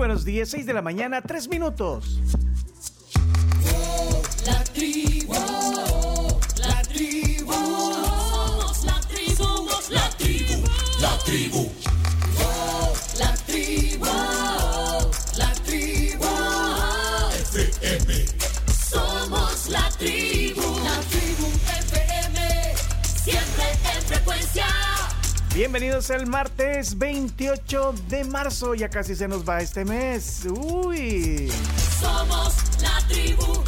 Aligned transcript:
buenos 0.00 0.24
días, 0.24 0.48
6 0.48 0.64
de 0.64 0.72
la 0.72 0.80
mañana, 0.80 1.20
3 1.20 1.46
minutos. 1.48 2.18
La 4.46 4.64
tribu, 4.72 5.34
la 6.56 6.82
tribu, 6.84 7.52
somos 7.52 8.84
la 8.86 8.98
tribu, 9.00 9.36
somos 9.36 9.90
la 9.90 10.08
tribu, 10.16 10.64
la 11.02 11.18
tribu. 11.18 11.79
Bienvenidos 25.60 26.10
al 26.10 26.26
martes 26.26 26.96
28 26.96 27.94
de 28.08 28.24
marzo, 28.24 28.74
ya 28.74 28.88
casi 28.88 29.14
se 29.14 29.28
nos 29.28 29.46
va 29.46 29.60
este 29.60 29.84
mes. 29.84 30.46
Uy. 30.46 31.52
Somos 32.00 32.54
la 32.80 33.06
tribu, 33.06 33.62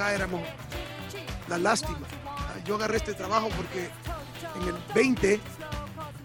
acá, 0.00 0.14
éramos 0.14 0.40
la 1.48 1.58
lástima. 1.58 2.06
Yo 2.64 2.76
agarré 2.76 2.96
este 2.96 3.14
trabajo 3.14 3.48
porque 3.56 3.90
en 4.60 4.68
el 4.68 4.74
20 4.94 5.40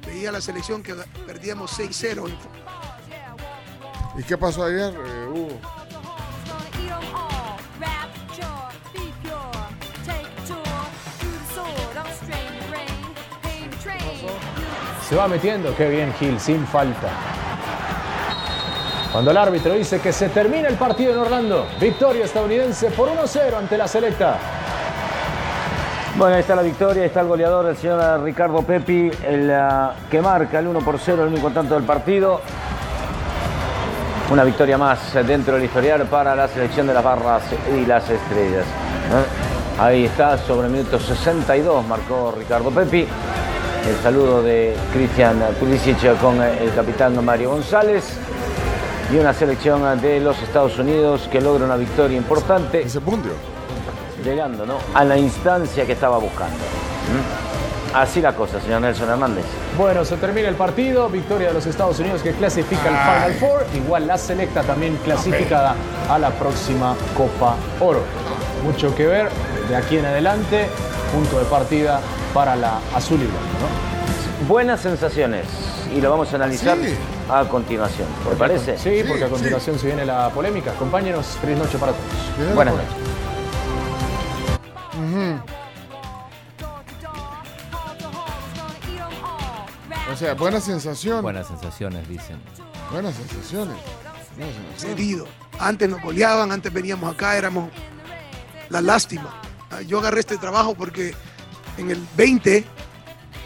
veía 0.05 0.31
la 0.31 0.41
selección 0.41 0.81
que 0.81 0.93
perdíamos 1.25 1.77
6-0. 1.77 2.29
¿Y 4.17 4.23
qué 4.23 4.37
pasó 4.37 4.63
ayer, 4.63 4.93
eh, 4.93 5.27
Hugo? 5.27 5.59
Se 15.09 15.15
va 15.15 15.27
metiendo, 15.27 15.75
qué 15.75 15.89
bien 15.89 16.13
Gil, 16.15 16.39
sin 16.39 16.65
falta. 16.65 17.34
Cuando 19.15 19.31
el 19.31 19.37
árbitro 19.37 19.73
dice 19.75 20.01
que 20.01 20.11
se 20.11 20.27
termina 20.27 20.67
el 20.67 20.75
partido 20.75 21.13
en 21.13 21.19
Orlando, 21.19 21.67
victoria 21.79 22.25
estadounidense 22.25 22.91
por 22.91 23.07
1-0 23.07 23.57
ante 23.57 23.77
la 23.77 23.87
selecta. 23.87 24.37
Bueno, 26.17 26.35
ahí 26.35 26.41
está 26.41 26.53
la 26.53 26.61
victoria, 26.61 27.03
ahí 27.03 27.07
está 27.07 27.21
el 27.21 27.27
goleador, 27.27 27.65
el 27.67 27.77
señor 27.77 28.21
Ricardo 28.21 28.61
Pepi, 28.63 29.09
el 29.25 29.49
ah, 29.51 29.93
que 30.11 30.21
marca 30.21 30.59
el 30.59 30.67
1 30.67 30.79
por 30.81 30.99
0, 30.99 31.23
el 31.23 31.29
único 31.29 31.49
tanto 31.51 31.75
del 31.75 31.85
partido. 31.85 32.41
Una 34.31 34.43
victoria 34.43 34.77
más 34.77 35.13
dentro 35.25 35.55
del 35.55 35.63
historial 35.63 36.01
para 36.07 36.35
la 36.35 36.49
selección 36.49 36.85
de 36.85 36.93
las 36.93 37.03
barras 37.05 37.43
y 37.73 37.85
las 37.85 38.09
estrellas. 38.09 38.65
¿eh? 38.65 39.79
Ahí 39.79 40.05
está, 40.07 40.37
sobre 40.37 40.67
el 40.67 40.73
minuto 40.73 40.99
62 40.99 41.87
marcó 41.87 42.33
Ricardo 42.37 42.69
Pepi. 42.69 43.07
El 43.87 43.95
saludo 44.03 44.43
de 44.43 44.75
Cristian 44.91 45.41
Pulisic 45.57 46.19
con 46.19 46.43
el 46.43 46.73
capitán 46.73 47.23
Mario 47.23 47.51
González. 47.51 48.17
Y 49.16 49.17
una 49.17 49.34
selección 49.34 50.02
de 50.02 50.20
los 50.20 50.41
Estados 50.41 50.78
Unidos 50.78 51.29
que 51.32 51.40
logra 51.40 51.64
una 51.64 51.78
victoria 51.78 52.17
importante 52.17 52.82
Ese 52.82 53.00
punto. 53.00 53.29
llegando 54.26 54.66
¿no? 54.66 54.76
a 54.94 55.06
la 55.06 55.17
instancia 55.17 55.85
que 55.85 55.94
estaba 55.94 56.17
buscando. 56.17 56.58
¿Mm? 56.58 57.96
Así 57.96 58.20
la 58.20 58.35
cosa, 58.35 58.59
señor 58.59 58.82
Nelson 58.82 59.09
Hernández. 59.09 59.46
Bueno, 59.78 60.03
se 60.03 60.17
termina 60.17 60.50
el 60.50 60.56
partido, 60.56 61.08
victoria 61.08 61.47
de 61.47 61.53
los 61.53 61.66
Estados 61.66 61.97
Unidos 62.00 62.22
que 62.23 62.34
clasifica 62.34 62.90
al 62.90 63.29
Final 63.29 63.34
Four, 63.40 63.66
igual 63.73 64.06
la 64.06 64.17
selecta 64.17 64.64
también 64.64 64.97
clasificada 65.06 65.76
a 66.09 66.20
la 66.20 66.32
próxima 66.32 66.94
Copa 67.16 67.56
Oro. 67.79 68.02
Mucho 68.66 68.94
que 68.96 69.08
ver 69.08 69.29
de 69.70 69.78
aquí 69.78 69.96
en 69.97 70.08
adelante, 70.08 70.67
punto 71.14 71.40
de 71.40 71.46
partida 71.46 72.02
para 72.34 72.58
la 72.58 72.79
azul 72.94 73.22
y 73.22 73.28
blanca, 73.28 73.40
¿no? 73.62 74.47
Buenas 74.50 74.82
sensaciones 74.82 75.74
y 75.95 76.01
lo 76.01 76.11
vamos 76.11 76.31
a 76.33 76.35
analizar 76.35 76.77
Sí. 76.77 76.93
a 77.31 77.45
continuación. 77.47 78.07
¿Te 78.29 78.35
parece? 78.35 78.77
Sí, 78.77 79.03
porque 79.07 79.23
a 79.23 79.27
Sí, 79.27 79.33
continuación 79.33 79.79
se 79.79 79.87
viene 79.87 80.05
la 80.05 80.29
polémica. 80.29 80.73
Compañeros, 80.73 81.25
feliz 81.41 81.57
noche 81.57 81.77
para 81.77 81.93
todos. 81.93 82.53
Buenas 82.55 82.75
noches. 82.75 82.89
O 90.11 90.15
sea, 90.17 90.33
buenas 90.35 90.63
sensaciones. 90.63 91.21
Buenas 91.21 91.47
sensaciones, 91.47 92.07
dicen. 92.07 92.37
Buenas 92.91 93.15
sensaciones. 93.15 93.75
cedido. 94.77 95.25
Antes 95.59 95.89
nos 95.89 96.01
goleaban, 96.01 96.51
antes 96.51 96.71
veníamos 96.71 97.13
acá, 97.13 97.37
éramos 97.37 97.69
la 98.69 98.81
lástima. 98.81 99.33
Ah, 99.71 99.81
Yo 99.81 99.99
agarré 99.99 100.19
este 100.19 100.37
trabajo 100.37 100.75
porque 100.75 101.13
en 101.77 101.89
el 101.91 102.05
20 102.17 102.65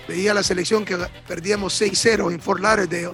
veía 0.09 0.33
la 0.33 0.41
selección 0.41 0.85
que 0.85 0.97
perdíamos 1.27 1.79
6-0 1.79 2.33
en 2.33 2.41
Fort 2.41 2.61
Lauderdale 2.61 3.13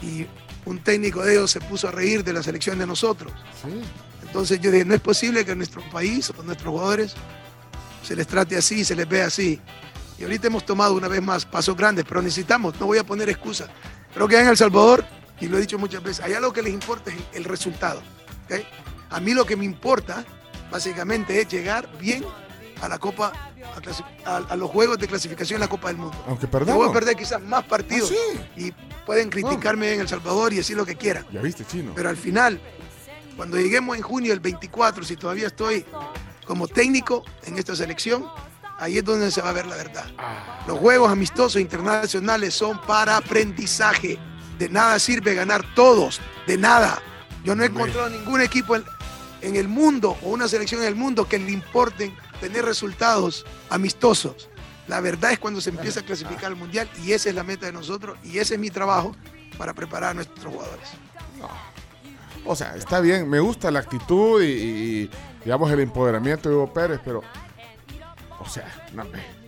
y 0.00 0.26
un 0.64 0.78
técnico 0.78 1.22
de 1.22 1.32
ellos 1.34 1.50
se 1.50 1.60
puso 1.60 1.88
a 1.88 1.90
reír 1.90 2.24
de 2.24 2.32
la 2.32 2.42
selección 2.42 2.78
de 2.78 2.86
nosotros. 2.86 3.32
Sí. 3.62 3.82
Entonces 4.22 4.60
yo 4.60 4.70
dije, 4.70 4.86
no 4.86 4.94
es 4.94 5.00
posible 5.00 5.44
que 5.44 5.52
en 5.52 5.58
nuestro 5.58 5.82
país 5.90 6.32
o 6.36 6.42
nuestros 6.42 6.72
jugadores 6.72 7.14
se 8.02 8.16
les 8.16 8.26
trate 8.26 8.56
así, 8.56 8.82
se 8.82 8.96
les 8.96 9.06
vea 9.06 9.26
así. 9.26 9.60
Y 10.18 10.22
ahorita 10.22 10.46
hemos 10.46 10.64
tomado 10.64 10.94
una 10.94 11.06
vez 11.06 11.22
más 11.22 11.44
pasos 11.44 11.76
grandes, 11.76 12.06
pero 12.08 12.22
necesitamos, 12.22 12.80
no 12.80 12.86
voy 12.86 12.96
a 12.96 13.04
poner 13.04 13.28
excusa. 13.28 13.68
Creo 14.14 14.26
que 14.26 14.40
en 14.40 14.48
El 14.48 14.56
Salvador, 14.56 15.04
y 15.38 15.48
lo 15.48 15.58
he 15.58 15.60
dicho 15.60 15.78
muchas 15.78 16.02
veces, 16.02 16.24
allá 16.24 16.40
lo 16.40 16.50
que 16.50 16.62
les 16.62 16.72
importa 16.72 17.10
es 17.10 17.18
el, 17.34 17.44
resultado. 17.44 18.02
A 19.10 19.20
mí 19.20 19.34
lo 19.34 19.44
que 19.44 19.54
me 19.54 19.66
importa, 19.66 20.24
básicamente, 20.70 21.38
es 21.38 21.48
llegar 21.48 21.90
bien 21.98 22.24
a 22.82 22.88
la 22.88 22.98
Copa, 22.98 23.32
a, 24.24 24.30
a- 24.30 24.36
a 24.50 24.56
los 24.56 24.70
Juegos 24.70 24.98
de 24.98 25.06
Clasificación 25.08 25.56
en 25.56 25.60
la 25.62 25.68
Copa 25.68 25.88
del 25.88 25.96
Mundo. 25.96 26.16
Aunque 26.26 26.46
Yo 26.46 26.50
voy 26.52 26.60
perdamos. 26.66 26.88
a 26.88 26.92
perder 26.92 27.16
quizás 27.16 27.42
más 27.42 27.64
partidos 27.64 28.12
Ah, 28.12 28.42
y 28.56 28.72
pueden 29.06 29.30
criticarme 29.30 29.94
en 29.94 30.00
El 30.00 30.08
Salvador 30.08 30.52
y 30.52 30.56
decir 30.56 30.76
lo 30.76 30.84
que 30.86 30.96
quieran. 30.96 31.26
Ya 31.32 31.40
viste, 31.40 31.64
chino. 31.64 31.92
Pero 31.94 32.08
al 32.08 32.16
final, 32.16 32.60
cuando 33.36 33.56
lleguemos 33.56 33.96
en 33.96 34.02
junio 34.02 34.30
del 34.32 34.40
24, 34.40 35.04
si 35.04 35.16
todavía 35.16 35.46
estoy 35.48 35.84
como 36.46 36.66
técnico 36.68 37.24
en 37.44 37.58
esta 37.58 37.74
selección, 37.76 38.26
ahí 38.78 38.98
es 38.98 39.04
donde 39.04 39.30
se 39.30 39.42
va 39.42 39.50
a 39.50 39.52
ver 39.52 39.66
la 39.66 39.76
verdad. 39.76 40.04
Los 40.66 40.78
juegos 40.78 41.10
amistosos 41.10 41.60
internacionales 41.60 42.54
son 42.54 42.80
para 42.82 43.16
aprendizaje. 43.16 44.18
De 44.58 44.68
nada 44.68 44.98
sirve 44.98 45.34
ganar 45.34 45.64
todos, 45.74 46.20
de 46.46 46.56
nada. 46.58 47.00
Yo 47.44 47.54
no 47.54 47.62
he 47.62 47.66
encontrado 47.66 48.08
ningún 48.10 48.40
equipo 48.40 48.74
en, 48.76 48.84
en 49.40 49.54
el 49.56 49.68
mundo 49.68 50.16
o 50.22 50.30
una 50.30 50.48
selección 50.48 50.82
en 50.82 50.88
el 50.88 50.96
mundo 50.96 51.28
que 51.28 51.38
le 51.38 51.52
importen 51.52 52.12
tener 52.40 52.64
resultados 52.64 53.44
amistosos. 53.70 54.48
La 54.86 55.00
verdad 55.00 55.32
es 55.32 55.38
cuando 55.38 55.60
se 55.60 55.70
empieza 55.70 56.00
a 56.00 56.02
clasificar 56.02 56.46
al 56.46 56.56
mundial 56.56 56.88
y 57.04 57.12
esa 57.12 57.28
es 57.28 57.34
la 57.34 57.42
meta 57.42 57.66
de 57.66 57.72
nosotros 57.72 58.18
y 58.24 58.38
ese 58.38 58.54
es 58.54 58.60
mi 58.60 58.70
trabajo 58.70 59.14
para 59.58 59.74
preparar 59.74 60.10
a 60.10 60.14
nuestros 60.14 60.52
jugadores. 60.52 60.88
O 62.46 62.56
sea, 62.56 62.74
está 62.76 63.00
bien, 63.00 63.28
me 63.28 63.40
gusta 63.40 63.70
la 63.70 63.80
actitud 63.80 64.42
y, 64.42 65.10
digamos 65.44 65.70
el 65.70 65.80
empoderamiento 65.80 66.48
de 66.48 66.54
Hugo 66.54 66.72
Pérez, 66.72 67.00
pero. 67.04 67.22
O 68.40 68.48
sea, 68.48 68.66
no 68.94 69.04
me. 69.04 69.38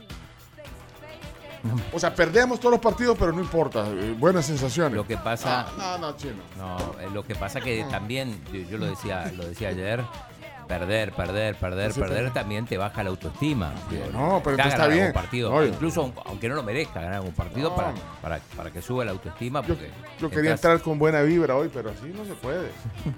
O 1.92 1.98
sea, 2.00 2.14
perdemos 2.14 2.58
todos 2.58 2.72
los 2.72 2.80
partidos, 2.80 3.16
pero 3.18 3.32
no 3.32 3.40
importa. 3.40 3.86
eh, 3.88 4.14
buenas 4.18 4.46
sensaciones. 4.46 4.94
Lo 4.96 5.06
que 5.06 5.16
pasa, 5.18 5.66
No, 5.76 5.98
no, 5.98 6.10
no, 6.12 6.16
chino. 6.16 6.42
no, 6.56 6.76
eh, 7.00 7.08
lo 7.12 7.22
que 7.24 7.34
pasa 7.34 7.60
que 7.60 7.84
también, 7.90 8.42
yo, 8.52 8.60
yo 8.60 8.78
lo 8.78 8.86
decía, 8.86 9.30
lo 9.36 9.46
decía 9.46 9.68
ayer, 9.68 10.02
perder, 10.70 11.12
perder, 11.12 11.56
perder, 11.56 11.92
perder 11.92 12.32
también 12.32 12.64
te 12.64 12.78
baja 12.78 13.02
la 13.02 13.10
autoestima. 13.10 13.72
No, 14.12 14.40
pero 14.44 14.56
está 14.56 14.86
bien. 14.86 15.00
algún 15.06 15.12
partido, 15.12 15.66
incluso 15.66 16.02
aun- 16.02 16.14
aunque 16.24 16.48
no 16.48 16.54
lo 16.54 16.62
merezca 16.62 17.00
ganar 17.00 17.16
algún 17.16 17.32
partido 17.32 17.70
No. 17.70 17.76
para, 17.76 17.92
para, 18.22 18.38
para 18.56 18.70
que 18.70 18.80
suba 18.80 19.04
la 19.04 19.10
autoestima. 19.10 19.62
Yo, 19.66 19.74
quería 20.30 20.52
entras- 20.52 20.54
entrar 20.54 20.80
con 20.80 20.98
buena 20.98 21.22
vibra 21.22 21.56
hoy, 21.56 21.68
pero 21.74 21.90
así 21.90 22.06
no 22.16 22.24
se 22.24 22.34
puede. 22.34 22.68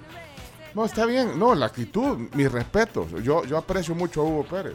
No, 0.75 0.85
está 0.85 1.05
bien. 1.05 1.37
No, 1.37 1.53
la 1.53 1.67
actitud, 1.67 2.17
mis 2.33 2.51
respetos. 2.51 3.11
Yo, 3.23 3.45
yo 3.45 3.59
aprecio 3.59 3.93
mucho 3.93 4.21
a 4.21 4.23
Hugo 4.23 4.43
Pérez. 4.43 4.73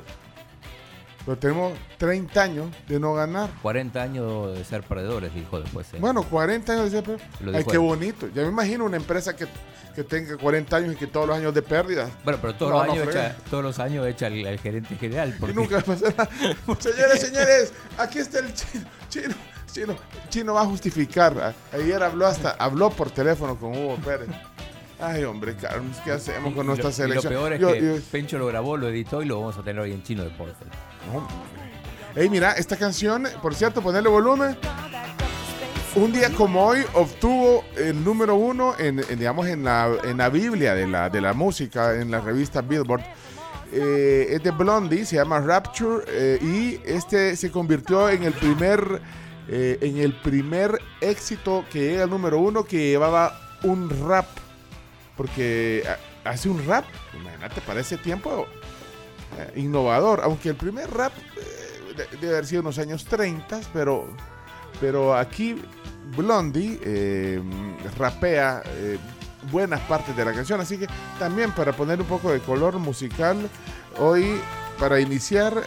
Pero 1.28 1.36
tenemos 1.38 1.72
30 1.98 2.42
años 2.42 2.66
de 2.88 2.98
no 2.98 3.12
ganar. 3.12 3.50
40 3.60 4.00
años 4.02 4.56
de 4.56 4.64
ser 4.64 4.82
perdedores, 4.82 5.34
dijo 5.34 5.60
después. 5.60 5.92
él. 5.92 6.00
Bueno, 6.00 6.22
40 6.22 6.72
años 6.72 6.90
de 6.90 7.02
ser 7.02 7.20
Lo 7.40 7.54
Ay, 7.54 7.64
qué 7.64 7.72
él. 7.72 7.80
bonito. 7.80 8.28
Ya 8.34 8.40
me 8.44 8.48
imagino 8.48 8.86
una 8.86 8.96
empresa 8.96 9.36
que, 9.36 9.46
que 9.94 10.04
tenga 10.04 10.38
40 10.38 10.74
años 10.74 10.94
y 10.94 10.96
que 10.96 11.06
todos 11.06 11.28
los 11.28 11.36
años 11.36 11.52
de 11.52 11.60
pérdidas. 11.60 12.10
Bueno, 12.24 12.38
pero 12.40 12.54
todos, 12.54 12.72
No, 12.72 12.82
los, 12.82 12.94
años 12.94 13.08
echa, 13.14 13.36
todos 13.50 13.62
los 13.62 13.78
años 13.78 14.06
echa 14.06 14.28
el, 14.28 14.46
el 14.46 14.58
gerente 14.58 14.96
general. 14.96 15.36
Y 15.46 15.52
nunca 15.52 15.80
pasa 15.82 16.06
nada. 16.16 16.30
Señores, 16.78 17.20
señores, 17.20 17.72
aquí 17.98 18.20
está 18.20 18.38
el 18.38 18.54
chino. 18.54 18.84
Chino, 19.10 19.34
chino, 19.70 19.96
chino 20.30 20.54
va 20.54 20.62
a 20.62 20.64
justificar. 20.66 21.54
Ayer 21.74 22.02
habló 22.02 22.26
hasta, 22.26 22.52
habló 22.52 22.88
por 22.88 23.10
teléfono 23.10 23.54
con 23.60 23.76
Hugo 23.76 23.96
Pérez. 23.96 24.28
Ay, 24.98 25.24
hombre, 25.24 25.54
Carlos, 25.56 25.94
¿qué 26.04 26.10
hacemos 26.12 26.54
con 26.54 26.66
nuestra 26.66 26.88
y 26.88 26.92
selección? 26.94 27.34
lo 27.34 27.38
peor 27.38 27.52
es 27.52 27.60
Yo- 27.60 27.72
que 27.74 27.80
yo- 27.80 28.02
Pencho 28.10 28.38
lo 28.38 28.46
grabó, 28.46 28.78
lo 28.78 28.88
editó 28.88 29.20
y 29.22 29.26
lo 29.26 29.38
vamos 29.40 29.58
a 29.58 29.62
tener 29.62 29.80
hoy 29.80 29.92
en 29.92 30.02
Chino 30.02 30.24
Deportes. 30.24 30.56
Ey, 32.14 32.28
mira, 32.28 32.52
esta 32.52 32.76
canción, 32.76 33.26
por 33.42 33.54
cierto, 33.54 33.82
ponerle 33.82 34.08
volumen. 34.08 34.56
Un 35.94 36.12
día 36.12 36.30
como 36.30 36.64
hoy 36.64 36.80
obtuvo 36.94 37.64
el 37.76 38.04
número 38.04 38.34
uno 38.34 38.74
en, 38.78 38.96
digamos, 39.18 39.46
en 39.46 39.64
la, 39.64 39.88
en 40.04 40.18
la 40.18 40.28
Biblia 40.28 40.74
de 40.74 40.86
la, 40.86 41.10
de 41.10 41.20
la 41.20 41.32
música, 41.32 41.94
en 41.94 42.10
la 42.10 42.20
revista 42.20 42.60
Billboard. 42.60 43.02
Eh, 43.72 44.28
es 44.30 44.42
de 44.42 44.50
Blondie, 44.50 45.04
se 45.04 45.16
llama 45.16 45.40
Rapture 45.40 46.04
eh, 46.08 46.38
y 46.40 46.80
este 46.90 47.36
se 47.36 47.50
convirtió 47.50 48.08
en 48.08 48.22
el 48.22 48.32
primer 48.32 49.02
eh, 49.46 49.78
en 49.82 49.98
el 49.98 50.14
primer 50.14 50.78
éxito 51.02 51.66
que 51.70 51.80
llega 51.80 52.04
al 52.04 52.10
número 52.10 52.38
uno 52.38 52.64
que 52.64 52.88
llevaba 52.88 53.38
un 53.62 53.90
rap 54.08 54.26
porque 55.18 55.84
ah, 55.86 56.30
hace 56.30 56.48
un 56.48 56.66
rap 56.66 56.86
imagínate 57.14 57.60
para 57.60 57.80
ese 57.80 57.98
tiempo 57.98 58.46
eh, 59.38 59.52
innovador 59.56 60.20
aunque 60.24 60.48
el 60.50 60.56
primer 60.56 60.90
rap 60.90 61.12
eh, 61.36 61.94
de- 61.96 62.16
debe 62.18 62.32
haber 62.34 62.46
sido 62.46 62.60
en 62.60 62.66
los 62.66 62.78
años 62.78 63.04
30 63.04 63.60
pero 63.72 64.08
pero 64.80 65.16
aquí 65.16 65.60
Blondie 66.16 66.78
eh, 66.82 67.42
rapea 67.98 68.62
buenas 69.52 69.80
partes 69.82 70.16
de 70.16 70.24
la 70.24 70.32
canción, 70.32 70.60
así 70.60 70.76
que 70.78 70.86
también 71.18 71.52
para 71.52 71.72
poner 71.72 72.00
un 72.00 72.06
poco 72.06 72.30
de 72.32 72.40
color 72.40 72.78
musical, 72.78 73.48
hoy 73.98 74.40
para 74.78 75.00
iniciar, 75.00 75.62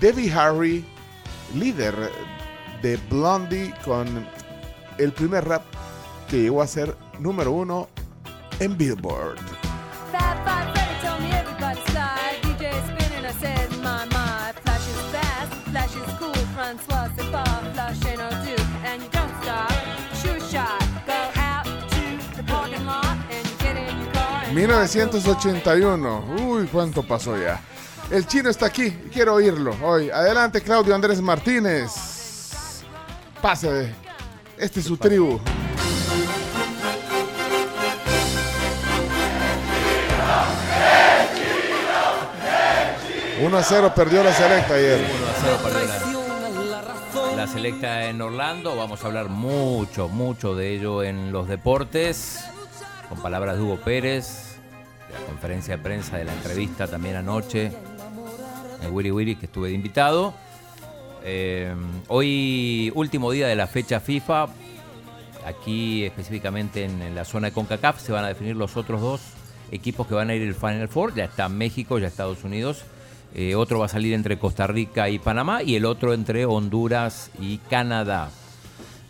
Debbie 0.00 0.32
Harry, 0.32 0.84
líder 1.54 1.94
de 2.82 2.96
Blondie, 3.08 3.72
con 3.84 4.06
el 4.98 5.12
primer 5.12 5.44
rap 5.46 5.62
que 6.28 6.42
llegó 6.42 6.62
a 6.62 6.66
ser 6.66 6.96
número 7.20 7.52
uno 7.52 7.88
en 8.60 8.76
Billboard. 8.76 9.38
1981. 24.56 26.24
Uy, 26.40 26.66
cuánto 26.72 27.02
pasó 27.02 27.36
ya. 27.36 27.60
El 28.10 28.26
chino 28.26 28.48
está 28.48 28.66
aquí. 28.66 28.90
Quiero 29.12 29.34
oírlo 29.34 29.76
hoy. 29.82 30.08
Adelante, 30.08 30.62
Claudio 30.62 30.94
Andrés 30.94 31.20
Martínez. 31.20 32.82
Pase. 33.42 33.92
Este 34.56 34.80
es 34.80 34.86
su 34.86 34.96
tribu. 34.96 35.38
Uno 43.42 43.58
a 43.58 43.62
0 43.62 43.92
perdió 43.94 44.24
la 44.24 44.32
selecta 44.32 44.74
ayer. 44.74 44.98
1 44.98 45.26
a 45.26 45.34
0 45.42 45.58
perdió 45.62 45.86
la, 47.26 47.36
la 47.36 47.46
selecta 47.46 48.06
en 48.06 48.22
Orlando. 48.22 48.74
Vamos 48.74 49.04
a 49.04 49.06
hablar 49.06 49.28
mucho, 49.28 50.08
mucho 50.08 50.54
de 50.54 50.74
ello 50.74 51.02
en 51.02 51.30
los 51.30 51.46
deportes. 51.46 52.40
Con 53.10 53.20
palabras 53.20 53.56
de 53.56 53.62
Hugo 53.62 53.76
Pérez, 53.76 54.45
de 55.08 55.14
la 55.14 55.26
conferencia 55.26 55.76
de 55.76 55.82
prensa, 55.82 56.16
de 56.16 56.24
la 56.24 56.32
entrevista 56.32 56.86
también 56.86 57.16
anoche. 57.16 57.72
En 58.82 58.92
Willy 58.92 59.10
Willy, 59.10 59.36
que 59.36 59.46
estuve 59.46 59.68
de 59.68 59.74
invitado. 59.74 60.34
Eh, 61.24 61.74
hoy, 62.08 62.92
último 62.94 63.30
día 63.30 63.46
de 63.46 63.56
la 63.56 63.66
fecha 63.66 64.00
FIFA. 64.00 64.48
Aquí, 65.46 66.04
específicamente 66.04 66.84
en, 66.84 67.00
en 67.02 67.14
la 67.14 67.24
zona 67.24 67.48
de 67.48 67.52
CONCACAF, 67.52 68.00
se 68.00 68.12
van 68.12 68.24
a 68.24 68.28
definir 68.28 68.56
los 68.56 68.76
otros 68.76 69.00
dos 69.00 69.20
equipos 69.70 70.06
que 70.06 70.14
van 70.14 70.30
a 70.30 70.34
ir 70.34 70.46
al 70.46 70.54
Final 70.54 70.88
Four. 70.88 71.14
Ya 71.14 71.24
está 71.24 71.48
México, 71.48 71.98
ya 71.98 72.08
Estados 72.08 72.44
Unidos. 72.44 72.82
Eh, 73.34 73.54
otro 73.54 73.78
va 73.78 73.86
a 73.86 73.88
salir 73.88 74.14
entre 74.14 74.38
Costa 74.38 74.66
Rica 74.66 75.08
y 75.08 75.18
Panamá 75.18 75.62
y 75.62 75.76
el 75.76 75.84
otro 75.84 76.14
entre 76.14 76.46
Honduras 76.46 77.30
y 77.38 77.58
Canadá. 77.58 78.30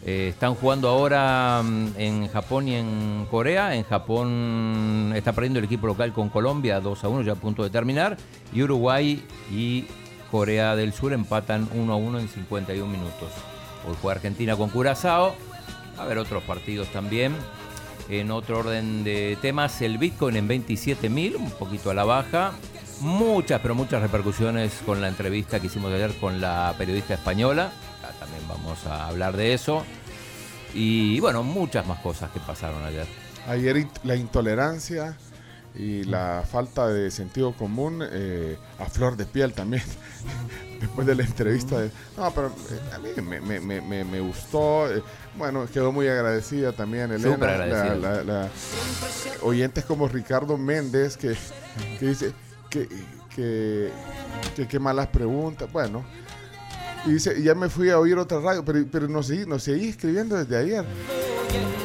Eh, 0.09 0.29
están 0.29 0.55
jugando 0.55 0.89
ahora 0.89 1.61
mm, 1.65 1.89
en 1.97 2.29
Japón 2.29 2.69
y 2.69 2.77
en 2.77 3.27
Corea. 3.29 3.75
En 3.75 3.83
Japón 3.83 5.13
está 5.17 5.33
perdiendo 5.33 5.59
el 5.59 5.65
equipo 5.65 5.89
local 5.89 6.13
con 6.13 6.29
Colombia 6.29 6.79
2 6.79 7.03
a 7.03 7.09
1, 7.09 7.23
ya 7.23 7.33
a 7.33 7.35
punto 7.35 7.65
de 7.65 7.71
terminar. 7.71 8.17
Y 8.53 8.63
Uruguay 8.63 9.21
y 9.51 9.85
Corea 10.31 10.77
del 10.77 10.93
Sur 10.93 11.13
empatan 11.13 11.69
1 11.75 11.93
a 11.93 11.97
1 11.97 12.21
en 12.21 12.29
51 12.29 12.87
minutos. 12.87 13.33
Hoy 13.89 13.97
juega 14.01 14.15
Argentina 14.15 14.55
con 14.55 14.71
Curazao. 14.71 15.35
A 15.99 16.03
haber 16.03 16.19
otros 16.19 16.45
partidos 16.45 16.87
también. 16.93 17.35
En 18.09 18.31
otro 18.31 18.61
orden 18.61 19.03
de 19.03 19.37
temas, 19.43 19.83
el 19.83 19.99
Bitcoin 19.99 20.37
en 20.37 20.49
27.000, 20.49 21.35
un 21.35 21.51
poquito 21.51 21.91
a 21.91 21.95
la 21.95 22.05
baja. 22.05 22.53
Muchas, 23.01 23.61
pero 23.61 23.75
muchas 23.75 24.01
repercusiones 24.03 24.73
con 24.87 25.01
la 25.01 25.09
entrevista 25.09 25.59
que 25.59 25.67
hicimos 25.67 25.93
ayer 25.93 26.15
con 26.21 26.41
la 26.41 26.73
periodista 26.79 27.15
española. 27.15 27.73
También 28.21 28.47
vamos 28.49 28.87
a 28.87 29.09
hablar 29.09 29.37
de 29.37 29.53
eso. 29.53 29.85
Y 30.78 31.18
bueno, 31.21 31.42
muchas 31.42 31.87
más 31.87 31.99
cosas 32.00 32.30
que 32.33 32.40
pasaron 32.40 32.85
ayer. 32.85 33.06
Ayer 33.49 33.87
la 34.04 34.14
intolerancia 34.16 35.16
y 35.75 36.04
la 36.04 36.42
falta 36.50 36.88
de 36.88 37.11
sentido 37.11 37.52
común 37.54 38.02
eh, 38.11 38.56
a 38.78 38.85
flor 38.87 39.16
de 39.16 39.25
piel 39.26 39.52
también. 39.54 39.83
Después 40.80 41.06
de 41.06 41.14
la 41.14 41.23
entrevista. 41.23 41.78
de- 41.80 41.90
no, 42.18 42.30
pero 42.33 42.49
eh, 42.49 42.95
a 42.95 42.99
mí 42.99 43.09
me, 43.23 43.40
me- 43.40 43.61
me- 43.61 43.80
me- 43.80 44.04
me 44.04 44.21
gustó. 44.21 44.90
eh, 44.95 45.02
bueno, 45.38 45.66
quedó 45.73 45.92
muy 45.92 46.09
agradecida 46.09 46.73
también 46.73 47.11
Elena. 47.12 47.35
Agradecida. 47.35 47.95
la- 47.95 48.23
la- 48.23 48.23
la- 48.23 48.50
oyentes 49.42 49.85
como 49.87 50.09
Ricardo 50.09 50.56
Méndez 50.59 51.16
que, 51.16 51.35
que 51.99 52.06
dice 52.06 52.33
que, 52.68 52.88
que, 53.35 53.90
que 54.54 54.68
qué 54.68 54.78
malas 54.78 55.06
preguntas. 55.09 55.71
Bueno, 55.73 56.04
y 57.07 57.13
dice, 57.13 57.41
ya 57.43 57.55
me 57.55 57.69
fui 57.69 57.91
a 57.91 57.99
oír 57.99 58.19
otra 58.19 58.41
radio, 58.41 58.65
pero, 58.65 58.85
pero 58.91 59.09
nos, 59.09 59.29
seguí, 59.29 59.47
nos 59.47 59.63
seguí 59.63 59.89
escribiendo 59.89 60.37
desde 60.37 60.57
ayer. 60.57 60.85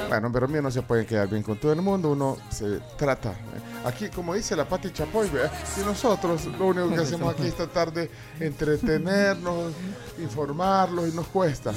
Bueno, 0.09 0.29
pero 0.31 0.47
mí 0.47 0.59
no 0.61 0.69
se 0.69 0.81
puede 0.81 1.05
quedar 1.05 1.29
bien 1.29 1.41
con 1.41 1.57
todo 1.57 1.71
el 1.71 1.81
mundo, 1.81 2.11
uno 2.11 2.37
se 2.49 2.79
trata. 2.97 3.29
¿eh? 3.29 3.85
Aquí, 3.85 4.09
como 4.09 4.33
dice 4.33 4.55
la 4.55 4.65
Pati 4.65 4.91
Chapoy, 4.91 5.29
¿verdad? 5.29 5.51
y 5.79 5.85
nosotros 5.85 6.45
lo 6.59 6.67
único 6.67 6.89
que 6.89 7.01
hacemos 7.01 7.33
aquí 7.33 7.47
esta 7.47 7.67
tarde 7.67 8.11
entretenernos, 8.39 9.71
informarlos 10.19 11.07
y 11.07 11.15
nos 11.15 11.27
cuesta. 11.27 11.71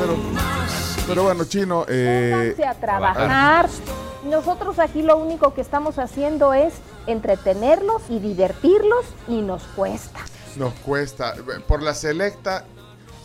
Pero, 0.00 0.16
pero 1.06 1.22
bueno, 1.22 1.44
Chino, 1.44 1.84
eh, 1.88 2.56
a 2.66 2.74
trabajar. 2.74 3.68
Nosotros 4.24 4.78
aquí 4.78 5.02
lo 5.02 5.18
único 5.18 5.54
que 5.54 5.60
estamos 5.60 5.98
haciendo 5.98 6.54
es 6.54 6.74
entretenerlos 7.06 8.02
y 8.08 8.18
divertirlos 8.18 9.04
y 9.28 9.42
nos 9.42 9.62
cuesta. 9.76 10.20
Nos 10.56 10.72
cuesta. 10.74 11.34
Por 11.66 11.82
la 11.82 11.94
selecta, 11.94 12.64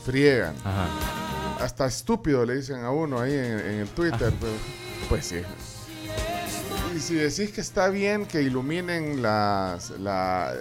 friegan. 0.05 0.55
Ajá. 0.63 0.88
Hasta 1.63 1.86
estúpido 1.88 2.45
le 2.45 2.55
dicen 2.57 2.83
a 2.83 2.91
uno 2.91 3.19
ahí 3.19 3.33
en, 3.33 3.59
en 3.59 3.79
el 3.81 3.88
Twitter. 3.89 4.33
pero, 4.39 4.53
pues 5.09 5.25
sí. 5.25 5.41
Y 6.95 7.00
si 7.00 7.15
decís 7.15 7.51
que 7.51 7.62
está 7.62 7.89
bien 7.89 8.25
que 8.25 8.41
iluminen 8.41 9.21
las, 9.21 9.91
la, 9.91 10.53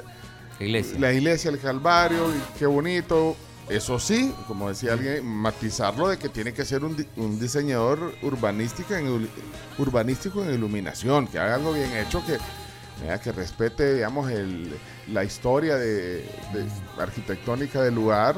La 0.59 0.65
iglesia. 0.65 0.99
la 0.99 1.13
iglesia 1.13 1.51
del 1.51 1.61
Calvario, 1.61 2.29
y 2.35 2.59
qué 2.59 2.67
bonito. 2.67 3.37
Eso 3.69 3.99
sí, 3.99 4.35
como 4.47 4.71
decía 4.71 4.95
alguien, 4.95 5.27
matizarlo 5.27 6.09
de 6.09 6.17
que 6.19 6.31
tiene 6.31 6.55
que 6.55 6.65
ser 6.65 6.85
un, 6.85 6.97
di- 6.97 7.07
un 7.17 7.39
diseñador 7.39 8.15
urbanístico 8.23 8.95
en, 8.95 9.29
urbanístico 9.77 10.43
en 10.43 10.55
iluminación, 10.55 11.27
que 11.27 11.39
haga 11.39 11.57
algo 11.57 11.75
bien 11.75 11.95
hecho, 11.97 12.25
que, 12.25 12.39
vea, 13.02 13.21
que 13.21 13.33
respete, 13.33 13.95
digamos, 13.95 14.31
el, 14.31 14.76
la 15.09 15.25
historia 15.25 15.76
de, 15.76 16.23
de 16.52 16.67
arquitectónica 16.99 17.83
del 17.83 17.95
lugar. 17.95 18.37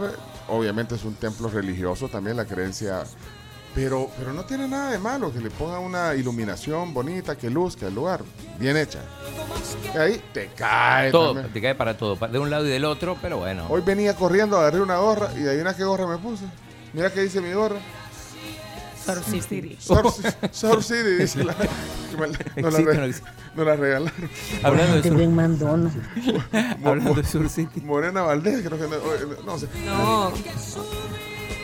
Obviamente 0.49 0.95
es 0.95 1.05
un 1.05 1.15
templo 1.15 1.49
religioso 1.49 2.09
también, 2.09 2.37
la 2.37 2.45
creencia. 2.45 3.05
Pero, 3.75 4.11
pero 4.19 4.33
no 4.33 4.45
tiene 4.45 4.67
nada 4.67 4.91
de 4.91 4.99
malo 4.99 5.33
que 5.33 5.39
le 5.39 5.49
ponga 5.49 5.79
una 5.79 6.15
iluminación 6.17 6.93
bonita, 6.93 7.37
que 7.37 7.49
luzca 7.49 7.87
el 7.87 7.95
lugar, 7.95 8.21
bien 8.59 8.77
hecha. 8.77 8.99
Y 9.95 9.97
ahí 9.97 10.23
te 10.33 10.49
cae. 10.57 11.13
Todo, 11.13 11.35
también. 11.35 11.53
te 11.53 11.61
cae 11.61 11.77
para 11.77 11.97
todo, 11.97 12.17
de 12.17 12.39
un 12.41 12.51
lado 12.51 12.67
y 12.67 12.69
del 12.71 12.85
otro, 12.85 13.17
pero 13.23 13.39
bueno. 13.39 13.67
Hoy 13.69 13.83
venía 13.83 14.17
corriendo, 14.17 14.59
agarré 14.59 14.81
una 14.81 14.97
gorra 14.97 15.31
y 15.37 15.47
adivina 15.47 15.75
qué 15.75 15.85
gorra 15.85 16.09
me 16.09 16.19
puse. 16.19 16.47
Mira 16.93 17.13
qué 17.13 17.21
dice 17.23 17.41
mi 17.41 17.53
gorra. 17.53 17.77
Sour 19.15 19.25
City. 19.43 19.77
Sour, 19.81 20.13
Sour 20.53 20.83
City, 20.83 21.11
dice 21.19 21.45
la. 21.45 21.55
me 22.19 23.65
la- 23.65 23.77
regalaron. 23.77 24.13
Hablando 24.63 24.97
de, 25.01 25.09
Sur, 25.09 25.29
mandona. 25.29 25.91
hablando 26.85 27.15
de 27.15 27.25
Sur 27.25 27.49
City. 27.49 27.81
Morena 27.81 28.23
Valdés, 28.23 28.63
creo 28.67 28.79
que 28.79 28.87
no, 28.87 29.45
no 29.45 29.59
sé. 29.59 29.67
No, 29.85 30.33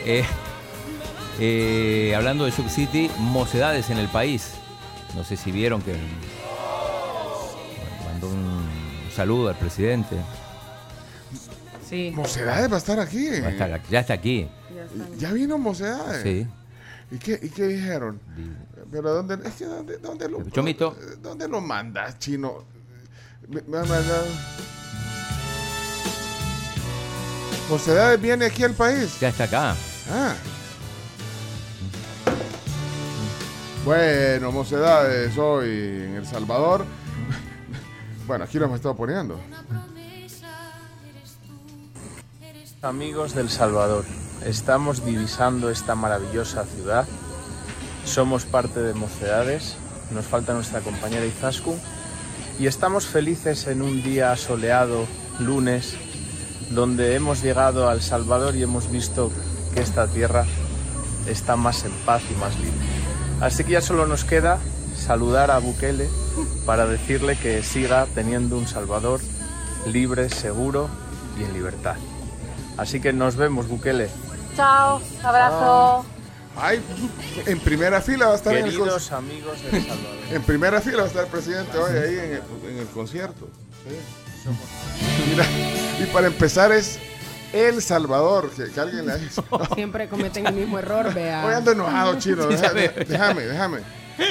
Eh, 0.05 0.23
eh, 1.39 2.13
hablando 2.15 2.45
de 2.45 2.51
Sur 2.51 2.69
City, 2.69 3.09
mocedades 3.19 3.89
en 3.89 3.97
el 3.97 4.07
país. 4.07 4.51
No 5.15 5.23
sé 5.23 5.37
si 5.37 5.51
vieron 5.51 5.81
que 5.81 5.95
mandó 8.05 8.27
un 8.29 8.63
saludo 9.15 9.49
al 9.49 9.55
presidente. 9.55 10.15
sí. 11.87 12.11
Mocedades 12.15 12.69
va 12.71 12.75
a 12.75 12.79
estar 12.79 12.99
aquí. 12.99 13.29
Va 13.41 13.47
a 13.47 13.51
estar 13.51 13.71
aquí- 13.73 13.87
ya 13.91 13.99
está 14.01 14.13
aquí. 14.13 14.47
Ya 15.17 15.31
vino 15.33 15.57
Mocedades. 15.57 16.21
Sí. 16.23 16.47
¿Y 17.09 17.17
qué, 17.17 17.39
¿Y 17.41 17.49
qué 17.49 17.67
dijeron? 17.67 18.19
Pero 18.91 19.13
¿dónde, 19.13 19.47
es 19.47 19.55
que 19.55 19.65
dónde, 19.65 19.97
dónde 19.97 20.29
lo, 20.29 20.49
Chomito. 20.49 20.95
¿dónde 21.21 21.47
lo 21.47 21.61
mandas, 21.61 22.19
chino? 22.19 22.65
Me, 23.47 23.61
mandado- 23.61 24.25
viene 28.19 28.45
aquí 28.45 28.63
al 28.63 28.73
país. 28.73 29.19
Ya 29.19 29.29
está 29.29 29.45
acá. 29.45 29.75
Ah. 30.09 30.35
Bueno, 33.85 34.51
mocedades 34.51 35.37
hoy 35.37 35.69
en 35.69 36.15
El 36.15 36.25
Salvador. 36.27 36.85
Bueno, 38.27 38.43
aquí 38.43 38.59
lo 38.59 38.65
hemos 38.65 38.75
estado 38.75 38.93
poniendo. 38.93 39.39
Amigos 42.81 43.33
del 43.33 43.49
Salvador, 43.49 44.03
estamos 44.45 45.05
divisando 45.05 45.69
esta 45.69 45.95
maravillosa 45.95 46.65
ciudad. 46.65 47.07
Somos 48.05 48.45
parte 48.45 48.81
de 48.81 48.93
Mocedades, 48.93 49.75
nos 50.11 50.25
falta 50.25 50.53
nuestra 50.53 50.81
compañera 50.81 51.25
Izaskun 51.25 51.79
y 52.59 52.67
estamos 52.67 53.05
felices 53.05 53.67
en 53.67 53.81
un 53.81 54.01
día 54.03 54.35
soleado, 54.35 55.05
lunes, 55.39 55.95
donde 56.71 57.15
hemos 57.15 57.41
llegado 57.41 57.89
al 57.89 58.01
Salvador 58.01 58.55
y 58.55 58.63
hemos 58.63 58.89
visto 58.91 59.31
que 59.73 59.81
esta 59.81 60.07
tierra 60.07 60.45
está 61.27 61.55
más 61.55 61.83
en 61.83 61.91
paz 62.05 62.21
y 62.31 62.39
más 62.39 62.55
libre. 62.55 62.79
Así 63.41 63.63
que 63.63 63.73
ya 63.73 63.81
solo 63.81 64.07
nos 64.07 64.23
queda 64.23 64.59
saludar 64.95 65.51
a 65.51 65.59
Bukele 65.59 66.09
para 66.65 66.85
decirle 66.87 67.37
que 67.37 67.61
siga 67.63 68.07
teniendo 68.15 68.57
un 68.57 68.67
Salvador 68.67 69.19
libre, 69.85 70.29
seguro 70.29 70.89
y 71.39 71.43
en 71.43 71.53
libertad. 71.53 71.95
Así 72.77 72.99
que 72.99 73.13
nos 73.13 73.35
vemos, 73.35 73.67
Bukele. 73.67 74.09
Chao, 74.57 74.99
abrazo. 75.23 76.05
Ay, 76.59 76.81
en 77.45 77.59
primera 77.59 78.01
fila 78.01 78.25
va 78.27 78.33
a 78.33 78.35
estar 78.35 78.53
en 78.55 78.65
el, 78.65 78.71
Queridos 78.71 79.11
amigos 79.11 79.61
del 79.63 79.85
Salvador. 79.85 80.15
en 80.31 80.41
primera 80.41 80.81
fila 80.81 80.97
va 80.97 81.03
a 81.03 81.07
estar 81.07 81.23
el 81.25 81.29
presidente 81.29 81.77
hoy 81.77 81.91
ahí 81.95 82.13
en 82.17 82.31
el, 82.33 82.41
en 82.71 82.77
el 82.79 82.87
concierto. 82.87 83.47
Sí. 83.87 84.49
Mira, 85.29 85.45
y 86.01 86.05
para 86.11 86.27
empezar 86.27 86.71
es 86.71 86.97
El 87.53 87.81
Salvador, 87.83 88.49
que, 88.49 88.71
que 88.71 88.79
alguien 88.79 89.05
le 89.05 89.11
ha 89.11 89.17
dicho. 89.17 89.43
Siempre 89.75 90.09
cometen 90.09 90.47
el 90.47 90.55
mismo 90.55 90.79
error, 90.79 91.05
Hoy 91.09 91.13
vea. 91.13 91.57
ando 91.57 91.71
enojado, 91.73 92.17
chino. 92.19 92.47
Deja- 92.47 92.73
déjame, 92.73 93.41
déjame. 93.43 93.77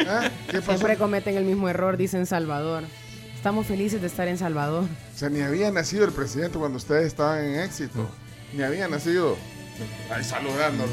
¿Ah? 0.09 0.29
¿Qué 0.51 0.59
pasó? 0.59 0.73
Siempre 0.73 0.97
cometen 0.99 1.37
el 1.37 1.45
mismo 1.45 1.69
error, 1.69 1.97
dicen 1.97 2.27
Salvador. 2.27 2.83
Estamos 3.37 3.67
felices 3.69 4.01
de 4.01 4.09
estar 4.09 4.27
en 4.27 4.37
Salvador. 4.39 4.83
O 5.15 5.17
sea, 5.19 5.29
ni 5.29 5.43
había 5.43 5.71
nacido 5.71 6.05
el 6.05 6.11
presidente 6.11 6.59
cuando 6.59 6.79
ustedes 6.79 7.07
estaban 7.07 7.45
en 7.45 7.61
éxito. 7.61 8.09
Ni 8.53 8.65
había 8.65 8.89
nacido. 8.89 9.37
Ahí 10.11 10.25
saludándolo. 10.25 10.93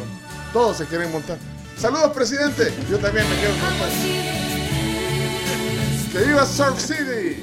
Todos 0.52 0.78
se 0.78 0.86
quieren 0.86 1.12
montar. 1.12 1.38
Saludos, 1.78 2.12
presidente. 2.13 2.72
Yo 2.90 2.98
también 3.00 3.28
me 3.30 3.36
quiero 3.36 3.54
montar. 3.56 3.90
¡Que 6.12 6.20
viva 6.20 6.46
Surf 6.46 6.80
City! 6.80 7.42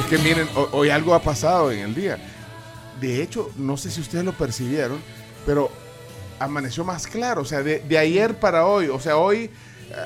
Es 0.00 0.06
que 0.08 0.18
miren, 0.18 0.48
ho- 0.56 0.68
hoy 0.72 0.90
algo 0.90 1.14
ha 1.14 1.22
pasado 1.22 1.70
en 1.70 1.80
el 1.80 1.94
día. 1.94 2.18
De 3.00 3.22
hecho, 3.22 3.50
no 3.56 3.76
sé 3.76 3.90
si 3.90 4.00
ustedes 4.00 4.24
lo 4.24 4.32
percibieron, 4.32 5.00
pero 5.46 5.70
amaneció 6.38 6.84
más 6.84 7.06
claro. 7.06 7.42
O 7.42 7.44
sea, 7.44 7.62
de, 7.62 7.80
de 7.80 7.98
ayer 7.98 8.34
para 8.38 8.66
hoy. 8.66 8.88
O 8.88 8.98
sea, 9.00 9.16
hoy 9.16 9.50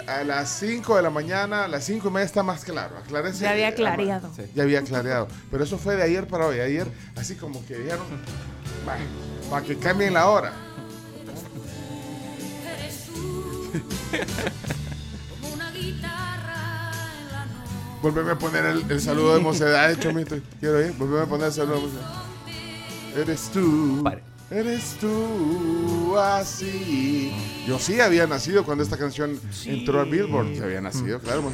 a, 0.07 0.25
las 0.25 0.49
5 0.59 0.97
de 0.97 1.03
la 1.03 1.11
mañana, 1.11 1.65
a 1.65 1.69
las 1.69 1.85
5 1.85 2.09
y 2.09 2.11
media 2.11 2.27
está 2.27 2.43
más 2.43 2.65
claro. 2.65 2.97
Aclarece. 2.99 3.43
Ya 3.45 3.51
había 3.51 3.69
eh, 3.69 3.75
clareado. 3.75 4.31
Ya 4.55 4.63
había 4.63 4.83
clareado. 4.83 5.29
Pero 5.51 5.65
eso 5.65 5.79
fue 5.79 5.97
de 5.97 6.03
ayer 6.03 6.27
para 6.27 6.47
hoy. 6.47 6.61
Ayer, 6.61 6.87
así 7.17 7.35
como 7.37 7.65
que 7.67 7.77
dijeron, 7.77 8.07
"Va, 8.87 8.97
para 9.51 9.65
que 9.65 9.77
cambien 9.77 10.15
la 10.15 10.29
hora. 10.29 10.53
Volveme 18.03 18.33
a 18.33 18.39
poner 18.39 18.65
el, 18.67 18.91
el 18.91 19.01
saludo 19.01 19.35
de 19.35 19.41
mocedad, 19.43 19.95
Chomito. 19.99 20.37
Quiero 20.61 20.81
ir. 20.85 20.93
Volveme 20.93 21.23
a 21.23 21.27
poner 21.27 21.47
el 21.47 21.53
saludo 21.53 21.77
de 21.77 21.83
mocedad. 21.83 22.23
Eres 23.17 23.51
tú. 23.53 24.03
Pare. 24.03 24.34
Eres 24.51 24.97
tú 25.01 26.17
así. 26.19 27.33
Yo 27.67 27.79
sí 27.79 28.01
había 28.01 28.27
nacido 28.27 28.65
cuando 28.65 28.85
esta 28.85 28.97
canción 28.97 29.41
entró 29.65 30.01
al 30.01 30.11
Billboard. 30.11 30.55
Se 30.57 30.65
había 30.65 30.81
nacido, 30.81 31.19
claro. 31.19 31.51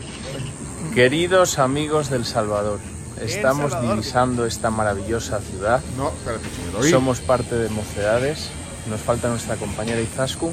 Queridos 0.95 1.59
amigos 1.59 2.11
del 2.11 2.25
Salvador, 2.25 2.81
estamos 3.21 3.73
Salvador. 3.73 3.97
divisando 3.97 4.45
esta 4.45 4.71
maravillosa 4.71 5.41
ciudad. 5.41 5.81
No, 5.97 6.09
espérate, 6.09 6.45
oí. 6.79 6.91
Somos 6.91 7.21
parte 7.21 7.55
de 7.55 7.69
Mocedades, 7.69 8.51
nos 8.89 9.01
falta 9.01 9.29
nuestra 9.29 9.57
compañera 9.57 10.01
Izaskun 10.01 10.53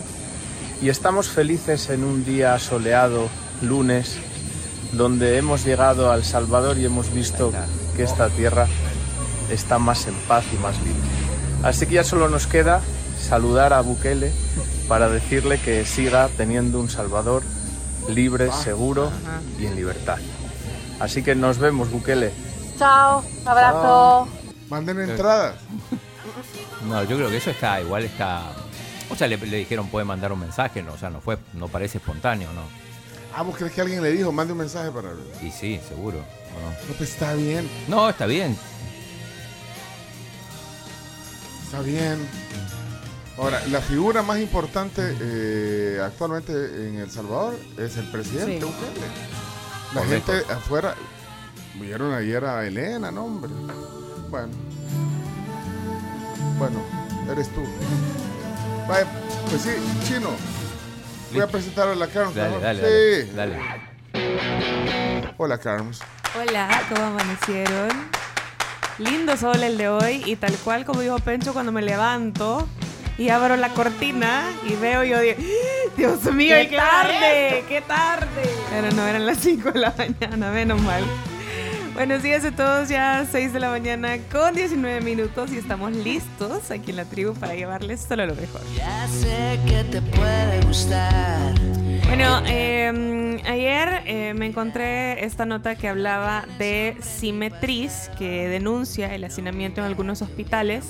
y 0.82 0.90
estamos 0.90 1.30
felices 1.30 1.90
en 1.90 2.04
un 2.04 2.24
día 2.24 2.60
soleado, 2.60 3.30
lunes, 3.64 4.18
donde 4.94 5.38
hemos 5.38 5.66
llegado 5.66 6.12
al 6.12 6.24
Salvador 6.24 6.78
y 6.78 6.86
hemos 6.86 7.12
visto 7.14 7.52
que 7.96 8.04
esta 8.04 8.30
tierra 8.30 8.68
está 9.50 9.80
más 9.80 10.06
en 10.08 10.14
paz 10.28 10.46
y 10.54 10.58
más 10.58 10.78
libre. 10.78 11.17
Así 11.64 11.86
que 11.86 11.96
ya 11.96 12.04
solo 12.04 12.30
nos 12.30 12.48
queda 12.48 12.82
saludar 13.20 13.74
a 13.74 13.82
Bukele 13.82 14.32
para 14.88 15.10
decirle 15.10 15.60
que 15.60 15.86
siga 15.86 16.30
teniendo 16.38 16.80
un 16.80 16.90
Salvador 16.90 17.44
libre, 18.10 18.52
seguro 18.52 19.12
y 19.60 19.66
en 19.66 19.76
libertad. 19.76 20.18
Así 21.00 21.24
que 21.24 21.36
nos 21.36 21.58
vemos, 21.58 21.92
Bukele. 21.92 22.32
Chao, 22.78 23.24
abrazo. 23.46 24.28
Manden 24.70 25.02
entradas. 25.02 25.56
No, 26.88 27.04
yo 27.04 27.18
creo 27.18 27.30
que 27.30 27.38
eso 27.38 27.50
está, 27.50 27.82
igual 27.82 28.04
está. 28.06 28.44
O 29.10 29.16
sea, 29.16 29.28
le, 29.28 29.38
le 29.38 29.58
dijeron 29.58 29.88
puede 29.88 30.06
mandar 30.06 30.32
un 30.32 30.40
mensaje, 30.40 30.84
no, 30.84 30.94
o 30.94 30.98
sea, 30.98 31.10
no 31.10 31.22
fue, 31.22 31.38
no 31.54 31.68
parece 31.68 31.98
espontáneo, 31.98 32.52
¿no? 32.54 32.62
Ah, 33.36 33.44
¿vos 33.44 33.56
crees 33.56 33.74
que 33.74 33.82
alguien 33.82 34.02
le 34.02 34.12
dijo? 34.12 34.32
Mande 34.32 34.54
un 34.54 34.60
mensaje 34.60 34.92
para. 34.92 35.10
No, 35.10 35.18
Y 35.42 35.52
sí, 35.52 35.80
seguro. 35.88 36.18
¿o 36.20 36.22
no? 36.90 36.94
pues 36.98 37.12
está 37.12 37.34
bien. 37.34 37.70
No, 37.88 38.10
está 38.10 38.26
bien. 38.26 38.58
Está 41.68 41.82
bien. 41.82 42.18
Ahora, 43.38 43.62
la 43.68 43.82
figura 43.82 44.24
más 44.24 44.40
importante 44.40 45.02
eh, 45.22 46.02
actualmente 46.04 46.52
en 46.54 46.98
El 46.98 47.12
Salvador 47.12 47.56
es 47.78 47.98
el 47.98 48.10
presidente 48.10 48.60
Sí. 48.60 48.66
Bukele. 48.66 49.06
La 49.94 50.02
Correcto. 50.02 50.32
gente 50.32 50.54
afuera. 50.54 50.96
Vieron 51.76 52.14
ayer 52.14 52.44
a 52.46 52.66
Elena, 52.66 53.12
no, 53.12 53.26
hombre. 53.26 53.52
Bueno. 54.30 54.54
Bueno, 56.58 56.80
eres 57.32 57.50
tú. 57.50 57.64
Vaya, 58.88 59.06
pues 59.50 59.62
sí, 59.62 59.72
chino. 60.08 60.30
Voy 61.32 61.42
a 61.42 61.48
presentar 61.48 61.90
a 61.90 61.96
la 61.96 62.08
Carms. 62.08 62.34
Dale, 62.34 62.60
dale, 62.60 62.80
sí. 63.26 63.32
dale, 63.36 63.58
dale. 64.14 65.34
Hola, 65.38 65.58
Carms. 65.60 66.00
Hola, 66.40 66.82
¿cómo 66.90 67.06
amanecieron? 67.06 67.90
Lindo 69.00 69.38
sol 69.38 69.62
el 69.62 69.78
de 69.78 69.90
hoy 69.90 70.24
y 70.26 70.36
tal 70.38 70.54
cual 70.64 70.84
como 70.84 71.02
dijo 71.02 71.20
Pencho 71.20 71.54
cuando 71.54 71.72
me 71.72 71.84
levanto 71.84 72.68
y 73.18 73.30
abro 73.30 73.56
la 73.56 73.70
cortina 73.70 74.44
y 74.68 74.76
veo 74.76 75.04
yo 75.04 75.20
digo, 75.20 75.36
¡Ah! 75.40 75.92
Dios 75.96 76.24
mío, 76.34 76.56
¿Qué 76.56 76.70
qué 76.70 76.78
tarde, 76.78 77.66
qué 77.68 77.82
tarde. 77.82 78.50
Pero 78.70 78.92
no 78.92 79.08
eran 79.08 79.26
las 79.26 79.38
5 79.40 79.72
de 79.72 79.80
la 79.80 79.94
mañana, 79.98 80.52
menos 80.52 80.82
mal. 80.82 81.04
Buenos 81.94 82.22
días 82.22 82.46
a 82.46 82.52
todos, 82.52 82.90
ya 82.90 83.26
6 83.32 83.54
de 83.54 83.60
la 83.60 83.70
mañana 83.70 84.18
con 84.32 84.54
19 84.54 85.02
minutos 85.02 85.52
y 85.52 85.58
estamos 85.58 85.92
listos 85.94 86.70
aquí 86.70 86.92
en 86.92 86.98
la 86.98 87.06
tribu 87.06 87.34
para 87.34 87.56
llevarles 87.56 88.02
solo 88.02 88.26
lo 88.26 88.36
mejor. 88.36 88.62
Ya 88.76 89.08
sé 89.08 89.60
que 89.68 89.84
te 89.84 90.02
puede 90.02 90.62
gustar. 90.62 91.54
Bueno, 92.08 92.42
eh, 92.48 93.42
ayer 93.46 94.34
me 94.34 94.46
encontré 94.46 95.26
esta 95.26 95.46
nota 95.46 95.76
que 95.76 95.90
hablaba 95.90 96.46
de 96.58 96.96
Simetriz, 97.02 98.10
que 98.18 98.48
denuncia 98.48 99.14
el 99.14 99.26
hacinamiento 99.26 99.82
en 99.82 99.88
algunos 99.88 100.22
hospitales 100.22 100.86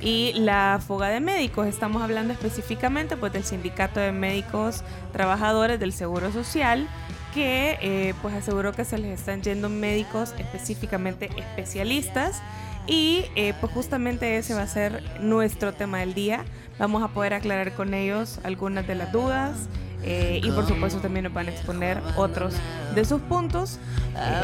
y 0.00 0.32
la 0.34 0.80
fuga 0.84 1.08
de 1.08 1.20
médicos. 1.20 1.66
Estamos 1.66 2.02
hablando 2.02 2.32
específicamente 2.32 3.16
pues, 3.18 3.32
del 3.34 3.44
Sindicato 3.44 4.00
de 4.00 4.12
Médicos 4.12 4.82
Trabajadores 5.12 5.78
del 5.78 5.92
Seguro 5.92 6.32
Social, 6.32 6.88
que 7.34 7.78
eh, 7.80 8.14
pues 8.22 8.34
aseguró 8.34 8.72
que 8.72 8.84
se 8.84 8.98
les 8.98 9.18
están 9.20 9.42
yendo 9.42 9.68
médicos 9.68 10.34
específicamente 10.38 11.30
especialistas 11.36 12.42
y 12.86 13.26
eh, 13.36 13.54
pues 13.60 13.72
justamente 13.72 14.36
ese 14.36 14.54
va 14.54 14.62
a 14.62 14.66
ser 14.66 15.02
nuestro 15.20 15.72
tema 15.72 16.00
del 16.00 16.14
día. 16.14 16.44
Vamos 16.78 17.02
a 17.02 17.08
poder 17.08 17.34
aclarar 17.34 17.74
con 17.74 17.94
ellos 17.94 18.40
algunas 18.42 18.86
de 18.86 18.94
las 18.94 19.12
dudas 19.12 19.68
eh, 20.04 20.40
y 20.42 20.50
por 20.50 20.66
supuesto 20.66 21.00
también 21.00 21.24
nos 21.24 21.32
van 21.32 21.48
a 21.48 21.50
exponer 21.52 22.00
otros 22.16 22.54
de 22.94 23.04
sus 23.04 23.20
puntos 23.22 23.78
eh, 24.16 24.42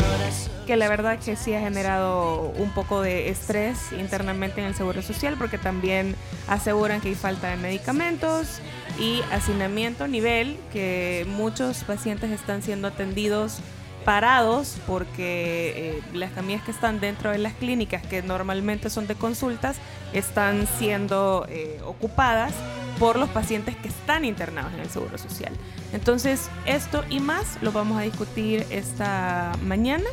que 0.66 0.76
la 0.76 0.88
verdad 0.88 1.18
que 1.18 1.36
sí 1.36 1.54
ha 1.54 1.60
generado 1.60 2.52
un 2.56 2.70
poco 2.70 3.02
de 3.02 3.28
estrés 3.28 3.92
internamente 3.92 4.60
en 4.60 4.68
el 4.68 4.74
Seguro 4.74 5.02
Social 5.02 5.36
porque 5.38 5.58
también 5.58 6.14
aseguran 6.46 7.00
que 7.00 7.08
hay 7.08 7.14
falta 7.14 7.48
de 7.50 7.56
medicamentos 7.56 8.60
y 9.00 9.20
hacinamiento 9.32 10.06
nivel 10.06 10.56
que 10.72 11.26
muchos 11.28 11.84
pacientes 11.84 12.30
están 12.30 12.62
siendo 12.62 12.88
atendidos 12.88 13.60
parados 14.08 14.78
porque 14.86 15.74
eh, 15.76 16.02
las 16.14 16.30
camillas 16.30 16.62
que 16.62 16.70
están 16.70 16.98
dentro 16.98 17.30
de 17.30 17.36
las 17.36 17.52
clínicas 17.52 18.00
que 18.00 18.22
normalmente 18.22 18.88
son 18.88 19.06
de 19.06 19.14
consultas 19.14 19.76
están 20.14 20.66
siendo 20.78 21.44
eh, 21.50 21.78
ocupadas 21.84 22.54
por 22.98 23.18
los 23.18 23.28
pacientes 23.28 23.76
que 23.76 23.88
están 23.88 24.24
internados 24.24 24.72
en 24.72 24.80
el 24.80 24.88
Seguro 24.88 25.18
Social. 25.18 25.52
Entonces, 25.92 26.48
esto 26.64 27.04
y 27.10 27.20
más 27.20 27.58
lo 27.60 27.70
vamos 27.70 27.98
a 27.98 28.00
discutir 28.00 28.64
esta 28.70 29.52
mañana 29.66 30.08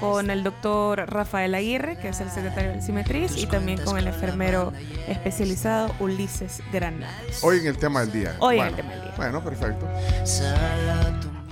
con 0.00 0.28
el 0.28 0.44
doctor 0.44 1.10
Rafael 1.10 1.54
Aguirre, 1.54 1.96
que 1.96 2.08
es 2.08 2.20
el 2.20 2.30
secretario 2.30 2.72
del 2.72 2.82
Simetriz, 2.82 3.38
y 3.38 3.46
también 3.46 3.80
con 3.82 3.96
el 3.96 4.06
enfermero 4.06 4.74
especializado 5.08 5.94
Ulises 5.98 6.62
Granados. 6.74 7.42
Hoy 7.42 7.60
en 7.60 7.68
el 7.68 7.78
tema 7.78 8.00
del 8.00 8.12
día. 8.12 8.36
Hoy 8.38 8.58
en 8.58 8.64
Bueno, 8.64 8.76
el 8.76 8.76
tema 8.76 8.92
del 8.92 9.02
día. 9.02 9.14
Bueno, 9.16 9.42
perfecto. 9.42 9.88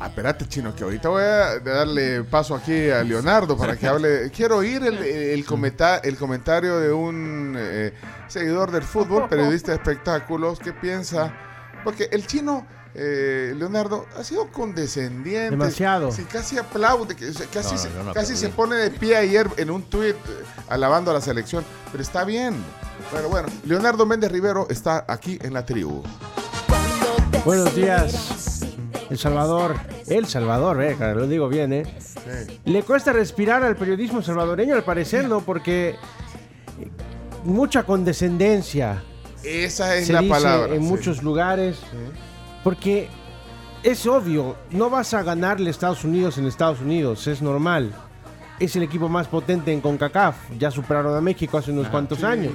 Ah, 0.00 0.06
espérate, 0.06 0.46
chino, 0.46 0.74
que 0.76 0.84
ahorita 0.84 1.08
voy 1.08 1.22
a 1.24 1.58
darle 1.58 2.22
paso 2.22 2.54
aquí 2.54 2.88
a 2.88 3.02
Leonardo 3.02 3.56
para 3.56 3.76
que 3.76 3.86
hable. 3.88 4.30
Quiero 4.36 4.58
oír 4.58 4.82
el, 4.84 4.98
el, 4.98 5.44
comenta- 5.44 5.98
el 6.04 6.16
comentario 6.16 6.78
de 6.78 6.92
un 6.92 7.56
eh, 7.58 7.92
seguidor 8.28 8.70
del 8.70 8.84
fútbol, 8.84 9.28
periodista 9.28 9.72
de 9.72 9.78
espectáculos, 9.78 10.60
que 10.60 10.72
piensa. 10.72 11.34
Porque 11.82 12.08
el 12.12 12.24
chino, 12.28 12.64
eh, 12.94 13.52
Leonardo, 13.56 14.06
ha 14.16 14.22
sido 14.22 14.46
condescendiente. 14.52 15.50
Demasiado. 15.50 16.12
Sí, 16.12 16.24
casi 16.30 16.58
aplaude, 16.58 17.16
casi, 17.52 17.72
No, 17.74 17.78
se, 17.78 17.88
no, 17.88 17.94
yo 17.96 18.02
no 18.04 18.14
casi 18.14 18.36
se 18.36 18.46
aplaudí. 18.46 18.56
pone 18.56 18.76
de 18.76 18.90
pie 18.90 19.16
ayer 19.16 19.48
en 19.56 19.68
un 19.70 19.82
tuit 19.82 20.14
eh, 20.14 20.44
alabando 20.68 21.10
a 21.10 21.14
la 21.14 21.20
selección. 21.20 21.64
Pero 21.90 22.02
está 22.04 22.22
bien. 22.24 22.54
Bueno, 23.10 23.28
bueno, 23.30 23.48
Leonardo 23.64 24.06
Méndez 24.06 24.30
Rivero 24.30 24.68
está 24.70 25.04
aquí 25.08 25.40
en 25.42 25.54
la 25.54 25.66
tribu. 25.66 26.04
Buenos 27.44 27.74
días. 27.74 28.57
El 29.10 29.18
Salvador, 29.18 29.74
El 30.06 30.26
Salvador, 30.26 30.82
eh, 30.82 30.96
lo 31.14 31.26
digo 31.26 31.48
bien, 31.48 31.72
eh. 31.72 31.84
Sí. 31.98 32.60
Le 32.66 32.82
cuesta 32.82 33.12
respirar 33.12 33.62
al 33.62 33.74
periodismo 33.76 34.20
salvadoreño, 34.22 34.74
al 34.74 34.84
parecer, 34.84 35.26
¿no? 35.28 35.40
Porque 35.40 35.96
mucha 37.44 37.84
condescendencia 37.84 39.02
Esa 39.42 39.96
es 39.96 40.06
se 40.06 40.12
la 40.12 40.20
dice 40.20 40.30
palabra. 40.34 40.74
en 40.74 40.82
sí. 40.82 40.88
muchos 40.88 41.22
lugares. 41.22 41.78
Porque 42.64 43.08
es 43.82 44.06
obvio, 44.06 44.56
no 44.70 44.90
vas 44.90 45.14
a 45.14 45.22
ganarle 45.22 45.68
a 45.68 45.70
Estados 45.70 46.04
Unidos 46.04 46.36
en 46.38 46.46
Estados 46.46 46.80
Unidos, 46.80 47.26
es 47.26 47.40
normal. 47.40 47.92
Es 48.60 48.74
el 48.74 48.82
equipo 48.82 49.08
más 49.08 49.28
potente 49.28 49.72
en 49.72 49.80
CONCACAF. 49.80 50.36
Ya 50.58 50.70
superaron 50.70 51.16
a 51.16 51.20
México 51.20 51.56
hace 51.58 51.70
unos 51.70 51.86
cuantos 51.88 52.18
sí. 52.18 52.24
años. 52.24 52.54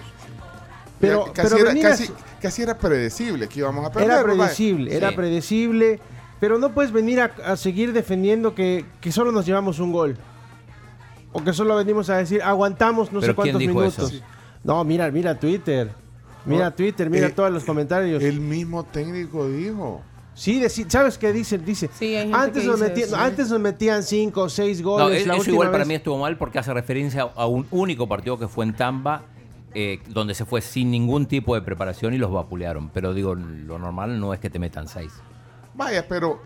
Pero, 1.00 1.26
casi, 1.34 1.48
pero 1.50 1.58
era, 1.64 1.70
venir 1.70 1.88
a- 1.88 1.90
casi, 1.92 2.10
casi 2.42 2.62
era 2.62 2.78
predecible 2.78 3.48
que 3.48 3.60
íbamos 3.60 3.86
a 3.86 3.92
perder. 3.92 4.12
Era 4.12 4.24
predecible, 4.24 4.96
era 4.96 5.10
Sí. 5.10 5.16
predecible, 5.16 6.00
pero 6.44 6.58
no 6.60 6.74
puedes 6.74 6.92
venir 6.92 7.22
a, 7.22 7.32
a 7.46 7.56
seguir 7.56 7.94
defendiendo 7.94 8.54
que, 8.54 8.84
que 9.00 9.14
solo 9.14 9.32
nos 9.32 9.46
llevamos 9.46 9.80
un 9.80 9.94
gol. 9.94 10.18
O 11.32 11.42
que 11.42 11.54
solo 11.54 11.74
venimos 11.78 12.10
a 12.10 12.18
decir, 12.18 12.42
aguantamos 12.44 13.14
no 13.14 13.22
sé 13.22 13.28
¿Pero 13.28 13.36
quién 13.44 13.54
cuántos 13.54 13.60
dijo 13.62 13.80
minutos. 13.80 14.12
eso? 14.12 14.24
No, 14.62 14.84
mira, 14.84 15.10
mira 15.10 15.40
Twitter. 15.40 15.90
Mira 16.46 16.66
No, 16.66 16.74
Twitter, 16.74 17.10
mira 17.10 17.28
eh, 17.28 17.30
todos 17.30 17.50
los 17.50 17.64
comentarios. 17.64 18.22
El 18.22 18.42
mismo 18.42 18.84
técnico 18.84 19.48
dijo. 19.48 20.02
Sí, 20.34 20.62
¿sabes 20.90 21.18
qué 21.18 21.32
dice? 21.32 21.62
Sí, 21.94 22.18
antes, 22.18 22.66
nos 22.66 22.76
dice 22.82 22.90
metían, 22.90 23.08
eso. 23.08 23.16
antes 23.16 23.50
nos 23.50 23.60
metían 23.62 24.04
cinco 24.04 24.42
o 24.42 24.50
seis 24.50 24.82
No, 24.82 24.90
goles. 24.90 25.22
es- 25.22 25.28
la 25.28 25.36
eso 25.36 25.40
última 25.44 25.54
igual 25.56 25.72
para 25.72 25.86
mí 25.86 25.94
estuvo 25.94 26.18
mal 26.18 26.38
porque 26.38 26.60
hace 26.60 26.74
referencia 26.74 27.22
a 27.38 27.48
un 27.48 27.66
único 27.72 28.06
partido 28.10 28.38
que 28.38 28.50
fue 28.50 28.66
en 28.66 28.76
Tamba, 28.76 29.22
eh, 29.74 30.02
donde 30.10 30.34
se 30.34 30.44
fue 30.44 30.60
sin 30.60 30.92
ningún 30.92 31.26
tipo 31.26 31.56
de 31.56 31.62
preparación 31.62 32.14
y 32.14 32.18
los 32.18 32.34
vapulearon. 32.34 32.90
Pero 32.90 33.14
digo, 33.14 33.34
lo 33.34 33.80
normal 33.80 34.20
no 34.20 34.34
es 34.34 34.42
que 34.42 34.50
te 34.50 34.60
metan 34.60 34.90
seis. 34.90 35.14
Vaya, 35.74 36.06
pero. 36.08 36.40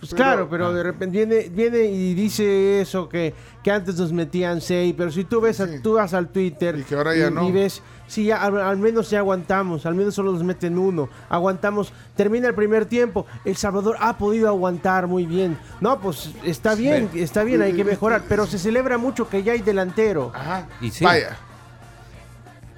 Pues 0.00 0.10
pero- 0.10 0.16
claro, 0.16 0.48
pero 0.50 0.72
de 0.74 0.82
repente 0.82 1.16
viene, 1.16 1.48
viene 1.48 1.84
y 1.84 2.12
dice 2.14 2.80
eso, 2.82 3.08
que, 3.08 3.32
que 3.62 3.70
antes 3.70 3.96
nos 3.96 4.12
metían 4.12 4.60
seis, 4.60 4.92
pero 4.98 5.10
si 5.10 5.24
tú 5.24 5.40
ves, 5.40 5.60
a- 5.60 5.80
tú 5.80 5.94
vas 5.94 6.12
al 6.12 6.28
Twitter 6.28 6.76
Y 6.78 6.82
que 6.82 6.94
ahora 6.94 7.14
ya 7.16 7.30
no. 7.30 7.48
y 7.48 7.52
ves, 7.52 7.80
sí, 8.06 8.24
ya, 8.24 8.42
al, 8.42 8.60
al 8.60 8.76
menos 8.76 9.08
ya 9.08 9.20
aguantamos, 9.20 9.86
al 9.86 9.94
menos 9.94 10.14
solo 10.14 10.32
nos 10.32 10.42
meten 10.44 10.76
uno, 10.76 11.08
aguantamos, 11.30 11.90
termina 12.16 12.48
el 12.48 12.54
primer 12.54 12.84
tiempo, 12.84 13.24
El 13.46 13.56
Salvador 13.56 13.96
ha 13.98 14.18
podido 14.18 14.48
aguantar 14.48 15.06
muy 15.06 15.24
bien. 15.24 15.56
No, 15.80 15.98
pues 16.00 16.32
está 16.44 16.74
bien, 16.74 17.08
está 17.14 17.42
bien, 17.42 17.62
hay 17.62 17.72
que 17.72 17.84
mejorar, 17.84 18.24
pero 18.28 18.46
se 18.46 18.58
celebra 18.58 18.98
mucho 18.98 19.26
que 19.30 19.42
ya 19.42 19.52
hay 19.52 19.60
delantero. 19.62 20.32
Ajá. 20.34 20.66
Y 20.82 20.90
sí. 20.90 21.02
Vaya. 21.04 21.34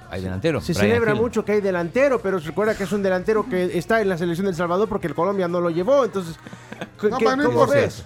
Hay 0.09 0.21
delantero. 0.21 0.61
Se 0.61 0.73
Brian 0.73 0.87
celebra 0.89 1.13
Hill. 1.13 1.21
mucho 1.21 1.43
que 1.43 1.53
hay 1.53 1.61
delantero, 1.61 2.19
pero 2.21 2.39
se 2.39 2.47
recuerda 2.47 2.75
que 2.75 2.83
es 2.85 2.91
un 2.91 3.03
delantero 3.03 3.47
que 3.49 3.77
está 3.77 4.01
en 4.01 4.09
la 4.09 4.17
selección 4.17 4.45
del 4.45 4.55
Salvador 4.55 4.87
porque 4.87 5.07
el 5.07 5.15
Colombia 5.15 5.47
no 5.47 5.59
lo 5.59 5.69
llevó, 5.69 6.05
entonces, 6.05 6.35
¿qué- 6.99 7.09
No, 7.09 7.17
qué- 7.17 7.35
no 7.35 7.43
¿cómo 7.45 7.67
ves? 7.67 8.03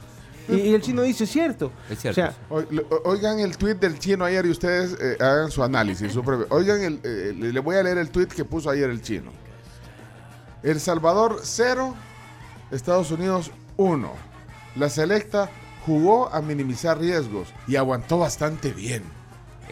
Y, 0.50 0.56
y 0.56 0.74
el 0.74 0.82
chino 0.82 1.04
dice, 1.04 1.28
cierto. 1.28 1.72
Es 1.90 2.00
cierto. 2.00 2.20
O 2.20 2.24
sea, 2.24 2.34
O- 2.50 2.62
lo- 2.72 2.88
Oigan 3.06 3.40
el 3.40 3.56
tweet 3.58 3.76
del 3.76 4.00
chino 4.00 4.26
ayer 4.26 4.46
y 4.46 4.50
ustedes 4.50 4.98
eh, 5.00 5.16
hagan 5.20 5.52
su 5.52 5.64
análisis. 5.64 6.12
su 6.12 6.24
propio- 6.24 6.48
Oigan, 6.50 6.82
el, 6.82 7.00
eh, 7.04 7.34
le 7.38 7.54
le 7.54 7.60
voy 7.60 7.76
a 7.76 7.84
leer 7.84 8.00
el 8.00 8.10
tweet 8.10 8.28
que 8.28 8.44
puso 8.44 8.70
ayer 8.72 8.90
el 8.90 9.02
chino. 9.02 9.32
El 10.64 10.80
Salvador 10.80 11.40
0, 11.44 11.96
Estados 12.72 13.12
Unidos 13.12 13.52
1. 13.78 14.12
La 14.76 14.90
selecta 14.90 15.50
jugó 15.86 16.34
a 16.34 16.42
minimizar 16.42 17.00
riesgos 17.00 17.48
y 17.68 17.76
aguantó 17.76 18.18
bastante 18.20 18.72
bien. 18.72 19.04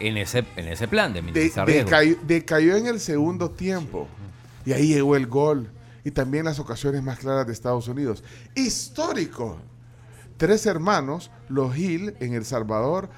En 0.00 0.16
ese, 0.16 0.44
en 0.56 0.66
ese 0.68 0.88
plan 0.88 1.12
de 1.12 1.20
De- 1.20 1.26
minimizar 1.32 1.68
decay- 1.68 2.18
decayó 2.22 2.76
en 2.76 2.86
el 2.86 2.98
segundo 3.00 3.50
tiempo. 3.50 4.08
Y 4.66 4.72
ahí 4.72 4.88
llegó 4.88 5.14
el 5.16 5.26
gol. 5.26 5.70
Y 6.04 6.10
también 6.12 6.46
las 6.46 6.58
ocasiones 6.58 7.02
más 7.02 7.18
claras 7.18 7.46
de 7.46 7.52
Estados 7.52 7.86
Unidos. 7.88 8.24
Histórico. 8.54 9.58
Tres 10.38 10.64
hermanos, 10.64 11.30
los 11.48 11.76
Hill 11.76 12.14
en 12.20 12.32
El 12.34 12.44
Salvador. 12.46 13.10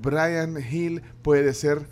Brian 0.00 0.56
Hill 0.58 1.02
puede 1.22 1.52
ser, 1.52 1.86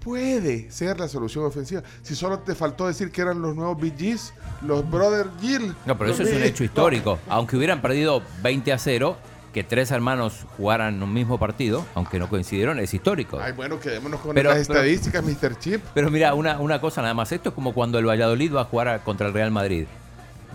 puede 0.00 0.70
ser 0.70 1.00
la 1.00 1.08
solución 1.08 1.46
ofensiva. 1.46 1.82
Si 2.02 2.14
solo 2.14 2.40
te 2.40 2.54
faltó 2.54 2.86
decir 2.86 3.10
que 3.10 3.22
eran 3.22 3.40
los 3.40 3.56
nuevos 3.56 3.78
Gees, 3.96 4.34
los 4.60 4.88
Brother 4.90 5.28
Hill. 5.42 5.74
No, 5.86 5.96
pero 5.96 6.10
eso 6.12 6.22
es 6.24 6.32
un 6.34 6.42
hecho 6.42 6.62
histórico. 6.64 7.18
Aunque 7.28 7.56
hubieran 7.56 7.80
perdido 7.80 8.22
20 8.42 8.72
a 8.72 8.78
0, 8.78 9.16
que 9.52 9.64
tres 9.64 9.90
hermanos 9.90 10.44
jugaran 10.56 11.02
un 11.02 11.12
mismo 11.12 11.38
partido, 11.38 11.84
aunque 11.94 12.18
no 12.18 12.28
coincidieron, 12.28 12.78
es 12.78 12.92
histórico. 12.94 13.38
Ay, 13.40 13.52
bueno, 13.52 13.80
quedémonos 13.80 14.20
con 14.20 14.34
Pero- 14.34 14.50
las 14.50 14.66
pero- 14.68 14.80
estadísticas, 14.80 15.24
Mr. 15.24 15.58
Chip. 15.58 15.82
Pero 15.94 16.10
mira, 16.10 16.34
una, 16.34 16.58
una 16.60 16.80
cosa 16.80 17.00
nada 17.02 17.14
más. 17.14 17.32
Esto 17.32 17.48
es 17.50 17.54
como 17.54 17.72
cuando 17.72 17.98
el 17.98 18.06
Valladolid 18.06 18.54
va 18.54 18.62
a 18.62 18.64
jugar 18.64 18.88
a- 18.88 18.98
contra 19.04 19.26
el 19.28 19.32
Real 19.34 19.50
Madrid. 19.50 19.86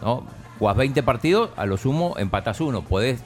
¿no? 0.02 0.26
Jugás 0.60 0.78
20 0.78 1.02
partidos, 1.04 1.50
a 1.56 1.66
lo 1.66 1.78
sumo 1.78 2.16
empatas 2.18 2.62
uno. 2.62 2.84
Podés, 2.84 3.20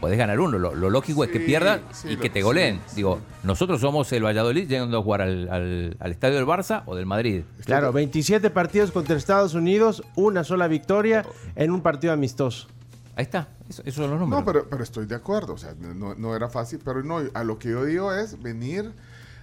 podés 0.00 0.16
ganar 0.18 0.38
uno. 0.40 0.58
Lo, 0.58 0.74
lo 0.74 0.88
lógico 0.90 1.24
es 1.24 1.30
que 1.30 1.40
pierdas 1.40 1.80
sí, 1.90 2.08
y 2.10 2.14
lo- 2.16 2.20
que 2.22 2.30
te 2.30 2.42
goleen. 2.42 2.80
sí. 2.86 2.96
Digo, 2.96 3.18
nosotros 3.42 3.80
somos 3.80 4.10
el 4.12 4.24
Valladolid 4.24 4.68
llegando 4.68 4.98
a 4.98 5.02
jugar 5.02 5.22
al, 5.22 5.48
al- 5.50 5.96
al 5.98 6.10
estadio 6.12 6.36
del 6.36 6.46
Barça 6.46 6.82
o 6.86 6.94
del 6.94 7.06
Madrid. 7.06 7.42
Claro, 7.64 7.92
27 7.92 8.50
partidos 8.50 8.92
contra 8.92 9.16
Estados 9.16 9.54
Unidos, 9.54 10.02
una 10.14 10.44
sola 10.44 10.68
victoria 10.68 11.24
en 11.56 11.70
un 11.72 11.80
partido 11.80 12.12
amistoso. 12.12 12.68
Ahí 13.18 13.24
está, 13.24 13.48
eso- 13.68 13.82
esos 13.84 13.96
son 13.96 14.10
los 14.12 14.20
números. 14.20 14.38
No, 14.40 14.46
pero, 14.46 14.68
pero 14.70 14.84
estoy 14.84 15.04
de 15.06 15.16
acuerdo. 15.16 15.54
O 15.54 15.58
sea, 15.58 15.74
no, 15.76 16.14
no 16.14 16.36
era 16.36 16.48
fácil. 16.48 16.78
Pero 16.84 17.02
no, 17.02 17.20
a 17.34 17.42
lo 17.42 17.58
que 17.58 17.70
yo 17.70 17.84
digo 17.84 18.12
es 18.14 18.40
venir 18.40 18.92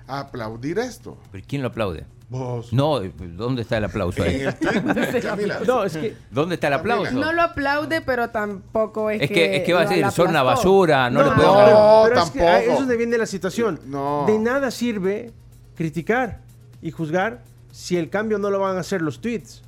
a 0.08 0.22
aplaudir 0.22 0.80
esto. 0.80 1.18
¿Pero 1.34 1.44
¿Quién 1.46 1.62
lo 1.62 1.68
aplaude? 1.68 2.06
Vos. 2.30 2.72
No, 2.72 3.02
¿dónde 3.02 3.64
está 3.64 3.78
el 3.78 3.84
aplauso 3.84 4.24
ahí? 4.24 4.44
No, 5.68 5.84
es 5.84 5.98
que 5.98 6.16
¿Dónde 6.32 6.56
está 6.56 6.68
el 6.68 6.74
aplauso? 6.76 7.12
No 7.12 7.34
lo 7.34 7.42
aplaude, 7.42 8.00
pero 8.00 8.30
tampoco 8.30 9.10
es, 9.10 9.22
Es 9.24 9.30
que, 9.30 9.58
es 9.58 9.64
que 9.64 9.74
va 9.74 9.82
a 9.82 9.86
decir, 9.86 10.10
son 10.10 10.30
una 10.30 10.42
basura, 10.42 11.10
no, 11.10 11.22
le 11.22 11.32
puedo 11.32 11.54
no, 11.54 12.02
no, 12.02 12.04
pero 12.08 12.22
es 12.24 12.32
que 12.32 12.40
tampoco. 12.40 12.56
ahí 12.58 12.70
es 12.70 12.80
donde 12.80 12.96
viene 12.96 13.18
la 13.18 13.26
situación. 13.26 13.82
No. 13.88 14.24
De 14.26 14.40
nada 14.40 14.72
sirve 14.72 15.34
criticar 15.76 16.40
y 16.82 16.92
juzgar 16.92 17.44
si 17.72 17.98
el 17.98 18.10
cambio 18.10 18.38
no 18.38 18.50
lo 18.50 18.60
van 18.60 18.78
a 18.78 18.80
hacer 18.80 19.02
los 19.02 19.20
tweets. 19.20 19.62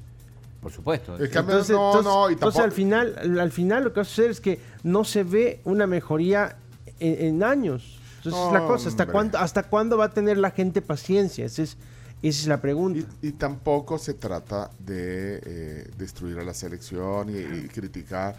Por 0.68 0.74
supuesto. 0.76 1.16
El 1.16 1.30
cambio 1.30 1.54
Entonces, 1.54 1.74
no, 1.76 1.88
entonces- 1.92 2.04
no, 2.14 2.30
y 2.30 2.34
entonces 2.34 2.40
tampoco. 2.58 2.64
al 2.66 2.72
final, 2.74 3.16
al- 3.22 3.40
al 3.40 3.52
final 3.54 3.84
lo 3.86 3.94
que 3.94 4.00
va 4.00 4.02
a 4.02 4.06
suceder 4.06 4.32
es 4.32 4.42
que 4.42 4.60
no 4.84 5.06
se 5.06 5.24
ve 5.24 5.62
una 5.64 5.88
mejoría 5.88 6.58
en, 7.00 7.26
en 7.26 7.44
años. 7.44 8.00
Entonces 8.18 8.42
es 8.48 8.52
la 8.52 8.68
cosa, 8.68 8.90
¿hasta 8.90 9.06
cuándo, 9.06 9.38
¿hasta 9.38 9.64
cuándo 9.64 9.98
va 9.98 10.06
a 10.06 10.10
tener 10.10 10.38
la 10.38 10.52
gente 10.52 10.82
paciencia? 10.82 11.46
Esa 11.46 11.62
es, 11.64 11.78
esa 12.22 12.42
es 12.42 12.48
la 12.48 12.60
pregunta. 12.60 13.00
Y, 13.22 13.28
y 13.28 13.32
tampoco 13.32 13.98
se 13.98 14.14
trata 14.16 14.72
de 14.80 15.40
eh, 15.46 15.90
destruir 15.98 16.38
a 16.40 16.44
la 16.44 16.54
selección 16.54 17.30
y, 17.30 17.38
y 17.38 17.68
criticar. 17.70 18.36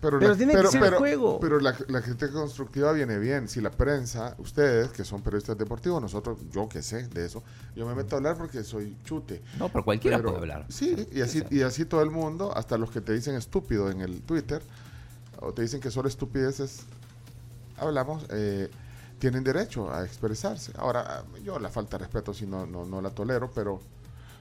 Pero, 0.00 0.18
Pero 0.18 0.30
la- 0.30 0.36
tiene 0.36 0.54
que 0.54 0.66
ser 0.68 0.80
pero, 0.80 0.98
juego. 0.98 1.40
Pero 1.40 1.60
la, 1.60 1.74
la 1.88 2.00
gente 2.00 2.30
constructiva 2.30 2.90
viene 2.92 3.18
bien. 3.18 3.48
Si 3.48 3.60
la 3.60 3.70
prensa, 3.70 4.34
ustedes 4.38 4.88
que 4.90 5.04
son 5.04 5.20
periodistas 5.22 5.58
deportivos, 5.58 6.00
nosotros, 6.00 6.38
yo 6.50 6.68
que 6.68 6.80
sé 6.82 7.06
de 7.08 7.26
eso, 7.26 7.42
yo 7.76 7.86
me 7.86 7.94
meto 7.94 8.16
a 8.16 8.18
hablar 8.18 8.36
porque 8.38 8.64
soy 8.64 8.96
chute. 9.04 9.42
No, 9.58 9.68
pero 9.68 9.84
cualquiera 9.84 10.16
Pero- 10.16 10.30
puede 10.30 10.40
hablar. 10.42 10.66
Sí, 10.70 11.06
y 11.12 11.20
así, 11.20 11.42
y 11.50 11.60
así 11.62 11.84
todo 11.84 12.02
el 12.02 12.10
mundo, 12.10 12.50
hasta 12.56 12.78
los 12.78 12.90
que 12.90 13.00
te 13.02 13.12
dicen 13.12 13.34
estúpido 13.34 13.90
en 13.90 14.00
el 14.00 14.22
Twitter, 14.22 14.62
o 15.40 15.52
te 15.52 15.62
dicen 15.62 15.80
que 15.80 15.90
solo 15.90 16.08
estupideces 16.08 16.80
hablamos, 17.76 18.24
eh, 18.30 18.70
tienen 19.18 19.44
derecho 19.44 19.92
a 19.92 20.04
expresarse. 20.04 20.72
Ahora, 20.78 21.24
yo 21.44 21.58
la 21.58 21.68
falta 21.68 21.98
de 21.98 22.04
respeto 22.04 22.32
sí 22.32 22.46
no, 22.46 22.66
no, 22.66 22.84
no 22.86 23.00
la 23.02 23.10
tolero, 23.10 23.50
pero, 23.54 23.80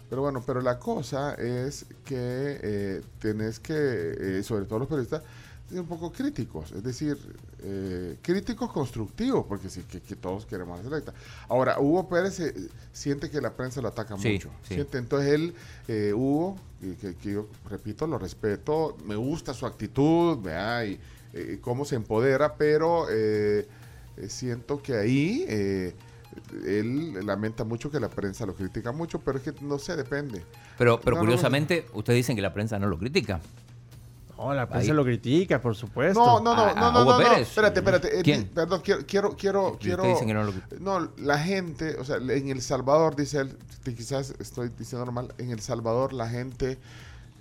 pero 0.09 0.21
bueno, 0.21 0.41
pero 0.45 0.61
la 0.61 0.79
cosa 0.79 1.33
es 1.35 1.85
que 2.05 2.59
eh, 2.61 3.01
tenés 3.19 3.59
que, 3.59 3.73
eh, 3.75 4.43
sobre 4.43 4.65
todo 4.65 4.79
los 4.79 4.87
periodistas, 4.87 5.21
un 5.71 5.85
poco 5.85 6.11
críticos, 6.11 6.71
es 6.71 6.81
decir, 6.83 7.17
eh, 7.61 8.17
críticos 8.21 8.71
constructivos, 8.71 9.45
porque 9.47 9.69
sí, 9.69 9.83
que, 9.83 10.01
que 10.01 10.15
todos 10.15 10.45
queremos 10.45 10.77
la 10.79 10.83
selecta. 10.89 11.13
Ahora, 11.47 11.79
Hugo 11.79 12.07
Pérez 12.09 12.39
eh, 12.39 12.53
siente 12.91 13.29
que 13.29 13.39
la 13.41 13.53
prensa 13.55 13.81
lo 13.81 13.89
ataca 13.89 14.17
Sí, 14.17 14.33
mucho. 14.33 14.49
sí. 14.63 14.75
Siente, 14.75 14.97
entonces 14.97 15.31
él, 15.33 15.53
eh, 15.87 16.13
Hugo, 16.13 16.55
y 16.81 16.93
que, 16.93 17.15
que 17.15 17.33
yo 17.33 17.47
repito, 17.69 18.07
lo 18.07 18.17
respeto, 18.17 18.97
me 19.05 19.15
gusta 19.15 19.53
su 19.53 19.65
actitud, 19.65 20.39
vea, 20.39 20.85
y 20.85 20.99
eh, 21.33 21.59
cómo 21.61 21.85
se 21.85 21.95
empodera, 21.95 22.55
pero 22.55 23.05
eh, 23.11 23.67
siento 24.27 24.81
que 24.81 24.95
ahí 24.95 25.45
eh, 25.47 25.93
él 26.65 27.25
lamenta 27.25 27.63
mucho 27.63 27.91
que 27.91 27.99
la 27.99 28.09
prensa 28.09 28.45
lo 28.45 28.55
critica 28.55 28.91
mucho, 28.91 29.19
pero 29.19 29.37
es 29.37 29.43
que 29.43 29.53
no 29.61 29.77
sé, 29.77 29.95
depende. 29.95 30.41
Pero, 30.77 30.99
pero 30.99 31.15
No, 31.17 31.21
no, 31.21 31.25
curiosamente, 31.27 31.85
ustedes 31.93 32.17
dicen 32.17 32.35
que 32.35 32.41
la 32.41 32.53
prensa 32.53 32.79
no 32.79 32.87
lo 32.87 32.97
critica. 32.97 33.41
No, 34.39 34.53
la 34.53 34.67
prensa 34.69 34.91
Ahí. 34.91 34.95
lo 34.95 35.03
critica, 35.03 35.61
por 35.61 35.75
supuesto. 35.75 36.17
No, 36.19 36.39
no, 36.39 36.55
no, 36.55 36.61
A- 36.63 36.73
no, 36.73 36.87
a 36.87 36.91
no, 36.93 37.01
Hugo 37.01 37.11
no, 37.11 37.19
no, 37.19 37.29
Pérez. 37.29 37.47
espérate, 37.49 37.79
espérate. 37.79 38.19
eh, 38.19 38.23
¿Quién? 38.23 38.47
Perdón, 38.47 38.81
quiero, 38.83 39.05
quiero, 39.05 39.35
quiero, 39.35 39.77
quiero. 39.79 40.03
dicen 40.03 40.27
que 40.27 40.33
no 40.33 40.43
lo- 40.43 40.53
No, 40.79 41.11
la 41.17 41.37
gente, 41.39 41.97
o 41.99 42.05
sea, 42.05 42.15
en 42.17 42.49
El 42.49 42.61
Salvador, 42.61 43.15
dice 43.17 43.39
él, 43.39 43.57
quizás 43.83 44.33
estoy 44.39 44.69
diciendo 44.69 45.03
normal, 45.05 45.33
en 45.39 45.51
El 45.51 45.59
Salvador 45.59 46.13
la 46.13 46.29
gente 46.29 46.77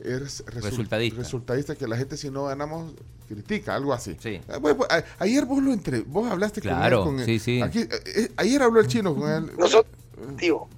es 0.03 0.45
resul- 0.47 0.63
Resultadista. 0.63 1.19
resultadista, 1.19 1.75
que 1.77 1.87
la 1.87 1.97
gente 1.97 2.17
si 2.17 2.31
no 2.31 2.45
ganamos 2.47 2.93
critica, 3.29 3.75
algo 3.77 3.93
así. 3.93 4.17
Sí. 4.21 4.31
Eh, 4.31 4.43
bueno, 4.61 4.79
pues, 4.79 4.91
a- 4.91 5.05
ayer 5.23 5.45
vos 5.45 5.63
lo 5.63 5.73
entre, 5.73 6.01
vos 6.01 6.29
hablaste 6.31 6.61
Claro, 6.61 7.05
con 7.05 7.15
él. 7.21 7.21
Con 7.21 7.27
sí, 7.27 7.33
él. 7.35 7.41
sí. 7.41 7.63
Aquí, 7.63 7.81
eh, 7.81 8.31
ayer 8.37 8.61
habló 8.63 8.81
el 8.81 8.89
chino 8.89 9.15
con 9.15 9.31
él. 9.31 9.53
Nosotros, 9.57 9.93
digo, 10.37 10.69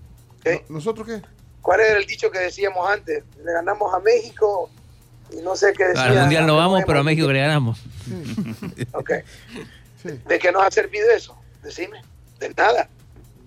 ¿eh? 0.45 0.65
No- 0.69 0.75
¿Nosotros 0.77 1.07
qué? 1.07 1.23
¿cuál 1.63 1.81
era 1.81 1.99
el 1.99 2.07
dicho 2.07 2.31
que 2.31 2.39
decíamos 2.41 2.89
antes? 2.91 3.23
Le 3.45 3.53
ganamos 3.53 3.93
a 3.95 4.01
México 4.01 4.69
y 5.33 5.37
no 5.43 5.57
sé 5.57 5.73
qué 5.73 5.85
decía. 5.89 6.05
Al 6.05 6.19
mundial 6.19 6.47
no 6.47 6.57
vamos, 6.57 6.83
pero 6.87 7.01
a 7.01 7.03
México 7.03 7.31
le 7.33 7.41
ganamos. 7.41 7.79
Ok. 8.93 9.11
Sí, 10.03 10.09
¿De 10.27 10.39
qué 10.39 10.51
nos 10.51 10.63
ha 10.63 10.71
servido 10.71 11.11
eso? 11.11 11.37
Decime. 11.63 12.01
De 12.39 12.49
nada. 12.51 12.89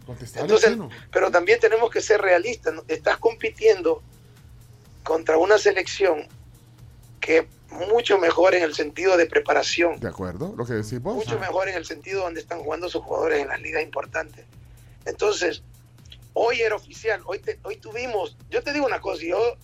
contestar 0.06 0.44
Entonces, 0.44 0.78
pero 1.12 1.32
también 1.32 1.60
tenemos 1.60 1.90
que 1.90 2.00
ser 2.02 2.22
realistas. 2.22 2.76
Estás 2.88 3.18
compitiendo 3.18 4.04
contra 5.04 5.38
una 5.38 5.58
selección 5.58 6.28
que 7.20 7.38
es 7.40 7.46
mucho 7.90 8.20
mejor 8.20 8.54
en 8.54 8.62
el 8.64 8.76
sentido 8.76 9.18
de 9.18 9.26
preparación, 9.26 10.00
De 10.00 10.08
acuerdo, 10.10 10.54
lo 10.56 10.66
que 10.66 10.74
decís 10.74 11.02
vos. 11.02 11.16
mucho 11.16 11.40
mejor 11.40 11.68
en 11.70 11.76
el 11.76 11.86
sentido 11.86 12.22
donde 12.22 12.40
están 12.42 12.60
jugando 12.60 12.88
sus 12.90 13.02
jugadores 13.04 13.42
en 13.42 13.48
las 13.48 13.60
ligas 13.62 13.82
importantes. 13.82 14.46
Entonces, 15.06 15.64
hoy 16.34 16.62
era 16.62 16.76
oficial, 16.76 17.22
hoy, 17.26 17.40
te- 17.40 17.60
hoy 17.64 17.78
tuvimos, 17.78 18.38
yo 18.52 18.62
te 18.62 18.74
digo 18.74 18.86
una 18.86 19.02
cosa, 19.02 19.24
y 19.24 19.30
yo 19.30 19.58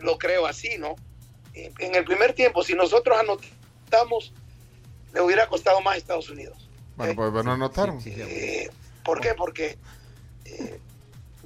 lo 0.00 0.18
creo 0.18 0.46
así, 0.46 0.76
¿no? 0.78 0.96
En 1.54 1.94
el 1.94 2.04
primer 2.04 2.32
tiempo, 2.32 2.62
si 2.62 2.74
nosotros 2.74 3.16
anotamos, 3.18 4.32
le 5.12 5.20
hubiera 5.20 5.46
costado 5.48 5.80
más 5.80 5.94
a 5.94 5.98
Estados 5.98 6.30
Unidos. 6.30 6.68
Bueno, 6.96 7.14
pues 7.32 7.44
no 7.44 7.52
anotaron. 7.52 7.98
Eh, 8.04 8.68
¿Por 9.04 9.20
qué? 9.20 9.34
Porque 9.34 9.76
eh, 10.44 10.78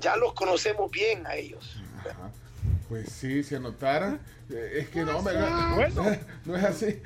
ya 0.00 0.16
los 0.16 0.32
conocemos 0.34 0.90
bien 0.90 1.26
a 1.26 1.36
ellos. 1.36 1.76
Ajá. 2.00 2.30
Pues 2.88 3.10
sí, 3.10 3.42
se 3.42 3.56
anotaron. 3.56 4.20
Eh, 4.50 4.80
Es 4.80 4.88
que 4.90 5.02
no, 5.04 5.22
me- 5.22 5.32
no, 5.32 6.04
no 6.44 6.56
es 6.56 6.64
así. 6.64 7.00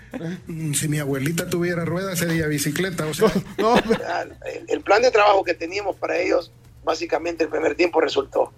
Si 0.75 0.89
mi 0.89 0.99
abuelita 0.99 1.49
tuviera 1.49 1.85
ruedas 1.85 2.19
sería 2.19 2.47
bicicleta. 2.47 3.07
O 3.07 3.15
sea. 3.15 3.31
No, 3.59 3.77
El, 4.45 4.65
el 4.69 4.81
plan 4.81 5.03
de 5.03 5.11
trabajo 5.13 5.45
que 5.45 5.55
teníamos 5.55 5.95
para 5.97 6.17
ellos, 6.19 6.51
básicamente 6.85 7.45
el 7.45 7.51
primer 7.51 7.77
tiempo 7.77 8.01
resultó. 8.01 8.53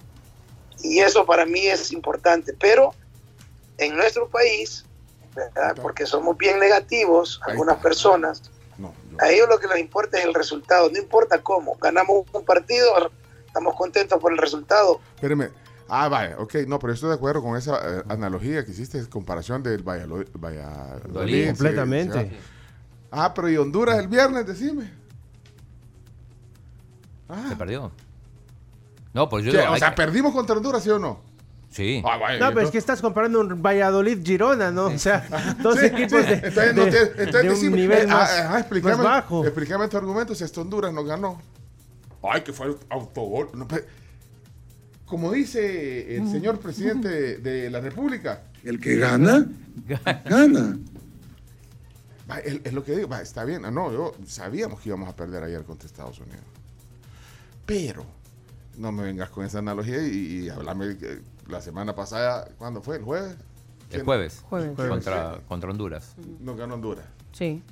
Y 0.83 1.00
eso 1.00 1.26
para 1.26 1.44
mí 1.44 1.66
es 1.66 1.92
importante. 1.92 2.55
Pero 2.59 2.94
en 3.81 3.97
nuestro 3.97 4.29
país, 4.29 4.85
¿verdad? 5.35 5.77
porque 5.81 6.07
somos 6.07 6.37
bien 6.37 6.59
negativos, 6.61 7.40
algunas 7.47 7.77
personas, 7.79 8.43
no, 8.79 8.95
a 9.19 9.29
ellos 9.31 9.49
lo 9.49 9.59
que 9.59 9.66
les 9.69 9.79
importa 9.79 10.19
es 10.19 10.25
el 10.25 10.35
resultado, 10.35 10.90
no 10.90 10.99
importa 10.99 11.40
cómo. 11.43 11.77
Ganamos 11.81 12.25
un 12.33 12.45
partido, 12.45 13.11
estamos 13.47 13.75
contentos 13.77 14.19
por 14.21 14.33
el 14.33 14.38
resultado. 14.38 15.01
Espérame. 15.16 15.51
Ah, 15.93 16.09
vaya, 16.09 16.37
ok, 16.38 16.55
no, 16.69 16.79
pero 16.79 16.93
estoy 16.93 17.09
de 17.09 17.16
acuerdo 17.16 17.43
con 17.43 17.57
esa 17.57 17.77
eh, 17.83 18.03
analogía 18.09 18.64
que 18.64 18.71
hiciste, 18.71 19.09
comparación 19.09 19.62
del 19.62 19.83
Valladolid. 19.83 20.29
Valladolid, 20.35 21.49
Completamente. 21.49 22.31
sí. 22.31 22.37
Ah, 23.11 23.35
pero 23.35 23.49
¿y 23.49 23.57
Honduras 23.57 23.99
el 23.99 24.07
viernes? 24.07 24.47
Decime. 24.47 24.88
Se 27.49 27.57
perdió. 27.57 27.90
No, 29.12 29.29
pues 29.29 29.45
yo 29.45 29.51
O 29.73 29.77
sea, 29.77 29.90
que- 29.90 29.97
¿perdimos 29.97 30.33
contra 30.33 30.57
Honduras, 30.57 30.83
sí 30.83 30.90
o 30.90 30.99
no? 30.99 31.21
Sí. 31.70 32.02
Ah, 32.04 32.16
vaya, 32.16 32.38
No, 32.40 32.48
pero 32.52 32.62
es 32.66 32.70
que 32.72 32.78
estás 32.78 33.00
comparando 33.00 33.40
un 33.40 33.62
Valladolid-Girona, 33.62 34.72
¿no? 34.72 34.87
O 34.87 34.98
sea, 34.98 35.26
dos 35.62 35.78
Sí, 35.78 35.87
equipos 35.87 36.20
sí, 36.22 36.26
de, 36.28 36.35
entonces, 36.35 36.74
no 36.74 36.85
de- 36.85 37.22
entonces 37.24 37.61
de 37.61 37.68
un 37.68 37.74
nivel 37.76 38.02
eh, 38.02 38.06
más, 38.09 38.30
ah, 38.30 38.46
ajá, 38.48 38.59
explícame, 38.61 38.96
más 38.96 39.04
bajo. 39.04 39.44
Explícame 39.44 39.88
tu 39.88 39.96
argumento 39.96 40.35
si 40.35 40.42
hasta 40.42 40.61
Honduras 40.61 40.92
nos 40.92 41.06
ganó. 41.06 41.40
Ay, 42.22 42.42
que 42.42 42.52
fue 42.52 42.66
el 42.66 42.76
autogol. 42.88 43.50
No, 43.54 43.66
como 45.06 45.33
dice 45.33 46.16
el 46.16 46.28
señor 46.30 46.59
presidente 46.61 47.09
de, 47.38 47.70
la 47.70 47.80
República. 47.80 48.42
El 48.64 48.78
que 48.80 48.96
gana, 48.96 49.46
gana. 50.24 50.76
Va, 52.30 52.38
es, 52.40 52.61
es 52.62 52.72
lo 52.72 52.85
que 52.85 52.94
digo, 52.96 53.09
va, 53.09 53.20
está 53.22 53.44
bien. 53.44 53.64
Ah, 53.64 53.70
No, 53.70 53.92
yo 53.92 54.12
sabíamos 54.26 54.80
que 54.80 54.88
íbamos 54.90 55.09
a 55.09 55.16
perder 55.16 55.42
ayer 55.44 55.64
contra 55.64 55.87
Estados 55.87 56.18
Unidos. 56.20 56.44
Pero, 57.66 58.04
no 58.76 58.92
me 58.92 59.02
vengas 59.04 59.30
con 59.30 59.44
esa 59.44 59.59
analogía 59.61 60.00
y, 60.06 60.44
y 60.44 60.48
háblame 60.48 60.96
eh, 61.00 61.20
la 61.50 61.60
semana 61.60 61.94
pasada, 61.94 62.48
¿cuándo 62.58 62.80
fue? 62.82 62.96
¿El 62.96 63.02
jueves? 63.04 63.36
El 63.90 64.02
jueves. 64.04 64.42
Jueves. 64.48 64.76
Contra, 64.76 65.40
contra 65.48 65.70
Honduras. 65.70 66.14
Nos 66.40 66.56
ganó 66.56 66.74
Honduras. 66.74 67.04
Sí. 67.32 67.62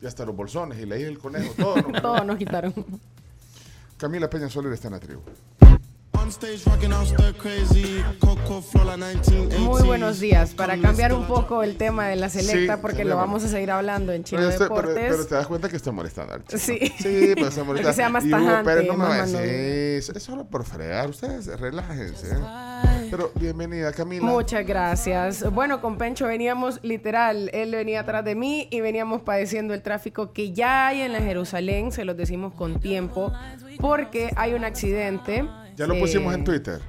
Ya 0.00 0.08
hasta 0.08 0.24
los 0.24 0.34
bolsones 0.34 0.78
y 0.78 0.86
leí 0.86 1.02
el 1.02 1.18
conejo, 1.18 1.52
todo. 1.56 1.76
nos 1.76 1.84
ganó. 1.92 2.00
Todos 2.02 2.26
nos 2.26 2.36
quitaron. 2.38 2.74
Camila 3.98 4.28
Peña 4.28 4.48
Soler 4.48 4.72
está 4.72 4.88
en 4.88 4.94
la 4.94 5.00
tribu. 5.00 5.20
Muy 9.58 9.82
buenos 9.82 10.20
días. 10.20 10.54
Para 10.54 10.80
cambiar 10.80 11.12
un 11.12 11.26
poco 11.26 11.62
el 11.62 11.76
tema 11.76 12.06
de 12.08 12.16
la 12.16 12.28
selecta, 12.28 12.74
Sí, 12.76 12.80
porque 12.82 13.04
lo 13.04 13.16
vamos 13.16 13.44
a 13.44 13.48
seguir 13.48 13.70
hablando 13.70 14.12
en 14.12 14.24
Chino 14.24 14.42
Pero, 14.42 14.52
pero- 14.52 14.64
Deportes. 14.64 15.06
pero 15.10 15.26
te 15.26 15.34
das 15.34 15.46
cuenta 15.46 15.68
que 15.68 15.76
está 15.76 15.92
molestando 15.92 16.34
al 16.34 16.44
chico. 16.44 16.58
Sí. 16.58 16.78
Sí, 16.98 17.32
pero 17.34 17.48
está 17.48 17.64
molestando. 17.64 17.82
Que 17.90 17.92
sea 17.94 18.08
más 18.08 18.24
Y 18.24 18.28
Hugo 18.32 18.38
tajante, 18.44 18.70
Pérez 18.70 18.86
no 18.88 18.96
me 18.96 19.04
va 19.04 19.14
a 19.14 19.26
decir. 19.26 20.16
Es 20.16 20.22
solo 20.22 20.44
por 20.44 20.64
fregar. 20.64 21.10
Ustedes 21.10 21.46
relájense. 21.58 22.36
¿Eh? 23.12 23.16
Pero 23.16 23.30
bienvenida, 23.34 23.92
Camila. 23.92 24.24
Muchas 24.24 24.66
gracias. 24.66 25.52
Bueno, 25.52 25.80
con 25.80 25.98
Pencho 25.98 26.26
veníamos 26.26 26.80
literal, 26.82 27.50
él 27.52 27.72
venía 27.72 28.00
atrás 28.00 28.24
de 28.24 28.34
mí 28.34 28.68
y 28.70 28.80
veníamos 28.80 29.22
padeciendo 29.22 29.74
el 29.74 29.82
tráfico 29.82 30.32
que 30.32 30.52
ya 30.52 30.88
hay 30.88 31.02
en 31.02 31.12
la 31.12 31.20
Jerusalén, 31.20 31.92
se 31.92 32.04
los 32.04 32.16
decimos 32.16 32.54
con 32.54 32.80
tiempo, 32.80 33.32
porque 33.80 34.30
hay 34.36 34.54
un 34.54 34.64
accidente. 34.64 35.46
Ya 35.76 35.86
lo 35.86 35.94
eh, 35.94 36.00
pusimos 36.00 36.34
en 36.34 36.44
Twitter. 36.44 36.80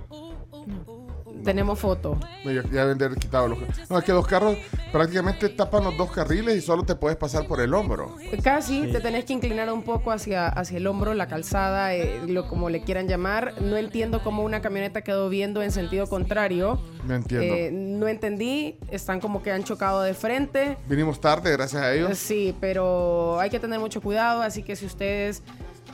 Tenemos 1.43 1.79
foto. 1.79 2.17
No, 2.43 2.51
Ya, 2.51 2.63
ya 2.63 2.82
deben 2.84 2.97
de 2.97 3.06
haber 3.06 3.17
quitado 3.19 3.47
los. 3.47 3.60
No, 3.89 3.97
es 3.97 4.03
que 4.03 4.12
dos 4.12 4.27
carros 4.27 4.58
prácticamente 4.91 5.49
tapan 5.49 5.84
los 5.84 5.97
dos 5.97 6.12
carriles 6.12 6.56
y 6.58 6.62
solo 6.62 6.84
te 6.84 6.95
puedes 6.95 7.17
pasar 7.17 7.47
por 7.47 7.60
el 7.62 7.73
hombro. 7.73 8.15
Casi 8.43 8.91
te 8.91 9.01
tenés 9.01 9.25
que 9.25 9.34
inclinar 9.34 9.71
un 9.71 9.84
poco 9.84 10.12
hacia, 10.12 10.47
hacia 10.47 10.77
el 10.77 10.88
hombro, 10.88 11.13
la 11.13 11.27
calzada, 11.27 11.93
eh, 11.95 12.21
lo 12.27 12.47
como 12.47 12.69
le 12.69 12.84
quieran 12.84 13.08
llamar. 13.08 13.56
No 13.62 13.77
entiendo 13.77 14.21
cómo 14.23 14.43
una 14.43 14.62
camioneta 14.62 15.01
quedó 15.01 15.29
viendo 15.29 15.62
en 15.62 15.71
sentido 15.71 16.08
contrario. 16.08 16.79
No 17.08 17.15
entiendo. 17.15 17.56
Eh, 17.56 17.71
no 17.71 18.08
entendí, 18.08 18.77
están 18.89 19.19
como 19.19 19.41
que 19.43 19.51
han 19.51 19.63
chocado 19.63 20.01
de 20.01 20.13
frente. 20.13 20.77
Vinimos 20.88 21.19
tarde, 21.19 21.51
gracias 21.51 21.82
a 21.82 21.93
ellos. 21.93 22.17
Sí, 22.17 22.56
pero 22.60 23.39
hay 23.39 23.49
que 23.49 23.60
tener 23.60 23.79
mucho 23.79 24.01
cuidado, 24.01 24.41
así 24.41 24.63
que 24.63 24.75
si 24.75 24.86
ustedes 24.86 25.43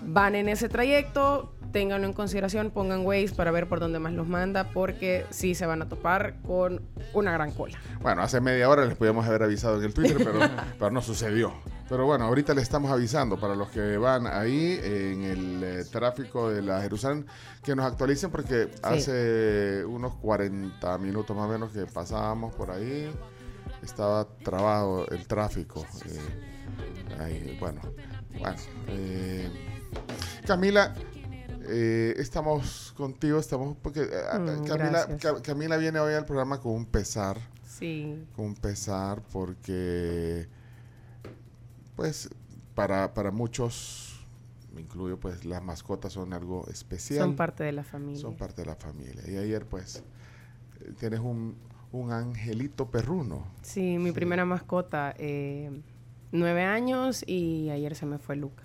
van 0.03 0.35
en 0.35 0.49
ese 0.49 0.69
trayecto, 0.69 1.51
ténganlo 1.71 2.07
en 2.07 2.13
consideración, 2.13 2.71
pongan 2.71 3.05
Waze 3.05 3.33
para 3.35 3.51
ver 3.51 3.67
por 3.67 3.79
dónde 3.79 3.99
más 3.99 4.13
los 4.13 4.27
manda, 4.27 4.69
porque 4.71 5.25
sí 5.29 5.55
se 5.55 5.65
van 5.65 5.81
a 5.81 5.89
topar 5.89 6.41
con 6.41 6.81
una 7.13 7.31
gran 7.31 7.51
cola. 7.51 7.77
Bueno, 8.01 8.21
hace 8.21 8.41
media 8.41 8.69
hora 8.69 8.85
les 8.85 8.95
podíamos 8.95 9.25
haber 9.27 9.43
avisado 9.43 9.77
en 9.79 9.85
el 9.85 9.93
Twitter, 9.93 10.17
pero, 10.17 10.39
pero 10.79 10.91
no 10.91 11.01
sucedió. 11.01 11.53
Pero 11.89 12.05
bueno, 12.05 12.25
ahorita 12.25 12.53
le 12.53 12.61
estamos 12.61 12.91
avisando 12.91 13.39
para 13.39 13.55
los 13.55 13.69
que 13.69 13.97
van 13.97 14.27
ahí 14.27 14.79
en 14.83 15.23
el 15.23 15.63
eh, 15.63 15.83
tráfico 15.91 16.49
de 16.51 16.61
la 16.61 16.81
Jerusalén 16.81 17.25
que 17.63 17.75
nos 17.75 17.85
actualicen 17.85 18.29
porque 18.29 18.69
hace 18.83 19.83
unos 19.85 20.13
40 20.17 20.97
minutos 20.99 21.35
más 21.35 21.47
o 21.47 21.51
menos 21.51 21.71
que 21.71 21.87
pasábamos 21.87 22.53
por 22.53 22.69
ahí, 22.69 23.11
estaba 23.81 24.27
trabado 24.43 25.07
el 25.09 25.25
tráfico. 25.25 25.83
eh, 26.05 27.17
ahí, 27.19 27.57
bueno, 27.59 27.81
bueno. 28.37 28.55
eh, 28.87 29.49
Camila, 30.45 30.93
eh, 31.69 32.13
estamos 32.17 32.93
contigo, 32.97 33.39
estamos 33.39 33.77
porque 33.81 34.01
eh, 34.01 34.39
Mm, 34.39 34.63
Camila, 34.65 35.07
Camila 35.43 35.77
viene 35.77 35.99
hoy 35.99 36.13
al 36.13 36.25
programa 36.25 36.59
con 36.59 36.73
un 36.73 36.85
pesar 36.85 37.37
Sí. 37.63 38.25
con 38.35 38.45
un 38.45 38.55
pesar 38.55 39.21
porque 39.31 40.47
pues 41.95 42.29
para, 42.75 43.13
para 43.13 43.31
muchos 43.31 44.25
me 44.73 44.81
incluyo 44.81 45.19
pues 45.19 45.45
las 45.45 45.63
mascotas 45.63 46.13
son 46.13 46.33
algo 46.33 46.65
especial 46.69 47.25
Son 47.27 47.35
parte 47.35 47.63
de 47.63 47.71
la 47.71 47.83
familia. 47.83 48.21
son 48.21 48.35
parte 48.35 48.61
de 48.61 48.67
la 48.67 48.75
familia 48.75 49.21
y 49.27 49.37
ayer 49.37 49.65
pues 49.65 50.03
eh, 50.81 50.93
tienes 50.99 51.19
un, 51.19 51.55
un 51.91 52.11
angelito 52.11 52.89
perruno 52.89 53.45
Sí, 53.61 53.97
mi 53.97 54.09
Sí. 54.09 54.11
primera 54.13 54.45
mascota, 54.45 55.13
eh, 55.17 55.71
nueve 56.31 56.63
años 56.63 57.23
y 57.27 57.69
ayer 57.69 57.95
se 57.95 58.05
me 58.05 58.17
fue 58.17 58.35
Luca. 58.35 58.63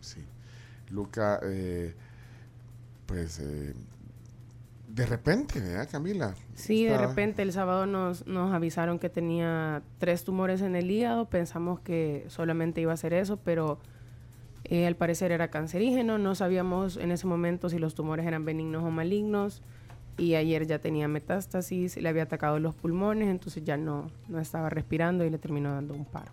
sí 0.00 0.24
Luca 0.90 1.40
eh, 1.44 1.94
pues 3.06 3.38
eh, 3.40 3.74
de 4.88 5.06
repente 5.06 5.60
¿verdad, 5.60 5.88
Camila 5.90 6.34
Sí, 6.54 6.84
de 6.84 6.98
repente 6.98 7.42
el 7.42 7.52
sábado 7.52 7.86
nos, 7.86 8.26
nos 8.26 8.52
avisaron 8.52 8.98
que 8.98 9.08
tenía 9.08 9.82
tres 9.98 10.24
tumores 10.24 10.60
en 10.60 10.76
el 10.76 10.90
hígado. 10.90 11.24
Pensamos 11.26 11.80
que 11.80 12.24
solamente 12.28 12.80
iba 12.82 12.92
a 12.92 12.96
ser 12.98 13.14
eso, 13.14 13.38
pero 13.38 13.78
eh, 14.64 14.86
al 14.86 14.94
parecer 14.94 15.32
era 15.32 15.48
cancerígeno. 15.48 16.18
No 16.18 16.34
sabíamos 16.34 16.98
en 16.98 17.12
ese 17.12 17.26
momento 17.26 17.70
si 17.70 17.78
los 17.78 17.94
tumores 17.94 18.26
eran 18.26 18.44
benignos 18.44 18.82
o 18.84 18.90
malignos. 18.90 19.62
Y 20.18 20.34
ayer 20.34 20.66
ya 20.66 20.80
tenía 20.80 21.08
metástasis, 21.08 21.96
le 21.96 22.06
había 22.06 22.24
atacado 22.24 22.58
los 22.58 22.74
pulmones, 22.74 23.28
entonces 23.28 23.64
ya 23.64 23.78
no, 23.78 24.10
no 24.28 24.38
estaba 24.38 24.68
respirando 24.68 25.24
y 25.24 25.30
le 25.30 25.38
terminó 25.38 25.72
dando 25.72 25.94
un 25.94 26.04
paro. 26.04 26.32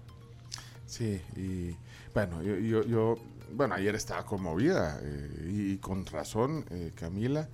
Sí, 0.86 1.22
y 1.38 1.74
bueno, 2.13 2.43
yo, 2.43 2.58
yo, 2.58 2.84
yo- 2.84 3.15
bueno, 3.54 3.76
ayer 3.76 3.96
estaba 3.96 4.26
conmovida 4.26 5.00
eh, 5.02 5.50
y, 5.52 5.78
con 5.78 6.06
razón, 6.06 6.66
eh, 6.70 6.92
Camila. 6.96 7.48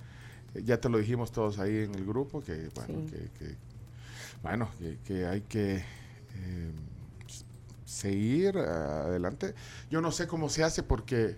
Eh, 0.54 0.62
ya 0.64 0.80
te 0.80 0.88
lo 0.88 0.98
dijimos 0.98 1.32
todos 1.32 1.58
ahí 1.58 1.78
en 1.84 1.94
el 1.94 2.04
grupo 2.06 2.42
que, 2.42 2.68
bueno, 2.74 3.00
Sí. 3.08 3.12
que, 3.12 3.30
que- 3.38 3.56
bueno, 4.42 4.68
que, 4.78 4.98
que 5.04 5.26
hay 5.26 5.40
que 5.42 5.76
eh, 5.76 6.70
s- 7.28 7.44
seguir 7.84 8.58
adelante. 8.58 9.54
Yo 9.90 10.00
no 10.00 10.10
sé 10.12 10.26
cómo 10.26 10.48
se 10.48 10.62
hace 10.64 10.82
porque 10.82 11.36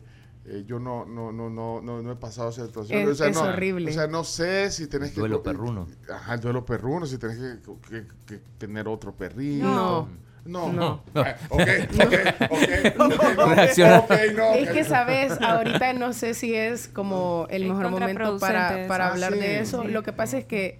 eh, 0.49 0.64
yo 0.66 0.79
no, 0.79 1.05
no, 1.05 1.33
no, 1.33 1.51
no, 1.51 1.81
no, 1.81 2.03
no 2.03 2.12
he 2.12 2.16
pasado 2.16 2.51
esa 2.51 2.66
situación. 2.66 3.09
Es- 3.09 3.21
es 3.21 3.35
no, 3.37 3.42
horrible. 3.42 3.90
O 3.90 3.95
sea, 3.95 4.07
no 4.07 4.25
sé 4.25 4.71
si 4.71 4.87
tenés 4.87 5.11
que... 5.12 5.21
Duelo 5.21 5.42
perruno. 5.42 5.87
Ajá, 6.12 6.35
el 6.35 6.40
duelo 6.40 6.64
perruno, 6.64 7.07
si 7.07 7.19
tenés 7.19 7.37
que, 7.38 7.59
que- 7.88 8.07
que 8.27 8.40
tener 8.59 8.87
otro 8.88 9.14
perrito. 9.14 9.64
No. 9.66 10.09
No. 10.46 10.72
No. 10.72 11.02
Ah, 11.14 11.35
ok, 11.48 11.61
ok, 11.61 12.14
ok. 12.50 13.00
ok, 13.00 13.37
no, 13.37 13.46
Reacciona. 13.54 13.98
ok, 13.98 14.11
no. 14.37 14.54
Es 14.54 14.70
que, 14.70 14.85
¿sabes? 14.85 15.40
Ahorita 15.40 15.92
no 15.92 16.12
sé 16.12 16.35
si 16.35 16.54
es 16.54 16.88
como 16.88 17.46
el 17.50 17.64
mejor 17.66 17.90
momento 17.90 18.38
para, 18.38 18.78
eso. 18.80 18.88
para 18.88 19.06
Ah, 19.09 19.11
hablar 19.12 19.32
sí. 19.32 19.38
de 19.40 19.61
eso. 19.61 19.82
Sí. 19.82 19.88
Lo 19.88 20.02
que 20.02 20.12
pasa 20.12 20.38
es 20.38 20.44
que 20.44 20.78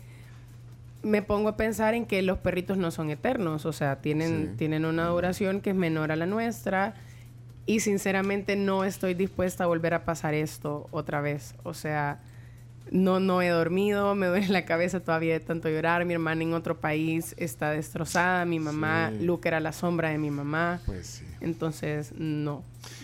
me 1.03 1.23
pongo 1.23 1.49
a 1.51 1.57
pensar 1.57 1.95
en 1.95 2.07
que 2.07 2.23
los 2.23 2.39
perritos 2.39 2.79
no 2.79 2.91
son 2.91 3.11
eternos, 3.11 3.65
o 3.67 3.73
sea, 3.73 3.97
tienen, 3.97 4.51
Sí. 4.53 4.57
tienen 4.59 4.85
una 4.85 5.07
duración 5.07 5.61
que 5.61 5.71
es 5.71 5.77
menor 5.77 6.11
a 6.11 6.17
la 6.17 6.27
nuestra 6.27 6.95
y 7.65 7.81
sinceramente 7.81 8.57
no 8.57 8.85
estoy 8.85 9.15
dispuesta 9.15 9.65
a 9.65 9.67
volver 9.67 9.95
a 9.95 10.05
pasar 10.05 10.35
esto 10.35 10.89
otra 10.91 11.21
vez. 11.21 11.55
O 11.65 11.75
sea, 11.75 12.21
no, 12.91 13.19
no 13.21 13.43
he 13.43 13.49
dormido, 13.49 14.15
me 14.15 14.27
duele 14.27 14.49
la 14.49 14.65
cabeza 14.65 15.01
todavía 15.01 15.33
de 15.35 15.41
tanto 15.41 15.69
llorar, 15.69 16.05
mi 16.05 16.15
hermana 16.15 16.43
en 16.43 16.55
otro 16.55 16.79
país 16.81 17.35
está 17.37 17.71
destrozada, 17.71 18.45
mi 18.45 18.59
mamá, 18.61 19.11
Sí. 19.19 19.25
Luke 19.25 19.49
era 19.49 19.59
la 19.61 19.73
sombra 19.73 20.11
de 20.11 20.19
mi 20.19 20.31
mamá, 20.31 20.81
Pues 20.87 21.07
sí. 21.07 21.25
entonces 21.41 22.13
no. 22.17 22.63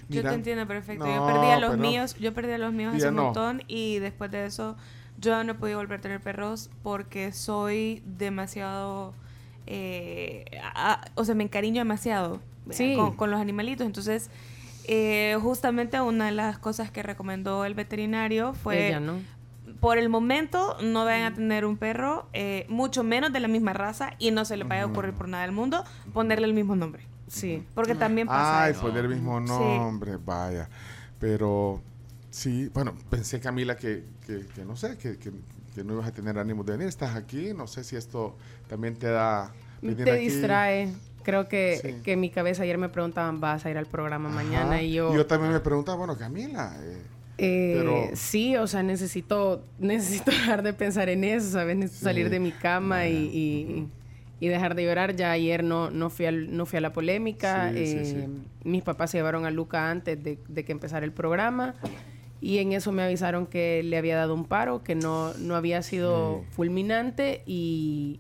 Yo 0.09 0.23
te 0.23 0.33
entiendo 0.35 0.67
perfecto. 0.67 1.07
No, 1.07 1.15
yo 1.15 1.27
perdí 1.27 1.51
a 1.51 1.59
los 1.59 1.71
pero- 1.71 1.83
míos, 1.83 2.17
yo 2.21 2.33
perdí 2.35 2.53
a 2.53 2.59
los 2.59 2.73
míos 2.73 2.95
hace 2.95 3.09
un 3.09 3.17
no. 3.17 3.25
montón 3.25 3.63
y 3.67 3.99
después 3.99 4.31
de 4.31 4.45
eso 4.47 4.77
yo 5.19 5.43
no 5.45 5.53
he 5.53 5.55
podido 5.55 5.79
volver 5.79 5.99
a 5.99 6.03
tener 6.03 6.21
perros 6.21 6.71
porque 6.83 7.33
soy 7.33 8.03
demasiado, 8.07 9.15
eh, 9.67 10.45
a- 10.75 11.05
o 11.15 11.25
sea, 11.25 11.35
me 11.35 11.45
encariño 11.45 11.81
demasiado 11.81 12.41
¿verdad? 12.67 12.77
Sí. 12.79 12.95
con, 12.97 13.17
con 13.17 13.31
los 13.31 13.41
animalitos. 13.41 13.87
Entonces, 13.87 14.31
eh, 14.85 15.37
justamente 15.41 16.01
una 16.01 16.27
de 16.27 16.33
las 16.33 16.59
cosas 16.59 16.91
que 16.91 17.03
recomendó 17.03 17.65
el 17.65 17.75
veterinario 17.75 18.53
fue 18.55 18.89
Ella 18.89 19.01
no. 19.01 19.15
Por 19.83 19.99
el 19.99 20.09
momento 20.09 20.77
no 20.81 21.05
vayan 21.05 21.33
a 21.33 21.35
tener 21.35 21.65
un 21.65 21.77
perro, 21.77 22.29
eh, 22.33 22.67
mucho 22.69 23.03
menos 23.03 23.33
de 23.33 23.41
la 23.41 23.49
misma 23.49 23.73
raza, 23.73 24.13
y 24.21 24.31
no 24.31 24.45
se 24.45 24.57
les 24.57 24.67
vaya 24.69 24.85
a 24.85 24.87
ocurrir 24.87 25.13
por 25.13 25.29
nada 25.29 25.43
del 25.43 25.51
mundo 25.51 25.83
ponerle 26.15 26.47
el 26.47 26.55
mismo 26.55 26.77
nombre. 26.77 27.05
Sí. 27.27 27.67
Porque 27.75 27.97
también 27.97 28.29
pasa 28.29 28.63
Ay, 28.63 28.73
eso. 28.73 28.83
poner 28.83 29.05
el 29.07 29.11
mismo 29.11 29.41
Sí. 29.41 29.47
nombre, 29.53 30.19
vaya. 30.25 30.69
Pero 31.19 31.83
sí, 32.31 32.71
bueno, 32.73 32.95
pensé, 33.11 33.41
Camila, 33.41 33.77
que, 33.77 34.05
que, 34.25 34.47
que 34.55 34.65
no 34.65 34.77
sé, 34.77 34.97
que, 34.99 35.19
que, 35.19 35.33
que 35.75 35.83
no 35.83 35.95
ibas 35.95 36.07
a 36.07 36.13
tener 36.13 36.39
ánimo 36.39 36.63
de 36.63 36.73
venir. 36.73 36.87
Estás 36.87 37.17
aquí, 37.17 37.53
no 37.53 37.67
sé 37.67 37.83
si 37.83 37.97
esto 37.97 38.37
también 38.69 38.95
te 38.97 39.09
da... 39.09 39.53
venir 39.81 40.05
Te 40.05 40.13
aquí. 40.13 40.25
distrae. 40.29 40.93
Creo 41.25 41.49
que, 41.49 41.79
Sí. 41.83 42.03
que 42.05 42.13
en 42.13 42.21
mi 42.21 42.31
cabeza 42.31 42.63
ayer 42.63 42.79
me 42.79 42.89
preguntaban, 42.89 43.41
¿vas 43.41 43.65
a 43.67 43.71
ir 43.71 43.79
al 43.79 43.87
programa 43.87 44.29
mañana? 44.29 44.81
Y 44.81 44.93
yo, 44.93 45.13
yo 45.15 45.27
también 45.27 45.53
me 45.53 45.61
preguntaba, 45.61 45.99
bueno, 45.99 46.17
Camila, 46.17 46.73
eh, 46.83 47.03
eh, 47.39 47.75
pero- 47.79 48.11
sí, 48.15 48.57
o 48.57 48.67
sea, 48.67 48.83
necesito, 48.83 49.65
necesito 49.79 50.31
dejar 50.31 50.63
de 50.63 50.73
pensar 50.73 51.09
en 51.09 51.25
eso, 51.25 51.51
¿sabes? 51.51 51.77
Necesito 51.77 52.01
Sí. 52.01 52.05
salir 52.05 52.31
de 52.31 52.41
mi 52.41 52.53
cama 52.53 53.07
y, 53.09 53.17
y- 53.17 53.89
y 54.41 54.49
dejar 54.49 54.75
de 54.75 54.85
llorar. 54.85 55.15
Ya 55.15 55.31
ayer 55.31 55.63
no, 55.63 55.91
no, 55.91 56.11
fui, 56.11 56.27
al- 56.27 56.57
no 56.57 56.67
fui 56.67 56.77
a 56.79 56.81
la 56.81 56.93
polémica. 56.93 57.71
Sí, 57.73 57.79
eh, 57.79 58.05
sí. 58.05 58.43
Mis 58.69 58.83
papás 58.83 59.11
se 59.13 59.19
llevaron 59.19 59.45
a 59.47 59.51
Luca 59.53 59.89
antes 59.91 60.23
de, 60.23 60.39
de 60.49 60.65
que 60.65 60.73
empezara 60.73 61.05
el 61.05 61.13
programa. 61.13 61.75
Y 62.41 62.59
en 62.59 62.73
eso 62.73 62.91
me 62.91 63.05
avisaron 63.05 63.47
que 63.47 63.83
le 63.85 63.97
había 63.97 64.17
dado 64.17 64.35
un 64.35 64.45
paro, 64.45 64.83
que 64.83 64.97
no, 64.97 65.33
no 65.35 65.55
había 65.55 65.81
sido 65.83 66.43
fulminante 66.51 67.43
y, 67.47 68.19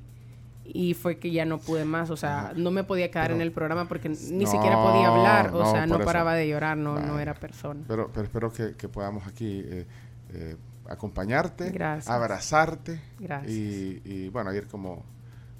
y 0.65 0.95
fue 0.95 1.19
que 1.19 1.31
ya 1.31 1.45
no 1.45 1.59
pude 1.59 1.85
más. 1.85 2.11
O 2.11 2.17
sea, 2.17 2.53
no 2.57 2.71
me 2.71 2.85
podía 2.85 3.11
quedar 3.11 3.27
Pero- 3.29 3.37
en 3.37 3.41
el 3.43 3.53
programa 3.53 3.89
porque 3.89 4.09
ni 4.09 4.45
No, 4.45 4.51
siquiera 4.51 4.77
podía 4.83 5.09
hablar. 5.09 5.55
O 5.55 5.61
no, 5.65 5.71
sea, 5.71 5.87
no 5.87 5.97
eso. 5.97 6.05
paraba 6.05 6.35
de 6.35 6.49
llorar, 6.49 6.77
no, 6.77 6.99
no 7.01 7.19
era 7.19 7.35
persona. 7.35 7.81
pero, 7.89 8.11
pero 8.13 8.25
espero 8.25 8.53
que, 8.53 8.75
que 8.77 8.89
podamos 8.89 9.27
aquí 9.27 9.63
eh, 9.65 9.87
eh, 10.35 10.57
acompañarte, 10.89 11.71
Gracias. 11.71 12.09
abrazarte. 12.09 13.01
Gracias. 13.19 13.51
Y, 13.53 14.03
y, 14.05 14.29
bueno, 14.29 14.51
ayer 14.51 14.67
como, 14.67 15.05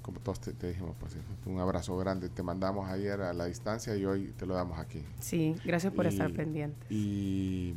como 0.01 0.19
todos 0.19 0.39
te, 0.41 0.53
te 0.53 0.67
dijimos, 0.69 0.95
pues 0.99 1.15
un 1.45 1.59
abrazo 1.59 1.97
grande. 1.97 2.29
Te 2.29 2.43
mandamos 2.43 2.89
ayer 2.89 3.21
a 3.21 3.33
la 3.33 3.45
distancia 3.45 3.95
y 3.95 4.05
hoy 4.05 4.33
te 4.37 4.45
lo 4.45 4.53
damos 4.55 4.79
aquí. 4.79 5.03
Sí, 5.19 5.55
gracias 5.65 5.93
por 5.93 6.05
Y- 6.05 6.09
estar 6.09 6.31
pendiente. 6.33 6.85
Y 6.89 7.73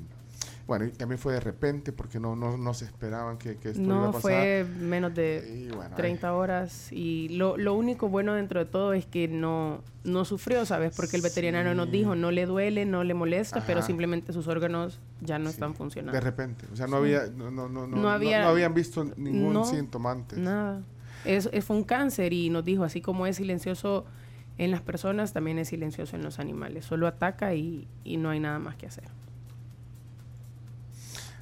bueno, 0.66 0.84
y 0.84 0.90
también 0.90 1.18
fue 1.20 1.32
de 1.32 1.38
repente 1.40 1.92
porque 1.92 2.18
no, 2.18 2.34
no, 2.34 2.56
no 2.56 2.74
se 2.74 2.86
esperaban 2.86 3.38
que, 3.38 3.56
que 3.56 3.70
esto 3.70 3.80
iba 3.82 3.94
a 3.94 3.98
No, 3.98 4.06
pasar. 4.06 4.20
fue 4.22 4.66
menos 4.80 5.14
de 5.14 5.70
bueno, 5.74 5.94
30 5.94 6.32
horas 6.34 6.90
y 6.92 7.28
lo, 7.30 7.56
lo 7.56 7.74
único 7.74 8.08
bueno 8.08 8.34
dentro 8.34 8.58
de 8.58 8.66
todo 8.66 8.92
es 8.92 9.06
que 9.06 9.28
no, 9.28 9.82
no 10.02 10.24
sufrió, 10.24 10.66
¿sabes? 10.66 10.92
Porque 10.96 11.14
el 11.16 11.22
veterinario 11.22 11.72
nos 11.74 11.90
dijo, 11.90 12.16
no 12.16 12.32
le 12.32 12.46
duele, 12.46 12.84
no 12.84 13.04
le 13.04 13.14
molesta, 13.14 13.62
pero 13.64 13.80
simplemente 13.82 14.32
sus 14.32 14.48
órganos 14.48 14.98
ya 15.20 15.38
no 15.38 15.50
están 15.50 15.74
funcionando. 15.76 16.12
De 16.18 16.20
repente, 16.20 16.66
o 16.72 16.74
sea, 16.76 16.86
no 16.88 16.96
Sí. 16.96 17.14
había, 17.14 17.26
no, 17.32 17.50
no, 17.52 17.68
no, 17.68 17.86
no, 17.86 17.96
No 17.96 18.10
había- 18.10 18.42
no 18.42 18.48
habían 18.48 18.74
visto 18.74 19.04
ningún 19.16 19.52
no, 19.52 19.64
síntoma 19.64 20.10
antes. 20.10 20.36
Nada. 20.38 20.82
Es, 21.24 21.48
es- 21.52 21.64
fue 21.64 21.76
un 21.76 21.84
cáncer 21.84 22.32
y 22.32 22.50
nos 22.50 22.64
dijo, 22.64 22.82
así 22.82 23.00
como 23.00 23.26
es 23.28 23.36
silencioso 23.36 24.04
en 24.58 24.70
las 24.72 24.80
personas, 24.80 25.32
también 25.32 25.58
es 25.58 25.68
silencioso 25.68 26.16
en 26.16 26.22
los 26.24 26.40
animales. 26.40 26.84
Solo 26.86 27.06
ataca 27.06 27.54
y, 27.54 27.86
y 28.02 28.16
no 28.16 28.30
hay 28.30 28.40
nada 28.40 28.58
más 28.58 28.74
que 28.76 28.86
hacer. 28.86 29.04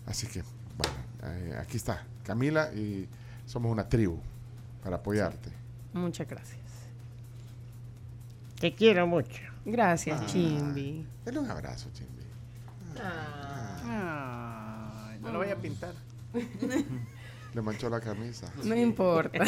Así 0.06 0.26
que, 0.26 0.42
bueno, 0.76 0.94
eh, 1.24 1.56
aquí 1.60 1.76
está 1.76 2.04
Camila 2.24 2.72
y 2.72 3.08
somos 3.46 3.70
una 3.72 3.88
tribu 3.88 4.18
para 4.82 4.96
apoyarte. 4.96 5.50
Muchas 5.92 6.28
gracias. 6.28 6.60
Te 8.60 8.74
quiero 8.74 9.06
mucho. 9.06 9.42
Gracias, 9.64 10.20
Ah. 10.20 10.26
Chimbi. 10.26 11.06
Dale 11.24 11.38
un 11.38 11.50
abrazo, 11.50 11.88
Chimbi. 11.92 12.22
Ay, 13.86 15.18
no 15.20 15.32
lo 15.32 15.38
vaya 15.38 15.54
a 15.54 15.56
pintar. 15.56 15.94
Le 17.54 17.62
manchó 17.62 17.88
la 17.88 18.00
camisa. 18.00 18.50
No 18.64 18.74
importa. 18.76 19.38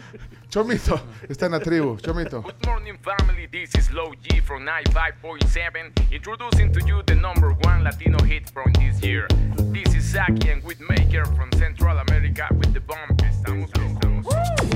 Chomito, 0.48 1.00
está 1.28 1.46
en 1.46 1.52
la 1.52 1.60
tribu. 1.60 1.96
Chomito. 1.98 2.42
Good 2.42 2.66
morning, 2.66 2.98
family. 2.98 3.46
This 3.46 3.74
is 3.74 3.90
Low 3.92 4.12
G 4.22 4.40
from 4.40 4.64
95.7, 4.64 6.12
introducing 6.12 6.72
to 6.72 6.84
you 6.86 7.02
the 7.02 7.14
number 7.14 7.52
one 7.62 7.84
Latino 7.84 8.22
hit 8.24 8.50
from 8.50 8.72
this 8.74 9.02
year. 9.02 9.26
This 9.72 9.94
is 9.94 10.04
Saki 10.04 10.50
and 10.50 10.62
Whitmaker 10.62 11.24
from 11.36 11.50
Central 11.52 11.98
America 11.98 12.48
with 12.58 12.72
the 12.72 12.80
bomb. 12.80 13.16
Estamos, 13.18 13.70
estamos. 13.72 14.26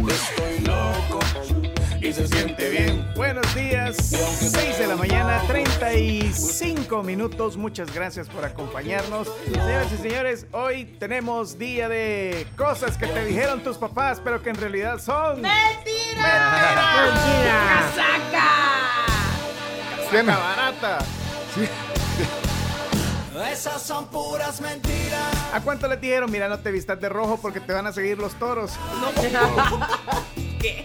Estoy 0.09 0.61
loco 0.67 1.76
y 2.07 2.13
se 2.13 2.29
siente 2.29 2.71
bien. 2.71 3.05
Buenos 3.17 3.53
días, 3.55 3.97
6 3.97 4.79
de 4.79 4.87
la 4.87 4.95
mañana, 4.95 5.43
35 5.49 7.03
minutos. 7.03 7.57
Muchas 7.57 7.93
gracias 7.93 8.29
por 8.29 8.45
acompañarnos. 8.45 9.29
Señoras 9.45 9.91
y 9.93 9.97
señores, 9.97 10.47
hoy 10.53 10.85
tenemos 11.01 11.59
día 11.59 11.89
de 11.89 12.47
cosas 12.57 12.97
que 12.97 13.09
te 13.09 13.25
dijeron 13.25 13.61
tus 13.65 13.77
papás, 13.77 14.21
pero 14.23 14.41
que 14.41 14.51
en 14.51 14.57
realidad 14.57 15.01
son. 15.01 15.41
¡Mentira! 15.41 16.23
¡Mentira! 17.03 17.91
¡Casaca! 17.97 18.51
¡Casaca 20.11 20.39
barata! 20.39 20.99
Esas 23.51 23.83
son 23.83 24.07
puras 24.07 24.61
mentiras. 24.61 25.35
¿A 25.53 25.61
cuánto 25.61 25.89
le 25.89 25.97
dijeron? 25.97 26.31
Mira, 26.31 26.49
no 26.49 26.61
te 26.61 26.71
vistas 26.71 27.01
de 27.01 27.09
rojo 27.09 27.39
porque 27.43 27.61
te 27.61 27.73
van 27.73 27.87
a 27.87 27.93
seguir 27.93 28.19
los 28.19 28.35
toros. 28.35 28.73
¿Qué? 30.61 30.85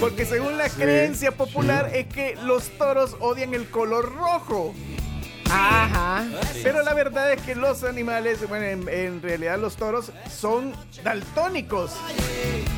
Porque 0.00 0.24
según 0.26 0.56
la 0.58 0.68
creencia 0.68 1.32
popular 1.32 1.90
es 1.94 2.06
que 2.06 2.36
los 2.44 2.68
toros 2.78 3.16
odian 3.20 3.54
el 3.54 3.68
color 3.68 4.14
rojo. 4.14 4.74
Ajá. 5.50 6.24
Pero 6.62 6.82
la 6.82 6.94
verdad 6.94 7.30
es 7.32 7.42
que 7.42 7.54
los 7.54 7.84
animales, 7.84 8.46
bueno, 8.48 8.64
en, 8.64 8.88
en 8.88 9.20
realidad 9.22 9.58
los 9.58 9.76
toros 9.76 10.10
son 10.30 10.72
daltónicos. 11.04 11.92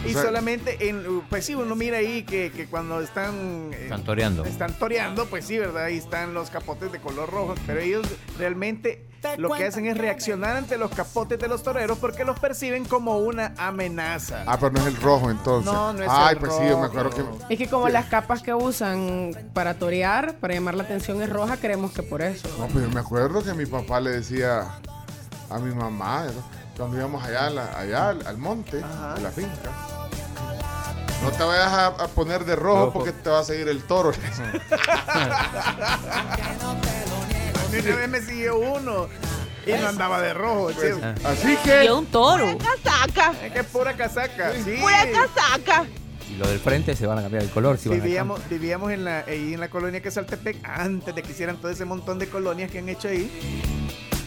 Y 0.05 0.11
O 0.11 0.13
sea- 0.15 0.23
solamente 0.23 0.89
en, 0.89 1.21
pues 1.31 1.47
sí, 1.47 1.55
uno 1.55 1.77
mira 1.77 1.99
ahí 1.99 2.25
que, 2.25 2.51
que 2.51 2.67
cuando 2.67 3.01
están... 3.01 3.71
eh, 3.73 3.85
Están 3.85 4.03
toreando. 4.05 4.45
Están 4.45 4.73
toreando, 4.79 5.27
pues 5.27 5.47
sí, 5.47 5.59
¿verdad? 5.59 5.85
Ahí 5.85 5.99
están 5.99 6.35
los 6.35 6.51
capotes 6.51 6.91
de 6.91 6.99
color 7.01 7.31
rojo. 7.31 7.55
Pero 7.67 7.81
ellos 7.81 8.07
realmente 8.39 9.05
lo 9.39 9.51
que 9.51 9.67
hacen 9.67 9.87
es 9.87 9.97
reaccionar 9.99 10.57
ante 10.57 10.77
los 10.79 10.91
capotes 10.91 11.39
de 11.39 11.49
los 11.49 11.63
toreros 11.63 11.99
porque 11.99 12.25
los 12.25 12.39
perciben 12.39 12.85
como 12.85 13.19
una 13.19 13.53
amenaza. 13.57 14.43
Ah, 14.47 14.57
pero 14.59 14.73
no 14.73 14.81
es 14.81 14.87
el 14.87 14.97
rojo 14.97 15.31
entonces. 15.31 15.73
No, 15.73 15.93
no 15.93 16.03
es 16.03 16.09
Ay, 16.11 16.35
el 16.35 16.39
pues 16.41 16.53
sí, 16.53 16.61
yo 16.69 16.79
me 16.79 16.89
rojo. 16.89 16.99
acuerdo 17.09 17.39
que. 17.49 17.55
Es 17.55 17.59
que 17.59 17.69
como 17.69 17.89
las 17.89 18.07
capas 18.07 18.43
que 18.43 18.55
usan 18.55 19.33
para 19.53 19.75
torear, 19.75 20.35
para 20.37 20.55
llamar 20.55 20.75
la 20.75 20.85
atención 20.85 21.21
es 21.23 21.31
roja, 21.31 21.57
creemos 21.57 21.93
que 21.93 22.03
por 22.03 22.23
eso. 22.23 22.49
No, 22.59 22.67
pero 22.69 22.81
yo 22.87 22.91
me 22.91 23.01
acuerdo 23.01 23.43
que 23.43 23.55
mi 23.55 23.67
papá 23.67 24.01
le 24.01 24.11
decía 24.11 24.65
a 25.51 25.59
mi 25.59 25.75
mamá, 25.75 26.25
¿no? 26.27 26.55
cuando 26.77 26.97
íbamos 26.97 27.23
allá, 27.25 27.51
la- 27.51 27.79
allá 27.79 28.09
al, 28.09 28.37
monte, 28.39 28.83
a 28.83 29.17
la 29.23 29.31
finca. 29.31 29.71
No 31.23 31.31
te 31.31 31.45
vayas 31.45 31.73
a, 31.73 31.87
a 31.87 32.09
poner 32.09 32.45
de 32.45 32.57
rojo 32.57 32.87
Rojo. 32.87 32.93
porque 32.95 33.13
te 33.13 33.31
va 33.31 33.39
a 33.39 33.45
seguir 33.45 33.69
el 33.69 33.85
toro. 33.85 34.11
Mí 37.75 37.81
una 37.81 37.97
vez 37.97 38.09
me 38.09 38.21
siguió 38.21 38.59
uno 38.59 39.09
y 39.67 39.73
no 39.73 39.89
andaba 39.89 40.21
de 40.21 40.33
rojo. 40.33 40.71
Pues, 40.75 40.95
así 41.25 41.57
que. 41.65 41.91
un 41.91 42.07
toro. 42.07 42.57
casaca. 42.59 43.33
Es 43.45 43.53
que 43.53 43.61
es 43.61 43.67
pura 43.67 43.95
casaca. 43.95 44.53
Sí. 44.53 44.77
Pura 44.81 45.05
casaca. 45.11 45.87
Y 46.31 46.37
lo 46.37 46.47
del 46.47 46.61
frente 46.61 46.95
se 46.95 47.07
van 47.07 47.19
a 47.19 47.23
cambiar 47.23 47.43
el 47.43 47.51
color. 47.51 47.77
Si 47.77 47.89
van 47.89 48.01
Vivíamos, 48.01 48.41
vivíamos 48.49 48.93
en 48.93 49.05
la, 49.05 49.25
ahí 49.27 49.55
en 49.55 49.61
la 49.61 49.69
colonia 49.71 50.01
que 50.01 50.09
es 50.09 50.15
Saltepec 50.15 50.59
antes 50.63 51.15
de 51.15 51.23
que 51.23 51.33
hicieran 51.33 51.57
todo 51.57 51.71
ese 51.71 51.85
montón 51.85 52.19
de 52.19 52.29
colonias 52.29 52.71
que 52.71 52.79
han 52.79 52.89
hecho 52.89 53.09
ahí. 53.09 53.29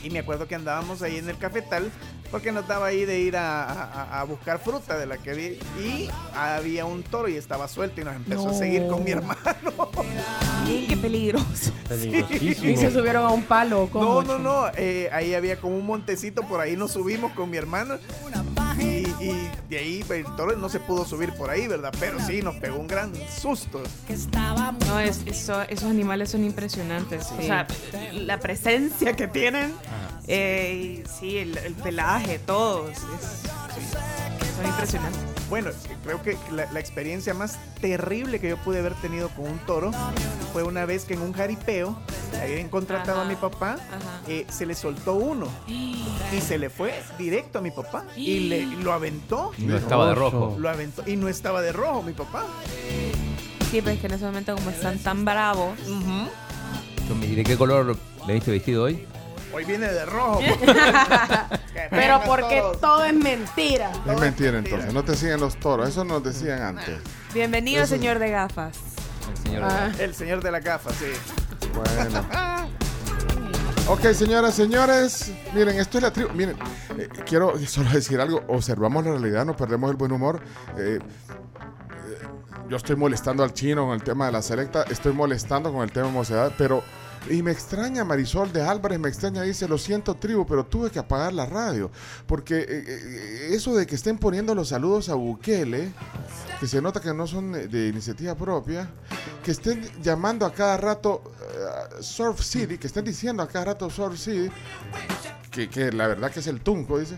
Y 0.04 0.10
me 0.10 0.20
acuerdo 0.20 0.48
que 0.48 0.56
andábamos 0.56 1.02
ahí 1.02 1.18
en 1.18 1.30
el 1.30 1.38
cafetal 1.38 1.90
porque 2.32 2.52
nos 2.52 2.68
daba 2.68 2.88
ahí 2.88 3.06
de 3.06 3.20
ir 3.20 3.38
a, 3.38 3.63
a- 3.63 4.20
a 4.22 4.24
buscar 4.24 4.60
fruta 4.60 4.98
de 4.98 5.06
la 5.06 5.18
que 5.18 5.34
vi. 5.34 5.60
Y 5.82 6.10
había 6.36 6.86
un 6.86 7.04
toro 7.04 7.28
y 7.30 7.36
estaba 7.36 7.68
suelto 7.68 8.02
y 8.02 8.04
nos 8.04 8.16
empezó 8.16 8.50
a 8.50 8.54
seguir 8.54 8.88
con 8.88 9.04
mi 9.04 9.12
hermano. 9.12 9.40
qué 10.88 10.98
peligroso. 10.98 11.72
Y 12.42 12.76
se 12.78 12.92
subieron 12.92 13.26
a 13.26 13.30
un 13.30 13.44
palo. 13.44 13.84
¿o 13.84 13.90
cómo? 13.90 14.22
No, 14.24 14.38
no, 14.38 14.40
no. 14.40 14.68
eh, 14.76 15.10
ahí 15.12 15.34
había 15.34 15.58
como 15.60 15.78
un 15.78 15.86
montecito, 15.86 16.44
por 16.44 16.60
ahí 16.60 16.76
nos 16.76 16.92
subimos 16.92 17.32
con 17.34 17.50
mi 17.50 17.58
hermano. 17.58 17.96
Y, 18.80 18.97
y 19.19 19.49
de 19.69 19.77
ahí 19.77 20.06
el 20.10 20.25
toro 20.36 20.56
no 20.56 20.69
se 20.69 20.80
pudo 20.80 21.06
subir 21.06 21.34
por 21.34 21.49
ahí, 21.49 21.67
¿verdad? 21.67 21.93
Pero 21.99 22.19
sí, 22.25 22.41
nos 22.41 22.56
pegó 22.56 22.77
un 22.77 22.88
gran 22.88 23.12
susto. 23.30 23.82
No, 24.88 24.99
es, 24.99 25.21
eso- 25.25 25.62
esos 25.63 25.89
animales 25.89 26.30
son 26.32 26.43
impresionantes. 26.43 27.25
O 27.32 27.38
Sí. 27.41 27.47
sea, 27.47 27.67
la 28.13 28.39
presencia 28.39 29.15
que 29.15 29.27
tienen. 29.27 29.73
eh, 30.30 31.03
y 31.06 31.10
sí, 31.19 31.38
el, 31.38 31.58
el 31.58 31.73
pelaje, 31.73 32.38
todo. 32.39 32.89
es- 32.89 32.97
es- 32.97 34.56
son 34.58 34.65
impresionantes. 34.65 35.21
Bueno, 35.50 35.70
creo 36.04 36.22
que 36.22 36.38
la, 36.52 36.72
la 36.72 36.80
experiencia 36.80 37.34
más 37.34 37.58
terrible 37.80 38.40
que 38.40 38.50
yo 38.50 38.58
pude 38.58 38.80
haber 38.80 38.94
tenido 38.96 39.30
con 39.30 39.46
un 39.46 39.60
toro 39.60 39.92
fue 40.52 40.64
una 40.64 40.86
vez 40.86 41.06
que 41.06 41.14
en 41.14 41.22
un 41.22 41.34
jaripeo, 41.34 41.98
habían 42.42 42.68
contratado 42.70 43.22
a 43.22 43.26
mi 43.26 43.36
papá, 43.36 43.78
eh, 44.28 44.46
se 44.50 44.66
le 44.66 44.76
soltó 44.76 45.14
uno 45.14 45.48
y 45.68 46.42
se 46.42 46.58
le 46.58 46.70
fue 46.70 46.94
directo 47.18 47.60
a 47.60 47.62
mi 47.62 47.72
papá 47.72 48.06
y 48.16 48.50
le 48.50 48.66
lo 48.66 48.92
aventó. 48.92 49.52
Y 49.58 49.64
no 49.64 49.78
estaba 49.78 50.10
de 50.10 50.16
rojo. 50.16 50.56
Lo 50.60 50.70
aventó 50.70 51.04
y 51.08 51.16
no 51.16 51.28
estaba 51.30 51.62
de 51.62 51.72
rojo 51.72 52.04
mi 52.04 52.14
papá. 52.14 52.46
Sí, 53.72 53.82
pero 53.82 53.92
es 53.92 54.00
que 54.00 54.08
en 54.08 54.14
ese 54.14 54.26
momento, 54.26 54.56
como 54.56 54.70
están 54.70 54.98
tan 55.00 55.26
bravos. 55.26 55.78
¿Y 57.22 57.36
de 57.36 57.44
qué 57.44 57.58
color 57.58 57.98
le 58.28 58.34
viste 58.34 58.52
vestido 58.52 58.84
hoy? 58.84 59.06
Hoy 59.58 59.65
viene 59.65 59.88
de 59.88 60.06
rojo. 60.06 60.39
Pero 61.89 62.22
porque 62.28 62.62
todo 62.80 63.04
es 63.06 63.13
mentira. 63.15 63.91
Es 64.08 64.20
mentira 64.20 64.60
entonces, 64.60 64.93
no 64.93 65.04
te 65.04 65.15
siguen 65.15 65.39
los 65.39 65.56
toros, 65.58 65.89
eso 65.89 66.04
nos 66.04 66.24
decían 66.24 66.62
antes. 66.62 67.00
Bienvenido, 67.34 67.82
Eso- 67.84 67.96
señor 67.96 68.20
de 68.20 68.30
gafas. 68.30 68.78
El 69.28 69.38
señor 69.43 69.63
Ah, 69.63 69.91
el 69.98 70.13
señor 70.13 70.43
de 70.43 70.52
la 70.52 70.60
gafa, 70.60 70.91
sí. 70.91 71.08
Bueno. 71.74 72.24
Ok, 73.89 74.01
señoras, 74.12 74.53
señores, 74.53 75.32
miren, 75.55 75.80
esto 75.80 75.97
es 75.97 76.03
la 76.03 76.12
tribu. 76.12 76.30
Miren, 76.34 76.58
eh, 76.99 77.08
quiero 77.26 77.58
solo 77.66 77.89
decir 77.89 78.20
algo. 78.20 78.43
Observamos 78.49 79.05
la 79.05 79.12
realidad, 79.14 79.45
no 79.45 79.55
perdemos 79.55 79.89
el 79.89 79.95
buen 79.95 80.12
humor. 80.12 80.41
Eh, 80.78 80.99
eh, 80.99 82.28
yo 82.70 82.76
estoy 82.78 82.97
molestando 82.97 83.43
al 83.43 83.53
chino 83.53 83.86
con 83.86 83.95
el 83.95 84.03
tema 84.03 84.26
de 84.28 84.34
la 84.34 84.41
selecta, 84.41 84.84
estoy 84.89 85.14
molestando 85.14 85.72
con 85.72 85.82
el 85.84 85.91
tema 85.91 86.08
de 86.08 86.14
mocedad, 86.14 86.51
pero. 86.60 86.84
Y 87.30 87.43
me 87.43 87.51
extraña 87.51 88.05
Marisol 88.05 88.53
de 88.53 88.61
Álvarez, 88.61 88.99
me 88.99 89.09
extraña, 89.09 89.41
dice, 89.41 89.67
lo 89.67 89.78
siento 89.78 90.15
tribu, 90.15 90.45
pero 90.45 90.65
tuve 90.65 90.89
que 90.89 90.99
apagar 90.99 91.34
la 91.34 91.45
radio. 91.45 91.91
Porque 92.25 92.59
eh, 92.59 92.67
eh, 92.69 93.47
eso 93.51 93.75
de 93.75 93.86
que 93.86 93.95
estén 93.95 94.17
poniendo 94.17 94.55
los 94.55 94.69
saludos 94.69 95.09
a 95.09 95.15
Bukele, 95.15 95.91
que 96.59 96.67
se 96.67 96.82
nota 96.82 97.01
que 97.01 97.13
no 97.13 97.28
son 97.28 97.51
de, 97.51 97.88
iniciativa 97.88 98.36
propia, 98.36 98.89
que 99.43 99.51
estén 99.51 99.89
llamando 100.01 100.45
a 100.45 100.53
cada 100.53 100.78
rato 100.78 101.34
eh, 101.41 102.01
Surf 102.01 102.41
City, 102.41 102.78
que 102.78 102.88
estén 102.88 103.03
diciendo 103.03 103.43
a 103.43 103.47
cada 103.47 103.65
rato 103.65 103.89
Surf 103.89 104.17
City, 104.17 104.49
que, 105.51 105.69
que 105.69 105.91
la 105.91 106.07
verdad 106.07 106.32
que 106.32 106.39
es 106.39 106.47
el 106.47 106.61
tunco, 106.61 106.99
dice. 106.99 107.17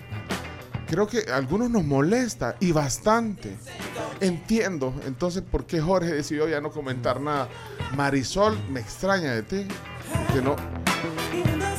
Creo 0.88 1.06
que 1.06 1.32
a 1.32 1.36
algunos 1.36 1.70
nos 1.70 1.84
molesta 1.84 2.56
y 2.60 2.72
bastante. 2.72 3.56
Entiendo 4.22 4.96
entonces 5.06 5.44
por 5.44 5.66
qué 5.66 5.80
Jorge 5.80 6.12
decidió 6.12 6.50
ya 6.50 6.62
no 6.62 6.72
comentar 6.72 7.22
nada. 7.22 7.48
Marisol, 7.96 8.58
me 8.70 8.80
extraña 8.80 9.34
de 9.34 9.44
ti 9.44 9.68
que 10.34 10.42
no. 10.42 10.56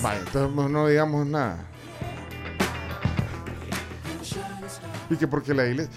Vale, 0.02 0.20
entonces 0.20 0.70
no 0.70 0.86
digamos 0.86 1.26
nada. 1.26 1.58
Y 5.10 5.16
que 5.16 5.26
porque 5.26 5.52
la 5.52 5.66
iglesia. 5.66 5.92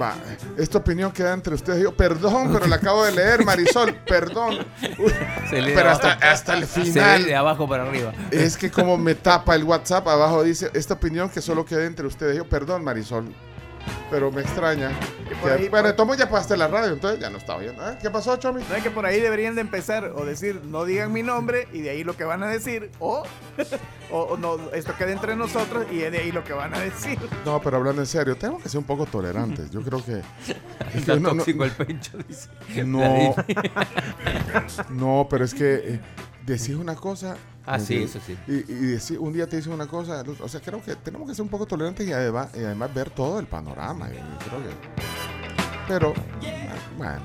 Va, 0.00 0.14
esta 0.56 0.78
opinión 0.78 1.12
queda 1.12 1.34
entre 1.34 1.54
ustedes 1.54 1.82
yo. 1.82 1.94
Perdón, 1.94 2.50
pero 2.52 2.66
la 2.66 2.76
acabo 2.76 3.04
de 3.04 3.12
leer, 3.12 3.44
Marisol. 3.44 3.94
Perdón. 4.06 4.66
Uy, 4.98 5.12
pero 5.50 5.90
hasta, 5.90 6.54
el 6.54 6.66
final. 6.66 7.24
De 7.24 7.36
abajo 7.36 7.68
para 7.68 7.84
arriba. 7.84 8.12
Es 8.30 8.56
que 8.56 8.70
como 8.70 8.96
me 8.96 9.14
tapa 9.14 9.54
el 9.54 9.64
WhatsApp, 9.64 10.08
abajo 10.08 10.42
dice 10.42 10.70
esta 10.74 10.94
opinión 10.94 11.28
que 11.28 11.40
solo 11.40 11.64
queda 11.64 11.84
entre 11.84 12.06
ustedes 12.06 12.36
yo. 12.36 12.48
Perdón, 12.48 12.82
Marisol. 12.82 13.32
Pero 14.10 14.32
me 14.32 14.40
extraña. 14.40 14.90
por 15.40 15.52
ahí- 15.52 15.68
bueno, 15.68 15.94
tomo 15.94 16.14
ya 16.16 16.28
pasaste 16.28 16.56
la 16.56 16.66
radio, 16.66 16.92
entonces 16.94 17.20
ya 17.20 17.30
no 17.30 17.38
estaba 17.38 17.60
viendo. 17.60 17.88
¿eh? 17.88 17.96
¿Qué 18.02 18.10
pasó, 18.10 18.36
Chomi? 18.36 18.60
No 18.68 18.74
es 18.74 18.82
que 18.82 18.90
por 18.90 19.06
ahí 19.06 19.20
deberían 19.20 19.54
de 19.54 19.60
empezar 19.60 20.04
o 20.16 20.24
decir 20.24 20.60
no 20.64 20.84
digan 20.84 21.12
mi 21.12 21.22
nombre 21.22 21.68
y 21.72 21.80
de 21.82 21.90
ahí 21.90 22.02
lo 22.02 22.16
que 22.16 22.24
van 22.24 22.42
a 22.42 22.48
decir 22.48 22.90
o, 22.98 23.22
o, 24.10 24.36
no 24.36 24.58
esto 24.72 24.92
queda 24.98 25.12
entre 25.12 25.36
nosotros 25.36 25.86
y 25.92 26.00
es 26.02 26.10
de 26.10 26.18
ahí 26.18 26.32
lo 26.32 26.42
que 26.42 26.52
van 26.52 26.74
a 26.74 26.80
decir. 26.80 27.18
No, 27.44 27.60
pero 27.62 27.76
hablando 27.76 28.02
en 28.02 28.06
serio, 28.08 28.36
tenemos 28.36 28.62
que 28.62 28.68
ser 28.68 28.78
un 28.78 28.84
poco 28.84 29.06
tolerantes. 29.06 29.70
Yo 29.70 29.80
creo 29.82 30.04
que. 30.04 30.22
Está 30.94 31.14
que 31.14 31.20
no- 31.20 31.30
no- 31.30 31.36
tóxico 31.36 31.64
el 31.64 31.70
pencho, 31.70 32.18
dice. 32.26 32.48
No, 32.84 33.34
no, 34.90 35.26
pero 35.30 35.44
es 35.44 35.54
que 35.54 35.74
eh, 35.94 36.00
decís 36.44 36.74
una 36.74 36.94
cosa. 36.96 37.36
Ah, 37.74 37.78
sí, 37.78 37.94
eh, 37.96 38.02
eso 38.04 38.18
sí. 38.26 38.36
Y, 38.46 38.52
y 38.52 38.62
decís- 38.96 39.18
un 39.18 39.32
día 39.32 39.46
te 39.46 39.56
dicen 39.56 39.72
una 39.72 39.86
cosa, 39.86 40.22
o 40.40 40.48
sea, 40.48 40.60
creo 40.60 40.82
que 40.82 40.96
tenemos 40.96 41.28
que 41.28 41.34
ser 41.34 41.42
un 41.42 41.48
poco 41.48 41.66
tolerantes 41.66 42.06
y 42.06 42.12
además, 42.12 42.48
y 42.54 42.58
además 42.64 42.92
ver 42.94 43.10
todo 43.10 43.38
el 43.38 43.46
panorama. 43.46 44.08
y 44.08 44.12
creo 44.48 44.60
que- 44.62 45.02
pero, 45.88 46.14
bueno. 46.96 47.20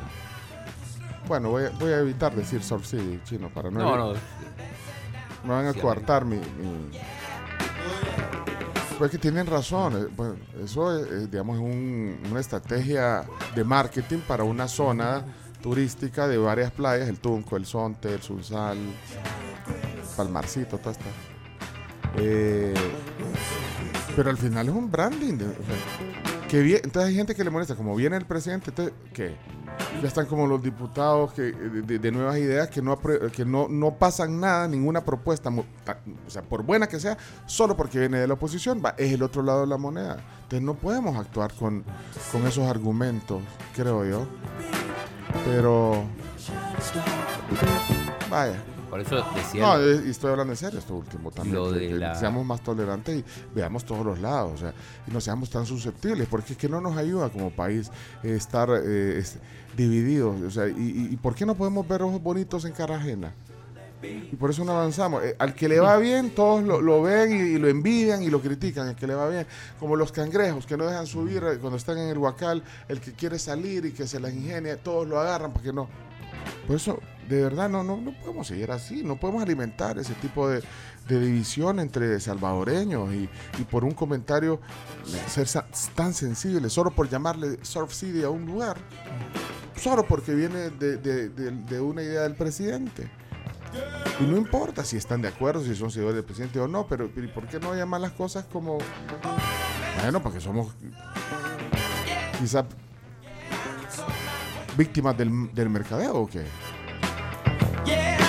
Bueno, 1.27 1.49
voy 1.49 1.63
a, 1.65 1.69
voy 1.71 1.91
a 1.91 1.99
evitar 1.99 2.35
decir 2.35 2.61
Surf 2.63 2.85
City 2.85 3.19
chino 3.23 3.49
para 3.49 3.71
no. 3.71 3.79
No, 3.79 3.97
no. 3.97 4.13
Me 5.43 5.49
van 5.49 5.65
a 5.67 5.73
Sí, 5.73 5.79
coartar 5.79 6.23
mi. 6.25 6.37
mi- 6.37 6.91
pues 8.97 9.11
que 9.11 9.17
tienen 9.17 9.45
razón. 9.47 9.93
eh, 9.97 10.07
pues, 10.15 10.33
eso 10.63 10.97
es, 10.97 11.07
eh, 11.11 11.27
digamos, 11.29 11.57
es 11.57 11.61
un- 11.63 12.19
una 12.31 12.39
estrategia 12.39 13.25
de 13.55 13.63
marketing 13.63 14.19
para 14.19 14.43
una 14.43 14.67
zona 14.67 15.23
turística 15.61 16.27
de 16.27 16.37
varias 16.37 16.71
playas, 16.71 17.09
el 17.09 17.19
Tunco, 17.19 17.57
el 17.57 17.65
Sonte, 17.65 18.13
el 18.13 18.21
Sunsal, 18.21 18.77
Palmarcito, 20.15 20.77
toda 20.77 20.91
esta. 20.91 21.05
Eh, 22.17 22.73
pero 24.15 24.29
al 24.29 24.37
final 24.37 24.67
es 24.67 24.73
un 24.73 24.89
branding. 24.89 25.37
que 26.49 26.75
entonces 26.77 27.09
hay 27.09 27.15
gente 27.15 27.35
que 27.35 27.43
le 27.43 27.49
molesta, 27.49 27.75
como 27.75 27.95
viene 27.95 28.17
el 28.17 28.25
presidente, 28.25 28.69
entonces. 28.69 28.93
Ya 30.01 30.07
están 30.07 30.25
como 30.25 30.47
los 30.47 30.61
diputados 30.61 31.33
que, 31.33 31.51
de, 31.51 32.11
nuevas 32.11 32.37
ideas 32.37 32.69
que, 32.69 32.81
no, 32.81 32.97
que 32.97 33.45
no, 33.45 33.67
no 33.67 33.95
pasan 33.95 34.39
nada, 34.39 34.67
ninguna 34.67 35.03
propuesta, 35.03 35.49
o 35.49 36.29
sea, 36.29 36.43
por 36.43 36.63
buena 36.63 36.87
que 36.87 36.99
sea, 36.99 37.17
solo 37.45 37.75
porque 37.75 37.99
viene 37.99 38.19
de 38.19 38.27
la 38.27 38.35
oposición, 38.35 38.81
es 38.97 39.11
el 39.11 39.23
otro 39.23 39.41
lado 39.41 39.61
de 39.61 39.67
la 39.67 39.77
moneda. 39.77 40.17
Entonces 40.43 40.61
no 40.61 40.75
podemos 40.75 41.17
actuar 41.17 41.53
con, 41.53 41.83
con 42.31 42.45
esos 42.47 42.65
argumentos, 42.67 43.41
creo 43.75 44.05
yo. 44.05 44.25
Pero, 45.45 46.05
vaya. 48.29 48.61
Por 48.95 49.01
eso 49.01 49.25
decía. 49.35 49.61
No, 49.61 49.81
y 50.05 50.09
estoy 50.09 50.31
hablando 50.31 50.53
en 50.53 50.57
serio 50.57 50.79
esto 50.79 50.95
último 50.95 51.31
también. 51.31 51.55
Lo 51.55 51.71
que- 51.71 51.79
de 51.79 51.87
que 51.89 51.93
la- 51.95 52.15
Seamos 52.15 52.45
más 52.45 52.61
tolerantes 52.61 53.17
y 53.19 53.23
veamos 53.53 53.83
todos 53.83 54.05
los 54.05 54.19
lados, 54.19 54.53
o 54.53 54.57
sea, 54.57 54.73
y 55.07 55.11
no 55.11 55.19
seamos 55.19 55.49
tan 55.49 55.65
susceptibles, 55.65 56.27
porque 56.29 56.53
es 56.53 56.57
que 56.59 56.69
no 56.69 56.79
nos 56.79 56.95
ayuda 56.97 57.29
como 57.29 57.49
país 57.51 57.91
eh, 58.23 58.35
estar 58.35 58.69
eh, 58.71 59.17
es- 59.19 59.37
divididos, 59.75 60.41
o 60.41 60.49
sea, 60.51 60.67
y, 60.69 61.17
por 61.21 61.35
qué 61.35 61.45
no 61.45 61.55
podemos 61.55 61.85
ver 61.87 62.01
ojos 62.03 62.21
bonitos 62.23 62.63
en 62.63 62.71
cara 62.71 62.95
ajena? 62.95 63.33
Y 64.01 64.35
por 64.35 64.51
eso 64.51 64.63
no 64.63 64.71
avanzamos. 64.73 65.23
Eh, 65.23 65.35
al 65.39 65.55
que 65.55 65.67
le 65.67 65.79
va 65.79 65.97
bien, 65.97 66.29
todos 66.35 66.63
lo, 66.63 66.79
lo 66.79 67.01
ven 67.01 67.31
y, 67.31 67.55
y 67.55 67.57
lo 67.57 67.67
envidian 67.67 68.21
y 68.21 68.29
lo 68.29 68.39
critican. 68.39 68.87
El 68.89 68.95
que 68.95 69.07
le 69.07 69.15
va 69.15 69.27
bien, 69.27 69.47
como 69.79 69.95
los 69.95 70.11
cangrejos 70.11 70.65
que 70.67 70.77
no 70.77 70.85
dejan 70.85 71.07
subir 71.07 71.41
cuando 71.59 71.75
están 71.77 71.97
en 71.97 72.09
el 72.09 72.17
huacal, 72.17 72.61
el 72.87 73.01
que 73.01 73.13
quiere 73.13 73.39
salir 73.39 73.83
y 73.85 73.91
que 73.93 74.05
se 74.05 74.19
las 74.19 74.31
ingenia, 74.33 74.77
todos 74.77 75.07
lo 75.07 75.19
agarran 75.19 75.51
porque 75.51 75.73
no. 75.73 75.89
Por 76.67 76.75
eso, 76.75 76.99
de 77.27 77.41
verdad, 77.41 77.69
no, 77.69 77.83
no, 77.83 77.97
no 77.97 78.11
podemos 78.13 78.47
seguir 78.47 78.71
así, 78.71 79.03
no 79.03 79.15
podemos 79.19 79.41
alimentar 79.41 79.97
ese 79.97 80.13
tipo 80.15 80.47
de, 80.47 80.61
división 81.07 81.79
entre 81.79 82.19
salvadoreños 82.19 83.13
y, 83.13 83.29
por 83.69 83.83
un 83.83 83.91
comentario 83.91 84.59
eh, 85.07 85.45
ser 85.45 85.47
tan 85.93 86.13
sensible, 86.13 86.69
solo 86.69 86.91
por 86.91 87.09
llamarle 87.09 87.59
Surf 87.61 87.93
City 87.93 88.23
a 88.23 88.29
un 88.29 88.45
lugar, 88.45 88.77
solo 89.75 90.05
porque 90.07 90.33
viene 90.33 90.69
de, 90.71 91.79
una 91.79 92.01
idea 92.01 92.21
del 92.21 92.35
presidente. 92.35 93.09
Y 94.19 94.23
no 94.23 94.37
importa 94.37 94.85
si 94.85 94.97
están 94.97 95.21
de 95.21 95.27
acuerdo, 95.27 95.63
si 95.63 95.75
son 95.75 95.91
seguidores 95.91 96.15
del 96.15 96.25
presidente 96.25 96.59
o 96.59 96.67
no, 96.67 96.87
pero 96.87 97.05
¿y 97.05 97.27
¿por 97.27 97.47
qué 97.47 97.59
no 97.59 97.75
llamar 97.75 98.01
las 98.01 98.13
cosas 98.13 98.45
como... 98.45 98.77
Bueno, 100.01 100.21
porque 100.23 100.39
somos 100.39 100.73
quizá 102.39 102.65
víctimas 104.77 105.17
del, 105.17 105.53
del 105.53 105.69
mercadeo 105.69 106.15
o 106.15 106.27
qué? 106.27 106.45
En 107.87 108.19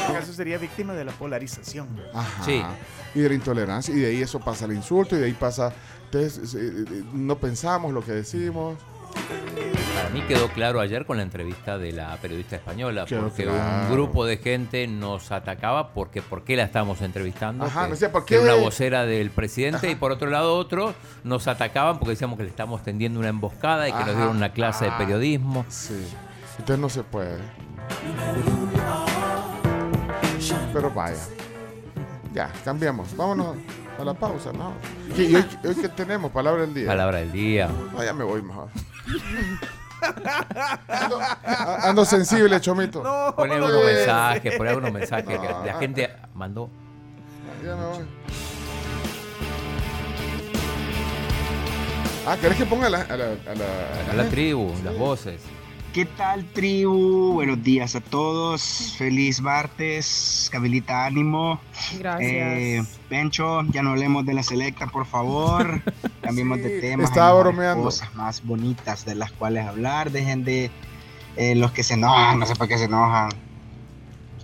este 0.00 0.12
caso 0.12 0.32
sería 0.32 0.58
víctima 0.58 0.92
de 0.94 1.04
la 1.04 1.12
polarización. 1.12 1.88
Ajá. 2.14 2.44
Sí. 2.44 2.62
Y 3.14 3.20
de 3.20 3.28
la 3.28 3.34
intolerancia, 3.34 3.94
y 3.94 3.98
de 3.98 4.06
ahí 4.08 4.22
eso 4.22 4.40
pasa 4.40 4.64
al 4.66 4.72
insulto, 4.72 5.16
y 5.16 5.20
de 5.20 5.26
ahí 5.26 5.32
pasa, 5.32 5.72
entonces, 6.04 6.54
eh, 6.54 6.84
eh, 6.90 7.02
no 7.12 7.36
pensamos 7.38 7.92
lo 7.92 8.02
que 8.04 8.12
decimos. 8.12 8.76
Para 9.96 10.10
mí 10.10 10.20
quedó 10.28 10.48
claro 10.48 10.78
ayer 10.80 11.06
con 11.06 11.16
la 11.16 11.22
entrevista 11.22 11.78
de 11.78 11.90
la 11.92 12.14
periodista 12.18 12.56
española, 12.56 13.06
Quedó 13.06 13.22
porque 13.22 13.44
claro. 13.44 13.86
un 13.86 13.92
grupo 13.92 14.26
de 14.26 14.36
gente 14.36 14.86
nos 14.86 15.32
atacaba 15.32 15.94
porque 15.94 16.20
por 16.20 16.44
qué 16.44 16.54
la 16.56 16.64
estamos 16.64 17.00
entrevistando. 17.00 17.64
Ajá, 17.64 17.84
que- 17.84 17.90
no 17.90 17.96
sé, 17.96 18.10
¿por 18.10 18.26
que 18.26 18.34
era 18.34 18.54
una 18.54 18.62
vocera 18.62 19.06
del 19.06 19.30
presidente 19.30 19.78
Ajá. 19.78 19.88
y 19.88 19.94
por 19.94 20.12
otro 20.12 20.28
lado 20.28 20.54
otros 20.56 20.94
nos 21.24 21.48
atacaban 21.48 21.98
porque 21.98 22.10
decíamos 22.10 22.36
que 22.36 22.42
le 22.44 22.50
estamos 22.50 22.82
tendiendo 22.84 23.18
una 23.18 23.30
emboscada 23.30 23.88
y 23.88 23.92
que 23.92 23.96
Ajá. 23.98 24.06
nos 24.06 24.16
dieron 24.16 24.36
una 24.36 24.52
clase 24.52 24.84
de 24.84 24.90
periodismo. 24.92 25.64
Sí. 25.70 25.94
Entonces 26.58 26.78
no 26.78 26.88
se 26.88 27.02
puede. 27.02 27.38
Pero 30.72 30.90
vaya. 30.90 31.18
Ya, 32.32 32.50
cambiamos. 32.64 33.16
Vámonos 33.16 33.56
a 33.98 34.04
la 34.04 34.14
pausa, 34.14 34.52
¿no? 34.52 34.72
¿Y 35.16 35.34
hoy, 35.34 35.44
hoy 35.64 35.74
qué 35.74 35.88
tenemos? 35.88 36.30
Palabra 36.30 36.62
del 36.62 36.74
día. 36.74 36.86
Palabra 36.86 37.18
del 37.18 37.32
día. 37.32 37.68
No, 37.92 38.04
ya 38.04 38.12
me 38.12 38.24
voy 38.24 38.42
mejor. 38.42 38.68
ando, 41.82 42.04
sensible, 42.04 42.60
chomito. 42.60 43.02
No, 43.02 43.34
algunos 43.42 43.72
eh, 43.72 43.84
mensajes, 43.94 44.56
poné 44.56 44.70
algunos 44.70 44.92
mensajes 44.92 45.38
que 45.38 45.48
la 45.66 45.78
gente 45.78 46.10
mandó. 46.34 46.70
Ya 47.64 47.74
me 47.74 47.86
voy. 47.86 48.06
Ah, 52.26 52.36
¿querés 52.40 52.58
que 52.58 52.66
ponga 52.66 52.88
a 52.88 52.90
la, 52.90 53.02
a 53.02 53.16
la, 53.16 53.24
a 53.24 53.54
la, 53.54 54.10
A 54.10 54.14
la 54.14 54.28
tribu, 54.28 54.72
las 54.84 54.98
voces. 54.98 55.40
¿Qué 55.96 56.04
tal 56.04 56.44
tribu? 56.52 57.32
Buenos 57.32 57.64
días 57.64 57.96
a 57.96 58.02
todos. 58.02 58.92
Feliz 58.98 59.40
martes. 59.40 60.50
Cabelita 60.52 61.06
ánimo. 61.06 61.58
Gracias. 61.98 62.30
Eh, 62.30 62.84
Pencho, 63.08 63.62
ya 63.70 63.82
no 63.82 63.92
hablemos 63.92 64.26
de 64.26 64.34
la 64.34 64.42
selecta, 64.42 64.88
por 64.88 65.06
favor. 65.06 65.80
Cambiemos 66.20 66.58
de 66.58 66.80
tema. 66.80 67.02
estaba 67.02 67.40
bromeando. 67.40 67.84
Cosas 67.84 68.14
más 68.14 68.44
bonitas 68.44 69.06
de 69.06 69.14
las 69.14 69.32
cuales 69.32 69.66
hablar. 69.66 70.10
Dejen 70.10 70.44
de 70.44 70.70
eh, 71.36 71.54
los 71.54 71.72
que 71.72 71.82
se 71.82 71.94
enojan, 71.94 72.40
no 72.40 72.44
sé 72.44 72.54
por 72.56 72.68
qué 72.68 72.76
se 72.76 72.84
enojan. 72.84 73.30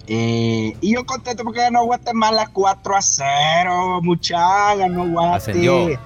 Eh, 0.06 0.74
y 0.80 0.94
yo 0.94 1.04
contento 1.04 1.44
porque 1.44 1.60
ganó 1.60 1.84
Guatemala 1.84 2.48
4 2.50 2.96
a 2.96 3.02
0. 3.02 4.00
Mucha, 4.00 4.74
ganó 4.74 5.06
Guate. 5.06 5.36
Ascendió. 5.36 6.00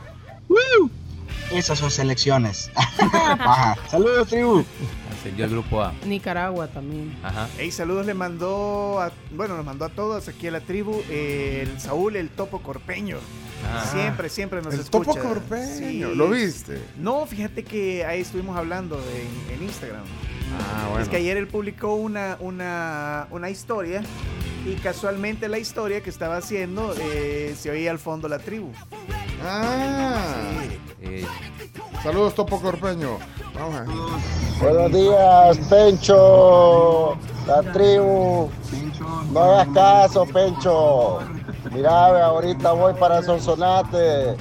¡Woo! 0.49 0.91
Esas 1.53 1.79
son 1.79 1.93
selecciones. 1.93 2.69
Ajá. 2.99 3.77
Saludos, 3.89 4.27
tribu. 4.27 4.65
Ascendió 5.27 5.45
el 5.47 5.51
grupo 5.51 5.83
A. 5.83 5.93
Nicaragua 6.07 6.69
también. 6.69 7.13
Ajá. 7.21 7.49
Hey, 7.59 7.73
saludos 7.73 8.07
le 8.07 8.15
mandó, 8.15 9.01
a, 9.01 9.11
bueno, 9.33 9.57
nos 9.57 9.67
mandó 9.67 9.85
a 9.85 9.89
todos 9.89 10.29
aquí 10.29 10.47
a 10.47 10.53
la 10.53 10.61
tribu 10.61 11.03
eh, 11.11 11.67
el 11.67 11.81
Saúl, 11.81 12.15
el 12.15 12.29
Topo 12.29 12.63
Corpeño. 12.63 13.17
Ah. 13.73 13.85
Siempre, 13.93 14.29
siempre 14.29 14.63
nos 14.63 14.75
El 14.75 14.81
escucha. 14.81 15.13
Topo 15.13 15.29
Corpeño, 15.29 16.11
Sí. 16.11 16.15
¿lo 16.15 16.31
viste? 16.31 16.81
No, 16.99 17.27
fíjate 17.27 17.65
que 17.65 18.05
ahí 18.05 18.21
estuvimos 18.23 18.57
hablando 18.57 18.97
en, 18.97 19.55
en 19.55 19.63
Instagram. 19.65 20.03
Ah, 20.59 20.87
bueno. 20.89 21.03
Es 21.03 21.09
que 21.09 21.17
ayer 21.17 21.37
él 21.37 21.49
publicó 21.49 21.95
una, 21.95 22.37
una, 22.41 23.27
una 23.31 23.51
historia 23.51 24.03
y 24.65 24.75
casualmente 24.77 25.49
la 25.49 25.59
historia 25.59 26.01
que 26.03 26.11
estaba 26.11 26.37
haciendo 26.39 26.95
eh, 26.99 27.55
se 27.59 27.71
oía 27.71 27.91
al 27.91 27.99
fondo 27.99 28.29
la 28.29 28.39
tribu. 28.39 28.71
Ah. 29.45 30.19
Eh, 31.03 31.25
Saludos, 32.03 32.35
Topo 32.35 32.61
Corpeño. 32.61 33.19
Vamos 33.55 33.75
a. 33.75 33.85
Buenos 34.63 34.93
días, 34.93 35.59
Pencho, 35.69 37.17
la 37.47 37.63
tribu. 37.73 38.49
No 39.33 39.41
hagas 39.41 39.69
caso, 39.75 40.25
Pencho. 40.27 41.19
Mira, 41.77 42.25
ahorita 42.25 42.73
voy 42.73 42.95
para 42.95 43.23
Sonsonate 43.23 44.35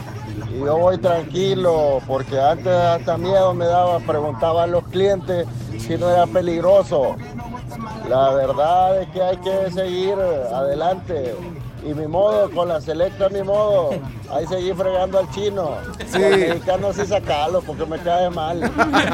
y 0.53 0.59
yo 0.59 0.77
voy 0.77 0.97
tranquilo 0.97 1.99
porque 2.07 2.39
antes 2.39 2.67
hasta 2.73 3.17
miedo 3.17 3.53
me 3.53 3.65
daba, 3.65 3.99
preguntaba 3.99 4.63
a 4.63 4.67
los 4.67 4.86
clientes 4.86 5.45
si 5.77 5.97
no 5.97 6.09
era 6.09 6.27
peligroso. 6.27 7.17
La 8.07 8.29
verdad 8.29 9.01
es 9.01 9.09
que 9.09 9.21
hay 9.21 9.36
que 9.38 9.69
seguir 9.69 10.13
adelante. 10.13 11.36
Y 11.86 11.93
mi 11.93 12.07
modo, 12.07 12.49
con 12.51 12.69
la 12.69 12.79
selecta, 12.79 13.27
mi 13.27 13.43
modo, 13.43 13.89
ahí 14.31 14.47
seguí 14.47 14.71
fregando 14.71 15.19
al 15.19 15.29
chino. 15.31 15.71
Sí. 16.07 16.23
Al 16.23 16.39
mexicano 16.39 16.93
sí 16.93 17.05
sacarlo 17.05 17.61
porque 17.61 17.86
me 17.86 17.99
cae 17.99 18.29
mal. 18.29 18.61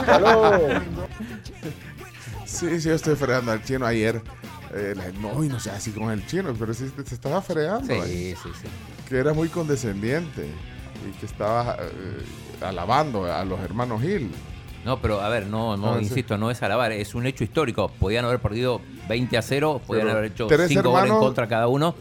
Salud. 0.05 0.79
Sí, 2.45 2.79
sí, 2.79 2.89
yo 2.89 2.93
estoy 2.93 3.15
fregando 3.15 3.51
al 3.51 3.63
chino 3.63 3.87
ayer. 3.87 4.21
Eh, 4.73 4.93
la- 4.95 5.11
no, 5.19 5.43
y 5.43 5.49
no 5.49 5.59
sé 5.59 5.69
así 5.71 5.91
con 5.91 6.09
el 6.11 6.25
chino, 6.27 6.53
pero 6.57 6.73
sí 6.73 6.85
se 7.05 7.15
estaba 7.15 7.41
fregando. 7.41 7.85
Sí, 7.87 7.93
ahí. 7.99 8.35
sí, 8.41 8.49
sí. 8.61 8.67
Que 9.09 9.17
era 9.17 9.33
muy 9.33 9.49
condescendiente 9.49 10.45
y 11.07 11.19
que 11.19 11.25
estaba 11.25 11.77
eh, 11.79 12.63
alabando 12.65 13.25
a 13.31 13.43
los 13.45 13.59
hermanos 13.59 14.01
Gil. 14.01 14.31
No, 14.85 14.99
pero 14.99 15.21
a 15.21 15.29
ver, 15.29 15.45
no, 15.47 15.77
no, 15.77 15.93
Ah, 15.93 15.97
sí. 15.99 16.05
insisto, 16.05 16.37
no 16.37 16.49
es 16.49 16.61
alabar, 16.63 16.91
es 16.91 17.13
un 17.13 17.25
hecho 17.27 17.43
histórico. 17.43 17.89
Podían 17.99 18.25
haber 18.25 18.39
perdido 18.39 18.81
20 19.07 19.37
a 19.37 19.41
0, 19.41 19.81
podían 19.85 20.07
Pero 20.07 20.17
haber 20.17 20.31
hecho 20.31 20.47
tres 20.47 20.69
5 20.69 20.89
goles 20.89 21.11
en 21.11 21.17
contra 21.19 21.47
cada 21.47 21.67
uno. 21.67 21.93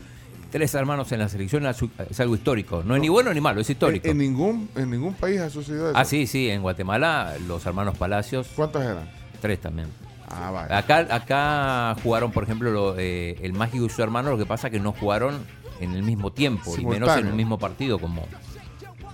Tres 0.50 0.74
hermanos 0.74 1.12
en 1.12 1.20
la 1.20 1.28
selección 1.28 1.64
es 1.66 2.20
algo 2.20 2.34
histórico. 2.34 2.82
No 2.84 2.96
es 2.96 3.00
ni 3.00 3.08
bueno 3.08 3.32
ni 3.34 3.40
malo, 3.40 3.60
es 3.60 3.70
histórico. 3.70 4.04
En, 4.06 4.12
en 4.12 4.18
ningún, 4.18 4.68
en 4.74 4.90
ningún 4.90 5.14
país 5.14 5.40
ha 5.40 5.50
sucedido 5.50 5.90
eso. 5.90 5.98
Ah, 5.98 6.04
sí, 6.04 6.26
sí, 6.26 6.48
en 6.50 6.62
Guatemala 6.62 7.34
los 7.46 7.64
hermanos 7.66 7.96
Palacios. 7.96 8.48
¿Cuántos 8.56 8.82
eran? 8.82 9.08
Tres 9.40 9.60
también. 9.60 9.88
Ah, 10.30 10.50
vale. 10.50 10.74
Acá, 10.74 10.98
acá 11.10 11.96
jugaron, 12.02 12.30
por 12.32 12.44
ejemplo, 12.44 12.70
lo, 12.70 12.94
eh, 12.98 13.36
el 13.42 13.52
Mágico 13.52 13.84
y 13.84 13.90
su 13.90 14.02
hermano, 14.02 14.30
lo 14.30 14.38
que 14.38 14.46
pasa 14.46 14.68
es 14.68 14.72
que 14.72 14.80
no 14.80 14.92
jugaron 14.92 15.38
en 15.80 15.92
el 15.94 16.02
mismo 16.02 16.30
tiempo 16.32 16.74
y 16.78 16.84
menos 16.86 17.16
en 17.16 17.26
un 17.26 17.36
mismo 17.36 17.58
partido 17.58 17.98
como, 17.98 18.26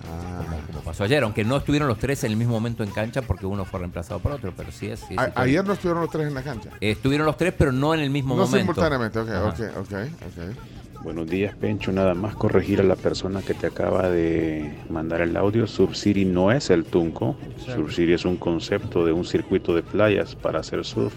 Ah. 0.09 0.41
como, 0.45 0.61
como 0.67 0.79
pasó 0.81 1.03
ayer, 1.03 1.23
aunque 1.23 1.43
no 1.43 1.57
estuvieron 1.57 1.87
los 1.87 1.97
tres 1.97 2.23
en 2.23 2.31
el 2.31 2.37
mismo 2.37 2.53
momento 2.53 2.83
en 2.83 2.91
cancha 2.91 3.21
porque 3.23 3.45
uno 3.45 3.65
fue 3.65 3.79
reemplazado 3.81 4.19
por 4.21 4.31
otro, 4.31 4.53
pero 4.55 4.71
sí 4.71 4.87
es. 4.87 4.99
sí 5.01 5.05
es 5.13 5.17
A- 5.17 5.27
histórico. 5.27 5.41
ayer 5.41 5.65
no 5.65 5.73
estuvieron 5.73 6.01
los 6.03 6.11
tres 6.11 6.27
en 6.27 6.33
la 6.33 6.43
cancha. 6.43 6.69
Estuvieron 6.79 7.25
los 7.25 7.35
tres, 7.35 7.53
pero 7.57 7.71
no 7.71 7.93
en 7.93 7.99
el 8.01 8.09
mismo 8.09 8.35
no 8.35 8.45
momento. 8.45 8.57
simultáneamente, 8.59 9.19
ok, 9.19 9.29
Ajá. 9.29 9.43
ok, 9.49 9.59
ok, 9.77 9.93
ok. 10.27 10.57
Buenos 11.03 11.27
días, 11.27 11.55
Pencho. 11.55 11.91
Nada 11.91 12.13
más 12.13 12.35
corregir 12.35 12.81
a 12.81 12.83
la 12.83 12.95
persona 12.95 13.41
que 13.41 13.53
te 13.53 13.67
acaba 13.67 14.09
de 14.09 14.73
mandar 14.89 15.21
el 15.21 15.37
audio. 15.37 15.67
Surcity 15.67 16.25
no 16.25 16.51
es 16.51 16.69
el 16.69 16.85
Tunco. 16.85 17.37
Surcity 17.65 18.13
es 18.13 18.25
un 18.25 18.37
concepto 18.37 19.05
de 19.05 19.11
un 19.11 19.23
circuito 19.23 19.75
de 19.75 19.83
playas 19.83 20.35
para 20.35 20.59
hacer 20.59 20.83
surf 20.83 21.13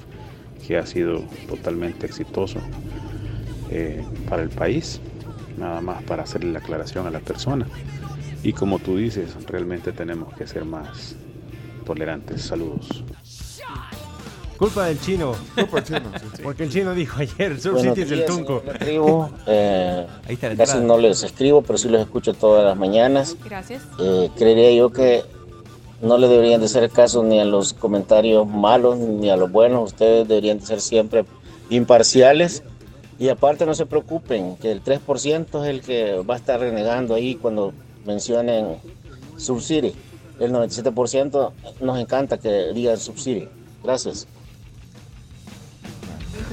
que 0.66 0.76
ha 0.76 0.86
sido 0.86 1.24
totalmente 1.48 2.06
exitoso 2.06 2.60
eh, 3.70 4.04
para 4.28 4.42
el 4.42 4.50
país. 4.50 5.00
Nada 5.58 5.80
más 5.80 6.02
para 6.04 6.22
hacerle 6.24 6.52
la 6.52 6.58
aclaración 6.58 7.06
a 7.06 7.10
la 7.10 7.20
persona. 7.20 7.66
Y 8.42 8.52
como 8.52 8.78
tú 8.78 8.96
dices, 8.96 9.34
realmente 9.46 9.92
tenemos 9.92 10.34
que 10.34 10.46
ser 10.46 10.64
más 10.64 11.16
tolerantes. 11.84 12.42
Saludos. 12.42 13.04
Culpa 14.60 14.84
del 14.84 15.00
chino. 15.00 15.32
Culpa 15.54 15.80
del 15.80 15.84
chino, 15.86 16.12
Porque 16.42 16.64
el 16.64 16.70
chino 16.70 16.94
dijo 16.94 17.18
ayer, 17.18 17.58
Sur 17.58 17.72
Buenos 17.72 17.94
City 17.94 18.02
es 18.02 18.12
el 18.12 18.26
tunco. 18.26 18.60
señor 18.60 18.78
tribu. 18.78 19.28
Eh, 19.46 20.06
Ahí 20.28 20.34
está 20.34 20.50
la 20.50 20.56
casi 20.56 20.78
no 20.80 20.98
les 20.98 21.22
escribo, 21.22 21.62
pero 21.62 21.78
sí 21.78 21.88
los 21.88 22.02
escucho 22.02 22.34
todas 22.34 22.62
las 22.66 22.76
mañanas. 22.76 23.38
Gracias. 23.42 23.82
Eh, 23.98 24.28
creería 24.36 24.70
yo 24.72 24.90
que 24.92 25.24
no 26.02 26.18
le 26.18 26.28
deberían 26.28 26.60
de 26.60 26.66
hacer 26.66 26.90
caso 26.90 27.22
ni 27.24 27.40
a 27.40 27.46
los 27.46 27.72
comentarios 27.72 28.46
malos 28.46 28.98
ni 28.98 29.30
a 29.30 29.36
los 29.38 29.50
buenos. 29.50 29.92
Ustedes 29.92 30.28
deberían 30.28 30.58
de 30.60 30.66
ser 30.66 30.82
siempre 30.82 31.24
imparciales. 31.70 32.62
Y 33.18 33.30
aparte 33.30 33.64
no 33.64 33.74
se 33.74 33.86
preocupen, 33.86 34.56
que 34.56 34.70
el 34.72 34.84
3% 34.84 35.62
es 35.62 35.68
el 35.70 35.80
que 35.80 36.20
va 36.20 36.34
a 36.34 36.36
estar 36.36 36.60
renegando 36.60 37.14
ahí 37.14 37.34
cuando 37.34 37.72
mencionen 38.04 38.76
Subsidy. 39.38 39.94
El 40.38 40.52
97% 40.52 41.50
nos 41.80 41.98
encanta 41.98 42.36
que 42.36 42.72
digan 42.74 42.98
Subsidy. 42.98 43.48
Gracias. 43.82 44.26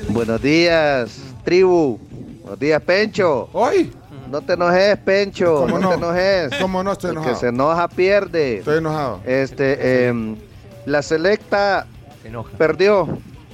Buenos 0.09 0.41
días, 0.41 1.19
tribu. 1.43 1.99
Buenos 2.41 2.59
días, 2.59 2.81
Pencho. 2.83 3.49
¡Hoy! 3.53 3.91
No 4.29 4.41
te 4.41 4.53
enojes, 4.53 4.97
Pencho. 4.99 5.61
¿Cómo 5.61 5.79
no, 5.79 5.79
no? 5.79 5.89
te 5.89 5.95
enojes. 5.95 6.61
¿Cómo 6.61 6.83
no 6.83 6.91
estoy 6.93 7.09
El 7.11 7.17
enojado? 7.17 7.33
que 7.35 7.39
se 7.39 7.47
enoja 7.47 7.87
pierde. 7.87 8.57
Estoy 8.59 8.77
enojado. 8.77 9.19
Este, 9.25 10.07
em, 10.07 10.35
la 10.85 11.01
selecta 11.01 11.87
Se 12.21 12.27
enoja. 12.29 12.57
perdió. 12.57 13.07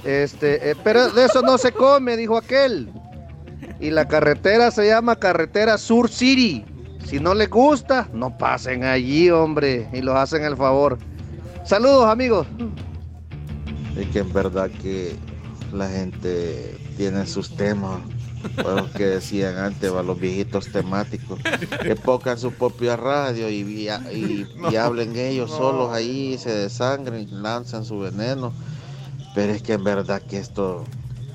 Este, 0.04 0.70
eh, 0.70 0.74
pero 0.84 1.08
de 1.10 1.24
eso 1.24 1.42
no 1.42 1.56
se 1.58 1.72
come, 1.72 2.16
dijo 2.16 2.36
aquel. 2.36 2.88
Y 3.80 3.90
la 3.90 4.06
carretera 4.06 4.70
se 4.70 4.86
llama 4.86 5.16
carretera 5.16 5.78
Sur 5.78 6.08
City. 6.10 6.64
Si 7.06 7.20
no 7.20 7.34
les 7.34 7.50
gusta, 7.50 8.08
no 8.12 8.36
pasen 8.36 8.84
allí, 8.84 9.30
hombre, 9.30 9.88
y 9.92 10.00
los 10.00 10.14
hacen 10.16 10.42
el 10.44 10.56
favor. 10.56 10.98
Saludos, 11.64 12.06
amigos. 12.06 12.46
Es 13.96 14.06
que 14.08 14.18
en 14.20 14.32
verdad 14.32 14.70
que 14.82 15.14
la 15.74 15.88
gente 15.88 16.76
tiene 16.96 17.26
sus 17.26 17.50
temas, 17.56 18.00
los 18.56 18.90
que 18.90 19.04
decían 19.06 19.56
antes, 19.58 19.92
va, 19.92 20.02
los 20.02 20.18
viejitos 20.20 20.68
temáticos, 20.70 21.38
que 21.82 21.96
pongan 21.96 22.38
su 22.38 22.52
propia 22.52 22.96
radio 22.96 23.48
y, 23.50 23.54
y, 23.60 23.88
y- 23.88 23.90
y 24.46 24.46
No, 24.56 24.68
hablen 24.80 25.16
ellos 25.16 25.50
no. 25.50 25.56
solos 25.56 25.92
ahí, 25.92 26.36
se 26.38 26.50
desangren, 26.54 27.42
lanzan 27.42 27.84
su 27.84 27.98
veneno. 27.98 28.52
Pero 29.34 29.52
es 29.52 29.62
que 29.62 29.72
en 29.72 29.82
verdad 29.84 30.22
que 30.22 30.38
esto 30.38 30.84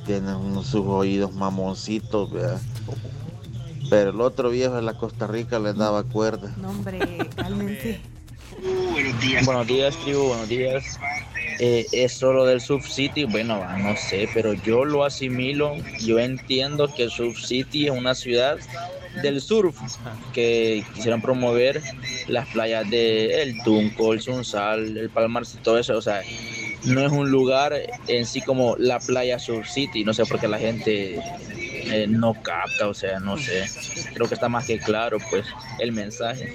tiene 0.06 0.34
unos 0.34 0.68
sus 0.68 0.86
oídos 0.88 1.34
mamoncitos, 1.34 2.32
¿verdad? 2.32 2.62
Pero 3.90 4.12
el 4.12 4.22
otro 4.22 4.50
viejo 4.52 4.76
de 4.76 4.82
la 4.84 4.94
Costa 4.98 5.28
Rica 5.28 5.60
le 5.60 5.74
daba 5.74 6.04
cuerda. 6.04 6.54
No, 6.58 6.70
hombre, 6.70 7.00
cálmense. 7.36 8.00
Buenos 9.46 9.68
días, 9.68 9.96
tribu, 9.98 10.28
buenos 10.28 10.48
días. 10.48 10.84
Eh, 11.60 11.86
es 11.92 12.14
solo 12.14 12.46
del 12.46 12.62
Sub 12.62 12.82
City, 12.84 13.26
bueno, 13.26 13.62
no 13.80 13.98
sé, 13.98 14.30
pero 14.34 14.54
yo 14.54 14.86
lo 14.86 15.04
asimilo, 15.04 15.76
yo 16.00 16.18
entiendo 16.18 16.88
que 16.96 17.10
Sub 17.10 17.36
City 17.36 17.88
es 17.88 17.92
una 17.92 18.16
ciudad 18.16 18.58
del 19.22 19.42
surf, 19.42 19.78
que 20.34 20.86
quisieran 20.94 21.22
promover 21.22 21.82
las 22.28 22.48
playas 22.48 22.90
de 22.90 23.42
El 23.42 23.62
Tunco, 23.64 24.14
el 24.14 24.22
Sunsal, 24.22 24.96
el 24.96 25.10
Palmar, 25.10 25.44
todo 25.62 25.78
eso, 25.78 25.98
o 25.98 26.02
sea, 26.02 26.22
no 26.86 27.06
es 27.06 27.12
un 27.12 27.30
lugar 27.30 27.74
en 28.08 28.26
sí 28.26 28.42
como 28.42 28.78
la 28.78 29.00
playa 29.00 29.38
Sub 29.38 29.66
City, 29.66 30.06
no 30.06 30.14
sé 30.14 30.26
por 30.26 30.40
qué 30.40 30.48
la 30.48 30.60
gente 30.60 31.20
eh, 31.92 32.08
no 32.08 32.42
capta, 32.42 32.88
o 32.88 32.94
sea, 32.94 33.20
no 33.20 33.38
sé, 33.38 33.66
creo 34.14 34.30
que 34.30 34.36
está 34.36 34.48
más 34.48 34.66
que 34.66 34.80
claro, 34.80 35.18
pues, 35.30 35.46
el 35.80 35.92
mensaje. 35.92 36.54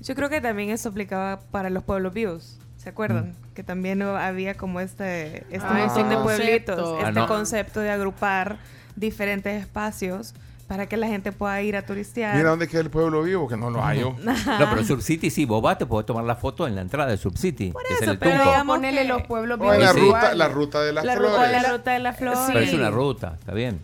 Yo 0.00 0.14
creo 0.14 0.28
que 0.28 0.40
también 0.40 0.70
eso 0.70 0.88
aplicaba 0.88 1.40
para 1.50 1.68
los 1.68 1.82
pueblos 1.82 2.14
vivos. 2.14 2.57
¿Se 2.88 2.92
acuerdan? 2.92 3.34
Que 3.52 3.62
también 3.62 3.98
no 3.98 4.16
había 4.16 4.54
como 4.54 4.80
este, 4.80 5.40
este 5.50 5.58
Ah, 5.60 5.74
montón 5.86 6.08
de 6.08 6.16
pueblitos, 6.16 6.74
concepto. 6.76 6.94
este 6.96 7.04
Ah, 7.06 7.12
no. 7.12 7.26
concepto 7.28 7.80
de 7.80 7.90
agrupar 7.90 8.56
diferentes 8.96 9.60
espacios 9.60 10.32
para 10.66 10.86
que 10.86 10.96
la 10.96 11.06
gente 11.06 11.30
pueda 11.32 11.60
ir 11.60 11.76
a 11.76 11.82
turistear. 11.84 12.34
Mira 12.34 12.48
dónde 12.48 12.66
queda 12.66 12.80
el 12.80 12.88
pueblo 12.88 13.22
vivo, 13.22 13.46
que 13.46 13.58
no 13.58 13.68
lo 13.68 13.82
hallo. 13.82 14.14
No, 14.24 14.70
pero 14.70 14.82
Sub 14.84 15.02
City 15.02 15.28
sí, 15.28 15.44
vos 15.44 15.60
vas, 15.60 15.76
te 15.76 15.84
podés 15.84 16.06
tomar 16.06 16.24
la 16.24 16.36
foto 16.36 16.66
en 16.66 16.76
la 16.76 16.80
entrada 16.80 17.10
de 17.10 17.18
Sub 17.18 17.36
City, 17.36 17.74
que 17.86 17.92
es 17.94 18.00
eso, 18.00 18.12
el 18.12 18.18
pero 18.18 18.42
digamos 18.42 18.76
Ponerle 18.78 19.04
los 19.04 19.20
pueblos 19.24 19.58
O 19.60 19.74
en 19.74 19.80
la 19.82 19.92
Sí. 19.92 20.00
ruta, 20.00 20.34
la 20.34 20.48
ruta 20.48 20.80
de 20.80 20.92
las 20.94 21.04
la, 21.04 21.16
flores. 21.16 21.62
la 21.62 21.70
ruta 21.70 21.90
de 21.90 21.98
la 21.98 22.12
flor. 22.14 22.36
Pero 22.46 22.58
es 22.60 22.72
una 22.72 22.90
ruta, 22.90 23.34
está 23.38 23.52
bien. 23.52 23.80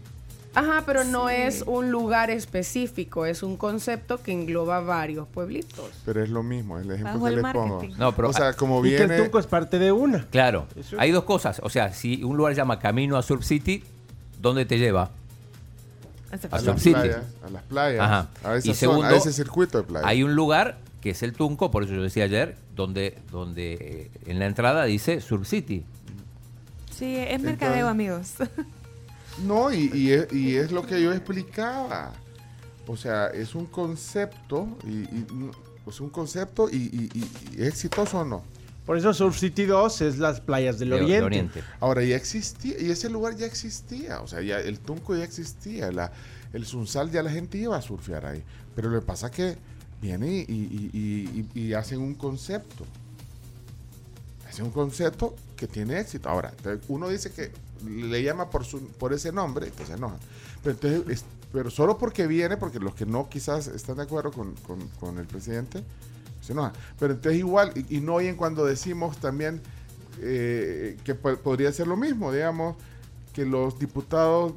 Ajá, 0.54 0.82
pero 0.86 1.02
no 1.04 1.28
es 1.30 1.62
un 1.66 1.90
lugar 1.90 2.30
específico, 2.30 3.26
es 3.26 3.42
un 3.42 3.56
concepto 3.56 4.22
que 4.22 4.32
engloba 4.32 4.80
varios 4.80 5.26
pueblitos. 5.28 5.90
Pero 6.04 6.22
es 6.22 6.30
lo 6.30 6.42
mismo, 6.42 6.78
el 6.78 6.90
ejemplo 6.90 7.12
Bajo 7.14 7.24
que 7.24 7.30
el 7.30 7.42
les 7.42 7.52
pongo. 7.52 7.82
No, 7.98 8.14
pero- 8.14 8.28
o 8.28 8.32
sea, 8.32 8.52
como 8.52 8.78
Y 8.86 8.90
que 8.90 9.02
el 9.02 9.08
viene... 9.08 9.22
tunco 9.24 9.38
es 9.38 9.46
parte 9.46 9.78
de 9.78 9.90
una. 9.92 10.26
Claro, 10.30 10.66
Eso- 10.76 10.96
hay 10.98 11.10
dos 11.10 11.24
cosas. 11.24 11.60
O 11.64 11.70
sea, 11.70 11.92
si 11.92 12.22
un 12.22 12.36
lugar 12.36 12.52
se 12.54 12.58
llama 12.58 12.78
Camino 12.78 13.16
a 13.16 13.22
Surf 13.22 13.44
City, 13.44 13.82
¿dónde 14.40 14.64
te 14.64 14.78
lleva? 14.78 15.10
A 16.30 16.34
A 16.34 16.58
Surf 16.60 16.66
las 16.66 16.82
City. 16.82 16.94
playas, 16.94 17.24
a 17.46 17.50
las 17.50 17.62
playas, 17.64 18.00
Ajá. 18.02 18.28
a 18.44 18.56
esa 18.56 18.68
y 18.70 18.74
zona, 18.74 18.92
segundo, 18.92 19.06
a 19.08 19.16
ese 19.16 19.32
circuito 19.32 19.78
de 19.78 19.84
playas. 19.84 20.08
hay 20.08 20.22
un 20.22 20.34
lugar 20.34 20.78
que 21.00 21.10
es 21.10 21.22
el 21.22 21.32
Tunco, 21.32 21.70
por 21.70 21.82
eso 21.84 21.92
yo 21.94 22.02
decía 22.02 22.24
ayer, 22.24 22.56
donde, 22.74 23.18
donde 23.30 23.72
eh, 23.74 24.10
en 24.26 24.38
la 24.38 24.46
entrada 24.46 24.84
dice 24.84 25.20
Surf 25.20 25.46
City. 25.48 25.84
Sí, 26.90 27.16
es 27.16 27.40
mercadeo, 27.42 27.88
amigos. 27.88 28.34
No, 29.42 29.72
y, 29.72 29.90
y 29.92 30.12
es, 30.12 30.32
y 30.32 30.56
es 30.56 30.70
lo 30.72 30.86
que 30.86 31.02
yo 31.02 31.12
explicaba. 31.12 32.12
O 32.86 32.96
sea, 32.96 33.28
es 33.28 33.54
un 33.54 33.66
concepto, 33.66 34.68
y, 34.86 34.90
y- 34.90 35.26
es 35.88 36.00
un 36.00 36.10
concepto 36.10 36.68
y, 36.70 36.76
y- 36.76 37.10
y- 37.14 37.56
y 37.58 37.62
es 37.62 37.68
exitoso 37.68 38.20
o 38.20 38.24
no. 38.24 38.42
Por 38.86 38.98
eso 38.98 39.12
Surf 39.14 39.38
City 39.38 39.64
2 39.64 40.00
es 40.02 40.18
las 40.18 40.40
playas 40.40 40.78
del 40.78 40.90
De- 40.90 40.96
de 40.96 41.02
oriente. 41.02 41.24
Oriente. 41.24 41.64
Ahora 41.80 42.02
ya 42.04 42.16
existía, 42.16 42.78
y 42.78 42.90
ese 42.90 43.08
lugar 43.08 43.34
ya 43.36 43.46
existía, 43.46 44.20
o 44.20 44.26
sea, 44.28 44.42
ya 44.42 44.60
el 44.60 44.78
Tunco 44.78 45.16
ya 45.16 45.24
existía, 45.24 45.90
la, 45.90 46.12
el 46.52 46.66
Sunsal 46.66 47.10
ya 47.10 47.22
la 47.22 47.30
gente 47.30 47.56
iba 47.58 47.76
a 47.76 47.82
surfear 47.82 48.26
ahí. 48.26 48.42
Pero 48.76 48.90
lo 48.90 49.00
que 49.00 49.06
pasa 49.06 49.26
es 49.28 49.32
que 49.32 49.56
vienen 50.02 50.30
y, 50.30 50.42
y- 50.52 50.90
y- 50.92 51.48
y- 51.54 51.60
y 51.68 51.72
hacen 51.74 52.00
un 52.02 52.14
concepto. 52.14 52.84
Hacen 54.48 54.66
un 54.66 54.70
concepto 54.72 55.34
que 55.56 55.66
tiene 55.66 55.98
éxito. 55.98 56.28
Ahora, 56.28 56.52
uno 56.88 57.08
dice 57.08 57.30
que 57.32 57.50
le 57.84 58.22
llama 58.22 58.50
por, 58.50 58.64
su, 58.64 58.80
por 58.88 59.12
ese 59.12 59.32
nombre, 59.32 59.70
que 59.70 59.84
se 59.86 59.94
enoja. 59.94 60.16
Pero, 60.62 60.74
entonces, 60.74 61.02
es- 61.18 61.24
pero 61.52 61.70
solo 61.70 61.98
porque 61.98 62.26
viene, 62.26 62.56
porque 62.56 62.80
los 62.80 62.94
que 62.94 63.06
no 63.06 63.28
quizás 63.28 63.68
están 63.68 63.96
de 63.98 64.02
acuerdo 64.04 64.32
con, 64.32 64.54
con- 64.66 64.88
con 65.00 65.18
el 65.18 65.26
presidente, 65.26 65.84
se 66.40 66.52
enojan. 66.52 66.72
Pero 66.98 67.14
entonces 67.14 67.38
igual, 67.38 67.72
y, 67.74 67.98
y 67.98 68.00
no 68.00 68.14
oyen 68.14 68.36
cuando 68.36 68.64
decimos 68.64 69.18
también 69.18 69.60
eh, 70.20 70.96
que 71.04 71.14
po- 71.14 71.36
podría 71.36 71.72
ser 71.72 71.86
lo 71.86 71.96
mismo, 71.96 72.32
digamos, 72.32 72.76
que 73.32 73.44
los 73.46 73.78
diputados 73.78 74.52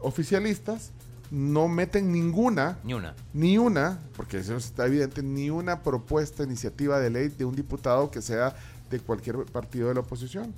oficialistas 0.00 0.90
no 1.30 1.68
meten 1.68 2.10
ninguna, 2.12 2.78
Ni 2.84 2.94
una. 2.94 3.14
ni 3.34 3.58
una, 3.58 3.98
porque 4.16 4.38
eso 4.38 4.56
está 4.56 4.86
evidente, 4.86 5.22
ni 5.22 5.50
una 5.50 5.82
propuesta, 5.82 6.42
iniciativa 6.42 6.98
de 7.00 7.10
ley 7.10 7.28
de 7.28 7.44
un 7.44 7.54
diputado 7.54 8.10
que 8.10 8.22
sea 8.22 8.56
de 8.88 9.00
cualquier 9.00 9.44
partido 9.44 9.88
de 9.88 9.94
la 9.94 10.00
oposición. 10.00 10.54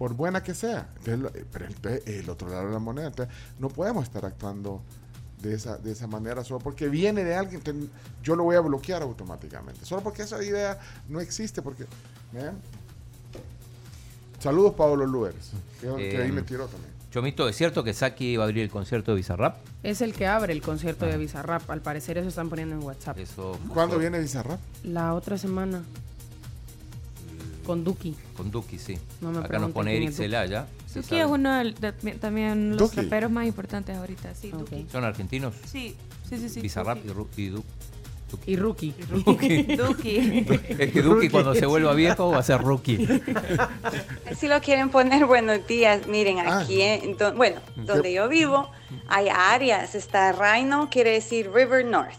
Por 0.00 0.14
buena 0.14 0.42
que 0.42 0.54
sea. 0.54 0.88
Entonces, 1.04 1.42
eh, 1.42 1.44
pero 1.52 1.66
entonces, 1.66 2.02
el 2.06 2.30
otro 2.30 2.48
lado 2.48 2.68
de 2.68 2.72
la 2.72 2.78
moneda. 2.78 3.08
Entonces, 3.08 3.34
no 3.58 3.68
podemos 3.68 4.04
estar 4.04 4.24
actuando 4.24 4.80
de 5.42 5.52
esa, 5.52 5.76
de 5.76 5.92
esa 5.92 6.06
manera 6.06 6.42
solo 6.42 6.58
porque 6.58 6.88
viene 6.88 7.22
de 7.22 7.34
alguien. 7.34 7.58
entonces, 7.58 7.90
yo 8.22 8.34
lo 8.34 8.44
voy 8.44 8.56
a 8.56 8.60
bloquear 8.60 9.02
automáticamente. 9.02 9.84
Solo 9.84 10.00
porque 10.02 10.22
esa 10.22 10.42
idea 10.42 10.78
no 11.06 11.20
existe. 11.20 11.60
Porque, 11.60 11.84
¿vean? 12.32 12.56
Saludos, 14.38 14.72
Pablo 14.72 15.04
Luers, 15.04 15.50
que, 15.82 15.86
que 15.86 16.16
ahí 16.16 16.30
Eh, 16.30 16.32
me 16.32 16.40
tiró 16.44 16.66
también. 16.66 16.94
Chomito, 17.10 17.46
¿es 17.46 17.56
cierto 17.56 17.84
que 17.84 17.92
Saki 17.92 18.38
va 18.38 18.44
a 18.44 18.46
abrir 18.46 18.62
el 18.62 18.70
concierto 18.70 19.10
de 19.10 19.18
Bizarrap? 19.18 19.58
Es 19.82 20.00
el 20.00 20.14
que 20.14 20.26
abre 20.26 20.54
el 20.54 20.62
concierto 20.62 21.04
de 21.04 21.18
Bizarrap. 21.18 21.68
Al 21.70 21.82
parecer 21.82 22.16
eso 22.16 22.28
están 22.28 22.48
poniendo 22.48 22.74
en 22.74 22.82
WhatsApp. 22.82 23.18
Eso. 23.18 23.58
¿Cuándo 23.74 23.98
viene 23.98 24.18
Bizarrap? 24.18 24.60
La 24.82 25.12
otra 25.12 25.36
semana. 25.36 25.82
Con 27.70 27.84
Duki. 27.84 28.16
Con 28.36 28.50
Duki, 28.50 28.78
sí. 28.78 28.98
No 29.20 29.30
me 29.30 29.38
Acá 29.38 29.58
nos 29.60 29.70
pone 29.70 29.94
Eric 29.96 30.08
es 30.08 30.16
Duki. 30.16 30.24
Celaya. 30.28 30.66
Duki 30.92 31.16
es 31.20 31.26
uno 31.26 31.58
de- 31.64 31.92
también 32.20 32.70
los 32.70 32.78
Duki. 32.78 32.96
raperos 33.02 33.30
más 33.30 33.46
importantes 33.46 33.96
ahorita, 33.96 34.34
sí. 34.34 34.50
Duki. 34.50 34.86
¿Son 34.90 35.04
argentinos? 35.04 35.54
Sí, 35.66 35.94
sí, 36.28 36.36
sí. 36.38 36.48
sí 36.48 36.60
Bizarrap 36.60 36.98
Duki. 37.04 37.42
y, 37.42 37.46
y 37.46 37.48
Du- 37.50 37.64
Y 38.46 38.56
Rookie. 38.56 38.94
Duki. 39.24 39.62
Duki. 39.76 40.46
Es 40.78 40.92
que 40.92 41.00
Duki 41.02 41.28
cuando 41.28 41.54
se 41.54 41.66
vuelva 41.66 41.94
viejo 41.94 42.30
va 42.30 42.38
a 42.38 42.42
ser 42.42 42.60
rookie. 42.60 43.06
Si 44.36 44.48
lo 44.48 44.60
quieren 44.60 44.90
poner, 44.90 45.26
buenos 45.26 45.66
días. 45.66 46.06
Miren, 46.06 46.38
Ah. 46.40 46.60
aquí, 46.60 46.80
en 46.82 47.16
do- 47.16 47.34
bueno, 47.34 47.60
donde 47.76 48.12
yo 48.12 48.28
vivo, 48.28 48.70
hay 49.08 49.28
áreas. 49.28 49.94
Está 49.94 50.32
Rhino, 50.32 50.88
quiere 50.90 51.10
decir 51.12 51.50
River 51.52 51.84
North. 51.84 52.14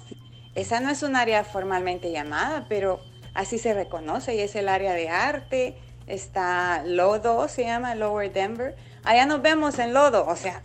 Esa 0.56 0.80
no 0.82 0.89
es 0.89 1.02
un 1.04 1.16
área 1.16 1.43
formalmente 1.43 2.12
llamada, 2.12 2.66
pero 2.70 2.99
así 3.34 3.57
se 3.57 3.73
reconoce 3.73 4.36
y 4.36 4.39
es 4.39 4.55
el 4.55 4.67
área 4.69 4.93
de 4.93 5.09
arte. 5.09 5.77
Está 6.07 6.84
Lodo, 6.86 7.47
se 7.47 7.63
llama 7.63 7.95
Lower 7.95 8.32
Denver. 8.34 8.75
Allá 9.03 9.25
nos 9.25 9.41
vemos 9.41 9.79
en 9.79 9.93
Lodo, 9.93 10.27
o 10.27 10.36
sea, 10.36 10.61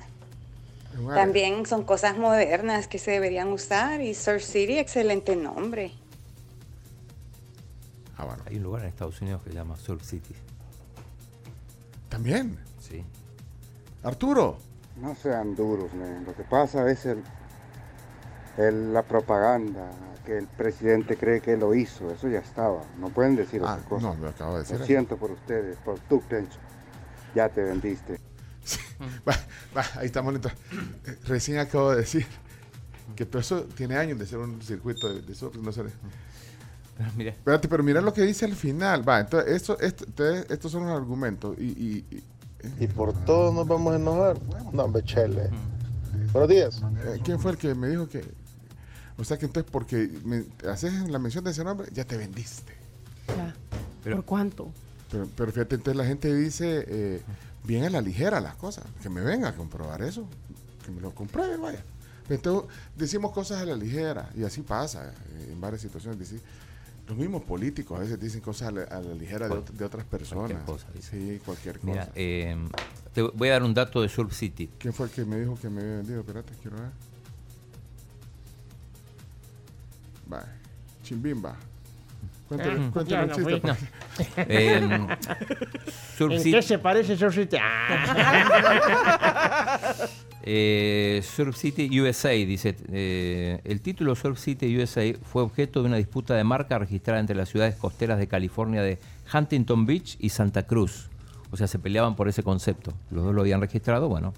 también 1.15 1.67
son 1.67 1.85
cosas 1.85 2.17
modernas 2.19 2.89
que 2.89 2.99
se 2.99 3.13
deberían 3.13 3.49
usar. 3.49 4.01
Y 4.01 4.15
Surf 4.15 4.43
City, 4.43 4.79
excelente 4.79 5.37
nombre. 5.37 5.93
Hay 8.47 8.57
un 8.57 8.63
lugar 8.63 8.83
en 8.83 8.89
Estados 8.89 9.21
Unidos 9.21 9.43
que 9.43 9.51
se 9.51 9.57
llama 9.57 9.77
Surf 9.77 10.03
City. 10.03 10.35
También. 12.09 12.59
Sí. 12.81 13.05
Arturo. 14.03 14.59
No 14.97 15.15
sean 15.15 15.55
duros, 15.55 15.93
men. 15.93 16.25
Lo 16.25 16.35
que 16.35 16.45
pasa 16.45 16.91
es 16.91 17.05
el, 17.07 17.23
el- 18.57 18.95
la 18.95 19.03
propaganda, 19.03 19.91
que 20.27 20.37
el 20.37 20.47
presidente 20.47 21.17
cree 21.17 21.41
que 21.41 21.57
lo 21.57 21.75
hizo. 21.75 22.11
Eso 22.11 22.29
ya 22.29 22.41
estaba. 22.41 22.83
No 22.99 23.09
pueden 23.09 23.37
decir 23.37 23.63
Ah, 23.65 23.75
otra 23.77 23.89
cosa. 23.89 24.07
no, 24.09 24.15
lo 24.17 24.29
acabo 24.29 24.53
de 24.55 24.59
decir 24.61 24.75
Lo 24.77 24.79
eso. 24.81 24.87
siento 24.87 25.17
por 25.17 25.31
ustedes, 25.31 25.79
por 25.79 25.99
tu 26.01 26.21
Pencho. 26.21 26.59
Ya 27.35 27.49
te 27.49 27.63
vendiste. 27.63 28.21
Va, 29.29 29.35
va, 29.77 29.85
ahí 29.97 30.07
estamos 30.07 30.33
lento. 30.33 30.49
Eh, 31.07 31.17
Recién 31.27 31.59
acabo 31.59 31.93
de 31.93 31.99
decir 31.99 32.27
que 33.15 33.25
pero 33.25 33.41
eso 33.41 33.63
tiene 33.77 33.97
años 33.97 34.19
de 34.19 34.27
ser 34.27 34.39
un 34.39 34.61
circuito 34.61 35.13
de, 35.13 35.23
de 35.23 35.35
surf, 35.35 35.57
no 35.57 35.71
sé. 35.73 35.85
Mira. 37.17 37.31
Espérate, 37.31 37.69
pero 37.69 37.83
mira 37.83 38.01
lo 38.01 38.13
que 38.13 38.23
dice 38.23 38.45
al 38.47 38.55
final. 38.57 39.07
Va, 39.09 39.21
entonces, 39.21 39.53
esto, 39.55 39.79
esto- 39.81 40.05
entonces, 40.07 40.47
estos 40.51 40.73
son 40.73 40.87
los 40.87 40.97
argumentos. 40.97 41.57
Y, 41.59 41.65
y- 41.65 42.07
y- 42.11 42.85
Y 42.85 42.87
por 42.89 43.13
todo 43.25 43.53
nos 43.53 43.69
vamos 43.69 43.93
a 43.93 43.97
enojar. 43.97 44.37
No, 44.73 44.85
hombre, 44.85 45.03
chele. 45.05 45.51
Buenos 46.33 46.49
días. 46.51 46.83
eh, 47.05 47.21
¿Quién 47.23 47.39
fue 47.39 47.53
el 47.53 47.59
que 47.59 47.75
me 47.75 47.89
dijo 47.89 48.09
que.? 48.09 48.25
O 49.19 49.25
sea 49.25 49.39
que 49.39 49.47
entonces, 49.47 49.71
porque 49.71 50.11
me 50.25 50.45
haces 50.71 51.09
la 51.09 51.19
mención 51.19 51.43
de 51.45 51.51
ese 51.53 51.65
nombre, 51.65 51.89
ya 51.93 52.05
te 52.05 52.17
vendiste. 52.17 52.73
Ya. 53.29 53.55
¿Por 54.13 54.25
cuánto? 54.25 54.71
Pero, 55.11 55.29
pero 55.37 55.53
fíjate, 55.53 55.77
entonces 55.77 55.97
la 55.97 56.05
gente 56.05 56.35
dice 56.35 56.85
eh, 56.87 57.23
bien 57.65 57.85
a 57.85 57.91
la 57.91 58.01
ligera 58.01 58.41
las 58.41 58.57
cosas. 58.57 58.85
Que 59.03 59.09
me 59.09 59.21
venga 59.23 59.49
a 59.49 59.55
comprobar 59.57 60.03
eso. 60.03 60.27
Que 60.85 60.91
me 60.91 61.01
lo 61.01 61.13
compruebe, 61.15 61.57
vaya. 61.57 61.83
Entonces 62.29 62.69
decimos 62.97 63.33
cosas 63.33 63.63
a 63.63 63.65
la 63.65 63.75
ligera 63.77 64.31
y 64.37 64.43
así 64.45 64.63
pasa 64.63 65.13
eh, 65.31 65.49
en 65.53 65.61
varias 65.61 65.81
situaciones. 65.83 66.19
Decir, 66.19 66.41
los 67.09 67.17
mismos 67.17 67.43
políticos 67.45 67.97
a 67.99 68.03
veces 68.03 68.21
dicen 68.21 68.41
cosas 68.41 68.69
a 68.69 68.71
la, 68.73 68.83
a 68.83 69.01
la 69.01 69.15
ligera 69.15 69.49
de, 69.49 69.55
ot- 69.55 69.71
de 69.71 69.85
otras 69.85 70.05
personas. 70.05 70.63
cosa, 70.65 70.87
sí, 71.01 71.41
cualquier 71.45 71.79
cosa. 71.79 71.91
Mira, 71.93 72.09
eh, 72.17 72.57
te 73.15 73.23
voy 73.23 73.49
a 73.49 73.53
dar 73.53 73.63
un 73.63 73.73
dato 73.73 74.03
de 74.03 74.09
Surf 74.09 74.35
City. 74.37 74.69
¿Quién 74.79 74.93
fue 74.93 75.07
el 75.07 75.13
que 75.13 75.25
me 75.25 75.39
dijo 75.39 75.57
que 75.57 75.71
me 75.71 75.81
había 75.83 75.97
vendido? 75.99 76.21
Espérate, 76.21 76.53
quiero 76.61 76.77
ver. 76.79 76.91
Vaya, 80.27 80.53
chimbimba. 81.03 81.55
Cuéntale, 82.49 82.79
Ah, 82.81 82.91
cuéntale 82.93 83.23
un 83.23 83.29
no 83.29 83.35
chiste. 83.35 83.51
fui. 83.51 83.61
pues. 83.61 83.79
Eh, 84.49 84.81
Surf 86.17 86.33
¿En 86.33 86.43
qué 86.53 86.63
se 86.63 86.79
parece 86.79 87.17
Surf 87.17 87.35
City? 87.35 87.57
Ah. 87.61 88.77
Eh, 90.49 91.23
Surf 91.25 91.57
City 91.57 92.01
USA 92.01 92.29
dice, 92.31 92.77
eh, 92.93 93.61
el 93.65 93.81
título 93.81 94.15
Surf 94.15 94.39
City 94.39 94.77
USA 94.79 95.03
fue 95.25 95.43
objeto 95.43 95.81
de 95.83 95.89
una 95.89 95.97
disputa 95.97 96.37
de 96.37 96.45
marca 96.45 96.79
registrada 96.79 97.19
entre 97.19 97.35
las 97.35 97.49
ciudades 97.49 97.75
costeras 97.75 98.21
de 98.21 98.29
California 98.29 98.81
de 98.81 99.01
Huntington 99.35 99.87
Beach 99.87 100.17
y 100.21 100.29
Santa 100.29 100.65
Cruz. 100.65 101.09
O 101.51 101.57
sea, 101.57 101.67
se 101.67 101.81
peleaban 101.81 102.15
por 102.15 102.29
ese 102.29 102.45
concepto. 102.45 102.93
Los 103.11 103.25
dos 103.25 103.35
lo 103.35 103.41
habían 103.41 103.61
registrado, 103.61 104.09
bueno, 104.09 104.35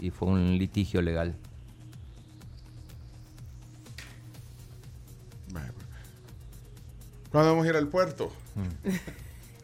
y 0.00 0.10
fue 0.10 0.26
un 0.26 0.58
litigio 0.58 1.00
legal. 1.00 1.36
¿Cuándo 7.32 7.50
vamos 7.50 7.66
a 7.66 7.70
ir 7.70 7.76
al 7.76 7.88
puerto? 7.88 8.30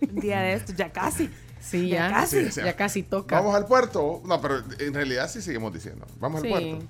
Un 0.00 0.20
día 0.20 0.40
de 0.40 0.54
esto, 0.54 0.72
ya 0.76 0.90
casi. 0.90 1.30
Sí, 1.60 1.88
Ya 1.88 2.08
ya. 2.08 2.14
casi. 2.14 2.38
o 2.46 2.50
sea, 2.50 2.64
ya 2.64 2.76
casi 2.76 3.02
toca. 3.02 3.36
¿Vamos 3.36 3.54
al 3.54 3.66
puerto? 3.66 4.22
No, 4.24 4.40
pero 4.40 4.62
en 4.78 4.94
realidad 4.94 5.28
sí 5.28 5.42
seguimos 5.42 5.72
diciendo. 5.72 6.06
Vamos 6.18 6.40
Sí. 6.42 6.52
al 6.52 6.62
puerto. 6.62 6.86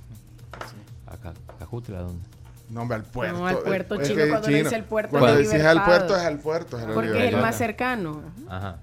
Acá, 1.06 1.34
Cajutla, 1.58 2.00
¿dónde? 2.00 2.22
No, 2.70 2.82
hombre, 2.82 2.96
al 2.96 3.04
puerto. 3.04 3.38
No, 3.38 3.46
al 3.46 3.58
puerto, 3.58 3.94
Es 4.00 4.08
chino, 4.08 4.22
que 4.22 4.28
cuando 4.28 4.46
chino, 4.48 4.58
dice 4.64 4.76
el 4.76 4.84
puerto 4.84 5.18
Cuando 5.18 5.36
decís 5.38 5.54
al 5.64 5.84
puerto 5.84 6.14
es 6.16 6.22
al 6.22 6.38
puerto. 6.38 6.76
es 6.78 6.84
a 6.84 6.88
la 6.88 6.94
Porque 6.94 7.26
es 7.28 7.34
el 7.34 7.40
más 7.40 7.56
cercano. 7.56 8.22
Ajá. 8.48 8.76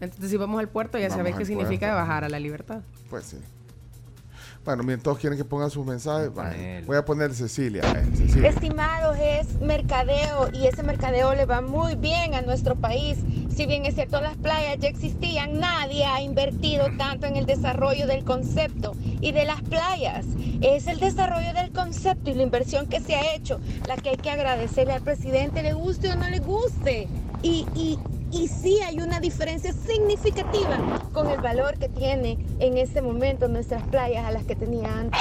Entonces, 0.00 0.30
si 0.30 0.36
vamos 0.36 0.60
al 0.60 0.68
puerto, 0.68 0.98
ya 0.98 1.08
Vamos 1.08 1.16
sabes 1.18 1.32
al 1.32 1.38
qué 1.38 1.44
significa 1.46 1.86
puerto. 1.88 1.96
bajar 1.96 2.24
a 2.24 2.28
la 2.28 2.38
libertad. 2.38 2.80
Pues 3.08 3.24
sí. 3.24 3.38
Bueno, 4.62 4.82
miren, 4.82 5.00
todos 5.00 5.18
quieren 5.18 5.38
que 5.38 5.44
pongan 5.44 5.70
sus 5.70 5.86
mensajes. 5.86 6.30
Voy 6.86 6.96
a 6.96 7.04
poner 7.04 7.32
Cecilia. 7.34 7.82
eh, 7.96 8.04
Cecilia. 8.14 8.50
Estimados, 8.50 9.16
es 9.18 9.58
mercadeo 9.60 10.48
y 10.52 10.66
ese 10.66 10.82
mercadeo 10.82 11.34
le 11.34 11.46
va 11.46 11.62
muy 11.62 11.94
bien 11.94 12.34
a 12.34 12.42
nuestro 12.42 12.76
país. 12.76 13.16
Si 13.56 13.64
bien 13.66 13.86
es 13.86 13.94
cierto 13.94 14.20
las 14.20 14.36
playas 14.36 14.76
ya 14.78 14.88
existían, 14.88 15.58
nadie 15.58 16.04
ha 16.04 16.20
invertido 16.20 16.88
tanto 16.98 17.26
en 17.26 17.36
el 17.36 17.46
desarrollo 17.46 18.06
del 18.06 18.22
concepto 18.24 18.92
y 19.20 19.32
de 19.32 19.46
las 19.46 19.62
playas. 19.62 20.26
Es 20.60 20.86
el 20.88 21.00
desarrollo 21.00 21.54
del 21.54 21.70
concepto 21.72 22.30
y 22.30 22.34
la 22.34 22.42
inversión 22.42 22.86
que 22.86 23.00
se 23.00 23.14
ha 23.16 23.34
hecho 23.34 23.60
la 23.88 23.96
que 23.96 24.10
hay 24.10 24.16
que 24.18 24.30
agradecerle 24.30 24.92
al 24.92 25.02
presidente, 25.02 25.62
le 25.62 25.72
guste 25.72 26.10
o 26.10 26.16
no 26.16 26.28
le 26.28 26.38
guste. 26.38 27.08
Y, 27.42 27.66
y, 27.74 27.98
y 28.32 28.48
sí 28.48 28.80
hay 28.82 29.00
una 29.00 29.20
diferencia 29.20 29.72
significativa 29.72 30.78
con 31.12 31.28
el 31.28 31.40
valor 31.40 31.78
que 31.78 31.88
tiene 31.88 32.38
en 32.58 32.78
este 32.78 33.02
momento 33.02 33.48
nuestras 33.48 33.82
playas 33.88 34.24
a 34.24 34.30
las 34.30 34.44
que 34.44 34.56
tenía 34.56 34.92
antes. 34.92 35.20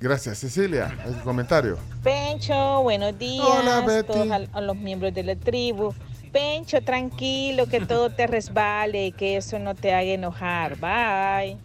Gracias, 0.00 0.38
Cecilia. 0.38 0.98
El 1.06 1.14
comentario. 1.22 1.78
Pencho, 2.02 2.82
buenos 2.82 3.16
días 3.16 3.46
Hola, 3.48 3.78
a 3.78 3.86
Betty. 3.86 4.12
todos 4.12 4.30
a, 4.52 4.60
los 4.60 4.76
miembros 4.76 5.14
de 5.14 5.22
la 5.22 5.36
tribu. 5.36 5.94
Pencho, 6.32 6.82
tranquilo, 6.82 7.66
que 7.66 7.80
todo 7.80 8.10
te 8.10 8.26
resbale, 8.26 9.12
que 9.12 9.36
eso 9.36 9.60
no 9.60 9.76
te 9.76 9.94
haga 9.94 10.02
enojar. 10.02 10.76
Bye. 10.78 11.56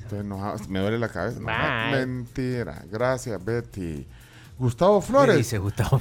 Estoy 0.00 0.20
enojado. 0.20 0.58
Me 0.68 0.78
duele 0.78 0.98
la 0.98 1.10
cabeza. 1.10 1.38
Bye. 1.40 2.06
mentira. 2.06 2.82
Gracias, 2.90 3.44
Betty. 3.44 4.06
Gustavo 4.58 5.02
Flores. 5.02 5.34
¿Qué 5.34 5.38
dice 5.38 5.58
Gustavo 5.58 6.00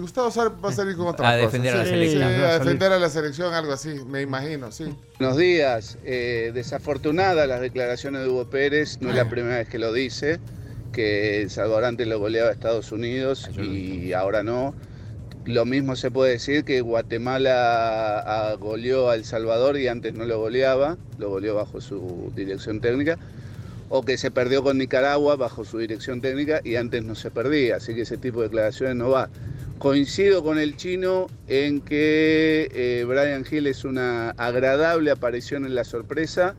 Gustavo 0.00 0.30
va 0.62 0.68
a 0.68 0.72
salir 0.72 0.96
con 0.96 1.06
otra 1.08 1.28
A 1.28 1.32
cosa. 1.34 1.46
defender 1.46 1.74
a 1.74 1.78
la 1.78 1.84
Sí, 1.84 1.90
selección. 1.90 2.28
sí, 2.34 2.40
Va 2.40 2.48
a 2.48 2.58
defender 2.58 2.92
a 2.92 2.98
la 2.98 3.08
selección, 3.10 3.54
algo 3.54 3.72
así, 3.72 3.88
me 4.06 4.22
imagino, 4.22 4.72
sí. 4.72 4.94
Buenos 5.18 5.36
días. 5.36 5.98
Eh, 6.04 6.50
desafortunadas 6.54 7.46
las 7.48 7.60
declaraciones 7.60 8.22
de 8.22 8.28
Hugo 8.28 8.48
Pérez. 8.50 8.98
No 9.00 9.10
es 9.10 9.16
la 9.16 9.28
primera 9.28 9.56
vez 9.58 9.68
que 9.68 9.78
lo 9.78 9.92
dice, 9.92 10.40
que 10.92 11.42
El 11.42 11.50
Salvador 11.50 11.84
antes 11.84 12.06
lo 12.08 12.18
goleaba 12.18 12.48
a 12.50 12.52
Estados 12.52 12.90
Unidos 12.92 13.48
y 13.58 14.12
ahora 14.12 14.42
no. 14.42 14.74
Lo 15.46 15.64
mismo 15.64 15.96
se 15.96 16.10
puede 16.10 16.32
decir 16.32 16.64
que 16.64 16.80
Guatemala 16.82 18.18
ah, 18.20 18.54
goleó 18.60 19.08
a 19.08 19.14
El 19.14 19.24
Salvador 19.24 19.78
y 19.78 19.88
antes 19.88 20.12
no 20.14 20.24
lo 20.24 20.38
goleaba, 20.38 20.98
lo 21.18 21.30
goleó 21.30 21.54
bajo 21.54 21.80
su 21.80 22.30
dirección 22.36 22.80
técnica. 22.80 23.18
O 23.92 24.04
que 24.04 24.16
se 24.18 24.30
perdió 24.30 24.62
con 24.62 24.78
Nicaragua 24.78 25.34
bajo 25.34 25.64
su 25.64 25.78
dirección 25.78 26.20
técnica 26.20 26.60
y 26.62 26.76
antes 26.76 27.02
no 27.02 27.14
se 27.16 27.30
perdía. 27.32 27.76
Así 27.76 27.92
que 27.94 28.02
ese 28.02 28.18
tipo 28.18 28.40
de 28.40 28.46
declaraciones 28.48 28.94
no 28.96 29.08
va. 29.10 29.28
Coincido 29.80 30.44
con 30.44 30.58
el 30.58 30.76
chino 30.76 31.28
en 31.48 31.80
que 31.80 32.68
eh, 32.74 33.04
Brian 33.08 33.46
Hill 33.50 33.66
es 33.66 33.84
una 33.86 34.28
agradable 34.32 35.10
aparición 35.10 35.64
en 35.64 35.74
la 35.74 35.84
sorpresa 35.84 36.54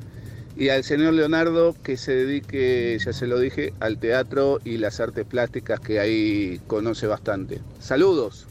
Y 0.57 0.69
al 0.69 0.83
señor 0.83 1.13
Leonardo 1.13 1.75
que 1.83 1.97
se 1.97 2.13
dedique, 2.15 2.97
ya 2.99 3.13
se 3.13 3.27
lo 3.27 3.37
dije, 3.39 3.75
al 3.79 3.99
teatro 3.99 4.59
y 4.65 4.77
las 4.77 4.99
artes 4.99 5.23
plásticas 5.25 5.79
que 5.79 5.99
ahí 5.99 6.59
conoce 6.65 7.05
bastante. 7.05 7.61
Saludos. 7.79 8.47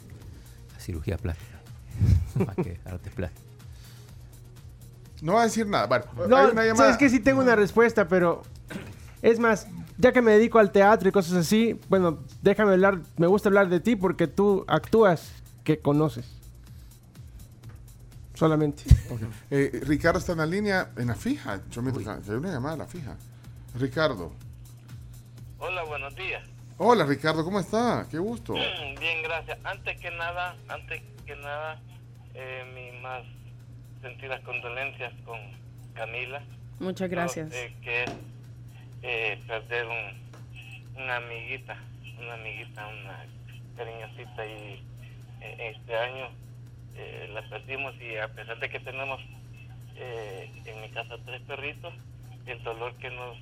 Cirugía 0.78 1.18
plástica. 1.18 1.60
Más 2.46 2.54
que 2.54 2.78
artes 2.84 3.12
plásticas. 3.12 3.44
No 5.20 5.34
va 5.34 5.42
a 5.42 5.44
decir 5.46 5.66
nada. 5.66 5.86
Bueno, 5.86 6.04
No, 6.28 6.36
hay 6.36 6.52
una 6.52 6.62
llamada. 6.64 6.76
sabes 6.76 6.96
que 6.96 7.08
sí 7.10 7.18
tengo 7.18 7.40
una 7.42 7.56
respuesta, 7.56 8.06
pero 8.06 8.42
es 9.20 9.40
más, 9.40 9.66
ya 10.01 10.12
que 10.12 10.22
me 10.22 10.32
dedico 10.32 10.59
al 10.59 10.72
teatro 10.72 11.09
y 11.09 11.12
cosas 11.12 11.34
así, 11.34 11.78
bueno, 11.88 12.20
déjame 12.42 12.72
hablar, 12.72 13.01
me 13.16 13.26
gusta 13.26 13.48
hablar 13.48 13.68
de 13.68 13.80
ti 13.80 13.96
porque 13.96 14.26
tú 14.26 14.64
actúas 14.66 15.42
que 15.62 15.78
conoces. 15.78 16.36
Solamente. 18.34 18.84
Eh, 19.51 19.82
Ricardo 19.84 20.18
está 20.18 20.32
en 20.32 20.38
la 20.38 20.46
línea, 20.46 20.92
en 20.96 21.09
la 21.09 21.14
fija. 21.14 21.61
Yo 21.70 21.82
me 21.82 21.90
hay 21.90 22.30
una 22.30 22.51
llamada 22.51 22.74
a 22.74 22.78
la 22.78 22.86
fija. 22.86 23.16
Ricardo. 23.78 24.32
Hola, 25.59 25.84
buenos 25.84 26.14
días. 26.16 26.42
Hola 26.78 27.05
Ricardo, 27.05 27.44
¿cómo 27.44 27.61
está? 27.61 28.07
Qué 28.11 28.18
gusto. 28.18 28.55
Bien, 29.01 29.22
gracias. 29.22 29.59
Antes 29.64 30.01
que 30.01 30.11
nada, 30.12 30.57
antes 30.68 31.03
que 31.26 31.36
nada, 31.36 31.78
eh, 32.32 32.64
mis 32.74 33.03
más 33.03 33.22
sentidas 34.01 34.40
condolencias 34.40 35.12
con 35.26 35.38
Camila. 35.92 36.42
Muchas 36.78 37.11
gracias. 37.11 37.51
No, 37.51 37.55
eh, 37.55 37.76
que 37.82 38.05
es 38.05 38.11
eh, 39.03 39.42
perder 39.46 39.86
un, 39.86 41.03
una 41.03 41.16
amiguita, 41.16 41.76
una 42.18 42.34
amiguita, 42.34 42.86
una 42.86 43.18
cariñosita 43.76 44.46
y 44.46 44.82
eh, 45.40 45.72
este 45.76 45.96
año 45.96 46.30
eh, 46.96 47.30
la 47.32 47.42
perdimos 47.48 47.94
y 48.01 48.16
a 48.16 48.28
pesar 48.34 48.59
de 48.59 48.68
que 48.70 48.80
tenemos 48.80 49.20
eh, 49.96 50.51
en 50.66 50.80
mi 50.82 50.88
casa 50.90 51.16
tres 51.24 51.40
perritos, 51.42 51.94
el 52.46 52.62
dolor 52.62 52.94
que 52.98 53.11
nos 53.11 53.36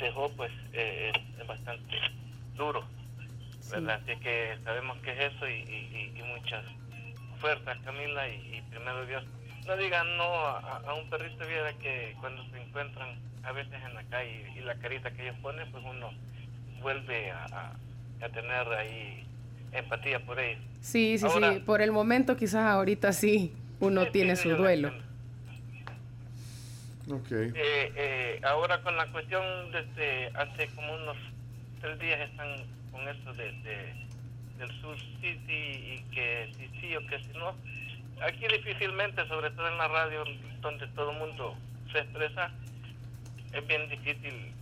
dejó 0.00 0.30
pues 0.36 0.52
eh, 0.72 1.12
es, 1.38 1.46
bastante 1.46 1.96
duro, 2.56 2.84
¿verdad? 3.70 4.00
Así 4.02 4.16
que 4.20 4.58
sabemos 4.64 4.96
que 4.98 5.12
es 5.12 5.34
eso 5.34 5.48
y, 5.48 5.52
y, 5.52 6.12
y- 6.16 6.20
y 6.20 6.22
muchas 6.24 6.64
fuerzas, 7.40 7.78
Camila, 7.84 8.28
y, 8.28 8.56
y 8.56 8.62
primero 8.70 9.06
Dios. 9.06 9.24
No 9.66 9.76
digan 9.76 10.16
no 10.16 10.24
a, 10.24 10.58
a 10.86 10.94
un 10.94 11.08
perrito, 11.10 11.46
viera 11.46 11.72
que 11.74 12.16
cuando 12.20 12.42
se 12.50 12.62
encuentran 12.62 13.08
a 13.42 13.52
veces 13.52 13.74
en 13.84 13.94
la 13.94 14.02
calle 14.04 14.44
y 14.56 14.60
la 14.60 14.74
carita 14.76 15.10
que 15.10 15.22
ellos 15.22 15.36
ponen, 15.42 15.70
pues 15.70 15.82
uno 15.84 16.10
vuelve 16.82 17.30
a, 17.30 17.72
tener 18.32 18.68
ahí 18.68 19.24
empatía 19.72 20.20
por 20.20 20.38
ellos. 20.38 20.62
Sí, 20.80 21.16
sí, 21.18 21.24
Ahora- 21.26 21.54
sí. 21.54 21.60
Por 21.60 21.80
el 21.82 21.90
momento, 21.92 22.36
quizás 22.36 22.66
ahorita 22.66 23.12
sí 23.12 23.54
uno 23.80 24.06
tiene 24.08 24.36
su 24.36 24.50
duelo. 24.50 24.92
Ok. 27.10 27.30
Eh, 27.32 27.52
eh, 27.56 28.40
ahora 28.44 28.80
con 28.82 28.96
la 28.96 29.06
cuestión 29.10 29.42
desde 29.72 30.28
hace 30.34 30.68
como 30.74 30.94
unos 30.94 31.16
tres 31.80 31.98
días 31.98 32.20
están 32.20 32.48
con 32.92 33.08
esto 33.08 33.32
de, 33.34 33.52
de- 33.62 33.94
del 34.58 34.80
Sur 34.80 34.96
City 35.20 35.48
y 35.48 36.04
que 36.14 36.52
si 36.56 36.68
sí 36.80 36.96
o 36.96 37.06
que 37.06 37.18
si 37.18 37.32
no. 37.38 37.54
Aquí 38.22 38.46
difícilmente, 38.46 39.26
sobre 39.26 39.50
todo 39.50 39.66
en 39.68 39.78
la 39.78 39.88
radio 39.88 40.22
donde 40.60 40.86
todo 40.88 41.12
el 41.12 41.18
mundo 41.18 41.56
se 41.90 42.00
expresa, 42.00 42.50
es 43.52 43.66
bien 43.66 43.88
difícil 43.88 44.52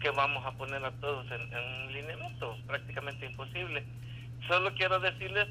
que 0.00 0.10
vamos 0.10 0.44
a 0.44 0.52
poner 0.52 0.84
a 0.84 0.90
todos 0.92 1.24
en, 1.30 1.40
en 1.52 1.58
un 1.86 1.92
lineamiento, 1.92 2.56
prácticamente 2.66 3.26
imposible. 3.26 3.84
Solo 4.48 4.74
quiero 4.74 5.00
decirles 5.00 5.48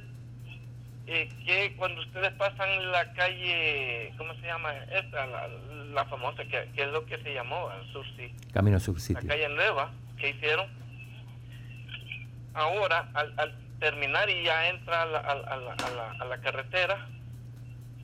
eh, 1.08 1.28
que 1.46 1.76
cuando 1.76 2.02
ustedes 2.02 2.32
pasan 2.34 2.92
la 2.92 3.12
calle, 3.14 4.14
¿cómo 4.18 4.34
se 4.36 4.42
llama? 4.48 4.74
Esta, 4.92 5.26
la, 5.26 5.48
la 5.48 6.06
famosa, 6.06 6.44
que, 6.46 6.70
que 6.76 6.84
es 6.84 6.92
lo 6.92 7.06
que 7.06 7.18
se 7.18 7.34
llamó 7.34 7.70
al 7.70 7.86
Sur 7.92 8.06
Camino 8.54 8.80
Sur 8.80 8.96
la 8.96 9.00
calle 9.30 9.50
nueva 9.50 9.92
que 10.18 10.30
hicieron. 10.30 10.68
Ahora, 12.54 13.10
al, 13.16 13.34
al 13.38 13.56
terminar 13.80 14.30
y 14.30 14.44
ya 14.44 14.70
entra 14.70 15.02
a 15.02 15.06
la, 15.08 15.18
a, 15.20 15.32
a 15.32 15.54
a 15.74 15.90
la- 15.90 16.12
a 16.20 16.26
la 16.26 16.38
carretera, 16.38 17.08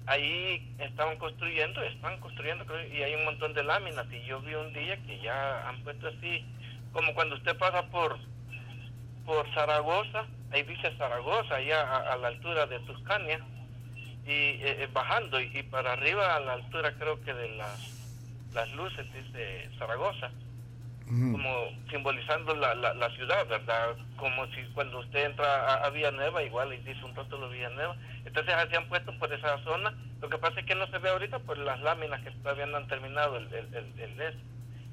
ahí 0.10 0.76
estaban 0.80 1.18
construyendo, 1.18 1.82
están 1.84 2.20
construyendo 2.20 2.66
y 2.88 3.04
hay 3.04 3.16
un 3.16 3.26
montón 3.26 3.54
de 3.54 3.64
láminas. 3.64 4.06
Y 4.12 4.26
yo 4.26 4.42
vi 4.42 4.56
un 4.56 4.74
día 4.74 4.98
que 5.06 5.20
ya 5.20 5.70
han 5.70 5.82
puesto 5.84 6.08
así, 6.08 6.44
como 6.92 7.14
cuando 7.14 7.36
usted 7.36 7.58
pasa 7.58 7.84
por 7.88 8.18
por 9.26 9.48
Zaragoza, 9.54 10.26
ahí 10.52 10.64
dice 10.64 10.92
Zaragoza, 10.98 11.56
allá 11.56 11.98
a, 11.98 12.18
la 12.18 12.30
altura 12.30 12.66
de 12.66 12.80
Tuscania, 12.80 13.40
y 14.26 14.32
eh, 14.32 14.60
eh, 14.64 14.90
bajando, 14.92 15.40
y, 15.40 15.56
y 15.56 15.62
para 15.62 15.94
arriba 15.94 16.36
a 16.36 16.40
la 16.40 16.54
altura 16.54 16.94
creo 16.98 17.22
que 17.22 17.32
de 17.36 17.50
las, 17.50 17.80
las 18.56 18.72
luces 18.72 19.06
dice 19.14 19.70
Zaragoza, 19.78 20.32
como 21.32 21.70
simbolizando 21.90 22.56
la, 22.56 22.76
la, 22.76 22.94
la 22.94 23.10
ciudad, 23.16 23.48
¿verdad? 23.48 23.96
Como 24.18 24.46
si 24.54 24.62
cuando 24.74 25.00
usted 25.00 25.26
entra 25.26 25.46
a, 25.46 25.86
a 25.86 25.90
Villanueva, 25.90 26.44
igual 26.44 26.72
y 26.74 26.78
dice 26.78 27.04
un 27.04 27.16
rótulo 27.16 27.50
Villanueva, 27.50 27.96
entonces 28.26 28.54
así 28.54 28.76
han 28.76 28.88
puesto 28.90 29.12
por 29.18 29.34
esa 29.34 29.58
zona, 29.64 29.94
lo 30.22 30.30
que 30.30 30.38
pasa 30.38 30.60
es 30.60 30.66
que 30.68 30.76
no 30.76 30.86
se 30.88 31.00
ve 31.00 31.10
ahorita 31.10 31.40
por 31.40 31.58
las 31.58 31.80
láminas 31.82 32.22
que 32.22 32.32
todavía 32.32 32.68
no 32.68 32.78
han 32.78 32.88
terminado 32.88 33.38
el, 33.38 33.52
el, 33.54 33.74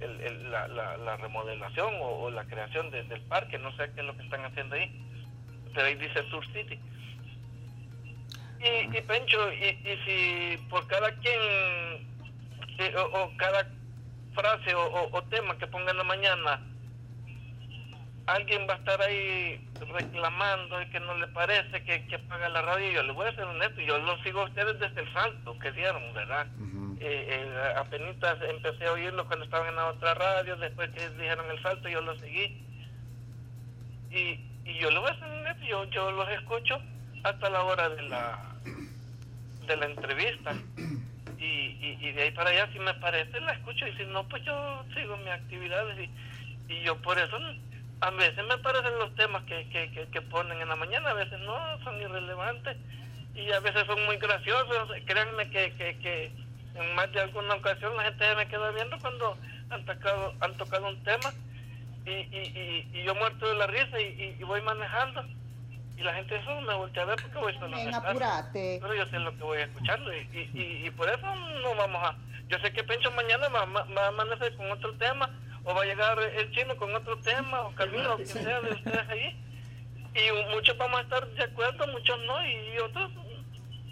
el, 0.00 0.50
la, 0.50 0.68
la, 0.68 0.96
la 0.96 1.16
remodelación 1.16 1.94
o, 2.00 2.30
la 2.30 2.44
creación 2.44 2.90
de- 2.90 3.02
del 3.04 3.20
parque, 3.22 3.58
no 3.58 3.70
sé 3.76 3.90
qué 3.94 4.00
es 4.00 4.06
lo 4.06 4.16
que 4.16 4.24
están 4.24 4.44
haciendo 4.44 4.74
ahí, 4.76 4.90
pero 5.74 5.86
ahí 5.86 5.94
dice 5.96 6.22
Sur 6.30 6.44
City. 6.52 6.78
Y, 8.58 8.96
y 8.96 9.00
Pencho, 9.02 9.52
y, 9.52 9.66
y 9.66 9.98
si 10.06 10.56
por 10.68 10.86
cada 10.86 11.10
quien, 11.16 11.40
eh, 12.78 12.94
o, 12.96 13.02
o 13.22 13.36
cada 13.36 13.66
frase 14.36 14.74
o, 14.74 14.84
o- 14.84 15.16
o 15.18 15.22
tema 15.24 15.58
que 15.58 15.66
ponga 15.66 15.90
en 15.90 15.96
la 15.98 16.04
mañana, 16.04 16.60
alguien 18.26 18.66
va 18.68 18.74
a 18.74 18.76
estar 18.78 19.00
ahí 19.02 19.60
reclamando 19.92 20.80
y 20.82 20.86
que 20.90 21.00
no 21.00 21.16
le 21.16 21.26
parece 21.28 21.82
que, 21.84 22.06
que 22.06 22.14
apaga 22.16 22.48
la 22.48 22.62
radio. 22.62 22.90
Yo 22.92 23.02
le 23.02 23.12
voy 23.12 23.26
a 23.28 23.34
ser 23.34 23.44
honesto, 23.44 23.80
yo 23.80 23.98
lo 23.98 24.16
sigo 24.22 24.40
a 24.42 24.44
ustedes 24.44 24.78
desde 24.80 25.00
el 25.00 25.12
salto 25.12 25.58
que 25.58 25.72
dieron, 25.72 26.12
¿verdad? 26.14 26.46
Eh, 27.00 27.26
eh, 27.28 27.72
apenas 27.76 28.16
empecé 28.48 28.86
a 28.86 28.92
oírlo 28.92 29.26
cuando 29.26 29.44
estaban 29.44 29.68
en 29.68 29.76
la 29.76 29.86
otra 29.88 30.14
radio, 30.14 30.56
después 30.56 30.90
que 30.90 31.08
dijeron 31.10 31.50
el 31.50 31.62
salto, 31.62 31.88
yo 31.88 32.00
lo 32.00 32.18
seguí. 32.18 32.62
Y, 34.10 34.40
y 34.64 34.78
yo 34.80 34.90
le 34.90 34.98
voy 34.98 35.10
a 35.10 35.14
ser 35.18 35.24
honesto, 35.30 35.64
yo, 35.66 35.84
yo 35.84 36.10
los 36.12 36.28
escucho 36.30 36.80
hasta 37.22 37.50
la 37.50 37.62
hora 37.62 37.88
de 37.90 38.02
la, 38.02 38.54
de 39.66 39.76
la 39.76 39.86
entrevista. 39.86 40.54
Y, 41.38 41.44
y, 41.44 41.98
y 42.00 42.12
de 42.12 42.22
ahí 42.22 42.30
para 42.30 42.50
allá, 42.50 42.68
si 42.72 42.78
me 42.78 42.94
parece, 42.94 43.40
la 43.40 43.52
escucho. 43.52 43.86
Y 43.86 43.96
si 43.96 44.04
no, 44.06 44.26
pues 44.28 44.42
yo 44.44 44.84
sigo 44.94 45.16
mis 45.18 45.28
actividades. 45.28 45.98
Y, 45.98 46.72
y 46.72 46.82
yo 46.82 46.96
por 47.02 47.18
eso, 47.18 47.36
a 48.00 48.10
veces 48.10 48.44
me 48.46 48.58
parecen 48.58 48.98
los 48.98 49.14
temas 49.14 49.42
que, 49.44 49.68
que, 49.68 50.08
que, 50.10 50.22
ponen 50.22 50.60
en 50.60 50.68
la 50.68 50.76
mañana, 50.76 51.10
a 51.10 51.14
veces 51.14 51.38
no, 51.40 51.54
son 51.84 52.00
irrelevantes. 52.00 52.76
Y 53.34 53.50
a 53.52 53.60
veces 53.60 53.86
son 53.86 54.04
muy 54.06 54.16
graciosos. 54.16 54.90
Créanme 55.04 55.48
que, 55.50 55.72
que, 55.74 55.98
que 55.98 56.30
en 56.74 56.94
más 56.94 57.10
de 57.12 57.20
alguna 57.20 57.54
ocasión 57.54 57.96
la 57.96 58.04
gente 58.04 58.34
me 58.36 58.48
queda 58.48 58.70
viendo 58.70 58.98
cuando 58.98 59.36
han 59.70 59.84
tocado, 59.84 60.34
han 60.40 60.54
tocado 60.56 60.88
un 60.88 61.02
tema. 61.04 61.32
Y, 62.06 62.10
y, 62.10 62.88
y, 62.92 62.98
y 63.00 63.02
yo 63.04 63.14
muerto 63.14 63.48
de 63.48 63.54
la 63.56 63.66
risa 63.66 64.00
y- 64.00 64.36
y 64.38 64.44
voy 64.44 64.60
manejando. 64.62 65.22
Y 65.96 66.02
la 66.02 66.14
gente 66.14 66.36
eso 66.36 66.60
me 66.60 66.74
voltea 66.74 67.02
a 67.02 67.06
ver 67.06 67.16
porque 67.22 67.38
voy 67.38 67.52
el 67.54 67.90
carro. 67.90 68.08
apúrate. 68.10 68.78
Pero 68.82 68.94
yo 68.94 69.06
sé 69.06 69.18
lo 69.18 69.34
que 69.36 69.42
voy 69.42 69.58
escuchando 69.60 70.12
y, 70.12 70.18
y, 70.32 70.50
y, 70.60 70.86
y 70.86 70.90
por 70.90 71.08
eso 71.08 71.26
no 71.62 71.74
vamos 71.76 72.02
a... 72.04 72.16
Yo 72.48 72.58
sé 72.58 72.72
que 72.72 72.84
Pencho 72.84 73.10
mañana 73.12 73.48
va, 73.48 73.64
va- 73.64 73.84
va 73.96 74.04
a 74.04 74.08
amanecer 74.08 74.54
con 74.56 74.70
otro 74.70 74.92
tema, 74.98 75.28
o 75.64 75.74
va 75.74 75.82
a 75.82 75.86
llegar 75.86 76.18
el 76.22 76.50
chino 76.52 76.76
con 76.76 76.94
otro 76.94 77.18
tema, 77.20 77.62
o 77.62 77.74
Camilo, 77.74 78.14
o 78.14 78.16
quien 78.16 78.28
sea 78.28 78.60
de 78.60 78.70
ustedes 78.72 79.08
ahí. 79.08 79.42
Y 80.14 80.54
muchos 80.54 80.76
vamos 80.78 80.98
a 81.00 81.02
estar 81.02 81.26
de 81.28 81.42
acuerdo, 81.44 81.86
muchos 81.88 82.16
no, 82.26 82.46
y 82.46 82.78
otros 82.78 83.10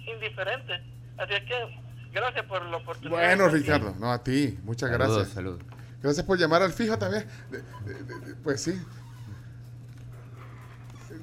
indiferentes. 0.06 0.80
Así 1.16 1.32
es 1.34 1.42
que 1.44 1.80
gracias 2.12 2.44
por 2.46 2.64
la 2.66 2.76
oportunidad. 2.76 3.18
Bueno, 3.18 3.48
Ricardo, 3.48 3.94
no 3.98 4.12
a 4.12 4.22
ti. 4.22 4.58
Muchas 4.62 4.90
Saludos, 4.90 5.14
gracias. 5.16 5.34
saludos. 5.34 5.60
Gracias 6.02 6.26
por 6.26 6.38
llamar 6.38 6.62
al 6.62 6.72
fijo 6.72 6.98
también. 6.98 7.26
De- 7.50 7.62
de- 7.62 8.04
de- 8.04 8.20
de- 8.26 8.34
pues 8.36 8.62
sí. 8.62 8.72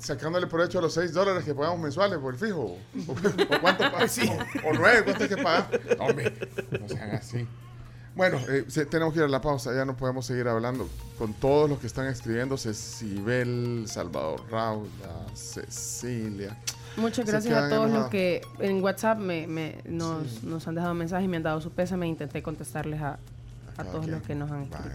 Sacándole 0.01 0.47
provecho 0.47 0.79
a 0.79 0.81
los 0.81 0.93
6 0.95 1.13
dólares 1.13 1.43
que 1.43 1.53
pagamos 1.53 1.79
mensuales 1.79 2.17
por 2.17 2.33
el 2.33 2.39
fijo. 2.39 2.59
¿O, 3.07 3.11
o 3.11 3.61
cuánto 3.61 3.83
pagas? 3.91 4.17
O, 4.19 4.69
o 4.69 4.73
9, 4.73 5.03
¿cuánto 5.05 5.23
es 5.25 5.29
que 5.29 5.37
pagas? 5.37 5.67
No, 5.97 6.05
hombre, 6.05 6.33
no 6.79 6.89
sean 6.89 7.11
así. 7.11 7.47
Bueno, 8.15 8.39
eh, 8.49 8.65
tenemos 8.89 9.13
que 9.13 9.19
ir 9.19 9.25
a 9.25 9.29
la 9.29 9.39
pausa, 9.39 9.73
ya 9.73 9.85
no 9.85 9.95
podemos 9.95 10.25
seguir 10.25 10.47
hablando 10.47 10.89
con 11.17 11.33
todos 11.33 11.69
los 11.69 11.79
que 11.79 11.87
están 11.87 12.07
escribiendo, 12.07 12.57
Cecibel, 12.57 13.83
Salvador 13.87 14.41
Raúl, 14.51 14.89
Cecilia. 15.33 16.57
Muchas 16.97 17.25
gracias 17.25 17.55
a 17.55 17.69
todos 17.69 17.89
los 17.89 18.09
que 18.09 18.41
en 18.59 18.83
WhatsApp 18.83 19.17
me, 19.19 19.47
me- 19.47 19.77
nos, 19.85 20.43
nos 20.43 20.67
han 20.67 20.75
dejado 20.75 20.93
mensajes 20.93 21.23
y 21.25 21.27
me 21.29 21.37
han 21.37 21.43
dado 21.43 21.61
su 21.61 21.71
pésame. 21.71 22.05
Intenté 22.07 22.43
contestarles 22.43 23.01
a, 23.01 23.17
a 23.77 23.83
todos 23.85 24.07
los 24.07 24.21
que 24.23 24.35
nos 24.35 24.51
han 24.51 24.63
escrito. 24.63 24.89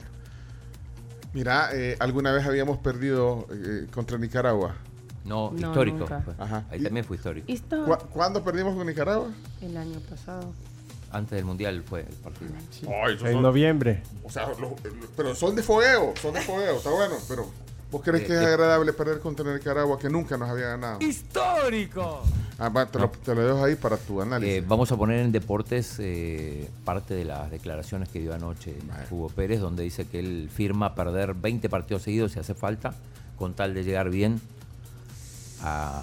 Mira, 1.33 1.71
eh, 1.73 1.97
alguna 2.01 2.33
vez 2.33 2.45
habíamos 2.47 2.79
perdido 2.79 3.47
eh, 3.51 3.87
contra 3.93 4.19
Nicaragua. 4.19 4.75
No, 5.27 5.51
No, 5.51 5.69
histórico. 5.69 5.99
nunca. 5.99 6.21
fue. 6.21 6.35
Ajá. 6.39 6.65
Ahí 6.71 6.83
también 6.83 7.05
fue 7.05 7.17
histórico. 7.17 7.47
Histo- 7.51 7.85
¿Cu- 7.85 8.07
¿Cuándo 8.11 8.43
perdimos 8.45 8.77
con 8.77 8.87
Nicaragua? 8.87 9.29
El 9.61 9.77
año 9.77 9.99
pasado. 10.09 10.53
Antes 11.13 11.37
del 11.37 11.45
Mundial 11.45 11.83
fue 11.83 12.01
el 12.01 12.15
partido. 12.17 12.51
Ay, 13.05 13.15
esos 13.15 13.27
En 13.29 13.35
son- 13.35 13.43
noviembre. 13.43 14.03
O 14.25 14.31
sea, 14.31 14.49
los- 14.49 14.73
pero 15.17 15.35
son 15.35 15.55
de 15.57 15.63
fogueo, 15.63 16.15
son 16.21 16.35
de 16.35 16.41
fogueo, 16.43 16.77
está 16.77 16.91
bueno, 16.91 17.15
pero 17.29 17.47
¿vos 17.91 18.03
crees 18.03 18.25
Eh, 18.25 18.27
que 18.27 18.33
es 18.35 18.41
eh. 18.43 18.47
agradable 18.47 18.93
perder 18.93 19.21
contra 19.21 19.53
Nicaragua 19.55 19.99
que 19.99 20.11
nunca 20.11 20.37
nos 20.37 20.49
había 20.51 20.67
ganado? 20.69 20.99
¡Histórico! 21.01 22.23
Ah, 22.59 22.71
va, 22.71 22.87
te, 22.87 22.99
lo, 22.99 23.11
te 23.11 23.35
lo 23.35 23.43
dejo 23.47 23.65
ahí 23.65 23.75
para 23.77 23.97
tu 23.99 24.21
análisis. 24.23 24.57
Eh, 24.57 24.65
vamos 24.67 24.91
a 24.91 24.97
poner 24.97 25.21
en 25.21 25.31
deportes 25.31 25.97
eh, 25.99 26.71
parte 26.85 27.15
de 27.15 27.25
las 27.25 27.51
declaraciones 27.51 28.09
que 28.09 28.19
dio 28.19 28.33
anoche 28.35 28.75
Hugo 29.11 29.29
Pérez, 29.29 29.61
donde 29.61 29.83
dice 29.83 30.07
que 30.07 30.19
él 30.19 30.49
firma 30.53 30.95
perder 30.95 31.35
20 31.35 31.69
partidos 31.69 32.03
seguidos 32.03 32.33
si 32.33 32.39
hace 32.39 32.55
falta, 32.55 32.95
con 33.37 33.55
tal 33.55 33.75
de 33.75 33.85
llegar 33.85 34.09
bien 34.11 34.41
a, 35.63 36.03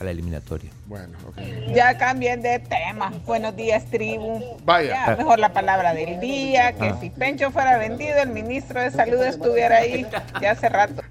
a 0.00 0.04
la 0.04 0.10
eliminatoria. 0.10 0.70
Bueno, 0.86 1.16
ok. 1.28 1.38
Ya 1.74 1.96
cambien 1.98 2.42
de 2.42 2.58
tema. 2.58 3.10
Buenos 3.24 3.56
días, 3.56 3.84
tribu. 3.90 4.42
Vaya. 4.64 5.06
Ya, 5.06 5.16
mejor 5.16 5.38
la 5.38 5.52
palabra 5.52 5.94
del 5.94 6.20
día, 6.20 6.72
que 6.72 6.88
Ah. 6.90 6.98
si 7.00 7.10
Pencho 7.10 7.50
fuera 7.50 7.78
vendido, 7.78 8.16
el 8.18 8.30
ministro 8.30 8.80
de 8.80 8.90
Salud 8.90 9.20
estuviera 9.22 9.78
ahí 9.78 10.06
ya 10.40 10.52
hace 10.52 10.68
rato. 10.68 11.02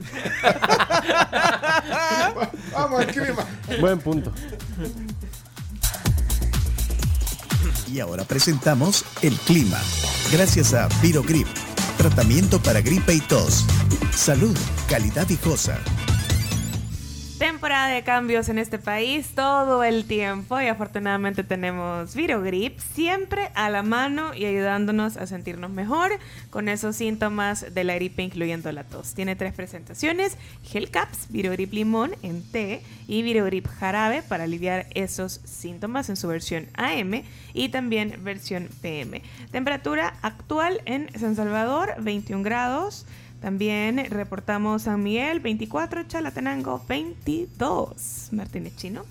Vamos 2.74 3.00
al 3.02 3.08
clima. 3.08 3.46
Buen 3.80 4.00
punto. 4.00 4.32
Y 7.92 8.00
ahora 8.00 8.24
presentamos 8.24 9.06
el 9.22 9.36
clima. 9.40 9.80
Gracias 10.32 10.74
a 10.74 10.88
Virogrip, 11.02 11.48
tratamiento 11.98 12.62
para 12.62 12.82
gripe 12.82 13.14
y 13.14 13.22
tos. 13.22 13.66
Salud, 14.12 14.58
calidad 14.90 15.26
viejosa. 15.28 15.78
Temporada 17.38 17.90
de 17.90 18.02
cambios 18.04 18.48
en 18.48 18.58
este 18.58 18.80
país 18.80 19.32
todo 19.36 19.84
el 19.84 20.06
tiempo 20.06 20.62
y 20.62 20.68
afortunadamente 20.68 21.44
tenemos 21.44 22.16
Virogrip 22.16 22.80
siempre 22.80 23.52
a 23.56 23.70
la 23.70 23.84
mano 23.84 24.34
y 24.34 24.46
ayudándonos 24.46 25.18
a 25.18 25.28
sentirnos 25.28 25.70
mejor 25.70 26.12
con 26.50 26.70
esos 26.70 26.96
síntomas 26.96 27.74
de 27.74 27.84
la 27.84 27.96
gripe 27.96 28.24
incluyendo 28.24 28.72
la 28.72 28.86
tos. 28.86 29.14
Tiene 29.16 29.36
tres 29.36 29.54
presentaciones, 29.54 30.38
Gel 30.64 30.90
Caps, 30.90 31.28
Virogrip 31.30 31.74
Limón 31.74 32.16
en 32.22 32.42
té 32.42 32.82
y 33.06 33.22
Virogrip 33.22 33.68
Jarabe 33.68 34.24
para 34.24 34.46
aliviar 34.46 34.88
esos 34.92 35.42
síntomas 35.44 36.08
en 36.08 36.16
su 36.16 36.30
versión 36.30 36.68
AM 36.76 37.24
y 37.54 37.68
también 37.68 38.24
versión 38.24 38.70
PM. 38.82 39.22
Temperatura 39.52 40.14
actual 40.22 40.82
en 40.86 41.10
San 41.20 41.36
Salvador 41.36 41.96
21 42.00 42.44
grados. 42.44 43.06
También 43.42 44.06
reportamos 44.10 44.84
San 44.84 45.04
Miguel 45.04 45.40
24, 45.40 46.04
Chalatenango 46.04 46.84
22, 46.88 48.30
Martínez 48.32 48.76
Chino, 48.76 49.06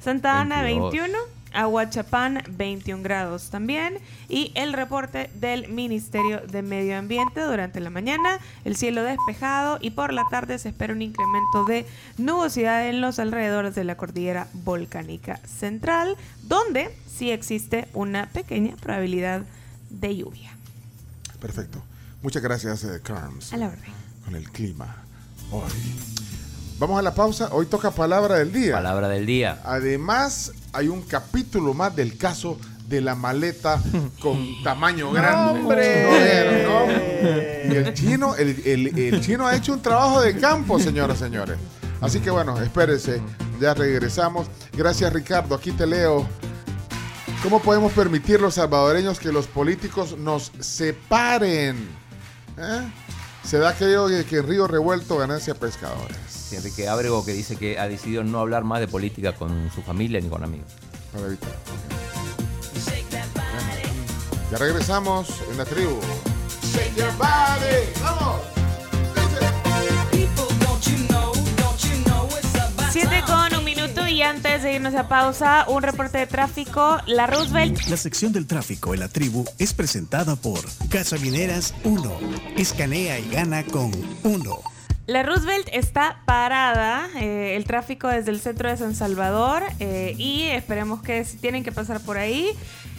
Santa 0.00 0.40
Ana 0.40 0.62
22. 0.62 0.92
21, 0.92 1.18
Aguachapán 1.52 2.42
21 2.50 3.02
grados 3.02 3.50
también 3.50 3.98
y 4.28 4.52
el 4.54 4.72
reporte 4.72 5.30
del 5.34 5.68
Ministerio 5.68 6.40
de 6.40 6.62
Medio 6.62 6.98
Ambiente 6.98 7.40
durante 7.40 7.80
la 7.80 7.90
mañana, 7.90 8.38
el 8.64 8.76
cielo 8.76 9.02
despejado 9.02 9.78
y 9.80 9.90
por 9.90 10.12
la 10.12 10.24
tarde 10.30 10.58
se 10.58 10.68
espera 10.68 10.92
un 10.92 11.02
incremento 11.02 11.64
de 11.64 11.86
nubosidad 12.18 12.86
en 12.86 13.00
los 13.00 13.18
alrededores 13.18 13.74
de 13.74 13.84
la 13.84 13.96
cordillera 13.96 14.48
volcánica 14.52 15.38
central, 15.46 16.16
donde 16.42 16.94
sí 17.06 17.30
existe 17.30 17.88
una 17.94 18.26
pequeña 18.26 18.76
probabilidad 18.76 19.42
de 19.90 20.16
lluvia. 20.16 20.54
Perfecto. 21.40 21.82
Muchas 22.22 22.42
gracias, 22.42 22.84
eh, 22.84 23.00
Carms. 23.02 23.52
A 23.52 23.56
la 23.56 23.66
orden. 23.68 23.92
Con 24.24 24.34
el 24.36 24.50
clima. 24.50 24.96
Hoy. 25.50 25.62
Vamos 26.78 26.98
a 26.98 27.02
la 27.02 27.14
pausa. 27.14 27.48
Hoy 27.52 27.66
toca 27.66 27.90
palabra 27.90 28.36
del 28.36 28.52
día. 28.52 28.74
Palabra 28.74 29.08
del 29.08 29.26
día. 29.26 29.60
Además, 29.64 30.52
hay 30.72 30.88
un 30.88 31.02
capítulo 31.02 31.74
más 31.74 31.94
del 31.96 32.16
caso 32.16 32.58
de 32.86 33.00
la 33.00 33.14
maleta 33.14 33.80
con 34.20 34.62
tamaño 34.62 35.10
grande. 35.12 35.60
¡Hombre! 35.60 36.02
No 36.04 36.10
vieron, 36.10 36.62
¿no? 37.68 37.72
Y 37.72 37.76
el 37.76 37.94
chino, 37.94 38.34
el, 38.36 38.62
el- 38.64 38.98
el 38.98 39.20
chino 39.20 39.46
ha 39.46 39.54
hecho 39.56 39.72
un 39.72 39.80
trabajo 39.82 40.20
de 40.20 40.36
campo, 40.38 40.78
señoras 40.78 41.16
y 41.18 41.20
señores. 41.24 41.58
Así 42.00 42.20
que 42.20 42.30
bueno, 42.30 42.60
espérense. 42.60 43.20
Ya 43.60 43.74
regresamos. 43.74 44.46
Gracias, 44.72 45.12
Ricardo. 45.12 45.54
Aquí 45.54 45.72
te 45.72 45.86
leo. 45.86 46.26
¿Cómo 47.42 47.60
podemos 47.60 47.92
permitir 47.92 48.40
los 48.40 48.54
salvadoreños 48.54 49.18
que 49.18 49.32
los 49.32 49.46
políticos 49.46 50.16
nos 50.18 50.52
separen? 50.60 51.88
¿Eh? 52.58 52.92
Se 53.44 53.58
da 53.58 53.70
aquello 53.70 54.08
de 54.08 54.24
que 54.24 54.38
en 54.38 54.48
Río 54.48 54.66
Revuelto 54.66 55.16
ganancia 55.16 55.54
pescadores. 55.54 56.52
Enrique 56.52 56.88
Ábrego 56.88 57.24
que 57.24 57.32
dice 57.32 57.56
que 57.56 57.78
ha 57.78 57.88
decidido 57.88 58.24
no 58.24 58.40
hablar 58.40 58.64
más 58.64 58.80
de 58.80 58.88
política 58.88 59.32
con 59.32 59.70
su 59.74 59.82
familia 59.82 60.20
ni 60.20 60.28
con 60.28 60.42
amigos. 60.42 60.72
Para 61.12 61.26
evitar. 61.26 61.50
Ya 64.50 64.58
regresamos 64.58 65.28
en 65.50 65.58
la 65.58 65.64
tribu. 65.64 66.00
Shake 66.62 66.94
your 66.96 67.12
body. 67.16 67.92
¡Vamos! 68.02 68.58
7 72.90 73.22
con 73.26 73.57
minuto 73.80 74.08
y 74.08 74.22
antes 74.22 74.64
de 74.64 74.74
irnos 74.74 74.94
a 74.96 75.08
pausa, 75.08 75.64
un 75.68 75.82
reporte 75.82 76.18
de 76.18 76.26
tráfico. 76.26 76.98
La 77.06 77.28
Roosevelt 77.28 77.80
La 77.88 77.96
sección 77.96 78.32
del 78.32 78.46
tráfico 78.46 78.92
en 78.92 79.00
la 79.00 79.08
tribu 79.08 79.44
es 79.58 79.72
presentada 79.72 80.34
por 80.34 80.58
Gasolineras 80.88 81.74
1. 81.84 82.18
Escanea 82.56 83.20
y 83.20 83.28
gana 83.28 83.62
con 83.64 83.92
1. 84.24 84.60
La 85.06 85.22
Roosevelt 85.22 85.68
está 85.72 86.22
parada, 86.24 87.08
eh, 87.20 87.54
el 87.56 87.64
tráfico 87.64 88.08
desde 88.08 88.32
el 88.32 88.40
centro 88.40 88.68
de 88.68 88.76
San 88.76 88.96
Salvador 88.96 89.62
eh, 89.78 90.14
y 90.18 90.42
esperemos 90.42 91.00
que 91.00 91.24
si 91.24 91.36
tienen 91.36 91.62
que 91.62 91.70
pasar 91.70 92.00
por 92.00 92.18
ahí, 92.18 92.50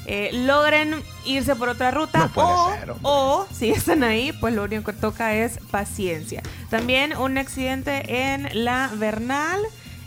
eh, 0.06 0.30
logren 0.32 0.96
irse 1.26 1.56
por 1.56 1.68
otra 1.70 1.92
ruta 1.92 2.32
o, 2.36 2.74
o 3.02 3.48
si 3.54 3.70
están 3.70 4.04
ahí, 4.04 4.32
pues 4.40 4.54
lo 4.54 4.64
único 4.64 4.86
que 4.86 4.94
toca 4.94 5.36
es 5.36 5.60
paciencia. 5.72 6.42
También 6.70 7.18
un 7.18 7.38
accidente 7.38 8.32
en 8.32 8.48
la 8.66 8.90
Bernal, 8.96 9.60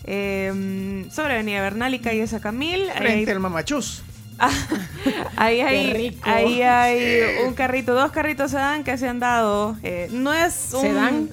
eh, 0.04 1.06
sobre 1.10 1.34
Avenida 1.34 1.60
Bernal 1.60 1.94
y 1.94 1.98
calle 1.98 2.26
Sacamil. 2.26 2.90
Ahí 2.90 2.98
Frente 2.98 3.30
al 3.30 3.40
mamachús. 3.40 4.02
Ahí 5.36 5.56
Qué 5.58 5.62
hay, 5.62 6.20
ahí 6.22 6.62
hay 6.62 7.44
un 7.46 7.54
carrito, 7.54 7.94
dos 7.94 8.10
carritos 8.10 8.50
se 8.50 8.56
dan 8.56 8.82
que 8.82 8.98
se 8.98 9.08
han 9.08 9.20
dado. 9.20 9.76
Eh, 9.82 10.08
no 10.10 10.32
es 10.32 10.70
un... 10.72 10.80
Se 10.82 10.92
dan. 10.92 11.28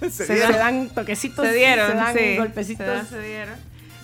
Se, 0.00 0.26
Se 0.26 0.36
dan 0.36 0.88
toquecitos, 0.90 1.46
Se 1.46 1.52
dieron, 1.54 1.90
se 1.90 1.96
dan 1.96 2.16
sí. 2.16 2.36
golpecitos. 2.36 2.86
Se 2.86 2.92
dan, 2.92 3.06
se 3.08 3.22
dieron. 3.22 3.54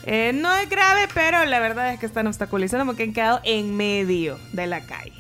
Eh, 0.05 0.33
no 0.35 0.55
es 0.57 0.69
grave, 0.69 1.09
pero 1.13 1.45
la 1.45 1.59
verdad 1.59 1.93
es 1.93 2.01
que 2.01 2.07
están 2.07 2.27
obstaculizando 2.27 2.87
porque 2.87 3.03
han 3.03 3.13
quedado 3.13 3.41
en 3.45 3.77
medio 3.77 4.39
de 4.53 4.67
la 4.67 4.81
calle. 4.81 5.13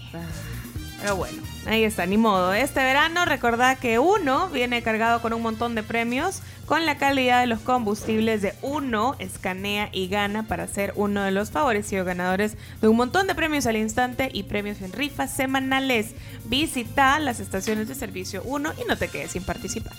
Pero 1.00 1.16
bueno, 1.16 1.42
ahí 1.66 1.84
está, 1.84 2.06
ni 2.06 2.16
modo. 2.16 2.52
Este 2.52 2.80
verano 2.80 3.24
recordad 3.24 3.78
que 3.78 3.98
uno 3.98 4.48
viene 4.48 4.82
cargado 4.82 5.20
con 5.20 5.32
un 5.32 5.42
montón 5.42 5.74
de 5.74 5.82
premios 5.82 6.42
con 6.66 6.86
la 6.86 6.98
calidad 6.98 7.40
de 7.40 7.48
los 7.48 7.58
combustibles 7.60 8.42
de 8.42 8.54
uno, 8.62 9.16
escanea 9.18 9.88
y 9.90 10.06
gana 10.06 10.44
para 10.44 10.68
ser 10.68 10.92
uno 10.94 11.22
de 11.22 11.32
los 11.32 11.50
favorecidos 11.50 12.06
ganadores 12.06 12.56
de 12.80 12.86
un 12.86 12.96
montón 12.96 13.26
de 13.26 13.34
premios 13.34 13.66
al 13.66 13.76
instante 13.76 14.30
y 14.32 14.44
premios 14.44 14.80
en 14.80 14.92
rifas 14.92 15.34
semanales. 15.34 16.14
Visita 16.44 17.18
las 17.18 17.40
estaciones 17.40 17.88
de 17.88 17.96
servicio 17.96 18.42
1 18.44 18.72
y 18.80 18.88
no 18.88 18.96
te 18.96 19.08
quedes 19.08 19.32
sin 19.32 19.42
participar. 19.42 19.94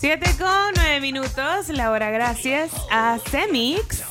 7 0.00 0.34
con 0.38 0.72
9 0.76 1.00
minutos, 1.02 1.68
la 1.68 1.90
hora 1.90 2.10
gracias 2.10 2.72
a 2.90 3.18
Semix. 3.30 4.09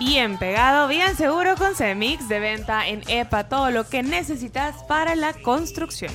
Bien 0.00 0.38
pegado, 0.38 0.88
bien 0.88 1.14
seguro 1.14 1.56
con 1.56 1.76
Semix, 1.76 2.26
de 2.26 2.40
venta 2.40 2.88
en 2.88 3.02
EPA, 3.06 3.50
todo 3.50 3.70
lo 3.70 3.86
que 3.86 4.02
necesitas 4.02 4.82
para 4.84 5.14
la 5.14 5.34
construcción. 5.34 6.10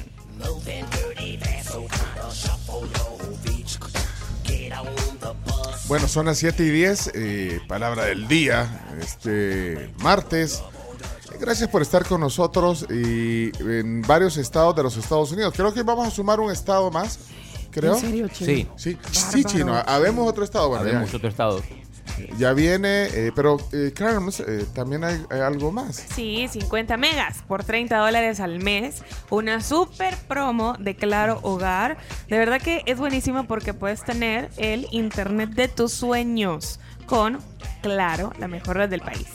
Bueno, 5.87 6.07
son 6.07 6.25
las 6.25 6.39
7 6.39 6.65
y 6.65 6.69
10, 6.71 7.11
eh, 7.13 7.61
palabra 7.67 8.05
del 8.05 8.27
día, 8.27 8.87
este 8.99 9.93
martes. 9.99 10.63
Gracias 11.39 11.69
por 11.69 11.83
estar 11.83 12.07
con 12.07 12.21
nosotros 12.21 12.87
y 12.89 13.51
en 13.59 14.01
varios 14.01 14.37
estados 14.37 14.75
de 14.75 14.81
los 14.81 14.97
Estados 14.97 15.31
Unidos. 15.31 15.53
Creo 15.55 15.71
que 15.71 15.83
vamos 15.83 16.07
a 16.07 16.11
sumar 16.11 16.39
un 16.39 16.51
estado 16.51 16.89
más, 16.89 17.19
creo. 17.69 17.93
¿En 17.93 18.01
serio, 18.01 18.27
Chino? 18.29 18.73
Sí. 18.77 18.97
Sí, 18.97 18.97
sí, 19.11 19.43
chino. 19.43 19.75
Habemos 19.85 20.27
otro 20.27 20.43
estado. 20.43 20.69
Bueno, 20.69 20.85
Habemos 20.89 21.11
ya, 21.11 21.17
otro 21.17 21.29
estado. 21.29 21.61
Ya 22.37 22.53
viene, 22.53 23.05
eh, 23.05 23.31
pero 23.35 23.57
eh, 23.71 23.91
Carms, 23.93 24.39
eh, 24.39 24.65
también 24.73 25.03
hay, 25.03 25.21
hay 25.29 25.39
algo 25.41 25.71
más. 25.71 25.95
Sí, 25.95 26.47
50 26.49 26.97
megas 26.97 27.43
por 27.47 27.63
30 27.63 27.97
dólares 27.97 28.39
al 28.39 28.59
mes. 28.59 29.03
Una 29.29 29.61
super 29.61 30.15
promo 30.27 30.75
de 30.79 30.95
Claro 30.95 31.39
Hogar. 31.43 31.97
De 32.27 32.37
verdad 32.37 32.61
que 32.61 32.83
es 32.85 32.97
buenísimo 32.97 33.45
porque 33.45 33.73
puedes 33.73 34.03
tener 34.03 34.49
el 34.57 34.87
internet 34.91 35.51
de 35.51 35.67
tus 35.67 35.91
sueños 35.91 36.79
con 37.05 37.39
Claro, 37.81 38.33
la 38.39 38.47
mejor 38.47 38.77
red 38.77 38.89
del 38.89 39.01
país. 39.01 39.27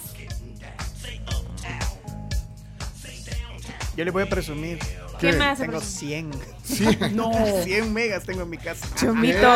Yo 3.96 4.04
le 4.04 4.10
voy 4.10 4.22
a 4.22 4.28
presumir. 4.28 4.78
¿Qué 5.20 5.32
me 5.34 5.44
hace? 5.44 5.66
Tengo 5.66 5.80
100. 5.80 6.30
100. 6.70 7.14
No. 7.16 7.30
100 7.64 7.92
megas 7.92 8.24
tengo 8.24 8.42
en 8.42 8.50
mi 8.50 8.56
casa. 8.58 8.86
Chomito, 8.96 9.52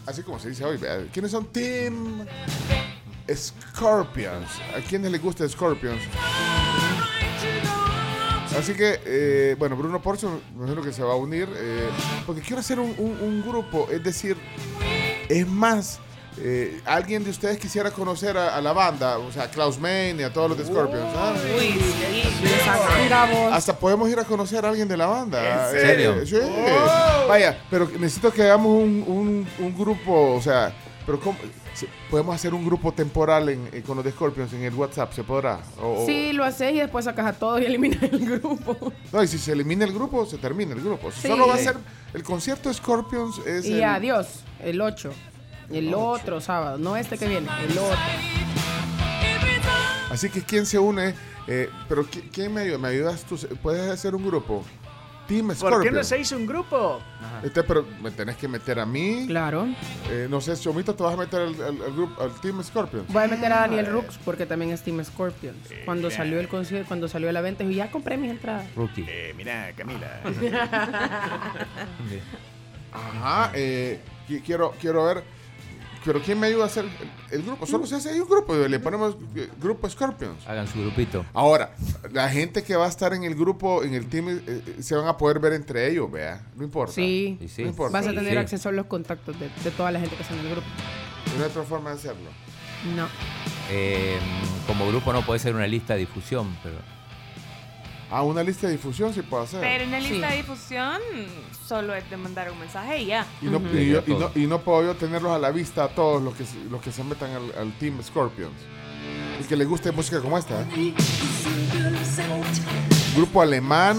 Así 0.06 0.22
como 0.22 0.38
se 0.40 0.50
dice 0.50 0.64
hoy, 0.64 0.78
¿verdad? 0.78 1.06
¿quiénes 1.12 1.32
son 1.32 1.48
Team 1.48 2.24
Scorpions? 3.34 4.48
¿A 4.78 4.80
quiénes 4.88 5.12
les 5.12 5.22
gusta 5.22 5.50
Scorpions? 5.50 6.02
Así 8.58 8.74
que, 8.74 9.00
eh, 9.06 9.56
bueno, 9.58 9.76
Bruno 9.76 10.02
Porcio 10.02 10.42
me 10.56 10.60
imagino 10.66 10.82
que 10.84 10.92
se 10.92 11.02
va 11.04 11.14
a 11.14 11.16
unir, 11.16 11.48
eh, 11.56 11.90
porque 12.26 12.42
quiero 12.42 12.60
hacer 12.60 12.80
un, 12.80 12.94
un- 12.98 13.18
un 13.22 13.42
grupo, 13.42 13.88
es 13.92 14.04
decir, 14.04 14.38
es 15.30 15.48
más, 15.48 16.00
eh, 16.42 16.82
alguien 16.86 17.24
de 17.24 17.30
ustedes 17.30 17.58
quisiera 17.58 17.92
conocer 17.92 18.38
a, 18.38 18.56
a 18.56 18.62
la 18.62 18.74
banda, 18.74 19.18
o 19.18 19.32
sea, 19.32 19.44
a 19.44 19.52
Klaus 19.52 19.80
Main 19.80 20.20
y 20.20 20.24
a 20.24 20.32
todos 20.34 20.50
los 20.50 20.58
de 20.58 20.66
Scorpions. 20.66 21.10
¿ah? 21.16 21.34
Hasta 23.54 23.78
podemos 23.78 24.10
ir 24.10 24.20
a 24.20 24.24
conocer 24.24 24.66
a 24.66 24.70
alguien 24.70 24.88
de 24.88 24.98
la 24.98 25.08
banda. 25.08 25.70
¿En 25.72 25.80
serio? 25.80 26.14
Eh, 26.22 26.26
sí. 26.26 26.38
Vaya, 27.28 27.58
pero 27.70 27.88
necesito 28.00 28.32
que 28.32 28.44
hagamos 28.44 28.68
un, 28.82 29.04
un- 29.08 29.48
un 29.60 29.78
grupo, 29.78 30.36
o 30.36 30.42
sea, 30.42 30.74
pero 31.06 31.20
¿cómo? 31.20 31.38
Podemos 32.10 32.36
hacer 32.36 32.54
un 32.54 32.66
grupo 32.66 32.92
temporal 32.92 33.48
en- 33.50 33.70
eh, 33.72 33.82
con 33.86 33.96
los 33.96 34.04
de 34.04 34.12
Scorpions 34.12 34.52
en 34.52 34.64
el 34.64 34.74
WhatsApp, 34.74 35.14
¿se 35.14 35.24
podrá? 35.24 35.60
O- 35.82 36.04
o- 36.04 36.06
Sí, 36.06 36.34
lo 36.34 36.44
haces 36.44 36.74
y 36.74 36.80
después 36.80 37.06
sacas 37.06 37.26
a 37.28 37.34
todos 37.34 37.62
y 37.62 37.66
eliminas 37.66 38.04
el 38.04 38.20
grupo. 38.26 38.92
No, 39.14 39.24
y 39.24 39.28
si 39.28 39.38
se 39.38 39.54
elimina 39.54 39.86
el 39.86 39.94
grupo, 39.94 40.26
se 40.26 40.38
termina 40.38 40.74
el 40.74 40.82
grupo. 40.82 41.10
Sí. 41.12 41.28
Solo 41.28 41.48
va 41.48 41.56
a 41.56 41.58
ser 41.58 41.78
el 42.14 42.24
concierto 42.24 42.68
de 42.70 42.76
Scorpions 42.76 43.38
es 43.46 43.66
Y 43.66 43.76
el- 43.76 43.84
adiós, 43.86 44.28
el 44.62 44.82
8. 44.82 45.12
El 45.72 45.94
otro 45.94 46.42
sábado, 46.42 46.78
no 46.78 46.96
este 46.98 47.18
que 47.18 47.28
viene, 47.28 47.48
el 47.68 47.78
otro. 47.78 47.98
Así 50.12 50.30
que 50.30 50.42
quién 50.44 50.66
se 50.66 50.80
une, 50.80 51.14
Eh, 51.52 51.68
pero 51.88 52.06
¿qui- 52.06 52.30
quién 52.32 52.54
me 52.54 52.62
ayuda? 52.62 52.78
¿Me 52.78 52.90
ayudas 52.90 53.24
tú? 53.24 53.36
¿Puedes 53.64 53.90
hacer 53.90 54.14
un 54.14 54.24
grupo? 54.24 54.64
Team 55.28 55.48
¿Por 55.48 55.56
Scorpion. 55.56 55.82
qué 55.84 55.92
no 55.92 56.04
se 56.04 56.20
hizo 56.20 56.36
un 56.36 56.46
grupo? 56.46 57.00
Este, 57.44 57.64
pero 57.64 57.88
me 58.04 58.12
tenés 58.12 58.36
que 58.36 58.48
meter 58.48 58.80
a 58.80 58.86
mí. 58.86 59.26
Claro. 59.26 59.68
Eh, 60.12 60.28
no 60.30 60.42
sé, 60.42 60.56
Chomito, 60.58 60.94
te 60.94 61.02
vas 61.02 61.14
a 61.16 61.18
meter 61.18 61.42
al, 61.42 61.56
al- 61.56 61.82
al 61.84 61.94
grupo, 61.94 62.22
al 62.22 62.32
Team 62.42 62.64
Scorpion. 62.64 63.06
Voy 63.10 63.24
a 63.24 63.28
meter 63.28 63.52
a 63.52 63.62
Daniel 63.62 63.88
Rooks 63.88 64.20
porque 64.24 64.46
también 64.46 64.70
es 64.72 64.84
Team 64.84 65.04
Scorpions. 65.04 65.58
Cuando 65.86 66.10
mira. 66.10 66.18
salió 66.18 66.40
el 66.40 66.48
concierto, 66.48 66.88
cuando 66.88 67.08
salió 67.08 67.30
a 67.30 67.32
la 67.32 67.42
venta, 67.42 67.64
y 67.64 67.74
ya 67.74 67.90
compré 67.90 68.16
mis 68.18 68.30
entradas. 68.30 68.66
Rookie. 68.76 69.06
Eh, 69.08 69.34
mira, 69.36 69.72
Camila. 69.76 70.20
Ajá, 72.94 73.52
eh, 73.56 74.00
qui- 74.28 74.42
quiero, 74.44 74.74
quiero 74.80 75.06
ver. 75.06 75.24
Pero 76.06 76.22
¿quién 76.22 76.40
me 76.40 76.48
ayuda 76.48 76.64
a 76.64 76.68
hacer 76.68 76.86
el, 76.86 77.40
el 77.40 77.44
grupo? 77.46 77.66
Solo 77.66 77.86
se 77.86 77.96
hace 77.96 78.10
ahí 78.12 78.20
un 78.20 78.30
grupo. 78.30 78.56
Le 78.56 78.80
ponemos 78.80 79.16
eh, 79.36 79.50
grupo 79.62 79.90
Scorpions. 79.90 80.48
Hagan 80.48 80.68
su 80.68 80.80
grupito. 80.82 81.26
Ahora, 81.34 81.76
la 82.12 82.30
gente 82.30 82.64
que 82.64 82.76
va 82.76 82.86
a 82.86 82.90
estar 82.90 83.14
en 83.14 83.24
el 83.24 83.36
grupo, 83.36 83.84
en 83.84 83.94
el 83.94 84.08
team, 84.08 84.30
eh, 84.30 84.42
eh, 84.48 84.76
se 84.82 84.96
van 84.96 85.08
a 85.08 85.18
poder 85.18 85.40
ver 85.40 85.54
entre 85.54 85.90
ellos, 85.92 86.10
vea. 86.12 86.42
No 86.56 86.64
importa. 86.64 86.94
Sí, 86.94 87.38
No 87.58 87.66
importa. 87.68 87.98
vas 88.00 88.08
a 88.08 88.14
tener 88.14 88.38
acceso 88.38 88.70
a 88.70 88.72
los 88.72 88.86
contactos 88.86 89.38
de, 89.40 89.50
de 89.64 89.72
toda 89.72 89.92
la 89.92 90.00
gente 90.00 90.16
que 90.16 90.22
está 90.22 90.34
en 90.36 90.40
el 90.42 90.52
grupo. 90.52 90.68
No 91.38 91.44
hay 91.44 91.50
otra 91.50 91.64
forma 91.64 91.90
de 91.92 91.96
hacerlo. 91.98 92.30
No. 92.96 93.08
Eh, 93.70 94.18
como 94.68 94.88
grupo 94.88 95.12
no 95.12 95.22
puede 95.26 95.40
ser 95.40 95.54
una 95.54 95.68
lista 95.68 95.94
de 95.96 96.00
difusión, 96.02 96.56
pero. 96.64 96.78
Ah, 98.12 98.24
una 98.24 98.42
lista 98.44 98.66
de 98.68 98.74
difusión 98.74 99.14
sí 99.14 99.22
puedo 99.22 99.44
hacer. 99.44 99.60
Pero 99.62 99.84
en 99.84 99.92
la 99.92 100.00
lista 100.00 100.30
de 100.32 100.38
difusión 100.38 100.98
solo 101.68 101.94
es 101.94 102.10
de 102.10 102.18
mandar 102.18 102.52
un 102.52 102.58
mensaje 102.60 103.04
y 103.04 103.06
ya. 103.08 103.26
Y 103.42 103.46
no, 103.46 103.60
y 103.72 103.90
yo- 103.92 104.04
y 104.08 104.12
no- 104.14 104.32
y 104.36 104.48
no 104.48 104.60
puedo 104.62 104.84
yo 104.84 104.96
tenerlos 104.96 105.32
a 105.32 105.38
la 105.38 105.52
vista 105.52 105.84
a 105.84 105.88
todos 105.90 106.22
los 106.22 106.34
que, 106.36 106.44
se- 106.46 106.64
los 106.72 106.82
que 106.82 106.92
se 106.92 107.04
metan 107.04 107.30
al, 107.32 107.54
al 107.60 107.72
Team 107.78 108.02
Scorpions. 108.04 108.54
Y 109.40 109.44
que 109.44 109.56
les 109.56 109.68
guste 109.68 109.92
música 109.92 110.20
como 110.22 110.38
esta. 110.38 110.62
¿eh? 110.62 110.94
Grupo 113.16 113.42
alemán 113.42 113.98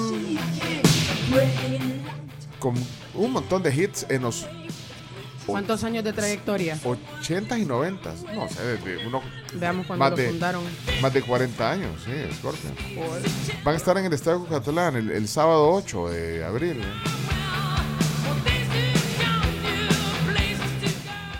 con 2.58 2.74
un 3.14 3.32
montón 3.32 3.62
de 3.62 3.74
hits 3.74 4.06
en 4.08 4.22
los 4.22 4.46
¿Cuántos 5.50 5.84
años 5.84 6.04
de 6.04 6.12
trayectoria? 6.12 6.76
80s 6.76 7.58
y 7.60 7.66
90s. 7.66 8.34
No 8.34 8.48
sé, 8.48 8.62
desde 8.62 9.06
uno, 9.06 9.22
Veamos 9.54 9.86
cuándo 9.86 10.04
más 10.04 10.10
lo 10.10 10.16
de, 10.16 10.28
fundaron. 10.28 10.62
Más 11.02 11.12
de 11.12 11.22
40 11.22 11.70
años, 11.70 11.90
sí, 12.04 12.12
Scorpions. 12.36 12.76
Van 13.64 13.74
a 13.74 13.76
estar 13.76 13.96
en 13.98 14.04
el 14.04 14.12
Estadio 14.12 14.44
Catalán 14.46 14.96
el, 14.96 15.10
el 15.10 15.28
sábado 15.28 15.70
8 15.72 16.08
de 16.08 16.44
abril. 16.44 16.80
¿eh? 16.80 17.20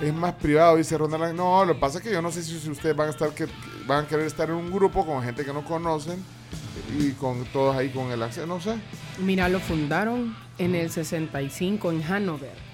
Es 0.00 0.14
más 0.14 0.32
privado, 0.34 0.76
dice 0.76 0.96
Ronald. 0.96 1.34
No, 1.34 1.64
lo 1.64 1.74
que 1.74 1.80
pasa 1.80 1.98
es 1.98 2.04
que 2.04 2.11
yo 2.11 2.22
no 2.22 2.32
sé 2.32 2.42
si 2.42 2.58
si 2.58 2.70
ustedes 2.70 2.96
van 2.96 3.08
a 3.08 3.11
estar 3.11 3.30
que 3.34 3.46
van 3.86 4.04
a 4.04 4.08
querer 4.08 4.26
estar 4.26 4.48
en 4.48 4.56
un 4.56 4.70
grupo 4.70 5.04
con 5.04 5.22
gente 5.22 5.44
que 5.44 5.52
no 5.52 5.62
conocen 5.62 6.24
y 6.98 7.11
con 7.12 7.44
todos 7.46 7.76
ahí 7.76 7.90
con 7.90 8.11
el 8.11 8.22
acceso, 8.22 8.46
no 8.46 8.61
sé. 8.61 8.76
Mira, 9.18 9.48
lo 9.48 9.61
fundaron 9.61 10.34
en 10.58 10.74
el 10.74 10.90
65 10.90 11.92
en 11.92 12.02
Hanover. 12.02 12.69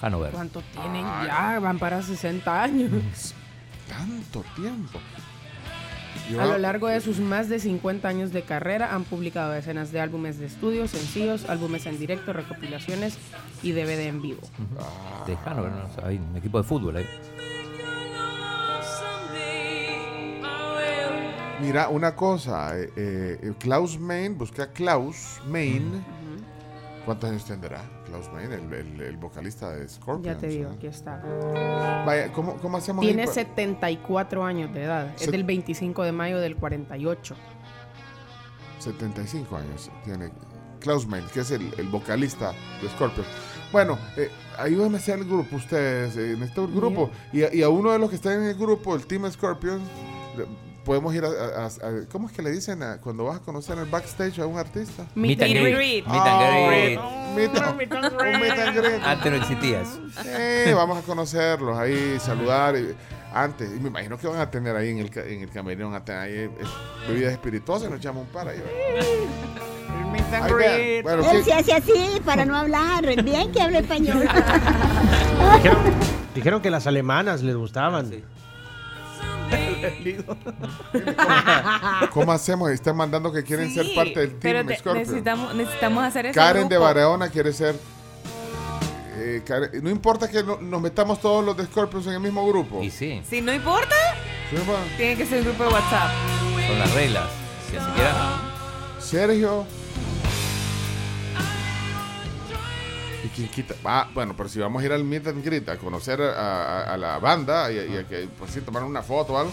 Hanover. 0.00 0.32
¿Cuánto 0.32 0.62
tienen 0.62 1.04
ya? 1.24 1.58
Van 1.60 1.78
para 1.78 2.02
60 2.02 2.62
años. 2.62 3.34
Tanto 3.88 4.44
tiempo. 4.54 4.98
A 6.40 6.46
lo 6.46 6.58
largo 6.58 6.88
de 6.88 7.00
sus 7.00 7.20
más 7.20 7.48
de 7.48 7.60
50 7.60 8.08
años 8.08 8.32
de 8.32 8.42
carrera 8.42 8.94
han 8.94 9.04
publicado 9.04 9.52
decenas 9.52 9.92
de 9.92 10.00
álbumes 10.00 10.38
de 10.38 10.46
estudio, 10.46 10.88
sencillos, 10.88 11.48
álbumes 11.48 11.86
en 11.86 11.98
directo, 11.98 12.32
recopilaciones 12.32 13.16
y 13.62 13.72
DVD 13.72 14.08
en 14.08 14.22
vivo. 14.22 14.40
De 15.26 15.36
Hanover, 15.44 15.72
¿no? 15.72 15.86
O 15.86 15.94
sea, 15.94 16.08
hay 16.08 16.16
un 16.18 16.36
equipo 16.36 16.58
de 16.58 16.64
fútbol 16.64 16.96
ahí. 16.96 17.06
Mira, 21.60 21.88
una 21.88 22.14
cosa, 22.14 22.76
eh, 22.78 22.90
eh, 22.96 23.52
Klaus 23.58 23.98
Main, 23.98 24.36
busca 24.36 24.72
Klaus 24.72 25.40
Main. 25.46 26.04
¿Cuántos 27.04 27.30
años 27.30 27.44
tendrá 27.44 27.95
Klaus 28.16 28.32
Main, 28.32 28.50
el, 28.52 28.72
el- 28.72 29.00
el 29.02 29.16
vocalista 29.18 29.72
de 29.76 29.86
Scorpions? 29.88 30.24
Ya 30.24 30.40
te 30.40 30.46
digo, 30.48 30.70
eh? 30.70 30.74
aquí 30.76 30.86
está. 30.86 31.22
Vaya, 32.06 32.32
¿cómo, 32.32 32.56
cómo 32.56 32.78
hacemos 32.78 33.02
ahí 33.02 33.08
Tiene 33.08 33.26
pa- 33.26 33.32
74 33.32 34.44
años 34.44 34.72
de 34.72 34.84
edad. 34.84 35.14
Es 35.20 35.30
del 35.30 35.44
25 35.44 36.02
de 36.02 36.12
mayo 36.12 36.38
del 36.38 36.56
48. 36.56 37.34
75 38.78 39.56
años 39.56 39.90
tiene 40.04 40.30
Klaus 40.80 41.06
Main, 41.06 41.24
que 41.32 41.40
es 41.40 41.50
el, 41.50 41.70
el 41.78 41.88
vocalista 41.88 42.52
de 42.80 42.88
Scorpions. 42.88 43.28
Bueno, 43.72 43.98
eh, 44.16 44.30
ayúdenme 44.58 44.96
a 44.96 45.00
hacer 45.00 45.18
el 45.18 45.24
grupo 45.24 45.56
ustedes, 45.56 46.16
eh, 46.16 46.34
necesito 46.38 46.64
el 46.64 46.72
grupo. 46.72 47.10
Y, 47.32 47.42
a- 47.42 47.54
y 47.54 47.62
a 47.62 47.68
uno 47.68 47.92
de 47.92 47.98
los 47.98 48.08
que 48.08 48.16
están 48.16 48.40
en 48.42 48.48
el 48.48 48.54
grupo, 48.54 48.94
el 48.94 49.06
Team 49.06 49.30
Scorpions, 49.30 49.82
podemos 50.86 51.14
ir 51.14 51.24
a, 51.24 51.28
a- 51.28 51.66
a- 51.66 52.08
¿Cómo 52.10 52.28
es 52.28 52.32
que 52.34 52.40
le 52.42 52.50
dicen 52.52 52.82
a- 52.82 52.98
cuando 52.98 53.24
vas 53.24 53.36
a 53.36 53.40
conocer 53.40 53.76
el 53.76 53.84
backstage 53.86 54.38
a 54.38 54.46
un 54.46 54.56
artista? 54.56 55.04
Meet 55.14 55.42
and 55.42 55.52
greet. 55.52 56.06
Meet 56.06 56.06
and 56.06 56.16
Ah, 56.16 56.66
greet. 56.68 57.00
meet 57.36 57.50
and-. 57.94 59.04
Antes 59.04 59.32
no 59.32 59.36
existías. 59.38 59.88
Sí, 60.22 60.72
vamos 60.72 60.96
a 60.98 61.02
conocerlos 61.02 61.76
ahí, 61.76 62.16
saludar. 62.20 62.76
y- 62.76 62.94
antes, 63.34 63.68
y 63.76 63.80
me 63.80 63.88
imagino 63.88 64.16
que 64.16 64.28
van 64.28 64.38
a 64.40 64.50
tener 64.50 64.74
ahí 64.74 64.88
en 64.90 64.98
el, 65.00 65.10
en 65.18 65.42
el 65.42 65.50
camerino, 65.50 65.90
van 65.90 66.00
a 66.00 66.04
tener 66.04 66.20
ahí 66.22 66.32
eh, 66.34 66.50
bebidas 67.06 67.32
espirituosas, 67.32 67.90
nos 67.90 67.98
echamos 67.98 68.22
un 68.24 68.32
par 68.32 68.48
ahí. 68.48 68.62
Bueno, 71.02 71.22
Él 71.30 71.38
¿qué- 71.38 71.44
se 71.44 71.52
hace 71.52 71.72
así 71.74 72.20
para 72.24 72.44
no 72.46 72.56
hablar. 72.56 73.04
Bien 73.22 73.52
que 73.52 73.60
habla 73.60 73.80
español. 73.80 74.22
Dijeron, 75.56 75.78
dijeron 76.34 76.62
que 76.62 76.70
las 76.70 76.86
alemanas 76.86 77.42
les 77.42 77.56
gustaban. 77.56 78.10
¿Cómo 82.12 82.32
hacemos? 82.32 82.70
Están 82.70 82.96
mandando 82.96 83.32
que 83.32 83.42
quieren 83.42 83.72
ser 83.72 83.86
parte 83.94 84.20
del 84.20 84.30
pero 84.32 84.58
Team 84.60 84.66
te- 84.68 84.76
Scorpio. 84.76 85.00
necesitamos, 85.02 85.54
necesitamos 85.54 86.04
hacer 86.04 86.26
eso. 86.26 86.34
Karen 86.34 86.68
de. 86.68 86.78
Barahona 86.78 87.28
quiere 87.28 87.52
ser. 87.52 87.74
eh, 89.18 89.42
Karen- 89.46 89.82
no 89.82 89.90
importa 89.90 90.28
que 90.30 90.42
no- 90.42 90.58
nos 90.60 90.80
metamos 90.80 91.20
todos 91.20 91.44
los 91.44 91.56
de 91.56 91.64
Scorpions 91.64 92.06
en 92.06 92.14
el 92.14 92.20
mismo 92.20 92.46
grupo. 92.48 92.82
Y 92.82 92.90
sí, 92.90 93.22
Si 93.28 93.40
no 93.40 93.52
importa, 93.52 93.94
Sí, 94.50 94.56
tiene 94.96 95.16
que 95.16 95.26
ser 95.26 95.38
el 95.38 95.44
grupo 95.44 95.64
de 95.64 95.70
WhatsApp. 95.70 96.10
son 96.68 96.78
las 96.78 96.94
reglas. 96.94 97.24
Si 97.70 97.76
así 97.76 97.86
quieran. 97.94 98.16
Sergio. 99.00 99.66
Quién 103.36 103.48
quita? 103.48 103.74
Ah, 103.84 104.08
bueno, 104.14 104.34
pero 104.36 104.48
si 104.48 104.58
vamos 104.58 104.82
a 104.82 104.86
ir 104.86 104.92
al 104.92 105.04
Meet 105.04 105.28
and 105.28 105.44
Greet 105.44 105.68
a 105.68 105.76
conocer 105.76 106.20
a, 106.22 106.32
a- 106.82 106.94
a 106.94 106.96
la 106.96 107.18
banda 107.18 107.70
y, 107.70 107.76
y 107.76 107.96
a 107.98 108.04
que, 108.08 108.28
pues 108.38 108.50
sí, 108.50 108.60
tomar 108.62 108.82
una 108.82 109.02
foto 109.02 109.34
o 109.34 109.38
algo, 109.38 109.52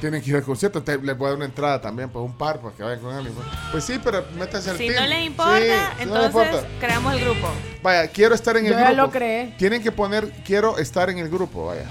tienen 0.00 0.22
que 0.22 0.30
ir 0.30 0.36
al 0.36 0.42
concierto. 0.42 0.78
Entonces 0.78 1.04
les 1.04 1.16
voy 1.18 1.26
a 1.26 1.28
dar 1.30 1.36
una 1.36 1.44
entrada 1.44 1.80
también, 1.80 2.08
pues 2.08 2.24
un 2.24 2.32
par, 2.38 2.58
para 2.60 2.74
que 2.74 2.82
vayan 2.82 3.00
con 3.00 3.14
alguien. 3.14 3.34
pues. 3.70 3.84
Sí, 3.84 4.00
pero 4.02 4.24
métanse 4.38 4.70
al 4.70 4.78
Si 4.78 4.86
team. 4.88 5.02
no 5.02 5.06
les 5.08 5.26
importa, 5.26 5.58
Sí, 5.58 5.64
si 5.64 6.06
no 6.06 6.14
les 6.14 6.24
entonces 6.26 6.46
importa. 6.46 6.68
creamos 6.80 7.12
el 7.14 7.20
grupo. 7.20 7.48
Vaya, 7.82 8.08
quiero 8.08 8.34
estar 8.34 8.56
en 8.56 8.64
el 8.66 8.72
Yo 8.72 8.78
ya 8.78 8.86
grupo. 8.92 9.02
lo 9.02 9.10
creé. 9.10 9.54
Tienen 9.58 9.82
que 9.82 9.92
poner 9.92 10.30
quiero 10.44 10.78
estar 10.78 11.10
en 11.10 11.18
el 11.18 11.28
grupo, 11.28 11.66
vaya. 11.66 11.84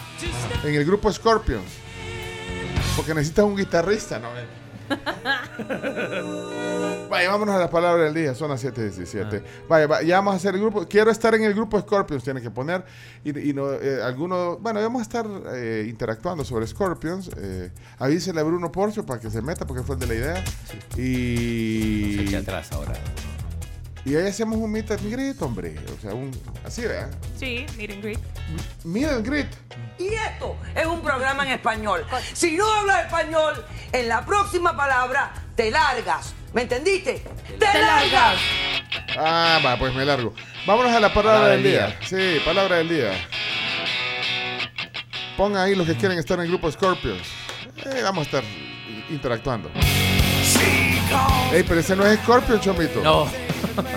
En 0.63 0.73
el 0.73 0.85
grupo 0.85 1.11
Scorpions. 1.11 1.65
Porque 2.95 3.13
necesitas 3.13 3.45
un 3.45 3.55
guitarrista, 3.55 4.19
¿no? 4.19 4.27
Vaya, 7.09 7.29
vámonos 7.31 7.55
a 7.55 7.59
las 7.59 7.69
palabras 7.69 8.05
del 8.05 8.13
día, 8.23 8.35
son 8.35 8.49
las 8.51 8.63
7.17. 8.63 9.41
Vaya, 9.67 9.87
va- 9.87 10.01
ya 10.03 10.17
vamos 10.17 10.33
a 10.33 10.37
hacer 10.37 10.53
el 10.55 10.61
grupo. 10.61 10.85
Quiero 10.87 11.11
estar 11.11 11.33
en 11.35 11.43
el 11.43 11.53
grupo 11.53 11.79
Scorpions, 11.79 12.23
tienen 12.23 12.41
que 12.43 12.51
poner. 12.51 12.83
Y, 13.23 13.49
y 13.49 13.53
no, 13.53 13.71
eh, 13.73 14.01
algunos, 14.03 14.61
bueno, 14.61 14.79
vamos 14.81 14.99
a 14.99 15.03
estar 15.03 15.25
eh, 15.53 15.85
interactuando 15.89 16.43
sobre 16.45 16.67
Scorpions. 16.67 17.29
Eh, 17.37 17.71
avísele 17.97 18.39
a 18.39 18.43
Bruno 18.43 18.71
Porcio 18.71 19.05
para 19.05 19.19
que 19.19 19.29
se 19.29 19.41
meta, 19.41 19.65
porque 19.65 19.83
fue 19.83 19.95
el 19.95 19.99
de 20.01 20.07
la 20.07 20.13
idea. 20.15 20.43
Y. 20.97 22.15
Se 22.17 22.23
echa 22.23 22.39
atrás 22.39 22.71
ahora. 22.71 22.93
Y 24.05 24.15
ahí 24.15 24.27
hacemos 24.27 24.57
un 24.57 24.71
meet 24.71 24.89
and 24.91 25.11
greet, 25.11 25.41
hombre. 25.41 25.75
O 25.97 26.01
sea, 26.01 26.13
un. 26.13 26.31
Así, 26.65 26.81
¿verdad? 26.81 27.09
Sí, 27.37 27.65
meet 27.77 27.91
and 27.91 28.01
greet. 28.01 28.19
Meet 28.83 29.09
and 29.09 29.25
greet. 29.25 29.47
Y 29.97 30.07
esto 30.13 30.55
es 30.75 30.85
un 30.85 31.01
programa 31.01 31.45
en 31.45 31.51
español. 31.53 32.05
Si 32.33 32.55
no 32.55 32.65
hablas 32.71 33.05
español, 33.05 33.65
en 33.91 34.07
la 34.07 34.25
próxima 34.25 34.75
palabra 34.75 35.33
te 35.55 35.69
largas. 35.69 36.33
¿Me 36.53 36.63
entendiste? 36.63 37.21
¡Te 37.59 37.65
largas! 37.79 38.39
Ah, 39.17 39.59
va, 39.63 39.77
pues 39.77 39.93
me 39.93 40.05
largo. 40.05 40.33
Vámonos 40.65 40.91
a 40.91 40.99
la 40.99 41.13
palabra, 41.13 41.39
Palabra 41.39 41.49
del 41.55 41.63
del 41.63 41.71
día. 41.71 41.99
Sí, 42.07 42.39
palabra 42.43 42.77
del 42.77 42.89
día. 42.89 43.11
Pongan 45.37 45.63
ahí 45.63 45.75
los 45.75 45.85
que 45.85 45.95
quieren 45.95 46.17
estar 46.17 46.37
en 46.39 46.45
el 46.45 46.49
grupo 46.49 46.71
Scorpions. 46.71 47.27
Eh, 47.85 48.01
vamos 48.03 48.21
a 48.21 48.23
estar 48.23 48.43
interactuando. 49.09 49.69
Ey, 51.51 51.63
pero 51.63 51.79
ese 51.79 51.95
no 51.95 52.05
es 52.05 52.19
Scorpion, 52.19 52.59
chomito. 52.59 53.01
No. 53.01 53.48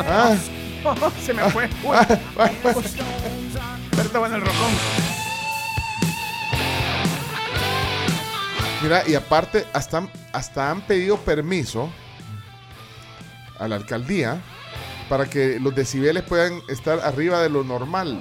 Ah, 0.07 0.37
Se 1.25 1.33
me 1.33 1.43
fue. 1.51 1.65
Uy, 1.85 1.95
ah, 1.95 2.19
ah, 2.39 4.19
bueno, 4.19 4.37
el 4.37 4.43
rojón. 4.43 4.73
Mira, 8.83 9.03
y 9.07 9.15
aparte, 9.15 9.65
hasta, 9.73 10.09
hasta 10.33 10.71
han 10.71 10.81
pedido 10.81 11.17
permiso 11.19 11.89
a 13.59 13.69
la 13.69 13.77
alcaldía 13.77 14.41
para 15.09 15.27
que 15.27 15.61
los 15.61 15.75
decibeles 15.75 16.25
puedan 16.25 16.61
estar 16.69 16.99
arriba 17.01 17.41
de 17.41 17.49
lo 17.49 17.63
normal. 17.63 18.21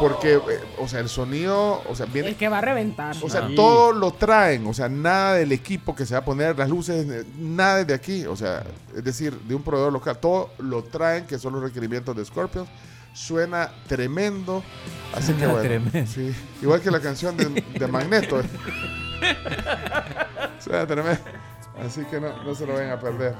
Porque, 0.00 0.34
eh, 0.34 0.40
o 0.78 0.86
sea, 0.86 1.00
el 1.00 1.08
sonido, 1.08 1.82
o 1.88 1.94
sea, 1.94 2.06
viene 2.06 2.30
Es 2.30 2.36
que 2.36 2.48
va 2.48 2.58
a 2.58 2.60
reventar. 2.60 3.16
O 3.22 3.28
sea, 3.28 3.48
todo 3.54 3.92
lo 3.92 4.12
traen, 4.12 4.66
o 4.66 4.74
sea, 4.74 4.88
nada 4.88 5.34
del 5.34 5.52
equipo 5.52 5.94
que 5.94 6.06
se 6.06 6.14
va 6.14 6.20
a 6.20 6.24
poner, 6.24 6.56
las 6.56 6.68
luces, 6.68 7.06
eh, 7.08 7.24
nada 7.38 7.84
de 7.84 7.94
aquí, 7.94 8.24
o 8.26 8.36
sea, 8.36 8.64
es 8.96 9.02
decir, 9.02 9.38
de 9.40 9.54
un 9.54 9.62
proveedor 9.62 9.92
local, 9.92 10.18
todo 10.18 10.50
lo 10.58 10.84
traen, 10.84 11.26
que 11.26 11.38
son 11.38 11.54
los 11.54 11.62
requerimientos 11.62 12.16
de 12.16 12.24
Scorpions. 12.24 12.68
Suena 13.12 13.72
tremendo, 13.88 14.62
así 15.12 15.32
que 15.32 15.40
Suena 15.40 15.52
bueno, 15.54 15.68
tremendo. 15.68 16.12
sí, 16.12 16.32
igual 16.62 16.80
que 16.80 16.90
la 16.90 17.00
canción 17.00 17.36
de, 17.36 17.46
de 17.46 17.86
Magneto. 17.88 18.40
Suena 20.60 20.86
tremendo, 20.86 21.20
así 21.84 22.04
que 22.04 22.20
no, 22.20 22.42
no 22.44 22.54
se 22.54 22.66
lo 22.66 22.74
vayan 22.74 22.90
a 22.90 23.00
perder. 23.00 23.34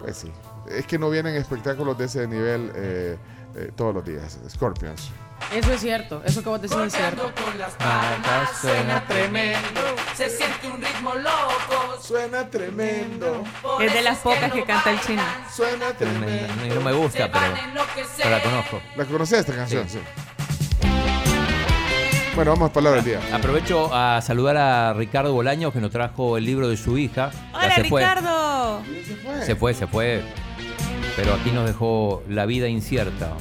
Pues 0.00 0.16
sí, 0.16 0.32
es 0.70 0.86
que 0.86 0.98
no 0.98 1.10
vienen 1.10 1.34
espectáculos 1.34 1.98
de 1.98 2.06
ese 2.06 2.26
nivel 2.26 2.72
eh, 2.74 3.18
eh, 3.54 3.72
todos 3.76 3.94
los 3.94 4.04
días, 4.04 4.38
Scorpions. 4.48 5.10
Eso 5.52 5.72
es 5.72 5.80
cierto. 5.80 6.22
Eso 6.24 6.42
que 6.42 6.48
vos 6.48 6.60
decís 6.60 6.76
es 6.76 6.92
cierto. 6.92 7.32
suena 8.60 9.04
tremendo. 9.06 9.80
Se 10.14 10.28
siente 10.28 10.66
un 10.68 10.80
ritmo 10.82 11.14
loco. 11.14 12.02
Suena 12.02 12.48
tremendo. 12.50 13.44
Es 13.80 13.94
de 13.94 14.02
las 14.02 14.18
pocas 14.18 14.52
que 14.52 14.64
canta 14.64 14.90
el 14.90 15.00
chino. 15.00 15.22
Suena 15.54 15.92
Tremenda. 15.92 16.54
No, 16.68 16.74
no 16.74 16.80
me 16.80 16.92
gusta, 16.92 17.30
pero, 17.30 17.54
pero 18.16 18.30
la 18.30 18.42
conozco. 18.42 18.80
¿La 18.96 19.04
conocés 19.04 19.40
esta 19.40 19.54
canción? 19.54 19.88
Sí. 19.88 20.00
Bueno, 22.34 22.52
vamos 22.52 22.70
a 22.70 22.72
palabra 22.72 23.02
del 23.02 23.18
día. 23.18 23.34
Aprovecho 23.34 23.92
a 23.92 24.20
saludar 24.20 24.56
a 24.56 24.92
Ricardo 24.92 25.32
Bolaños 25.32 25.72
que 25.72 25.80
nos 25.80 25.90
trajo 25.90 26.36
el 26.36 26.44
libro 26.44 26.68
de 26.68 26.76
su 26.76 26.96
hija. 26.96 27.30
Ya 27.32 27.58
Hola, 27.58 27.74
se 27.74 27.84
fue. 27.84 28.00
Ricardo. 28.00 28.82
Se 29.44 29.56
fue, 29.56 29.74
se 29.74 29.86
fue. 29.86 30.22
Pero 31.16 31.34
aquí 31.34 31.50
nos 31.50 31.66
dejó 31.66 32.22
La 32.28 32.46
vida 32.46 32.68
incierta. 32.68 33.32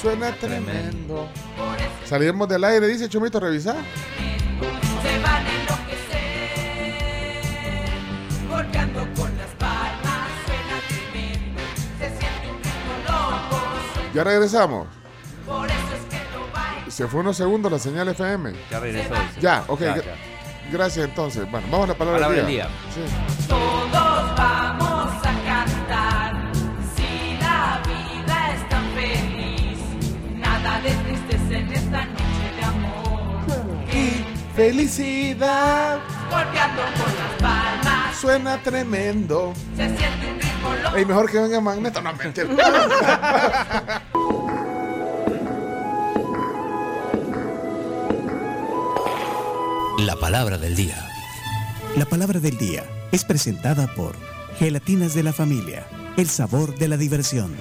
Suena 0.00 0.32
tremendo. 0.32 1.28
Salimos 2.04 2.48
del 2.48 2.64
aire, 2.64 2.86
dice 2.86 3.08
ritmo 12.42 12.92
loco. 13.06 14.14
Ya 14.14 14.24
regresamos. 14.24 14.88
Se 16.88 17.06
fue 17.06 17.20
unos 17.20 17.36
segundos 17.36 17.70
la 17.70 17.78
señal 17.78 18.08
FM. 18.08 18.52
Ya 18.70 18.80
regresó. 18.80 19.14
Ya, 19.40 19.64
ok. 19.68 19.80
Ya, 19.80 19.96
gra- 19.96 20.04
ya. 20.04 20.14
Gracias 20.70 21.06
entonces. 21.08 21.50
Bueno, 21.50 21.66
vamos 21.70 21.84
a 21.86 21.92
la 21.92 21.98
palabra, 21.98 22.20
Palabra 22.20 22.36
del 22.36 22.46
del 22.46 22.54
día. 22.56 22.66
día. 22.66 22.74
Sí. 22.94 23.46
Todos 23.48 24.36
vamos 24.36 25.12
a 25.14 25.32
cantar. 25.46 26.52
Si 26.94 27.38
la 27.40 27.80
vida 27.86 28.54
es 28.54 28.68
tan 28.68 28.84
feliz. 28.92 29.78
Nada 30.36 30.80
de 30.80 30.90
tristeza 30.90 31.58
en 31.58 31.72
esta 31.72 32.04
noche 32.04 32.46
de 32.56 32.64
amor. 32.64 33.46
Felicidad. 34.54 35.98
Golpeando 36.30 36.82
con 36.82 37.12
las 37.16 37.32
palmas. 37.40 38.16
Suena 38.20 38.58
tremendo. 38.62 39.52
Se 39.76 39.86
siente 39.96 40.26
un 40.32 40.40
ritmo 40.40 40.74
loco. 40.82 40.96
Ey, 40.96 41.04
mejor 41.06 41.30
que 41.30 41.38
venga 41.38 41.60
Magneto. 41.60 42.02
No, 42.02 42.12
mentira. 42.12 42.46
La 49.98 50.14
palabra 50.14 50.58
del 50.58 50.76
día. 50.76 50.94
La 51.96 52.04
palabra 52.04 52.38
del 52.38 52.56
día 52.56 52.84
es 53.10 53.24
presentada 53.24 53.92
por 53.96 54.14
Gelatinas 54.56 55.12
de 55.12 55.24
la 55.24 55.32
Familia, 55.32 55.88
el 56.16 56.28
sabor 56.28 56.78
de 56.78 56.86
la 56.86 56.96
diversión. 56.96 57.56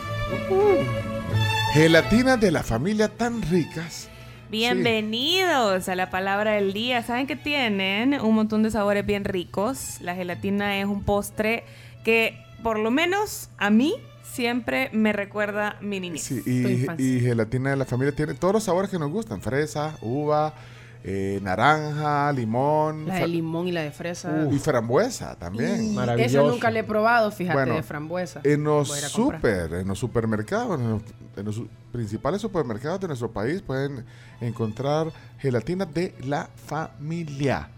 Gelatinas 1.73 2.39
de 2.39 2.51
la 2.51 2.61
familia 2.61 3.07
tan 3.07 3.41
ricas. 3.41 4.07
Bienvenidos 4.51 5.89
a 5.89 5.95
la 5.95 6.11
palabra 6.11 6.51
del 6.51 6.73
día. 6.73 7.01
¿Saben 7.01 7.25
que 7.25 7.35
tienen 7.35 8.21
un 8.21 8.35
montón 8.35 8.61
de 8.61 8.69
sabores 8.69 9.03
bien 9.03 9.25
ricos? 9.25 9.97
La 10.01 10.13
gelatina 10.13 10.79
es 10.79 10.85
un 10.85 11.03
postre 11.03 11.63
que, 12.03 12.39
por 12.61 12.77
lo 12.77 12.91
menos 12.91 13.49
a 13.57 13.71
mí, 13.71 13.95
siempre 14.31 14.91
me 14.93 15.11
recuerda 15.11 15.77
mi 15.81 15.99
niñez. 15.99 16.21
Sí, 16.21 16.43
y 16.45 17.19
gelatina 17.19 17.71
de 17.71 17.77
la 17.77 17.85
familia 17.85 18.15
tiene 18.15 18.35
todos 18.35 18.53
los 18.53 18.63
sabores 18.63 18.91
que 18.91 18.99
nos 18.99 19.09
gustan: 19.09 19.41
fresa, 19.41 19.97
uva, 20.01 20.53
eh, 21.03 21.39
naranja, 21.41 22.31
limón. 22.33 23.07
La 23.07 23.15
de 23.15 23.27
limón 23.27 23.67
y 23.67 23.71
la 23.71 23.81
de 23.81 23.91
fresa. 23.91 24.47
y 24.51 24.59
frambuesa 24.59 25.35
también. 25.35 25.93
Y 25.93 26.21
Esa 26.21 26.41
nunca 26.41 26.69
le 26.71 26.79
he 26.79 26.83
probado, 26.83 27.31
fíjate, 27.31 27.57
Bueno, 27.57 27.75
de 27.75 27.83
frambuesa. 27.83 28.41
En 28.43 28.63
los 28.63 28.89
super, 28.89 29.73
en 29.73 29.87
los 29.87 29.97
supermercados, 29.99 30.79
en 30.79 30.89
los, 30.89 31.01
en 31.37 31.45
los 31.45 31.55
su- 31.55 31.67
principales 31.91 32.41
supermercados 32.41 32.99
de 32.99 33.07
nuestro 33.07 33.31
país 33.31 33.61
pueden 33.61 34.05
encontrar 34.41 35.11
gelatina 35.39 35.85
de 35.85 36.13
la 36.25 36.49
familia. 36.65 37.69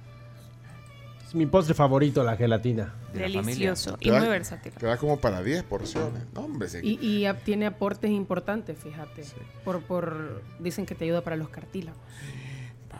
Es 1.27 1.35
mi 1.35 1.45
postre 1.45 1.75
favorito, 1.75 2.23
la 2.23 2.35
gelatina. 2.35 2.95
Delicioso 3.13 3.97
y 3.99 4.09
da- 4.09 4.19
muy 4.19 4.27
versátil. 4.29 4.71
Te 4.73 4.85
da 4.87 4.97
como 4.97 5.19
para 5.19 5.43
10 5.43 5.63
porciones. 5.63 6.23
No, 6.33 6.41
hombre, 6.41 6.69
sí. 6.69 6.79
Y, 6.81 6.99
y 7.27 7.33
tiene 7.45 7.67
aportes 7.67 8.09
importantes, 8.11 8.77
fíjate. 8.79 9.23
Por, 9.63 9.81
por, 9.81 10.41
dicen 10.59 10.85
que 10.87 10.95
te 10.95 11.05
ayuda 11.05 11.21
para 11.21 11.35
los 11.35 11.49
cartílagos. 11.49 11.99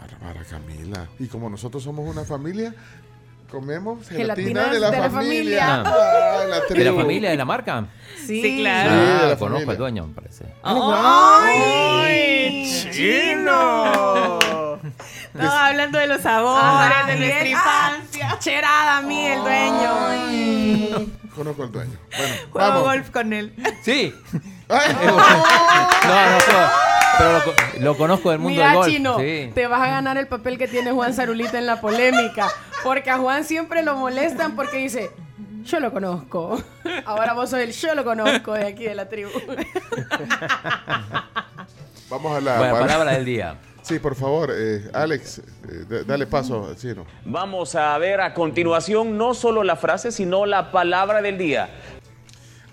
Bárbara 0.01 0.43
Camila. 0.49 1.07
Y 1.19 1.27
como 1.27 1.49
nosotros 1.49 1.83
somos 1.83 2.07
una 2.09 2.23
familia, 2.25 2.73
comemos 3.51 4.07
gelatina 4.07 4.65
Gelatinas 4.65 4.71
de 4.71 4.79
la, 4.79 4.91
de 4.91 4.97
la 4.99 5.09
familia. 5.09 5.67
familia. 5.67 5.83
Ah, 5.85 6.45
la 6.47 6.59
¿De 6.75 6.83
la 6.85 6.93
familia 6.93 7.29
de 7.31 7.37
la 7.37 7.45
marca? 7.45 7.85
Sí, 8.25 8.41
Sí, 8.41 8.57
claro. 8.59 8.89
Ah, 8.91 9.29
Sí, 9.33 9.39
conozco 9.39 9.65
familia. 9.65 9.71
al 9.71 9.77
dueño, 9.77 10.07
me 10.07 10.13
parece. 10.13 10.45
¡Ay! 10.63 12.71
¡Chino! 12.91 14.39
Estamos 15.33 15.53
hablando 15.53 15.99
de 15.99 16.07
los 16.07 16.21
sabores 16.21 16.63
Ah, 16.65 17.03
de 17.07 17.15
nuestra 17.17 17.47
infancia. 17.47 18.37
Cherada 18.39 18.97
a 18.97 19.01
mí, 19.01 19.25
el 19.27 19.39
dueño. 19.41 21.07
Conozco 21.35 21.63
al 21.63 21.71
dueño. 21.71 21.97
Bueno, 22.17 22.35
Juego 22.51 22.67
vamos. 22.69 22.83
golf 22.83 23.09
con 23.11 23.33
él. 23.33 23.53
Sí. 23.83 24.13
Ay, 24.69 24.95
no, 25.05 25.17
no, 25.17 26.88
pero, 27.19 27.33
lo, 27.33 27.43
co- 27.43 27.53
lo 27.79 27.97
conozco 27.97 28.29
del 28.31 28.39
mundo 28.39 28.55
Mira, 28.55 28.67
del 28.69 28.75
golf. 28.77 28.87
Chino, 28.89 29.17
Sí. 29.19 29.51
te 29.53 29.67
vas 29.67 29.81
a 29.81 29.87
ganar 29.91 30.17
el 30.17 30.27
papel 30.27 30.57
que 30.57 30.67
tiene 30.67 30.91
Juan 30.91 31.13
Zarulita 31.13 31.57
en 31.59 31.65
la 31.67 31.79
polémica. 31.81 32.47
Porque 32.83 33.09
a 33.11 33.17
Juan 33.19 33.43
siempre 33.43 33.83
lo 33.83 33.95
molestan 33.95 34.55
porque 34.55 34.77
dice, 34.77 35.11
yo 35.63 35.79
lo 35.79 35.91
conozco. 35.91 36.61
Ahora 37.05 37.33
vos 37.33 37.49
sos 37.49 37.59
el 37.59 37.71
yo 37.73 37.93
lo 37.93 38.03
conozco 38.03 38.53
de 38.53 38.65
aquí 38.67 38.85
de 38.85 38.95
la 38.95 39.07
tribu. 39.09 39.29
Vamos 42.09 42.37
a 42.37 42.41
la 42.41 42.57
Bueno, 42.57 42.73
pal- 42.75 42.81
palabra 42.87 43.11
del 43.13 43.25
día. 43.25 43.55
Sí, 43.81 43.97
por 43.97 44.13
favor, 44.15 44.51
eh, 44.53 44.89
Alex, 44.93 45.39
eh, 45.39 46.03
dale 46.05 46.27
paso 46.27 46.67
al 46.67 46.75
chino. 46.75 47.05
Vamos 47.25 47.75
a 47.75 47.97
ver 47.97 48.21
a 48.21 48.33
continuación 48.33 49.17
no 49.17 49.33
solo 49.33 49.63
la 49.63 49.75
frase, 49.75 50.11
sino 50.11 50.45
la 50.45 50.71
palabra 50.71 51.21
del 51.21 51.37
día. 51.37 51.69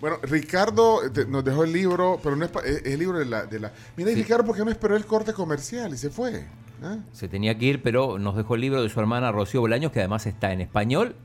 Bueno, 0.01 0.19
Ricardo 0.23 1.05
eh, 1.05 1.11
te- 1.11 1.27
nos 1.27 1.45
dejó 1.45 1.65
el 1.65 1.73
libro, 1.73 2.21
pero 2.23 2.37
no 2.37 2.45
es, 2.45 2.51
pa- 2.51 2.61
es 2.61 2.85
el 2.85 2.99
libro 2.99 3.19
de 3.19 3.25
la, 3.25 3.47
de 3.47 3.61
la... 3.61 3.73
Mira, 3.97 4.11
y 4.11 4.15
Sí. 4.15 4.23
Ricardo, 4.23 4.45
¿por 4.45 4.57
qué 4.57 4.65
no 4.65 4.71
esperó 4.71 4.97
el 4.97 5.07
corte 5.07 5.33
comercial 5.33 5.93
y 5.95 5.97
se 5.97 6.11
fue? 6.11 6.45
¿Ah? 6.83 6.99
Se 7.13 7.29
tenía 7.29 7.57
que 7.57 7.65
ir, 7.65 7.83
pero 7.83 8.19
nos 8.19 8.37
dejó 8.37 8.55
el 8.57 8.61
libro 8.61 8.83
de 8.83 8.89
su 8.91 9.01
hermana 9.01 9.33
Rocío 9.33 9.61
Bolaños, 9.63 9.93
que 9.93 10.01
además 10.01 10.27
está 10.27 10.53
en 10.53 10.61
español 10.61 11.17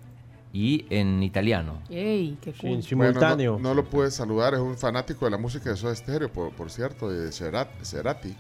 y 0.54 0.86
en 0.90 1.22
italiano. 1.24 1.82
Ey, 1.90 2.38
qué 2.42 2.54
cool. 2.54 2.70
En 2.72 2.84
simultáneo. 2.84 3.54
Bueno, 3.54 3.70
no, 3.70 3.76
no 3.76 3.82
lo 3.82 3.90
pude 3.90 4.10
saludar, 4.12 4.54
es 4.54 4.60
un 4.62 4.78
fanático 4.78 5.26
de 5.26 5.32
la 5.32 5.38
música 5.38 5.70
de 5.70 5.76
Soda 5.76 5.94
Stereo, 5.96 6.32
por, 6.32 6.52
por 6.54 6.70
cierto, 6.72 7.10
de 7.10 7.30
Cerat- 7.32 7.84
Cerati. 7.84 8.36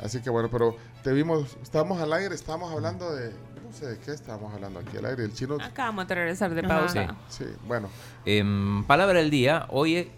Así 0.00 0.20
que 0.20 0.30
bueno, 0.30 0.48
pero 0.50 0.76
te 1.02 1.12
vimos, 1.12 1.56
estábamos 1.62 2.00
al 2.00 2.12
aire, 2.12 2.34
estábamos 2.34 2.72
hablando 2.72 3.14
de, 3.14 3.30
sé 3.74 3.86
de 3.86 3.98
qué 3.98 4.12
estábamos 4.12 4.54
hablando 4.54 4.78
aquí 4.80 4.96
al 4.96 5.06
aire, 5.06 5.24
el 5.24 5.34
chino. 5.34 5.58
Acabamos 5.60 6.06
de 6.08 6.14
regresar 6.14 6.54
de 6.54 6.62
pausa. 6.62 7.16
Sí, 7.28 7.44
bueno, 7.66 7.88
Em, 8.24 8.84
palabra 8.84 9.18
del 9.18 9.30
día, 9.30 9.66
hoy 9.68 10.08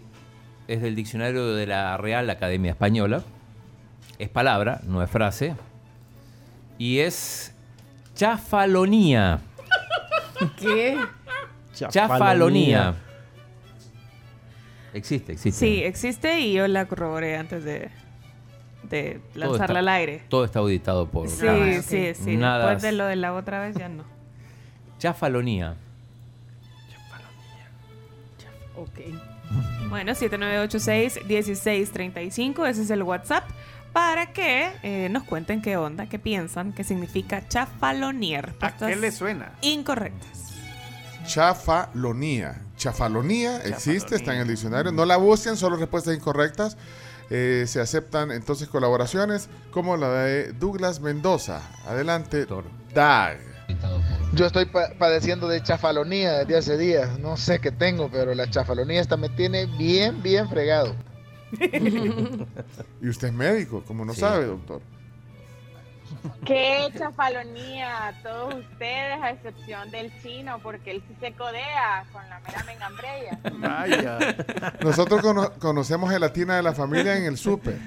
es 0.67 0.81
del 0.81 0.95
diccionario 0.95 1.55
de 1.55 1.67
la 1.67 1.97
Real 1.97 2.29
Academia 2.29 2.71
Española. 2.71 3.23
Es 4.19 4.29
palabra, 4.29 4.81
no 4.85 5.03
es 5.03 5.09
frase. 5.09 5.55
Y 6.77 6.99
es 6.99 7.53
chafalonía. 8.15 9.41
¿Qué? 10.57 10.97
Chafalonía. 11.73 12.95
Existe, 14.93 15.33
existe. 15.33 15.59
Sí, 15.59 15.83
existe 15.83 16.39
y 16.39 16.53
yo 16.53 16.67
la 16.67 16.87
corroboré 16.87 17.37
antes 17.37 17.63
de, 17.63 17.91
de 18.83 19.19
lanzarla 19.33 19.65
está- 19.65 19.79
al 19.79 19.89
aire. 19.89 20.23
Todo 20.29 20.45
está 20.45 20.59
auditado 20.59 21.09
por 21.09 21.27
Sí, 21.29 21.81
sí, 21.83 22.13
sí. 22.15 22.37
Nada. 22.37 22.67
Después 22.69 22.83
de 22.83 22.91
lo 22.93 23.05
de 23.05 23.15
la 23.17 23.33
otra 23.33 23.59
vez 23.59 23.75
ya 23.75 23.89
no. 23.89 24.03
Chafalonía. 24.99 25.75
Ok. 28.75 28.99
Bueno, 29.89 30.11
7986-1635, 30.15 32.67
ese 32.67 32.81
es 32.81 32.89
el 32.89 33.03
WhatsApp, 33.03 33.45
para 33.93 34.33
que 34.33 34.69
eh, 34.83 35.07
nos 35.09 35.23
cuenten 35.23 35.61
qué 35.61 35.77
onda, 35.77 36.07
qué 36.09 36.19
piensan, 36.19 36.73
qué 36.73 36.83
significa 36.83 37.47
chafalonier. 37.47 38.53
¿A 38.59 38.75
qué 38.75 38.97
le 38.97 39.13
suena? 39.13 39.53
Incorrectas. 39.61 40.51
chafalonía. 41.25 42.61
Chafalonía 42.75 43.61
existe, 43.63 44.17
está 44.17 44.33
en 44.35 44.41
el 44.41 44.47
diccionario. 44.49 44.91
No 44.91 45.05
la 45.05 45.15
busquen, 45.17 45.55
solo 45.55 45.77
respuestas 45.77 46.13
incorrectas. 46.15 46.75
Eh, 47.29 47.65
se 47.67 47.81
aceptan 47.81 48.31
entonces 48.31 48.67
colaboraciones 48.69 49.49
como 49.71 49.97
la 49.97 50.09
de 50.23 50.53
Douglas 50.53 51.01
Mendoza. 51.01 51.61
Adelante, 51.85 52.45
Dag. 52.93 53.37
Yo 54.33 54.45
estoy 54.45 54.65
pa- 54.65 54.91
padeciendo 54.97 55.47
de 55.49 55.61
chafalonía 55.61 56.39
desde 56.39 56.57
hace 56.57 56.77
días. 56.77 57.19
No 57.19 57.35
sé 57.35 57.59
qué 57.59 57.71
tengo, 57.71 58.09
pero 58.09 58.33
la 58.33 58.49
chafalonía 58.49 59.01
esta 59.01 59.17
me 59.17 59.27
tiene 59.29 59.65
bien, 59.65 60.21
bien 60.23 60.47
fregado. 60.49 60.95
Y 63.01 63.09
usted 63.09 63.27
es 63.29 63.33
médico, 63.33 63.83
como 63.85 64.03
no 64.05 64.13
sabe, 64.13 64.45
doctor. 64.45 64.81
Qué 66.45 66.87
chafalonía 66.97 68.07
a 68.07 68.13
todos 68.23 68.55
ustedes, 68.55 69.21
a 69.21 69.31
excepción 69.31 69.91
del 69.91 70.11
chino, 70.21 70.59
porque 70.63 70.91
él 70.91 71.03
sí 71.07 71.15
se 71.19 71.33
codea 71.33 72.05
con 72.13 72.27
la 72.29 72.39
mera 72.39 72.63
mengambrella. 72.63 73.39
Vaya. 73.53 74.19
Nosotros 74.81 75.21
cono- 75.21 75.51
conocemos 75.59 76.09
gelatina 76.09 76.55
de 76.55 76.63
la 76.63 76.73
familia 76.73 77.17
en 77.17 77.25
el 77.25 77.37
súper. 77.37 77.77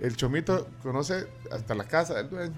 El 0.00 0.16
chomito 0.16 0.68
conoce 0.82 1.26
hasta 1.50 1.74
la 1.74 1.82
casa 1.84 2.14
del 2.14 2.30
dueño. 2.30 2.54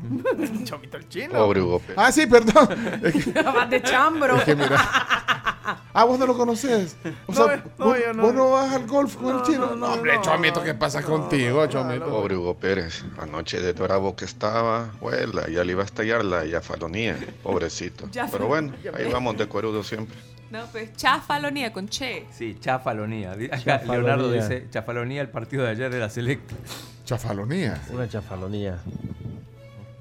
Chomito 0.65 0.99
el 0.99 1.09
chino. 1.09 1.33
Pobre 1.33 1.63
Hugo 1.63 1.79
Pérez. 1.79 1.97
Ah, 1.99 2.13
sí, 2.13 2.27
perdón. 2.27 2.69
Es 3.03 3.25
que, 3.25 3.33
de 3.71 3.83
chambro. 3.83 4.37
es 4.37 4.45
que 4.45 4.55
mira. 4.55 5.50
Ah, 5.93 6.05
vos 6.05 6.19
no 6.19 6.27
lo 6.27 6.37
conoces. 6.37 6.97
O 7.27 7.33
sea, 7.35 7.63
No, 7.79 7.85
vos, 7.87 7.97
no. 8.15 8.23
vos 8.23 8.35
no 8.35 8.51
vas 8.51 8.73
al 8.75 8.87
golf 8.87 9.17
con 9.17 9.37
el 9.37 9.43
chino. 9.43 9.67
no, 9.67 9.77
No, 9.77 9.77
no, 9.89 9.93
hombre, 9.95 10.17
no. 10.17 10.23
chomito, 10.23 10.63
¿qué 10.63 10.75
pasa 10.75 11.03
contigo, 11.03 11.67
chomito? 11.67 12.07
Pobre 12.07 12.37
Hugo 12.37 12.55
Pérez, 12.55 13.05
anoche 13.19 13.61
de 13.61 13.73
bravo 13.73 14.15
que 14.17 14.25
estaba, 14.25 14.91
huela, 15.01 15.49
ya 15.49 15.65
le 15.65 15.73
iba 15.73 15.83
a 15.83 15.87
estallar 15.87 16.25
la 16.25 16.45
yafalonía, 16.45 17.17
pobrecito. 17.43 18.09
Ya 18.13 18.27
Pero 18.31 18.47
bueno, 18.47 18.73
Ya 18.83 18.93
ahí 18.97 19.11
vamos 19.13 19.37
de 19.37 19.47
cuerudo 19.47 19.83
siempre. 19.83 20.17
No, 20.51 20.67
pues 20.73 20.97
chafalonía 20.97 21.73
con 21.73 21.89
che. 21.89 22.27
Sí, 22.33 22.57
chafalonía. 22.61 23.33
Acá 23.33 23.59
Chafalonía. 23.59 23.93
Leonardo 23.93 24.33
dice 24.33 24.67
chafalonía 24.71 25.23
el 25.23 25.29
partido 25.29 25.63
de 25.63 25.71
ayer 25.71 25.93
de 25.93 26.01
la 26.01 26.11
selecta. 26.11 26.57
Chafalonía. 27.05 27.81
Una 27.93 28.09
chafalonía. 28.09 28.79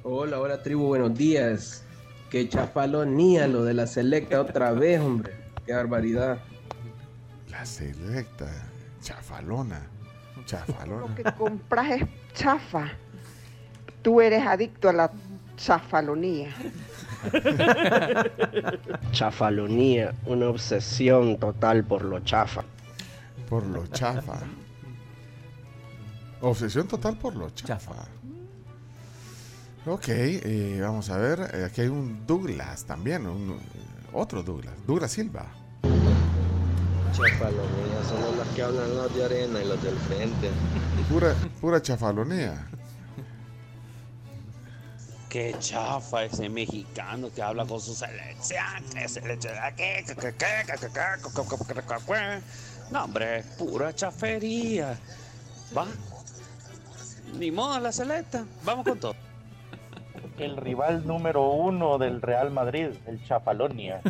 Hola, 0.04 0.40
hola 0.40 0.64
tribu, 0.64 0.88
buenos 0.88 1.14
días. 1.16 1.84
Qué 2.32 2.48
chafalonía 2.50 3.48
lo 3.48 3.64
de 3.64 3.74
la 3.76 3.86
selecta 3.88 4.42
otra 4.42 4.72
vez, 4.72 5.00
hombre. 5.00 5.34
Qué 5.70 5.76
barbaridad. 5.76 6.40
La 7.48 7.64
selecta. 7.64 8.50
Chafalona. 9.04 9.80
Lo 10.36 10.44
Chafalona. 10.44 11.14
que 11.14 11.24
compras 11.38 11.92
es 11.92 12.04
chafa. 12.34 12.90
Tú 14.02 14.20
eres 14.20 14.48
adicto 14.48 14.90
a 14.90 14.94
la 14.94 15.12
chafalonía. 15.58 16.50
Chafalonía, 19.12 20.16
una 20.26 20.50
obsesión 20.50 21.38
total 21.38 21.84
por 21.84 22.04
lo 22.04 22.20
chafa. 22.22 22.64
Por 23.48 23.64
lo 23.68 23.86
chafa. 23.86 24.40
Obsesión 26.42 26.88
total 26.88 27.16
por 27.16 27.36
lo 27.36 27.52
chafa. 27.52 28.08
Ok, 29.86 30.06
eh, 30.08 30.80
vamos 30.82 31.12
a 31.12 31.18
ver. 31.18 31.40
eh, 31.54 31.66
aquí 31.66 31.82
hay 31.82 31.90
un 31.90 32.26
Douglas 32.26 32.86
también. 32.86 33.28
un, 33.28 33.60
otro 34.14 34.42
Douglas. 34.42 34.74
Douglas 34.88 35.12
Silva. 35.12 35.59
Chafalonea, 37.12 38.04
son 38.08 38.38
las 38.38 38.48
que 38.50 38.64
hablan 38.64 38.96
los 38.96 39.16
de 39.16 39.26
arena 39.26 39.62
y 39.62 39.68
los 39.68 39.84
del 39.84 39.96
frente. 39.98 40.50
Pura, 41.10 41.34
pura 41.60 41.82
chafalonea. 41.82 42.68
Qué 45.30 45.56
chafa 45.60 46.24
ese 46.24 46.50
mexicano 46.50 47.30
que 47.34 47.42
habla 47.44 47.66
con 47.66 47.80
su 47.80 47.94
selección, 47.94 48.84
que 48.94 49.08
se 49.08 49.22
le 49.22 49.38
que, 49.38 50.06
No, 52.92 53.04
hombre, 53.04 53.44
pura 53.58 53.94
chafería. 53.94 54.98
Va. 55.78 55.86
Ni 57.38 57.52
modo 57.52 57.80
la 57.80 57.92
selecta. 57.92 58.44
Vamos 58.64 58.86
con 58.86 59.00
todo. 59.00 59.16
El 60.40 60.58
rival 60.58 61.06
número 61.06 61.52
uno 61.52 62.00
del 62.00 62.22
Real 62.22 62.50
Madrid, 62.50 62.88
el 63.06 63.24
Chafalonia. 63.26 64.02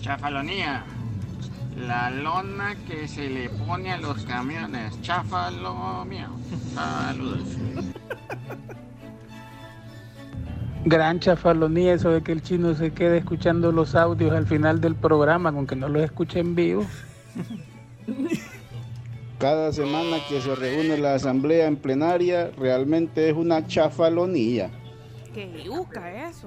Chafalonía. 0.00 0.84
La 1.76 2.10
lona 2.10 2.76
que 2.86 3.08
se 3.08 3.28
le 3.28 3.48
pone 3.48 3.92
a 3.92 3.98
los 3.98 4.24
camiones. 4.24 5.00
Cháfalo 5.02 6.04
mío. 6.04 6.28
Saludos. 6.74 7.56
Gran 10.84 11.18
chafalonía 11.18 11.94
eso 11.94 12.10
de 12.10 12.22
que 12.22 12.32
el 12.32 12.42
chino 12.42 12.74
se 12.74 12.92
quede 12.92 13.16
escuchando 13.18 13.72
los 13.72 13.94
audios 13.94 14.32
al 14.32 14.46
final 14.46 14.82
del 14.82 14.94
programa, 14.94 15.48
aunque 15.48 15.74
no 15.74 15.88
los 15.88 16.02
escuche 16.02 16.40
en 16.40 16.54
vivo. 16.54 16.84
Cada 19.38 19.72
semana 19.72 20.18
que 20.28 20.40
se 20.40 20.54
reúne 20.54 20.96
la 20.96 21.14
asamblea 21.14 21.66
en 21.66 21.76
plenaria 21.76 22.50
realmente 22.56 23.28
es 23.28 23.36
una 23.36 23.66
chafalonía. 23.66 24.70
¿Qué 25.34 25.62
yuca 25.64 26.28
eso? 26.28 26.46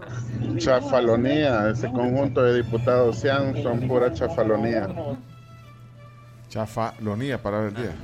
Chafalonía, 0.58 1.70
ese 1.70 1.92
conjunto 1.92 2.42
de 2.42 2.64
diputados 2.64 3.18
sean 3.20 3.62
son 3.62 3.82
pura 3.88 4.14
chafalonía. 4.14 4.88
Chafalonía, 6.50 7.42
palabra 7.42 7.66
del 7.72 7.76
día. 7.76 7.96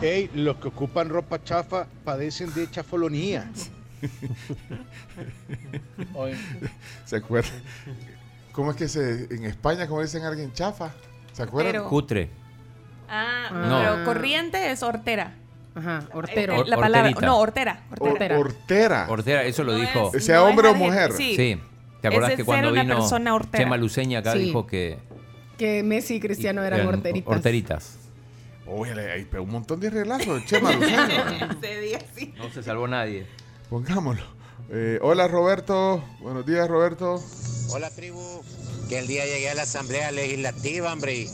Ey, 0.00 0.30
los 0.34 0.56
que 0.58 0.68
ocupan 0.68 1.08
ropa 1.08 1.42
chafa 1.42 1.86
padecen 2.04 2.54
de 2.54 2.70
chafolonía. 2.70 3.50
¿Se 7.04 7.16
acuerdan? 7.16 7.50
¿Cómo 8.52 8.70
es 8.70 8.76
que 8.76 8.86
se, 8.88 9.24
en 9.34 9.44
España, 9.44 9.88
cómo 9.88 10.02
dicen 10.02 10.22
a 10.22 10.28
alguien 10.28 10.52
chafa? 10.52 10.92
¿Se 11.32 11.42
acuerdan? 11.42 11.72
Pero- 11.72 11.88
Cutre. 11.88 12.30
Ah, 13.08 13.48
No. 13.52 13.78
pero 13.80 14.04
corriente 14.04 14.70
es 14.70 14.82
hortera. 14.82 15.34
Ajá, 15.74 16.08
hortero. 16.12 16.60
Or- 16.60 16.68
la 16.68 16.76
palabra, 16.76 17.00
horterita. 17.08 17.26
no, 17.26 17.38
hortera. 17.38 17.82
hortera. 18.00 18.38
Hortera. 18.38 19.06
Hortera, 19.08 19.44
eso 19.44 19.64
lo 19.64 19.72
No 19.72 19.78
dijo. 19.78 20.10
es- 20.14 20.24
Sea 20.24 20.36
no 20.38 20.44
hombre 20.46 20.68
o 20.68 20.74
mujer. 20.74 21.12
sí. 21.12 21.60
¿Te 22.00 22.06
acordás 22.08 22.30
Es 22.30 22.36
que 22.36 22.42
de 22.42 22.46
cuando 22.46 22.72
vino 22.72 22.96
persona 22.96 23.34
hortera. 23.34 23.64
Chema 23.64 23.76
Luceña 23.76 24.20
acá 24.20 24.32
Sí. 24.34 24.38
dijo 24.40 24.66
que 24.66 24.98
Que 25.56 25.82
Messi 25.82 26.14
y 26.16 26.20
Cristiano 26.20 26.62
eran, 26.62 26.80
eran 26.80 26.94
horteritas. 26.94 27.32
horteritas? 27.36 27.98
Oye, 28.66 28.92
ahí 29.10 29.24
pegó 29.24 29.42
un 29.44 29.50
montón 29.50 29.80
de 29.80 29.90
relazos, 29.90 30.44
Chema. 30.46 30.70
Ese 31.62 31.80
día 31.80 31.98
sí. 32.14 32.34
No 32.36 32.48
se 32.50 32.62
salvó 32.62 32.86
nadie. 32.86 33.26
Pongámoslo. 33.70 34.22
Eh, 34.70 34.98
hola 35.02 35.26
Roberto, 35.28 36.04
buenos 36.20 36.44
días 36.46 36.68
Roberto. 36.68 37.20
Hola 37.70 37.90
tribu, 37.90 38.42
que 38.88 38.98
el 38.98 39.06
día 39.08 39.24
llegué 39.24 39.50
a 39.50 39.54
la 39.54 39.62
Asamblea 39.62 40.12
Legislativa, 40.12 40.92
hombre, 40.92 41.26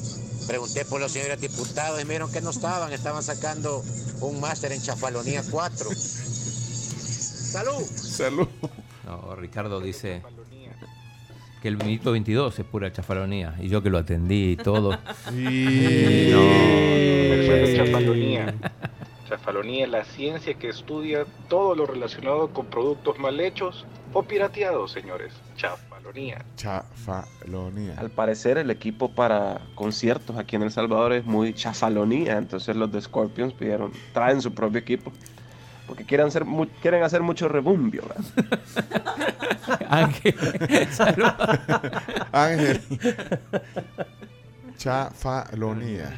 pregunté 0.47 0.85
por 0.85 1.01
los 1.01 1.13
señores 1.13 1.41
diputados 1.41 2.01
y 2.01 2.05
me 2.05 2.15
dijeron 2.15 2.33
que 2.33 2.41
no 2.41 2.51
estaban, 2.51 2.93
estaban 2.93 3.23
sacando 3.23 3.83
un 4.21 4.41
máster 4.41 4.73
en 4.73 4.83
Chafalonía 4.83 5.43
4. 5.51 5.91
¡Salud! 5.95 7.83
Salud. 7.97 8.49
No, 9.07 9.35
Ricardo 9.37 9.81
dice 9.81 10.23
que 11.63 11.69
el 11.69 11.77
minuto 11.79 12.13
22 12.13 12.59
es 12.59 12.65
pura 12.67 12.93
chafalonía. 12.93 13.55
Y 13.61 13.69
yo 13.69 13.83
que 13.83 13.91
lo 13.91 13.99
atendí 13.99 14.53
y 14.53 14.57
todo. 14.57 14.91
Y... 15.33 16.31
No, 16.31 16.43
Eso 16.43 17.47
puede 17.47 17.63
es 17.65 17.77
ser. 17.77 17.87
chafalonía. 17.87 18.55
Chafalonía 19.29 19.85
es 19.85 19.91
la 19.91 20.05
ciencia 20.05 20.55
que 20.55 20.69
estudia 20.69 21.25
todo 21.49 21.75
lo 21.75 21.87
relacionado 21.87 22.49
con 22.53 22.67
productos 22.67 23.19
mal 23.19 23.41
hechos 23.41 23.87
o 24.13 24.23
pirateados, 24.23 24.93
señores. 24.93 25.33
Chafalonía. 26.05 26.45
Chafalonía. 26.57 27.95
Al 27.99 28.11
parecer 28.11 28.59
el 28.59 28.71
equipo 28.71 29.11
para 29.11 29.61
conciertos 29.75 30.37
aquí 30.37 30.57
en 30.57 30.63
El 30.63 30.71
Salvador 30.71 31.13
es 31.15 31.25
muy 31.25 31.55
chafalonía, 31.55 32.37
entonces 32.37 32.77
los 32.77 32.93
de 32.93 33.01
Scorpions 33.01 33.55
pidieron, 33.55 33.91
traen 34.13 34.43
su 34.43 34.53
propio 34.53 34.81
equipo. 34.81 35.13
Porque 35.87 36.05
quieren 36.05 36.27
hacer, 36.29 36.45
mu- 36.45 36.67
quieren 36.83 37.03
hacer 37.03 37.23
mucho 37.23 37.49
rebumbio. 37.49 38.03
Ángel. 39.89 40.35
Ángel. 42.33 42.81
Chafalonía. 44.79 46.11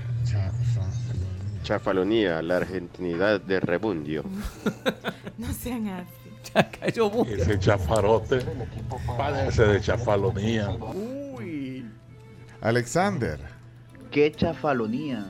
Chafalonía, 1.62 2.42
la 2.42 2.56
argentinidad 2.58 3.40
de 3.40 3.60
rebundio. 3.60 4.24
No 5.38 5.52
sean 5.52 5.86
así. 5.88 6.25
Ya 6.54 6.70
cayó 6.70 7.10
Ese 7.26 7.58
chafarote 7.58 8.40
padece 9.16 9.64
de 9.66 9.80
chafalonía. 9.80 10.76
Alexander. 12.60 13.38
¿Qué 14.10 14.32
chafalonía? 14.32 15.26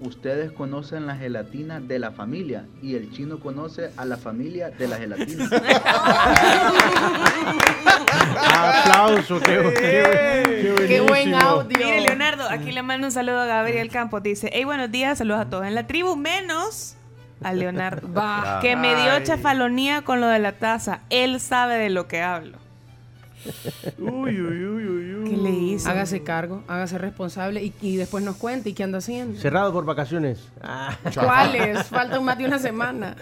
Ustedes 0.00 0.52
conocen 0.52 1.06
la 1.06 1.16
gelatina 1.16 1.80
de 1.80 1.98
la 1.98 2.12
familia 2.12 2.66
y 2.82 2.96
el 2.96 3.10
chino 3.12 3.40
conoce 3.40 3.90
a 3.96 4.04
la 4.04 4.18
familia 4.18 4.68
de 4.70 4.88
la 4.88 4.98
gelatina. 4.98 5.48
Aplauso, 8.38 9.40
qué, 9.40 9.72
qué, 9.74 10.74
qué 10.86 11.00
buenísimo. 11.00 11.64
Mire, 11.64 12.02
Leonardo, 12.02 12.44
aquí 12.50 12.72
le 12.72 12.82
mando 12.82 13.06
un 13.06 13.12
saludo 13.12 13.40
a 13.40 13.46
Gabriel 13.46 13.88
Campos. 13.90 14.22
Dice, 14.22 14.50
hey, 14.52 14.64
buenos 14.64 14.90
días, 14.90 15.16
saludos 15.16 15.40
a 15.40 15.48
todos 15.48 15.64
en 15.66 15.74
la 15.74 15.86
tribu, 15.86 16.14
menos 16.14 16.95
a 17.42 17.52
Leonardo. 17.52 18.12
Va. 18.12 18.58
Que 18.60 18.76
me 18.76 18.94
dio 18.96 19.22
chafalonía 19.24 20.02
con 20.02 20.20
lo 20.20 20.28
de 20.28 20.38
la 20.38 20.52
taza. 20.52 21.00
Él 21.10 21.40
sabe 21.40 21.76
de 21.76 21.90
lo 21.90 22.08
que 22.08 22.22
hablo. 22.22 22.58
Uy, 23.98 24.40
uy, 24.40 24.66
uy, 24.66 24.86
uy, 24.88 25.14
uy. 25.14 25.30
¿Qué 25.30 25.36
le 25.36 25.50
hizo? 25.50 25.88
Hágase 25.88 26.22
cargo, 26.24 26.64
hágase 26.66 26.98
responsable 26.98 27.62
y, 27.62 27.72
y 27.80 27.96
después 27.96 28.24
nos 28.24 28.36
cuente 28.36 28.70
y 28.70 28.72
qué 28.72 28.82
anda 28.82 28.98
haciendo. 28.98 29.38
Cerrado 29.38 29.72
por 29.72 29.84
vacaciones. 29.84 30.48
Ah. 30.62 30.96
¿Cuáles? 31.14 31.84
Falta 31.86 32.20
más 32.20 32.36
de 32.38 32.46
una 32.46 32.58
semana. 32.58 33.14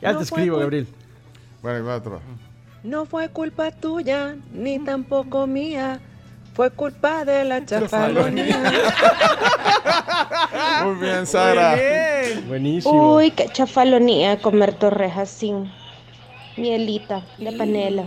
Ya 0.00 0.12
No 0.12 0.18
te 0.18 0.24
escribo, 0.24 0.56
cul- 0.56 0.60
Gabriel. 0.60 0.88
Bueno, 1.62 1.86
y 1.86 1.90
otro. 1.90 2.20
No 2.84 3.04
fue 3.04 3.28
culpa 3.28 3.70
tuya, 3.72 4.36
ni 4.54 4.78
tampoco 4.78 5.46
mía. 5.46 6.00
Fue 6.58 6.72
culpa 6.72 7.24
de 7.24 7.44
la 7.44 7.64
chafalonía. 7.64 8.72
Muy 10.82 10.96
bien, 10.96 11.24
Sara. 11.24 11.76
Buenísimo. 12.48 13.14
Uy, 13.14 13.30
qué 13.30 13.48
chafalonía 13.52 14.42
comer 14.42 14.74
torrejas 14.74 15.30
sin 15.30 15.70
mielita 16.56 17.24
de 17.38 17.52
panela. 17.52 18.06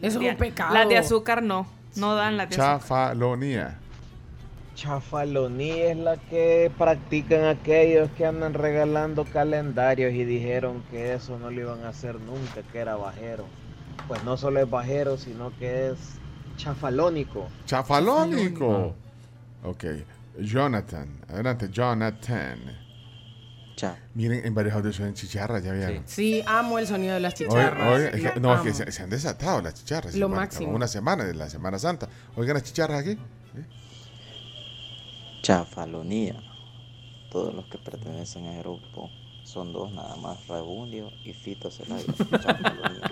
Eso 0.00 0.20
es 0.20 0.30
un 0.30 0.36
pecado. 0.36 0.72
Las 0.72 0.88
de 0.88 0.98
azúcar 0.98 1.42
no. 1.42 1.66
No 1.96 2.14
dan 2.14 2.36
las 2.36 2.48
de 2.48 2.54
azúcar. 2.54 2.78
Chafalonía. 2.78 3.80
Chafalonía 4.76 5.90
es 5.90 5.96
la 5.96 6.18
que 6.18 6.70
practican 6.78 7.46
aquellos 7.46 8.08
que 8.12 8.24
andan 8.24 8.54
regalando 8.54 9.24
calendarios 9.24 10.12
y 10.12 10.24
dijeron 10.24 10.84
que 10.92 11.14
eso 11.14 11.40
no 11.40 11.50
lo 11.50 11.60
iban 11.60 11.84
a 11.86 11.88
hacer 11.88 12.20
nunca, 12.20 12.62
que 12.70 12.78
era 12.78 12.94
bajero. 12.94 13.46
Pues 14.06 14.22
no 14.22 14.36
solo 14.36 14.60
es 14.60 14.70
bajero, 14.70 15.18
sino 15.18 15.50
que 15.58 15.88
es 15.88 16.21
chafalónico. 16.62 17.48
Chafalónico. 17.66 18.94
Ok. 19.64 19.84
Jonathan. 20.40 21.08
Adelante, 21.28 21.68
Jonathan. 21.70 22.58
Miren, 24.14 24.46
en 24.46 24.54
varios 24.54 24.74
audios 24.76 25.00
en 25.00 25.12
chicharras, 25.14 25.64
ya 25.64 25.72
vieron. 25.72 26.04
Sí, 26.06 26.40
amo 26.46 26.78
el 26.78 26.86
sonido 26.86 27.14
de 27.14 27.20
las 27.20 27.34
chicharras. 27.34 27.92
oye, 27.96 28.06
es 28.08 28.12
que- 28.32 28.40
Lo 28.40 28.40
no, 28.40 28.54
es 28.54 28.60
que 28.60 28.72
se, 28.72 28.92
se 28.92 29.02
han 29.02 29.10
desatado 29.10 29.60
las 29.60 29.74
chicharras. 29.74 30.14
Lo 30.14 30.28
máximo. 30.28 30.70
Una 30.72 30.86
semana 30.86 31.24
de 31.24 31.34
la 31.34 31.50
Semana 31.50 31.80
Santa. 31.80 32.08
Oigan 32.36 32.54
las 32.54 32.62
chicharras 32.62 33.00
aquí. 33.00 33.18
Chafalonía. 35.42 36.36
Todos 37.32 37.54
los 37.54 37.64
que 37.66 37.78
pertenecen 37.78 38.46
a 38.46 38.58
grupo 38.60 39.10
son 39.44 39.72
dos 39.72 39.92
nada 39.92 40.14
más, 40.16 40.46
Rebundio 40.46 41.10
y 41.24 41.32
Fito 41.32 41.68
Celaya. 41.70 42.04
Chafalonía. 42.30 43.10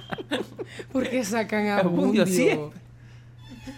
¿Por 0.92 1.08
qué 1.08 1.24
sacan 1.24 1.66
a 1.66 1.78
Abundio 1.80 2.24
Bundio? 2.24 2.72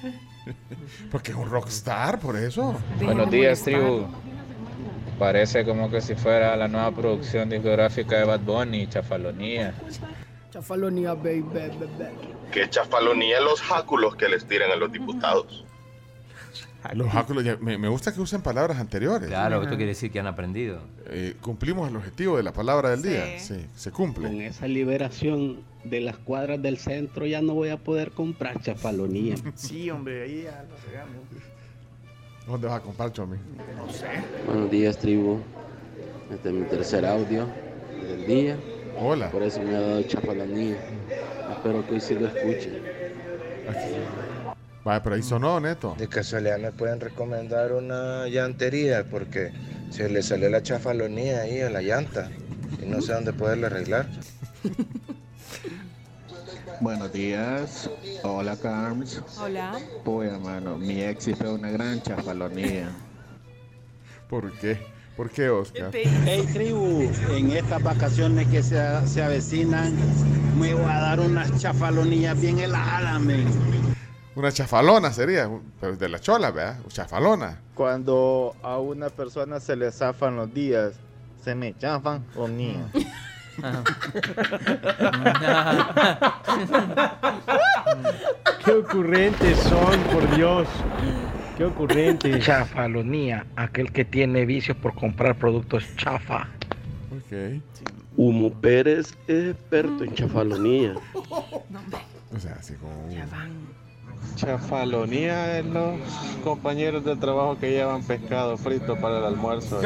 Porque 1.11 1.33
es 1.33 1.37
un 1.37 1.49
rockstar, 1.49 2.19
por 2.19 2.37
eso. 2.37 2.75
Buenos 3.01 3.31
días, 3.31 3.63
tribu. 3.63 4.07
Parece 5.19 5.65
como 5.65 5.91
que 5.91 6.01
si 6.01 6.15
fuera 6.15 6.57
la 6.57 6.69
nueva 6.69 6.91
producción 6.91 7.49
discográfica 7.49 8.19
de 8.19 8.25
Bad 8.25 8.41
Bunny, 8.41 8.89
Chafalonía. 8.89 9.75
Chafalonía, 10.51 11.15
baby, 11.15 11.43
baby. 11.43 11.87
Que 12.51 12.69
chafalonía 12.69 13.41
los 13.41 13.61
jáculos 13.61 14.17
que 14.17 14.29
les 14.29 14.47
tiran 14.47 14.71
a 14.71 14.77
los 14.77 14.91
diputados. 14.91 15.65
Los 16.95 17.09
jáculos, 17.11 17.45
ya- 17.45 17.57
me, 17.61 17.79
me 17.79 17.89
gusta 17.89 18.13
que 18.13 18.21
usen 18.21 18.43
palabras 18.43 18.79
anteriores. 18.79 19.29
Claro, 19.29 19.63
esto 19.63 19.77
quiere 19.77 19.91
decir 19.93 20.11
que 20.11 20.19
han 20.21 20.27
aprendido. 20.27 20.81
Eh, 21.07 21.35
cumplimos 21.41 21.89
el 21.89 21.97
objetivo 21.97 22.37
de 22.37 22.43
la 22.43 22.53
palabra 22.53 22.91
del 22.91 23.03
día. 23.03 23.39
Sí, 23.39 23.67
se 23.77 23.91
cumple. 23.93 24.29
Con 24.29 24.41
esa 24.41 24.67
liberación 24.67 25.61
de 25.85 26.01
las 26.01 26.17
cuadras 26.19 26.61
del 26.61 26.79
centro 26.79 27.27
ya 27.27 27.41
no 27.43 27.55
voy 27.55 27.69
a 27.71 27.77
poder 27.77 28.11
comprar 28.13 28.61
chafalonía. 28.61 29.35
Sí, 29.55 29.91
hombre, 29.91 30.23
ahí 30.25 30.43
ya 30.45 30.65
nos 30.69 30.85
regamos. 30.85 31.17
¿Dónde 32.47 32.67
vas 32.67 32.77
a 32.79 32.83
comprar, 32.83 33.13
Chomi? 33.13 33.37
No 33.77 33.93
sé. 33.93 34.07
Buenos 34.47 34.71
días, 34.71 34.99
tribu. 34.99 35.39
Este 36.33 36.49
es 36.49 36.55
mi 36.55 36.63
tercer 36.67 37.07
audio 37.07 37.47
del 38.03 38.27
día. 38.27 38.57
Hola. 38.99 39.31
Por 39.31 39.43
eso 39.45 39.61
me 39.63 39.75
ha 39.77 39.81
dado 39.81 40.03
chafalonía. 40.03 40.77
Espero 41.53 41.87
que 41.87 41.95
hoy 41.95 42.01
sí 42.01 42.15
lo 42.15 42.27
escuchen. 42.27 42.83
Vaya, 44.85 45.03
pero 45.03 45.15
ahí 45.15 45.23
sonó, 45.23 45.61
Neto. 45.61 45.95
De 45.99 46.09
casualidad 46.09 46.59
me 46.59 46.73
pueden 46.73 47.01
recomendar 47.01 47.73
una 47.73 48.27
llantería 48.27 49.05
porque 49.05 49.53
se 49.91 50.09
le 50.09 50.23
salió 50.23 50.51
la 50.51 50.63
chafalonía 50.63 51.43
ahí 51.43 51.61
a 51.61 51.71
la 51.71 51.83
llanta 51.83 52.31
y 52.83 52.87
no 52.87 53.01
sé 53.01 53.13
dónde 53.13 53.33
poderla 53.33 53.69
arreglar. 53.69 54.09
Buenos 56.81 57.13
días. 57.13 57.89
Hola, 58.25 58.57
Carms. 58.57 59.23
Hola. 59.41 59.79
Pues, 60.05 60.33
hermano, 60.33 60.79
mi 60.79 61.01
ex 61.01 61.31
fue 61.37 61.53
una 61.53 61.71
gran 61.71 62.03
chafalonía. 62.03 62.91
¿Por 64.29 64.51
qué? 64.59 64.81
¿Por 65.17 65.31
qué, 65.31 65.49
Oscar? 65.49 65.91
Hey, 65.93 66.49
tribu, 66.53 67.09
en 67.31 67.53
estas 67.53 67.81
vacaciones 67.83 68.49
que 68.49 68.65
se, 68.65 68.81
se 69.07 69.23
avecinan, 69.23 69.95
me 70.59 70.75
voy 70.75 70.91
a 70.91 71.01
dar 71.01 71.21
unas 71.21 71.57
chafalonías 71.61 72.41
bien 72.41 72.59
heladas, 72.59 73.21
men. 73.21 73.47
Una 74.35 74.51
chafalona 74.51 75.13
sería, 75.13 75.51
pero 75.79 75.97
de 75.97 76.09
la 76.09 76.19
chola, 76.19 76.51
¿verdad? 76.51 76.79
Chafalona. 76.89 77.61
Cuando 77.75 78.57
a 78.63 78.79
una 78.79 79.11
persona 79.11 79.61
se 79.61 79.77
le 79.77 79.93
zafan 79.93 80.37
los 80.37 80.55
días, 80.55 80.95
se 81.45 81.55
me 81.55 81.77
chafan 81.77 82.25
los 82.35 82.49
niños. 82.49 82.91
Qué 88.65 88.71
ocurrentes 88.73 89.59
son, 89.59 90.01
por 90.13 90.35
Dios. 90.35 90.67
Qué 91.59 91.65
ocurrentes. 91.65 92.43
Chafalonía, 92.45 93.45
aquel 93.57 93.93
que 93.93 94.07
tiene 94.07 94.47
vicios 94.47 94.77
por 94.79 94.95
comprar 94.95 95.37
productos 95.37 95.85
chafa. 95.97 96.49
Ok. 97.11 97.61
Humo 98.17 98.51
Pérez 98.51 99.15
es 99.27 99.51
experto 99.51 100.05
en 100.05 100.15
chafalonía. 100.15 100.95
O 101.15 102.39
sea, 102.39 102.57
así 102.59 102.75
como... 102.75 103.09
Chafalonía 104.37 105.59
es 105.59 105.67
los 105.67 105.99
compañeros 106.45 107.05
de 107.05 107.17
trabajo 107.17 107.59
que 107.59 107.71
llevan 107.71 108.03
pescado 108.03 108.57
frito 108.57 108.97
para 108.97 109.19
el 109.19 109.25
almuerzo 109.25 109.81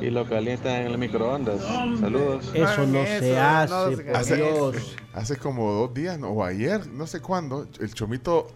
y, 0.00 0.04
y 0.06 0.10
lo 0.10 0.26
calientan 0.28 0.82
en 0.82 0.86
el 0.88 0.98
microondas. 0.98 1.60
Saludos. 2.00 2.50
Eso 2.54 2.86
no 2.86 3.04
se 3.04 3.38
hace, 3.38 3.96
por 4.02 4.16
Hace, 4.16 4.36
Dios. 4.36 4.96
hace 5.14 5.36
como 5.36 5.72
dos 5.72 5.94
días, 5.94 6.18
¿no? 6.18 6.28
o 6.30 6.44
ayer, 6.44 6.86
no 6.88 7.06
sé 7.06 7.20
cuándo, 7.20 7.66
el 7.80 7.92
chomito 7.94 8.48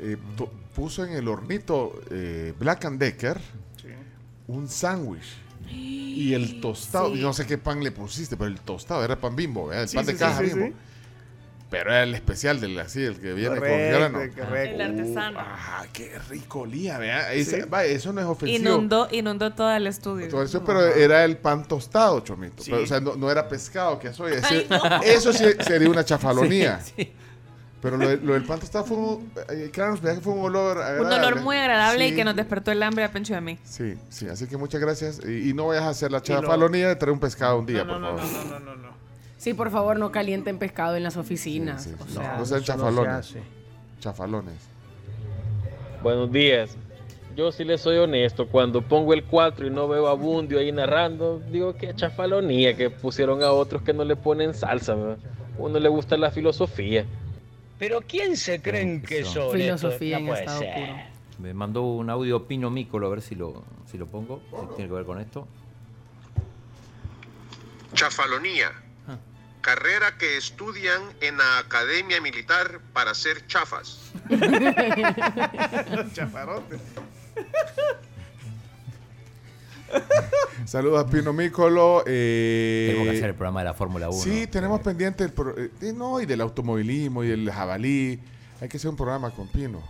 eh, 0.00 0.16
puso 0.74 1.04
en 1.04 1.12
el 1.12 1.26
hornito 1.28 1.92
eh, 2.10 2.54
Black 2.58 2.84
and 2.84 3.00
Decker 3.00 3.38
un 4.46 4.68
sándwich. 4.68 5.22
Y 6.18 6.34
el 6.34 6.60
tostado, 6.60 7.14
Sí. 7.14 7.20
no 7.20 7.32
sé 7.32 7.46
qué 7.46 7.58
pan 7.58 7.82
le 7.84 7.92
pusiste, 7.92 8.36
pero 8.36 8.48
el 8.50 8.58
tostado 8.60 9.04
era 9.04 9.14
pan 9.20 9.36
bimbo, 9.36 9.68
¿verdad? 9.68 9.84
el 9.84 9.88
Sí, 9.88 9.96
pan 9.96 10.06
de 10.06 10.12
sí, 10.12 10.18
caja 10.18 10.40
sí, 10.40 10.48
sí, 10.50 10.58
bimbo. 10.58 10.76
Pero 11.70 11.90
era 11.90 12.02
el 12.02 12.14
especial 12.14 12.60
del 12.62 12.78
así, 12.78 13.04
el 13.04 13.20
que 13.20 13.34
viene 13.34 13.56
Correcto, 13.56 14.08
con 14.08 14.18
grano. 14.18 14.34
correcto. 14.46 14.74
El 14.74 14.80
artesano. 14.80 15.38
Ah, 15.38 15.84
qué 15.92 16.18
rico 16.30 16.60
olía, 16.60 16.98
Sí. 17.44 17.56
va, 17.72 17.84
eso 17.84 18.10
no 18.14 18.20
es 18.22 18.26
ofensivo. 18.26 18.58
Inundó, 18.70 19.06
inundó 19.10 19.52
todo 19.52 19.70
el 19.72 19.86
estudio. 19.86 20.28
Todo 20.28 20.42
eso, 20.42 20.64
pero 20.64 20.80
era 20.86 21.24
el 21.26 21.36
pan 21.36 21.68
tostado, 21.68 22.20
chomito. 22.20 22.62
Sí. 22.62 22.70
Pero, 22.70 22.84
o 22.84 22.86
sea, 22.86 23.00
no, 23.00 23.16
no 23.16 23.30
era 23.30 23.46
pescado, 23.48 23.98
que. 23.98 24.08
Ay, 24.08 24.66
no. 24.70 25.02
Eso 25.02 25.30
sí 25.32 25.44
sería 25.60 25.90
una 25.90 26.04
chafalonía. 26.06 26.80
Sí, 26.80 26.92
sí. 26.96 27.12
Pero 27.82 27.96
lo, 27.98 28.16
lo 28.16 28.32
del 28.32 28.44
pan 28.44 28.58
tostado 28.58 28.84
fue 28.86 28.96
un, 28.96 29.32
eh, 29.50 29.70
claro, 29.72 30.00
que 30.00 30.14
fue 30.22 30.32
un 30.32 30.46
olor 30.46 30.78
Un 30.78 30.82
agradable. 30.82 31.16
olor 31.28 31.40
muy 31.42 31.56
agradable 31.58 32.08
y 32.08 32.14
que 32.14 32.24
nos 32.24 32.34
despertó 32.34 32.72
el 32.72 32.82
hambre 32.82 33.04
a 33.04 33.12
Pencho 33.12 33.34
y 33.34 33.36
a 33.36 33.40
mí. 33.42 33.56
Sí, 33.62 33.94
sí, 34.08 34.26
así 34.26 34.46
que 34.48 34.56
muchas 34.56 34.80
gracias. 34.80 35.20
Y, 35.24 35.50
y 35.50 35.52
no 35.52 35.66
vayas 35.68 35.84
a 35.84 35.90
hacer 35.90 36.10
la 36.10 36.20
chafalonía 36.22 36.88
de 36.88 36.96
traer 36.96 37.12
un 37.12 37.20
pescado 37.20 37.58
un 37.58 37.66
día, 37.66 37.84
No, 37.84 37.92
por 37.92 38.00
no, 38.00 38.12
no, 38.14 38.18
favor. 38.18 38.46
no, 38.46 38.58
no, 38.58 38.74
no, 38.74 38.76
no. 38.82 38.88
Sí, 39.38 39.54
por 39.54 39.70
favor, 39.70 39.98
no 39.98 40.10
calienten 40.12 40.58
pescado 40.58 40.96
en 40.96 41.04
las 41.04 41.16
oficinas. 41.16 41.84
Sí, 41.84 41.90
sí. 41.90 41.96
O 42.00 42.04
No, 42.06 42.10
sea, 42.12 42.36
no 42.38 42.44
sean 42.44 42.60
no 42.60 42.60
se 42.60 42.64
chafalones. 42.64 43.34
Chafalones. 44.00 44.54
Buenos 46.02 46.30
días. 46.32 46.76
Yo 47.36 47.52
sí 47.52 47.62
le 47.64 47.78
soy 47.78 47.98
honesto, 47.98 48.48
cuando 48.48 48.82
pongo 48.82 49.14
el 49.14 49.22
4 49.24 49.68
y 49.68 49.70
no 49.70 49.86
veo 49.86 50.08
a 50.08 50.14
Bundio 50.14 50.58
ahí 50.58 50.72
narrando, 50.72 51.38
digo 51.38 51.76
que 51.76 51.94
chafalonía 51.94 52.76
que 52.76 52.90
pusieron 52.90 53.44
a 53.44 53.52
otros 53.52 53.82
que 53.82 53.92
no 53.92 54.04
le 54.04 54.16
ponen 54.16 54.54
salsa. 54.54 54.96
¿verdad? 54.96 55.18
Uno 55.56 55.78
le 55.78 55.88
gusta 55.88 56.16
la 56.16 56.32
filosofía. 56.32 57.04
Pero 57.78 58.00
¿quién 58.06 58.36
se 58.36 58.60
creen 58.60 59.02
que 59.02 59.24
son? 59.24 59.52
Filosofía 59.52 60.18
en 60.18 60.28
estado 60.28 60.60
puro. 60.60 60.96
Me 61.38 61.54
mandó 61.54 61.82
un 61.84 62.10
audio 62.10 62.44
Pino 62.48 62.70
Mícolo, 62.70 63.06
a 63.06 63.10
ver 63.10 63.22
si 63.22 63.36
lo, 63.36 63.62
si 63.88 63.96
lo 63.98 64.06
pongo. 64.06 64.42
si 64.50 64.74
tiene 64.74 64.88
que 64.88 64.96
ver 64.96 65.04
con 65.04 65.20
esto. 65.20 65.46
Chafalonía. 67.94 68.72
Carrera 69.74 70.16
que 70.16 70.38
estudian 70.38 71.02
en 71.20 71.36
la 71.36 71.58
academia 71.58 72.22
militar 72.22 72.80
para 72.94 73.12
ser 73.14 73.46
chafas. 73.48 73.98
Chafarote. 76.14 76.78
Saludos 80.64 81.04
a 81.04 81.10
Pino 81.10 81.34
Mícolo. 81.34 82.02
eh, 82.06 82.86
Tenemos 82.92 83.10
que 83.10 83.16
hacer 83.18 83.28
el 83.28 83.34
programa 83.34 83.60
de 83.60 83.64
la 83.66 83.74
Fórmula 83.74 84.08
1. 84.08 84.18
Sí, 84.22 84.46
tenemos 84.46 84.80
pendiente 84.80 85.24
el 85.24 85.32
pro- 85.34 85.54
eh, 85.58 85.70
eh, 85.82 85.92
no, 85.94 86.18
y 86.22 86.24
del 86.24 86.40
automovilismo 86.40 87.22
y 87.22 87.28
del 87.28 87.50
jabalí. 87.50 88.18
Hay 88.62 88.68
que 88.70 88.78
hacer 88.78 88.88
un 88.88 88.96
programa 88.96 89.32
con 89.32 89.48
Pino. 89.48 89.82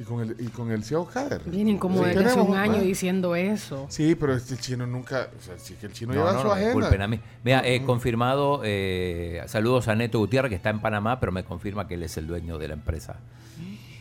Y 0.00 0.04
con 0.04 0.20
el, 0.20 0.36
y 0.38 0.46
con 0.48 0.70
el 0.70 0.84
CEO 0.84 1.06
Kader. 1.06 1.42
Vienen 1.46 1.76
como 1.76 1.98
Sí, 1.98 2.04
desde 2.10 2.24
hace 2.26 2.40
un 2.40 2.56
año 2.56 2.72
¿verdad? 2.74 2.84
diciendo 2.86 3.34
eso. 3.34 3.86
Sí, 3.88 4.14
pero 4.14 4.34
es 4.36 4.44
que 4.44 4.54
el 4.54 4.60
chino 4.60 4.86
nunca. 4.86 5.28
O 5.36 5.42
sea, 5.42 5.58
sí 5.58 5.74
que 5.74 5.86
el 5.86 5.92
chino 5.92 6.12
No, 6.12 6.20
lleva 6.20 6.32
no, 6.34 6.40
su 6.40 6.46
no, 6.46 6.52
agenda. 6.52 6.72
disculpen 6.74 7.02
a 7.02 7.08
mí. 7.08 7.20
Mira, 7.42 7.62
he 7.66 7.82
confirmado, 7.84 8.60
eh, 8.64 9.42
saludos 9.46 9.88
a 9.88 9.96
Neto 9.96 10.20
Gutiérrez, 10.20 10.50
que 10.50 10.54
está 10.56 10.70
en 10.70 10.80
Panamá, 10.80 11.18
pero 11.18 11.32
me 11.32 11.42
confirma 11.44 11.88
que 11.88 11.94
él 11.94 12.04
es 12.04 12.16
el 12.16 12.28
dueño 12.28 12.58
de 12.58 12.68
la 12.68 12.74
empresa. 12.74 13.16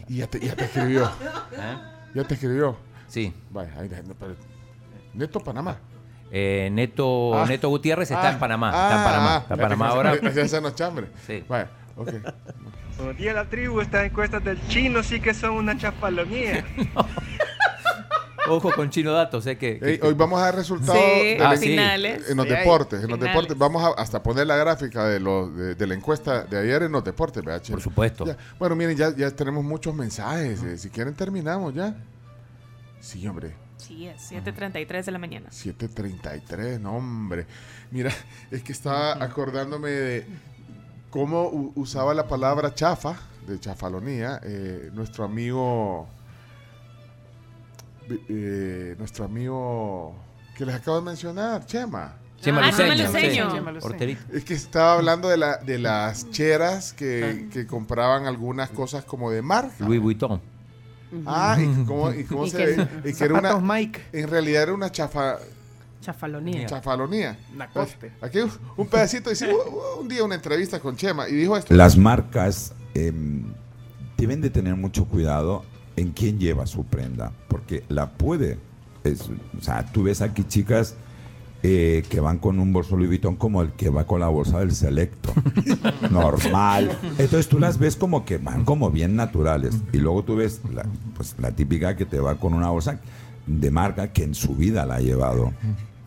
Y 0.07 0.17
ya 0.17 0.27
te, 0.27 0.39
ya 0.39 0.55
te 0.55 0.65
escribió. 0.65 1.05
¿Eh? 1.05 1.77
Ya 2.13 2.23
te 2.23 2.35
escribió. 2.35 2.77
Sí. 3.07 3.33
Vaya, 3.49 3.73
ahí, 3.79 3.89
no, 4.07 4.13
pero- 4.13 4.35
Neto 5.15 5.39
Panamá. 5.39 5.77
Eh, 6.29 6.69
Neto, 6.71 7.33
Ah. 7.41 7.45
Neto 7.47 7.69
Gutiérrez 7.69 8.11
está 8.11 8.29
Ah, 8.29 8.33
en 8.33 8.39
Panamá. 8.39 8.69
ah, 8.71 8.83
está 8.83 8.97
en 8.97 9.03
Panamá. 9.03 9.35
ah, 9.35 9.39
está 9.39 9.53
en 9.55 9.59
Panamá 9.61 9.87
ahora. 9.89 10.21
ya- 10.21 10.31
ya 10.31 10.47
se 10.47 10.61
nos 10.61 10.75
chambre. 10.75 11.07
Sí. 11.25 11.43
Vaya, 11.49 11.69
ok. 11.95 12.09
Buenos 12.97 13.17
días, 13.17 13.35
la 13.35 13.45
tribu. 13.45 13.79
Estas 13.81 14.05
encuestas 14.05 14.43
del 14.43 14.59
chino 14.67 15.03
sí 15.03 15.19
que 15.19 15.33
son 15.33 15.51
una 15.53 15.77
chafalonía. 15.77 16.65
Ojo 18.49 18.71
con 18.71 18.89
Chino 18.89 19.11
Datos, 19.11 19.43
sé 19.43 19.57
que. 19.57 19.77
Ey, 19.81 19.99
hoy 20.01 20.13
vamos 20.13 20.39
a 20.39 20.45
dar 20.45 20.55
resultados 20.55 20.97
Sí, 21.01 21.35
de 21.35 21.37
Ah, 21.41 21.57
sí. 21.57 21.67
finales. 21.67 22.29
en 22.29 22.37
los 22.37 22.45
Sí, 22.47 22.53
hay 22.53 22.59
deportes. 22.59 23.03
En 23.03 23.09
los 23.09 23.17
finales. 23.19 23.35
deportes. 23.35 23.57
Vamos 23.57 23.83
a 23.83 24.01
hasta 24.01 24.23
poner 24.23 24.47
la 24.47 24.55
gráfica 24.55 25.05
de, 25.05 25.19
los 25.19 25.53
de, 25.55 25.75
de 25.75 25.87
la 25.87 25.93
encuesta 25.93 26.43
de 26.45 26.57
ayer 26.57 26.83
en 26.83 26.93
los 26.93 27.03
deportes, 27.03 27.43
¿verdad? 27.43 27.61
Por 27.69 27.81
supuesto. 27.81 28.25
Ya. 28.25 28.37
Bueno, 28.57 28.75
miren, 28.77 28.95
ya, 28.95 29.13
ya 29.13 29.29
tenemos 29.31 29.65
muchos 29.65 29.93
mensajes. 29.93 30.63
eh, 30.63 30.77
Si 30.77 30.89
quieren, 30.89 31.13
terminamos 31.13 31.73
ya. 31.73 31.93
Sí, 33.01 33.27
hombre. 33.27 33.53
Sí, 33.75 34.07
es 34.07 34.31
7.33 34.31 35.03
de 35.03 35.11
la 35.11 35.19
mañana. 35.19 35.49
7.33, 35.51 36.79
no, 36.79 36.95
hombre. 36.95 37.45
Mira, 37.91 38.11
es 38.49 38.63
que 38.63 38.71
estaba 38.71 39.21
acordándome 39.21 39.89
de 39.89 40.25
cómo 41.09 41.47
u- 41.47 41.71
usaba 41.75 42.13
la 42.13 42.27
palabra 42.27 42.73
chafa, 42.73 43.15
de 43.47 43.59
chafalonía, 43.59 44.39
eh, 44.43 44.89
nuestro 44.93 45.23
amigo, 45.23 46.07
eh, 48.29 48.95
nuestro 48.97 49.25
amigo 49.25 50.15
que 50.57 50.65
les 50.65 50.75
acabo 50.75 50.97
de 50.99 51.03
mencionar, 51.05 51.65
Chema. 51.65 52.13
Chema 52.39 52.61
Ah, 52.63 52.67
Luceño, 52.71 53.51
sí. 53.51 54.17
Es 54.31 54.43
que 54.43 54.53
estaba 54.53 54.93
hablando 54.93 55.27
de, 55.27 55.37
la, 55.37 55.57
de 55.57 55.79
las 55.79 56.29
cheras 56.29 56.93
que, 56.93 57.49
que 57.51 57.65
compraban 57.65 58.25
algunas 58.27 58.69
cosas 58.69 59.03
como 59.05 59.31
de 59.31 59.41
marca. 59.41 59.73
Louis 59.79 59.99
Vuitton. 60.01 60.39
Ah, 61.25 61.57
y 61.59 61.85
cómo, 61.85 62.11
y 62.13 62.25
cómo 62.25 62.45
Y 62.47 62.49
se 62.51 62.57
que- 62.57 62.65
ve. 62.65 62.87
Y 63.09 63.13
que 63.13 63.23
era 63.23 63.33
una, 63.39 63.57
Mike. 63.59 64.01
en 64.13 64.27
realidad 64.29 64.63
era 64.63 64.73
una 64.73 64.91
chafa, 64.91 65.37
Chafalonía. 66.01 66.65
chafalonía. 66.67 67.37
Nacoste. 67.55 68.11
Aquí 68.21 68.39
un- 68.39 68.51
un 68.77 68.87
pedacito, 68.87 69.31
hicimos 69.31 69.57
un 69.99 70.07
día 70.07 70.23
una 70.23 70.35
entrevista 70.35 70.79
con 70.79 70.95
Chema 70.95 71.27
y 71.27 71.33
dijo 71.33 71.57
esto. 71.57 71.73
Las 71.73 71.97
marcas 71.97 72.73
em, 72.93 73.43
deben 74.17 74.41
de 74.41 74.49
tener 74.49 74.75
mucho 74.75 75.05
cuidado 75.05 75.63
en 75.95 76.11
quién 76.11 76.39
lleva 76.39 76.65
su 76.67 76.83
prenda, 76.85 77.31
porque 77.47 77.83
la 77.89 78.11
puede. 78.11 78.57
es- 79.03 79.21
o 79.57 79.61
sea, 79.61 79.85
tú 79.91 80.03
ves 80.03 80.21
aquí 80.21 80.43
chicas 80.43 80.95
eh, 81.63 82.03
que 82.09 82.19
van 82.19 82.37
con 82.37 82.59
un 82.59 82.71
bolso 82.71 82.95
Louis 82.95 83.09
Vuitton 83.09 83.35
como 83.35 83.61
el 83.63 83.71
que 83.71 83.89
va 83.89 84.05
con 84.05 84.19
la 84.19 84.27
bolsa 84.27 84.59
del 84.59 84.71
Selecto. 84.73 85.33
Normal. 86.11 86.91
Entonces 87.17 87.47
tú 87.49 87.59
las 87.59 87.77
ves 87.79 87.95
como 87.95 88.25
que 88.25 88.37
van 88.37 88.63
como 88.63 88.91
bien 88.91 89.15
naturales. 89.15 89.75
Y 89.91 89.97
luego 89.97 90.23
tú 90.23 90.35
ves 90.35 90.61
la, 90.73 90.85
pues, 91.15 91.35
la 91.39 91.51
típica 91.51 91.95
que 91.95 92.05
te 92.05 92.19
va 92.19 92.35
con 92.35 92.53
una 92.53 92.69
bolsa 92.69 92.99
de 93.47 93.71
marca 93.71 94.13
que 94.13 94.23
en 94.23 94.35
su 94.35 94.55
vida 94.55 94.85
la 94.85 94.95
ha 94.95 94.99
llevado. 94.99 95.53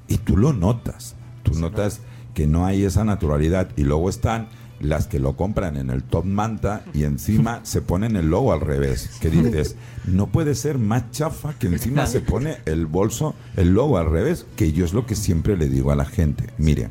Y 0.08 0.18
tú 0.18 0.36
lo 0.36 0.52
notas. 0.52 1.16
Tú 1.42 1.58
notas 1.58 2.00
que 2.34 2.46
no 2.46 2.66
hay 2.66 2.84
esa 2.84 3.04
naturalidad. 3.04 3.68
Y 3.76 3.82
luego 3.82 4.08
están 4.08 4.48
las 4.80 5.06
que 5.06 5.18
lo 5.18 5.36
compran 5.36 5.76
en 5.76 5.90
el 5.90 6.02
top 6.02 6.24
manta 6.24 6.84
y 6.94 7.04
encima 7.04 7.60
se 7.64 7.82
ponen 7.82 8.16
el 8.16 8.30
logo 8.30 8.52
al 8.52 8.60
revés. 8.60 9.10
Que 9.20 9.30
dices, 9.30 9.76
no 10.06 10.28
puede 10.28 10.54
ser 10.54 10.78
más 10.78 11.10
chafa 11.10 11.54
que 11.58 11.66
encima 11.66 12.06
se 12.06 12.20
pone 12.20 12.58
el 12.66 12.86
bolso, 12.86 13.34
el 13.56 13.74
logo 13.74 13.98
al 13.98 14.10
revés. 14.10 14.46
Que 14.56 14.72
yo 14.72 14.84
es 14.84 14.92
lo 14.92 15.06
que 15.06 15.14
siempre 15.14 15.56
le 15.56 15.68
digo 15.68 15.90
a 15.90 15.96
la 15.96 16.04
gente. 16.04 16.44
Mire, 16.58 16.88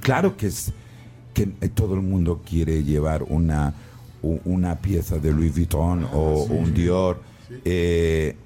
claro 0.00 0.36
que 0.36 0.46
es 0.48 0.72
que 1.34 1.50
eh, 1.60 1.68
todo 1.68 1.94
el 1.94 2.02
mundo 2.02 2.42
quiere 2.48 2.84
llevar 2.84 3.24
una, 3.24 3.74
una 4.22 4.78
pieza 4.78 5.18
de 5.18 5.32
Louis 5.32 5.52
Vuitton 5.54 6.06
o 6.12 6.44
un 6.44 6.74
Dior, 6.74 7.20
eh, 7.64 8.36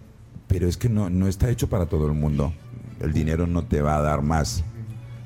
pero 0.48 0.68
es 0.68 0.76
que 0.76 0.88
no, 0.88 1.10
no 1.10 1.26
está 1.26 1.50
hecho 1.50 1.68
para 1.68 1.86
todo 1.86 2.06
el 2.06 2.12
mundo. 2.12 2.52
El 3.00 3.12
dinero 3.12 3.46
no 3.46 3.64
te 3.64 3.80
va 3.82 3.96
a 3.96 4.02
dar 4.02 4.22
más. 4.22 4.62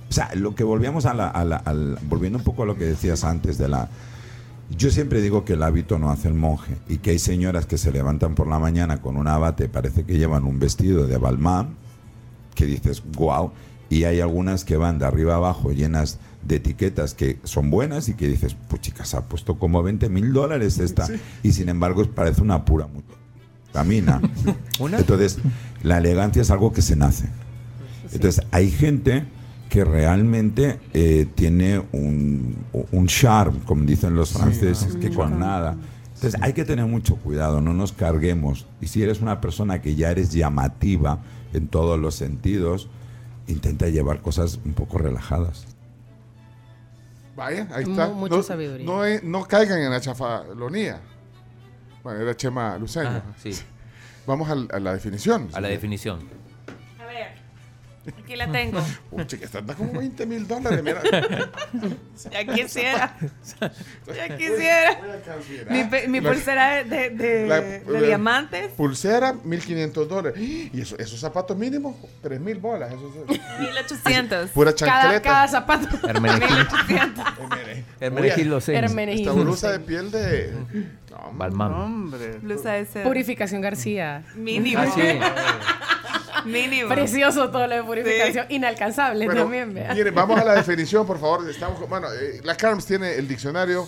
O 0.09 0.13
sea, 0.13 0.31
lo 0.35 0.55
que 0.55 0.65
volvíamos 0.65 1.07
a 1.07 1.15
la, 1.15 1.29
a 1.29 1.45
la- 1.45 1.63
volviendo 2.09 2.39
un 2.39 2.45
poco 2.45 2.65
a 2.65 2.67
lo 2.67 2.77
que 2.77 2.85
decías 2.85 3.23
antes 3.25 3.59
de 3.59 3.69
la 3.69 3.89
Yo 4.77 4.91
siempre 4.91 5.21
digo 5.21 5.45
que 5.45 5.53
el 5.55 5.63
hábito 5.63 5.99
no 5.99 6.11
hace 6.11 6.29
el 6.29 6.35
monje 6.35 6.77
y 6.89 6.99
que 6.99 7.11
hay 7.11 7.19
señoras 7.19 7.67
que 7.67 7.77
se 7.79 7.93
levantan 7.93 8.35
por 8.35 8.47
la 8.49 8.59
mañana 8.59 9.01
con 9.01 9.17
un 9.17 9.27
abate, 9.29 9.69
parece 9.69 10.05
que 10.05 10.17
llevan 10.19 10.45
un 10.45 10.59
vestido 10.61 11.07
de 11.07 11.17
Balmain, 11.19 11.69
que 12.55 12.67
dices, 12.67 13.03
wow, 13.17 13.51
y 13.89 14.05
hay 14.05 14.21
algunas 14.21 14.65
que 14.65 14.77
van 14.77 14.99
de 15.01 15.07
arriba 15.07 15.35
abajo 15.37 15.73
llenas 15.73 16.19
de 16.43 16.57
etiquetas 16.57 17.15
que 17.15 17.39
son 17.45 17.71
buenas 17.71 18.09
y 18.09 18.15
que 18.15 18.29
dices, 18.29 18.57
pues 18.69 18.81
chicas, 18.83 19.15
ha 19.15 19.27
puesto 19.27 19.59
como 19.59 19.83
20 19.83 20.09
mil 20.09 20.33
dólares 20.33 20.79
esta, 20.79 21.07
y 21.43 21.53
sin 21.53 21.69
embargo 21.69 22.05
parece 22.07 22.41
una 22.43 22.65
pura 22.65 22.87
mu- 22.87 23.03
camina. 23.73 24.21
Entonces, 24.81 25.39
la 25.83 25.99
elegancia 25.99 26.43
es 26.43 26.51
algo 26.51 26.73
que 26.73 26.83
se 26.83 26.97
nace. 26.97 27.29
Entonces, 28.13 28.45
hay 28.51 28.71
gente 28.71 29.25
que 29.69 29.85
realmente 29.85 30.81
eh, 30.93 31.27
tiene 31.35 31.83
un, 31.93 32.57
un 32.73 33.07
charme, 33.07 33.61
como 33.65 33.85
dicen 33.85 34.15
los 34.15 34.33
franceses, 34.33 34.97
que 34.97 35.11
con 35.11 35.39
nada. 35.39 35.77
Entonces, 36.15 36.41
hay 36.43 36.53
que 36.53 36.65
tener 36.65 36.87
mucho 36.87 37.17
cuidado, 37.17 37.61
no 37.61 37.73
nos 37.73 37.93
carguemos. 37.93 38.67
Y 38.81 38.89
si 38.89 39.03
eres 39.03 39.21
una 39.21 39.41
persona 39.41 39.81
que 39.81 39.95
ya 39.95 40.11
eres 40.11 40.33
llamativa 40.33 41.21
en 41.53 41.69
todos 41.69 41.99
los 41.99 42.15
sentidos, 42.15 42.89
intenta 43.47 43.89
llevar 43.89 44.21
cosas 44.21 44.59
un 44.65 44.73
poco 44.73 44.99
relajadas. 44.99 45.67
Vaya, 47.37 47.69
ahí 47.73 47.85
está. 47.85 48.09
mucha 48.09 48.37
no, 48.37 48.43
sabiduría. 48.43 48.85
No, 48.85 49.07
eh, 49.07 49.21
no 49.23 49.45
caigan 49.45 49.81
en 49.81 49.91
la 49.91 50.01
chafalonía. 50.01 51.01
Bueno, 52.03 52.21
era 52.21 52.37
Chema 52.37 52.79
Luceño. 52.79 53.09
Ah, 53.11 53.23
sí. 53.43 53.51
Vamos 54.27 54.49
al- 54.49 54.69
a, 54.73 54.79
la 54.81 54.93
definición. 54.95 55.49
A 55.53 55.61
la 55.61 55.69
definición. 55.69 56.21
Aquí 58.19 58.37
la 58.37 58.51
tengo. 58.51 58.81
Pucha, 59.11 59.39
que 59.39 59.45
está 59.45 59.63
como 59.75 59.93
20 59.99 60.27
mil 60.27 60.47
dólares, 60.47 60.83
mira. 60.83 61.03
Ya 62.31 62.45
quisiera. 62.45 63.17
Ya 64.17 64.37
quisiera. 64.37 64.99
Mi, 65.71 65.85
pe- 65.85 66.09
mi 66.09 66.21
La- 66.21 66.31
pulsera 66.31 66.85
de, 66.85 67.11
de- 67.11 67.47
La- 67.49 67.61
de 67.61 67.83
la- 67.87 68.01
diamantes, 68.01 68.73
Pulsera, 68.73 69.33
1500 69.33 70.09
dólares. 70.09 70.41
Y 70.41 70.81
eso, 70.81 70.97
esos 70.99 71.21
zapatos 71.21 71.57
mínimos, 71.57 71.97
3 72.23 72.41
mil 72.41 72.59
bolas. 72.59 72.93
Eso, 72.93 73.25
es- 73.29 73.41
1800. 73.61 74.51
Pura 74.51 74.73
Cada, 74.75 75.03
chancleta. 75.03 75.23
cada 75.23 75.49
zapato. 75.49 76.09
Hermenegildo. 76.09 76.57
1800. 76.57 77.25
Hermenegildo 78.01 78.57
Oye, 78.57 78.65
Seño. 78.65 78.79
Hermenegildo. 78.79 79.31
Esta 79.31 79.43
blusa 79.43 79.73
de 79.73 79.81
piel 79.81 80.11
de. 80.11 80.53
No, 81.11 81.31
Balmain. 81.33 81.73
Hombre. 81.73 82.39
Blusa 82.39 82.73
de 82.73 82.87
seda. 82.87 83.05
Purificación 83.05 83.61
García. 83.61 84.25
Mínimo. 84.35 84.81
Ah, 84.81 84.87
sí. 84.95 85.01
Mínimo. 86.45 86.89
Precioso 86.89 87.51
todo 87.51 87.67
lo 87.67 87.77
de 87.77 87.83
purificación. 87.85 88.47
Inalcanzable 88.49 89.25
Bueno, 89.27 89.43
también, 89.43 89.73
vea. 89.75 89.95
miren, 89.95 90.15
vamos 90.15 90.41
a 90.41 90.45
la 90.45 90.55
definición, 90.55 91.07
por 91.07 91.19
favor. 91.19 91.49
Estamos, 91.49 91.79
con- 91.79 91.89
bueno, 91.89 92.09
eh, 92.13 92.41
la 92.45 92.57
Carms 92.57 92.87
tiene 92.87 93.15
el 93.15 93.27
diccionario 93.29 93.87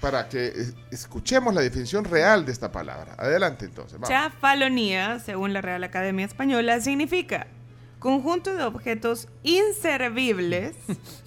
para 0.00 0.28
que 0.28 0.46
eh, 0.48 0.52
escuchemos 0.90 1.54
la 1.54 1.60
definición 1.60 2.04
real 2.04 2.44
de 2.44 2.52
esta 2.52 2.72
palabra. 2.72 3.14
Adelante, 3.18 3.64
entonces. 3.66 3.94
Vamos. 3.94 4.08
Chafalonía, 4.08 5.18
según 5.20 5.52
la 5.52 5.60
Real 5.60 5.84
Academia 5.84 6.26
Española, 6.26 6.80
significa 6.80 7.46
conjunto 8.00 8.54
de 8.56 8.64
objetos 8.64 9.28
inservibles 9.44 10.74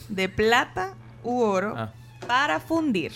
de 0.10 0.28
plata 0.30 0.94
u 1.24 1.40
oro 1.42 1.74
Ah. 1.78 1.94
para 2.28 2.60
fundir. 2.60 3.14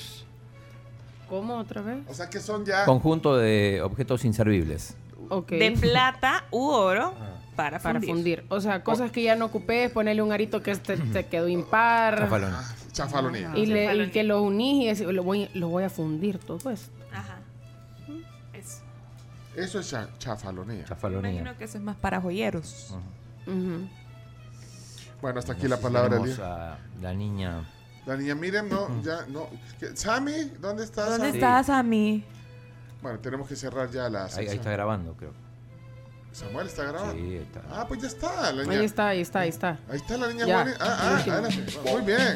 ¿Cómo 1.27 1.57
otra 1.57 1.81
vez? 1.81 1.97
O 2.07 2.13
sea 2.13 2.29
que 2.29 2.39
son 2.39 2.65
ya. 2.65 2.85
Conjunto 2.85 3.37
de 3.37 3.81
objetos 3.83 4.25
inservibles. 4.25 4.95
De 5.29 5.71
plata 5.79 6.45
u 6.51 6.65
oro 6.67 7.13
para 7.55 7.79
para 7.79 7.99
fundir. 7.99 8.09
fundir. 8.41 8.45
O 8.49 8.61
sea, 8.61 8.83
cosas 8.83 9.11
que 9.11 9.21
ya 9.23 9.35
no 9.35 9.45
ocupé, 9.45 9.89
ponerle 9.89 10.21
un 10.21 10.31
arito 10.31 10.61
que 10.63 10.75
te, 10.75 10.97
te 10.97 11.25
quedó 11.27 11.47
impar. 11.47 12.17
Chafalón. 12.19 12.53
Ah, 12.53 12.75
Chafalonía. 12.91 13.51
Y, 13.55 13.65
le- 13.65 13.83
y 13.83 13.85
Chafalonía. 13.85 14.11
que 14.11 14.23
lo 14.23 14.41
unís 14.43 14.83
y 14.83 14.87
decís, 14.87 15.05
lo 15.13 15.23
voy, 15.23 15.49
lo 15.53 15.67
voy 15.69 15.83
a 15.83 15.89
fundir 15.89 16.39
todo 16.39 16.69
esto. 16.71 16.91
Ajá. 17.13 17.37
Eso. 18.53 18.81
Eso 19.55 19.79
es 19.79 19.89
cha- 19.89 20.09
chafalonía. 20.19 20.85
Chafalonía. 20.85 21.31
Imagino 21.31 21.57
que 21.57 21.63
eso 21.65 21.77
es 21.77 21.83
más 21.83 21.95
para 21.97 22.21
joyeros. 22.21 22.93
Bueno, 25.21 25.39
hasta 25.39 25.53
aquí 25.53 25.67
la 25.67 25.77
palabra 25.77 26.15
del 26.17 26.35
Tenemos 26.35 26.37
día. 26.37 26.73
a 26.73 26.77
la 27.01 27.13
niña. 27.13 27.69
La 28.05 28.15
niña 28.15 28.35
Miriam, 28.35 28.69
no, 28.69 29.01
ya, 29.03 29.25
no. 29.27 29.47
Sammy, 29.93 30.51
¿dónde 30.61 30.83
estás? 30.85 31.09
¿Dónde 31.09 31.27
Sammy? 31.27 31.37
estás, 31.37 31.69
Ami? 31.69 32.23
Bueno, 33.01 33.19
tenemos 33.19 33.47
que 33.47 33.55
cerrar 33.55 33.89
ya 33.89 34.09
la 34.09 34.25
Ahí, 34.25 34.47
está 34.47 34.71
grabando, 34.71 35.15
creo. 35.15 35.31
Samuel 36.33 36.67
está 36.67 36.83
grabando. 36.83 37.13
Sí, 37.13 37.35
está. 37.37 37.61
Ah, 37.71 37.85
pues 37.87 38.01
ya 38.01 38.07
está. 38.07 38.51
La 38.51 38.63
niña. 38.63 38.79
Ahí 38.79 38.85
está, 38.85 39.07
ahí 39.07 39.21
está, 39.21 39.39
ahí 39.39 39.49
está. 39.49 39.79
Ahí 39.89 39.97
está 39.97 40.17
la 40.17 40.27
niña 40.27 40.45
Ya, 40.45 40.55
Juani. 40.61 40.71
Ah, 40.79 40.97
ah, 40.99 41.17
adelante. 41.17 41.79
Muy 41.85 42.01
bien. 42.01 42.35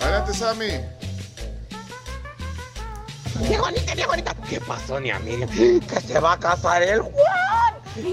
Adelante, 0.00 0.34
Sammy. 0.34 0.96
Ni 3.40 3.54
Juanita, 3.56 3.94
ni 3.94 4.02
Juanita. 4.02 4.34
¿Qué 4.48 4.60
pasó, 4.60 5.00
ni 5.00 5.12
Miriam? 5.12 5.48
Que 5.50 6.00
se 6.00 6.18
va 6.20 6.34
a 6.34 6.38
casar 6.38 6.82
el 6.82 7.00
Juan. 7.00 7.65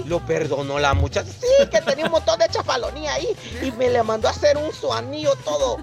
Lo 0.06 0.24
perdonó 0.24 0.78
la 0.78 0.94
muchacha. 0.94 1.30
Sí, 1.30 1.68
que 1.70 1.80
tenía 1.80 2.06
un 2.06 2.12
montón 2.12 2.38
de 2.38 2.48
chafalonía 2.48 3.14
ahí. 3.14 3.28
Y 3.62 3.70
me 3.72 3.90
le 3.90 4.02
mandó 4.02 4.28
a 4.28 4.30
hacer 4.30 4.56
un 4.56 4.72
su 4.72 4.92
anillo 4.92 5.34
todo 5.44 5.78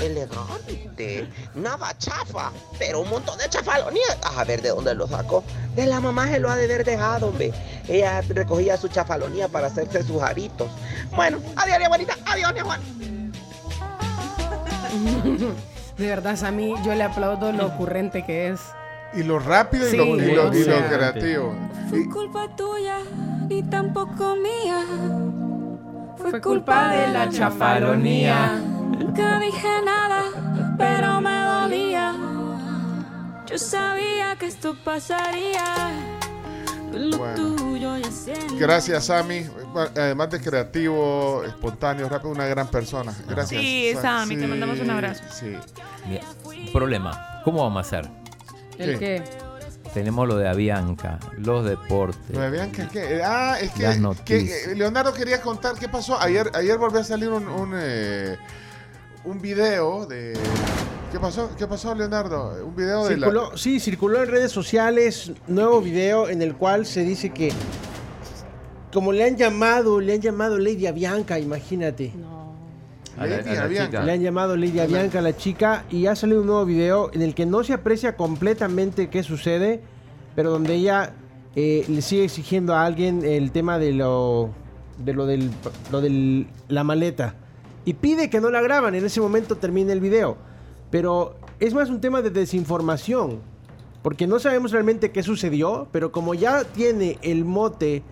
elegante. 0.00 1.28
Nada 1.54 1.96
chafa, 1.98 2.52
pero 2.78 3.00
un 3.00 3.10
montón 3.10 3.38
de 3.38 3.48
chafalonía. 3.48 4.02
A 4.22 4.44
ver 4.44 4.62
de 4.62 4.70
dónde 4.70 4.94
lo 4.94 5.06
sacó. 5.08 5.42
De 5.74 5.86
la 5.86 6.00
mamá 6.00 6.28
se 6.28 6.38
lo 6.38 6.50
ha 6.50 6.56
de 6.56 6.64
haber 6.64 6.84
dejado, 6.84 7.28
hombre. 7.28 7.52
Ella 7.88 8.20
recogía 8.28 8.76
su 8.76 8.88
chafalonía 8.88 9.48
para 9.48 9.68
hacerse 9.68 10.02
sus 10.02 10.22
aritos. 10.22 10.68
Bueno, 11.14 11.38
adiós, 11.56 11.78
ni 11.78 11.84
Juanita. 11.86 12.16
Adiós, 12.26 12.52
ni 12.54 12.60
Juan. 12.60 12.80
De 15.96 16.06
verdad, 16.08 16.36
Sammy, 16.36 16.74
yo 16.84 16.94
le 16.94 17.04
aplaudo 17.04 17.52
lo 17.52 17.66
ocurrente 17.66 18.24
que 18.24 18.48
es. 18.48 18.60
Y 19.14 19.22
lo 19.22 19.38
rápido 19.38 19.88
y, 19.88 19.92
Sí, 19.92 19.96
lo, 19.96 20.04
y 20.16 20.34
lo- 20.34 20.54
y 20.54 20.64
creativo. 20.64 21.54
Fue 21.88 22.06
culpa 22.10 22.48
tuya, 22.54 22.98
ni 23.48 23.62
tampoco 23.62 24.36
mía. 24.36 24.84
Fue 26.16 26.40
culpa 26.40 26.88
de 26.90 27.08
la 27.08 27.28
chafalonía. 27.28 28.58
Nunca 28.98 29.38
dije 29.40 29.68
nada, 29.84 30.74
pero 30.78 31.20
me 31.20 31.38
dolía. 31.44 32.14
Yo 33.46 33.58
sabía 33.58 34.36
que 34.38 34.46
esto 34.46 34.74
pasaría. 34.84 35.62
Lo 36.92 37.18
Bueno. 37.18 37.34
tuyo 37.56 37.96
ya 37.98 38.10
siento. 38.10 38.54
Gracias, 38.58 39.04
Sammy. 39.06 39.46
Además 39.94 40.30
de 40.30 40.40
creativo, 40.40 41.42
espontáneo, 41.46 42.08
rápido, 42.08 42.30
una 42.30 42.46
gran 42.46 42.68
persona. 42.68 43.14
Gracias. 43.28 43.60
Sí, 43.60 43.90
Sa- 43.94 44.02
Sammy, 44.02 44.36
te 44.36 44.46
mandamos 44.46 44.80
un 44.80 44.90
abrazo. 44.90 45.22
Sí. 45.30 45.54
Mira, 46.08 46.22
un 46.44 46.72
problema. 46.72 47.40
¿Cómo 47.44 47.62
vamos 47.62 47.76
a 47.78 47.80
hacer? 47.98 48.10
¿El 48.78 48.98
qué? 48.98 49.22
Tenemos 49.94 50.28
lo 50.28 50.36
de 50.36 50.48
Avianca, 50.48 51.18
los 51.38 51.64
deportes. 51.64 52.30
¿Lo 52.36 52.40
de 52.40 52.50
Bianca 52.50 52.88
qué? 52.92 53.22
Ah, 53.24 53.56
es 53.60 53.70
que, 53.72 53.82
Las 53.82 53.94
que, 53.94 54.00
noticias. 54.00 54.66
eh, 54.68 54.74
Leonardo 54.76 55.12
quería 55.14 55.40
contar 55.40 55.74
qué 55.78 55.88
pasó. 55.88 56.20
Ayer, 56.20 56.50
ayer 56.54 56.76
volvió 56.76 57.00
a 57.00 57.04
salir 57.04 57.30
un, 57.30 57.46
un, 57.48 57.72
eh, 57.74 58.36
un 59.24 59.40
video 59.40 60.04
de. 60.06 60.34
¿Qué 61.10 61.18
pasó? 61.18 61.50
¿Qué 61.56 61.66
pasó, 61.66 61.94
Leonardo? 61.94 62.64
Un 62.64 62.76
video 62.76 63.06
de 63.06 63.16
la. 63.16 63.30
Sí, 63.54 63.80
circuló 63.80 64.22
en 64.22 64.28
redes 64.30 64.52
sociales 64.52 65.32
nuevo 65.46 65.80
video 65.80 66.28
en 66.28 66.42
el 66.42 66.54
cual 66.56 66.84
se 66.84 67.00
dice 67.02 67.30
que 67.30 67.52
como 68.92 69.12
le 69.12 69.24
han 69.24 69.36
llamado, 69.36 70.00
le 70.00 70.14
han 70.14 70.20
llamado 70.20 70.58
Lady 70.58 70.86
Avianca, 70.86 71.38
imagínate. 71.38 72.12
A 73.18 73.26
la- 73.26 73.36
Lady 73.38 73.50
a 73.50 73.54
la 73.54 73.62
Avianca. 73.64 73.86
chica. 73.90 74.02
Le 74.04 74.12
han 74.12 74.20
llamado 74.22 74.56
Lady 74.56 74.78
Avianca 74.80 75.18
a 75.18 75.22
la 75.22 75.36
chica 75.36 75.84
y 75.90 76.06
ha 76.06 76.14
salido 76.16 76.40
un 76.40 76.46
nuevo 76.46 76.64
video 76.64 77.10
en 77.12 77.22
el 77.22 77.34
que 77.34 77.46
no 77.46 77.64
se 77.64 77.72
aprecia 77.72 78.16
completamente 78.16 79.08
qué 79.08 79.22
sucede, 79.22 79.80
pero 80.34 80.50
donde 80.50 80.74
ella 80.74 81.14
eh, 81.54 81.84
le 81.88 82.02
sigue 82.02 82.24
exigiendo 82.24 82.74
a 82.74 82.84
alguien 82.84 83.24
el 83.24 83.50
tema 83.52 83.78
de 83.78 83.92
lo 83.92 84.50
de 84.98 85.12
lo 85.14 85.26
del 85.26 85.50
lo 85.92 86.00
del 86.00 86.46
la 86.68 86.84
maleta 86.84 87.34
y 87.84 87.94
pide 87.94 88.28
que 88.30 88.40
no 88.40 88.50
la 88.50 88.60
graban. 88.60 88.94
En 88.94 89.04
ese 89.04 89.20
momento 89.20 89.56
termina 89.56 89.92
el 89.92 90.00
video, 90.00 90.36
pero 90.90 91.36
es 91.60 91.72
más 91.72 91.88
un 91.88 92.00
tema 92.00 92.20
de 92.20 92.28
desinformación 92.30 93.40
porque 94.02 94.26
no 94.26 94.38
sabemos 94.38 94.70
realmente 94.72 95.10
qué 95.10 95.22
sucedió, 95.22 95.88
pero 95.92 96.12
como 96.12 96.34
ya 96.34 96.64
tiene 96.64 97.18
el 97.22 97.44
mote 97.44 98.02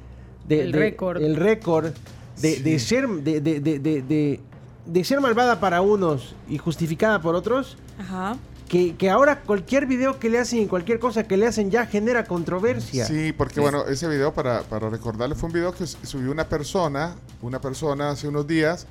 de, 0.48 0.62
El 0.62 0.72
de- 0.72 0.78
récord. 0.78 1.22
el 1.22 1.36
récord 1.36 1.93
de, 2.40 2.60
de 2.60 2.78
ser 2.78 3.06
de, 3.09 3.40
de- 3.40 3.60
de- 3.60 4.40
de- 4.86 5.05
ser 5.05 5.20
malvada 5.20 5.61
para 5.61 5.81
unos 5.82 6.35
y 6.48 6.59
justificada 6.59 7.20
por 7.20 7.35
otros, 7.35 7.77
Ajá. 7.98 8.36
que, 8.69 8.97
que 8.97 9.11
ahora 9.11 9.40
cualquier 9.40 9.86
video 9.86 10.19
que 10.19 10.28
le 10.31 10.39
hacen, 10.39 10.66
cualquier 10.69 10.98
cosa 10.98 11.24
que 11.24 11.36
le 11.36 11.47
hacen 11.47 11.70
ya 11.70 11.86
genera 11.86 12.24
controversia. 12.24 13.05
Sí, 13.06 13.32
porque 13.32 13.61
bueno, 13.61 13.85
ese 13.86 14.09
video, 14.09 14.32
para, 14.32 14.62
para 14.62 14.89
recordarle, 14.90 15.35
fue 15.35 15.48
un 15.48 15.52
video 15.52 15.73
que 15.74 15.86
subió 15.86 16.31
una 16.31 16.48
persona, 16.48 17.15
una 17.43 17.61
persona 17.61 18.11
hace 18.11 18.28
unos 18.28 18.47
días, 18.47 18.86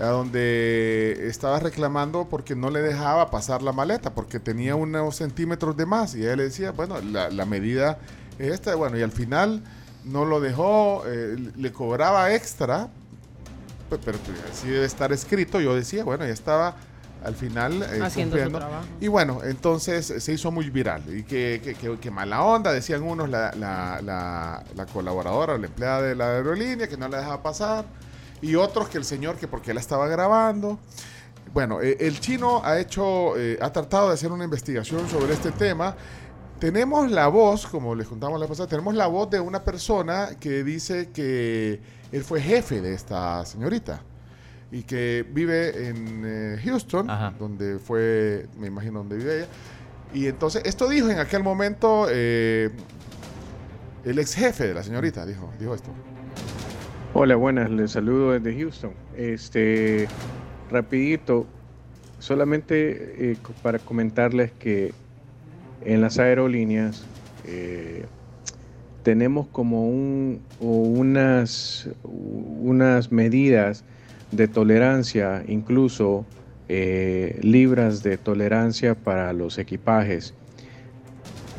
a 0.00 0.06
donde 0.06 1.26
estaba 1.28 1.60
reclamando 1.60 2.26
porque 2.28 2.56
no 2.56 2.70
le 2.70 2.80
dejaba 2.80 3.30
pasar 3.30 3.62
la 3.62 3.72
maleta, 3.72 4.14
porque 4.14 4.40
tenía 4.40 4.74
unos 4.74 5.16
centímetros 5.16 5.76
de 5.76 5.84
más. 5.86 6.14
Y 6.14 6.20
ella 6.22 6.36
le 6.36 6.44
decía, 6.44 6.72
bueno, 6.72 6.98
la, 7.00 7.28
la 7.30 7.44
medida 7.44 7.98
es 8.38 8.52
esta, 8.52 8.74
bueno, 8.74 8.96
y 8.98 9.02
al 9.02 9.12
final 9.12 9.62
no 10.04 10.24
lo 10.24 10.40
dejó, 10.40 11.04
eh, 11.06 11.36
le 11.56 11.72
cobraba 11.72 12.34
extra, 12.34 12.88
pe- 13.98 13.98
pero 14.04 14.18
así 14.52 14.68
debe 14.68 14.84
estar 14.86 15.12
escrito. 15.12 15.60
Yo 15.60 15.74
decía, 15.74 16.04
bueno, 16.04 16.24
ya 16.26 16.32
estaba 16.32 16.76
al 17.24 17.34
final 17.36 17.82
eh, 17.82 18.00
Haciendo 18.02 18.08
su 18.36 18.42
cumpliendo. 18.42 18.58
trabajo. 18.58 18.84
Y 19.00 19.08
bueno, 19.08 19.40
entonces 19.44 20.12
se 20.18 20.32
hizo 20.32 20.50
muy 20.50 20.70
viral. 20.70 21.02
Y 21.16 21.22
que, 21.22 21.60
que- 21.62 21.74
que- 21.74 21.98
que 21.98 22.10
mala 22.10 22.42
onda, 22.42 22.72
decían 22.72 23.02
unos, 23.02 23.28
la, 23.28 23.52
la- 23.56 24.00
la- 24.02 24.64
la 24.74 24.86
colaboradora, 24.86 25.56
la 25.58 25.66
empleada 25.66 26.02
de 26.02 26.14
la 26.16 26.30
aerolínea, 26.36 26.88
que 26.88 26.96
no 26.96 27.08
la 27.08 27.18
dejaba 27.18 27.42
pasar. 27.42 27.84
Y 28.40 28.56
otros 28.56 28.88
que 28.88 28.98
el 28.98 29.04
señor, 29.04 29.36
que 29.36 29.46
porque 29.46 29.72
la 29.72 29.78
estaba 29.80 30.08
grabando. 30.08 30.80
Bueno, 31.54 31.80
eh, 31.80 31.96
el 32.00 32.18
chino 32.18 32.60
ha 32.64 32.78
hecho, 32.80 33.36
eh, 33.36 33.58
ha 33.60 33.70
tratado 33.72 34.08
de 34.08 34.14
hacer 34.14 34.32
una 34.32 34.44
investigación 34.44 35.08
sobre 35.08 35.34
este 35.34 35.52
tema. 35.52 35.94
Tenemos 36.58 37.10
la 37.10 37.26
voz, 37.28 37.66
como 37.66 37.94
les 37.94 38.06
contamos 38.08 38.40
la 38.40 38.46
pasada, 38.46 38.68
tenemos 38.68 38.94
la 38.94 39.06
voz 39.06 39.28
de 39.30 39.38
una 39.40 39.62
persona 39.62 40.30
que 40.40 40.62
dice 40.64 41.10
que 41.12 41.80
él 42.12 42.22
fue 42.24 42.40
jefe 42.40 42.80
de 42.80 42.94
esta 42.94 43.44
señorita 43.44 44.02
y 44.70 44.82
que 44.84 45.26
vive 45.30 45.88
en 45.88 46.22
eh, 46.24 46.60
Houston, 46.64 47.08
donde 47.38 47.78
fue, 47.78 48.46
me 48.58 48.68
imagino, 48.68 49.00
donde 49.00 49.16
vive 49.16 49.38
ella. 49.38 49.48
Y 50.14 50.26
entonces, 50.26 50.62
esto 50.64 50.88
dijo 50.88 51.08
en 51.08 51.18
aquel 51.18 51.42
momento 51.42 52.06
eh, 52.10 52.70
el 54.04 54.18
ex 54.18 54.34
jefe 54.34 54.66
de 54.66 54.74
la 54.74 54.82
señorita, 54.82 55.26
dijo, 55.26 55.52
dijo 55.58 55.74
esto. 55.74 55.90
Hola, 57.14 57.36
buenas, 57.36 57.70
les 57.70 57.92
saludo 57.92 58.32
desde 58.32 58.58
Houston. 58.58 58.92
Este, 59.16 60.08
rapidito, 60.70 61.46
solamente 62.18 63.32
eh, 63.32 63.36
para 63.62 63.78
comentarles 63.78 64.52
que 64.52 64.94
en 65.82 66.00
las 66.00 66.18
aerolíneas 66.18 67.04
eh, 67.44 68.06
tenemos 69.02 69.46
como 69.48 69.88
un, 69.88 70.40
unas, 70.60 71.88
unas 72.04 73.12
medidas 73.12 73.84
de 74.30 74.48
tolerancia, 74.48 75.44
incluso 75.46 76.24
eh, 76.68 77.38
libras 77.42 78.02
de 78.02 78.16
tolerancia 78.16 78.94
para 78.94 79.32
los 79.32 79.58
equipajes. 79.58 80.34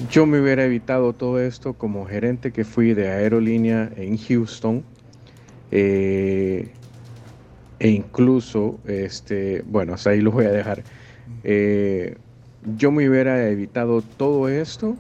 Yo 0.10 0.26
me 0.26 0.42
hubiera 0.42 0.66
evitado 0.66 1.14
todo 1.14 1.40
esto 1.40 1.74
como 1.74 2.06
gerente 2.06 2.52
que 2.52 2.66
fui 2.66 2.94
de 2.94 3.10
aerolínea 3.10 3.92
en 3.96 4.18
Houston. 4.18 4.84
eh, 5.72 6.70
e 7.80 7.90
incluso, 7.90 8.80
este, 8.86 9.62
bueno, 9.68 9.94
hasta 9.94 10.12
ahí 10.12 10.22
lo 10.22 10.32
voy 10.32 10.46
a 10.46 10.52
dejar. 10.52 10.84
Eh, 11.44 12.16
yo 12.78 12.92
me 12.92 13.10
hubiera 13.10 13.50
evitado 13.50 14.02
todo 14.02 14.48
esto 14.48 14.96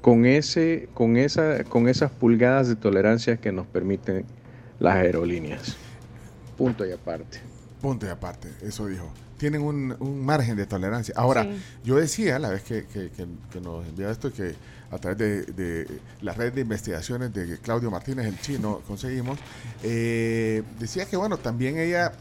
con, 0.00 0.24
ese, 0.26 0.88
con, 0.94 1.16
esa, 1.16 1.64
con 1.64 1.88
esas 1.88 2.10
pulgadas 2.10 2.68
de 2.68 2.76
tolerancia 2.76 3.36
que 3.36 3.52
nos 3.52 3.66
permiten 3.66 4.24
las 4.78 4.96
aerolíneas. 4.96 5.76
Punto 6.56 6.86
y 6.86 6.92
aparte. 6.92 7.38
Punto 7.80 8.06
y 8.06 8.08
aparte, 8.10 8.48
eso 8.62 8.86
dijo. 8.86 9.10
Tienen 9.38 9.62
un, 9.62 9.96
un 10.00 10.22
margen 10.24 10.54
de 10.56 10.66
tolerancia. 10.66 11.14
Ahora, 11.16 11.44
Sí. 11.44 11.50
yo 11.82 11.96
decía 11.96 12.38
la 12.38 12.50
vez 12.50 12.62
que, 12.62 12.84
que- 12.84 13.10
que- 13.10 13.26
que 13.50 13.60
nos 13.60 13.86
enviaba 13.86 14.12
esto 14.12 14.30
que 14.30 14.54
a 14.90 14.98
través 14.98 15.16
de, 15.18 15.42
de 15.52 15.86
la 16.20 16.34
red 16.34 16.52
de 16.52 16.60
investigaciones 16.60 17.32
de 17.32 17.56
Claudio 17.58 17.90
Martínez, 17.90 18.26
el 18.26 18.38
chino, 18.40 18.82
conseguimos, 18.86 19.38
eh, 19.82 20.62
decía 20.78 21.06
que 21.06 21.16
bueno, 21.16 21.38
también 21.38 21.78
ella 21.78 22.12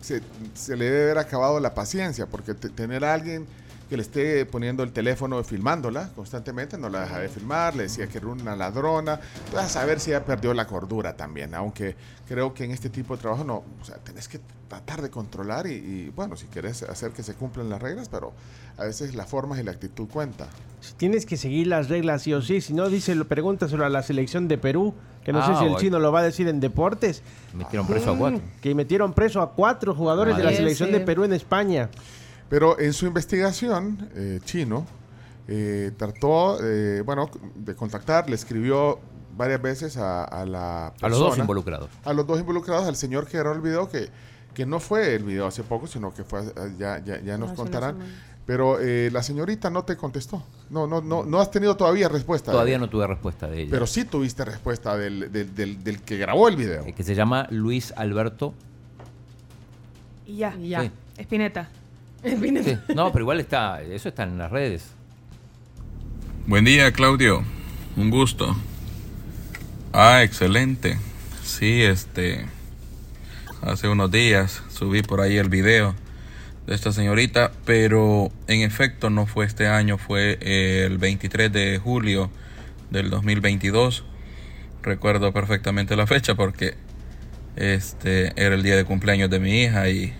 se, 0.00 0.22
se 0.54 0.76
le 0.76 0.86
debe 0.86 1.02
haber 1.04 1.18
acabado 1.18 1.60
la 1.60 1.74
paciencia, 1.74 2.24
porque 2.26 2.54
te- 2.54 2.70
tener 2.70 3.04
a 3.04 3.12
alguien 3.12 3.44
que 3.88 3.96
le 3.96 4.02
esté 4.02 4.44
poniendo 4.46 4.82
el 4.82 4.92
teléfono 4.92 5.42
filmándola 5.42 6.10
constantemente, 6.14 6.76
no 6.76 6.88
la 6.88 7.02
deja 7.02 7.20
de 7.20 7.28
filmar, 7.28 7.74
le 7.74 7.84
decía 7.84 8.06
que 8.06 8.18
era 8.18 8.26
una 8.28 8.54
ladrona, 8.54 9.18
vas 9.54 9.64
a 9.64 9.68
saber 9.68 9.98
si 10.00 10.10
ella 10.10 10.24
perdió 10.24 10.52
la 10.54 10.66
cordura 10.66 11.16
también, 11.16 11.54
aunque 11.54 11.96
creo 12.26 12.52
que 12.52 12.64
en 12.64 12.72
este 12.72 12.90
tipo 12.90 13.16
de 13.16 13.22
trabajo 13.22 13.44
no, 13.44 13.64
o 13.80 13.84
sea, 13.84 13.96
tenés 13.96 14.28
que 14.28 14.40
tratar 14.68 15.00
de 15.00 15.08
controlar 15.08 15.66
y, 15.66 15.72
y, 15.72 16.12
bueno, 16.14 16.36
si 16.36 16.46
querés 16.46 16.82
hacer 16.82 17.12
que 17.12 17.22
se 17.22 17.32
cumplan 17.34 17.70
las 17.70 17.80
reglas, 17.80 18.10
pero 18.10 18.34
a 18.76 18.84
veces 18.84 19.14
las 19.14 19.26
formas 19.26 19.58
y 19.58 19.62
la 19.62 19.70
actitud 19.70 20.06
cuenta. 20.08 20.46
Si 20.80 20.92
tienes 20.92 21.24
que 21.24 21.38
seguir 21.38 21.68
las 21.68 21.88
reglas 21.88 22.22
sí 22.22 22.34
o 22.34 22.42
sí, 22.42 22.60
si 22.60 22.74
no, 22.74 22.90
dice, 22.90 23.16
pregúntaselo 23.24 23.86
a 23.86 23.88
la 23.88 24.02
selección 24.02 24.46
de 24.46 24.58
Perú, 24.58 24.94
que 25.24 25.32
no 25.32 25.40
Ah, 25.42 25.46
sé 25.54 25.58
si 25.58 25.72
el 25.72 25.76
chino 25.76 25.98
lo 25.98 26.12
va 26.12 26.20
a 26.20 26.22
decir 26.22 26.48
en 26.48 26.60
deportes. 26.60 27.22
Metieron 27.54 27.86
preso 27.86 28.12
a 28.12 28.16
cuatro. 28.18 28.40
Que 28.60 28.74
metieron 28.74 29.14
preso 29.14 29.40
a 29.40 29.52
cuatro 29.52 29.94
jugadores 29.94 30.36
de 30.36 30.44
la 30.44 30.52
selección 30.52 30.92
de 30.92 31.00
Perú 31.00 31.24
en 31.24 31.32
España. 31.32 31.88
Pero 32.48 32.78
en 32.78 32.92
su 32.92 33.06
investigación, 33.06 34.08
eh, 34.14 34.40
Chino 34.44 34.86
eh, 35.46 35.92
trató, 35.96 36.58
eh, 36.62 37.02
bueno, 37.02 37.30
de 37.54 37.74
contactar, 37.74 38.28
le 38.28 38.34
escribió 38.36 38.98
varias 39.36 39.60
veces 39.62 39.96
a, 39.96 40.24
a 40.24 40.44
la 40.46 40.88
A 41.00 41.08
los 41.08 41.18
dos 41.18 41.38
involucrados. 41.38 41.90
A 42.04 42.12
los 42.12 42.26
dos 42.26 42.40
involucrados, 42.40 42.86
al 42.86 42.96
señor 42.96 43.26
que 43.26 43.38
grabó 43.38 43.54
el 43.54 43.60
video, 43.62 43.88
que, 43.88 44.08
que 44.54 44.66
no 44.66 44.80
fue 44.80 45.14
el 45.14 45.24
video 45.24 45.46
hace 45.46 45.62
poco, 45.62 45.86
sino 45.86 46.12
que 46.12 46.24
fue, 46.24 46.40
eh, 46.40 46.74
ya, 46.78 47.02
ya, 47.04 47.20
ya 47.20 47.36
nos 47.38 47.52
contarán. 47.52 47.98
Pero 48.46 48.80
eh, 48.80 49.10
la 49.12 49.22
señorita 49.22 49.68
no 49.68 49.84
te 49.84 49.94
contestó. 49.98 50.42
No, 50.70 50.86
no, 50.86 51.02
no, 51.02 51.22
no 51.22 51.38
has 51.38 51.50
tenido 51.50 51.76
todavía 51.76 52.08
respuesta. 52.08 52.50
Todavía 52.50 52.78
no 52.78 52.88
tuve 52.88 53.06
respuesta 53.06 53.46
de 53.46 53.60
ella. 53.60 53.70
Pero 53.70 53.86
sí 53.86 54.06
tuviste 54.06 54.42
respuesta 54.46 54.96
del, 54.96 55.30
del, 55.30 55.54
del- 55.54 55.84
del 55.84 56.00
que 56.00 56.16
grabó 56.16 56.48
el 56.48 56.56
video. 56.56 56.82
que 56.94 57.02
se 57.04 57.14
llama 57.14 57.46
Luis 57.50 57.92
Alberto. 57.94 58.54
Y 60.26 60.36
ya. 60.38 60.56
Ya. 60.56 60.80
Sí. 60.82 60.90
Espineta. 61.18 61.68
Sí. 62.22 62.78
No, 62.94 63.12
pero 63.12 63.22
igual 63.22 63.40
está, 63.40 63.80
eso 63.82 64.08
está 64.08 64.24
en 64.24 64.38
las 64.38 64.50
redes. 64.50 64.90
Buen 66.46 66.64
día, 66.64 66.90
Claudio. 66.92 67.44
Un 67.96 68.10
gusto. 68.10 68.56
Ah, 69.92 70.22
excelente. 70.22 70.98
Sí, 71.42 71.82
este. 71.82 72.46
Hace 73.62 73.88
unos 73.88 74.10
días 74.10 74.62
subí 74.70 75.02
por 75.02 75.20
ahí 75.20 75.36
el 75.36 75.48
video 75.48 75.94
de 76.66 76.74
esta 76.74 76.92
señorita, 76.92 77.50
pero 77.64 78.30
en 78.46 78.62
efecto 78.62 79.10
no 79.10 79.26
fue 79.26 79.46
este 79.46 79.66
año, 79.66 79.98
fue 79.98 80.38
el 80.40 80.98
23 80.98 81.52
de 81.52 81.78
julio 81.78 82.30
del 82.90 83.10
2022. 83.10 84.04
Recuerdo 84.82 85.32
perfectamente 85.32 85.96
la 85.96 86.06
fecha 86.06 86.34
porque 86.34 86.74
este 87.56 88.32
era 88.36 88.54
el 88.54 88.62
día 88.62 88.76
de 88.76 88.84
cumpleaños 88.84 89.28
de 89.28 89.40
mi 89.40 89.62
hija 89.62 89.88
y, 89.88 90.14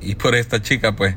y 0.00 0.14
por 0.14 0.34
esta 0.34 0.60
chica 0.62 0.94
pues 0.96 1.16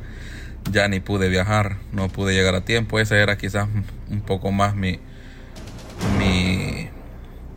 ya 0.71 0.87
ni 0.87 0.99
pude 0.99 1.29
viajar, 1.29 1.77
no 1.91 2.09
pude 2.09 2.33
llegar 2.33 2.55
a 2.55 2.61
tiempo. 2.61 2.99
Esa 2.99 3.17
era 3.17 3.37
quizás 3.37 3.67
un 4.09 4.21
poco 4.21 4.51
más 4.51 4.75
mi, 4.75 4.99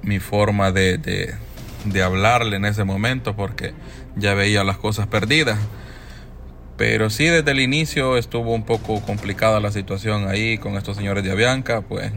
mi, 0.02 0.20
forma 0.20 0.72
de, 0.72 0.98
de, 0.98 1.34
de 1.84 2.02
hablarle 2.02 2.56
en 2.56 2.64
ese 2.64 2.84
momento 2.84 3.36
porque 3.36 3.74
ya 4.16 4.34
veía 4.34 4.64
las 4.64 4.78
cosas 4.78 5.06
perdidas. 5.06 5.58
Pero 6.76 7.08
sí, 7.08 7.26
desde 7.26 7.52
el 7.52 7.60
inicio 7.60 8.16
estuvo 8.16 8.52
un 8.52 8.64
poco 8.64 9.00
complicada 9.02 9.60
la 9.60 9.70
situación 9.70 10.28
ahí 10.28 10.58
con 10.58 10.76
estos 10.76 10.96
señores 10.96 11.22
de 11.22 11.30
Avianca, 11.30 11.82
pues 11.82 12.10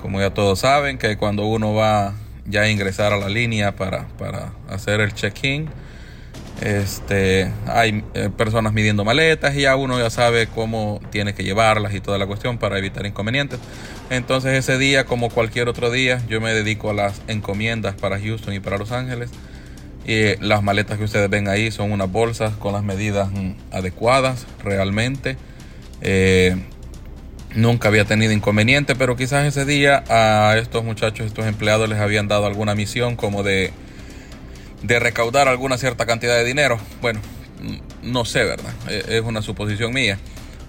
como 0.00 0.18
ya 0.20 0.32
todos 0.32 0.60
saben, 0.60 0.96
que 0.96 1.18
cuando 1.18 1.44
uno 1.44 1.74
va 1.74 2.14
ya 2.46 2.62
a 2.62 2.70
ingresar 2.70 3.12
a 3.12 3.18
la 3.18 3.28
línea 3.28 3.76
para, 3.76 4.08
para 4.16 4.52
hacer 4.68 5.00
el 5.00 5.12
check-in, 5.12 5.68
este, 6.60 7.50
hay 7.66 8.04
eh, 8.12 8.28
personas 8.36 8.74
midiendo 8.74 9.04
maletas 9.04 9.56
y 9.56 9.62
ya 9.62 9.76
uno 9.76 9.98
ya 9.98 10.10
sabe 10.10 10.46
cómo 10.46 11.00
tiene 11.10 11.32
que 11.32 11.42
llevarlas 11.42 11.94
y 11.94 12.00
toda 12.00 12.18
la 12.18 12.26
cuestión 12.26 12.58
para 12.58 12.78
evitar 12.78 13.06
inconvenientes. 13.06 13.58
Entonces 14.10 14.52
ese 14.58 14.76
día, 14.76 15.04
como 15.04 15.30
cualquier 15.30 15.68
otro 15.68 15.90
día, 15.90 16.22
yo 16.28 16.40
me 16.40 16.52
dedico 16.52 16.90
a 16.90 16.94
las 16.94 17.22
encomiendas 17.28 17.94
para 17.94 18.20
Houston 18.20 18.54
y 18.54 18.60
para 18.60 18.76
Los 18.76 18.92
Ángeles. 18.92 19.30
Y 20.06 20.36
las 20.44 20.62
maletas 20.62 20.98
que 20.98 21.04
ustedes 21.04 21.30
ven 21.30 21.48
ahí 21.48 21.70
son 21.70 21.92
unas 21.92 22.10
bolsas 22.10 22.54
con 22.54 22.72
las 22.72 22.82
medidas 22.82 23.30
mm, 23.30 23.52
adecuadas 23.72 24.46
realmente. 24.62 25.36
Eh, 26.02 26.56
nunca 27.54 27.88
había 27.88 28.04
tenido 28.04 28.32
inconveniente, 28.32 28.94
pero 28.96 29.16
quizás 29.16 29.46
ese 29.46 29.64
día 29.64 30.04
a 30.08 30.56
estos 30.58 30.84
muchachos, 30.84 31.26
estos 31.26 31.46
empleados 31.46 31.88
les 31.88 32.00
habían 32.00 32.28
dado 32.28 32.46
alguna 32.46 32.74
misión 32.74 33.16
como 33.16 33.42
de, 33.42 33.72
de 34.82 34.98
recaudar 35.00 35.48
alguna 35.48 35.78
cierta 35.78 36.06
cantidad 36.06 36.36
de 36.36 36.44
dinero. 36.44 36.78
Bueno, 37.00 37.20
no 38.02 38.24
sé, 38.24 38.44
¿verdad? 38.44 38.72
Eh, 38.88 39.04
Es 39.08 39.22
una 39.22 39.42
suposición 39.42 39.92
mía. 39.92 40.18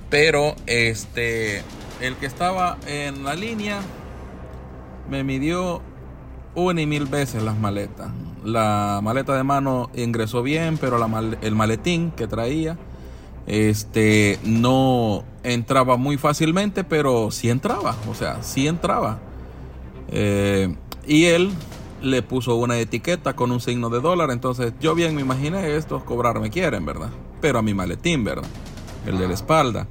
Pero 0.10 0.56
este, 0.66 1.62
el 2.02 2.16
que 2.18 2.26
estaba 2.26 2.78
en 2.88 3.24
la 3.24 3.36
línea 3.36 3.80
me 5.10 5.24
midió 5.24 5.82
una 6.56 6.82
y 6.82 6.86
mil 6.86 7.06
veces 7.06 7.42
las 7.44 7.58
maletas. 7.58 8.10
La 8.44 9.00
maleta 9.02 9.36
de 9.36 9.44
mano 9.44 9.90
ingresó 9.94 10.42
bien, 10.44 10.78
pero 10.78 10.98
el 11.42 11.56
maletín 11.56 12.12
que 12.12 12.28
traía 12.28 12.78
este 13.48 14.40
no 14.44 15.24
entraba 15.44 15.98
muy 15.98 16.18
fácilmente, 16.18 16.84
pero 16.84 17.32
sí 17.32 17.50
entraba, 17.50 17.96
o 18.10 18.14
sea, 18.14 18.44
sí 18.44 18.68
entraba. 18.68 19.20
Eh, 20.10 20.76
y 21.08 21.26
él 21.26 21.52
le 22.02 22.22
puso 22.22 22.56
una 22.56 22.80
etiqueta 22.80 23.36
con 23.36 23.52
un 23.52 23.62
signo 23.62 23.90
de 23.90 24.00
dólar, 24.00 24.32
entonces 24.32 24.74
yo 24.80 24.96
bien 24.96 25.16
me 25.16 25.22
imaginé 25.22 25.76
estos 25.76 26.04
cobrar 26.04 26.40
me 26.40 26.50
quieren, 26.50 26.86
¿verdad? 26.86 27.10
Pero 27.42 27.60
a 27.60 27.62
mi 27.62 27.74
maletín, 27.74 28.24
¿verdad? 28.24 28.50
El 29.06 29.18
de 29.18 29.28
la 29.28 29.34
espalda. 29.34 29.88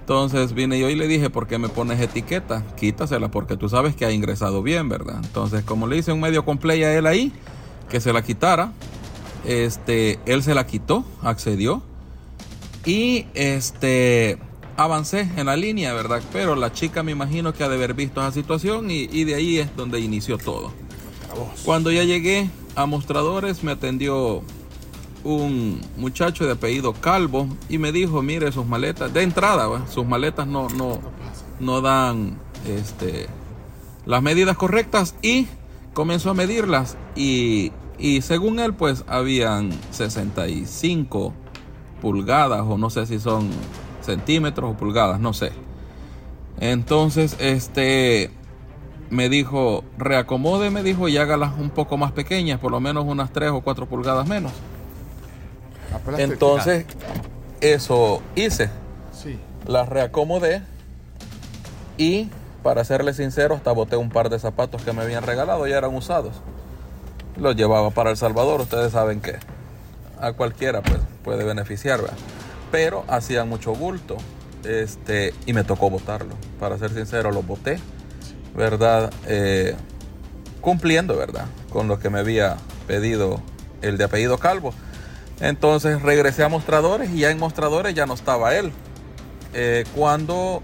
Entonces 0.00 0.52
vine 0.52 0.78
yo 0.78 0.90
y 0.90 0.96
le 0.96 1.08
dije, 1.08 1.30
¿por 1.30 1.46
qué 1.46 1.56
me 1.56 1.70
pones 1.70 1.98
etiqueta? 1.98 2.62
Quítasela 2.76 3.30
porque 3.30 3.56
tú 3.56 3.70
sabes 3.70 3.96
que 3.96 4.04
ha 4.04 4.12
ingresado 4.12 4.62
bien, 4.62 4.90
¿verdad? 4.90 5.16
Entonces, 5.24 5.64
como 5.64 5.86
le 5.86 5.96
hice 5.96 6.12
un 6.12 6.20
medio 6.20 6.44
complay 6.44 6.84
a 6.84 6.94
él 6.94 7.06
ahí, 7.06 7.32
que 7.88 8.02
se 8.02 8.12
la 8.12 8.20
quitara, 8.20 8.72
este, 9.46 10.18
él 10.26 10.42
se 10.42 10.54
la 10.54 10.66
quitó, 10.66 11.06
accedió. 11.22 11.82
Y 12.84 13.24
este, 13.32 14.38
avancé 14.76 15.26
en 15.38 15.46
la 15.46 15.56
línea, 15.56 15.94
¿verdad? 15.94 16.22
Pero 16.34 16.54
la 16.54 16.70
chica 16.70 17.02
me 17.02 17.12
imagino 17.12 17.54
que 17.54 17.64
ha 17.64 17.70
de 17.70 17.76
haber 17.76 17.94
visto 17.94 18.20
esa 18.20 18.32
situación 18.32 18.90
y, 18.90 19.08
y 19.10 19.24
de 19.24 19.36
ahí 19.36 19.58
es 19.58 19.74
donde 19.74 20.00
inició 20.00 20.36
todo. 20.36 20.70
Cuando 21.64 21.90
ya 21.90 22.04
llegué 22.04 22.50
a 22.74 22.86
mostradores 22.86 23.62
me 23.62 23.72
atendió 23.72 24.42
un 25.22 25.80
muchacho 25.96 26.44
de 26.44 26.52
apellido 26.52 26.92
Calvo 26.92 27.48
y 27.68 27.78
me 27.78 27.92
dijo, 27.92 28.22
mire 28.22 28.52
sus 28.52 28.66
maletas, 28.66 29.12
de 29.12 29.22
entrada, 29.22 29.66
¿va? 29.66 29.86
sus 29.86 30.06
maletas 30.06 30.46
no, 30.46 30.68
no, 30.68 31.00
no 31.60 31.80
dan 31.80 32.38
este, 32.66 33.26
las 34.04 34.22
medidas 34.22 34.56
correctas 34.56 35.14
y 35.22 35.46
comenzó 35.94 36.30
a 36.30 36.34
medirlas 36.34 36.96
y, 37.16 37.72
y 37.98 38.20
según 38.20 38.58
él 38.58 38.74
pues 38.74 39.04
habían 39.08 39.70
65 39.92 41.32
pulgadas 42.02 42.62
o 42.68 42.76
no 42.76 42.90
sé 42.90 43.06
si 43.06 43.18
son 43.18 43.48
centímetros 44.02 44.72
o 44.72 44.76
pulgadas, 44.76 45.20
no 45.20 45.32
sé. 45.32 45.52
Entonces, 46.60 47.36
este 47.40 48.30
me 49.14 49.28
dijo, 49.28 49.84
reacomode, 49.96 50.70
me 50.70 50.82
dijo, 50.82 51.08
y 51.08 51.16
hágalas 51.16 51.52
un 51.58 51.70
poco 51.70 51.96
más 51.96 52.12
pequeñas, 52.12 52.60
por 52.60 52.70
lo 52.70 52.80
menos 52.80 53.04
unas 53.06 53.32
3 53.32 53.50
o 53.50 53.60
4 53.62 53.86
pulgadas 53.86 54.26
menos. 54.28 54.52
Entonces, 56.18 56.84
eso 57.60 58.20
hice. 58.34 58.68
Sí. 59.12 59.38
Las 59.66 59.88
reacomodé 59.88 60.62
y, 61.96 62.28
para 62.62 62.84
serle 62.84 63.14
sincero, 63.14 63.54
hasta 63.54 63.72
boté 63.72 63.96
un 63.96 64.10
par 64.10 64.28
de 64.28 64.38
zapatos 64.38 64.82
que 64.82 64.92
me 64.92 65.02
habían 65.02 65.22
regalado, 65.22 65.66
ya 65.66 65.78
eran 65.78 65.94
usados. 65.94 66.34
Los 67.36 67.56
llevaba 67.56 67.90
para 67.90 68.10
El 68.10 68.16
Salvador, 68.16 68.60
ustedes 68.60 68.92
saben 68.92 69.20
que 69.20 69.36
a 70.20 70.32
cualquiera 70.32 70.82
pues, 70.82 71.00
puede 71.22 71.44
beneficiar, 71.44 72.02
¿verdad? 72.02 72.16
pero 72.74 73.04
hacían 73.06 73.48
mucho 73.48 73.72
bulto 73.72 74.16
este, 74.64 75.32
y 75.46 75.52
me 75.52 75.62
tocó 75.62 75.90
botarlo. 75.90 76.34
Para 76.58 76.76
ser 76.76 76.92
sincero, 76.92 77.30
los 77.30 77.46
boté, 77.46 77.78
¿verdad? 78.54 79.12
Eh, 79.26 79.74
cumpliendo, 80.60 81.16
¿verdad? 81.16 81.46
Con 81.70 81.88
lo 81.88 81.98
que 81.98 82.10
me 82.10 82.18
había 82.18 82.56
pedido 82.86 83.40
el 83.82 83.98
de 83.98 84.04
apellido 84.04 84.38
Calvo. 84.38 84.72
Entonces 85.40 86.00
regresé 86.02 86.44
a 86.44 86.48
mostradores 86.48 87.10
y 87.10 87.20
ya 87.20 87.30
en 87.30 87.38
mostradores 87.38 87.94
ya 87.94 88.06
no 88.06 88.14
estaba 88.14 88.54
él. 88.54 88.72
Eh, 89.52 89.84
cuando 89.94 90.62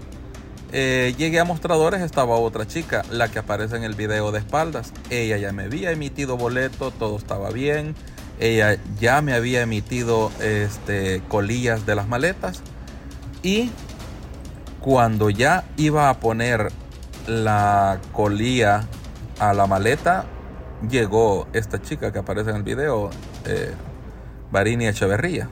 eh, 0.71 1.13
llegué 1.17 1.39
a 1.39 1.43
mostradores 1.43 2.01
estaba 2.01 2.35
otra 2.37 2.65
chica, 2.65 3.03
la 3.09 3.29
que 3.29 3.39
aparece 3.39 3.75
en 3.75 3.83
el 3.83 3.95
video 3.95 4.31
de 4.31 4.39
espaldas. 4.39 4.93
Ella 5.09 5.37
ya 5.37 5.51
me 5.51 5.63
había 5.63 5.91
emitido 5.91 6.37
boleto, 6.37 6.91
todo 6.91 7.17
estaba 7.17 7.51
bien. 7.51 7.95
Ella 8.39 8.77
ya 8.99 9.21
me 9.21 9.33
había 9.33 9.61
emitido 9.61 10.31
este, 10.41 11.21
colillas 11.27 11.85
de 11.85 11.95
las 11.95 12.07
maletas. 12.07 12.61
Y 13.43 13.69
cuando 14.79 15.29
ya 15.29 15.65
iba 15.77 16.09
a 16.09 16.19
poner 16.19 16.71
la 17.27 17.99
colilla 18.13 18.87
a 19.39 19.53
la 19.53 19.67
maleta, 19.67 20.25
llegó 20.89 21.47
esta 21.53 21.81
chica 21.81 22.11
que 22.11 22.19
aparece 22.19 22.51
en 22.51 22.57
el 22.57 22.63
video, 22.63 23.09
eh, 23.45 23.73
Echeverría. 24.53 25.49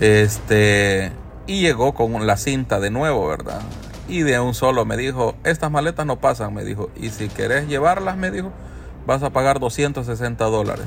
Este, 0.00 1.12
y 1.46 1.60
llegó 1.60 1.94
con 1.94 2.26
la 2.26 2.36
cinta 2.36 2.80
de 2.80 2.90
nuevo, 2.90 3.26
¿verdad? 3.28 3.60
Y 4.08 4.22
de 4.22 4.38
un 4.40 4.54
solo 4.54 4.84
me 4.84 4.96
dijo, 4.96 5.34
estas 5.44 5.70
maletas 5.70 6.06
no 6.06 6.18
pasan, 6.18 6.54
me 6.54 6.64
dijo. 6.64 6.90
Y 6.96 7.10
si 7.10 7.28
querés 7.28 7.68
llevarlas, 7.68 8.16
me 8.16 8.30
dijo, 8.30 8.52
vas 9.06 9.22
a 9.22 9.30
pagar 9.30 9.58
260 9.60 10.44
dólares. 10.44 10.86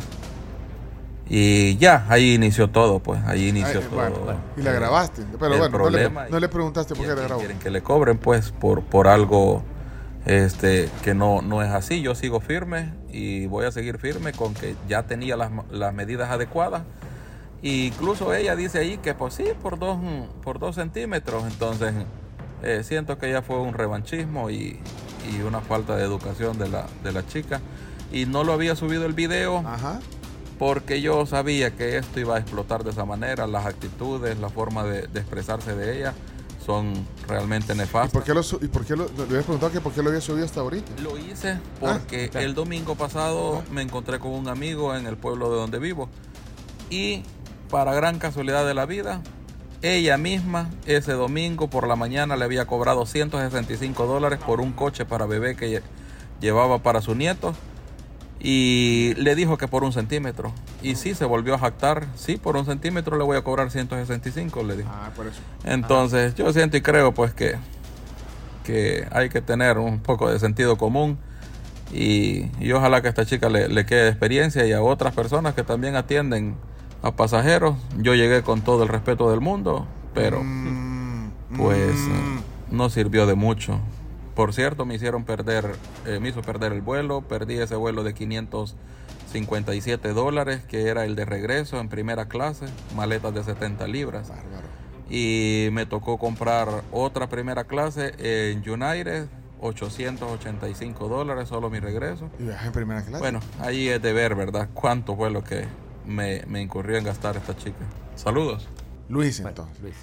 Y 1.27 1.77
ya, 1.77 2.05
ahí 2.07 2.35
inició 2.35 2.69
todo, 2.69 2.99
pues, 2.99 3.23
ahí 3.25 3.47
inició 3.47 3.79
Ay, 3.79 3.85
todo. 3.85 3.95
bueno, 3.95 4.15
bueno. 4.19 4.39
y 4.57 4.61
la 4.61 4.71
grabaste. 4.73 5.23
Pero 5.39 5.53
el 5.53 5.59
bueno, 5.59 5.77
no 5.77 5.89
le, 5.89 5.99
problema 5.99 6.25
no 6.29 6.39
le 6.39 6.49
preguntaste 6.49 6.93
por 6.93 7.03
qué 7.05 7.15
la 7.15 7.21
grabó. 7.21 7.39
quieren 7.39 7.57
que 7.59 7.71
le 7.71 7.81
cobren 7.81 8.17
pues 8.17 8.51
por, 8.51 8.83
por 8.83 9.07
algo 9.07 9.63
este 10.25 10.89
que 11.03 11.15
no, 11.15 11.41
no 11.41 11.63
es 11.63 11.71
así. 11.71 12.01
Yo 12.01 12.13
sigo 12.13 12.41
firme 12.41 12.93
y 13.11 13.47
voy 13.47 13.65
a 13.65 13.71
seguir 13.71 13.97
firme 13.97 14.33
con 14.33 14.53
que 14.53 14.75
ya 14.87 15.03
tenía 15.03 15.35
las, 15.35 15.51
las 15.71 15.93
medidas 15.93 16.29
adecuadas. 16.29 16.83
E 17.63 17.87
incluso 17.87 18.31
ella 18.33 18.55
dice 18.55 18.77
ahí 18.77 18.97
que 18.97 19.15
pues 19.15 19.33
sí, 19.33 19.45
por 19.63 19.79
dos, 19.79 19.97
por 20.43 20.59
dos 20.59 20.75
centímetros. 20.75 21.43
Entonces 21.47 21.93
eh, 22.61 22.83
siento 22.83 23.17
que 23.17 23.31
ya 23.31 23.41
fue 23.41 23.59
un 23.59 23.73
revanchismo 23.73 24.51
y, 24.51 24.79
y 25.31 25.41
una 25.41 25.61
falta 25.61 25.95
de 25.95 26.03
educación 26.03 26.59
de 26.59 26.69
la, 26.69 26.85
de 27.03 27.11
la 27.11 27.25
chica. 27.25 27.61
Y 28.11 28.27
no 28.27 28.43
lo 28.43 28.53
había 28.53 28.75
subido 28.75 29.07
el 29.07 29.13
video 29.13 29.63
porque 30.59 31.01
yo 31.01 31.25
sabía 31.25 31.71
que 31.75 31.97
esto 31.97 32.19
iba 32.19 32.35
a 32.35 32.39
explotar 32.39 32.83
de 32.83 32.91
esa 32.91 33.05
manera. 33.05 33.47
Las 33.47 33.65
actitudes, 33.65 34.37
la 34.39 34.49
forma 34.49 34.83
de, 34.83 35.07
de 35.07 35.19
expresarse 35.19 35.75
de 35.75 35.97
ella 35.97 36.13
son 36.65 36.93
realmente 37.27 37.73
¿Y 37.73 37.77
nefastas. 37.77 38.11
por 38.11 38.23
qué 38.23 38.33
lo, 38.33 38.41
y 38.41 38.67
por 38.69 38.85
qué 38.85 38.95
lo, 38.95 39.05
le 39.05 39.23
habías 39.23 39.43
preguntado 39.43 39.71
que 39.71 39.81
por 39.81 39.91
qué 39.93 40.01
lo 40.01 40.09
había 40.09 40.21
subido 40.21 40.45
hasta 40.45 40.61
ahorita? 40.61 41.01
Lo 41.03 41.17
hice 41.17 41.59
porque 41.79 42.31
Ah, 42.33 42.41
el 42.41 42.55
domingo 42.55 42.95
pasado 42.95 43.61
me 43.71 43.81
encontré 43.83 44.17
con 44.19 44.31
un 44.31 44.47
amigo 44.47 44.95
en 44.95 45.05
el 45.05 45.15
pueblo 45.17 45.51
de 45.51 45.57
donde 45.57 45.77
vivo 45.77 46.09
y 46.89 47.21
para 47.69 47.93
gran 47.93 48.17
casualidad 48.17 48.65
de 48.65 48.73
la 48.73 48.85
vida, 48.87 49.21
ella 49.83 50.17
misma 50.17 50.69
ese 50.87 51.11
domingo 51.13 51.69
por 51.69 51.87
la 51.87 51.95
mañana 51.95 52.35
le 52.35 52.45
había 52.45 52.65
cobrado 52.65 53.05
165 53.05 54.05
dólares 54.07 54.39
por 54.43 54.59
un 54.61 54.71
coche 54.71 55.05
para 55.05 55.25
bebé 55.27 55.55
que 55.55 55.67
lle- 55.69 55.83
llevaba 56.41 56.79
para 56.79 57.01
su 57.01 57.13
nieto 57.13 57.53
y 58.47 59.15
le 59.15 59.33
dijo 59.33 59.57
que 59.57 59.67
por 59.67 59.83
un 59.83 59.91
centímetro. 59.91 60.53
Y 60.83 60.97
sí, 60.97 61.15
se 61.15 61.25
volvió 61.25 61.55
a 61.55 61.57
jactar, 61.57 62.05
sí, 62.15 62.37
por 62.37 62.55
un 62.55 62.65
centímetro 62.67 63.17
le 63.17 63.23
voy 63.23 63.37
a 63.37 63.41
cobrar 63.41 63.71
165, 63.71 64.61
le 64.61 64.77
dijo. 64.77 64.89
Ah, 64.93 65.09
por 65.15 65.25
eso. 65.25 65.41
Entonces, 65.63 66.35
yo 66.35 66.53
siento 66.53 66.77
y 66.77 66.81
creo 66.81 67.11
pues 67.11 67.33
que, 67.33 67.55
que 68.63 69.07
hay 69.11 69.29
que 69.29 69.41
tener 69.41 69.79
un 69.79 69.97
poco 69.97 70.31
de 70.31 70.37
sentido 70.37 70.77
común 70.77 71.17
y, 71.91 72.51
y 72.59 72.71
ojalá 72.71 73.01
que 73.01 73.07
a 73.07 73.09
esta 73.09 73.25
chica 73.25 73.49
le, 73.49 73.67
le 73.67 73.83
quede 73.87 74.09
experiencia 74.09 74.63
y 74.67 74.73
a 74.73 74.81
otras 74.83 75.15
personas 75.15 75.55
que 75.55 75.63
también 75.63 75.95
atienden 75.95 76.55
a 77.01 77.15
pasajeros. 77.15 77.75
Yo 77.97 78.13
llegué 78.13 78.43
con 78.43 78.61
todo 78.61 78.83
el 78.83 78.89
respeto 78.89 79.31
del 79.31 79.41
mundo, 79.41 79.87
pero 80.13 80.43
pues 81.57 81.95
eh, 81.95 82.39
no 82.69 82.91
sirvió 82.91 83.25
de 83.25 83.33
mucho. 83.33 83.79
Por 84.35 84.53
cierto, 84.53 84.85
me 84.85 84.95
hicieron 84.95 85.23
perder, 85.23 85.75
eh, 86.05 86.19
me 86.19 86.29
hizo 86.29 86.41
perder 86.41 86.73
el 86.73 86.81
vuelo, 86.81 87.21
perdí 87.21 87.57
ese 87.57 87.77
vuelo 87.77 88.03
de 88.03 88.13
557 88.13 90.09
dólares, 90.09 90.61
que 90.67 90.89
era 90.89 91.05
el 91.05 91.15
de 91.15 91.23
regreso 91.23 91.79
en 91.79 91.87
primera 91.87 92.27
clase, 92.27 92.65
maletas 92.95 93.33
de 93.33 93.45
70 93.45 93.87
libras. 93.87 94.29
Y 95.09 95.69
me 95.71 95.85
tocó 95.85 96.17
comprar 96.17 96.83
otra 96.91 97.29
primera 97.29 97.63
clase 97.63 98.13
en 98.17 98.69
United, 98.69 99.27
885 99.61 101.07
dólares, 101.07 101.47
solo 101.47 101.69
mi 101.69 101.79
regreso. 101.79 102.29
Y 102.37 102.43
viajas 102.43 102.67
en 102.67 102.73
primera 102.73 103.03
clase. 103.03 103.19
Bueno, 103.19 103.39
ahí 103.61 103.87
es 103.87 104.01
de 104.01 104.11
ver, 104.11 104.35
¿verdad? 104.35 104.67
¿Cuánto 104.73 105.15
fue 105.15 105.29
lo 105.29 105.45
que 105.45 105.65
me, 106.05 106.43
me 106.47 106.61
incurrió 106.61 106.97
en 106.97 107.05
gastar 107.05 107.37
esta 107.37 107.55
chica? 107.55 107.85
Saludos. 108.15 108.67
Luis, 109.07 109.39
entonces. 109.39 109.95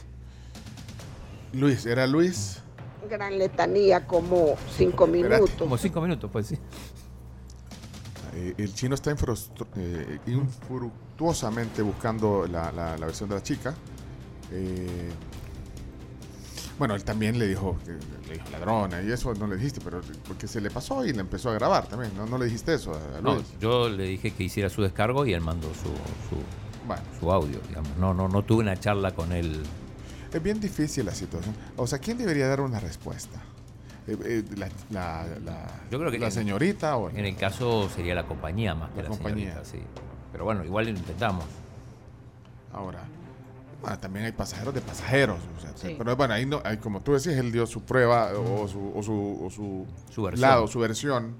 Luis, 1.52 1.84
era 1.84 2.06
Luis. 2.06 2.61
Gran 3.08 3.38
letanía, 3.38 4.06
como 4.06 4.54
cinco 4.76 5.06
minutos. 5.06 5.50
Como 5.58 5.76
cinco 5.76 6.00
minutos, 6.00 6.30
pues 6.32 6.46
sí. 6.46 6.58
Eh, 8.34 8.54
el 8.56 8.72
chino 8.74 8.94
está 8.94 9.10
eh, 9.76 10.18
infructuosamente 10.26 11.82
buscando 11.82 12.46
la, 12.46 12.72
la- 12.72 12.96
la 12.96 13.06
versión 13.06 13.28
de 13.28 13.34
la 13.34 13.42
chica. 13.42 13.74
Eh, 14.50 15.10
bueno, 16.78 16.94
él 16.94 17.04
también 17.04 17.38
le 17.38 17.46
dijo, 17.48 17.76
que 17.84 17.92
le 18.28 18.34
dijo 18.34 18.48
ladrona 18.50 19.02
y 19.02 19.10
eso 19.12 19.34
no 19.34 19.46
le 19.46 19.56
dijiste, 19.56 19.80
pero 19.84 20.00
porque 20.26 20.48
se 20.48 20.60
le 20.60 20.70
pasó 20.70 21.04
y 21.04 21.12
le 21.12 21.20
empezó 21.20 21.50
a 21.50 21.54
grabar 21.54 21.86
también. 21.86 22.12
No, 22.16 22.24
no 22.26 22.38
le 22.38 22.46
dijiste 22.46 22.74
eso 22.74 22.92
a, 22.94 23.20
No, 23.20 23.34
Luis. 23.34 23.46
yo 23.60 23.88
le 23.88 24.04
dije 24.04 24.30
que 24.32 24.44
hiciera 24.44 24.70
su 24.70 24.80
descargo 24.82 25.26
y 25.26 25.34
él 25.34 25.42
mandó 25.42 25.68
su, 25.74 25.90
su, 26.30 26.86
Bueno. 26.86 27.02
su 27.20 27.30
audio, 27.30 27.60
digamos. 27.68 27.90
No, 27.98 28.14
no, 28.14 28.28
no 28.28 28.42
tuve 28.42 28.62
una 28.62 28.76
charla 28.78 29.14
con 29.14 29.32
él. 29.32 29.62
Es 30.32 30.42
bien 30.42 30.60
difícil 30.60 31.04
la 31.04 31.14
situación. 31.14 31.54
O 31.76 31.86
sea, 31.86 31.98
¿quién 31.98 32.16
debería 32.18 32.48
dar 32.48 32.60
una 32.60 32.80
respuesta? 32.80 33.38
Eh, 34.06 34.16
eh, 34.24 34.44
la, 34.56 34.68
la- 34.90 35.26
la- 35.44 35.80
Yo 35.90 35.98
creo 35.98 36.10
que 36.10 36.18
la 36.18 36.26
en- 36.26 36.32
señorita 36.32 36.96
o 36.96 37.10
En 37.10 37.24
el 37.24 37.36
caso 37.36 37.88
sería 37.90 38.14
la 38.14 38.24
compañía 38.26 38.74
más 38.74 38.90
que 38.90 38.96
La 38.96 39.02
la, 39.04 39.08
compañía. 39.10 39.62
señorita, 39.64 39.64
sí. 39.64 39.78
Pero 40.32 40.44
bueno, 40.44 40.64
igual 40.64 40.86
lo 40.86 40.90
intentamos. 40.92 41.44
Ahora, 42.72 43.00
bueno, 43.82 43.98
también 43.98 44.24
hay 44.24 44.32
pasajeros 44.32 44.72
de 44.74 44.80
pasajeros. 44.80 45.38
o 45.56 45.60
sea, 45.60 45.72
Sí. 45.76 45.94
Pero 45.98 46.16
bueno, 46.16 46.32
ahí 46.34 46.46
no, 46.46 46.60
ahí 46.64 46.78
como 46.78 47.00
tú 47.02 47.12
decías, 47.12 47.36
él 47.36 47.52
dio 47.52 47.66
su 47.66 47.82
prueba 47.82 48.30
o 48.32 48.66
su, 48.66 48.92
o 48.96 49.02
su, 49.02 49.40
o 49.44 49.50
su, 49.50 49.86
Su 50.10 50.22
versión. 50.22 50.48
lado, 50.50 50.66
su 50.66 50.78
versión. 50.78 51.34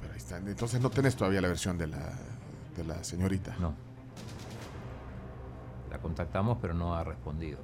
Pero 0.00 0.12
ahí 0.12 0.18
está. 0.18 0.38
Entonces 0.38 0.80
no 0.80 0.90
tenés 0.90 1.14
todavía 1.16 1.40
la 1.40 1.48
versión 1.48 1.78
de 1.78 1.86
la, 1.86 2.12
de 2.76 2.84
la 2.84 3.02
señorita. 3.04 3.54
No. 3.60 3.74
Contactamos, 5.98 6.58
pero 6.60 6.74
no 6.74 6.94
ha 6.94 7.04
respondido. 7.04 7.58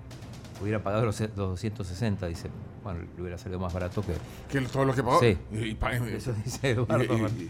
Hubiera 0.60 0.82
pagado 0.82 1.05
los, 1.06 1.20
los 1.20 1.36
260, 1.36 2.26
dice. 2.26 2.50
Bueno, 2.82 3.00
le 3.16 3.22
hubiera 3.22 3.38
salido 3.38 3.60
más 3.60 3.72
barato 3.72 4.02
que. 4.02 4.14
¿Que 4.50 4.60
todo 4.66 4.84
lo 4.84 4.94
que 4.94 5.02
pagó? 5.02 5.20
Sí. 5.20 5.38
Y, 5.52 5.76
Eso 6.16 6.32
dice 6.44 6.70
Eduardo. 6.70 7.05
y- 7.28 7.42
y- 7.42 7.48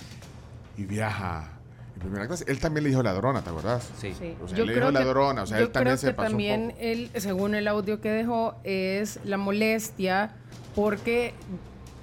y 0.83 0.85
viaja 0.85 1.53
en 1.95 2.01
primera 2.01 2.27
clase. 2.27 2.45
Él 2.49 2.61
también 2.61 2.85
le 2.85 2.91
dijo 2.91 3.03
ladrona, 3.03 3.41
¿te 3.43 3.51
acordás? 3.51 3.91
Sí. 3.99 4.13
Sí. 4.19 4.37
O 4.45 4.47
sea, 4.49 4.59
Yo 4.59 4.65
le 4.67 4.75
creo 4.75 4.89
dijo 4.91 4.99
que- 4.99 5.05
ladrona, 5.05 5.43
o 5.43 5.47
sea, 5.47 5.59
yo 5.59 5.65
él 5.67 5.73
también 5.73 5.97
creo 5.97 6.01
se 6.01 6.07
que 6.09 6.15
pasó 6.15 6.29
también 6.29 6.61
un 6.63 6.69
poco. 6.71 6.81
él, 6.83 7.11
según 7.17 7.55
el 7.55 7.67
audio 7.69 8.01
que 8.01 8.11
dejó, 8.11 8.55
es 8.65 9.19
la 9.25 9.39
molestia 9.39 10.33
porque 10.75 11.33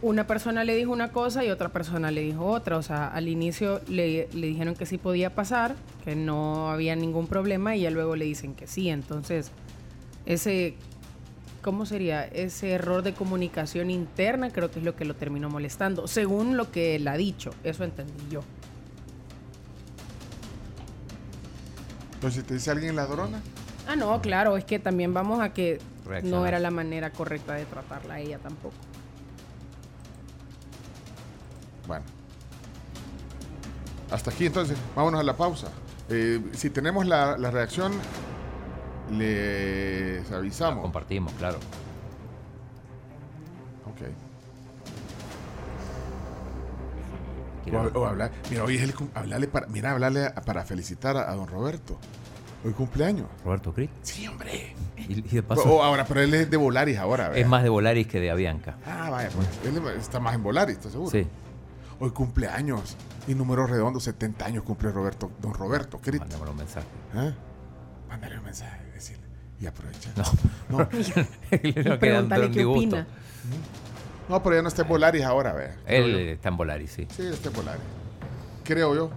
una 0.05 0.27
persona 0.27 0.63
le 0.63 0.75
dijo 0.75 0.91
una 0.91 1.11
cosa 1.11 1.43
y 1.43 1.49
otra 1.49 1.69
persona 1.69 2.11
le 2.11 2.21
dijo 2.21 2.45
otra. 2.45 2.77
O 2.77 2.83
sea, 2.83 3.07
al 3.07 3.27
inicio 3.27 3.81
le, 3.87 4.29
le 4.33 4.47
dijeron 4.47 4.75
que 4.75 4.85
sí 4.85 4.99
podía 4.99 5.33
pasar, 5.33 5.75
que 6.03 6.15
no 6.15 6.69
había 6.69 6.95
ningún 6.95 7.25
problema 7.25 7.75
y 7.75 7.81
ya 7.81 7.89
luego 7.89 8.15
le 8.15 8.25
dicen 8.25 8.53
que 8.53 8.67
sí. 8.67 8.89
Entonces, 8.89 9.51
ese, 10.27 10.75
¿cómo 11.63 11.87
sería? 11.87 12.23
Ese 12.23 12.71
error 12.71 13.01
de 13.01 13.13
comunicación 13.13 13.89
interna 13.89 14.51
creo 14.51 14.69
que 14.69 14.77
es 14.77 14.85
lo 14.85 14.95
que 14.95 15.05
lo 15.05 15.15
terminó 15.15 15.49
molestando, 15.49 16.07
según 16.07 16.55
lo 16.55 16.71
que 16.71 16.95
él 16.95 17.07
ha 17.07 17.17
dicho. 17.17 17.49
Eso 17.63 17.83
entendí 17.83 18.29
yo. 18.29 18.41
Entonces, 22.13 22.43
¿te 22.43 22.53
dice 22.53 22.69
alguien 22.69 22.95
ladrona? 22.95 23.41
Ah, 23.87 23.95
no, 23.95 24.21
claro, 24.21 24.55
es 24.55 24.65
que 24.65 24.77
también 24.77 25.15
vamos 25.15 25.41
a 25.41 25.51
que 25.51 25.79
no 26.23 26.45
era 26.45 26.59
la 26.59 26.69
manera 26.69 27.11
correcta 27.11 27.55
de 27.55 27.65
tratarla 27.65 28.15
a 28.15 28.19
ella 28.19 28.37
tampoco. 28.37 28.75
Bueno. 31.87 32.03
Hasta 34.11 34.31
aquí 34.31 34.45
entonces, 34.45 34.77
vámonos 34.95 35.19
a 35.19 35.23
la 35.23 35.35
pausa. 35.35 35.67
Eh, 36.09 36.39
si 36.53 36.69
tenemos 36.69 37.05
la, 37.07 37.37
la 37.37 37.49
reacción, 37.51 37.93
les 39.11 40.31
avisamos. 40.31 40.81
compartimos, 40.81 41.33
claro. 41.33 41.57
Ok. 43.85 44.01
O, 47.73 47.99
o 47.99 48.05
hablar, 48.05 48.31
mira, 48.51 48.63
hoy 48.63 48.75
es 48.75 48.83
el 48.83 48.93
hablarle 49.15 49.47
para, 49.47 49.65
mira, 49.67 49.91
hablarle 49.91 50.29
para 50.45 50.63
felicitar 50.63 51.17
a, 51.17 51.31
a 51.31 51.35
don 51.35 51.47
Roberto. 51.47 51.97
Hoy 52.63 52.73
cumpleaños. 52.73 53.27
Roberto 53.43 53.73
Crit. 53.73 53.89
Sí, 54.03 54.27
hombre. 54.27 54.75
Y, 54.97 55.13
y 55.19 55.21
de 55.21 55.43
paso, 55.43 55.83
ahora, 55.83 56.05
pero 56.05 56.21
él 56.21 56.33
es 56.33 56.49
de 56.49 56.57
Volaris 56.57 56.97
ahora, 56.97 57.27
es 57.27 57.33
¿verdad? 57.33 57.49
más 57.49 57.63
de 57.63 57.69
Volaris 57.69 58.07
que 58.07 58.19
de 58.19 58.29
Avianca. 58.31 58.77
Ah, 58.85 59.09
vaya, 59.09 59.29
pues. 59.29 59.47
Él 59.65 59.83
está 59.99 60.19
más 60.19 60.35
en 60.35 60.43
Volaris, 60.43 60.77
¿estás 60.77 60.91
seguro? 60.91 61.09
Sí. 61.11 61.27
Hoy 61.99 62.11
cumpleaños. 62.11 62.95
Y 63.27 63.33
número 63.35 63.65
redondo, 63.67 63.99
70 63.99 64.45
años 64.45 64.63
cumple 64.63 64.91
Roberto, 64.91 65.29
don 65.41 65.53
Roberto, 65.53 65.99
Crit. 65.99 66.21
Mándame 66.21 66.49
un 66.51 66.57
mensaje. 66.57 66.87
¿Eh? 67.15 67.33
Mándale 68.09 68.37
un 68.37 68.43
mensaje, 68.45 68.79
decirle. 68.93 69.23
Y 69.59 69.65
aprovecha. 69.65 70.11
No. 70.69 70.77
No. 70.79 70.87
Un- 70.89 71.99
Pregúntale 71.99 72.51
qué 72.51 72.65
opina. 72.65 73.07
No, 74.29 74.43
pero 74.43 74.55
ya 74.57 74.61
no 74.61 74.67
está 74.67 74.81
en 74.81 74.87
Volaris 74.89 75.23
ahora, 75.23 75.53
vea. 75.53 75.77
Creo 75.85 76.05
Él 76.05 76.11
yo. 76.11 76.17
está 76.33 76.49
en 76.49 76.57
Volaris, 76.57 76.91
sí. 76.91 77.07
Sí, 77.15 77.25
está 77.27 77.47
en 77.49 77.55
Volaris. 77.55 77.81
Creo 78.63 78.93
yo. 78.95 79.09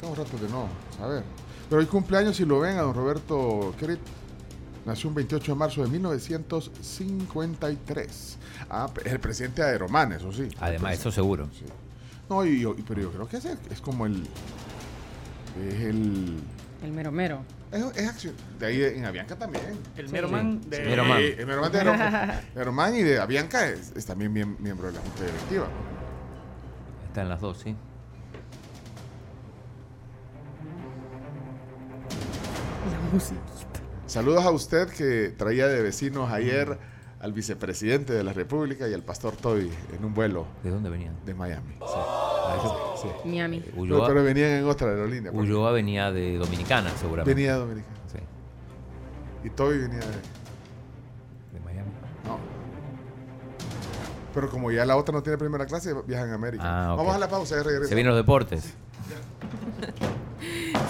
Tengo 0.00 0.14
rato 0.14 0.36
de 0.38 0.48
no 0.48 0.66
saber. 0.98 1.22
Pero 1.68 1.80
hoy 1.80 1.86
cumpleaños, 1.86 2.36
si 2.36 2.44
lo 2.44 2.60
ven, 2.60 2.76
a 2.78 2.82
don 2.82 2.94
Roberto 2.94 3.74
Crit. 3.78 4.00
Nació 4.86 5.08
un 5.10 5.14
28 5.14 5.52
de 5.52 5.58
marzo 5.58 5.82
de 5.82 5.88
1953. 5.88 8.38
Ah, 8.70 8.88
es 9.04 9.12
el 9.12 9.18
presidente 9.20 9.62
de 9.62 9.68
Aeroman, 9.68 10.12
eso 10.12 10.32
sí. 10.32 10.48
Además, 10.60 10.94
eso 10.94 11.10
seguro. 11.10 11.48
Sí. 11.52 11.64
No, 12.28 12.44
y 12.44 12.60
yo- 12.60 12.76
pero 12.86 13.02
yo 13.02 13.10
creo 13.10 13.28
que 13.28 13.38
es, 13.38 13.44
es 13.44 13.80
como 13.80 14.06
el. 14.06 14.22
Es 15.68 15.80
el. 15.80 16.38
El 16.84 16.92
mero 16.92 17.10
mero. 17.10 17.42
Es, 17.72 17.84
es 17.96 18.08
acción. 18.08 18.34
De 18.58 18.66
ahí 18.66 18.82
en 18.82 19.04
Avianca 19.04 19.36
también. 19.36 19.64
El 19.96 20.06
Sí, 20.06 20.12
mero 20.12 20.28
sí. 20.28 20.32
man 20.34 20.60
Sí, 20.62 20.70
de- 20.70 20.82
El 20.82 20.88
mero 20.88 21.04
man. 21.04 21.20
El 21.20 21.46
mero 21.46 21.60
man 21.60 21.72
de 21.72 21.78
Aeroman- 22.54 22.94
y 22.98 23.02
de 23.02 23.18
Avianca 23.20 23.66
es, 23.68 23.92
es 23.96 24.06
también 24.06 24.32
miem- 24.32 24.56
miembro 24.58 24.86
de 24.86 24.92
la 24.94 25.00
Junta 25.00 25.24
Directiva. 25.24 25.66
Está 27.08 27.22
en 27.22 27.28
las 27.28 27.40
dos, 27.40 27.58
sí. 27.58 27.74
La 32.90 33.12
música. 33.12 33.40
Saludos 34.06 34.44
a 34.44 34.50
usted 34.50 34.88
que 34.88 35.28
traía 35.36 35.66
de 35.68 35.82
vecinos 35.82 36.32
ayer 36.32 36.78
al 37.20 37.32
vicepresidente 37.32 38.14
de 38.14 38.24
la 38.24 38.32
República 38.32 38.88
y 38.88 38.94
al 38.94 39.02
pastor 39.02 39.36
Toby 39.36 39.70
en 39.96 40.04
un 40.04 40.14
vuelo. 40.14 40.46
¿De 40.62 40.70
dónde 40.70 40.88
venían? 40.88 41.14
De 41.24 41.34
Miami. 41.34 41.74
Sí. 42.96 43.08
Miami. 43.28 43.60
Pero, 43.60 43.80
Ulloa, 43.80 44.08
pero 44.08 44.24
venían 44.24 44.50
en 44.50 44.64
otra 44.64 44.88
aerolínea. 44.88 45.30
porque 45.30 45.46
Ulloa 45.48 45.72
venía 45.72 46.10
de 46.10 46.38
Dominicana, 46.38 46.90
seguramente. 46.98 47.34
Venía 47.34 47.54
de 47.54 47.58
Dominicana. 47.60 47.96
Sí. 48.10 48.18
Y 49.44 49.50
Toby 49.50 49.78
venía 49.78 49.98
de. 50.00 50.06
De 51.52 51.60
Miami. 51.64 51.90
No. 52.24 52.38
Pero 54.34 54.48
como 54.48 54.70
ya 54.72 54.86
la 54.86 54.96
otra 54.96 55.14
no 55.14 55.22
tiene 55.22 55.36
primera 55.36 55.66
clase, 55.66 55.94
viajan 56.06 56.30
a 56.30 56.34
América. 56.34 56.64
Ah, 56.66 56.94
ok. 56.94 56.98
Vamos 56.98 57.14
a 57.16 57.18
la 57.18 57.28
pausa 57.28 57.54
y 57.56 57.58
regresamos. 57.58 57.88
Se 57.88 57.94
vienen 57.94 58.14
los 58.14 58.18
deportes. 58.22 58.74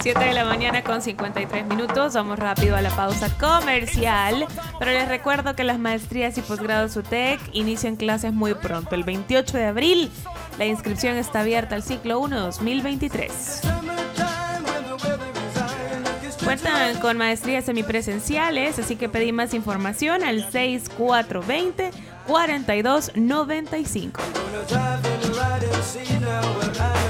7 0.03 0.19
de 0.25 0.33
la 0.33 0.47
mañana 0.47 0.83
con 0.83 1.03
53 1.03 1.67
minutos. 1.67 2.15
Vamos 2.15 2.39
rápido 2.39 2.75
a 2.75 2.81
la 2.81 2.89
pausa 2.91 3.29
comercial. 3.37 4.47
Pero 4.79 4.93
les 4.93 5.07
recuerdo 5.09 5.55
que 5.55 5.63
las 5.63 5.79
maestrías 5.79 6.39
y 6.39 6.41
posgrados 6.41 6.97
UTEC 6.97 7.39
inician 7.53 7.97
clases 7.97 8.33
muy 8.33 8.55
pronto, 8.55 8.95
el 8.95 9.05
28 9.05 9.59
de 9.59 9.67
abril. 9.67 10.11
La 10.59 10.65
inscripción 10.65 11.17
está 11.17 11.41
abierta 11.41 11.75
al 11.75 11.83
ciclo 11.83 12.19
1 12.21 12.41
2023. 12.41 13.61
Cuentan 16.45 16.99
con 17.01 17.19
maestrías 17.19 17.67
semipresenciales, 17.67 18.79
así 18.79 18.97
que 18.97 19.11
pedí 19.11 19.33
más 19.33 19.53
información 19.53 20.25
al 20.25 20.51
6420 20.51 21.91
4295. 22.27 24.21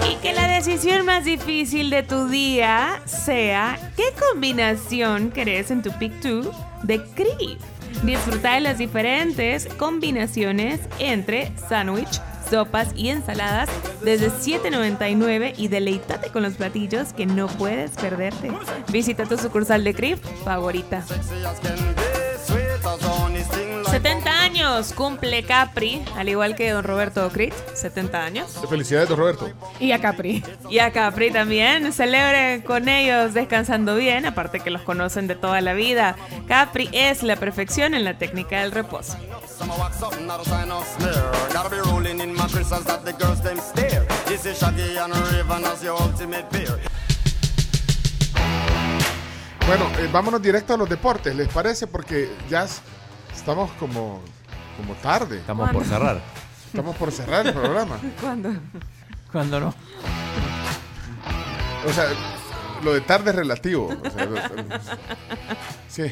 Y 0.08 0.16
que 0.16 0.32
la 0.32 0.46
decisión 0.48 1.04
más 1.04 1.24
difícil 1.24 1.90
de 1.90 2.02
tu 2.02 2.28
día 2.28 3.02
sea 3.04 3.78
qué 3.96 4.04
combinación 4.18 5.30
querés 5.30 5.70
en 5.70 5.82
tu 5.82 5.90
Pick 5.98 6.12
2 6.22 6.48
de 6.84 7.02
Crib. 7.14 7.58
Disfruta 8.04 8.54
de 8.54 8.60
las 8.60 8.78
diferentes 8.78 9.66
combinaciones 9.76 10.80
entre 10.98 11.52
sándwich, 11.68 12.20
sopas 12.48 12.88
y 12.94 13.08
ensaladas 13.08 13.68
desde 14.02 14.30
$7.99 14.30 15.54
y 15.56 15.68
deleítate 15.68 16.30
con 16.30 16.42
los 16.42 16.54
platillos 16.54 17.12
que 17.12 17.26
no 17.26 17.48
puedes 17.48 17.90
perderte. 17.92 18.52
Visita 18.88 19.26
tu 19.26 19.36
sucursal 19.36 19.84
de 19.84 19.94
Crib 19.94 20.18
favorita. 20.44 21.04
70 23.90 24.39
años 24.70 24.92
cumple 24.92 25.42
Capri, 25.42 26.02
al 26.16 26.28
igual 26.28 26.54
que 26.54 26.70
don 26.70 26.84
Roberto 26.84 27.28
Crit, 27.30 27.52
70 27.74 28.24
años. 28.24 28.58
Felicidades, 28.68 29.08
don 29.08 29.18
Roberto. 29.18 29.50
Y 29.78 29.92
a 29.92 30.00
Capri. 30.00 30.44
Y 30.68 30.78
a 30.78 30.92
Capri 30.92 31.30
también. 31.30 31.92
Celebren 31.92 32.62
con 32.62 32.88
ellos 32.88 33.34
descansando 33.34 33.96
bien, 33.96 34.26
aparte 34.26 34.60
que 34.60 34.70
los 34.70 34.82
conocen 34.82 35.26
de 35.26 35.34
toda 35.34 35.60
la 35.60 35.72
vida. 35.72 36.16
Capri 36.46 36.88
es 36.92 37.22
la 37.22 37.36
perfección 37.36 37.94
en 37.94 38.04
la 38.04 38.18
técnica 38.18 38.60
del 38.60 38.72
reposo. 38.72 39.16
Bueno, 49.66 49.84
eh, 49.98 50.08
vámonos 50.12 50.42
directo 50.42 50.74
a 50.74 50.76
los 50.76 50.88
deportes, 50.88 51.34
¿les 51.34 51.48
parece? 51.48 51.86
Porque 51.86 52.30
ya 52.48 52.66
estamos 53.34 53.70
como, 53.78 54.20
como 54.80 54.94
tarde. 54.94 55.38
Estamos 55.38 55.70
por 55.70 55.84
cerrar. 55.84 56.20
Estamos 56.66 56.96
por 56.96 57.12
cerrar 57.12 57.46
el 57.46 57.52
programa. 57.54 57.98
¿Cuándo? 58.20 58.50
¿Cuándo 59.32 59.60
no? 59.60 59.74
O 61.86 61.92
sea, 61.92 62.04
lo 62.82 62.92
de 62.94 63.00
tarde 63.00 63.30
es 63.30 63.36
relativo. 63.36 63.88
o 63.88 64.10
sea, 64.10 64.24
lo- 64.26 64.40
sí. 65.88 66.04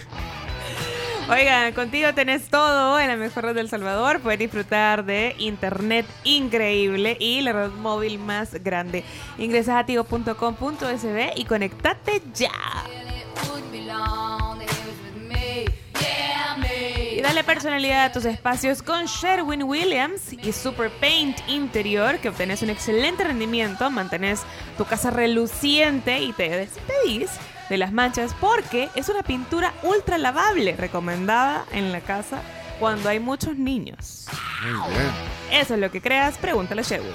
Oigan, 1.31 1.75
contigo 1.75 2.15
tenés 2.15 2.49
todo 2.49 2.99
en 2.99 3.09
la 3.09 3.17
mejor 3.17 3.45
red 3.45 3.55
del 3.55 3.69
Salvador. 3.69 4.21
Puedes 4.21 4.39
disfrutar 4.39 5.05
de 5.05 5.35
internet 5.39 6.07
increíble 6.25 7.19
y 7.21 7.43
la 7.43 7.53
red 7.53 7.71
móvil 7.73 8.19
más 8.19 8.55
grande. 8.65 9.05
Ingresa 9.37 9.79
a 9.79 9.85
tigo.com.sb 9.85 11.33
y 11.37 11.45
conectate 11.45 12.23
ya. 12.35 12.51
Y 17.19 17.21
dale 17.21 17.43
personalidad 17.43 18.05
a 18.05 18.13
tus 18.13 18.25
espacios 18.27 18.81
con 18.81 19.07
Sherwin 19.07 19.65
Williams 19.65 20.33
y 20.33 20.53
Super 20.53 20.89
Paint 21.01 21.37
Interior, 21.49 22.21
que 22.21 22.29
obtenés 22.29 22.63
un 22.63 22.71
excelente 22.71 23.25
rendimiento, 23.25 23.91
mantenés 23.91 24.43
tu 24.77 24.85
casa 24.85 25.11
reluciente 25.11 26.21
y 26.21 26.33
te 26.33 26.49
despedís 26.49 27.29
de 27.69 27.77
las 27.77 27.93
manchas 27.93 28.37
porque 28.41 28.89
es 28.95 29.09
una 29.09 29.25
pintura 29.25 29.75
ultra 29.83 30.17
lavable, 30.17 30.77
recomendada 30.77 31.65
en 31.73 31.91
la 31.91 32.03
casa 32.03 32.41
cuando 32.79 33.09
hay 33.09 33.19
muchos 33.19 33.57
niños. 33.57 34.27
Muy 34.63 34.91
bien. 34.91 35.11
Eso 35.51 35.75
es 35.75 35.81
lo 35.81 35.91
que 35.91 36.01
creas, 36.01 36.39
pregúntale 36.39 36.83
a 36.83 36.85
Sherwin. 36.85 37.11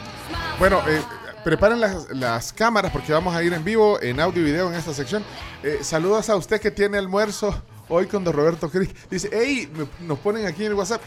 Bueno, 0.60 0.82
eh, 0.86 1.02
Preparen 1.46 1.80
las, 1.80 2.10
las 2.10 2.52
cámaras 2.52 2.92
porque 2.92 3.14
vamos 3.14 3.34
a 3.34 3.42
ir 3.42 3.54
en 3.54 3.64
vivo 3.64 4.02
en 4.02 4.20
audio 4.20 4.42
y 4.42 4.46
video 4.46 4.68
en 4.68 4.76
esta 4.76 4.94
sección. 4.94 5.24
Eh, 5.64 5.80
saludos 5.82 6.30
a 6.30 6.36
usted 6.36 6.60
que 6.60 6.72
tiene 6.72 6.98
almuerzo 6.98 7.64
hoy 7.90 8.08
con 8.08 8.24
don 8.24 8.34
Roberto 8.34 8.70
Cris. 8.70 8.90
Dice, 9.10 9.30
hey, 9.32 9.70
me- 9.76 10.06
nos 10.08 10.20
ponen 10.20 10.46
aquí 10.46 10.62
en 10.66 10.72
el 10.72 10.74
WhatsApp. 10.78 11.02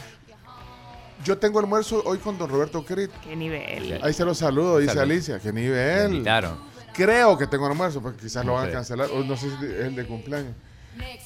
Yo 1.24 1.36
tengo 1.38 1.58
almuerzo 1.58 2.02
hoy 2.04 2.18
con 2.18 2.36
don 2.38 2.48
Roberto 2.48 2.84
Cris. 2.84 3.08
Qué 3.24 3.34
nivel. 3.34 3.98
Ahí 4.02 4.12
se 4.12 4.24
los 4.24 4.38
saludo, 4.38 4.78
dice 4.78 4.94
Salud. 4.94 5.10
Alicia. 5.12 5.38
Qué 5.40 5.52
nivel. 5.52 6.10
Me 6.10 6.16
invitaron. 6.16 6.58
Creo 6.92 7.36
que 7.36 7.46
tengo 7.46 7.66
almuerzo, 7.66 8.00
porque 8.00 8.20
quizás 8.22 8.44
lo 8.44 8.54
van 8.54 8.68
a 8.68 8.72
cancelar. 8.72 9.08
O 9.10 9.24
no 9.24 9.36
sé 9.36 9.48
si 9.58 9.64
es 9.64 9.70
el 9.86 9.94
de 9.96 10.06
cumpleaños. 10.06 10.54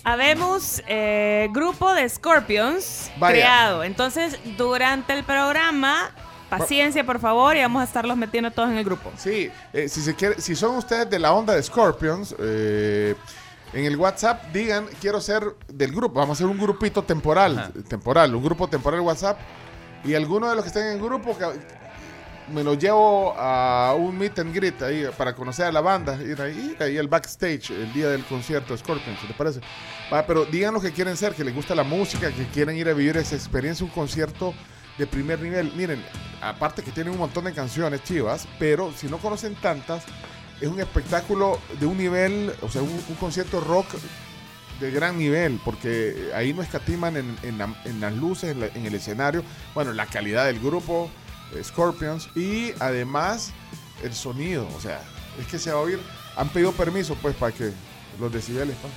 Habemos 0.02 0.82
eh, 0.88 1.48
grupo 1.52 1.92
de 1.94 2.08
Scorpions 2.08 3.10
Vaya. 3.18 3.34
creado. 3.34 3.84
Entonces, 3.84 4.36
durante 4.56 5.12
el 5.12 5.22
programa, 5.24 6.10
paciencia, 6.48 7.04
por 7.04 7.20
favor, 7.20 7.56
y 7.56 7.60
vamos 7.60 7.80
a 7.82 7.84
estarlos 7.84 8.16
metiendo 8.16 8.50
todos 8.50 8.70
en 8.70 8.78
el 8.78 8.84
grupo. 8.84 9.12
Sí, 9.16 9.50
eh, 9.72 9.88
si, 9.88 10.00
se 10.02 10.14
quiere, 10.16 10.40
si 10.40 10.56
son 10.56 10.76
ustedes 10.76 11.08
de 11.08 11.18
la 11.20 11.32
onda 11.32 11.54
de 11.54 11.62
Scorpions, 11.62 12.34
eh, 12.40 13.14
en 13.72 13.84
el 13.84 13.96
WhatsApp 13.96 14.52
digan, 14.52 14.86
quiero 15.00 15.20
ser 15.20 15.44
del 15.68 15.92
grupo. 15.92 16.18
Vamos 16.20 16.30
a 16.30 16.44
hacer 16.44 16.46
un 16.46 16.58
grupito 16.58 17.02
temporal, 17.02 17.72
temporal, 17.88 18.34
un 18.34 18.42
grupo 18.42 18.68
temporal 18.68 19.00
WhatsApp. 19.00 19.38
Y 20.04 20.14
alguno 20.14 20.48
de 20.48 20.56
los 20.56 20.64
que 20.64 20.68
estén 20.68 20.86
en 20.86 20.92
el 20.94 21.02
grupo, 21.02 21.36
que 21.36 21.46
me 22.52 22.64
lo 22.64 22.74
llevo 22.74 23.34
a 23.36 23.94
un 23.96 24.18
meet 24.18 24.38
and 24.38 24.54
greet 24.54 24.82
ahí 24.82 25.08
para 25.16 25.34
conocer 25.34 25.66
a 25.66 25.72
la 25.72 25.80
banda, 25.80 26.20
ir 26.22 26.40
ahí, 26.40 26.74
ir 26.74 26.82
ahí 26.82 26.98
al 26.98 27.06
backstage 27.06 27.70
el 27.70 27.92
día 27.92 28.08
del 28.08 28.24
concierto 28.24 28.72
de 28.72 28.78
Scorpions, 28.78 29.20
¿te 29.26 29.34
parece? 29.34 29.60
Va, 30.12 30.26
pero 30.26 30.44
digan 30.44 30.74
lo 30.74 30.80
que 30.80 30.90
quieren 30.92 31.16
ser, 31.16 31.34
que 31.34 31.44
les 31.44 31.54
gusta 31.54 31.74
la 31.74 31.84
música, 31.84 32.32
que 32.32 32.46
quieren 32.48 32.76
ir 32.76 32.88
a 32.88 32.92
vivir 32.92 33.16
esa 33.18 33.36
experiencia, 33.36 33.84
un 33.84 33.92
concierto 33.92 34.54
de 34.98 35.06
primer 35.06 35.40
nivel. 35.40 35.72
Miren, 35.76 36.04
aparte 36.42 36.82
que 36.82 36.90
tienen 36.90 37.12
un 37.12 37.18
montón 37.18 37.44
de 37.44 37.52
canciones 37.52 38.02
chivas, 38.02 38.48
pero 38.58 38.92
si 38.92 39.06
no 39.06 39.18
conocen 39.18 39.54
tantas, 39.54 40.02
es 40.60 40.68
un 40.68 40.80
espectáculo 40.80 41.58
de 41.78 41.86
un 41.86 41.98
nivel, 41.98 42.52
o 42.62 42.68
sea, 42.68 42.82
un, 42.82 42.90
un 43.08 43.14
concierto 43.16 43.60
rock 43.60 43.86
de 44.80 44.90
gran 44.90 45.18
nivel, 45.18 45.60
porque 45.64 46.30
ahí 46.34 46.52
no 46.54 46.62
escatiman 46.62 47.16
en, 47.16 47.36
en 47.42 47.58
la- 47.58 47.74
en 47.84 48.00
las 48.00 48.14
luces, 48.14 48.50
en, 48.52 48.60
la- 48.60 48.66
en 48.68 48.86
el 48.86 48.94
escenario, 48.94 49.42
bueno, 49.74 49.92
la 49.92 50.06
calidad 50.06 50.46
del 50.46 50.58
grupo, 50.58 51.10
eh, 51.54 51.62
Scorpions, 51.64 52.28
y 52.34 52.72
además 52.78 53.52
el 54.02 54.14
sonido, 54.14 54.66
o 54.76 54.80
sea, 54.80 55.00
es 55.38 55.46
que 55.46 55.58
se 55.58 55.70
va 55.70 55.78
a 55.78 55.82
oír, 55.82 56.00
han 56.36 56.48
pedido 56.48 56.72
permiso 56.72 57.14
pues 57.20 57.34
para 57.36 57.52
que 57.52 57.70
los 58.18 58.32
decibeles, 58.32 58.74
pa. 58.76 58.88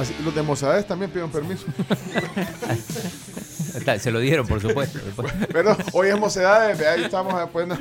Así, 0.00 0.14
los 0.24 0.34
de 0.34 0.42
Mozadez 0.42 0.86
también 0.86 1.10
pidieron 1.10 1.30
permiso. 1.30 1.66
Se 4.00 4.10
lo 4.10 4.20
dieron, 4.20 4.46
por 4.46 4.60
supuesto. 4.60 4.98
Pero 5.52 5.76
hoy 5.92 6.08
es 6.08 6.18
Mocedades, 6.18 6.78
de 6.78 6.88
ahí 6.88 7.04
estamos 7.04 7.38
después. 7.38 7.66
¿no? 7.66 7.78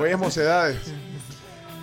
Hoy 0.00 0.10
es 0.10 0.18
Mocedades. 0.18 0.76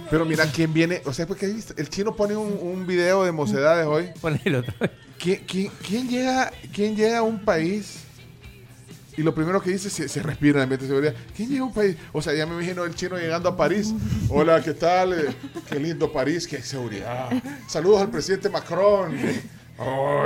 Pero 0.10 0.26
mira 0.26 0.46
quién 0.52 0.74
viene, 0.74 1.02
o 1.06 1.12
sea, 1.14 1.28
porque 1.28 1.46
el 1.46 1.90
chino 1.90 2.16
pone 2.16 2.36
un, 2.36 2.58
un 2.62 2.88
video 2.88 3.24
de 3.24 3.32
Mocedades 3.32 3.86
hoy. 3.86 4.10
Pone 4.22 4.40
el 4.46 4.56
otro. 4.56 4.74
¿Quién, 5.20 5.44
quién, 5.48 5.72
quién 5.86 6.08
llega, 6.10 6.52
¿Quién 6.74 6.96
llega 6.96 7.18
a 7.20 7.24
un 7.24 7.44
país 7.44 8.04
y 9.18 9.24
lo 9.24 9.34
primero 9.34 9.60
que 9.60 9.72
dice 9.72 9.90
se, 9.90 10.08
se 10.08 10.22
respira 10.22 10.52
en 10.52 10.58
el 10.58 10.64
ambiente 10.64 10.86
de 10.86 10.90
seguridad? 10.90 11.16
¿Quién 11.36 11.50
llega 11.50 11.62
a 11.62 11.66
un 11.66 11.74
país? 11.74 11.98
O 12.14 12.22
sea, 12.22 12.34
ya 12.36 12.46
me 12.46 12.54
imagino 12.54 12.86
el 12.86 12.94
chino 12.96 13.18
llegando 13.18 13.50
a 13.50 13.58
París. 13.58 13.94
Hola, 14.30 14.62
¿qué 14.64 14.74
tal? 14.76 15.14
Eh, 15.14 15.36
Qué 15.68 15.80
lindo 15.80 16.12
París, 16.14 16.48
qué 16.48 16.62
seguridad. 16.62 17.30
Saludos 17.68 18.02
al 18.02 18.10
presidente 18.10 18.48
Macron. 18.50 19.18
Oh, 19.80 20.26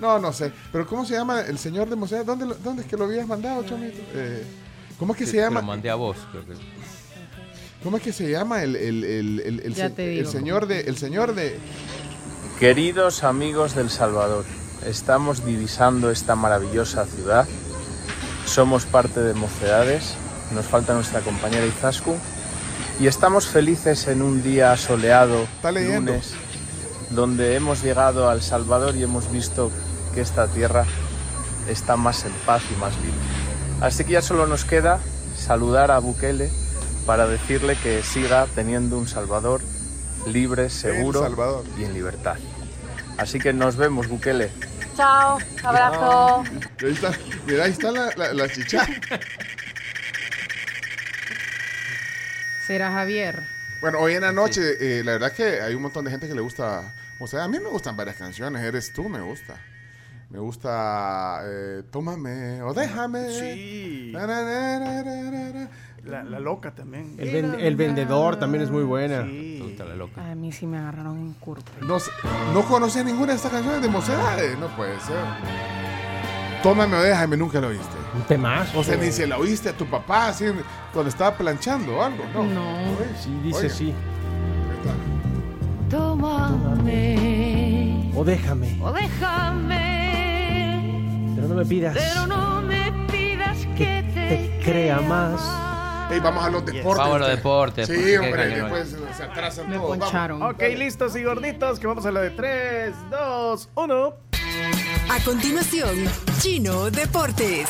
no, 0.00 0.18
no 0.18 0.32
sé. 0.32 0.52
Pero 0.72 0.86
¿cómo 0.86 1.04
se 1.06 1.14
llama 1.14 1.40
el 1.42 1.56
señor 1.58 1.88
de 1.88 1.96
Mocedades? 1.96 2.26
¿Dónde, 2.26 2.46
lo- 2.46 2.54
¿Dónde 2.56 2.82
es 2.82 2.88
que 2.88 2.96
lo 2.96 3.04
habías 3.04 3.26
mandado, 3.26 3.62
Chomito? 3.64 3.98
Eh, 4.14 4.42
¿Cómo 4.98 5.12
es 5.12 5.18
que 5.18 5.24
Sí, 5.26 5.32
se 5.32 5.36
Lo 5.38 5.42
llama? 5.44 5.62
mandé 5.62 5.88
a 5.88 5.94
vos, 5.94 6.16
creo 6.32 6.44
que. 6.44 6.52
¿Cómo 7.82 7.96
es 7.96 8.02
que 8.02 8.12
se 8.12 8.30
llama 8.30 8.62
el, 8.62 8.76
el, 8.76 9.04
el, 9.04 9.40
el, 9.40 9.60
el 9.60 9.74
se- 9.74 10.26
señor 10.26 10.66
de 10.66 10.80
el 10.82 10.96
señor 10.96 11.34
de 11.34 11.58
Queridos 12.58 13.24
amigos 13.24 13.74
del 13.74 13.88
Salvador, 13.88 14.44
estamos 14.86 15.46
divisando 15.46 16.10
esta 16.10 16.34
maravillosa 16.36 17.06
ciudad. 17.06 17.48
Somos 18.44 18.84
parte 18.84 19.20
de 19.20 19.32
Mocedades, 19.32 20.14
nos 20.54 20.66
falta 20.66 20.92
nuestra 20.92 21.20
compañera 21.20 21.64
Izascu 21.64 22.16
y 23.00 23.06
estamos 23.06 23.46
felices 23.46 24.08
en 24.08 24.20
un 24.20 24.42
día 24.42 24.76
soleado, 24.76 25.46
lunes, 25.96 26.34
donde 27.10 27.56
hemos 27.56 27.82
llegado 27.82 28.28
al 28.28 28.42
Salvador 28.42 28.94
y 28.94 29.04
hemos 29.04 29.32
visto 29.32 29.70
que 30.14 30.20
esta 30.20 30.46
tierra 30.46 30.84
está 31.66 31.96
más 31.96 32.26
en 32.26 32.32
paz 32.44 32.62
y 32.70 32.78
más 32.78 32.94
libre. 32.96 33.16
Así 33.80 34.04
que 34.04 34.12
ya 34.12 34.22
solo 34.22 34.46
nos 34.46 34.66
queda 34.66 35.00
saludar 35.34 35.90
a 35.90 35.98
Bukele 35.98 36.50
para 37.06 37.26
decirle 37.26 37.76
que 37.82 38.02
siga 38.02 38.46
teniendo 38.54 38.98
un 38.98 39.08
Salvador 39.08 39.60
libre, 40.26 40.70
seguro 40.70 41.22
Salvador. 41.22 41.64
y 41.78 41.84
en 41.84 41.94
libertad. 41.94 42.36
Así 43.16 43.38
que 43.38 43.52
nos 43.52 43.76
vemos, 43.76 44.08
Bukele. 44.08 44.50
Chao, 44.96 45.38
abrazo. 45.62 46.44
Y 46.80 46.84
Ahí 46.86 46.92
está, 46.92 47.12
mira, 47.46 47.64
ahí 47.64 47.70
está 47.72 47.90
la, 47.90 48.10
la, 48.16 48.32
la 48.34 48.48
chicha. 48.48 48.86
Será 52.66 52.92
Javier. 52.92 53.42
Bueno, 53.80 53.98
hoy 53.98 54.14
en 54.14 54.22
la 54.22 54.32
noche, 54.32 54.60
eh, 54.80 55.02
la 55.04 55.12
verdad 55.12 55.32
que 55.32 55.60
hay 55.60 55.74
un 55.74 55.82
montón 55.82 56.04
de 56.04 56.10
gente 56.10 56.28
que 56.28 56.34
le 56.34 56.40
gusta. 56.40 56.94
O 57.18 57.26
sea, 57.26 57.44
a 57.44 57.48
mí 57.48 57.58
me 57.58 57.68
gustan 57.68 57.96
varias 57.96 58.16
canciones. 58.16 58.62
Eres 58.62 58.92
tú, 58.92 59.08
me 59.08 59.20
gusta. 59.20 59.54
Me 60.30 60.38
gusta 60.38 61.40
eh, 61.44 61.82
Tómame 61.90 62.62
o 62.62 62.72
Déjame. 62.72 63.30
Sí. 63.30 64.10
Na, 64.12 64.26
na, 64.26 64.78
na. 64.78 65.70
La, 66.04 66.22
la 66.24 66.40
loca 66.40 66.70
también. 66.74 67.14
El, 67.18 67.30
ven- 67.30 67.56
el 67.60 67.76
vendedor 67.76 68.36
también 68.36 68.62
es 68.64 68.70
muy 68.70 68.82
buena. 68.84 69.22
La 69.78 69.94
loca. 69.96 70.30
A 70.30 70.34
mí 70.34 70.52
sí 70.52 70.66
me 70.66 70.76
agarraron 70.78 71.16
en 71.18 71.32
curva. 71.34 71.62
No, 71.80 71.96
no 72.52 72.62
conoces 72.62 73.02
ninguna 73.04 73.28
de 73.32 73.36
estas 73.36 73.50
canciones 73.52 73.80
de 73.82 73.88
Mocedades. 73.88 74.58
No 74.58 74.66
puede 74.76 74.98
ser. 75.00 75.16
Tómame 76.62 76.96
o 76.96 77.02
Déjame, 77.02 77.36
nunca 77.38 77.60
lo 77.60 77.68
oíste. 77.68 77.96
Un 78.14 78.22
temazo. 78.22 78.78
O 78.78 78.84
sea, 78.84 78.96
ni 78.96 79.10
se 79.10 79.26
la 79.26 79.38
oíste 79.38 79.70
a 79.70 79.72
tu 79.72 79.86
papá 79.86 80.28
así 80.28 80.44
cuando 80.92 81.08
estaba 81.08 81.34
planchando 81.36 81.96
o 81.96 82.02
algo. 82.02 82.22
No. 82.34 82.44
No. 82.44 82.62
Sí, 83.22 83.30
dice 83.42 83.58
Oiga. 83.58 83.68
sí. 83.74 83.94
Tómame 86.80 88.10
O 88.14 88.22
déjame. 88.24 88.78
o 88.80 88.92
déjame, 88.92 89.72
Pero 91.34 91.48
no 91.48 91.54
me 91.54 91.64
pidas 91.64 91.96
pero 91.96 92.26
no 92.26 92.60
me 92.62 92.92
pidas 93.10 93.58
que 93.76 94.04
te, 94.14 94.28
te 94.28 94.60
crea 94.64 95.00
más. 95.00 95.40
Ey, 96.10 96.18
vamos 96.20 96.44
a 96.44 96.50
los 96.50 96.64
deportes. 96.66 96.98
Vamos 96.98 97.16
a 97.16 97.18
los 97.20 97.28
deportes, 97.28 97.86
Sí, 97.86 97.94
qué 97.94 98.18
hombre, 98.18 98.46
después 98.48 98.96
se 99.16 99.22
atrasan 99.22 99.68
Me 99.68 99.76
todos. 99.76 99.90
Vamos. 99.90 100.04
poncharon. 100.04 100.42
Ok, 100.42 100.62
listos 100.76 101.14
y 101.16 101.22
gorditos, 101.22 101.78
que 101.78 101.86
vamos 101.86 102.04
a 102.06 102.10
la 102.10 102.20
de 102.22 102.30
3, 102.30 102.94
2, 103.10 103.68
1. 103.74 104.14
A 105.10 105.24
continuación, 105.24 105.96
Chino 106.40 106.90
Deportes. 106.90 107.68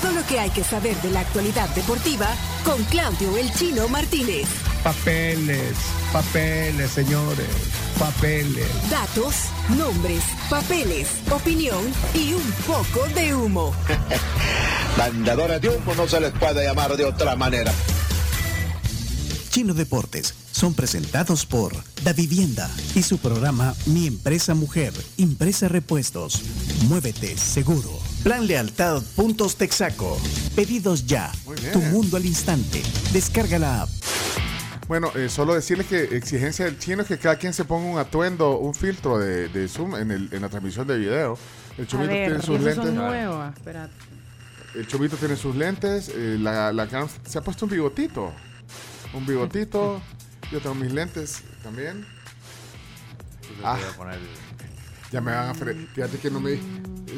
Todo 0.00 0.12
lo 0.12 0.24
que 0.26 0.38
hay 0.38 0.50
que 0.50 0.62
saber 0.62 0.96
de 1.02 1.10
la 1.10 1.20
actualidad 1.20 1.68
deportiva 1.70 2.28
con 2.64 2.82
Claudio 2.84 3.36
El 3.36 3.52
Chino 3.52 3.88
Martínez. 3.88 4.46
Papeles, 4.84 5.76
papeles, 6.12 6.90
señores, 6.92 7.48
papeles. 7.98 8.68
Datos, 8.90 9.34
nombres, 9.76 10.22
papeles, 10.48 11.08
opinión 11.32 11.82
y 12.14 12.32
un 12.32 12.52
poco 12.64 13.08
de 13.12 13.34
humo. 13.34 13.74
Mandadores 14.98 15.60
de 15.60 15.68
humo 15.70 15.92
no 15.96 16.06
se 16.06 16.20
les 16.20 16.32
puede 16.32 16.64
llamar 16.64 16.96
de 16.96 17.04
otra 17.04 17.34
manera. 17.34 17.72
Chino 19.50 19.74
Deportes 19.74 20.32
son 20.52 20.74
presentados 20.74 21.44
por 21.44 21.72
Da 22.04 22.12
Vivienda 22.12 22.70
y 22.94 23.02
su 23.02 23.18
programa 23.18 23.74
Mi 23.86 24.06
Empresa 24.06 24.54
Mujer, 24.54 24.92
Impresa 25.16 25.66
Repuestos. 25.66 26.42
Muévete 26.88 27.36
seguro. 27.36 27.98
Plan 28.28 28.46
Lealtad 28.46 29.02
Puntos 29.16 29.56
Texaco. 29.56 30.20
Pedidos 30.54 31.06
ya. 31.06 31.32
bien. 31.58 31.72
Tu 31.72 31.80
mundo 31.80 32.18
al 32.18 32.26
instante. 32.26 32.82
Descarga 33.10 33.58
la 33.58 33.80
app. 33.84 33.88
Bueno, 34.86 35.10
eh, 35.16 35.30
solo 35.30 35.54
decirles 35.54 35.86
que 35.86 36.14
exigencia 36.14 36.66
del 36.66 36.78
chino 36.78 37.00
es 37.00 37.08
que 37.08 37.16
cada 37.16 37.36
quien 37.36 37.54
se 37.54 37.64
ponga 37.64 37.88
un 37.88 37.98
atuendo, 37.98 38.58
un 38.58 38.74
filtro 38.74 39.18
de, 39.18 39.48
de 39.48 39.66
Zoom 39.66 39.96
en, 39.96 40.10
el- 40.10 40.28
en 40.30 40.42
la 40.42 40.50
transmisión 40.50 40.86
de 40.86 40.98
video. 40.98 41.38
El 41.78 41.86
ver, 42.06 42.26
tiene 42.26 42.42
sus 42.42 42.60
lentes. 42.60 42.92
nuevas. 42.92 43.54
El 44.74 44.86
chomito 44.86 45.16
tiene 45.16 45.34
sus 45.34 45.56
lentes. 45.56 46.10
eh, 46.14 46.36
la, 46.38 46.70
se 47.26 47.38
ha 47.38 47.40
puesto 47.40 47.64
un 47.64 47.70
bigotito. 47.70 48.30
Un 49.14 49.24
bigotito. 49.24 50.02
Yo 50.52 50.60
tengo 50.60 50.74
mis 50.74 50.92
lentes 50.92 51.44
también. 51.62 52.04
Ah, 53.64 53.78
Voy 53.80 53.84
a 53.90 53.96
poner- 53.96 54.47
ya 55.10 55.20
me 55.20 55.32
van 55.32 55.48
a 55.50 55.54
Fíjate 55.54 56.18
que 56.18 56.30
no 56.30 56.40
me. 56.40 56.58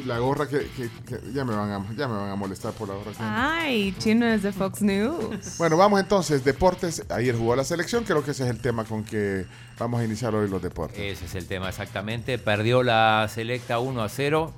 La 0.05 0.19
gorra 0.19 0.47
que. 0.47 0.59
que- 0.77 0.89
que- 1.05 1.33
ya, 1.33 1.43
me 1.43 1.53
van 1.53 1.69
a, 1.69 1.85
ya 1.95 2.07
me 2.07 2.15
van 2.15 2.29
a 2.31 2.35
molestar 2.35 2.71
por 2.73 2.87
la 2.87 2.95
gorra. 2.95 3.11
que- 3.11 3.17
Ay, 3.19 3.93
Chino 3.99 4.25
es 4.25 4.41
de 4.43 4.51
Fox 4.53 4.81
News. 4.81 5.57
Bueno, 5.57 5.75
vamos 5.77 5.99
entonces. 5.99 6.43
Deportes. 6.45 7.03
Ayer 7.09 7.35
jugó 7.35 7.55
la 7.55 7.63
selección. 7.65 8.03
Creo 8.05 8.23
que 8.23 8.31
ese 8.31 8.43
es 8.45 8.49
el 8.49 8.61
tema 8.61 8.85
con 8.85 9.03
que 9.03 9.45
vamos 9.77 9.99
a 9.99 10.05
iniciar 10.05 10.33
hoy 10.33 10.49
los 10.49 10.61
deportes. 10.61 10.97
Ese 10.97 11.25
es 11.25 11.35
el 11.35 11.45
tema 11.47 11.67
exactamente. 11.69 12.37
Perdió 12.37 12.83
la 12.83 13.27
selecta 13.29 13.79
1 13.79 14.01
a 14.01 14.07
0 14.09 14.53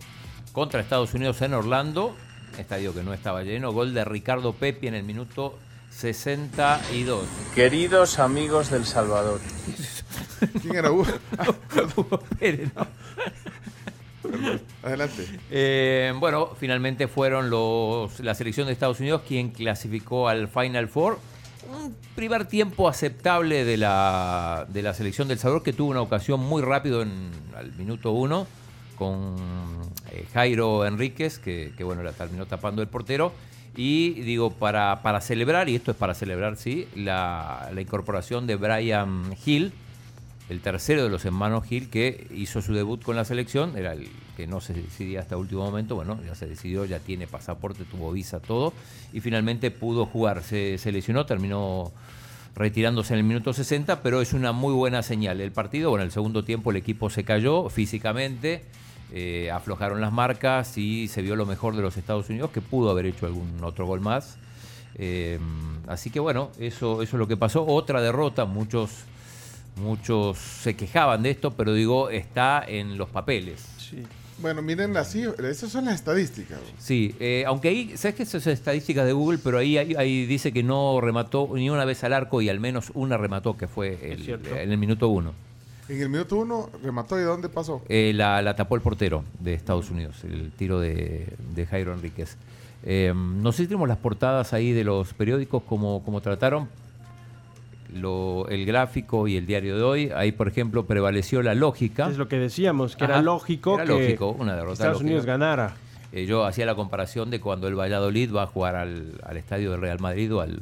contra 0.51 0.80
Estados 0.81 1.14
Unidos 1.15 1.41
en 1.41 1.53
Orlando. 1.55 2.15
Estadio 2.57 2.93
que 2.93 3.01
no 3.01 3.14
estaba 3.14 3.41
lleno. 3.41 3.72
Gol 3.72 3.95
de 3.95 4.05
Ricardo 4.05 4.53
Pepi 4.53 4.88
en 4.88 4.93
el 4.93 5.03
minuto 5.03 5.57
62. 5.95 7.26
Queridos 7.56 8.20
amigos 8.20 8.70
del 8.70 8.86
Salvador. 8.86 9.40
¿Quién 10.61 10.76
era 10.76 10.91
Hugo? 10.91 11.06
Hugo 11.95 12.20
Pérez, 12.40 12.70
¿no? 12.76 12.88
Adelante. 14.82 15.26
Eh, 15.52 16.14
bueno, 16.20 16.49
finalmente 16.60 17.07
fueron 17.07 17.49
los, 17.49 18.20
la 18.20 18.36
selección 18.36 18.68
de 18.68 18.74
Estados 18.74 18.99
Unidos 18.99 19.22
quien 19.28 19.52
clasificó 19.52 20.28
al 20.28 20.48
Final 20.48 20.88
Four. 20.88 21.20
Un 21.72 21.95
primer 22.15 22.45
tiempo 22.45 22.90
aceptable 22.90 23.64
de 23.64 23.78
la, 23.78 24.65
de 24.70 24.82
la 24.82 24.94
selección 24.94 25.28
del 25.28 25.40
Salvador 25.40 25.64
que 25.64 25.74
tuvo 25.74 25.91
una 25.91 26.02
ocasión 26.02 26.40
muy 26.41 26.61
rápido 26.61 27.02
en, 27.02 27.32
al 27.56 27.72
minuto 27.74 28.11
uno 28.11 28.48
con 28.98 29.36
eh, 30.11 30.26
Jairo 30.34 30.86
Enríquez, 30.86 31.40
que, 31.40 31.74
que, 31.78 31.84
bueno, 31.84 32.03
la 32.03 32.11
terminó 32.11 32.45
tapando 32.45 32.82
el 32.82 32.88
portero. 32.88 33.32
Y 33.75 34.11
digo, 34.21 34.51
para, 34.51 35.01
para 35.01 35.19
celebrar, 35.19 35.67
y 35.67 35.75
esto 35.75 35.91
es 35.91 35.97
para 35.97 36.13
celebrar, 36.13 36.57
sí, 36.57 36.87
la, 36.95 37.71
incorporación 37.79 38.45
de 38.45 38.55
Brian 38.55 39.35
Hill, 39.43 39.73
el 40.49 40.61
tercero 40.61 41.03
de 41.03 41.09
los 41.09 41.25
hermanos 41.25 41.65
Gil 41.65 41.89
que 41.89 42.27
hizo 42.35 42.61
su 42.61 42.73
debut 42.73 43.01
con 43.01 43.15
la 43.15 43.25
selección, 43.25 43.75
era 43.75 43.93
el 43.93 44.09
que 44.37 44.45
no 44.45 44.61
se 44.61 44.73
decidía 44.73 45.21
hasta 45.21 45.37
último 45.37 45.63
momento, 45.63 45.95
bueno, 45.95 46.19
ya 46.23 46.35
se 46.35 46.47
decidió, 46.47 46.85
ya 46.85 46.99
tiene 46.99 47.25
pasaporte, 47.25 47.83
tuvo 47.85 48.11
visa, 48.11 48.39
todo, 48.39 48.73
y 49.11 49.21
finalmente 49.21 49.71
pudo 49.71 50.05
jugar, 50.05 50.43
se, 50.43 50.77
se 50.77 50.91
lesionó, 50.91 51.25
terminó 51.25 51.91
retirándose 52.55 53.13
en 53.13 53.19
el 53.19 53.25
minuto 53.25 53.53
60, 53.53 54.03
pero 54.03 54.21
es 54.21 54.33
una 54.33 54.51
muy 54.51 54.73
buena 54.73 55.01
señal. 55.01 55.41
El 55.41 55.51
partido, 55.51 55.89
bueno, 55.89 56.05
el 56.05 56.11
segundo 56.11 56.43
tiempo 56.43 56.69
el 56.69 56.77
equipo 56.77 57.09
se 57.09 57.23
cayó 57.23 57.69
físicamente, 57.69 58.63
eh, 59.14 59.52
aflojaron 59.52 60.02
las 60.02 60.11
marcas 60.11 60.77
y 60.77 61.07
se 61.07 61.22
vio 61.22 61.35
lo 61.35 61.45
mejor 61.45 61.76
de 61.76 61.81
los 61.81 61.95
Estados 61.95 62.30
Unidos, 62.30 62.52
que 62.52 62.61
pudo 62.61 62.90
haber 62.90 63.06
hecho 63.06 63.26
algún 63.26 63.64
otro 63.64 63.85
gol 63.85 64.02
más. 64.02 64.38
Eh, 64.95 65.40
así 65.88 66.10
que 66.10 66.19
bueno, 66.19 66.52
eso, 66.60 67.02
eso 67.02 67.15
es 67.15 67.19
lo 67.19 67.27
que 67.27 67.38
pasó. 67.38 67.65
Otra 67.65 68.02
derrota, 68.02 68.45
muchos 68.45 69.06
Muchos 69.76 70.38
se 70.38 70.76
quejaban 70.76 71.23
de 71.23 71.31
esto, 71.31 71.52
pero 71.52 71.73
digo, 71.73 72.10
está 72.10 72.64
en 72.68 72.98
los 72.98 73.10
papeles. 73.10 73.65
Bueno, 74.40 74.61
miren 74.61 74.94
las 74.94 75.15
esas 75.15 75.72
son 75.72 75.85
las 75.85 75.95
estadísticas. 75.95 76.60
Sí, 76.77 77.15
eh, 77.19 77.44
aunque 77.48 77.69
ahí, 77.69 77.98
¿sabes 77.98 78.15
que 78.15 78.23
esas 78.23 78.44
son 78.44 78.53
estadísticas 78.53 79.06
de 79.06 79.14
Google? 79.14 79.40
Pero 79.44 79.57
ahí, 79.57 79.77
ahí, 79.77 79.95
ahí, 79.95 80.26
dice 80.26 80.52
que 80.52 80.64
no 80.64 80.99
remató 81.02 81.49
ni 81.53 81.69
una 81.69 81.85
vez 81.85 82.03
al 82.03 82.14
arco 82.14 82.41
y 82.41 82.49
al 82.49 82.60
menos 82.60 82.91
una 82.94 83.18
remató, 83.18 83.57
que 83.57 83.68
fue 83.68 83.98
el, 84.11 84.30
en 84.30 84.72
el 84.72 84.77
minuto 84.77 85.07
uno. 85.07 85.34
En 85.89 86.01
el 86.01 86.10
minuto 86.10 86.38
uno 86.38 86.69
remató 86.81 87.19
y 87.19 87.23
¿dónde 87.23 87.49
pasó? 87.49 87.81
Eh, 87.89 88.14
la, 88.15 88.41
la, 88.41 88.55
tapó 88.55 88.76
el 88.76 88.81
portero 88.81 89.23
de 89.39 89.53
Estados 89.53 89.89
Unidos, 89.89 90.23
el 90.23 90.51
tiro 90.51 90.80
de, 90.80 91.27
de 91.53 91.65
Jairo 91.65 91.93
Enríquez. 91.93 92.38
Eh, 92.84 93.14
no 93.15 93.51
sé 93.51 93.64
si 93.64 93.68
tenemos 93.68 93.88
las 93.88 93.97
portadas 93.97 94.53
ahí 94.53 94.72
de 94.72 94.84
los 94.84 95.14
periódicos 95.14 95.64
como, 95.64 96.03
como 96.03 96.22
trataron, 96.22 96.69
lo, 97.93 98.47
el 98.49 98.65
gráfico 98.65 99.27
y 99.27 99.38
el 99.38 99.45
diario 99.45 99.77
de 99.77 99.84
hoy, 99.84 100.11
ahí 100.15 100.31
por 100.31 100.47
ejemplo 100.47 100.85
prevaleció 100.85 101.41
la 101.43 101.53
lógica. 101.53 102.07
Es 102.10 102.18
lo 102.18 102.27
que 102.27 102.38
decíamos, 102.38 102.95
que 102.95 103.03
Ajá, 103.03 103.15
era 103.15 103.22
lógico 103.22 103.76
era 103.76 103.85
que 103.85 103.89
lógico, 103.91 104.30
una 104.31 104.55
derrota 104.55 104.73
Estados 104.73 104.93
lógica. 104.95 105.05
Unidos 105.07 105.26
ganara. 105.26 105.76
Eh, 106.11 106.26
yo 106.26 106.45
hacía 106.45 106.65
la 106.65 106.76
comparación 106.76 107.30
de 107.30 107.39
cuando 107.39 107.68
el 107.68 107.76
Valladolid 107.76 108.34
va 108.34 108.43
a 108.43 108.47
jugar 108.47 108.76
al, 108.76 109.19
al 109.23 109.38
estadio 109.38 109.72
del 109.72 109.81
Real 109.81 109.99
Madrid 109.99 110.34
o 110.34 110.41
al, 110.41 110.61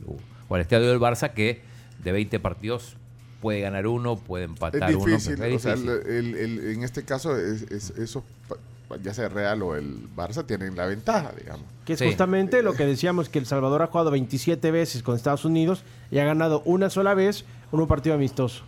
o 0.49 0.55
al 0.55 0.61
estadio 0.61 0.89
del 0.89 0.99
Barça, 0.99 1.33
que 1.33 1.61
de 2.03 2.11
20 2.11 2.39
partidos 2.39 2.95
puede 3.41 3.61
ganar 3.61 3.87
uno, 3.87 4.17
puede 4.17 4.45
empatar 4.45 4.89
es 4.89 4.97
difícil, 4.97 5.33
uno. 5.35 5.45
Es 5.45 5.51
difícil. 5.51 5.55
O 5.55 5.59
sea, 5.59 5.73
el, 5.73 6.35
el, 6.35 6.71
en 6.71 6.83
este 6.83 7.03
caso, 7.03 7.35
es, 7.35 7.63
es, 7.63 7.89
esos, 7.91 8.23
ya 9.03 9.13
sea 9.13 9.29
Real 9.29 9.61
o 9.63 9.75
el 9.75 10.07
Barça, 10.15 10.45
tienen 10.45 10.75
la 10.75 10.85
ventaja, 10.85 11.31
digamos. 11.37 11.65
Que 11.85 11.93
es 11.93 11.99
sí. 11.99 12.05
justamente 12.05 12.61
lo 12.61 12.73
que 12.73 12.85
decíamos, 12.85 13.29
que 13.29 13.39
El 13.39 13.45
Salvador 13.45 13.81
ha 13.81 13.87
jugado 13.87 14.11
27 14.11 14.71
veces 14.71 15.03
con 15.03 15.15
Estados 15.15 15.43
Unidos 15.43 15.83
y 16.11 16.19
ha 16.19 16.25
ganado 16.25 16.61
una 16.65 16.89
sola 16.89 17.13
vez 17.13 17.43
en 17.73 17.79
un 17.79 17.87
partido 17.87 18.15
amistoso. 18.15 18.63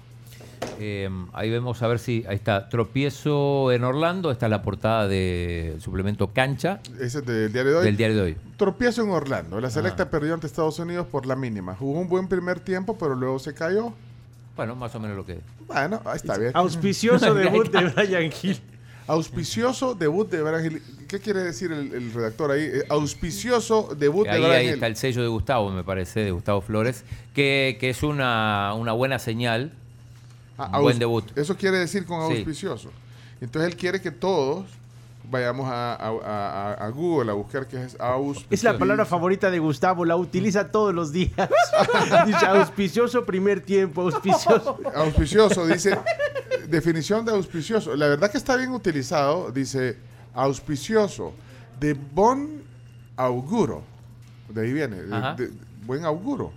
Eh, 0.80 1.10
ahí 1.34 1.50
vemos 1.50 1.82
a 1.82 1.88
ver 1.88 2.00
si 2.00 2.24
ahí 2.28 2.36
está 2.36 2.70
tropiezo 2.70 3.72
en 3.72 3.84
Orlando, 3.84 4.32
está 4.32 4.48
la 4.48 4.62
portada 4.62 5.08
del 5.08 5.82
suplemento 5.82 6.32
Cancha. 6.34 6.80
Ese 7.00 7.20
es 7.20 7.26
del 7.26 7.52
diario 7.52 7.72
de 7.72 7.78
hoy. 7.78 7.86
Del 7.86 7.98
diario 7.98 8.18
de 8.18 8.22
hoy. 8.24 8.38
Tropiezo 8.58 9.04
en 9.04 9.10
Orlando. 9.10 9.60
La 9.60 9.70
selecta 9.70 10.04
ah. 10.04 10.10
perdió 10.10 10.34
ante 10.34 10.48
Estados 10.48 10.80
Unidos 10.80 11.08
por 11.08 11.26
la 11.26 11.36
mínima. 11.36 11.76
Jugó 11.76 12.00
un 12.00 12.10
buen 12.10 12.28
primer 12.28 12.60
tiempo, 12.60 12.98
pero 12.98 13.16
luego 13.16 13.40
se 13.40 13.54
cayó. 13.54 13.94
Bueno, 14.56 14.76
más 14.76 14.94
o 14.96 15.00
menos 15.00 15.18
lo 15.18 15.26
que. 15.26 15.40
Bueno, 15.68 16.02
ahí 16.06 16.18
está 16.18 16.38
bien. 16.38 16.52
Auspicioso 16.54 17.34
debut 17.36 17.70
de 17.72 17.86
Brian 17.90 18.32
Hill. 18.42 18.60
Auspicioso 19.08 19.96
debut 19.96 20.30
de 20.30 20.42
Brian 20.42 20.66
Hill. 20.66 20.82
¿Qué 21.08 21.20
quiere 21.20 21.42
decir 21.42 21.72
el, 21.72 21.94
el 21.94 22.14
redactor 22.14 22.52
ahí? 22.52 22.62
Eh, 22.64 22.84
auspicioso 22.90 23.94
debut 23.98 24.28
ahí, 24.28 24.34
de 24.36 24.40
Brian 24.48 24.60
ahí 24.60 24.68
Hill. 24.68 24.74
está 24.76 24.88
el 24.88 24.96
sello 24.96 25.22
de 25.22 25.28
Gustavo, 25.28 25.70
me 25.72 25.84
parece, 25.84 26.22
de 26.22 26.32
Gustavo 26.32 26.62
Flores, 26.62 27.04
que, 27.34 27.78
que 27.80 27.90
es 27.90 28.02
una, 28.04 28.74
una 28.76 28.94
buena 28.94 29.20
señal. 29.20 29.72
Ah, 30.58 30.78
un 30.78 30.84
buen 30.84 31.00
debut. 31.00 31.26
Eso 31.38 31.58
quiere 31.58 31.78
decir 31.80 32.06
con 32.06 32.30
Sí. 32.32 32.38
auspicioso. 32.38 32.92
Entonces 33.42 33.72
él 33.72 33.78
quiere 33.78 34.00
que 34.02 34.12
todos 34.12 34.66
vayamos 35.34 35.68
a, 35.68 35.96
a- 35.96 36.10
a- 36.10 36.74
a 36.86 36.90
Google 36.90 37.32
a 37.32 37.34
buscar 37.34 37.68
qué 37.68 37.84
es 37.84 38.00
auspicioso. 38.00 38.48
Es 38.54 38.64
la 38.64 38.78
palabra 38.78 39.04
favorita 39.06 39.50
de 39.52 39.60
Gustavo, 39.60 40.06
la 40.06 40.16
utiliza 40.16 40.72
todos 40.72 40.94
los 40.94 41.12
días. 41.12 41.34
Dice 42.26 42.46
auspicioso 42.46 43.26
primer 43.26 43.60
tiempo, 43.62 44.02
auspicioso. 44.04 44.80
Auspicioso, 44.96 45.66
dice, 45.66 45.98
definición 46.70 47.26
de 47.26 47.32
auspicioso. 47.32 47.96
La 47.96 48.08
verdad 48.08 48.32
que 48.32 48.38
está 48.38 48.56
bien 48.56 48.72
utilizado, 48.72 49.52
dice 49.52 49.98
auspicioso, 50.34 51.34
de 51.80 51.94
bon 51.94 52.62
auguro, 53.18 53.84
de 54.50 54.62
ahí 54.62 54.72
viene, 54.74 55.02
de- 55.02 55.16
Ajá. 55.16 55.34
de 55.36 55.50
buen 55.86 56.06
auguro, 56.06 56.52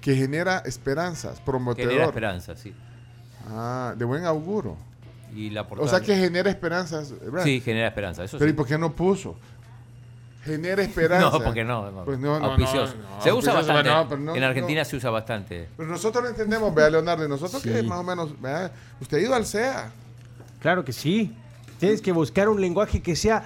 que 0.00 0.14
genera 0.16 0.58
esperanzas, 0.66 1.40
prometedor. 1.40 1.90
Genera 1.90 2.06
esperanza, 2.08 2.56
sí. 2.56 2.74
Ah, 3.48 3.94
de 3.96 4.04
buen 4.04 4.24
auguro. 4.24 4.76
Y 5.34 5.50
la 5.50 5.62
O 5.62 5.88
sea 5.88 6.00
que 6.00 6.16
genera 6.16 6.50
esperanzas. 6.50 7.12
¿verdad? 7.20 7.44
Sí, 7.44 7.60
genera 7.60 7.88
esperanza, 7.88 8.24
eso 8.24 8.38
Pero 8.38 8.48
sí. 8.48 8.54
¿y 8.54 8.56
por 8.56 8.66
qué 8.66 8.78
no 8.78 8.92
puso? 8.92 9.36
Genera 10.44 10.82
esperanza. 10.82 11.30
No, 11.30 11.44
porque 11.44 11.64
no. 11.64 11.90
no. 11.90 12.04
Pues 12.04 12.18
no, 12.18 12.38
no, 12.38 12.46
Auspicioso. 12.46 12.94
no, 12.96 13.02
no, 13.16 13.22
se 13.22 13.32
usa 13.32 13.52
auspicioso, 13.52 13.56
bastante. 13.56 13.90
no, 13.90 14.08
pero 14.08 14.20
no, 14.20 14.36
en 14.36 14.42
Argentina 14.42 14.80
no. 14.80 14.84
se 14.84 14.96
usa 14.96 15.10
bastante. 15.10 15.68
Pero 15.76 15.88
nosotros 15.88 16.24
lo 16.24 16.30
entendemos, 16.30 16.74
vea 16.74 16.90
Leonardo, 16.90 17.24
y 17.24 17.28
nosotros 17.28 17.62
que 17.62 17.82
más 17.82 17.98
o 17.98 18.02
menos, 18.02 18.30
usted 19.00 19.18
ha 19.18 19.20
ido 19.20 19.34
al 19.34 19.46
CEA. 19.46 19.90
Claro 20.60 20.84
que 20.84 20.92
sí. 20.92 21.34
Tienes 21.78 22.02
que 22.02 22.12
buscar 22.12 22.48
un 22.48 22.60
lenguaje 22.60 23.00
que 23.00 23.16
sea 23.16 23.42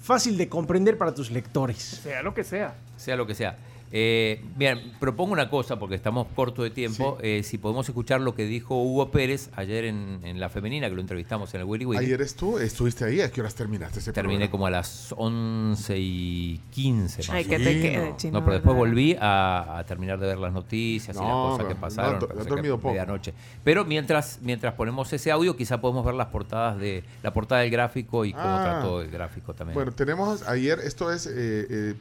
fácil 0.00 0.36
de 0.36 0.48
comprender 0.48 0.98
para 0.98 1.14
tus 1.14 1.30
lectores. 1.30 1.78
Sea 1.78 2.22
lo 2.22 2.34
que 2.34 2.42
sea. 2.44 2.74
Sea 2.96 3.16
lo 3.16 3.26
que 3.26 3.34
sea. 3.34 3.56
Eh, 3.92 4.42
bien, 4.56 4.92
propongo 4.98 5.32
una 5.32 5.48
cosa 5.48 5.78
porque 5.78 5.94
estamos 5.94 6.26
cortos 6.34 6.64
de 6.64 6.70
tiempo. 6.70 7.18
Eh, 7.22 7.42
si 7.44 7.56
podemos 7.58 7.88
escuchar 7.88 8.20
lo 8.20 8.34
que 8.34 8.44
dijo 8.44 8.82
Hugo 8.82 9.10
Pérez 9.10 9.50
ayer 9.56 9.84
en, 9.84 10.20
en 10.24 10.40
La 10.40 10.48
Femenina, 10.48 10.88
que 10.88 10.94
lo 10.94 11.00
entrevistamos 11.00 11.54
en 11.54 11.60
el 11.60 11.66
Willy 11.66 11.84
Willy. 11.86 12.04
Ayer 12.04 12.20
estuvo, 12.20 12.58
estuviste 12.58 13.04
ahí, 13.04 13.20
¿a 13.20 13.30
qué 13.30 13.40
horas 13.40 13.54
terminaste 13.54 14.00
ese 14.00 14.12
Terminé 14.12 14.46
programa? 14.48 14.50
como 14.50 14.66
a 14.66 14.70
las 14.70 15.14
11 15.16 15.94
y 15.98 16.60
15. 16.72 17.18
Más 17.22 17.30
Ay, 17.30 17.44
que 17.44 17.58
te 17.58 17.80
quede, 17.80 18.14
chino, 18.16 18.38
No, 18.40 18.44
pero 18.44 18.54
después 18.54 18.76
volví 18.76 19.16
a, 19.20 19.78
a 19.78 19.84
terminar 19.84 20.18
de 20.18 20.26
ver 20.26 20.38
las 20.38 20.52
noticias 20.52 21.16
y 21.16 21.20
No, 21.20 21.26
las 21.26 21.52
cosas 21.52 21.66
que 21.68 21.74
no, 21.74 21.80
pasaron. 21.80 22.28
dormido 22.48 22.76
poco. 22.78 22.88
medianoche. 22.88 23.32
Pero 23.64 23.84
mientras, 23.84 24.40
mientras 24.42 24.74
ponemos 24.74 25.12
ese 25.12 25.30
audio, 25.30 25.56
quizá 25.56 25.80
podemos 25.80 26.04
ver 26.04 26.14
las 26.14 26.28
portadas 26.28 26.78
de 26.78 27.04
la 27.22 27.32
portada 27.32 27.60
del 27.62 27.70
gráfico 27.70 28.24
y 28.24 28.32
cómo 28.32 28.44
Ah. 28.46 28.78
trató 28.80 29.00
el 29.02 29.10
gráfico 29.10 29.54
también. 29.54 29.74
Bueno, 29.74 29.92
tenemos 29.92 30.42
ayer, 30.48 30.78
esto 30.80 31.12
es 31.12 31.26
eh, 31.26 31.32
eh, 31.70 31.94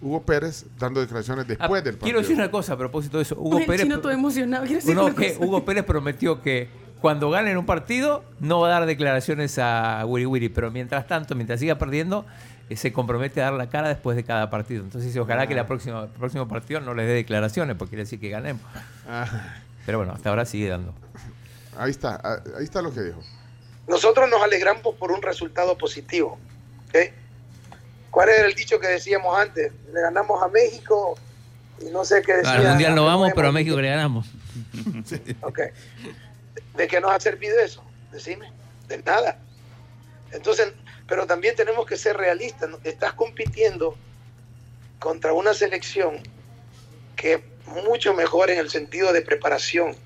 Hugo 0.00 0.22
Pérez 0.22 0.66
dando 0.78 1.00
declaraciones 1.00 1.46
después 1.46 1.70
Ah, 1.70 1.74
del 1.74 1.94
partido. 1.94 2.04
Quiero 2.04 2.20
decir 2.20 2.36
una 2.36 2.50
cosa 2.50 2.74
a 2.74 2.76
propósito 2.76 3.16
de 3.16 3.22
eso. 3.22 3.36
Hugo 3.38 3.58
Ay, 3.58 3.66
Pérez. 3.66 3.82
chino 3.82 4.00
todo 4.00 4.12
emocionado. 4.12 4.64
decir 4.66 4.94
No, 4.94 5.06
una 5.06 5.14
que 5.14 5.32
cosa. 5.34 5.44
Hugo 5.46 5.64
Pérez 5.64 5.84
prometió 5.84 6.42
que 6.42 6.68
cuando 7.00 7.30
ganen 7.30 7.56
un 7.56 7.66
partido 7.66 8.24
no 8.40 8.60
va 8.60 8.68
a 8.68 8.70
dar 8.72 8.86
declaraciones 8.86 9.58
a 9.58 10.04
Wiri 10.06 10.26
Wiri, 10.26 10.48
pero 10.48 10.70
mientras 10.70 11.06
tanto, 11.06 11.34
mientras 11.34 11.60
siga 11.60 11.76
perdiendo, 11.78 12.26
eh, 12.68 12.76
se 12.76 12.92
compromete 12.92 13.40
a 13.40 13.44
dar 13.44 13.54
la 13.54 13.68
cara 13.68 13.88
después 13.88 14.16
de 14.16 14.24
cada 14.24 14.50
partido. 14.50 14.82
Entonces, 14.82 15.16
ojalá 15.16 15.46
que 15.46 15.54
la 15.54 15.66
próxima, 15.66 16.02
el 16.04 16.08
próximo 16.10 16.46
partido 16.48 16.80
no 16.80 16.94
les 16.94 17.06
dé 17.06 17.14
declaraciones, 17.14 17.76
porque 17.76 17.90
quiere 17.90 18.04
decir 18.04 18.18
que 18.20 18.28
ganemos. 18.28 18.62
Ah, 19.08 19.26
Pero 19.86 19.98
bueno, 19.98 20.12
hasta 20.14 20.30
ahora 20.30 20.44
sigue 20.44 20.68
dando. 20.68 20.92
ahí 21.78 21.90
está, 21.90 22.20
ah, 22.22 22.40
ahí 22.58 22.64
está 22.64 22.82
lo 22.82 22.92
que 22.92 23.02
dijo. 23.02 23.20
Nosotros 23.88 24.28
nos 24.28 24.42
alegramos 24.42 24.82
por 24.98 25.12
un 25.12 25.22
resultado 25.22 25.78
positivo. 25.78 26.38
¿ok? 26.88 26.96
¿Cuál 28.10 28.28
era 28.30 28.46
el 28.46 28.54
dicho 28.54 28.80
que 28.80 28.88
decíamos 28.88 29.38
antes? 29.38 29.72
Le 29.92 30.00
ganamos 30.00 30.42
a 30.42 30.48
México 30.48 31.18
y 31.80 31.86
no 31.90 32.04
sé 32.04 32.22
qué 32.22 32.34
decía. 32.36 32.52
Al 32.52 32.68
mundial 32.68 32.94
no 32.94 33.04
vamos, 33.04 33.32
pero 33.34 33.48
a 33.48 33.52
México 33.52 33.80
le 33.80 33.88
ganamos. 33.88 34.26
Ok. 35.42 35.60
¿De 36.76 36.88
qué 36.88 37.00
nos 37.00 37.10
ha 37.10 37.20
servido 37.20 37.58
eso? 37.58 37.82
Decime. 38.12 38.50
De 38.88 38.98
nada. 39.02 39.38
Entonces, 40.32 40.72
pero 41.06 41.26
también 41.26 41.56
tenemos 41.56 41.86
que 41.86 41.96
ser 41.96 42.16
realistas. 42.16 42.68
¿no? 42.68 42.78
Estás 42.84 43.12
compitiendo 43.12 43.96
contra 44.98 45.32
una 45.32 45.54
selección 45.54 46.20
que 47.16 47.34
es 47.34 47.40
mucho 47.84 48.14
mejor 48.14 48.50
en 48.50 48.58
el 48.58 48.70
sentido 48.70 49.12
de 49.12 49.22
preparación, 49.22 49.96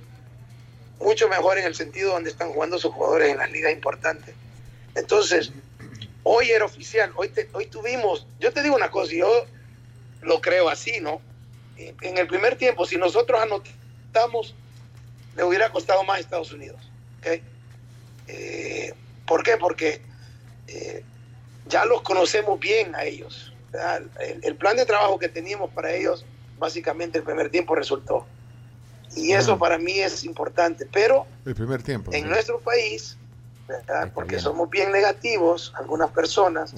mucho 0.98 1.28
mejor 1.28 1.58
en 1.58 1.64
el 1.64 1.74
sentido 1.74 2.12
donde 2.12 2.30
están 2.30 2.50
jugando 2.50 2.78
sus 2.78 2.92
jugadores 2.92 3.30
en 3.30 3.38
las 3.38 3.50
ligas 3.50 3.72
importantes. 3.72 4.34
Entonces, 4.94 5.52
hoy 6.22 6.50
era 6.50 6.64
oficial, 6.64 7.12
hoy, 7.16 7.28
te- 7.28 7.48
hoy 7.52 7.66
tuvimos, 7.66 8.26
yo 8.38 8.52
te 8.52 8.62
digo 8.62 8.74
una 8.76 8.90
cosa, 8.90 9.12
yo 9.14 9.46
lo 10.22 10.40
creo 10.40 10.68
así, 10.68 11.00
¿no? 11.00 11.20
en 11.76 12.18
el 12.18 12.26
primer 12.26 12.56
tiempo, 12.56 12.84
si 12.84 12.96
nosotros 12.98 13.40
anotamos, 13.40 14.54
le 15.34 15.44
hubiera 15.44 15.70
costado 15.72 16.04
más 16.04 16.18
a 16.18 16.20
Estados 16.20 16.52
Unidos. 16.52 16.78
¿ok? 17.20 17.40
Eh, 18.28 18.92
¿Por 19.26 19.42
qué? 19.42 19.56
Porque 19.56 20.02
eh, 20.66 21.02
ya 21.66 21.84
los 21.86 22.02
conocemos 22.02 22.60
bien 22.60 22.94
a 22.94 23.04
ellos. 23.04 23.54
El, 24.20 24.40
el 24.44 24.56
plan 24.56 24.76
de 24.76 24.84
trabajo 24.84 25.18
que 25.18 25.28
teníamos 25.28 25.70
para 25.70 25.92
ellos, 25.94 26.26
básicamente 26.58 27.18
el 27.18 27.24
primer 27.24 27.50
tiempo 27.50 27.74
resultó. 27.74 28.26
Y 29.16 29.32
eso 29.32 29.58
para 29.58 29.78
mí 29.78 29.98
es 30.00 30.22
importante. 30.24 30.86
Pero 30.92 31.26
El 31.46 31.54
primer 31.54 31.82
tiempo. 31.82 32.12
en 32.12 32.28
nuestro 32.28 32.60
país, 32.60 33.16
¿verdad? 33.70 34.10
porque 34.14 34.38
somos 34.38 34.68
bien 34.68 34.92
negativos, 34.92 35.72
algunas 35.76 36.10
personas, 36.10 36.74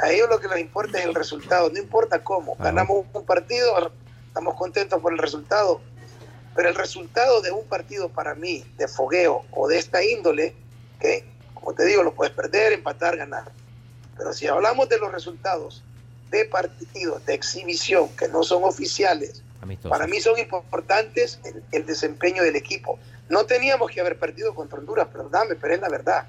a 0.00 0.10
ellos 0.10 0.28
lo 0.28 0.38
que 0.38 0.48
les 0.48 0.60
importa 0.60 0.98
es 0.98 1.06
el 1.06 1.14
resultado, 1.14 1.70
no 1.70 1.78
importa 1.78 2.22
cómo. 2.22 2.56
Ganamos 2.58 3.06
un 3.12 3.24
partido, 3.24 3.92
estamos 4.26 4.54
contentos 4.54 5.00
por 5.00 5.12
el 5.12 5.18
resultado, 5.18 5.80
pero 6.54 6.68
el 6.68 6.74
resultado 6.74 7.40
de 7.40 7.50
un 7.50 7.64
partido 7.66 8.08
para 8.08 8.34
mí, 8.34 8.64
de 8.76 8.86
fogueo 8.86 9.44
o 9.50 9.68
de 9.68 9.78
esta 9.78 10.04
índole, 10.04 10.54
que 11.00 11.24
como 11.54 11.74
te 11.74 11.84
digo, 11.84 12.02
lo 12.02 12.14
puedes 12.14 12.32
perder, 12.32 12.72
empatar, 12.72 13.16
ganar. 13.16 13.50
Pero 14.16 14.32
si 14.32 14.46
hablamos 14.46 14.88
de 14.88 14.98
los 14.98 15.12
resultados 15.12 15.82
de 16.30 16.44
partidos, 16.44 17.24
de 17.26 17.34
exhibición, 17.34 18.08
que 18.16 18.28
no 18.28 18.42
son 18.42 18.64
oficiales, 18.64 19.42
Amistosos. 19.60 19.90
para 19.90 20.06
mí 20.06 20.20
son 20.20 20.38
importantes 20.38 21.40
el, 21.44 21.64
el 21.72 21.86
desempeño 21.86 22.42
del 22.42 22.56
equipo. 22.56 22.98
No 23.28 23.44
teníamos 23.44 23.90
que 23.90 24.00
haber 24.00 24.18
perdido 24.18 24.54
contra 24.54 24.78
Honduras, 24.78 25.08
perdóname, 25.08 25.54
pero 25.56 25.74
es 25.74 25.80
la 25.80 25.88
verdad. 25.88 26.26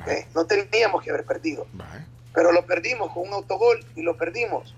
¿ok? 0.00 0.34
No 0.34 0.46
teníamos 0.46 1.02
que 1.02 1.10
haber 1.10 1.24
perdido. 1.24 1.66
Pero 2.34 2.52
lo 2.52 2.64
perdimos 2.66 3.12
con 3.12 3.28
un 3.28 3.34
autogol 3.34 3.84
y 3.96 4.02
lo 4.02 4.16
perdimos. 4.16 4.74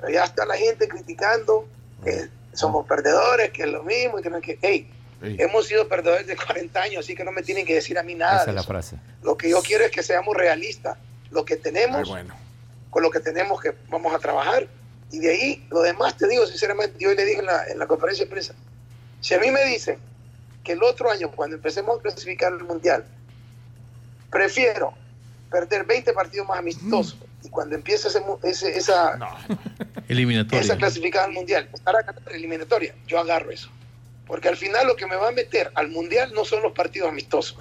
Pero 0.00 0.12
ya 0.12 0.24
está 0.24 0.44
la 0.44 0.56
gente 0.56 0.88
criticando 0.88 1.66
que 2.04 2.28
somos 2.52 2.86
perdedores, 2.86 3.50
que 3.50 3.62
es 3.62 3.68
lo 3.68 3.82
mismo, 3.82 4.18
y 4.18 4.22
que 4.22 4.30
no 4.30 4.38
es 4.38 4.42
que, 4.42 4.58
hey, 4.62 4.90
hemos 5.22 5.66
sido 5.66 5.88
perdedores 5.88 6.26
de 6.26 6.36
40 6.36 6.80
años, 6.80 7.04
así 7.04 7.14
que 7.14 7.24
no 7.24 7.32
me 7.32 7.42
tienen 7.42 7.64
que 7.64 7.74
decir 7.74 7.98
a 7.98 8.02
mí 8.02 8.14
nada. 8.14 8.36
Esa 8.36 8.44
de 8.46 8.50
es 8.50 8.56
la 8.56 8.62
frase. 8.62 8.96
Lo 9.22 9.36
que 9.36 9.50
yo 9.50 9.62
quiero 9.62 9.84
es 9.84 9.90
que 9.90 10.02
seamos 10.02 10.36
realistas. 10.36 10.98
Lo 11.30 11.44
que 11.44 11.56
tenemos, 11.56 12.12
con 12.90 13.02
lo 13.02 13.10
que 13.10 13.20
tenemos 13.20 13.60
que 13.60 13.74
vamos 13.88 14.14
a 14.14 14.18
trabajar. 14.18 14.66
Y 15.10 15.18
de 15.18 15.30
ahí, 15.30 15.66
lo 15.70 15.82
demás, 15.82 16.16
te 16.16 16.26
digo 16.26 16.46
sinceramente, 16.46 16.96
yo 16.98 17.10
hoy 17.10 17.16
le 17.16 17.24
dije 17.24 17.40
en 17.40 17.46
la, 17.46 17.66
en 17.66 17.78
la 17.78 17.86
conferencia 17.86 18.24
de 18.24 18.30
prensa, 18.30 18.54
si 19.20 19.34
a 19.34 19.38
mí 19.38 19.50
me 19.50 19.64
dicen 19.64 19.98
que 20.64 20.72
el 20.72 20.82
otro 20.82 21.10
año, 21.10 21.30
cuando 21.30 21.56
empecemos 21.56 21.98
a 21.98 22.02
clasificar 22.02 22.52
el 22.52 22.64
Mundial, 22.64 23.04
prefiero 24.30 24.94
perder 25.50 25.84
20 25.84 26.12
partidos 26.12 26.48
más 26.48 26.58
amistosos 26.58 27.16
y 27.44 27.48
cuando 27.48 27.74
empiece 27.74 28.08
ese, 28.08 28.20
mu- 28.20 28.38
ese- 28.42 28.76
esa, 28.76 29.18
Eliminatoria. 30.08 30.60
esa 30.62 30.76
clasificada 30.76 31.26
al 31.26 31.32
Mundial, 31.32 31.68
estar 31.72 31.94
a 31.96 32.02
ganar 32.02 32.22
la 32.24 32.32
eliminatoria, 32.36 32.94
yo 33.06 33.18
agarro 33.18 33.50
eso. 33.50 33.68
Porque 34.24 34.48
al 34.48 34.56
final 34.56 34.86
lo 34.86 34.94
que 34.96 35.04
me 35.06 35.16
va 35.16 35.28
a 35.28 35.32
meter 35.32 35.70
al 35.74 35.88
Mundial 35.88 36.32
no 36.32 36.44
son 36.44 36.62
los 36.62 36.72
partidos 36.72 37.08
amistosos, 37.10 37.58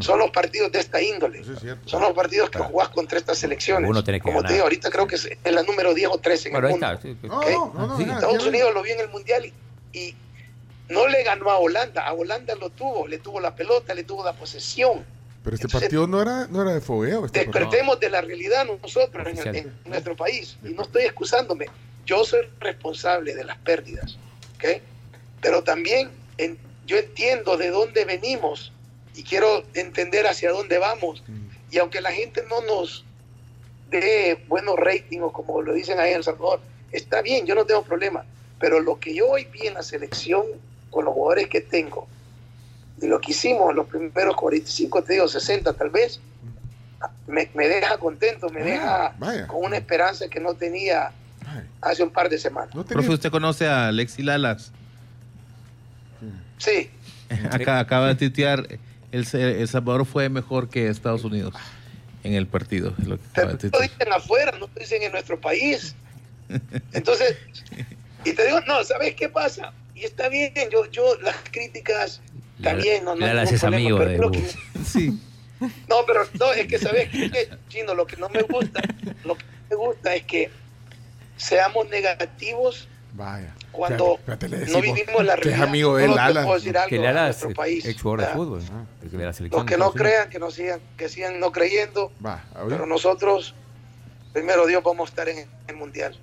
son 0.00 0.18
los 0.20 0.30
partidos 0.30 0.70
de 0.70 0.78
esta 0.78 1.00
índole. 1.02 1.42
Son 1.86 2.02
los 2.02 2.12
partidos 2.12 2.50
que 2.50 2.58
jugás 2.58 2.90
contra 2.90 3.18
estas 3.18 3.38
selecciones. 3.38 3.88
Uno 3.90 4.04
tiene 4.04 4.20
que 4.20 4.24
Como 4.24 4.44
te 4.44 4.52
digo, 4.52 4.64
ahorita 4.64 4.90
creo 4.90 5.06
que 5.06 5.16
es 5.16 5.28
la 5.50 5.62
número 5.62 5.94
10 5.94 6.10
o 6.12 6.18
13 6.18 6.48
en 6.48 6.52
Bueno, 6.52 6.68
el 6.68 6.74
ahí 6.74 6.80
mundo. 6.80 6.92
está. 6.92 7.08
sí, 7.08 7.18
no, 7.26 7.72
no, 7.74 7.86
no, 7.86 7.98
Estados 7.98 8.42
ya- 8.44 8.48
Unidos 8.50 8.74
lo 8.74 8.82
vio 8.82 8.92
en 8.94 9.00
el 9.00 9.08
Mundial 9.08 9.46
y, 9.46 9.98
y 9.98 10.14
no 10.88 11.08
le 11.08 11.22
ganó 11.24 11.50
a 11.50 11.58
Holanda. 11.58 12.06
A 12.06 12.12
Holanda 12.12 12.54
lo 12.54 12.70
tuvo, 12.70 13.06
le 13.08 13.18
tuvo 13.18 13.40
la 13.40 13.54
pelota, 13.54 13.94
le 13.94 14.04
tuvo 14.04 14.24
la 14.24 14.32
posesión. 14.32 15.04
Pero 15.42 15.54
este 15.56 15.68
partido 15.68 16.06
no 16.08 16.20
era, 16.22 16.46
no 16.48 16.62
era 16.62 16.72
de 16.74 16.80
fogueo. 16.80 17.26
Este. 17.26 17.40
Despertemos 17.40 18.00
de 18.00 18.10
la 18.10 18.20
realidad 18.20 18.66
nosotros 18.82 19.26
en, 19.28 19.38
el- 19.38 19.56
en 19.56 19.72
nuestro 19.84 20.16
país. 20.16 20.56
Y 20.64 20.68
no 20.70 20.82
estoy 20.82 21.02
excusándome. 21.04 21.66
Yo 22.04 22.24
soy 22.24 22.40
responsable 22.60 23.34
de 23.34 23.44
las 23.44 23.56
pérdidas. 23.58 24.16
¿ok? 24.56 24.80
Pero 25.40 25.62
también 25.62 26.10
en- 26.38 26.58
yo 26.86 26.96
entiendo 26.98 27.56
de 27.56 27.70
dónde 27.70 28.04
venimos 28.04 28.72
y 29.14 29.22
quiero 29.22 29.64
entender 29.74 30.26
hacia 30.26 30.50
dónde 30.50 30.78
vamos. 30.78 31.22
Y 31.70 31.78
aunque 31.78 32.00
la 32.00 32.12
gente 32.12 32.42
no 32.48 32.60
nos 32.62 33.04
dé 33.90 34.42
buenos 34.48 34.76
ratings 34.76 35.22
o 35.22 35.32
como 35.32 35.62
lo 35.62 35.72
dicen 35.74 35.98
ahí 36.00 36.10
en 36.10 36.18
El 36.18 36.24
Salvador, 36.24 36.60
está 36.92 37.22
bien, 37.22 37.46
yo 37.46 37.54
no 37.54 37.64
tengo 37.66 37.82
problema. 37.82 38.24
Pero 38.58 38.80
lo 38.80 38.98
que 38.98 39.14
yo 39.14 39.28
hoy 39.28 39.44
vi 39.52 39.66
en 39.66 39.74
la 39.74 39.82
selección 39.82 40.44
con 40.96 41.04
los 41.04 41.12
jugadores 41.12 41.48
que 41.48 41.60
tengo 41.60 42.08
y 43.02 43.06
lo 43.06 43.20
que 43.20 43.32
hicimos 43.32 43.74
los 43.74 43.86
primeros 43.86 44.34
45, 44.34 45.02
te 45.02 45.12
digo 45.12 45.28
60 45.28 45.74
tal 45.74 45.90
vez, 45.90 46.20
me, 47.26 47.50
me 47.54 47.68
deja 47.68 47.98
contento, 47.98 48.48
me 48.48 48.62
deja 48.62 49.14
vaya. 49.18 49.46
con 49.46 49.62
una 49.62 49.76
esperanza 49.76 50.26
que 50.28 50.40
no 50.40 50.54
tenía 50.54 51.12
hace 51.82 52.02
un 52.02 52.10
par 52.10 52.30
de 52.30 52.38
semanas. 52.38 52.74
Profe, 52.88 53.10
¿usted 53.10 53.30
conoce 53.30 53.66
a 53.66 53.88
Alexi 53.88 54.22
Lalas? 54.22 54.72
Sí, 56.56 56.90
Acá, 57.50 57.80
acaba 57.80 58.08
de 58.08 58.14
tuitear, 58.14 58.66
el, 59.12 59.26
el 59.34 59.68
Salvador 59.68 60.06
fue 60.06 60.30
mejor 60.30 60.70
que 60.70 60.88
Estados 60.88 61.24
Unidos 61.24 61.52
en 62.24 62.32
el 62.32 62.46
partido. 62.46 62.94
es 62.98 63.06
lo 63.06 63.18
que 63.18 63.24
acaba 63.28 63.52
de 63.52 63.68
lo 63.68 63.80
dicen 63.80 64.12
afuera, 64.12 64.52
no 64.52 64.60
lo 64.60 64.68
dicen 64.68 65.02
en 65.02 65.12
nuestro 65.12 65.38
país. 65.38 65.94
Entonces, 66.94 67.36
y 68.24 68.32
te 68.32 68.46
digo, 68.46 68.60
no, 68.62 68.82
¿sabes 68.84 69.14
qué 69.14 69.28
pasa? 69.28 69.74
Y 69.96 70.04
está 70.04 70.28
bien, 70.28 70.52
yo, 70.70 70.84
yo 70.90 71.16
las 71.22 71.36
críticas 71.50 72.20
también, 72.62 73.04
no, 73.04 73.14
no, 73.16 73.24
hay 73.24 73.32
Lalas 73.32 73.50
ningún 73.50 73.54
es 73.54 73.60
problema, 73.60 73.76
amigo 73.82 73.98
pero 73.98 74.30
de 74.30 74.38
que- 74.42 74.84
Sí. 74.84 75.20
No, 75.88 76.04
pero 76.06 76.20
no, 76.38 76.52
es 76.52 76.66
que 76.66 76.78
sabes 76.78 77.08
qué, 77.08 77.48
chino, 77.68 77.94
lo 77.94 78.06
que 78.06 78.16
no 78.18 78.28
me 78.28 78.42
gusta, 78.42 78.80
lo 79.24 79.36
que 79.36 79.44
me 79.70 79.76
gusta 79.76 80.14
es 80.14 80.24
que 80.24 80.50
seamos 81.38 81.88
negativos 81.88 82.88
Vaya. 83.14 83.54
cuando 83.72 84.18
Fíjate, 84.26 84.48
no 84.48 84.80
vivimos 84.82 85.24
la 85.24 85.34
que 85.36 85.40
es 85.40 85.44
realidad. 85.46 85.62
amigo 85.68 85.96
de 85.96 86.08
Lala. 86.08 86.46
Que 86.88 86.98
a 86.98 87.00
Lala 87.00 87.30
es 87.30 87.36
nuestro 87.42 87.54
país, 87.54 87.86
ex 87.86 88.02
jugador 88.02 88.26
de 88.28 88.34
fútbol. 88.34 88.62
¿no? 88.70 88.86
De 89.10 89.18
la 89.24 89.32
Los 89.50 89.64
que 89.64 89.78
no 89.78 89.92
crean, 89.92 90.28
que 90.28 90.38
no 90.38 90.50
sigan, 90.50 90.80
que 90.98 91.08
sigan 91.08 91.40
no 91.40 91.52
creyendo, 91.52 92.12
Va, 92.24 92.44
pero 92.68 92.84
nosotros, 92.84 93.54
primero 94.34 94.66
Dios, 94.66 94.82
vamos 94.84 95.08
a 95.08 95.10
estar 95.10 95.28
en 95.30 95.46
el 95.68 95.76
mundial. 95.76 96.14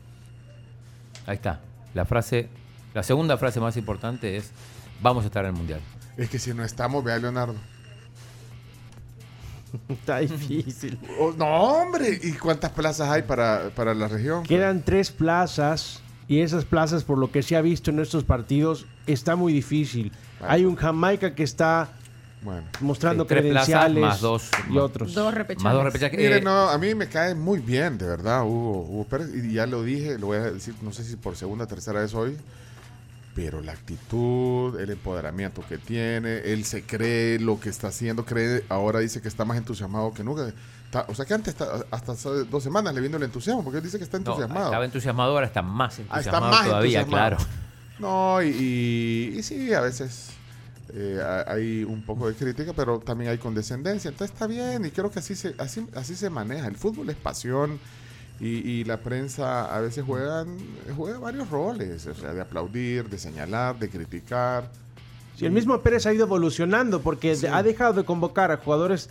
Ahí 1.25 1.35
está. 1.35 1.59
La 1.95 2.05
frase, 2.05 2.49
la 2.93 3.03
segunda 3.03 3.37
frase 3.37 3.59
más 3.59 3.77
importante 3.77 4.37
es 4.37 4.51
vamos 5.01 5.23
a 5.23 5.27
estar 5.27 5.43
en 5.45 5.51
el 5.51 5.57
mundial. 5.57 5.81
Es 6.17 6.29
que 6.29 6.39
si 6.39 6.53
no 6.53 6.63
estamos, 6.63 7.03
vea 7.03 7.17
Leonardo. 7.17 7.55
Está 9.89 10.19
difícil. 10.19 10.99
Oh, 11.19 11.31
no, 11.35 11.45
hombre. 11.47 12.19
¿Y 12.21 12.33
cuántas 12.33 12.71
plazas 12.71 13.09
hay 13.09 13.23
para, 13.23 13.69
para 13.75 13.93
la 13.93 14.07
región? 14.07 14.43
Quedan 14.43 14.83
tres 14.83 15.11
plazas 15.11 16.01
y 16.27 16.41
esas 16.41 16.65
plazas, 16.65 17.03
por 17.03 17.17
lo 17.17 17.31
que 17.31 17.41
se 17.41 17.55
ha 17.55 17.61
visto 17.61 17.89
en 17.89 17.99
estos 17.99 18.23
partidos, 18.23 18.85
está 19.07 19.35
muy 19.35 19.51
difícil. 19.53 20.11
Hay 20.41 20.65
un 20.65 20.75
Jamaica 20.75 21.33
que 21.35 21.43
está 21.43 21.89
Bueno. 22.43 22.63
mostrando 22.81 23.23
Sí, 23.23 23.29
tres 23.29 23.41
plazas 23.51 23.65
credenciales 23.65 24.01
más 24.03 24.21
dos- 24.21 24.49
y 24.69 24.77
otros. 24.77 25.13
Dos 25.13 25.33
repechajes. 25.33 25.63
Más 25.63 25.73
dos 25.73 25.83
repechajes. 25.85 26.17
Mire, 26.19 26.37
Eh, 26.37 26.41
no, 26.41 26.69
a 26.69 26.77
mí 26.77 26.93
me 26.93 27.07
cae 27.07 27.33
muy 27.33 27.59
bien, 27.59 27.97
de 27.97 28.05
verdad, 28.05 28.43
Hugo, 28.43 28.81
Hugo 28.83 29.05
Pérez. 29.05 29.29
Y 29.33 29.53
ya 29.53 29.65
lo 29.65 29.81
dije, 29.83 30.19
lo 30.19 30.27
voy 30.27 30.37
a 30.37 30.51
decir, 30.51 30.75
no 30.81 30.91
sé 30.93 31.03
si 31.03 31.15
por 31.15 31.35
segunda 31.35 31.65
o 31.65 31.67
tercera 31.67 31.99
vez 32.01 32.13
hoy. 32.13 32.37
Pero 33.35 33.61
la 33.61 33.71
actitud, 33.71 34.79
el 34.79 34.91
empoderamiento 34.91 35.63
que 35.67 35.77
tiene, 35.79 36.37
él 36.39 36.65
se 36.65 36.83
cree 36.83 37.39
lo 37.39 37.59
que 37.59 37.69
está 37.69 37.87
haciendo, 37.87 38.25
cree, 38.25 38.63
ahora 38.69 38.99
dice 38.99 39.21
que 39.21 39.27
está 39.27 39.43
más 39.43 39.57
entusiasmado 39.57 40.13
que 40.13 40.23
nunca. 40.23 40.53
Está- 40.85 41.05
o 41.09 41.15
sea 41.15 41.25
que 41.25 41.33
antes, 41.33 41.53
está- 41.55 41.83
hasta 41.89 42.11
hace 42.11 42.29
dos 42.45 42.61
semanas 42.61 42.93
le 42.93 43.01
vino 43.01 43.17
el 43.17 43.23
entusiasmo, 43.23 43.63
porque 43.63 43.77
él 43.79 43.83
dice 43.83 43.97
que 43.97 44.03
está 44.03 44.17
no, 44.19 44.25
entusiasmado. 44.25 44.65
estaba 44.67 44.85
entusiasmado, 44.85 45.31
ahora 45.31 45.47
está 45.47 45.63
más 45.63 45.97
Ah, 45.97 46.01
entusiasmado 46.03 46.45
está 46.45 46.57
más 46.57 46.65
todavía, 46.67 46.99
entusiasmado. 47.01 47.37
claro. 47.37 47.51
No, 47.99 48.41
y, 48.43 48.47
y- 48.49 49.39
y 49.39 49.43
sí, 49.43 49.73
a 49.73 49.81
veces 49.81 50.29
eh, 50.93 51.19
ha- 51.23 51.51
hay 51.51 51.83
un 51.83 52.03
poco 52.03 52.27
de 52.27 52.35
crítica, 52.35 52.73
pero 52.75 52.99
también 52.99 53.31
hay 53.31 53.39
condescendencia. 53.39 54.09
Entonces 54.09 54.31
está 54.31 54.45
bien 54.45 54.85
y 54.85 54.91
creo 54.91 55.09
que 55.09 55.17
así 55.19 55.33
se, 55.33 55.55
así, 55.57 55.87
así 55.95 56.15
se 56.15 56.29
maneja. 56.29 56.67
El 56.67 56.75
fútbol 56.75 57.09
es 57.09 57.15
pasión 57.15 57.79
y, 58.45 58.69
y 58.69 58.83
la 58.83 58.97
prensa 58.97 59.73
a 59.73 59.79
veces 59.79 60.03
juegan, 60.05 60.57
juega 60.97 61.17
varios 61.19 61.49
roles, 61.49 62.05
o 62.07 62.13
sea, 62.13 62.33
de 62.33 62.41
aplaudir, 62.41 63.09
de 63.09 63.17
señalar, 63.17 63.79
de 63.79 63.89
criticar. 63.89 64.69
Sí, 65.37 65.45
el 65.45 65.51
mismo 65.51 65.79
Pérez 65.81 66.05
ha 66.05 66.13
ido 66.13 66.25
evolucionando 66.25 67.01
porque 67.01 67.35
de- 67.35 67.47
ha 67.47 67.63
dejado 67.63 67.93
de 67.93 68.03
convocar 68.03 68.51
a 68.51 68.57
jugadores 68.57 69.09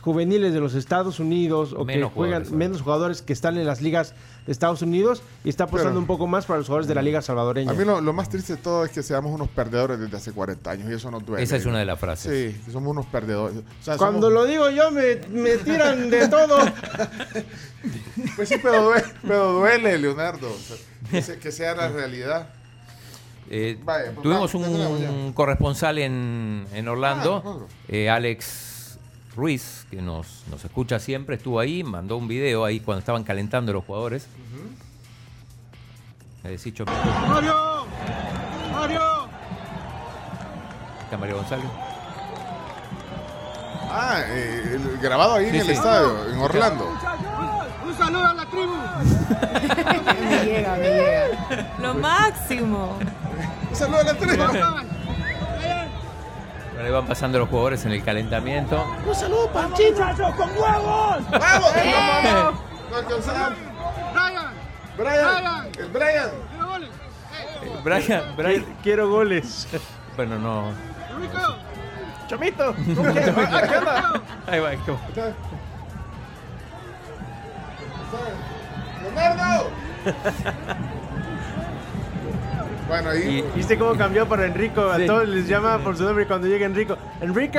juveniles 0.00 0.52
de 0.52 0.60
los 0.60 0.74
Estados 0.74 1.18
Unidos 1.20 1.72
o 1.76 1.84
Menos 1.84 2.10
que 2.10 2.14
juegan 2.14 2.42
jugadores, 2.44 2.50
menos 2.52 2.82
jugadores 2.82 3.22
que 3.22 3.32
están 3.32 3.56
en 3.58 3.66
las 3.66 3.80
ligas 3.80 4.14
de 4.46 4.52
Estados 4.52 4.82
Unidos 4.82 5.22
y 5.44 5.48
está 5.48 5.64
apostando 5.64 5.92
Pero- 5.92 6.00
un 6.00 6.06
poco 6.06 6.26
más 6.26 6.44
para 6.46 6.58
los 6.58 6.66
jugadores 6.66 6.86
de 6.88 6.94
la 6.94 7.00
liga 7.02 7.22
salvadoreña. 7.22 7.70
A 7.70 7.74
mí 7.74 7.84
lo, 7.84 8.00
lo 8.00 8.12
más 8.12 8.28
triste 8.28 8.56
de 8.56 8.62
todo 8.62 8.84
es 8.84 8.90
que 8.90 9.02
seamos 9.02 9.32
unos 9.32 9.48
perdedores 9.48 9.98
desde 9.98 10.16
hace 10.16 10.32
40 10.32 10.70
años 10.70 10.90
y 10.90 10.94
eso 10.94 11.10
nos 11.10 11.24
duele. 11.24 11.42
Esa 11.42 11.56
es 11.56 11.64
una 11.66 11.78
de 11.78 11.84
las 11.86 11.98
frases. 11.98 12.54
Sí, 12.54 12.60
que 12.64 12.70
somos 12.72 12.90
unos 12.90 13.06
perdedores. 13.06 13.56
O 13.58 13.84
sea, 13.84 13.96
Cuando 13.96 14.28
somos- 14.28 14.32
lo 14.34 14.44
digo 14.46 14.70
yo 14.70 14.90
me, 14.90 15.16
me 15.30 15.56
tiran 15.58 16.10
de 16.10 16.28
todo. 16.28 16.58
Pues 18.36 18.48
sí, 18.48 18.56
pero 18.62 18.82
duele, 18.84 19.04
pero 19.22 19.52
duele 19.52 19.98
Leonardo. 19.98 20.50
O 20.50 20.56
sea, 20.58 20.76
que, 21.10 21.22
se- 21.22 21.38
que 21.38 21.52
sea 21.52 21.74
la 21.74 21.88
realidad. 21.88 22.48
Eh, 23.50 23.78
Vaya, 23.84 24.12
pues 24.14 24.22
tuvimos 24.22 24.54
un 24.54 25.32
corresponsal 25.34 25.98
en, 25.98 26.66
en 26.72 26.88
Orlando, 26.88 27.42
Ah, 27.44 27.74
eh, 27.88 28.08
Alex 28.08 28.73
Ruiz, 29.36 29.86
que 29.90 30.00
nos, 30.00 30.44
nos 30.50 30.64
escucha 30.64 30.98
siempre, 31.00 31.36
estuvo 31.36 31.58
ahí, 31.58 31.82
mandó 31.82 32.16
un 32.16 32.28
video 32.28 32.64
ahí 32.64 32.80
cuando 32.80 33.00
estaban 33.00 33.24
calentando 33.24 33.72
los 33.72 33.84
jugadores. 33.84 34.28
Decís 36.44 36.74
Chomito. 36.74 36.96
¡Mario! 37.28 37.86
¡Mario! 38.72 39.00
Está 41.04 41.16
Mario 41.16 41.36
González. 41.36 41.66
Ah, 43.90 44.20
eh, 44.26 44.72
el- 44.74 44.98
grabado 44.98 45.34
ahí 45.34 45.50
Sí, 45.50 45.56
en 45.56 45.62
el 45.62 45.70
estadio, 45.70 46.30
en 46.32 46.38
Orlando. 46.40 46.88
¡Un 47.86 47.96
saludo 47.96 48.26
a 48.26 48.34
la 48.34 48.46
tribu! 48.46 48.72
me 50.30 50.44
llega, 50.44 50.74
me 50.76 50.88
llega. 50.90 51.74
Lo 51.80 51.94
máximo. 51.94 52.98
Un 53.70 53.76
saludo 53.76 53.98
a 54.00 54.04
la 54.04 54.14
tribu. 54.14 54.42
Ahí 56.84 56.90
van 56.90 57.06
pasando 57.06 57.38
los 57.38 57.48
jugadores 57.48 57.82
en 57.86 57.92
el 57.92 58.04
calentamiento. 58.04 58.84
¡Un 59.06 59.14
saludo 59.14 59.50
para 59.50 59.68
el 59.68 59.72
con 60.36 60.50
huevos! 60.50 61.30
¡Vamos! 61.30 61.76
¡Eh! 61.76 61.94
No 62.90 62.96
alcanzamos. 62.96 63.58
¡Brian! 64.12 64.52
Brian, 64.98 65.70
el 65.78 65.88
Brian. 65.88 66.30
Brian, 67.82 68.36
Brian. 68.36 68.66
Quiero 68.82 69.08
goles. 69.08 69.66
Bueno, 70.14 70.38
no. 70.38 70.72
Chomito, 72.26 72.74
¿cómo 72.96 73.14
que? 73.14 73.20
Ah, 73.20 73.62
¿qué 73.66 73.76
onda? 73.78 74.22
Ahí 74.46 74.60
va. 74.60 74.70
¿cómo? 74.84 75.00
¡Leonardo! 79.14 79.70
Bueno, 82.88 83.10
ahí. 83.10 83.42
¿Viste 83.56 83.78
cómo 83.78 83.94
cambió 83.96 84.28
para 84.28 84.44
Enrico? 84.46 84.82
A 84.90 84.98
Sí. 84.98 85.06
todos 85.06 85.26
les 85.26 85.48
llama 85.48 85.78
por 85.78 85.96
su 85.96 86.04
nombre 86.04 86.26
cuando 86.26 86.46
llega 86.46 86.66
Enrico. 86.66 86.96
¡Enrico! 87.22 87.58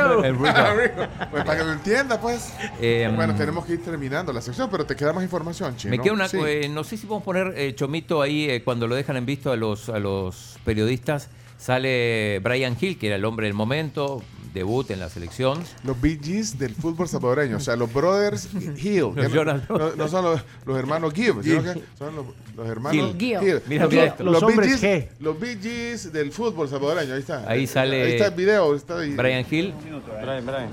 Pues 1.31 1.43
para 1.43 1.57
que 1.57 1.63
lo 1.65 1.71
entienda, 1.71 2.19
pues. 2.21 2.53
Eh, 2.79 3.11
bueno, 3.15 3.33
tenemos 3.35 3.65
que 3.65 3.73
ir 3.73 3.83
terminando 3.83 4.31
la 4.31 4.41
sección, 4.41 4.69
pero 4.69 4.85
te 4.85 4.95
queda 4.95 5.13
más 5.13 5.23
información, 5.23 5.75
Chino. 5.77 5.91
Me 5.91 5.99
queda 5.99 6.13
una. 6.13 6.27
Sí. 6.27 6.37
eh, 6.45 6.69
no 6.69 6.83
sé 6.83 6.97
si 6.97 7.07
podemos 7.07 7.23
poner 7.23 7.53
eh, 7.57 7.73
Chomito 7.73 8.21
ahí 8.21 8.49
eh, 8.49 8.63
cuando 8.63 8.87
lo 8.87 8.95
dejan 8.95 9.17
en 9.17 9.25
visto 9.25 9.51
a 9.51 9.55
los, 9.55 9.89
a 9.89 9.99
los 9.99 10.57
periodistas. 10.63 11.29
Sale 11.57 12.39
Brian 12.43 12.75
Hill, 12.79 12.99
que 12.99 13.07
era 13.07 13.15
el 13.15 13.25
hombre 13.25 13.47
del 13.47 13.55
momento, 13.55 14.21
debut 14.55 14.89
en 14.89 14.99
la 14.99 15.09
selección. 15.09 15.63
Los 15.83 16.01
Bee 16.01 16.17
Gees 16.19 16.57
del 16.57 16.73
fútbol 16.73 17.07
salvadoreño, 17.07 17.57
o 17.57 17.59
sea, 17.59 17.75
los 17.75 17.93
Brothers 17.93 18.49
Hill. 18.77 19.11
Los 19.13 19.15
no, 19.15 19.29
Jonas 19.29 19.69
no- 19.69 19.95
no 19.95 20.07
son 20.07 20.25
los, 20.25 20.41
los 20.65 20.79
hermanos 20.79 21.13
Gibb, 21.13 21.43
sino 21.43 21.61
que 21.61 21.83
son 21.99 22.15
los, 22.15 22.25
los 22.55 22.67
hermanos. 22.67 23.15
Gill. 23.19 23.61
Mira, 23.67 23.85
esto. 23.85 24.23
los, 24.23 24.33
Los 24.33 24.41
Bee 24.41 24.47
hombres 24.55 24.81
Gees- 24.81 25.03
G. 25.03 25.07
Los 25.19 25.39
Bee 25.39 25.57
Gees 25.61 26.11
del 26.11 26.31
fútbol 26.31 26.67
salvadoreño, 26.67 27.13
ahí 27.13 27.19
está. 27.19 27.43
Ahí 27.47 27.67
sale 27.67 28.01
Ahí 28.01 28.11
está 28.13 28.25
el 28.27 28.33
video. 28.33 28.73
Está 28.75 28.97
ahí. 28.99 29.13
Brian 29.15 29.45
Hill. 29.49 29.73
Brian, 30.21 30.45
Brian. 30.45 30.69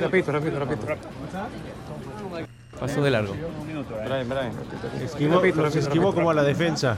Repito, 0.00 0.30
repito, 0.30 0.58
repito. 0.60 0.86
Pasó 2.78 3.02
de 3.02 3.10
largo. 3.10 3.34
Brian, 4.04 4.28
Brian. 4.28 4.52
Esquivó, 5.02 5.42
esquivó 5.44 6.14
como 6.14 6.30
a 6.30 6.34
la 6.34 6.42
defensa. 6.44 6.96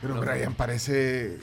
Pero 0.00 0.20
Brian 0.20 0.54
parece. 0.54 1.38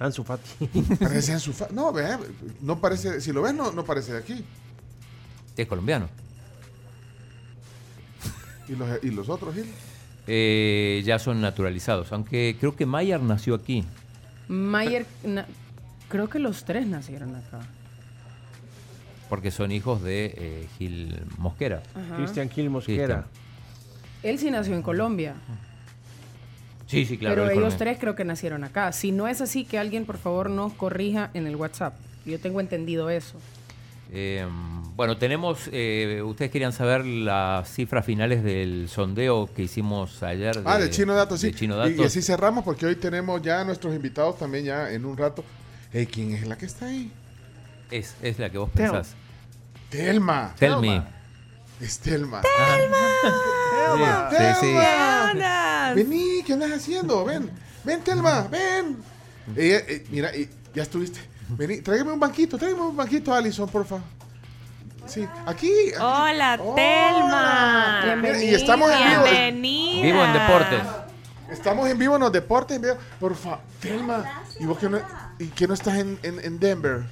Ansu 0.00 0.24
Fati. 0.24 0.66
Parece 1.00 1.32
Ansu 1.34 1.52
Fati. 1.52 1.72
No, 1.74 1.92
ve, 1.92 2.16
no 2.62 2.80
parece. 2.80 3.20
Si 3.20 3.32
lo 3.32 3.42
ves, 3.42 3.54
no, 3.54 3.70
no 3.70 3.84
parece 3.84 4.12
de 4.14 4.18
aquí. 4.18 4.44
Es 5.56 5.66
colombiano. 5.68 6.08
¿Y 8.68 8.76
los, 8.76 8.88
y 9.04 9.10
los 9.10 9.28
otros, 9.28 9.54
Gil? 9.54 9.66
Eh, 10.26 11.02
ya 11.04 11.18
son 11.18 11.40
naturalizados. 11.40 12.12
Aunque 12.12 12.56
creo 12.58 12.76
que 12.76 12.86
Mayer 12.86 13.20
nació 13.22 13.54
aquí. 13.54 13.84
Mayer, 14.48 15.06
na- 15.24 15.46
creo 16.08 16.28
que 16.28 16.38
los 16.38 16.64
tres 16.64 16.86
nacieron 16.86 17.34
acá. 17.36 17.60
Porque 19.28 19.50
son 19.50 19.70
hijos 19.70 20.02
de 20.02 20.34
eh, 20.36 20.68
Gil 20.78 21.20
Mosquera. 21.38 21.82
Cristian 22.16 22.48
Gil 22.50 22.70
Mosquera. 22.70 23.26
Él 24.22 24.38
sí 24.38 24.50
nació 24.50 24.74
en 24.76 24.82
Colombia. 24.82 25.34
Sí, 26.90 27.04
sí, 27.06 27.16
claro. 27.18 27.36
pero 27.44 27.50
ellos 27.50 27.76
tres 27.76 27.98
creo 28.00 28.14
que 28.16 28.24
nacieron 28.24 28.64
acá. 28.64 28.90
Si 28.92 29.12
no 29.12 29.28
es 29.28 29.40
así, 29.40 29.64
que 29.64 29.78
alguien 29.78 30.04
por 30.06 30.18
favor 30.18 30.50
nos 30.50 30.72
corrija 30.72 31.30
en 31.34 31.46
el 31.46 31.54
WhatsApp. 31.56 31.94
Yo 32.26 32.38
tengo 32.40 32.60
entendido 32.60 33.08
eso. 33.10 33.38
Eh, 34.12 34.44
bueno, 34.96 35.16
tenemos. 35.16 35.68
eh, 35.72 36.20
ustedes 36.24 36.50
querían 36.50 36.72
saber 36.72 37.04
las 37.06 37.72
cifras 37.72 38.04
finales 38.04 38.42
del 38.42 38.88
sondeo 38.88 39.48
que 39.54 39.62
hicimos 39.62 40.22
ayer. 40.24 40.60
Ah, 40.64 40.78
de 40.78 40.90
Chino 40.90 41.14
Datos, 41.14 41.40
sí. 41.40 41.52
de 41.52 41.54
Chino 41.54 41.76
Y- 41.76 41.78
Datos. 41.78 41.96
Y, 41.96 42.02
así 42.02 42.20
cerramos 42.22 42.64
porque 42.64 42.86
hoy 42.86 42.96
tenemos 42.96 43.40
ya 43.40 43.60
a 43.60 43.64
nuestros 43.64 43.94
invitados 43.94 44.36
también 44.36 44.64
ya 44.64 44.90
en 44.90 45.04
un 45.04 45.16
rato. 45.16 45.44
Hey, 45.92 46.08
¿Quién 46.10 46.32
es 46.32 46.44
la 46.46 46.58
que 46.58 46.66
está 46.66 46.86
ahí? 46.86 47.12
Es, 47.90 48.16
es 48.20 48.38
la 48.40 48.50
que 48.50 48.58
vos 48.58 48.70
Tel- 48.74 48.90
pensás. 48.90 49.14
Telma. 49.90 50.54
Tell 50.58 50.76
me. 50.80 51.02
Es 51.80 51.98
Telma. 52.00 52.42
Telma. 52.42 54.30
Sí, 54.30 54.36
sí. 54.60 54.74
Telma. 54.74 55.92
Vení, 55.94 56.39
¿qué 56.50 56.54
andas 56.54 56.72
haciendo? 56.72 57.24
Ven, 57.24 57.48
ven, 57.84 58.00
Telma, 58.00 58.48
ven. 58.50 58.96
Ella, 59.56 59.78
eh, 59.86 60.04
mira, 60.10 60.32
ya 60.74 60.82
estuviste. 60.82 61.20
Vení, 61.50 61.80
tráigame 61.80 62.10
un 62.10 62.18
banquito, 62.18 62.58
tráigame 62.58 62.82
un 62.88 62.96
banquito, 62.96 63.32
Alison, 63.32 63.68
por 63.68 63.86
favor. 63.86 64.02
Sí, 65.06 65.28
aquí. 65.46 65.70
aquí. 65.70 65.92
Hola, 66.00 66.58
Telma. 66.74 68.16
Mira, 68.16 68.42
y 68.42 68.52
estamos 68.52 68.90
en 68.90 69.10
vivo. 69.10 69.22
Bienvenida. 69.22 70.02
Vivo 70.02 70.24
en 70.24 70.32
deportes. 70.32 70.80
Estamos 71.52 71.88
en 71.88 71.98
vivo 71.98 72.16
en 72.16 72.22
los 72.22 72.32
deportes. 72.32 72.76
en 72.76 72.82
vivo. 72.82 72.96
Por 73.20 73.36
favor, 73.36 73.60
Telma. 73.80 74.42
¿Y 74.58 74.66
vos 74.66 74.76
que 74.76 74.88
no, 74.88 74.98
y 75.38 75.46
que 75.46 75.68
no 75.68 75.74
estás 75.74 75.98
en, 75.98 76.18
en, 76.24 76.44
en 76.44 76.58
Denver? 76.58 77.04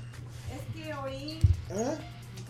Es 0.52 0.82
que 0.82 0.94
oí, 0.94 1.38
¿Eh? 1.70 1.98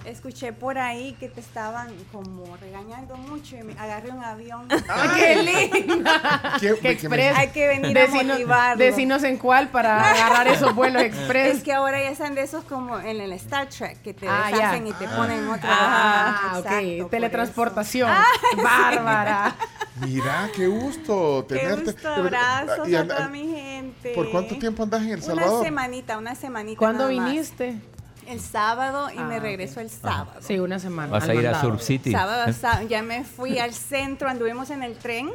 Escuché 0.08 0.52
por 0.52 0.78
ahí 0.78 1.14
que 1.20 1.28
te 1.28 1.40
estaban 1.40 1.88
como 2.12 2.56
regañando 2.56 3.16
mucho 3.16 3.56
y 3.56 3.62
me 3.62 3.72
agarré 3.78 4.10
un 4.10 4.22
avión. 4.24 4.66
¡Ah, 4.88 5.12
qué 5.16 5.36
linda! 5.76 6.56
¿Qué- 6.60 6.74
¡Qué 6.80 6.90
express! 6.90 7.36
Hay 7.36 7.48
que 7.48 7.68
venir 7.68 7.96
Decinos- 7.96 8.20
a 8.30 8.34
motivarlo. 8.34 8.84
Decinos 8.84 9.22
en 9.24 9.36
cuál 9.38 9.68
para 9.68 10.10
agarrar 10.10 10.48
esos 10.48 10.74
vuelos 10.74 11.02
express. 11.10 11.56
Es 11.58 11.62
que 11.62 11.72
ahora 11.72 12.00
ya 12.02 12.10
están 12.10 12.34
de 12.34 12.42
esos 12.42 12.64
como 12.64 12.98
en 12.98 13.20
el 13.20 13.32
Star 13.34 13.68
Trek, 13.68 14.02
que 14.02 14.14
te 14.14 14.26
Ah, 14.28 14.48
deshacen 14.50 14.84
ya. 14.84 14.90
y 14.90 14.92
te 14.94 15.06
Ah. 15.06 15.16
ponen 15.16 15.48
otro. 15.48 15.68
Ah, 15.70 16.52
ok. 16.58 16.64
exacto, 16.66 16.98
por 17.02 17.10
Teletransportación. 17.10 18.10
Ah. 18.10 18.24
Bárbara. 18.62 19.54
Mira, 20.00 20.48
qué 20.54 20.66
gusto 20.68 21.44
Qué 21.48 21.56
tenerte. 21.56 21.92
gusto, 21.92 22.08
abrazos 22.08 22.88
Y 22.88 22.94
a 22.94 23.06
toda 23.06 23.28
mi 23.28 23.48
gente. 23.48 24.12
¿Por 24.14 24.30
cuánto 24.30 24.56
tiempo 24.56 24.82
andas 24.84 25.02
en 25.02 25.08
El 25.08 25.14
Una 25.16 25.24
Salvador? 25.24 25.64
semanita, 25.64 26.18
una 26.18 26.34
semanita. 26.34 26.78
¿Cuándo 26.78 27.08
nada 27.08 27.20
más. 27.20 27.30
viniste? 27.32 27.80
El 28.28 28.40
sábado 28.40 29.08
y 29.10 29.18
Ah, 29.18 29.24
me 29.24 29.36
ok. 29.38 29.42
regreso 29.42 29.80
el 29.80 29.88
sábado. 29.90 30.40
Sí, 30.40 30.58
una 30.58 30.78
semana. 30.78 31.10
Vas 31.10 31.28
a 31.28 31.34
ir 31.34 31.46
a. 31.48 31.60
Surf 31.60 31.82
City. 31.82 32.12
Sábado, 32.12 32.50
¿eh? 32.50 32.52
sá- 32.52 32.82
ya 32.82 33.02
me 33.02 33.24
fui 33.24 33.58
al 33.58 33.72
centro, 33.72 34.28
anduvimos 34.28 34.70
en 34.70 34.82
el 34.82 34.96
tren. 34.98 35.30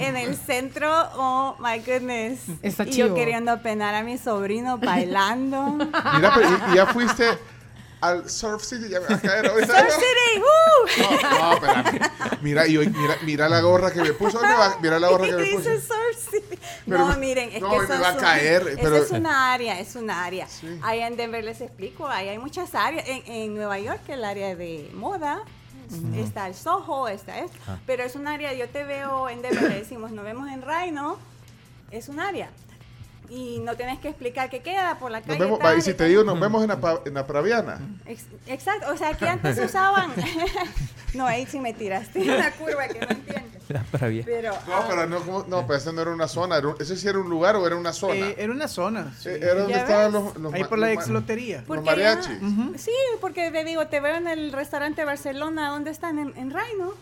En 0.00 0.16
el 0.16 0.34
centro, 0.36 0.90
oh 1.16 1.56
my 1.60 1.78
goodness. 1.78 2.40
Está 2.60 2.82
y 2.84 2.90
yo 2.90 3.14
queriendo 3.14 3.52
apenar 3.52 3.94
a 3.94 4.02
mi 4.02 4.18
sobrino 4.18 4.78
bailando. 4.78 5.74
Mira, 5.76 6.32
pero 6.34 6.50
ya 6.74 6.86
fuiste 6.86 7.24
al 8.00 8.28
Surf 8.30 8.62
City, 8.62 8.88
ya 8.88 9.00
me 9.00 9.06
va 9.08 9.14
a 9.16 9.20
caer. 9.20 9.46
Surf 9.46 9.94
City. 9.94 10.42
No, 11.22 11.30
no, 11.38 11.52
espérame. 11.54 12.10
Mira, 12.42 12.66
y 12.66 12.76
hoy, 12.76 12.88
mira, 12.88 13.16
mira 13.22 13.48
la 13.48 13.60
gorra 13.60 13.90
que 13.92 14.00
me 14.00 14.12
puso. 14.12 14.40
Mira 14.80 14.98
la 14.98 15.08
gorra 15.08 15.24
que 15.26 15.32
me 15.32 15.42
Dice 15.42 15.56
puse. 15.56 15.80
Surf 15.80 16.30
City. 16.30 16.58
Pero 16.86 16.98
no, 17.08 17.16
miren, 17.18 17.50
es 17.52 17.60
no, 17.60 17.70
que 17.70 17.78
me 17.78 17.84
esas 17.84 18.02
va 18.02 18.08
a 18.10 18.16
caer, 18.16 18.78
pero- 18.80 18.96
es 18.96 19.10
una 19.10 19.52
área, 19.52 19.80
es 19.80 19.94
una 19.96 20.24
área. 20.24 20.46
Allá 20.82 21.06
en 21.06 21.16
Denver 21.16 21.44
les 21.44 21.60
explico, 21.60 22.06
ahí 22.08 22.28
hay 22.28 22.38
muchas 22.38 22.74
áreas. 22.74 23.06
En, 23.08 23.22
en 23.26 23.54
Nueva 23.54 23.78
York, 23.78 24.00
el 24.08 24.24
área 24.24 24.54
de 24.54 24.90
moda, 24.94 25.40
está 26.16 26.46
el 26.46 26.54
Soho, 26.54 27.08
está 27.08 27.38
esto. 27.40 27.56
Ah. 27.66 27.78
Pero 27.86 28.04
es 28.04 28.14
un 28.14 28.26
área, 28.28 28.52
yo 28.54 28.68
te 28.68 28.84
veo 28.84 29.28
en 29.28 29.42
Denver, 29.42 29.62
le 29.70 29.76
decimos, 29.80 30.10
nos 30.12 30.24
vemos 30.24 30.48
en 30.50 30.62
Rhino, 30.62 31.18
es 31.90 32.08
un 32.08 32.20
área. 32.20 32.50
Y 33.30 33.58
no 33.58 33.76
tienes 33.76 33.98
que 33.98 34.08
explicar 34.08 34.48
qué 34.48 34.60
queda 34.60 34.98
por 34.98 35.10
la 35.10 35.18
Nos 35.18 35.26
calle. 35.26 35.40
vemos, 35.40 35.58
tal, 35.58 35.78
y 35.78 35.82
si 35.82 35.92
te 35.92 36.04
digo, 36.06 36.24
nos 36.24 36.40
vemos 36.40 36.62
en 36.62 36.68
la, 36.68 37.00
en 37.04 37.12
la 37.14 37.26
Praviana. 37.26 37.78
Ex- 38.06 38.24
Exacto, 38.46 38.90
o 38.90 38.96
sea, 38.96 39.12
que 39.14 39.28
antes 39.28 39.56
se 39.56 39.66
usaban. 39.66 40.12
no, 41.14 41.26
ahí 41.26 41.46
sí 41.46 41.58
me 41.60 41.72
tiraste 41.74 42.20
una 42.20 42.50
curva 42.52 42.88
que 42.88 43.00
no 43.00 43.06
entiendo. 43.10 43.58
La 43.68 43.82
pravia. 43.82 44.22
Pero, 44.24 44.52
No, 44.66 44.88
pero 44.88 45.06
no, 45.06 45.44
no, 45.46 45.66
pero 45.66 45.78
ese 45.78 45.92
no 45.92 46.00
era 46.00 46.10
una 46.10 46.26
zona. 46.26 46.56
era 46.56 46.68
un- 46.68 46.76
¿Ese 46.80 46.96
sí 46.96 47.06
era 47.06 47.18
un 47.18 47.28
lugar 47.28 47.54
o 47.56 47.66
era 47.66 47.76
una 47.76 47.92
zona? 47.92 48.14
Eh, 48.28 48.34
era 48.38 48.50
una 48.50 48.66
zona. 48.66 49.14
sí. 49.20 49.28
Eh, 49.28 49.40
era 49.42 49.54
donde 49.56 49.74
¿Ya 49.74 49.80
estaban 49.82 50.10
los, 50.12 50.36
los 50.38 50.54
Ahí 50.54 50.64
por 50.64 50.78
la 50.78 50.86
los 50.86 50.96
ma- 50.96 51.02
exlotería. 51.02 51.64
Los 51.68 51.84
mariachis. 51.84 52.38
Sí, 52.76 52.92
porque 53.20 53.50
te 53.50 53.64
digo, 53.64 53.86
te 53.88 54.00
veo 54.00 54.16
en 54.16 54.26
el 54.26 54.52
restaurante 54.52 55.04
Barcelona, 55.04 55.68
¿dónde 55.68 55.90
están? 55.90 56.18
En, 56.18 56.32
en 56.38 56.50
Rhino. 56.50 56.94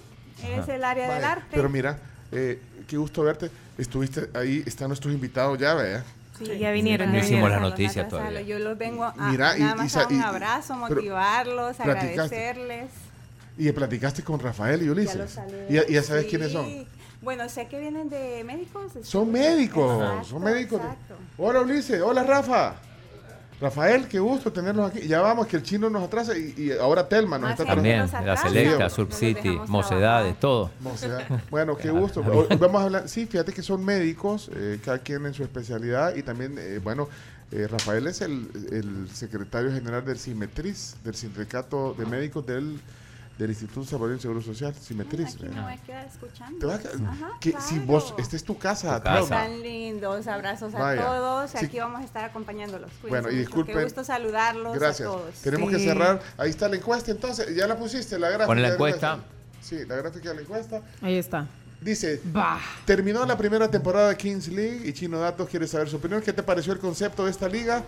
Es 0.45 0.69
el 0.69 0.83
área 0.83 1.09
del 1.15 1.25
arte. 1.25 1.47
Pero 1.53 1.69
mira, 1.69 1.99
eh, 2.33 2.61
qué 2.89 2.97
gusto 2.97 3.23
verte. 3.23 3.49
Estuviste 3.79 4.29
ahí, 4.35 4.63
están 4.67 4.89
nuestros 4.89 5.15
invitados 5.15 5.59
ya, 5.59 5.75
vea. 5.75 6.03
Sí, 6.39 6.59
ya 6.59 6.71
vinieron, 6.71 7.09
No 7.09 7.15
ya 7.15 7.19
hicimos 7.25 7.29
vinieron. 7.43 7.51
la 7.51 7.57
Atrasarlo, 7.57 7.71
noticia 7.71 8.03
atrasarlo. 8.03 8.29
todavía. 8.31 8.49
Yo 8.49 8.59
los 8.59 8.79
vengo 8.79 9.05
a 9.05 9.15
Mira, 9.31 9.57
y- 9.57 9.61
nada 9.61 9.75
y 9.75 9.79
más 9.79 9.97
a 9.97 9.99
dar 10.01 10.09
un 10.13 10.19
y- 10.19 10.23
abrazo, 10.23 10.75
motivarlos, 10.77 11.81
agradecerles. 11.81 12.91
Y 13.59 13.73
platicaste 13.73 14.23
con 14.23 14.39
Rafael 14.39 14.83
y 14.83 14.89
Ulises. 14.91 15.35
Ya 15.37 15.47
y, 15.69 15.73
ya- 15.73 15.83
y 15.89 15.93
ya 15.95 16.03
sabes 16.03 16.25
Sí. 16.25 16.31
quiénes 16.31 16.53
son. 16.53 16.87
Bueno, 17.23 17.49
sé 17.49 17.67
que 17.67 17.81
vienen 17.81 18.11
de 18.11 18.45
médicos. 18.45 18.93
Son 19.03 19.33
médicos, 19.33 20.01
Exacto, 20.03 20.25
son 20.29 20.45
médicos. 20.45 20.81
exacto. 20.81 21.15
Hola 21.39 21.61
Ulises, 21.63 22.01
hola 22.03 22.23
Rafa. 22.23 22.75
Rafael, 23.61 24.07
qué 24.07 24.19
gusto 24.19 24.53
tenerlos 24.53 24.91
aquí. 24.91 25.07
Ya 25.09 25.21
vamos, 25.23 25.47
que 25.47 25.57
el 25.57 25.63
chino 25.63 25.89
nos 25.89 26.03
atrasa 26.03 26.37
y, 26.37 26.55
y 26.59 26.73
ahora 26.73 27.09
Telma 27.09 27.39
nos 27.39 27.51
está 27.53 27.65
También, 27.65 28.01
atrasando. 28.01 28.27
la 28.27 28.37
Selecta, 28.37 28.91
Sub 28.91 29.13
City, 29.13 29.59
Mocedades, 29.67 30.39
todo. 30.39 30.71
Mocedad. 30.81 31.25
Bueno, 31.51 31.77
qué 31.77 31.91
gusto. 31.91 32.21
Hoy 32.21 32.55
Vamos 32.59 32.83
a 32.83 32.85
hablar, 32.85 33.09
sí, 33.09 33.27
fíjate 33.27 33.53
que 33.53 33.63
son 33.63 33.85
médicos, 33.85 34.51
eh, 34.55 34.79
cada 34.85 34.99
quien 34.99 35.25
en 35.27 35.33
su 35.35 35.43
especialidad 35.43 36.15
y 36.17 36.23
también, 36.23 36.57
eh, 36.59 36.81
bueno, 36.83 37.09
eh, 37.53 37.67
Rafael 37.71 38.07
es 38.09 38.21
el, 38.21 38.49
el 38.73 39.09
secretario 39.11 39.73
general 39.73 40.05
del 40.05 40.19
CIMETRIS, 40.19 40.97
del 41.05 41.15
Sindicato 41.15 41.95
de 41.97 42.05
Médicos 42.05 42.45
del, 42.45 42.79
del 43.39 43.51
Instituto 43.51 43.85
Salvadoreño 43.85 44.17
de 44.17 44.23
Seguro 44.23 44.41
Social, 44.41 44.75
CIMETRIS. 44.75 45.35
Aquí 45.35 45.45
me 45.45 45.61
voy 45.61 45.73
a 45.73 45.77
quedar 45.77 46.07
escuchando. 46.07 46.59
Te 46.59 46.67
vas 46.67 46.77
a 46.77 46.83
quedar- 46.83 47.09
Ajá, 47.11 47.31
que 47.41 47.55
Si 47.61 47.79
vos, 47.81 48.15
esta 48.19 48.37
es 48.37 48.45
tu 48.45 48.57
casa, 48.59 49.03
Telma. 49.03 49.29
Tan 49.29 49.63
lindos, 49.63 50.27
abrazos 50.27 50.75
a 50.75 50.79
Vaya. 50.79 51.05
todos. 51.05 51.51
Sí. 51.51 51.59
Aquí 51.67 51.79
vamos 51.79 52.01
a 52.01 52.05
estar 52.05 52.25
acompañándolos. 52.25 52.91
Cuídense 53.03 53.09
Bueno, 53.23 53.31
y 53.31 53.39
disculpen. 53.41 53.77
Qué 53.77 53.85
gusto 53.85 54.05
saludarlos 54.05 54.79
Gracias. 54.79 55.09
a 55.09 55.13
todos. 55.13 55.35
Tenemos 55.43 55.71
que 55.71 55.79
cerrar. 55.79 56.21
Ahí 56.39 56.51
está 56.51 56.69
la 56.69 56.77
encuesta, 56.77 57.11
entonces. 57.11 57.55
¿Ya 57.55 57.67
la 57.67 57.77
pusiste, 57.77 58.19
la 58.19 58.29
gráfica? 58.29 58.47
Pon 58.47 58.63
la 58.63 58.69
encuesta. 58.69 59.19
Sí, 59.61 59.85
la 59.87 59.97
gráfica 59.97 60.31
de 60.31 60.35
la 60.37 60.41
encuesta. 60.43 60.83
Ahí 61.03 61.17
está. 61.19 61.47
Dice, 61.79 62.23
terminó 62.87 63.27
la 63.27 63.37
primera 63.37 63.71
temporada 63.71 64.09
de 64.09 64.17
Kings 64.17 64.49
League 64.49 64.81
y 64.89 64.95
Chino 64.95 65.19
Datos 65.19 65.47
quiere 65.49 65.67
saber 65.69 65.89
su 65.91 65.97
opinión. 65.97 66.23
¿Qué 66.23 66.33
te 66.33 66.43
pareció 66.43 66.73
el 66.73 66.79
concepto 66.79 67.27
de 67.27 67.31
esta 67.31 67.49
liga 67.49 67.83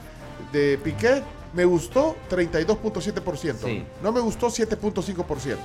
de 0.52 0.78
Piqué? 0.84 1.22
Me 1.54 1.64
gustó 1.64 2.14
32.7%. 2.30 3.54
Sí. 3.64 3.84
No 4.02 4.12
me 4.12 4.20
gustó 4.20 4.48
7.5%. 4.48 5.56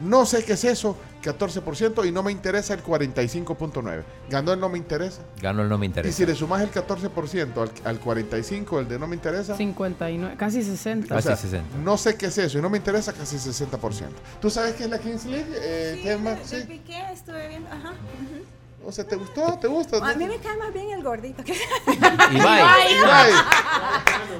No 0.00 0.24
sé 0.26 0.44
qué 0.44 0.54
es 0.54 0.64
eso, 0.64 0.96
14%. 1.22 2.06
Y 2.06 2.12
no 2.12 2.22
me 2.22 2.32
interesa 2.32 2.74
el 2.74 2.82
45.9%. 2.82 4.02
Ganó 4.30 4.52
el 4.52 4.60
no 4.60 4.68
me 4.68 4.78
interesa. 4.78 5.22
Ganó 5.40 5.62
el 5.62 5.68
no 5.68 5.78
me 5.78 5.86
Y 5.86 5.88
interesa. 5.88 6.16
si 6.16 6.26
le 6.26 6.34
sumas 6.34 6.62
el 6.62 6.70
14% 6.70 7.56
al, 7.56 7.70
al 7.84 8.00
45%, 8.00 8.80
el 8.80 8.88
de 8.88 8.98
no 8.98 9.06
me 9.06 9.14
interesa. 9.16 9.56
59, 9.56 10.36
casi 10.38 10.62
60. 10.62 11.14
o 11.14 11.20
sea, 11.20 11.36
No 11.84 11.96
sé 11.98 12.16
qué 12.16 12.26
es 12.26 12.38
eso 12.38 12.58
y 12.58 12.62
no 12.62 12.70
me 12.70 12.78
interesa 12.78 13.12
casi 13.12 13.36
60%. 13.36 14.08
¿Tú 14.40 14.50
sabes 14.50 14.74
qué 14.74 14.84
es 14.84 14.90
la 14.90 14.98
Kings 14.98 15.24
League? 15.26 15.46
Eh, 15.54 16.00
Telma? 16.02 16.30
De 16.32 16.44
Sí. 16.44 16.56
Piqué 16.66 16.98
estuve 17.12 17.48
viendo. 17.48 17.68
Ajá. 17.68 17.90
ujú. 17.90 18.55
O 18.84 18.92
sea, 18.92 19.04
¿te 19.04 19.16
gustó? 19.16 19.58
¿Te 19.60 19.66
gusta? 19.66 19.96
A 19.98 20.14
mí 20.14 20.26
me 20.26 20.36
cae 20.38 20.56
más 20.58 20.72
bien 20.72 20.90
el 20.90 21.02
gordito. 21.02 21.42
que- 21.42 21.54
Ibai. 22.32 22.62
Ay, 22.62 23.32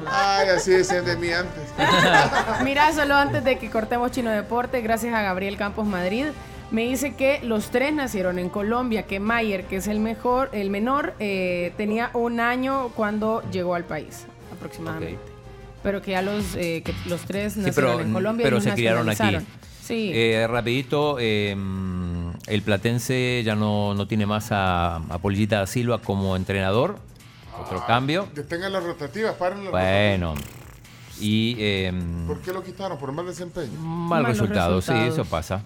Ay, 0.08 0.48
así 0.50 0.70
decían 0.70 1.04
de 1.04 1.16
mí 1.16 1.30
antes. 1.32 1.64
Mira, 2.64 2.92
solo 2.92 3.14
antes 3.16 3.42
de 3.44 3.58
que 3.58 3.70
cortemos 3.70 4.12
Chino 4.12 4.30
Deporte, 4.30 4.80
gracias 4.82 5.14
a 5.14 5.22
Gabriel 5.22 5.56
Campos 5.56 5.86
Madrid, 5.86 6.26
me 6.70 6.82
dice 6.82 7.14
que 7.16 7.40
los 7.42 7.70
tres 7.70 7.92
nacieron 7.92 8.38
en 8.38 8.48
Colombia, 8.48 9.02
que 9.04 9.18
Mayer, 9.20 9.64
que 9.66 9.76
es 9.76 9.88
el 9.88 9.98
mejor, 10.00 10.50
el 10.52 10.70
menor, 10.70 11.14
eh, 11.18 11.72
tenía 11.76 12.10
un 12.14 12.38
año 12.40 12.90
cuando 12.94 13.42
llegó 13.50 13.74
al 13.74 13.84
país, 13.84 14.26
aproximadamente. 14.52 15.18
Pero 15.82 16.02
que 16.02 16.12
ya 16.12 16.22
los, 16.22 16.54
eh, 16.56 16.82
que 16.84 16.92
los 17.06 17.20
tres 17.22 17.54
Sí, 17.54 17.60
nacieron 17.60 17.92
pero, 17.96 18.00
en 18.08 18.12
Colombia 18.12 18.44
pero 18.44 18.58
y 18.58 18.60
se 18.60 18.72
criaron 18.72 19.08
aquí. 19.08 19.38
Sí. 19.86 20.10
Eh, 20.14 20.46
rapidito, 20.48 21.16
eh, 21.20 21.56
el 22.46 22.62
Platense 22.62 23.42
ya 23.44 23.54
no, 23.54 23.94
no 23.94 24.06
tiene 24.06 24.26
más 24.26 24.48
a, 24.52 24.96
a 24.96 25.18
Polillita 25.18 25.58
da 25.60 25.66
Silva 25.66 25.98
como 25.98 26.36
entrenador. 26.36 26.98
Otro 27.62 27.84
cambio. 27.86 28.28
Detengan 28.34 28.72
las 28.72 28.84
rotativas, 28.84 29.34
paren 29.34 29.62
las 29.64 29.70
Bueno. 29.70 30.34
Y 31.20 31.56
eh. 31.58 31.92
¿Por 32.26 32.40
qué 32.42 32.52
lo 32.52 32.62
quitaron? 32.62 32.98
¿Por 32.98 33.10
mal 33.12 33.24
desempeño? 33.26 33.72
mal 33.80 34.24
resultado, 34.26 34.82
sí, 34.82 34.92
eso 34.92 35.24
pasa. 35.24 35.62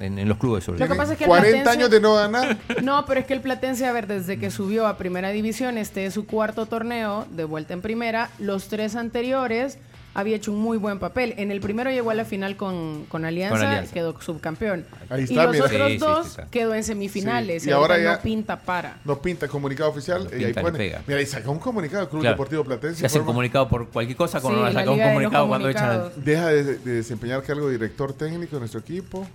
En, 0.00 0.16
en 0.18 0.28
los 0.28 0.38
clubes 0.38 0.62
sobre 0.62 0.78
Lo 0.78 0.84
que 0.84 0.90
todo. 0.90 0.96
pasa 0.98 1.12
es 1.12 1.18
que 1.18 1.24
el 1.24 1.28
40 1.28 1.58
Platense- 1.64 1.72
años 1.72 1.90
de 1.90 2.00
no 2.00 2.14
ganar. 2.14 2.56
No, 2.84 3.04
pero 3.04 3.18
es 3.20 3.26
que 3.26 3.34
el 3.34 3.40
Platense, 3.40 3.84
a 3.84 3.92
ver, 3.92 4.06
desde 4.06 4.38
que 4.38 4.50
subió 4.52 4.86
a 4.86 4.96
primera 4.96 5.30
división, 5.30 5.76
este 5.76 6.06
es 6.06 6.14
su 6.14 6.24
cuarto 6.24 6.66
torneo 6.66 7.26
de 7.32 7.44
vuelta 7.44 7.74
en 7.74 7.82
primera. 7.82 8.30
Los 8.38 8.68
tres 8.68 8.94
anteriores 8.94 9.78
había 10.14 10.36
hecho 10.36 10.50
un 10.52 10.58
muy 10.58 10.78
buen 10.78 10.98
papel. 10.98 11.34
En 11.36 11.50
el 11.50 11.60
primero 11.60 11.90
llegó 11.90 12.10
a 12.10 12.14
la 12.14 12.24
final 12.24 12.56
con, 12.56 13.04
con 13.08 13.24
Alianza, 13.24 13.56
Con 13.58 13.66
Alianza. 13.66 13.92
quedó 13.94 14.20
subcampeón. 14.20 14.84
Ahí 15.10 15.20
y 15.20 15.24
está, 15.24 15.44
los 15.44 15.52
mira. 15.52 15.64
otros 15.66 15.88
Sí, 15.92 15.98
dos 15.98 16.26
sí, 16.28 16.42
quedó 16.50 16.74
en 16.74 16.82
semifinales. 16.84 17.62
Sí, 17.62 17.68
Y, 17.68 17.70
y 17.70 17.74
ahora 17.74 17.98
ya- 17.98 18.16
no 18.16 18.20
pinta 18.22 18.58
para. 18.58 18.96
No 19.04 19.20
pinta 19.22 19.46
el 19.46 19.50
comunicado 19.52 19.90
oficial 19.90 20.28
y 20.32 20.36
ahí 20.36 20.44
pinta 20.46 20.62
pone. 20.62 20.78
pega. 20.78 21.02
Mira, 21.06 21.20
y 21.22 21.26
saca 21.26 21.48
un 21.50 21.58
comunicado 21.58 22.00
del 22.02 22.08
Club 22.10 22.20
Claro. 22.22 22.34
Deportivo 22.34 22.64
Platense. 22.64 23.00
Se 23.00 23.06
hace 23.06 23.18
un 23.20 23.26
comunicado 23.26 23.68
por 23.68 23.88
cualquier 23.88 24.16
cosa, 24.16 24.40
cuando 24.40 24.58
Sí, 24.58 24.62
van 24.64 24.70
a 24.70 24.74
la 24.74 24.80
sacar 24.80 24.88
un 24.90 24.94
Liga 24.96 25.06
de 25.06 25.12
los 25.12 25.18
comunicado 25.32 25.48
cuando 25.48 25.68
echan. 25.68 26.24
Deja 26.24 26.46
de, 26.48 26.64
de 26.78 26.90
desempeñar 26.92 27.42
cargo 27.42 27.66
de 27.66 27.72
director 27.72 28.12
técnico 28.12 28.56
de 28.56 28.60
nuestro 28.60 28.80
equipo. 28.80 29.26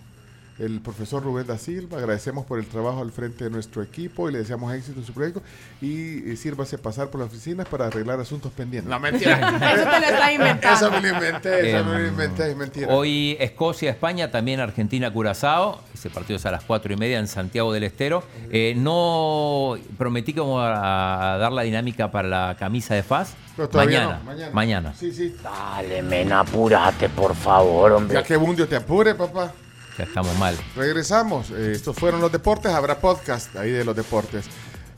El 0.60 0.82
profesor 0.82 1.24
Rubén 1.24 1.48
da 1.48 1.58
Silva, 1.58 1.98
agradecemos 1.98 2.46
por 2.46 2.60
el 2.60 2.68
trabajo 2.68 3.02
al 3.02 3.12
frente 3.12 3.44
de 3.46 3.50
nuestro 3.50 3.82
equipo 3.82 4.30
y 4.30 4.34
le 4.34 4.40
deseamos 4.40 4.72
éxito 4.74 5.00
en 5.00 5.06
su 5.06 5.12
proyecto. 5.12 5.42
Y, 5.82 6.32
eh, 6.32 6.36
sírvase 6.36 6.78
pasar 6.78 7.10
por 7.10 7.22
las 7.22 7.30
oficinas 7.30 7.68
para 7.68 7.88
arreglar 7.88 8.20
asuntos 8.20 8.52
pendientes. 8.52 8.90
No, 8.90 9.00
mentira. 9.00 9.34
Eso 9.74 9.90
te 9.90 10.00
lo 10.00 10.06
estás 10.06 10.32
inventando. 10.32 10.76
Eso 10.86 10.92
me 10.92 11.02
lo 11.02 11.08
inventé, 11.10 11.70
eso 11.72 11.84
me 11.86 12.00
lo 12.00 12.08
inventé, 12.08 12.52
es 12.52 12.56
mentira. 12.56 12.88
Hoy 12.94 13.36
Escocia, 13.40 13.90
España, 13.90 14.30
también 14.30 14.60
Argentina, 14.60 15.12
Curazao. 15.12 15.82
Ese 15.94 16.10
partido 16.12 16.38
es 16.38 16.46
a 16.46 16.52
las 16.52 16.64
cuatro 16.64 16.94
y 16.94 16.98
media 16.98 17.18
en 17.20 17.28
Santiago 17.28 17.74
del 17.74 17.84
Estero. 17.84 18.24
Eh, 18.52 18.76
no 18.78 19.76
prometí 19.98 20.34
como 20.34 20.60
a, 20.60 21.34
a 21.34 21.38
dar 21.40 21.52
la 21.52 21.64
dinámica 21.64 22.12
para 22.12 22.28
la 22.28 22.56
camisa 22.60 22.94
de 22.94 23.02
Faz. 23.02 23.34
Pero 23.56 23.70
todavía 23.70 24.00
Mañana, 24.02 24.20
no, 24.20 24.26
mañana. 24.26 24.52
mañana. 24.54 24.94
Sí, 24.94 25.12
sí. 25.12 25.36
Dale, 25.44 26.02
men, 26.04 26.32
apúrate, 26.32 27.10
por 27.10 27.36
favor, 27.36 27.92
hombre. 27.94 28.16
Ya 28.16 28.24
que 28.24 28.36
Bundio 28.36 28.68
te 28.68 28.76
apure, 28.76 29.16
papá. 29.16 29.52
Ya 29.98 30.06
estamos 30.06 30.38
mal. 30.38 30.58
Regresamos. 30.76 31.52
Eh, 31.52 31.74
estos 31.76 31.96
fueron 31.96 32.22
los 32.22 32.32
deportes. 32.32 32.72
Habrá 32.72 33.00
podcast 33.00 33.56
ahí 33.56 33.72
de 33.72 33.86
los 33.86 33.96
deportes. 33.96 34.46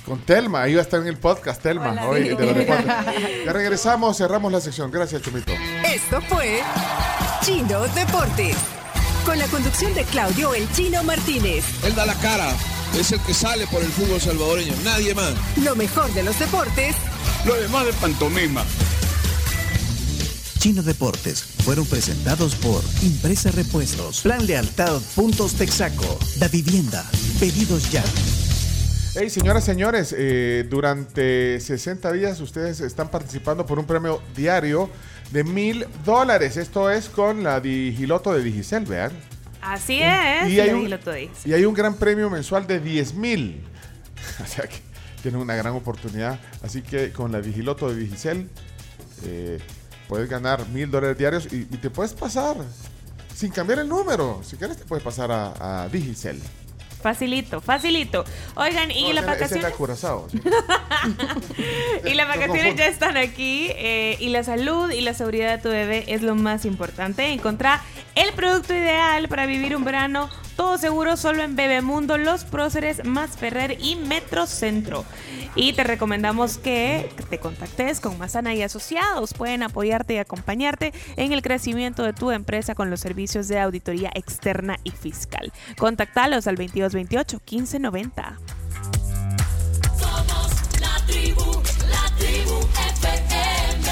Con 0.06 0.20
Telma. 0.20 0.62
Ahí 0.62 0.76
va 0.76 0.82
a 0.82 0.84
estar 0.84 1.02
en 1.02 1.08
el 1.08 1.18
podcast, 1.18 1.62
Telma, 1.62 1.92
Hola, 1.92 2.08
hoy 2.08 2.24
de 2.30 2.46
los 2.46 2.56
deportes. 2.56 2.86
Ya 3.46 3.54
regresamos, 3.54 4.18
cerramos 4.18 4.52
la 4.52 4.62
sección. 4.62 4.92
Gracias, 4.92 5.22
Chumito. 5.22 5.52
Esto 5.84 6.22
fue 6.22 6.62
Chino 7.42 7.82
Deportes. 7.88 8.56
Con 9.26 9.40
la 9.40 9.48
conducción 9.48 9.94
de 9.96 10.04
Claudio 10.04 10.54
El 10.54 10.72
Chino 10.74 11.04
Martínez. 11.04 11.66
Él 11.84 11.96
da 11.96 12.06
la 12.06 12.14
cara, 12.16 12.52
es 12.98 13.12
el 13.12 13.20
que 13.22 13.34
sale 13.34 13.66
por 13.68 13.82
el 13.82 13.90
fútbol 13.90 14.22
salvadoreño, 14.22 14.74
nadie 14.84 15.16
más. 15.16 15.34
Lo 15.64 15.76
mejor 15.76 16.12
de 16.14 16.22
los 16.22 16.38
deportes 16.38 16.96
Lo 17.44 17.56
demás 17.56 17.86
de 17.88 17.94
pantomima. 17.94 18.64
Chino 20.66 20.82
Deportes 20.82 21.44
fueron 21.44 21.86
presentados 21.86 22.56
por 22.56 22.82
Impresa 23.04 23.52
Repuestos, 23.52 24.22
Plan 24.22 24.48
Lealtad 24.48 25.00
Puntos 25.14 25.54
Texaco, 25.54 26.18
Da 26.40 26.48
Vivienda, 26.48 27.06
Pedidos 27.40 27.92
Ya. 27.92 28.04
Hey, 29.14 29.30
señoras, 29.30 29.64
señores, 29.64 30.16
eh, 30.18 30.66
durante 30.68 31.60
60 31.60 32.12
días 32.14 32.42
ustedes 32.42 32.82
están 32.82 33.12
participando 33.12 33.64
por 33.68 33.78
un 33.78 33.86
premio 33.86 34.24
diario 34.36 34.90
de 35.32 35.44
mil 35.44 35.86
dólares. 36.04 36.58
Esto 36.58 36.90
es 36.90 37.10
con 37.10 37.44
la 37.44 37.60
Digiloto 37.60 38.34
de 38.34 38.42
Digicel, 38.42 38.86
vean. 38.86 39.12
Así 39.62 40.02
es. 40.02 40.50
Y 40.50 40.60
hay, 40.60 40.72
un, 40.72 41.00
y 41.46 41.54
hay 41.54 41.64
un 41.64 41.76
gran 41.76 41.94
premio 41.94 42.28
mensual 42.32 42.66
de 42.66 42.80
10 42.80 43.14
mil. 43.14 43.62
O 44.44 44.48
sea 44.48 44.66
que 44.66 44.78
tienen 45.22 45.40
una 45.40 45.54
gran 45.54 45.76
oportunidad. 45.76 46.40
Así 46.64 46.82
que 46.82 47.12
con 47.12 47.32
la 47.32 47.40
Digiloto 47.40 47.88
de 47.88 48.00
Digicel 48.00 48.50
eh, 49.26 49.60
puedes 50.08 50.30
ganar 50.30 50.68
mil 50.70 50.90
dólares 50.90 51.18
diarios 51.18 51.48
y, 51.52 51.62
y 51.62 51.78
te 51.78 51.90
puedes 51.90 52.14
pasar 52.14 52.58
sin 53.34 53.52
cambiar 53.52 53.80
el 53.80 53.90
número. 53.90 54.42
Si 54.44 54.56
quieres, 54.58 54.78
te 54.78 54.86
puedes 54.86 55.04
pasar 55.04 55.32
a, 55.32 55.84
a 55.84 55.90
Digicel. 55.90 56.42
Facilito, 57.02 57.62
facilito. 57.62 58.26
Oigan, 58.56 58.90
y 58.90 59.10
No, 59.10 59.14
las 59.14 59.26
vacaciones. 59.28 59.72
Curazao, 59.74 60.28
sí. 60.28 60.42
y 62.06 62.14
las 62.16 62.28
vacaciones 62.28 62.76
ya 62.76 62.88
están 62.88 63.16
aquí. 63.18 63.68
eh, 63.76 64.18
y 64.20 64.30
la 64.30 64.44
salud 64.44 64.90
y 64.92 65.02
la 65.02 65.14
seguridad 65.14 65.56
de 65.56 65.62
tu 65.62 65.70
bebé 65.70 66.06
es 66.08 66.24
lo 66.24 66.34
más 66.34 66.66
importante. 66.66 67.28
Encontrar 67.32 67.80
el 68.16 68.34
producto 68.34 68.74
ideal 68.74 69.28
para 69.28 69.46
vivir 69.46 69.76
un 69.76 69.84
verano 69.84 70.30
todo 70.56 70.78
seguro 70.80 71.18
solo 71.18 71.44
en 71.44 71.56
Bebemundo, 71.56 72.18
Los 72.18 72.44
Próceres, 72.46 73.04
Más 73.06 73.32
Ferrer 73.38 73.78
y 73.82 73.98
Metrocentro. 73.98 75.06
Y 75.56 75.72
te 75.72 75.86
recomendamos 75.86 76.58
que 76.58 77.10
te 77.30 77.40
contactes 77.40 78.02
con 78.02 78.18
Mazana 78.18 78.54
y 78.54 78.62
Asociados. 78.62 79.34
Pueden 79.34 79.64
apoyarte 79.64 80.16
y 80.16 80.18
acompañarte 80.18 80.94
en 81.16 81.32
el 81.32 81.42
crecimiento 81.42 82.04
de 82.04 82.12
tu 82.12 82.32
empresa 82.32 82.76
con 82.76 82.90
los 82.90 83.00
servicios 83.00 83.48
de 83.48 83.60
auditoría 83.60 84.12
externa 84.14 84.78
y 84.84 84.92
fiscal. 84.92 85.54
Contactalos 85.78 86.48
al 86.48 86.56
2228 86.56 87.38
1590. 87.38 88.40
Somos 89.98 90.82
la 90.82 91.06
tribu, 91.08 91.62
la 91.90 92.16
tribu 92.18 92.60
FM. 92.98 93.92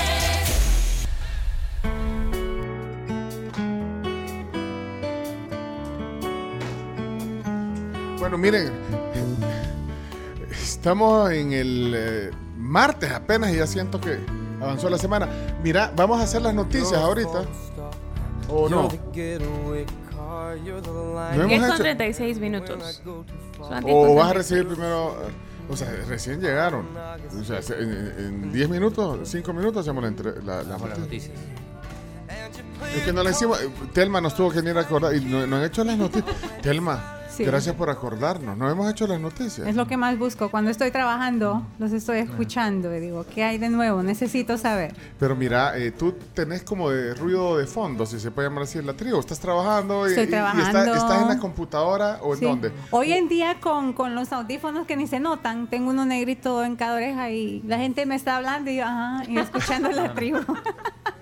Bueno, 8.20 8.38
miren, 8.38 8.72
estamos 10.74 11.32
en 11.32 11.54
el 11.54 11.94
eh, 11.96 12.32
martes 12.58 13.12
apenas 13.12 13.52
y 13.54 13.58
ya 13.58 13.68
siento 13.68 14.00
que 14.02 14.18
avanzó 14.62 14.90
la 14.90 14.98
semana. 14.98 15.28
Mira, 15.64 15.92
vamos 15.96 16.20
a 16.20 16.24
hacer 16.24 16.42
las 16.42 16.54
noticias 16.54 16.94
ahorita. 16.94 17.44
¿O 18.50 18.70
no? 18.70 18.90
No 21.36 21.44
hemos 21.44 21.48
10 21.48 21.62
con 21.62 21.72
hecho- 21.72 21.78
36 21.84 22.40
minutos. 22.40 23.02
Son 23.04 23.84
10 23.84 23.96
¿O 23.96 24.16
vas 24.16 24.28
a 24.30 24.34
36. 24.34 24.36
recibir 24.36 24.68
primero? 24.68 25.16
O 25.70 25.78
sea, 25.78 25.90
recién 26.08 26.42
llegaron. 26.42 26.88
O 27.40 27.44
sea, 27.44 27.62
se- 27.62 27.80
en 27.82 28.14
en 28.18 28.52
10 28.52 28.70
minutos, 28.70 29.20
5 29.30 29.54
minutos 29.54 29.82
hacemos 29.82 30.04
la, 30.04 30.10
entre- 30.10 30.42
la, 30.44 30.64
la 30.64 30.64
las 30.64 30.80
noticia. 30.82 30.98
noticias. 31.00 31.38
Es 32.96 33.04
que 33.04 33.14
no 33.14 33.24
la 33.24 33.32
hicimos. 33.32 33.60
Telma 33.94 34.20
nos 34.22 34.36
tuvo 34.36 34.50
que 34.52 34.58
venir 34.62 34.78
a 34.78 34.82
acordar. 34.82 35.16
Y 35.16 35.22
no, 35.22 35.48
no 35.48 35.56
han 35.58 35.64
hecho 35.64 35.84
las 35.84 35.98
noticias. 35.98 36.36
Telma, 36.62 37.20
Sí. 37.36 37.44
gracias 37.46 37.76
por 37.76 37.90
acordarnos. 37.90 38.56
No 38.58 38.70
hemos 38.70 38.90
hecho 38.92 39.08
las 39.08 39.20
noticias. 39.20 39.68
Es 39.68 39.76
lo 39.76 39.88
que 39.88 39.98
más 39.98 40.18
busco. 40.18 40.50
Cuando 40.52 40.70
estoy 40.70 40.92
trabajando, 40.92 41.66
los 41.80 41.92
estoy 41.92 42.20
escuchando 42.20 42.96
y 42.96 43.00
digo, 43.00 43.26
¿qué 43.34 43.44
hay 43.44 43.58
de 43.58 43.70
nuevo? 43.70 44.04
Necesito 44.04 44.58
saber. 44.58 44.96
Pero 45.20 45.36
mira, 45.36 45.78
eh, 45.78 45.92
tú 45.92 46.14
tenés 46.34 46.64
como 46.64 46.90
de 46.90 47.14
ruido 47.16 47.58
de 47.58 47.66
fondo, 47.66 48.06
si 48.06 48.20
se 48.20 48.30
puede 48.32 48.48
llamar 48.50 48.64
así 48.64 48.78
en 48.78 48.86
la 48.86 48.94
tribu. 48.94 49.20
Estás 49.20 49.40
trabajando 49.40 50.08
y, 50.08 50.12
Estoy 50.12 50.26
y- 50.26 50.28
y 50.28 50.30
está- 50.30 50.54
trabajando. 50.54 50.94
estás 50.94 51.22
en 51.24 51.28
la 51.28 51.40
computadora 51.40 52.20
o 52.22 52.34
en 52.34 52.40
Sí. 52.40 52.46
dónde. 52.46 52.72
Hoy 52.92 53.14
en 53.14 53.28
día 53.28 53.60
con, 53.60 53.94
con 53.94 54.14
los 54.16 54.32
audífonos 54.32 54.86
que 54.86 54.96
ni 54.96 55.08
se 55.08 55.20
notan, 55.20 55.68
tengo 55.68 55.90
uno 55.90 56.06
negrito 56.06 56.64
en 56.64 56.76
cada 56.76 56.96
oreja 56.96 57.30
y 57.32 57.62
la 57.66 57.78
gente 57.78 58.06
me 58.06 58.16
está 58.16 58.38
hablando 58.38 58.70
y 58.70 58.78
yo, 58.78 58.84
ajá, 58.86 59.24
y 59.28 59.38
escuchando 59.38 59.90
la 59.92 60.14
tribu. 60.14 60.40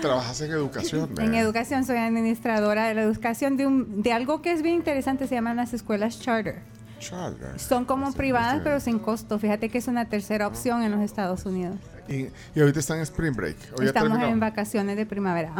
Trabajas 0.00 0.40
en 0.40 0.50
educación. 0.52 1.08
En 1.10 1.14
¿verdad? 1.14 1.34
educación 1.34 1.84
soy 1.84 1.96
administradora 1.98 2.86
de 2.86 2.94
la 2.94 3.02
educación 3.02 3.56
de, 3.56 3.66
un, 3.66 4.02
de 4.02 4.12
algo 4.12 4.42
que 4.42 4.52
es 4.52 4.62
bien 4.62 4.76
interesante, 4.76 5.26
se 5.26 5.34
llaman 5.34 5.56
las 5.56 5.74
escuelas 5.74 6.20
charter. 6.20 6.62
Charter. 6.98 7.58
Son 7.58 7.84
como 7.84 8.12
privadas 8.12 8.60
pero 8.62 8.78
sin 8.78 8.98
costo. 8.98 9.38
Fíjate 9.38 9.68
que 9.70 9.78
es 9.78 9.88
una 9.88 10.08
tercera 10.08 10.46
opción 10.46 10.82
en 10.82 10.90
los 10.92 11.00
Estados 11.00 11.46
Unidos. 11.46 11.76
Y, 12.08 12.26
y 12.54 12.60
ahorita 12.60 12.80
están 12.80 12.96
en 12.98 13.04
Spring 13.04 13.34
Break. 13.34 13.56
¿O 13.78 13.82
ya 13.82 13.88
Estamos 13.88 14.20
en 14.22 14.40
vacaciones 14.40 14.96
de 14.96 15.06
primavera. 15.06 15.52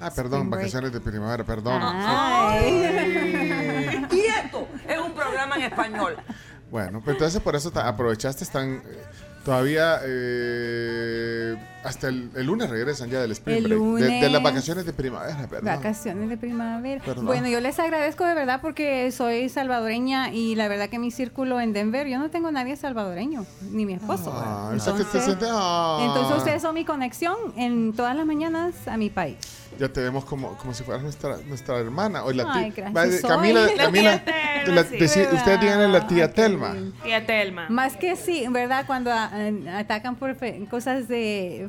Ah, 0.00 0.10
perdón, 0.10 0.40
Spring 0.40 0.50
break. 0.50 0.50
vacaciones 0.50 0.92
de 0.92 1.00
primavera, 1.00 1.44
perdón. 1.44 1.80
Ay. 1.82 2.96
Y 4.10 4.20
esto 4.20 4.66
es 4.88 4.98
un 4.98 5.12
programa 5.12 5.56
en 5.56 5.62
español. 5.62 6.16
Bueno, 6.70 7.00
pues 7.02 7.14
entonces 7.14 7.40
por 7.40 7.56
eso 7.56 7.72
aprovechaste, 7.74 8.44
están 8.44 8.82
eh, 8.84 9.04
todavía 9.48 9.98
eh, 10.04 11.56
hasta 11.82 12.08
el, 12.08 12.30
el 12.36 12.44
lunes 12.44 12.68
regresan 12.68 13.08
ya 13.08 13.22
del 13.22 13.30
Spring 13.32 13.56
El 13.56 13.78
Break. 13.78 13.80
De- 14.10 14.20
De, 14.20 14.28
las 14.28 14.42
vacaciones 14.42 14.84
de 14.84 14.92
primavera, 14.92 15.46
perdón. 15.48 15.64
Vacaciones 15.74 16.28
de 16.28 16.36
primavera. 16.36 17.02
Perdón. 17.02 17.24
Bueno, 17.24 17.48
yo 17.48 17.58
les 17.60 17.78
agradezco 17.78 18.26
de 18.26 18.34
verdad 18.34 18.60
porque 18.60 19.10
soy 19.10 19.48
salvadoreña 19.48 20.34
y 20.34 20.54
la 20.54 20.68
verdad 20.68 20.90
que 20.90 20.98
mi 20.98 21.10
círculo 21.10 21.62
en 21.62 21.72
Denver, 21.72 22.06
yo 22.06 22.18
no 22.18 22.28
tengo 22.28 22.50
nadie 22.50 22.76
salvadoreño, 22.76 23.46
ni 23.72 23.86
mi 23.86 23.94
esposo. 23.94 24.30
Ah, 24.34 24.68
ah. 24.70 26.02
entonces 26.04 26.36
ustedes 26.36 26.60
son 26.60 26.74
mi 26.74 26.84
conexión 26.84 27.34
en 27.56 27.94
todas 27.94 28.14
las 28.14 28.26
mañanas 28.26 28.74
a 28.86 28.98
mi 28.98 29.08
país. 29.08 29.38
Ya 29.78 29.88
te 29.88 30.00
vemos 30.00 30.24
como, 30.24 30.56
como 30.56 30.74
si 30.74 30.82
fueras 30.82 31.02
nuestra, 31.02 31.36
nuestra 31.46 31.78
hermana. 31.78 32.24
O 32.24 32.32
la 32.32 32.44
Ay, 32.52 32.72
tía- 32.72 32.84
gracias, 32.90 33.12
de- 33.12 33.18
soy. 33.20 33.30
Camila, 33.30 33.60
La 33.76 33.84
Camila, 33.84 34.24
tía 34.24 34.34
Telma, 34.64 34.74
la- 34.74 34.84
sí. 34.84 35.22
ustedes 35.32 35.60
díganle 35.60 35.88
la 35.88 36.06
tía 36.06 36.32
Telma. 36.32 36.74
Tía 37.04 37.24
Telma. 37.26 37.66
Más 37.68 37.96
que 37.96 38.16
sí, 38.16 38.44
¿verdad? 38.50 38.84
Cuando 38.86 39.10
ah, 39.12 39.30
atacan 39.76 40.16
por 40.16 40.34
fe- 40.34 40.66
cosas 40.70 41.06
de 41.08 41.68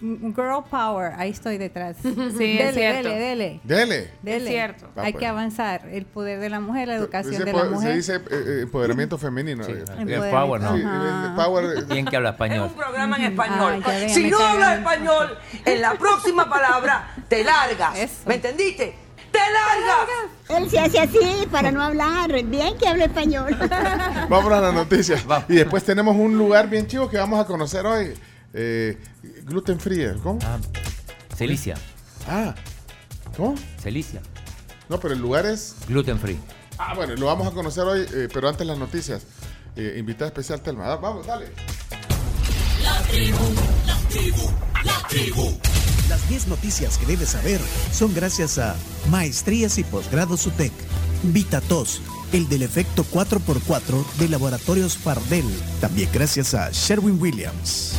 girl 0.00 0.64
power, 0.70 1.12
ahí 1.16 1.30
estoy 1.30 1.58
detrás. 1.58 1.96
Sí, 2.02 2.12
es 2.12 2.36
dele, 2.38 2.72
cierto. 2.72 3.08
dele, 3.08 3.20
dele. 3.20 3.60
Dele. 3.64 4.10
Dele. 4.22 4.36
Es 4.44 4.48
cierto. 4.48 4.86
Hay 4.96 5.12
pues. 5.12 5.20
que 5.20 5.26
avanzar. 5.26 5.86
El 5.90 6.06
poder 6.06 6.40
de 6.40 6.48
la 6.48 6.60
mujer, 6.60 6.88
la 6.88 6.94
educación 6.94 7.32
Dice 7.32 7.44
de 7.44 7.52
la 7.52 7.62
se 7.62 7.68
mujer. 7.68 7.94
dice 7.96 8.16
eh, 8.16 8.20
eh, 8.30 8.58
empoderamiento 8.62 9.18
femenino. 9.18 9.64
Sí, 9.64 9.74
bien 10.04 10.22
power, 10.30 10.60
¿no? 10.60 10.76
Sí, 10.76 10.82
power. 11.36 11.84
Bien 11.86 12.06
que 12.06 12.16
habla 12.16 12.30
Es 12.30 12.34
español. 12.34 12.66
un 12.68 12.74
programa 12.74 13.16
en 13.16 13.24
español. 13.24 13.82
Ah, 13.84 13.92
si 14.08 14.30
no 14.30 14.38
hablas 14.38 14.78
español, 14.78 15.38
en 15.64 15.80
la 15.80 15.94
próxima 15.94 16.48
palabra 16.48 17.14
te 17.28 17.44
largas. 17.44 18.22
¿Me 18.26 18.34
entendiste? 18.36 18.94
¡Te 19.30 19.38
largas! 19.38 20.08
Él 20.48 20.68
se 20.70 20.78
hace 20.80 20.98
así 20.98 21.46
para 21.52 21.70
no 21.70 21.82
hablar. 21.82 22.32
Bien 22.44 22.76
que 22.76 22.88
habla 22.88 23.04
español. 23.04 23.56
Vamos 24.28 24.52
a 24.52 24.60
las 24.60 24.74
noticias. 24.74 25.24
Y 25.48 25.54
después 25.54 25.84
tenemos 25.84 26.16
un 26.16 26.36
lugar 26.36 26.68
bien 26.68 26.86
chivo 26.86 27.08
que 27.08 27.16
vamos 27.18 27.38
a 27.38 27.44
conocer 27.44 27.86
hoy. 27.86 28.14
Eh, 28.52 28.98
gluten 29.44 29.78
free, 29.78 30.06
¿cómo? 30.22 30.38
Celicia. 31.36 31.76
Ah, 32.28 32.54
¿cómo? 33.36 33.54
Celicia. 33.82 34.20
No, 34.88 34.98
pero 34.98 35.14
el 35.14 35.20
lugar 35.20 35.46
es. 35.46 35.76
Gluten 35.88 36.18
free. 36.18 36.38
Ah, 36.78 36.94
bueno, 36.94 37.14
lo 37.14 37.26
vamos 37.26 37.46
a 37.46 37.50
conocer 37.52 37.84
hoy, 37.84 38.06
eh, 38.12 38.28
pero 38.32 38.48
antes 38.48 38.66
las 38.66 38.78
noticias. 38.78 39.22
Eh, 39.76 39.96
invitada 39.98 40.28
especial 40.28 40.60
Telma. 40.62 40.92
Ah, 40.92 40.96
Vamos, 40.96 41.26
dale. 41.26 41.46
La 42.82 43.00
tribu, 43.02 43.38
la 43.86 43.96
tribu, 44.08 44.50
la 44.84 45.08
tribu. 45.08 45.58
Las 46.08 46.28
10 46.28 46.48
noticias 46.48 46.98
que 46.98 47.06
debes 47.06 47.28
saber 47.30 47.60
son 47.92 48.12
gracias 48.14 48.58
a 48.58 48.74
Maestrías 49.10 49.78
y 49.78 49.84
Posgrados 49.84 50.44
UTEC, 50.46 50.72
VitaTos, 51.22 52.02
el 52.32 52.48
del 52.48 52.62
efecto 52.62 53.04
4x4 53.04 54.04
de 54.18 54.28
Laboratorios 54.28 54.96
Fardel, 54.96 55.44
también 55.80 56.08
gracias 56.12 56.54
a 56.54 56.70
Sherwin 56.72 57.20
Williams. 57.20 57.94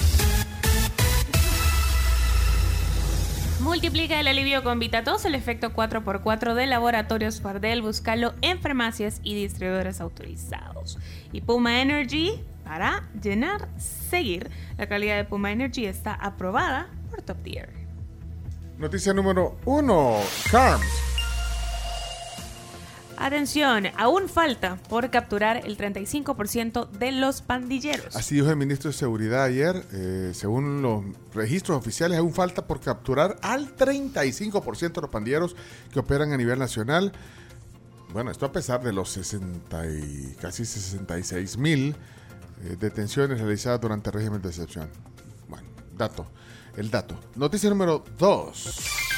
Multiplica 3.72 4.20
el 4.20 4.28
alivio 4.28 4.66
con 4.66 4.80
VitaTos, 4.80 5.24
el 5.24 5.34
efecto 5.34 5.72
4x4 5.72 6.56
de 6.56 6.66
Laboratorios 6.66 7.40
Fardel. 7.40 7.82
Búscalo 7.82 8.34
en 8.42 8.60
farmacias 8.60 9.22
y 9.24 9.34
distribuidores 9.34 10.02
autorizados. 10.02 10.98
Y 11.32 11.40
Puma 11.40 11.82
Energy 11.82 12.44
para 12.66 13.08
llenar, 13.24 13.70
seguir. 13.78 14.52
La 14.78 14.88
calidad 14.88 15.16
de 15.16 15.24
Puma 15.24 15.54
Energy 15.54 15.86
está 15.86 16.14
aprobada 16.16 16.90
por 17.10 17.22
Top 17.22 17.42
Tier. 17.44 17.70
Noticia 18.78 19.14
número 19.14 19.58
uno. 19.64 20.18
CARMS. 20.52 21.11
Atención, 23.22 23.84
aún 23.98 24.28
falta 24.28 24.78
por 24.90 25.12
capturar 25.12 25.62
el 25.64 25.78
35% 25.78 26.90
de 26.90 27.12
los 27.12 27.44
pandilleros. 27.44 28.16
Así 28.16 28.34
dijo 28.34 28.50
el 28.50 28.56
ministro 28.56 28.90
de 28.90 28.98
Seguridad 28.98 29.44
ayer. 29.44 29.86
eh, 29.92 30.32
según 30.34 30.82
los 30.82 31.04
registros 31.32 31.78
oficiales, 31.78 32.18
aún 32.18 32.34
falta 32.34 32.66
por 32.66 32.80
capturar 32.80 33.38
al 33.44 33.76
35% 33.76 34.94
de 34.94 35.02
los 35.02 35.12
pandilleros 35.12 35.56
que 35.94 36.00
operan 36.00 36.34
a 36.34 36.38
nivel 36.38 36.58
nacional. 36.58 37.12
Bueno, 38.12 38.32
esto 38.32 38.48
a 38.48 38.52
pesar 38.52 38.82
de 38.82 38.92
los 38.92 39.12
60 39.12 39.86
y 39.86 40.36
casi 40.42 40.66
66 40.66 41.58
mil 41.58 41.96
eh, 42.64 42.76
detenciones 42.80 43.40
realizadas 43.40 43.80
durante 43.80 44.10
el 44.10 44.14
régimen 44.16 44.42
de 44.42 44.50
excepción. 44.50 44.90
Bueno, 45.48 45.68
dato. 45.96 46.26
El 46.76 46.90
dato. 46.90 47.20
Noticia 47.36 47.70
número 47.70 48.04
2. 48.18 49.11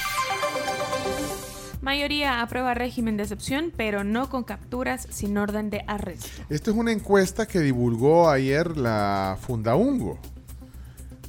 Mayoría 1.83 2.41
aprueba 2.41 2.73
régimen 2.73 3.17
de 3.17 3.23
excepción, 3.23 3.73
pero 3.75 4.05
no 4.05 4.29
con 4.29 4.45
capturas 4.45 5.05
sin 5.11 5.37
orden 5.37 5.69
de 5.69 5.83
arresto. 5.85 6.41
Esta 6.49 6.71
es 6.71 6.77
una 6.77 6.93
encuesta 6.93 7.45
que 7.45 7.59
divulgó 7.59 8.29
ayer 8.29 8.77
la 8.77 9.37
Fundaungo. 9.41 10.17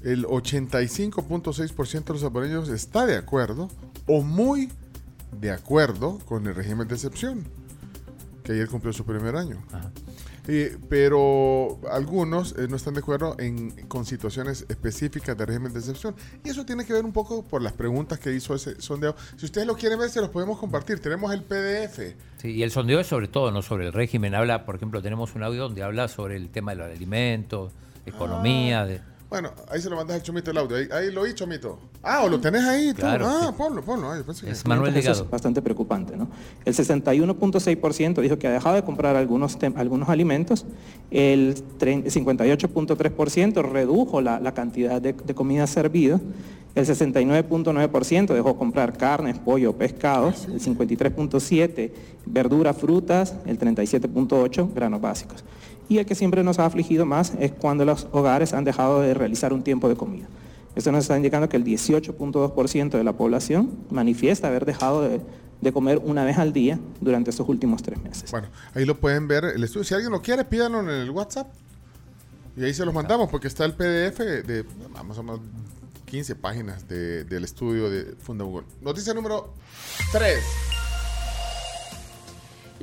El 0.05 0.27
85.6% 0.27 2.05
de 2.05 2.13
los 2.13 2.21
salvadoreños 2.21 2.69
está 2.69 3.05
de 3.05 3.17
acuerdo 3.17 3.69
o 4.07 4.23
muy 4.23 4.71
de 5.41 5.51
acuerdo 5.51 6.21
con 6.21 6.47
el 6.47 6.55
régimen 6.55 6.87
de 6.87 6.95
excepción, 6.95 7.45
que 8.45 8.53
ayer 8.53 8.69
cumplió 8.69 8.93
su 8.93 9.05
primer 9.05 9.35
año. 9.35 9.61
Eh, 10.47 10.77
pero 10.89 11.79
algunos 11.91 12.55
eh, 12.59 12.67
no 12.69 12.77
están 12.77 12.95
de 12.95 13.01
acuerdo 13.01 13.35
en, 13.39 13.71
con 13.89 14.05
situaciones 14.05 14.67
específicas 14.69 15.37
de 15.37 15.47
régimen 15.47 15.73
de 15.73 15.79
excepción. 15.79 16.15
Y 16.45 16.51
eso 16.51 16.67
tiene 16.67 16.85
que 16.85 16.93
ver 16.93 17.05
un 17.05 17.13
poco 17.13 17.43
por 17.43 17.63
las 17.63 17.73
preguntas 17.73 18.19
que 18.19 18.33
hizo 18.33 18.55
ese 18.55 18.81
sondeo. 18.81 19.17
Si 19.37 19.47
ustedes 19.47 19.67
lo 19.67 19.75
quieren 19.77 19.99
ver, 19.99 20.11
se 20.11 20.21
los 20.21 20.31
podemos 20.31 20.59
compartir. 20.59 21.01
Tenemos 21.01 21.33
el 21.33 21.43
PDF. 21.43 22.15
Sí, 22.39 22.51
y 22.53 22.63
el 22.63 22.71
sondeo 22.71 23.01
es 23.01 23.07
sobre 23.07 23.29
todo, 23.29 23.51
no 23.51 23.63
sobre 23.63 23.87
el 23.87 23.93
régimen. 23.93 24.35
Habla, 24.35 24.67
por 24.67 24.77
ejemplo, 24.77 25.01
tenemos 25.01 25.35
un 25.35 25.43
audio 25.43 25.63
donde 25.63 25.83
habla 25.83 26.09
sobre 26.09 26.37
el 26.37 26.51
tema 26.51 26.73
de 26.73 26.77
los 26.77 26.91
alimentos, 26.91 27.73
economía. 28.05 28.85
De... 28.85 29.14
Bueno, 29.31 29.51
ahí 29.69 29.81
se 29.81 29.91
lo 29.91 29.97
mandas 29.97 30.17
al 30.17 30.23
Chomito 30.23 30.51
el 30.53 30.59
audio. 30.59 30.77
Ahí, 30.77 30.87
ahí 30.93 31.11
lo 31.13 31.23
oí, 31.23 31.35
Chomito. 31.35 31.79
Ah, 32.03 32.23
o 32.25 32.29
lo 32.29 32.39
tenés 32.41 32.63
ahí 32.63 32.91
tú. 32.93 33.01
Claro, 33.01 33.27
ah, 33.27 33.47
sí. 33.49 33.55
ponlo, 33.59 33.83
ponlo. 33.83 34.13
Ay, 34.13 34.23
pensé 34.23 34.47
que- 34.47 34.53
Eso 35.01 35.25
es 35.25 35.31
bastante 35.31 35.61
preocupante, 35.61 36.17
¿no? 36.17 36.29
El 36.65 36.73
61.6% 36.75 38.21
dijo 38.21 38.39
que 38.39 38.47
ha 38.47 38.53
dejado 38.53 38.77
de 38.77 38.83
comprar 38.85 39.17
algunos, 39.17 39.59
tem- 39.59 39.77
algunos 39.77 40.09
alimentos, 40.09 40.67
el 41.11 41.57
tre- 41.81 42.05
58.3% 42.09 43.63
redujo 43.63 44.21
la, 44.21 44.39
la 44.39 44.53
cantidad 44.55 45.01
de, 45.03 45.15
de 45.15 45.35
comida 45.35 45.67
servida, 45.67 46.21
el 46.75 46.87
69.9% 46.87 48.35
dejó 48.35 48.57
comprar 48.57 48.97
carnes, 48.97 49.39
pollo, 49.39 49.73
pescados, 49.75 50.47
el 50.47 50.61
53.7% 50.61 51.91
verduras, 52.27 52.77
frutas, 52.77 53.35
el 53.47 53.59
37.8% 53.59 54.75
granos 54.75 55.01
básicos. 55.01 55.45
Y 55.89 55.99
el 55.99 56.07
que 56.07 56.15
siempre 56.15 56.43
nos 56.43 56.59
ha 56.59 56.67
afligido 56.67 57.05
más 57.07 57.33
es 57.39 57.53
cuando 57.53 57.85
los 57.85 58.09
hogares 58.13 58.53
han 58.55 58.65
dejado 58.65 59.01
de 59.01 59.13
realizar 59.15 59.53
un 59.53 59.63
tiempo 59.63 59.89
de 59.89 59.97
comida. 59.97 60.27
Esto 60.75 60.91
nos 60.91 61.05
está 61.05 61.17
indicando 61.17 61.49
que 61.49 61.57
el 61.57 61.65
18.2% 61.65 62.91
de 62.91 63.05
la 63.05 63.13
población 63.13 63.71
manifiesta 63.91 64.49
haber 64.49 64.65
dejado 64.65 65.03
de, 65.03 65.21
comer 65.73 65.99
una 66.05 66.25
vez 66.25 66.37
al 66.39 66.53
día 66.53 66.79
durante 67.01 67.31
estos 67.31 67.49
últimos 67.49 67.83
tres 67.83 68.03
meses. 68.03 68.31
Bueno, 68.31 68.49
ahí 68.75 68.85
lo 68.85 68.99
pueden 69.01 69.27
ver 69.29 69.45
el 69.45 69.63
estudio. 69.65 69.85
Si 69.85 69.95
alguien 69.95 70.13
lo 70.13 70.21
quiere, 70.21 70.45
pídanlo 70.45 70.81
en 70.81 70.89
el 70.91 71.11
WhatsApp. 71.11 71.47
Y 72.57 72.65
ahí 72.65 72.75
se 72.75 72.85
los 72.85 72.93
mandamos 72.93 73.31
porque 73.31 73.49
está 73.49 73.65
el 73.65 73.73
PDF 73.73 74.19
de 74.47 74.65
más 75.07 75.17
o 75.19 75.23
menos 75.23 75.41
15 76.07 76.37
páginas 76.37 76.87
de- 76.89 77.25
del 77.25 77.45
estudio 77.45 77.89
de 77.89 78.15
Funda 78.17 78.45
Google. 78.45 78.67
Noticia 78.83 79.15
número 79.15 79.55
3. 80.13 80.39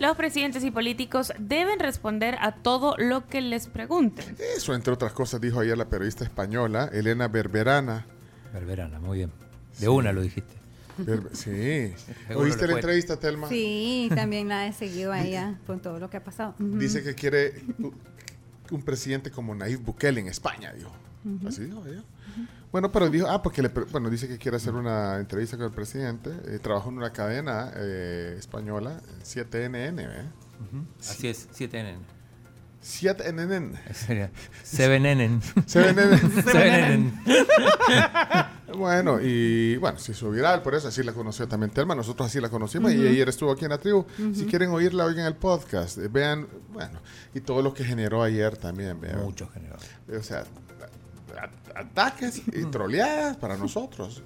Los 0.01 0.17
presidentes 0.17 0.63
y 0.63 0.71
políticos 0.71 1.31
deben 1.37 1.77
responder 1.79 2.35
a 2.41 2.53
todo 2.55 2.95
lo 2.97 3.27
que 3.27 3.39
les 3.39 3.67
pregunten. 3.67 4.35
Eso, 4.57 4.73
entre 4.73 4.91
otras 4.93 5.13
cosas, 5.13 5.39
dijo 5.39 5.59
ayer 5.59 5.77
la 5.77 5.89
periodista 5.89 6.23
española 6.23 6.89
Elena 6.91 7.27
Berberana. 7.27 8.07
Berberana, 8.51 8.99
muy 8.99 9.19
bien. 9.19 9.31
De 9.79 9.87
una 9.89 10.11
lo 10.11 10.21
dijiste. 10.23 10.55
Berbe- 10.97 11.29
sí. 11.33 11.93
¿Oíste 12.33 12.65
la 12.65 12.73
entrevista, 12.73 13.17
Telma? 13.19 13.47
Sí, 13.47 14.09
también 14.15 14.47
la 14.49 14.65
he 14.65 14.73
seguido 14.73 15.11
a 15.13 15.21
ella 15.23 15.59
con 15.67 15.79
todo 15.81 15.99
lo 15.99 16.09
que 16.09 16.17
ha 16.17 16.23
pasado. 16.23 16.55
Dice 16.57 17.03
que 17.03 17.13
quiere 17.13 17.61
un 18.71 18.81
presidente 18.81 19.29
como 19.29 19.53
Nayib 19.53 19.81
Bukele 19.81 20.19
en 20.19 20.27
España, 20.29 20.73
dijo. 20.73 20.91
Así 21.47 21.65
dijo 21.65 21.83
ella. 21.85 22.01
Bueno, 22.71 22.91
pero 22.91 23.09
dijo, 23.09 23.27
ah, 23.27 23.41
porque 23.41 23.61
le, 23.61 23.67
bueno, 23.69 24.09
dice 24.09 24.27
que 24.27 24.37
quiere 24.37 24.57
hacer 24.57 24.73
una 24.73 25.17
entrevista 25.17 25.57
con 25.57 25.65
el 25.65 25.71
presidente. 25.71 26.29
Eh, 26.45 26.59
trabajó 26.59 26.89
en 26.89 26.97
una 26.97 27.11
cadena 27.11 27.71
eh, 27.75 28.35
española, 28.37 29.01
7NN, 29.23 29.99
¿eh? 29.99 30.29
Así 30.99 31.27
es, 31.27 31.49
7NN. 31.51 31.97
7NN. 32.81 33.77
Sería 33.93 34.31
7NN. 34.65 35.41
7NN. 35.67 37.13
7NN. 37.13 38.47
bueno, 38.77 39.19
y 39.21 39.77
bueno, 39.77 39.99
se 39.99 40.13
hizo 40.13 40.31
viral, 40.31 40.63
por 40.63 40.73
eso 40.73 40.87
así 40.87 41.03
la 41.03 41.13
conoció 41.13 41.47
también 41.47 41.71
Telma. 41.71 41.93
Nosotros 41.93 42.27
así 42.27 42.41
la 42.41 42.49
conocimos 42.49 42.91
y 42.93 43.07
ayer 43.07 43.29
estuvo 43.29 43.51
aquí 43.51 43.65
en 43.65 43.71
la 43.71 43.77
tribu. 43.77 44.05
Si 44.33 44.45
quieren 44.45 44.69
oírla, 44.71 45.05
oigan 45.05 45.27
el 45.27 45.35
podcast. 45.35 45.99
eh, 45.99 46.07
vean, 46.09 46.47
bueno, 46.69 46.99
y 47.35 47.41
todo 47.41 47.61
lo 47.61 47.73
que 47.73 47.83
generó 47.83 48.23
ayer 48.23 48.57
también. 48.57 48.99
vean. 48.99 49.19
Mucho 49.21 49.47
generó. 49.53 49.75
O 50.17 50.23
sea, 50.23 50.45
ataques 51.75 52.41
y 52.47 52.65
troleadas 52.65 53.37
para 53.37 53.57
nosotros. 53.57 54.21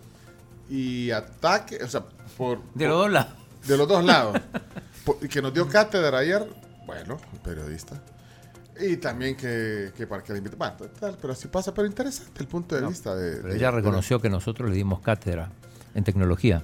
Y 0.69 1.11
ataques, 1.11 1.81
o 1.83 1.87
sea, 1.87 2.03
por... 2.37 2.57
De 2.73 2.85
por- 2.85 2.87
los 2.87 2.97
dos 3.03 3.11
lados. 3.11 3.33
De 3.67 3.77
los 3.77 3.87
dos 3.87 4.03
lados. 4.03 4.41
Por- 5.05 5.17
y 5.21 5.27
que 5.27 5.39
nos 5.41 5.53
dio 5.53 5.67
cátedra 5.67 6.17
ayer, 6.19 6.43
bueno, 6.87 7.17
un 7.31 7.39
periodista. 7.39 8.01
Y 8.79 8.97
también 8.97 9.35
que, 9.37 9.91
que 9.95 10.05
para 10.07 10.23
que 10.23 10.31
la 10.33 10.39
invite. 10.39 10.55
Bueno, 10.55 10.73
tal, 10.99 11.17
pero 11.21 11.33
así 11.33 11.47
pasa, 11.47 11.73
pero 11.73 11.87
interesante 11.87 12.41
el 12.41 12.47
punto 12.47 12.75
de 12.75 12.87
vista 12.87 13.15
de. 13.15 13.37
Pero 13.37 13.47
de- 13.49 13.55
ella 13.57 13.67
de- 13.71 13.77
reconoció 13.77 14.19
que 14.19 14.29
nosotros 14.29 14.69
le 14.69 14.75
dimos 14.75 14.99
cátedra 15.01 15.49
en 15.93 16.03
tecnología. 16.03 16.63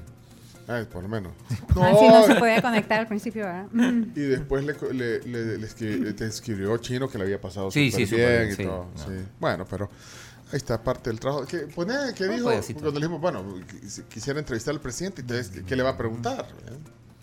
Ay, 0.67 0.85
por 0.85 1.03
lo 1.03 1.09
menos. 1.09 1.33
Así 1.49 2.07
no 2.09 2.23
se 2.25 2.35
podía 2.35 2.61
conectar 2.61 2.99
al 3.01 3.07
principio, 3.07 3.45
¿verdad? 3.45 3.67
Y 4.15 4.21
después 4.21 4.65
le, 4.65 4.73
le, 4.93 5.19
le- 5.21 5.57
le 5.59 5.67
escri- 5.67 6.15
te 6.15 6.25
escribió 6.25 6.75
Chino 6.79 7.07
que 7.07 7.17
le 7.19 7.23
había 7.25 7.39
pasado 7.39 7.69
Sí, 7.71 7.91
sí, 7.91 8.05
bien, 8.05 8.27
bien, 8.39 8.49
y 8.49 8.55
sí, 8.55 8.63
todo. 8.65 8.87
no. 8.95 9.03
sí. 9.05 9.23
Bueno, 9.39 9.65
pero 9.69 9.89
ahí 10.51 10.57
está 10.57 10.83
parte 10.83 11.09
del 11.09 11.19
trabajo. 11.19 11.45
¿Qué, 11.47 11.59
pone, 11.59 11.93
¿qué 12.15 12.25
Un 12.25 12.35
dijo? 12.35 12.49
Cuando 12.73 12.91
le 12.91 13.05
dijimos, 13.05 13.21
bueno, 13.21 13.43
qu- 13.43 14.07
quisiera 14.07 14.39
entrevistar 14.39 14.73
al 14.73 14.81
presidente, 14.81 15.21
entonces, 15.21 15.49
¿qué, 15.49 15.63
qué 15.65 15.75
le 15.75 15.83
va 15.83 15.89
a 15.91 15.97
preguntar? 15.97 16.47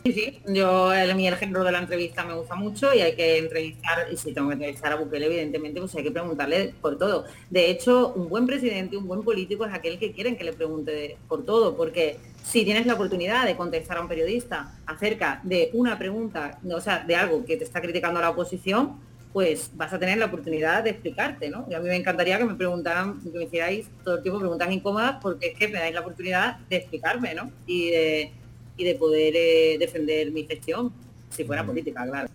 Sí, 0.05 0.13
sí, 0.13 0.41
yo, 0.47 0.93
el, 0.93 1.11
a 1.11 1.15
mí 1.15 1.27
el 1.27 1.37
género 1.37 1.65
de 1.65 1.73
la 1.73 1.81
entrevista 1.81 2.25
me 2.25 2.33
gusta 2.35 2.55
mucho 2.55 2.95
y 2.95 3.01
hay 3.01 3.15
que 3.17 3.39
entrevistar, 3.39 4.07
y 4.11 4.17
si 4.17 4.33
tengo 4.33 4.49
que 4.49 4.55
entrevistar 4.55 4.93
a 4.93 4.97
Bukele, 4.97 5.27
evidentemente, 5.27 5.81
pues 5.81 5.95
hay 5.97 6.05
que 6.05 6.11
preguntarle 6.13 6.75
por 6.81 6.97
todo. 6.97 7.25
De 7.51 7.69
hecho, 7.69 8.13
un 8.15 8.29
buen 8.29 8.47
presidente, 8.47 8.97
un 8.97 9.07
buen 9.09 9.23
político 9.23 9.67
es 9.67 9.75
aquel 9.75 9.99
que 9.99 10.13
quieren 10.13 10.37
que 10.37 10.45
le 10.45 10.53
pregunte 10.53 11.19
por 11.29 11.45
todo, 11.45 11.77
porque 11.77 12.21
si 12.45 12.65
tienes 12.65 12.87
la 12.87 12.95
oportunidad 12.95 13.45
de 13.45 13.57
contestar 13.57 13.99
a 13.99 14.01
un 14.01 14.09
periodista 14.09 14.79
acerca 14.87 15.41
de 15.43 15.69
una 15.75 15.99
pregunta, 15.99 16.59
o 16.73 16.81
sea, 16.81 17.01
de 17.01 17.17
algo 17.17 17.45
que 17.45 17.57
te 17.57 17.65
está 17.65 17.83
criticando 17.83 18.21
la 18.21 18.31
oposición, 18.31 19.01
pues 19.33 19.71
vas 19.75 19.93
a 19.93 19.99
tener 19.99 20.19
la 20.19 20.27
oportunidad 20.27 20.83
de 20.83 20.91
explicarte, 20.91 21.51
¿no? 21.51 21.67
Y 21.71 21.75
a 21.75 21.81
mí 21.81 21.89
me 21.89 21.97
encantaría 21.97 22.39
que 22.39 22.45
me 22.45 22.55
preguntaran, 22.55 23.21
que 23.21 23.39
me 23.39 23.45
hicierais 23.45 23.87
todo 24.03 24.17
el 24.17 24.23
tiempo 24.23 24.41
preguntas 24.41 24.71
incómodas, 24.71 25.19
porque 25.21 25.49
es 25.49 25.59
que 25.59 25.69
me 25.69 25.79
dais 25.79 25.95
la 25.95 26.01
oportunidad 26.01 26.59
de 26.69 26.77
explicarme, 26.77 27.35
¿no? 27.35 27.51
Y 27.67 27.91
de, 27.91 28.33
y 28.77 28.85
de 28.85 28.95
poder 28.95 29.35
eh, 29.37 29.77
defender 29.79 30.31
mi 30.33 30.45
gestión, 30.45 30.93
si 31.31 31.45
fuera 31.45 31.65
política, 31.65 32.07
claro. 32.07 32.29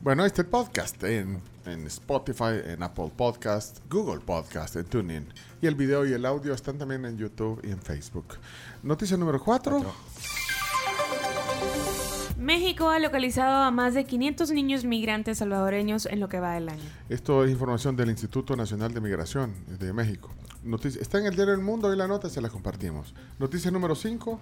Bueno, 0.00 0.24
este 0.26 0.44
podcast 0.44 1.02
en, 1.04 1.40
en 1.64 1.86
Spotify, 1.86 2.60
en 2.64 2.82
Apple 2.82 3.12
Podcast, 3.16 3.78
Google 3.88 4.20
Podcast, 4.20 4.76
en 4.76 4.84
TuneIn. 4.84 5.26
Y 5.60 5.66
el 5.66 5.74
video 5.74 6.04
y 6.04 6.12
el 6.12 6.26
audio 6.26 6.54
están 6.54 6.78
también 6.78 7.04
en 7.04 7.16
YouTube 7.16 7.60
y 7.64 7.70
en 7.70 7.80
Facebook. 7.80 8.36
Noticia 8.82 9.16
número 9.16 9.40
4. 9.42 9.80
México 12.42 12.90
ha 12.90 12.98
localizado 12.98 13.62
a 13.62 13.70
más 13.70 13.94
de 13.94 14.04
500 14.04 14.50
niños 14.50 14.84
migrantes 14.84 15.38
salvadoreños 15.38 16.06
en 16.06 16.20
lo 16.20 16.28
que 16.28 16.40
va 16.40 16.54
del 16.54 16.68
año. 16.68 16.82
Esto 17.08 17.44
es 17.44 17.50
información 17.50 17.96
del 17.96 18.10
Instituto 18.10 18.56
Nacional 18.56 18.92
de 18.92 19.00
Migración 19.00 19.54
de 19.78 19.92
México. 19.92 20.30
Noticia, 20.64 21.00
está 21.00 21.18
en 21.18 21.26
el 21.26 21.34
diario 21.36 21.54
El 21.54 21.60
Mundo 21.60 21.92
y 21.92 21.96
la 21.96 22.06
nota 22.06 22.28
se 22.28 22.40
la 22.40 22.48
compartimos. 22.48 23.14
Noticia 23.38 23.70
número 23.70 23.94
5. 23.94 24.40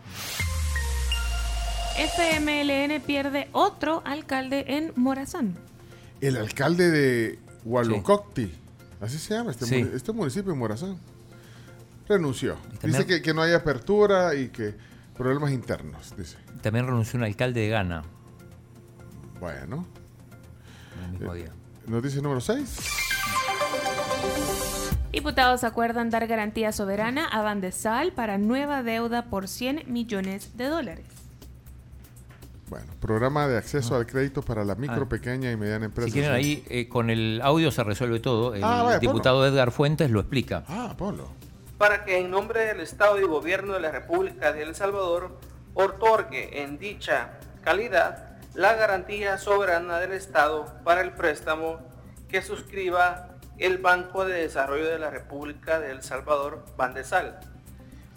FMLN 1.98 3.00
pierde 3.02 3.48
otro 3.52 4.02
alcalde 4.04 4.64
en 4.68 4.92
Morazán. 4.96 5.54
El 6.20 6.36
alcalde 6.36 6.90
de 6.90 7.38
Hualococti, 7.64 8.50
así 9.00 9.18
se 9.18 9.34
llama 9.34 9.50
este, 9.50 9.66
Sí. 9.66 9.86
este 9.94 10.12
municipio 10.12 10.52
en 10.52 10.58
Morazán, 10.58 10.98
renunció. 12.08 12.56
Dice 12.82 13.06
que, 13.06 13.20
que 13.20 13.34
no 13.34 13.42
hay 13.42 13.52
apertura 13.52 14.34
y 14.34 14.48
que 14.48 14.74
problemas 15.16 15.52
internos, 15.52 16.14
dice. 16.16 16.36
También 16.62 16.86
renunció 16.86 17.18
un 17.18 17.24
alcalde 17.24 17.60
de 17.60 17.68
Ghana. 17.68 18.02
Bueno. 19.38 19.86
El 21.06 21.10
mismo 21.18 21.34
día. 21.34 21.50
Noticia 21.86 22.20
número 22.20 22.40
6. 22.40 22.78
Diputados 25.12 25.64
acuerdan 25.64 26.10
dar 26.10 26.26
garantía 26.26 26.72
soberana 26.72 27.26
a 27.26 27.42
Bandesal 27.42 28.12
para 28.12 28.38
nueva 28.38 28.82
deuda 28.82 29.26
por 29.26 29.48
100 29.48 29.84
millones 29.92 30.56
de 30.56 30.66
dólares. 30.66 31.06
Bueno, 32.68 32.86
programa 33.00 33.48
de 33.48 33.58
acceso 33.58 33.96
al 33.96 34.06
crédito 34.06 34.42
para 34.42 34.64
la 34.64 34.76
micro, 34.76 35.02
Ah. 35.02 35.08
pequeña 35.08 35.50
y 35.50 35.56
mediana 35.56 35.86
empresa. 35.86 36.06
Si 36.06 36.12
quieren 36.12 36.30
ahí, 36.30 36.64
eh, 36.68 36.88
con 36.88 37.10
el 37.10 37.40
audio 37.42 37.72
se 37.72 37.82
resuelve 37.82 38.20
todo. 38.20 38.54
El 38.54 38.62
Ah, 38.62 38.84
vaya, 38.84 38.98
diputado 39.00 39.44
Edgar 39.44 39.72
Fuentes 39.72 40.08
lo 40.12 40.20
explica. 40.20 40.62
Ah, 40.68 40.94
Pablo. 40.96 41.28
Para 41.80 42.04
que 42.04 42.18
en 42.18 42.30
nombre 42.30 42.66
del 42.66 42.80
Estado 42.80 43.18
y 43.18 43.24
Gobierno 43.24 43.72
de 43.72 43.80
la 43.80 43.90
República 43.90 44.52
de 44.52 44.64
El 44.64 44.74
Salvador 44.74 45.38
otorgue 45.72 46.62
en 46.62 46.78
dicha 46.78 47.38
calidad 47.64 48.38
la 48.52 48.74
garantía 48.74 49.38
soberana 49.38 49.98
del 49.98 50.12
Estado 50.12 50.74
para 50.84 51.00
el 51.00 51.12
préstamo 51.12 51.80
que 52.28 52.42
suscriba 52.42 53.30
el 53.56 53.78
Banco 53.78 54.26
de 54.26 54.42
Desarrollo 54.42 54.90
de 54.90 54.98
la 54.98 55.08
República 55.08 55.80
de 55.80 55.90
El 55.92 56.02
Salvador, 56.02 56.66
Bandesal, 56.76 57.40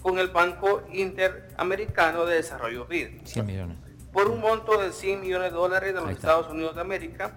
con 0.02 0.20
el 0.20 0.28
Banco 0.28 0.84
Interamericano 0.92 2.26
de 2.26 2.36
Desarrollo 2.36 2.86
BID 2.86 3.22
100 3.24 3.46
millones. 3.46 3.78
por 4.12 4.28
un 4.28 4.42
monto 4.42 4.78
de 4.82 4.92
100 4.92 5.22
millones 5.22 5.52
de 5.54 5.58
dólares 5.58 5.94
de 5.94 6.02
los. 6.02 6.10
Estados 6.10 6.50
Unidos 6.50 6.76
de 6.76 6.82
América, 6.82 7.32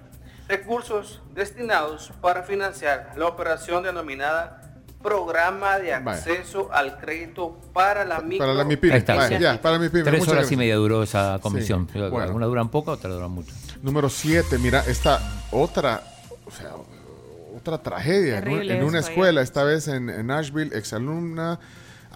recursos 0.48 1.22
destinados 1.34 2.10
para 2.20 2.42
financiar 2.42 3.12
la 3.14 3.28
operación 3.28 3.84
denominada 3.84 4.60
Programa 5.02 5.78
de. 5.78 5.92
Acceso 5.92 6.68
al 6.72 6.98
Crédito 6.98 7.58
para 7.72 8.04
la 8.04 8.20
Micro. 8.20 8.46
Para 8.46 8.54
la 8.54 8.64
MIPYME. 8.64 8.92
Ahí 8.94 8.98
está. 8.98 9.14
Vaya, 9.14 9.36
Sí. 9.36 9.42
ya, 9.42 9.60
para 9.60 9.78
mi 9.78 9.88
pyme. 9.88 10.04
Tres 10.04 10.18
Muchas 10.20 10.32
horas 10.32 10.42
y 10.42 10.44
gracias. 10.44 10.58
media 10.58 10.76
duró 10.76 11.02
esa 11.02 11.38
comisión. 11.42 11.88
Sí, 11.92 11.98
bueno. 11.98 12.20
Algunas 12.20 12.48
duran 12.48 12.68
poco, 12.70 12.92
otras 12.92 13.12
duran 13.12 13.30
mucho. 13.30 13.52
Número 13.82 14.08
7, 14.08 14.58
mira, 14.58 14.82
esta 14.86 15.20
otra, 15.52 16.02
o 16.46 16.50
sea, 16.50 16.70
otra 17.56 17.78
tragedia 17.82 18.40
Terrible 18.40 18.78
en, 18.78 18.84
una 18.84 19.00
escuela, 19.00 19.42
esta 19.42 19.64
vez 19.64 19.88
en, 19.88 20.08
en 20.10 20.26
Nashville, 20.26 20.76
exalumna 20.76 21.58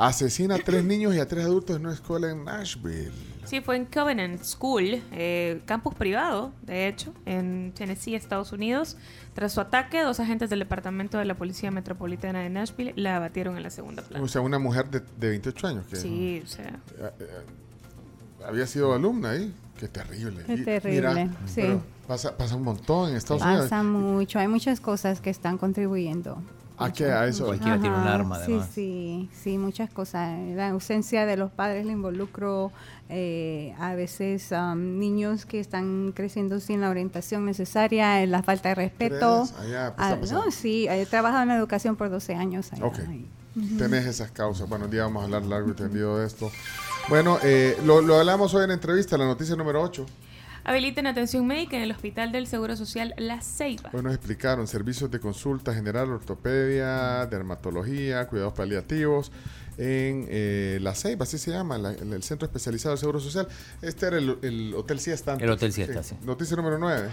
asesina 0.08 0.54
a 0.56 0.58
tres 0.58 0.84
niños 0.84 1.14
y 1.14 1.18
a 1.20 1.28
tres 1.28 1.44
adultos 1.44 1.76
en 1.76 1.84
una 1.84 1.94
escuela 1.94 2.30
en 2.30 2.44
Nashville. 2.44 3.12
Sí, 3.44 3.60
fue 3.60 3.76
en 3.76 3.84
Covenant 3.84 4.42
School, 4.42 5.02
eh, 5.12 5.60
campus 5.66 5.94
privado, 5.94 6.52
de 6.62 6.86
hecho, 6.88 7.12
en 7.26 7.72
Tennessee, 7.74 8.14
Estados 8.14 8.52
Unidos. 8.52 8.96
Tras 9.34 9.52
su 9.52 9.60
ataque, 9.60 10.02
dos 10.02 10.20
agentes 10.20 10.50
del 10.50 10.60
Departamento 10.60 11.18
de 11.18 11.24
la 11.24 11.34
Policía 11.34 11.70
Metropolitana 11.70 12.40
de 12.40 12.50
Nashville 12.50 12.92
la 12.96 13.16
abatieron 13.16 13.56
en 13.56 13.62
la 13.62 13.70
segunda 13.70 14.02
planta. 14.02 14.24
O 14.24 14.28
sea, 14.28 14.40
una 14.40 14.58
mujer 14.58 14.88
de, 14.90 15.00
de 15.00 15.28
28 15.30 15.66
años 15.66 15.86
que 15.86 15.96
Sí, 15.96 16.42
o 16.44 16.46
sea, 16.48 16.78
eh, 16.98 17.10
eh, 17.20 17.26
había 18.46 18.66
sido 18.66 18.94
alumna 18.94 19.30
ahí. 19.30 19.52
Qué 19.78 19.88
terrible. 19.88 20.44
Qué 20.44 20.54
Y, 20.54 20.64
terrible, 20.64 21.30
sí. 21.46 21.62
pasa, 22.06 22.36
pasa 22.36 22.54
un 22.54 22.62
montón 22.62 23.10
en 23.10 23.16
Estados 23.16 23.42
Unidos. 23.42 23.62
Pasa 23.64 23.82
mucho, 23.82 24.38
hay 24.38 24.46
muchas 24.48 24.78
cosas 24.80 25.20
que 25.20 25.30
están 25.30 25.56
contribuyendo. 25.58 26.42
¿A 26.80 26.92
qué? 26.92 27.04
A 27.06 27.26
eso. 27.26 27.46
Cualquiera 27.46 27.78
tiene 27.80 27.94
un 27.96 28.02
Ajá, 28.02 28.14
arma, 28.14 28.36
sí, 28.38 28.42
además. 28.46 28.68
Sí, 28.74 29.28
sí, 29.42 29.58
muchas 29.58 29.90
cosas. 29.90 30.38
La 30.54 30.70
ausencia 30.70 31.26
de 31.26 31.36
los 31.36 31.50
padres, 31.50 31.84
el 31.84 31.90
involucro, 31.90 32.72
eh, 33.08 33.74
a 33.78 33.94
veces 33.94 34.50
am, 34.52 34.98
niños 34.98 35.46
que 35.46 35.60
están 35.60 36.12
creciendo 36.14 36.58
sin 36.60 36.80
la 36.80 36.90
orientación 36.90 37.44
necesaria, 37.44 38.24
la 38.26 38.42
falta 38.42 38.70
de 38.70 38.74
respeto. 38.76 39.42
Allá, 39.58 39.94
pues, 39.94 39.98
Ah, 39.98 40.08
está 40.10 40.20
pasando. 40.20 40.44
no, 40.46 40.50
sí, 40.50 40.86
he 40.88 41.06
trabajado 41.06 41.42
en 41.42 41.48
la 41.48 41.56
educación 41.56 41.96
por 41.96 42.10
12 42.10 42.34
años. 42.34 42.72
allá. 42.72 42.90
Tenés 43.78 44.06
esas 44.06 44.30
causas. 44.30 44.68
Bueno, 44.68 44.84
un 44.86 44.90
día 44.90 45.02
vamos 45.02 45.22
a 45.22 45.24
hablar 45.24 45.42
largo 45.42 45.70
y 45.70 45.74
tendido 45.74 46.18
de 46.18 46.26
esto. 46.26 46.50
Bueno, 47.08 47.38
eh, 47.42 47.76
lo, 47.84 48.00
lo 48.00 48.16
hablamos 48.18 48.54
hoy 48.54 48.62
en 48.62 48.68
la 48.68 48.74
entrevista, 48.74 49.18
la 49.18 49.24
noticia 49.26 49.56
número 49.56 49.82
8. 49.82 50.06
Habiliten 50.70 51.06
atención 51.06 51.46
médica 51.46 51.76
en 51.76 51.82
el 51.82 51.90
Hospital 51.90 52.30
del 52.32 52.46
Seguro 52.46 52.76
Social 52.76 53.12
La 53.18 53.40
Ceiba. 53.42 53.90
Bueno, 53.92 54.08
nos 54.08 54.16
explicaron 54.16 54.66
servicios 54.68 55.10
de 55.10 55.18
consulta 55.18 55.74
general, 55.74 56.10
ortopedia, 56.10 57.26
dermatología, 57.26 58.26
cuidados 58.28 58.52
paliativos 58.52 59.32
en 59.78 60.26
eh, 60.28 60.78
La 60.80 60.94
Ceiba, 60.94 61.24
así 61.24 61.38
se 61.38 61.50
llama, 61.50 61.76
la- 61.78 61.92
el, 61.92 62.12
el 62.12 62.22
Centro 62.22 62.46
Especializado 62.46 62.94
del 62.94 63.00
Seguro 63.00 63.18
Social. 63.20 63.48
Este 63.82 64.06
era 64.06 64.18
el, 64.18 64.38
el 64.42 64.74
Hotel 64.76 65.00
Siesta. 65.00 65.32
antes. 65.32 65.44
El 65.44 65.50
Hotel 65.52 65.72
Siesta, 65.72 66.02
sí. 66.02 66.16
Noticia 66.22 66.56
número 66.56 66.78
9. 66.78 67.08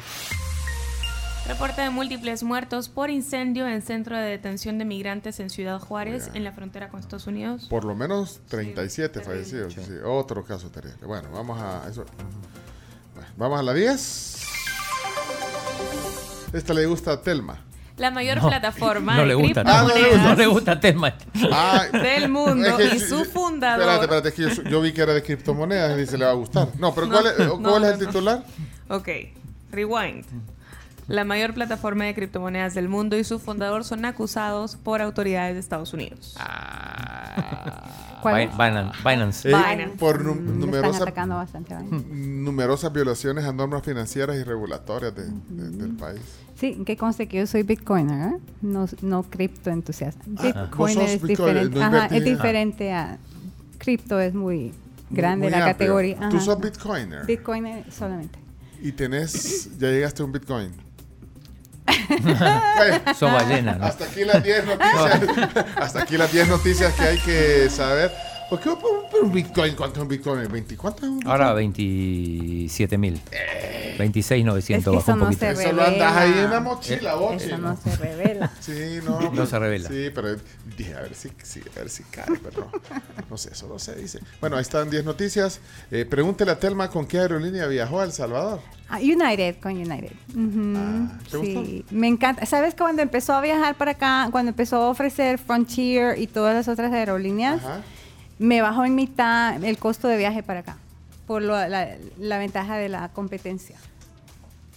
Reporte 1.47 1.81
de 1.81 1.89
múltiples 1.89 2.43
muertos 2.43 2.89
por 2.89 3.09
incendio 3.09 3.67
en 3.69 3.81
centro 3.81 4.17
de 4.17 4.23
detención 4.23 4.77
de 4.77 4.83
migrantes 4.83 5.39
en 5.39 5.49
Ciudad 5.49 5.79
Juárez, 5.79 6.29
en 6.33 6.43
la 6.43 6.51
frontera 6.51 6.89
con 6.89 6.99
Estados 6.99 7.25
Unidos. 7.25 7.67
Por 7.69 7.85
lo 7.85 7.95
menos 7.95 8.41
37 8.49 9.21
fallecidos. 9.21 9.73
sí, 9.73 9.81
Otro 10.03 10.43
caso 10.43 10.69
terrible. 10.69 11.07
Bueno, 11.07 11.29
vamos 11.31 11.57
a 11.61 11.87
eso. 11.89 12.03
Vamos 13.37 13.59
a 13.59 13.63
la 13.63 13.73
10. 13.73 14.35
Esta 16.53 16.73
le 16.73 16.85
gusta 16.85 17.11
a 17.13 17.21
Telma. 17.21 17.63
La 17.97 18.11
mayor 18.11 18.37
No, 18.41 18.47
plataforma 18.49 19.15
no 19.15 19.21
de 19.21 19.27
le 19.27 19.33
gusta, 19.33 19.63
criptomonedas 19.63 20.21
no 20.21 20.35
le 20.35 20.45
gusta 20.47 20.79
Telma. 20.79 21.13
Ay, 21.51 21.89
del 21.99 22.29
mundo 22.29 22.67
es 22.67 22.89
que 22.91 22.95
y 22.95 22.99
su 22.99 23.25
fundador. 23.25 23.81
Espérate, 23.81 24.03
espérate, 24.05 24.29
es 24.29 24.33
que 24.55 24.63
yo, 24.63 24.69
yo 24.69 24.81
vi 24.81 24.91
que 24.93 25.01
era 25.01 25.13
de 25.13 25.23
criptomonedas 25.23 25.99
y 25.99 26.05
se 26.05 26.17
le 26.17 26.25
va 26.25 26.31
a 26.31 26.35
gustar. 26.35 26.67
No, 26.77 26.93
pero 26.93 27.07
No, 27.07 27.13
¿cuál 27.13 27.27
es, 27.27 27.39
no, 27.39 27.57
¿cuál 27.61 27.83
es 27.85 27.89
no, 27.89 27.93
el 27.95 27.99
no. 27.99 28.05
titular? 28.05 28.43
Ok, 28.89 29.07
rewind. 29.71 30.25
La 31.07 31.23
mayor 31.23 31.53
plataforma 31.53 32.03
de 32.05 32.13
criptomonedas 32.13 32.73
del 32.73 32.89
mundo 32.89 33.17
y 33.17 33.23
su 33.23 33.39
fundador 33.39 33.83
son 33.85 34.03
acusados 34.05 34.75
por 34.75 35.01
autoridades 35.01 35.53
de 35.53 35.59
Estados 35.61 35.93
Unidos. 35.93 36.35
¿Cuál 38.21 38.35
Bi- 38.35 38.43
es? 38.51 38.51
Binance. 38.57 38.97
Binance. 39.03 39.49
Eh, 39.49 39.53
Binance. 39.55 39.97
por 39.99 40.23
nu- 40.23 40.35
numerosas, 40.35 41.01
atacando 41.03 41.35
bastante. 41.35 41.75
numerosas 42.11 42.91
violaciones 42.91 43.45
a 43.45 43.53
normas 43.53 43.83
financieras 43.83 44.35
y 44.37 44.43
regulatorias 44.43 45.13
de- 45.15 45.29
de- 45.29 45.69
del 45.77 45.91
país. 45.95 46.19
Sí, 46.55 46.81
que 46.85 46.97
conste 46.97 47.27
que 47.27 47.37
yo 47.37 47.47
soy 47.47 47.61
bitcoiner, 47.63 48.33
¿eh? 48.33 48.37
no, 48.61 48.87
no 49.03 49.23
cripto 49.23 49.69
entusiasta. 49.69 50.25
Ah, 50.55 50.67
sos 50.75 50.97
es 50.97 51.21
diferente. 51.21 51.77
no 51.79 51.85
Ajá, 51.85 52.07
es 52.07 52.23
diferente 52.23 52.91
a 52.91 53.19
cripto, 53.77 54.19
es 54.19 54.33
muy 54.33 54.73
grande 55.11 55.45
Muy 55.45 55.51
la 55.51 55.57
amplio. 55.59 55.73
categoría. 55.73 56.15
Tú 56.29 56.37
Ajá. 56.37 56.39
sos 56.41 56.59
bitcoiner 56.59 57.25
Bitcoiner 57.27 57.85
solamente. 57.91 58.39
y 58.81 58.91
tenés, 58.91 59.77
ya 59.77 59.89
llegaste 59.89 60.23
a 60.23 60.25
un 60.25 60.31
bitcoin. 60.31 60.71
Bueno, 62.77 63.01
Sos 63.17 63.31
ballena, 63.31 63.75
¿no? 63.75 63.85
Hasta 63.85 64.05
aquí 64.05 64.23
las 64.23 64.43
10 64.43 64.65
noticias. 64.65 65.21
hasta 65.77 66.01
aquí 66.01 66.17
las 66.17 66.31
10 66.31 66.47
noticias 66.47 66.93
que 66.93 67.03
hay 67.03 67.17
que 67.19 67.69
saber. 67.69 68.11
¿Por 68.49 68.59
qué 68.61 68.69
por, 68.69 69.09
por 69.09 69.23
un 69.23 69.31
bitcoin? 69.33 69.75
¿Cuánto 69.75 69.97
es 69.99 70.03
un 70.03 70.07
bitcoin? 70.07 70.41
¿20? 70.47 70.77
¿Cuánto 70.77 70.99
es 71.05 71.09
un 71.09 71.17
bitcoin? 71.19 71.31
Ahora 71.31 71.53
27 71.53 72.97
mil. 72.97 73.19
26 73.97 74.45
900 74.45 74.95
Es 74.97 75.03
que 75.03 75.11
un 75.11 75.19
no 75.19 75.25
poquito. 75.25 75.39
se 75.45 75.51
Eso 75.51 75.71
lo 75.73 75.83
andas 75.83 76.15
ahí 76.15 76.31
en 76.31 76.49
la 76.51 76.59
mochila, 76.59 77.15
vos. 77.15 77.41
Eso 77.41 77.57
no 77.57 77.75
se 77.75 77.95
revela. 77.97 78.51
Sí, 78.61 78.99
no. 79.03 79.19
No 79.19 79.31
pero- 79.31 79.45
se 79.47 79.59
revela. 79.59 79.89
Sí, 79.89 80.09
pero 80.13 80.35
dije, 80.77 80.93
a 80.93 81.01
ver 81.01 81.13
si, 81.15 81.29
sí, 81.43 81.61
a 81.75 81.79
ver 81.79 81.89
si 81.89 82.03
cae, 82.03 82.25
pero 82.43 82.61
no. 82.71 82.71
No 83.29 83.37
sé, 83.37 83.49
eso 83.51 83.67
no 83.67 83.79
se 83.79 83.95
dice. 83.95 84.19
Bueno, 84.39 84.55
ahí 84.55 84.61
están 84.61 84.89
10 84.89 85.03
noticias. 85.03 85.59
Eh, 85.91 86.05
pregúntele 86.05 86.51
a 86.51 86.59
Telma 86.59 86.89
con 86.89 87.05
qué 87.05 87.19
aerolínea 87.19 87.65
viajó 87.67 87.99
a 87.99 88.05
El 88.05 88.11
Salvador. 88.13 88.61
Ah, 88.87 88.99
United, 88.99 89.57
con 89.61 89.73
United. 89.73 90.13
Ujú, 90.29 90.73
Ah, 90.77 91.17
¿te 91.29 91.37
sí, 91.41 91.85
me 91.91 92.07
encanta. 92.07 92.45
¿Sabes 92.45 92.75
que 92.75 92.81
cuando 92.83 93.01
empezó 93.01 93.33
a 93.33 93.41
viajar 93.41 93.75
para 93.75 93.91
acá, 93.91 94.29
cuando 94.31 94.49
empezó 94.49 94.77
a 94.77 94.89
ofrecer 94.89 95.37
Frontier 95.39 96.17
y 96.19 96.27
todas 96.27 96.53
las 96.55 96.67
otras 96.69 96.93
aerolíneas, 96.93 97.61
Ajá. 97.63 97.81
Me 98.39 98.61
bajó 98.61 98.85
en 98.85 98.95
mitad 98.95 99.63
el 99.63 99.77
costo 99.77 100.07
de 100.07 100.17
viaje 100.17 100.43
para 100.43 100.59
acá, 100.61 100.77
por 101.25 101.41
lo- 101.41 101.67
la, 101.67 101.95
la 102.19 102.37
ventaja 102.37 102.77
de 102.77 102.89
la 102.89 103.09
competencia. 103.09 103.77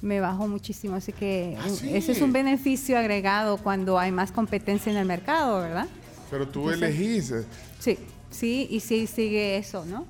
Me 0.03 0.21
bajó 0.21 0.49
muchísimo, 0.49 0.97
así 0.97 1.13
que 1.13 1.59
Ah, 1.61 1.69
sí. 1.69 1.91
ese 1.95 2.13
es 2.13 2.23
un 2.23 2.33
beneficio 2.33 2.99
agregado 2.99 3.59
cuando 3.59 3.99
hay 3.99 4.11
más 4.13 4.33
competencia 4.33 4.91
en 4.91 4.97
el 4.97 5.05
mercado, 5.07 5.61
¿verdad? 5.61 5.87
Pero 6.31 6.49
tú 6.49 6.71
Entonces- 6.71 6.89
elegís. 6.99 7.35
Sí, 7.79 7.99
sí, 8.31 8.67
y 8.71 8.81
sí 8.81 9.07
sigue 9.07 9.59
eso, 9.59 9.85
¿no? 9.85 10.07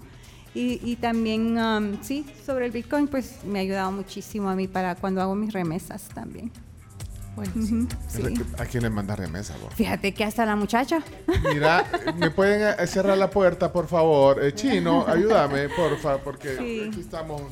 Y, 0.55 0.81
y 0.85 0.97
también, 0.97 1.57
um, 1.59 2.03
sí, 2.03 2.25
sobre 2.45 2.67
el 2.67 2.73
Bitcoin, 2.73 3.07
pues 3.09 3.37
me 3.45 3.59
ha 3.61 3.63
ayudado 3.63 3.91
muchísimo 3.93 4.49
a 4.51 4.55
mí 4.57 4.67
para 4.69 4.95
cuando 4.97 5.21
hago 5.23 5.35
mis 5.35 5.53
remesas 5.53 6.09
también. 6.15 6.51
Ujú, 7.37 7.87
sí. 8.09 8.35
¿A 8.59 8.67
quién 8.67 8.83
le 8.83 8.91
manda 8.91 9.17
remesa, 9.17 9.55
vos? 9.63 9.73
Fíjate 9.75 10.13
que 10.13 10.25
hasta 10.25 10.45
la 10.45 10.57
muchacha. 10.57 11.03
Mira, 11.53 11.85
¿me 12.17 12.31
pueden 12.31 12.75
eh, 12.79 12.87
cerrar 12.87 13.17
la 13.17 13.31
puerta, 13.31 13.73
por 13.73 13.87
favor? 13.89 14.43
Eh, 14.45 14.53
Chino, 14.55 15.07
ayúdame, 15.07 15.69
porfa, 15.71 16.19
porque 16.19 16.57
Sí. 16.59 16.89
aquí 16.89 17.01
estamos 17.01 17.43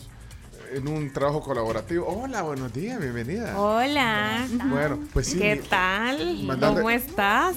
en 0.72 0.86
un 0.88 1.10
trabajo 1.12 1.40
colaborativo. 1.40 2.06
Hola, 2.06 2.42
buenos 2.42 2.72
días, 2.74 3.00
bienvenida. 3.00 3.58
Hola. 3.58 4.46
Bueno, 4.66 4.98
pues 5.14 5.28
sí. 5.28 5.38
¿Qué 5.38 5.62
tal? 5.70 6.42
Mandarle- 6.44 6.76
¿Cómo 6.82 6.90
estás? 6.90 7.56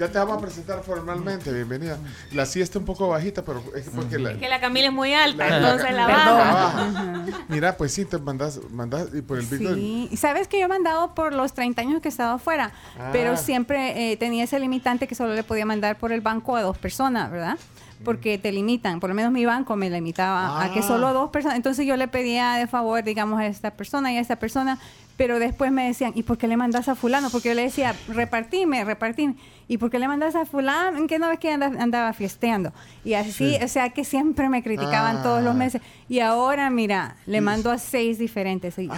Ya 0.00 0.08
te 0.08 0.18
vamos 0.18 0.38
a 0.38 0.40
presentar 0.40 0.82
formalmente, 0.82 1.52
bienvenida. 1.52 1.98
La 2.32 2.46
sí 2.46 2.62
está 2.62 2.78
un 2.78 2.86
poco 2.86 3.06
bajita, 3.08 3.44
pero 3.44 3.62
es 3.76 3.90
porque 3.94 4.18
la, 4.18 4.32
Que 4.38 4.48
la 4.48 4.58
Camila 4.58 4.86
es 4.86 4.94
muy 4.94 5.12
alta, 5.12 5.46
la- 5.46 5.56
entonces 5.58 5.92
la 5.92 6.06
la- 6.06 6.06
baja. 6.06 6.32
baja. 6.32 7.24
Mira, 7.48 7.76
pues 7.76 7.92
sí, 7.92 8.06
te 8.06 8.16
mandas, 8.16 8.58
mandas 8.70 9.08
y 9.12 9.20
por 9.20 9.36
el 9.38 9.44
Bitcoin. 9.44 9.74
Sí, 9.74 10.16
sabes 10.16 10.48
que 10.48 10.58
yo 10.58 10.64
he 10.64 10.68
mandado 10.68 11.14
por 11.14 11.34
los 11.34 11.52
30 11.52 11.82
años 11.82 12.00
que 12.00 12.08
he 12.08 12.12
estado 12.12 12.36
afuera, 12.36 12.72
Ah. 12.98 13.10
pero 13.12 13.36
siempre 13.36 14.12
eh, 14.12 14.16
tenía 14.16 14.44
ese 14.44 14.58
limitante 14.58 15.06
que 15.06 15.14
solo 15.14 15.34
le 15.34 15.42
podía 15.44 15.66
mandar 15.66 15.98
por 15.98 16.12
el 16.12 16.22
banco 16.22 16.56
a 16.56 16.62
dos 16.62 16.78
personas, 16.78 17.30
¿verdad? 17.30 17.58
Porque 18.02 18.38
te 18.38 18.50
limitan, 18.52 19.00
por 19.00 19.10
lo 19.10 19.14
menos 19.14 19.30
mi 19.30 19.44
banco 19.44 19.76
me 19.76 19.90
limitaba 19.90 20.64
a 20.64 20.72
que 20.72 20.78
Ah. 20.80 20.82
solo 20.82 21.12
dos 21.12 21.28
personas. 21.28 21.58
Entonces 21.58 21.84
yo 21.86 21.98
le 21.98 22.08
pedía 22.08 22.54
de 22.54 22.66
favor, 22.66 23.04
digamos, 23.04 23.38
a 23.38 23.44
esta 23.46 23.72
persona 23.72 24.10
y 24.10 24.16
a 24.16 24.20
esta 24.20 24.36
persona, 24.36 24.78
pero 25.16 25.38
después 25.38 25.70
me 25.72 25.86
decían, 25.86 26.12
¿y 26.14 26.22
por 26.22 26.38
qué 26.38 26.48
le 26.48 26.56
mandas 26.56 26.88
a 26.88 26.94
fulano? 26.94 27.28
Porque 27.30 27.48
yo 27.50 27.54
le 27.54 27.62
decía, 27.62 27.94
repartime, 28.08 28.84
repartime. 28.84 29.34
¿Y 29.68 29.78
por 29.78 29.88
qué 29.90 29.98
le 30.00 30.08
mandas 30.08 30.34
a 30.34 30.46
fulano? 30.46 30.98
¿En 30.98 31.06
qué 31.06 31.18
no 31.18 31.28
ves 31.28 31.38
que 31.38 31.52
anda- 31.52 31.70
andaba 31.78 32.12
fiesteando? 32.12 32.72
Y 33.04 33.14
así, 33.14 33.30
Sí. 33.32 33.58
o 33.62 33.68
sea, 33.68 33.90
que 33.90 34.04
siempre 34.04 34.48
me 34.48 34.62
criticaban 34.62 35.18
Ah. 35.18 35.22
todos 35.22 35.42
los 35.44 35.54
meses. 35.54 35.80
Y 36.08 36.18
ahora, 36.20 36.70
mira, 36.70 37.16
le 37.26 37.40
mando 37.40 37.70
a 37.70 37.78
seis 37.78 38.18
diferentes. 38.18 38.76
Y, 38.78 38.84
y 38.86 38.88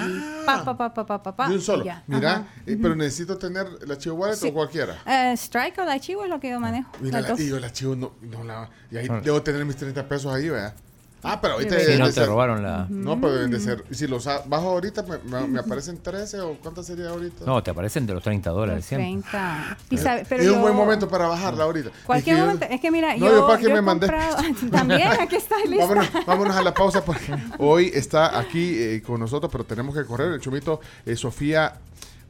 pa, 0.47 0.65
pa, 0.65 0.77
pa, 0.77 0.95
pa, 0.95 1.05
pa, 1.07 1.23
pa, 1.23 1.37
pa, 1.37 1.49
De 1.49 1.57
un 1.57 1.61
solo. 1.61 1.85
ya. 1.85 2.03
Mira, 2.07 2.47
eh, 2.67 2.79
pero 2.81 2.95
necesito 2.97 3.37
tener 3.37 3.67
la 3.87 3.99
Chivo 3.99 4.15
Wallet 4.17 4.37
Sí. 4.37 4.49
o 4.49 4.55
cualquiera. 4.55 4.97
Eh, 5.07 5.33
Strike 5.37 5.79
o 5.81 5.85
la 5.85 5.99
Chivo 6.01 6.25
es 6.25 6.31
lo 6.31 6.41
que 6.41 6.49
yo 6.51 6.59
manejo. 6.61 6.91
Mira, 7.01 7.21
la, 7.21 7.35
y 7.39 7.49
yo 7.49 7.61
la 7.61 7.71
Chivo 7.71 7.95
no, 7.95 8.13
no 8.23 8.43
la. 8.45 8.71
Y 8.91 8.97
ahí 8.97 9.09
debo 9.23 9.43
tener 9.43 9.65
mis 9.67 9.77
30 9.77 10.09
pesos 10.09 10.33
ahí, 10.35 10.49
¿verdad? 10.49 10.75
Ah, 11.25 11.41
pero 11.41 11.55
ahorita. 11.55 11.79
Si 11.79 11.97
no 11.99 12.07
te 12.07 12.13
ser- 12.13 12.27
robaron 12.27 12.63
la- 12.63 12.87
No, 12.89 13.21
pero 13.21 13.33
deben 13.35 13.51
de 13.53 13.61
ser. 13.61 13.85
Y 13.91 13.95
si 13.95 14.07
los 14.09 14.25
bajo 14.47 14.71
ahorita, 14.71 15.03
me, 15.05 15.19
me- 15.19 15.47
me 15.47 15.61
aparecen 15.61 15.99
13 16.03 16.41
o 16.41 16.57
cuánto 16.61 16.83
sería 16.83 17.11
ahorita? 17.11 17.45
No, 17.45 17.63
te 17.63 17.71
aparecen 17.71 18.07
de 18.07 18.15
los 18.15 18.23
30 18.23 18.51
dólares 18.51 18.85
siempre. 18.85 19.07
30. 19.07 19.79
Y 19.91 19.99
sabe- 19.99 20.27
pero 20.29 20.43
es 20.43 20.49
un 20.49 20.55
yo- 20.57 20.61
buen 20.61 20.75
momento 20.75 21.09
para 21.09 21.29
bajarla 21.29 21.65
ahorita. 21.65 21.91
Cualquier 22.05 22.35
Es 22.37 22.41
que 22.43 22.47
yo- 22.47 22.53
momento. 22.53 22.75
Es 22.75 22.81
que 22.81 22.91
mira, 22.91 23.13
No, 23.17 23.27
yo, 23.27 23.33
yo 23.33 23.47
para 23.47 23.59
que 23.59 23.65
yo 23.69 23.75
me 23.75 23.83
mandé. 23.83 24.09
También, 24.73 25.09
aquí 25.21 25.37
está 25.37 25.57
lista. 25.65 25.87
Vámonos, 25.87 26.09
vámonos 26.27 26.57
a 26.57 26.63
la 26.63 26.75
pausa 26.75 27.05
porque 27.05 27.33
hoy 27.59 27.91
está 27.95 28.39
aquí 28.39 28.75
eh, 28.77 29.03
con 29.07 29.21
nosotros, 29.21 29.51
pero 29.53 29.65
tenemos 29.65 29.95
que 29.95 30.05
correr. 30.05 30.33
El 30.33 30.41
chumito 30.41 30.81
eh, 31.07 31.15
Sofía 31.15 31.73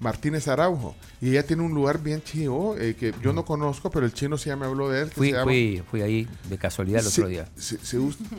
Martínez 0.02 0.48
Araujo. 0.48 0.94
Y 1.20 1.30
ella 1.30 1.46
tiene 1.46 1.62
un 1.62 1.72
lugar 1.72 2.02
bien 2.02 2.22
chido 2.22 2.76
eh, 2.78 2.94
que 2.94 3.14
yo 3.22 3.32
no 3.32 3.44
conozco, 3.44 3.90
pero 3.90 4.04
el 4.04 4.12
chino 4.12 4.36
sí 4.36 4.48
ya 4.50 4.56
me 4.56 4.66
habló 4.66 4.90
de 4.90 5.02
él. 5.02 5.08
que 5.08 5.14
Fui, 5.14 5.28
se 5.28 5.32
llama- 5.34 5.44
fui, 5.44 5.82
fui 5.90 6.02
ahí 6.02 6.28
de 6.50 6.58
casualidad 6.58 7.00
el 7.00 7.06
otro 7.06 7.28
día. 7.28 7.48
Se, 7.56 7.78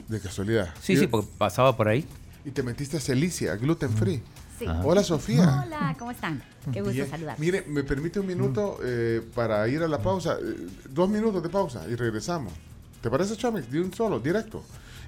de 0.07 0.19
casualidad. 0.19 0.73
Sí, 0.81 0.93
Y- 0.93 0.97
sí, 0.97 1.07
porque 1.07 1.29
pasaba 1.37 1.75
por 1.75 1.87
ahí. 1.87 2.05
Y 2.45 2.51
te 2.51 2.61
metiste 2.61 2.97
a 2.97 2.99
Celicia, 2.99 3.55
gluten 3.55 3.89
free. 3.89 4.21
Sí. 4.59 4.65
Hola 4.83 5.01
Sofía. 5.03 5.63
Hola, 5.65 5.95
¿cómo 5.97 6.11
están? 6.11 6.43
Qué 6.71 6.81
gusto 6.81 6.93
Bien. 6.93 7.09
saludar. 7.09 7.39
Mire, 7.39 7.63
me 7.67 7.83
permite 7.83 8.19
un 8.19 8.27
minuto 8.27 8.79
eh, 8.83 9.21
para 9.33 9.67
ir 9.67 9.81
a 9.81 9.87
la 9.87 9.97
pausa. 9.99 10.37
Eh, 10.41 10.67
dos 10.89 11.09
minutos 11.09 11.41
de 11.41 11.49
pausa 11.49 11.85
y 11.89 11.95
regresamos. 11.95 12.53
¿Te 13.01 13.09
parece, 13.09 13.35
Chamex? 13.35 13.69
De 13.71 13.79
un 13.81 13.93
solo, 13.93 14.19
directo. 14.19 14.63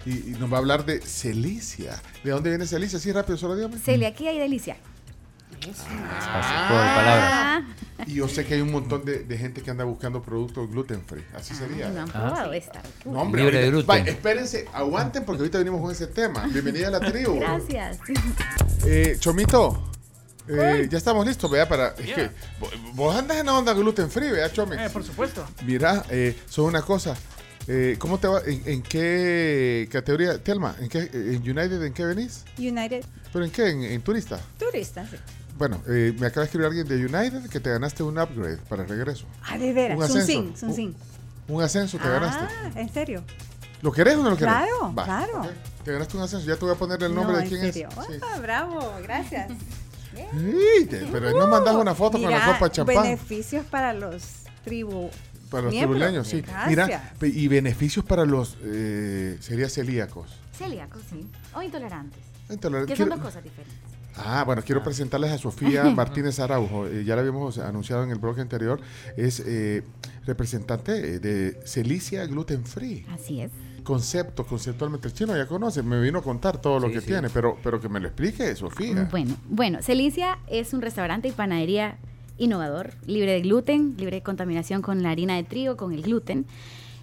Y, 0.06 0.32
y 0.32 0.35
nos 0.40 0.51
va 0.51 0.56
a 0.58 0.59
hablar 0.59 0.85
de 0.85 1.00
Celicia. 1.01 2.01
¿De 2.24 2.32
dónde 2.32 2.50
viene 2.50 2.66
Celicia? 2.66 2.98
Sí, 3.00 3.11
rápido, 3.11 3.38
solo 3.38 3.56
dígame. 3.56 3.77
Celia, 3.77 4.08
aquí 4.09 4.27
hay 4.27 4.40
delicia. 4.40 4.77
Palabras. 6.69 7.64
Y 8.08 8.16
yo 8.16 8.27
sé 8.27 8.45
que 8.45 8.56
hay 8.56 8.61
un 8.61 8.72
montón 8.72 9.06
de, 9.06 9.19
de 9.24 9.38
gente 9.38 9.61
que 9.61 9.72
anda 9.72 9.84
buscando 9.84 10.22
productos 10.22 10.69
gluten 10.69 11.02
free. 11.06 11.24
Así 11.35 11.56
sería. 11.56 11.90
No 11.90 12.02
han 12.02 12.10
Ah. 12.10 12.11
probado 12.14 12.53
esta. 12.53 12.82
No, 13.06 13.22
hombre, 13.22 13.42
Libre 13.44 13.61
de 13.61 13.69
gluten. 13.72 13.90
va, 13.90 13.98
espérense, 14.10 14.68
aguanten 14.74 15.24
porque 15.26 15.40
ahorita 15.42 15.58
venimos 15.58 15.82
con 15.82 15.92
ese 15.92 16.08
tema. 16.08 16.45
Bienvenida 16.48 16.90
a 16.90 16.92
la 16.92 17.00
tribu. 17.00 17.40
Gracias. 17.40 18.00
Eh, 18.85 19.16
Chomito, 19.19 19.92
eh, 20.48 20.88
ya 20.92 20.98
estamos 20.98 21.26
listos, 21.26 21.50
vea, 21.50 21.68
para... 21.68 21.88
Es 21.98 22.14
que 22.14 22.30
vo- 22.60 22.94
vos 22.94 23.16
andas 23.16 23.38
en 23.38 23.45
la 23.48 23.53
onda 23.58 23.74
gluten 23.74 24.10
free, 24.11 24.30
vea, 24.30 24.52
Chomex. 24.52 24.82
Eh, 24.84 24.90
por 24.92 25.03
supuesto. 25.03 25.45
Mira, 25.66 26.03
eh, 26.10 26.38
son 26.50 26.66
una 26.66 26.82
cosa. 26.82 27.16
Eh, 27.68 27.95
¿Cómo 27.98 28.19
te 28.19 28.27
va? 28.27 28.42
¿En, 28.45 28.61
en 28.66 28.82
qué 28.84 29.90
categoría? 29.92 30.38
Telma, 30.38 30.76
¿en, 30.80 30.88
qué, 30.90 31.10
¿en 31.11 31.38
United 31.42 31.82
en 31.82 31.94
qué 31.94 32.06
venís? 32.06 32.44
United 32.60 33.03
¿Pero 33.34 33.44
en 33.45 33.50
qué? 33.52 33.69
¿En, 33.69 33.82
en 33.84 34.02
turista? 34.03 34.40
Turista, 34.60 35.03
sí. 35.10 35.16
Bueno, 35.58 35.82
eh, 35.88 36.14
me 36.19 36.27
acaba 36.27 36.42
de 36.42 36.45
escribir 36.45 36.67
alguien 36.67 36.88
de 36.88 36.95
United 37.06 37.50
que 37.50 37.59
te 37.59 37.69
ganaste 37.69 38.03
un 38.03 38.17
upgrade 38.19 38.58
para 38.69 38.84
el 38.84 38.90
regreso. 38.90 39.25
Ah, 39.43 39.58
de 39.58 39.72
veras. 39.74 39.98
Un 39.98 40.08
Sun 40.08 40.17
ascenso. 40.19 40.42
Sin, 40.43 40.58
Sun 40.58 40.69
Un- 40.69 40.75
Sin. 40.75 40.95
Un 41.48 41.61
ascenso 41.64 41.98
te 41.98 42.09
ganaste. 42.09 42.43
Ah, 42.43 42.72
¿en 42.75 42.92
serio? 42.93 43.24
¿Lo 43.82 43.92
querés 43.92 44.16
o 44.16 44.24
no 44.24 44.32
lo 44.32 44.38
querés? 44.38 44.53
Claro, 44.53 44.93
Va, 44.95 45.03
claro. 45.06 45.42
Te 45.84 45.92
ganaste 45.93 46.17
un 46.17 46.24
ascenso. 46.24 46.45
Ya 46.48 46.56
te 46.56 46.66
voy 46.66 46.74
a 46.74 46.77
poner 46.77 47.01
el 47.03 47.14
nombre 47.14 47.34
No, 47.34 47.38
de 47.38 47.43
en 47.43 47.50
quién 47.50 47.61
serio. 47.74 47.90
es. 47.90 48.06
Sí. 48.16 48.22
Ah, 48.22 48.40
bravo, 48.42 48.93
gracias. 49.03 49.51
Sí, 50.14 50.85
te- 50.90 51.08
pero 51.11 51.32
no 51.38 51.48
mandas 51.48 51.75
una 51.75 51.93
foto 51.93 52.14
con 52.19 52.24
la 52.32 52.38
Mira, 52.38 52.53
copa 52.53 52.66
de 52.66 52.72
champán. 52.72 53.03
beneficios 53.03 53.66
para 53.66 53.93
los 53.93 54.24
tribu. 54.64 55.09
Para 55.51 55.64
los 55.64 55.74
miembros. 55.74 56.00
tribuleños, 56.00 56.27
sí. 56.27 56.42
Gracias. 56.42 56.67
Mira, 57.22 57.34
y 57.35 57.48
beneficios 57.48 58.03
para 58.03 58.25
los, 58.25 58.58
eh, 58.64 59.38
sería 59.42 59.69
celíacos. 59.69 60.40
Celíacos, 60.58 61.01
sí. 61.09 61.30
O 61.53 61.61
intolerantes. 61.61 62.19
Intolerantes. 62.50 62.93
Que 62.93 62.98
son 62.98 63.08
Quiero- 63.09 63.22
dos 63.22 63.25
cosas 63.32 63.43
diferentes. 63.43 63.75
Ah, 64.18 64.44
bueno, 64.45 64.61
quiero 64.66 64.82
presentarles 64.84 65.32
a 65.32 65.38
Sofía 65.38 65.84
Martínez 65.95 66.40
Araujo. 66.40 66.88
Eh, 66.88 67.03
ya 67.03 67.16
la 67.16 67.22
habíamos 67.22 67.58
anunciado 67.58 68.03
en 68.03 68.11
el 68.11 68.18
blog 68.19 68.40
anterior. 68.40 68.80
Es 69.18 69.42
eh, 69.45 69.84
representante 70.26 71.19
de 71.19 71.60
Celicia 71.66 72.26
Gluten 72.26 72.66
Free. 72.66 73.06
Así 73.11 73.42
es. 73.42 73.52
Concepto, 73.84 74.45
conceptualmente. 74.45 75.08
El 75.10 75.14
chino 75.14 75.35
ya 75.38 75.45
conoce, 75.48 75.84
me 75.84 76.00
vino 76.02 76.19
a 76.19 76.24
contar 76.24 76.60
todo 76.60 76.80
lo 76.80 76.88
Sí, 76.88 76.94
que 76.94 77.02
sí. 77.02 77.08
tiene, 77.08 77.30
pero, 77.30 77.58
pero 77.64 77.80
que 77.80 77.88
me 77.90 78.00
lo 78.00 78.08
explique, 78.08 78.56
Sofía. 78.56 79.08
Bueno, 79.11 79.35
bueno, 79.48 79.80
Celicia 79.84 80.40
es 80.48 80.74
un 80.74 80.82
restaurante 80.82 81.27
y 81.27 81.32
panadería 81.32 81.98
innovador, 82.38 82.94
libre 83.06 83.34
de 83.34 83.42
gluten, 83.42 83.95
libre 83.98 84.18
de 84.18 84.24
contaminación 84.24 84.82
con 84.82 85.03
la 85.03 85.11
harina 85.11 85.35
de 85.35 85.44
trigo, 85.44 85.77
con 85.77 85.94
el 85.94 86.02
gluten. 86.02 86.45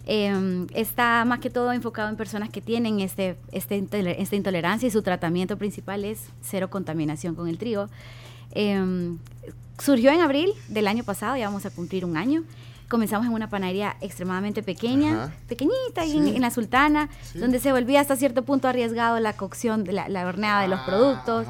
Eh, 0.07 0.67
está 0.75 1.25
más 1.25 1.39
que 1.39 1.49
todo 1.51 1.73
enfocado 1.73 2.09
en 2.09 2.17
personas 2.17 2.51
que 2.51 2.61
tienen 2.61 2.99
este, 3.01 3.37
este 3.53 3.85
esta 4.21 4.37
intolerancia 4.37 4.87
y 4.89 4.91
su 4.91 5.03
tratamiento 5.03 5.57
principal 5.57 6.05
es 6.05 6.27
cero 6.41 6.69
contaminación 6.71 7.35
con 7.35 7.49
el 7.49 7.57
trigo. 7.59 7.89
Eh, 8.53 9.15
surgió 9.79 10.11
en 10.11 10.21
abril 10.21 10.51
del 10.69 10.89
año 10.89 11.05
pasado, 11.05 11.37
ya 11.37 11.47
vamos 11.47 11.65
a 11.67 11.71
cumplir 11.71 12.05
un 12.05 12.17
año. 12.17 12.43
Comenzamos 12.89 13.27
en 13.27 13.33
una 13.33 13.49
panadería 13.49 13.97
extremadamente 14.03 14.63
pequeña, 14.63 15.25
Ajá. 15.25 15.33
pequeñita, 15.49 16.03
ahí 16.03 16.17
en, 16.19 16.25
Sí. 16.25 16.35
en 16.37 16.43
la 16.43 16.51
Sultana, 16.51 17.09
Sí. 17.23 17.39
donde 17.39 17.59
se 17.59 17.73
volvía 17.73 18.01
hasta 18.01 18.17
cierto 18.17 18.43
punto 18.43 18.69
arriesgado 18.69 19.19
la 19.21 19.33
cocción, 19.35 19.85
la, 19.91 20.09
la 20.09 20.27
horneada 20.27 20.61
de 20.63 20.69
los 20.69 20.81
productos, 20.81 21.47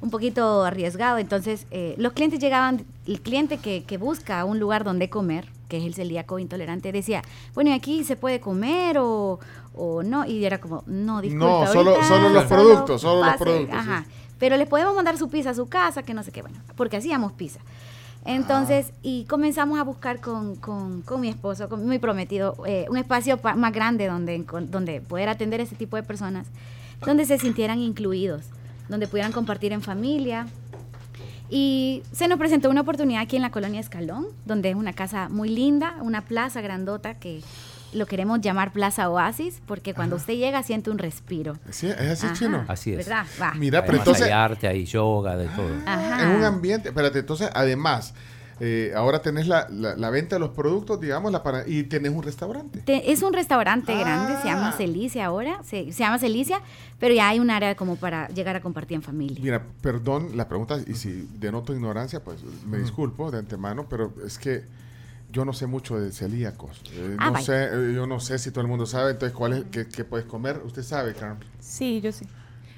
un 0.00 0.10
poquito 0.10 0.64
arriesgado. 0.64 1.18
Entonces, 1.18 1.66
eh, 1.70 1.94
los 1.98 2.12
clientes 2.14 2.38
llegaban, 2.40 2.86
el 3.06 3.20
cliente 3.20 3.58
que, 3.58 3.84
que 3.84 3.98
busca 3.98 4.42
un 4.46 4.58
lugar 4.58 4.84
donde 4.84 5.10
comer, 5.10 5.48
que 5.68 5.78
es 5.78 5.84
el 5.84 5.94
celíaco 5.94 6.38
intolerante, 6.38 6.92
decía, 6.92 7.22
bueno, 7.54 7.70
¿y 7.70 7.72
aquí 7.72 8.04
se 8.04 8.16
puede 8.16 8.40
comer 8.40 8.98
o, 8.98 9.38
o 9.74 10.02
no? 10.02 10.24
Y 10.26 10.44
era 10.44 10.58
como, 10.60 10.82
no, 10.86 11.20
disculpa. 11.20 11.46
No, 11.46 11.66
solo- 11.72 11.90
ahorita 11.90 12.08
solo 12.08 12.28
los 12.28 12.44
productos, 12.44 13.00
solo 13.00 13.20
los 13.24 13.32
pase". 13.32 13.44
productos, 13.44 13.76
Ajá. 13.78 14.04
sí. 14.06 14.12
Pero 14.38 14.56
les 14.56 14.68
podemos 14.68 14.94
mandar 14.94 15.16
su 15.18 15.28
pizza 15.28 15.50
a 15.50 15.54
su 15.54 15.66
casa, 15.68 16.02
que 16.02 16.12
no 16.14 16.22
sé 16.22 16.30
qué, 16.30 16.42
bueno, 16.42 16.58
porque 16.76 16.96
hacíamos 16.98 17.32
pizza. 17.32 17.60
Entonces, 18.24 18.92
y 19.02 19.24
comenzamos 19.26 19.78
a 19.78 19.84
buscar 19.84 20.20
con, 20.20 20.56
con, 20.56 21.02
con 21.02 21.20
mi 21.20 21.28
esposo, 21.28 21.68
con 21.68 21.86
mi 21.88 21.98
prometido, 21.98 22.56
eh, 22.66 22.86
un 22.90 22.96
espacio 22.96 23.36
pa- 23.38 23.54
más 23.54 23.72
grande 23.72 24.08
donde, 24.08 24.44
donde 24.68 25.00
poder 25.00 25.28
atender 25.28 25.60
a 25.60 25.62
ese 25.62 25.76
tipo 25.76 25.96
de 25.96 26.02
personas, 26.02 26.48
donde 27.04 27.24
se 27.24 27.38
sintieran 27.38 27.78
incluidos, 27.78 28.46
donde 28.88 29.06
pudieran 29.06 29.30
compartir 29.32 29.72
en 29.72 29.80
familia. 29.80 30.48
Y 31.48 32.02
se 32.12 32.28
nos 32.28 32.38
presentó 32.38 32.70
una 32.70 32.80
oportunidad 32.80 33.22
aquí 33.22 33.36
en 33.36 33.42
la 33.42 33.50
colonia 33.50 33.80
Escalón, 33.80 34.26
donde 34.44 34.70
es 34.70 34.74
una 34.74 34.92
casa 34.92 35.28
muy 35.28 35.48
linda, 35.48 35.96
una 36.00 36.22
plaza 36.22 36.60
grandota 36.60 37.14
que 37.14 37.42
lo 37.92 38.06
queremos 38.06 38.40
llamar 38.40 38.72
Plaza 38.72 39.08
Oasis, 39.08 39.62
porque 39.66 39.94
cuando 39.94 40.16
usted 40.16 40.34
llega 40.34 40.62
siente 40.62 40.90
un 40.90 40.98
respiro. 40.98 41.56
Sí, 41.70 41.86
¿Es 41.86 41.98
así, 41.98 42.26
Ajá, 42.26 42.34
chino? 42.34 42.64
Así 42.68 42.92
es. 42.92 43.06
¿Verdad? 43.06 43.26
Va. 43.40 43.54
Mira, 43.54 43.82
pero 43.82 43.98
Además, 43.98 44.06
entonces, 44.06 44.26
hay 44.26 44.32
arte, 44.32 44.68
hay 44.68 44.84
yoga, 44.84 45.36
de 45.36 45.46
todo. 45.48 45.70
Ajá. 45.86 46.24
en 46.24 46.28
un 46.30 46.44
ambiente, 46.44 46.88
espérate, 46.88 47.20
entonces, 47.20 47.48
además, 47.54 48.12
eh, 48.60 48.92
ahora 48.96 49.20
tenés 49.22 49.46
la, 49.48 49.68
la- 49.70 49.96
la 49.96 50.10
venta 50.10 50.36
de 50.36 50.40
los 50.40 50.50
productos, 50.50 51.00
digamos, 51.00 51.30
la 51.32 51.42
para, 51.42 51.68
y 51.68 51.82
tenés 51.84 52.12
un 52.12 52.22
restaurante. 52.22 52.80
Te- 52.80 53.12
es 53.12 53.22
un 53.22 53.32
restaurante 53.32 53.96
grande, 53.96 54.36
se 54.36 54.44
llama 54.44 54.72
Celicia 54.72 55.26
ahora, 55.26 55.62
se, 55.62 55.92
se 55.92 55.98
llama 56.00 56.18
Celicia, 56.18 56.60
pero 56.98 57.14
ya 57.14 57.28
hay 57.28 57.38
un 57.40 57.50
área 57.50 57.74
como 57.76 57.96
para 57.96 58.28
llegar 58.28 58.56
a 58.56 58.60
compartir 58.62 58.96
en 58.96 59.02
familia. 59.02 59.38
Mira, 59.42 59.62
perdón 59.82 60.36
la 60.36 60.48
pregunta, 60.48 60.78
y 60.86 60.94
si 60.94 61.28
denoto 61.38 61.74
ignorancia, 61.74 62.24
pues 62.24 62.38
me 62.66 62.78
disculpo 62.78 63.30
de 63.30 63.38
antemano, 63.38 63.86
pero 63.88 64.12
es 64.24 64.38
que 64.38 64.64
yo 65.32 65.44
no 65.44 65.52
sé 65.52 65.66
mucho 65.66 65.98
de 65.98 66.12
celíacos. 66.12 66.80
Eh, 66.94 67.16
Ah, 67.18 67.26
no 67.26 67.32
vaya. 67.32 67.44
sé, 67.44 67.64
eh, 67.72 67.92
yo 67.94 68.06
no 68.06 68.20
sé 68.20 68.38
si 68.38 68.50
todo 68.52 68.62
el 68.62 68.68
mundo 68.68 68.86
sabe, 68.86 69.10
entonces, 69.10 69.36
¿cuál 69.36 69.52
es, 69.52 69.64
qué, 69.70 69.86
qué 69.86 70.04
puedes 70.04 70.24
comer? 70.26 70.62
Usted 70.64 70.82
sabe, 70.82 71.12
Carmen. 71.14 71.46
Sí, 71.60 72.00
yo 72.00 72.12
sí. 72.12 72.24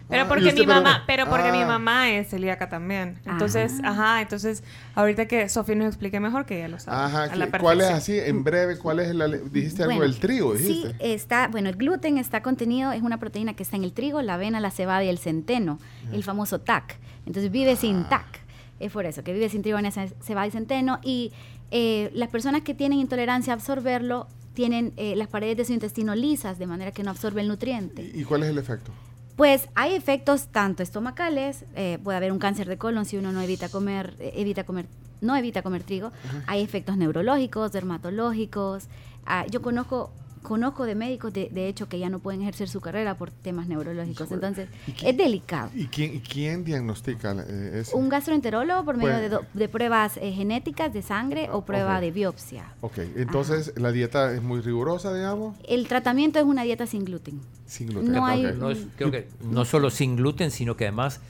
Pero 0.09 0.23
Ah, 0.23 0.25
¿y 0.25 0.28
porque 0.28 0.53
mi 0.55 0.67
mamá, 0.67 1.05
pero 1.07 1.27
porque 1.28 1.53
mi 1.53 1.62
Ah. 1.62 1.67
mamá 1.67 2.11
es 2.11 2.28
celíaca 2.31 2.69
también. 2.70 3.19
Entonces, 3.27 3.75
ajá, 3.85 4.23
entonces 4.23 4.65
ahorita 4.95 5.27
que 5.27 5.49
Sofía 5.51 5.75
nos 5.75 5.89
explique 5.89 6.19
mejor 6.19 6.47
que 6.47 6.57
ella 6.59 6.69
lo 6.69 6.78
sabe. 6.78 6.97
Ajá, 6.97 7.25
a 7.25 7.37
la 7.37 7.51
¿qué- 7.51 7.59
¿cuál 7.59 7.81
es 7.83 7.89
así? 7.91 8.19
En 8.19 8.43
breve, 8.43 8.78
¿cuál 8.78 9.01
es 9.01 9.15
la, 9.15 9.28
dijiste 9.28 9.83
algo 9.83 9.97
Bueno, 9.97 10.11
del 10.11 10.19
trigo, 10.20 10.55
dijiste? 10.55 10.89
Sí, 10.93 10.95
está, 11.01 11.49
bueno, 11.49 11.69
el 11.69 11.77
gluten 11.77 12.17
está 12.17 12.43
contenido, 12.43 12.93
es 12.93 13.03
una 13.03 13.19
proteína 13.19 13.53
que 13.55 13.62
está 13.62 13.77
en 13.77 13.85
el 13.85 13.93
trigo, 13.93 14.23
la 14.23 14.35
avena, 14.35 14.61
la 14.61 14.70
cebada 14.70 15.05
y 15.05 15.09
el 15.09 15.19
centeno, 15.19 15.78
el 16.11 16.25
famoso 16.25 16.61
TAC. 16.61 16.99
Entonces 17.27 17.51
vive 17.53 17.77
sin 17.77 17.97
Ah. 17.99 18.09
TAC. 18.09 18.41
Es 18.81 18.93
por 18.93 19.05
eso, 19.05 19.23
que 19.25 19.33
vive 19.35 19.49
sin 19.51 19.61
trigo, 19.62 19.77
avena, 19.77 19.91
ce- 19.91 20.15
cebada 20.23 20.47
y 20.47 20.51
centeno. 20.53 21.01
Y 21.03 21.33
eh, 21.70 22.11
las 22.15 22.31
personas 22.31 22.62
que 22.62 22.73
tienen 22.73 22.99
intolerancia 22.99 23.53
a 23.53 23.57
absorberlo 23.57 24.27
tienen 24.55 24.95
eh, 24.97 25.15
las 25.17 25.28
paredes 25.28 25.59
de 25.59 25.65
su 25.67 25.73
intestino 25.75 26.15
lisas, 26.15 26.59
de 26.59 26.67
manera 26.67 26.93
que 26.93 27.03
no 27.03 27.11
absorbe 27.11 27.43
el 27.43 27.49
nutriente. 27.49 28.11
¿Y 28.15 28.25
cuál 28.25 28.45
es 28.45 28.49
el 28.49 28.57
efecto? 28.59 28.91
Pues 29.39 29.68
hay 29.76 29.94
efectos 29.94 30.49
tanto 30.49 30.83
estomacales, 30.83 31.65
eh, 31.76 32.00
puede 32.02 32.17
haber 32.17 32.33
un 32.33 32.41
cáncer 32.41 32.68
de 32.68 32.76
colon 32.76 33.05
si 33.05 33.17
uno 33.18 33.31
no 33.31 33.41
evita 33.41 33.68
comer, 33.68 34.17
eh, 34.18 34.33
evita 34.34 34.65
comer, 34.65 34.86
no 35.20 35.36
evita 35.36 35.62
comer 35.62 35.84
trigo. 35.84 36.10
Hay 36.49 36.60
efectos 36.60 36.97
neurológicos, 36.97 37.70
dermatológicos. 37.70 38.89
Ah, 39.26 39.47
yo 39.49 39.62
conozco 39.62 40.10
conozco 40.49 40.85
de 40.85 40.94
médicos 40.94 41.33
de, 41.33 41.49
de 41.51 41.68
hecho 41.68 41.89
que 41.89 41.99
ya 41.99 42.09
no 42.09 42.18
pueden 42.18 42.43
ejercer 42.43 42.68
su 42.68 42.81
carrera 42.81 43.17
por 43.17 43.31
temas 43.31 43.68
neurológicos. 43.68 44.33
Entonces 44.33 44.68
es 45.05 45.17
delicado. 45.17 45.70
¿Y 45.75 45.86
quién, 45.86 46.15
y 46.17 46.20
quién 46.20 46.65
diagnostica 46.65 47.36
eh, 47.47 47.81
eso? 47.83 47.97
Un 47.97 48.09
gastroenterólogo 48.09 48.85
por 48.85 48.97
medio 48.97 49.10
Pues- 49.12 49.20
de, 49.23 49.28
do- 49.28 49.43
de 49.55 49.68
pruebas 49.68 50.17
eh, 50.17 50.33
genéticas 50.33 50.93
de 50.93 51.02
sangre 51.02 51.49
o 51.52 51.65
prueba 51.65 52.01
de 52.01 52.10
biopsia. 52.10 52.73
Ok, 52.81 52.99
entonces 53.17 53.73
la 53.77 53.93
dieta 53.93 54.33
es 54.35 54.43
muy 54.43 54.60
rigurosa, 54.60 55.15
digamos, 55.15 55.57
El 55.68 55.86
tratamiento 55.86 56.39
es 56.39 56.44
una 56.44 56.62
dieta 56.65 56.86
sin 56.86 57.05
gluten. 57.05 57.41
sin 57.67 57.89
gluten. 57.89 58.12
No 58.12 58.25
hay- 58.27 58.47
Ok. 58.47 58.55
No 58.57 58.70
es- 58.70 58.86
creo 58.97 59.10
que 59.10 59.28
no 59.43 59.65
solo 59.67 59.91
sin 59.91 60.17
gluten, 60.17 60.51
sino 60.51 60.77
que 60.77 60.85
además 60.86 61.20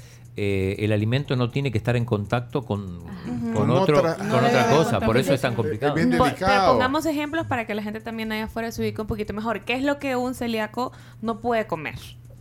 eh, 0.40 0.76
el 0.84 0.92
alimento 0.92 1.34
no 1.34 1.50
tiene 1.50 1.72
que 1.72 1.78
estar 1.78 1.96
en 1.96 2.04
contacto 2.04 2.64
con, 2.64 3.00
con, 3.00 3.52
Con 3.52 3.70
otro, 3.70 3.98
otra- 3.98 4.16
con 4.16 4.28
No 4.28 4.36
otra 4.36 4.68
cosa. 4.70 5.00
Por 5.00 5.16
eso 5.16 5.34
es 5.34 5.40
tan 5.40 5.54
complicado. 5.56 5.94
bien. 5.94 6.10
Pero 6.10 6.66
pongamos 6.68 7.04
ejemplos 7.06 7.46
para 7.46 7.66
que 7.66 7.74
la 7.74 7.82
gente 7.82 8.00
también 8.00 8.30
allá 8.30 8.44
afuera 8.44 8.70
se 8.70 8.80
ubique 8.82 9.00
un 9.00 9.08
poquito 9.08 9.32
mejor. 9.32 9.62
¿Qué 9.64 9.74
es 9.74 9.82
lo 9.82 9.98
que 9.98 10.14
un 10.16 10.34
celíaco 10.34 10.92
no 11.22 11.40
puede 11.40 11.66
comer? 11.66 11.96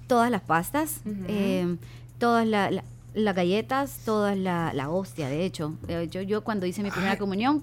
todas 0.08 0.32
las 0.32 0.40
pastas, 0.42 1.01
eh, 1.27 1.76
todas 2.17 2.48
la- 2.48 2.72
la- 2.72 2.85
las 3.14 3.35
galletas, 3.35 4.00
todas 4.06 4.38
la, 4.38 4.72
la 4.74 4.90
hostia, 4.90 5.27
de 5.27 5.43
hecho. 5.43 5.74
Eh, 5.90 6.08
Yo, 6.09 6.22
yo 6.22 6.45
cuando 6.45 6.66
hice 6.66 6.82
mi 6.82 6.92
primera 6.92 7.17
comunión, 7.17 7.61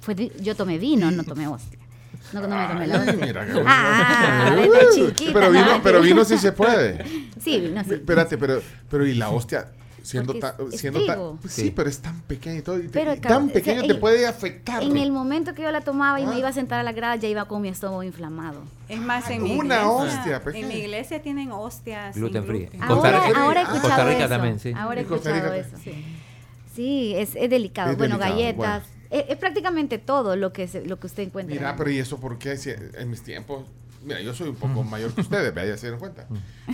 fue, 0.00 0.14
yo 0.40 0.54
tomé 0.54 0.78
vino, 0.78 1.10
no 1.10 1.24
tomé 1.24 1.48
hostia. 1.48 1.79
No, 2.32 2.40
no 2.42 2.48
me 2.56 2.66
tomé 2.68 2.86
la 2.86 2.94
Ay, 3.02 3.08
hostia. 3.08 3.26
mira, 3.26 3.46
qué 3.46 3.62
Ah, 3.66 4.56
desde 4.56 4.94
chiquita, 5.08 5.32
pero 5.32 5.46
no, 5.46 5.52
vino, 5.52 5.80
pero 5.82 6.00
vino 6.00 6.24
sí 6.24 6.38
se 6.38 6.52
puede. 6.52 7.04
Sí, 7.40 7.58
vino 7.60 7.82
sí. 7.84 7.94
Espérate, 7.94 8.36
pero, 8.38 8.60
pero 8.90 9.06
y 9.06 9.14
la 9.14 9.30
hostia, 9.30 9.68
siendo 10.02 10.34
tan, 10.34 10.52
siendo 10.72 11.04
tan, 11.06 11.38
pues 11.38 11.52
sí. 11.54 11.62
Sí. 11.62 11.72
pero 11.74 11.88
es 11.88 11.98
tan 11.98 12.20
pequeña 12.22 12.58
y 12.58 12.62
todo, 12.62 12.78
y 12.78 12.88
te- 12.88 13.16
tan 13.16 13.44
o 13.44 13.44
sea, 13.46 13.54
pequeño 13.54 13.82
te 13.82 13.92
en- 13.92 14.00
puede 14.00 14.26
afectar. 14.26 14.82
En 14.82 14.96
el 14.98 15.10
momento 15.10 15.54
que 15.54 15.62
yo 15.62 15.70
la 15.72 15.80
tomaba 15.80 16.20
y 16.20 16.24
Ah. 16.24 16.28
me 16.28 16.38
iba 16.38 16.48
a 16.48 16.52
sentar 16.52 16.80
a 16.80 16.82
la 16.82 16.92
grada, 16.92 17.16
ya 17.16 17.28
iba 17.28 17.46
con 17.46 17.62
mi 17.62 17.68
estómago 17.68 18.02
inflamado. 18.02 18.62
Es 18.88 19.00
más, 19.00 19.28
en 19.30 19.42
mi 19.42 19.52
Una 19.56 19.76
iglesia, 19.76 19.88
hostia 19.90 20.36
en 20.36 20.42
pequeña. 20.42 20.68
mi 20.68 20.74
iglesia 20.74 21.22
tienen 21.22 21.50
hostias 21.52 22.14
Gluten 22.16 22.44
free. 22.44 22.58
gluten. 22.66 22.80
Costa 22.80 22.94
Ahora, 23.08 23.26
Rica- 23.26 23.42
ahora 23.42 23.60
he 23.60 23.64
Costa 23.64 23.76
escuchado 23.78 24.08
Rica 24.08 24.20
eso. 24.20 24.28
también, 24.28 24.58
sí. 24.60 24.72
Ahora 24.76 25.00
he 25.00 25.02
En 25.02 25.08
Costa 25.08 25.30
escuchado 25.30 25.54
Rica- 25.54 25.66
eso. 25.68 25.76
Sí. 25.82 26.04
Sí, 26.74 27.14
es, 27.16 27.36
es 27.36 27.48
delicado. 27.50 27.90
Es 27.92 27.96
bueno, 27.98 28.16
delicado, 28.18 28.38
galletas. 28.38 28.82
Es, 29.10 29.24
es 29.28 29.36
prácticamente 29.36 29.98
todo 29.98 30.36
lo 30.36 30.52
que, 30.52 30.68
se- 30.68 30.84
lo 30.86 30.98
que 31.00 31.06
usted 31.08 31.24
encuentra. 31.24 31.54
Mira, 31.54 31.76
pero 31.76 31.90
¿y 31.90 31.98
eso 31.98 32.18
por 32.20 32.38
qué? 32.38 32.56
Si 32.56 32.70
en 32.70 33.10
mis 33.10 33.22
tiempos, 33.22 33.64
mira, 34.04 34.20
yo 34.20 34.32
soy 34.34 34.48
un 34.50 34.56
poco 34.56 34.82
mayor 34.84 35.12
que 35.12 35.20
ustedes, 35.22 35.52
vea, 35.54 35.66
ya 35.66 35.76
se 35.76 35.86
dieron 35.86 35.98
cuenta. 36.00 36.26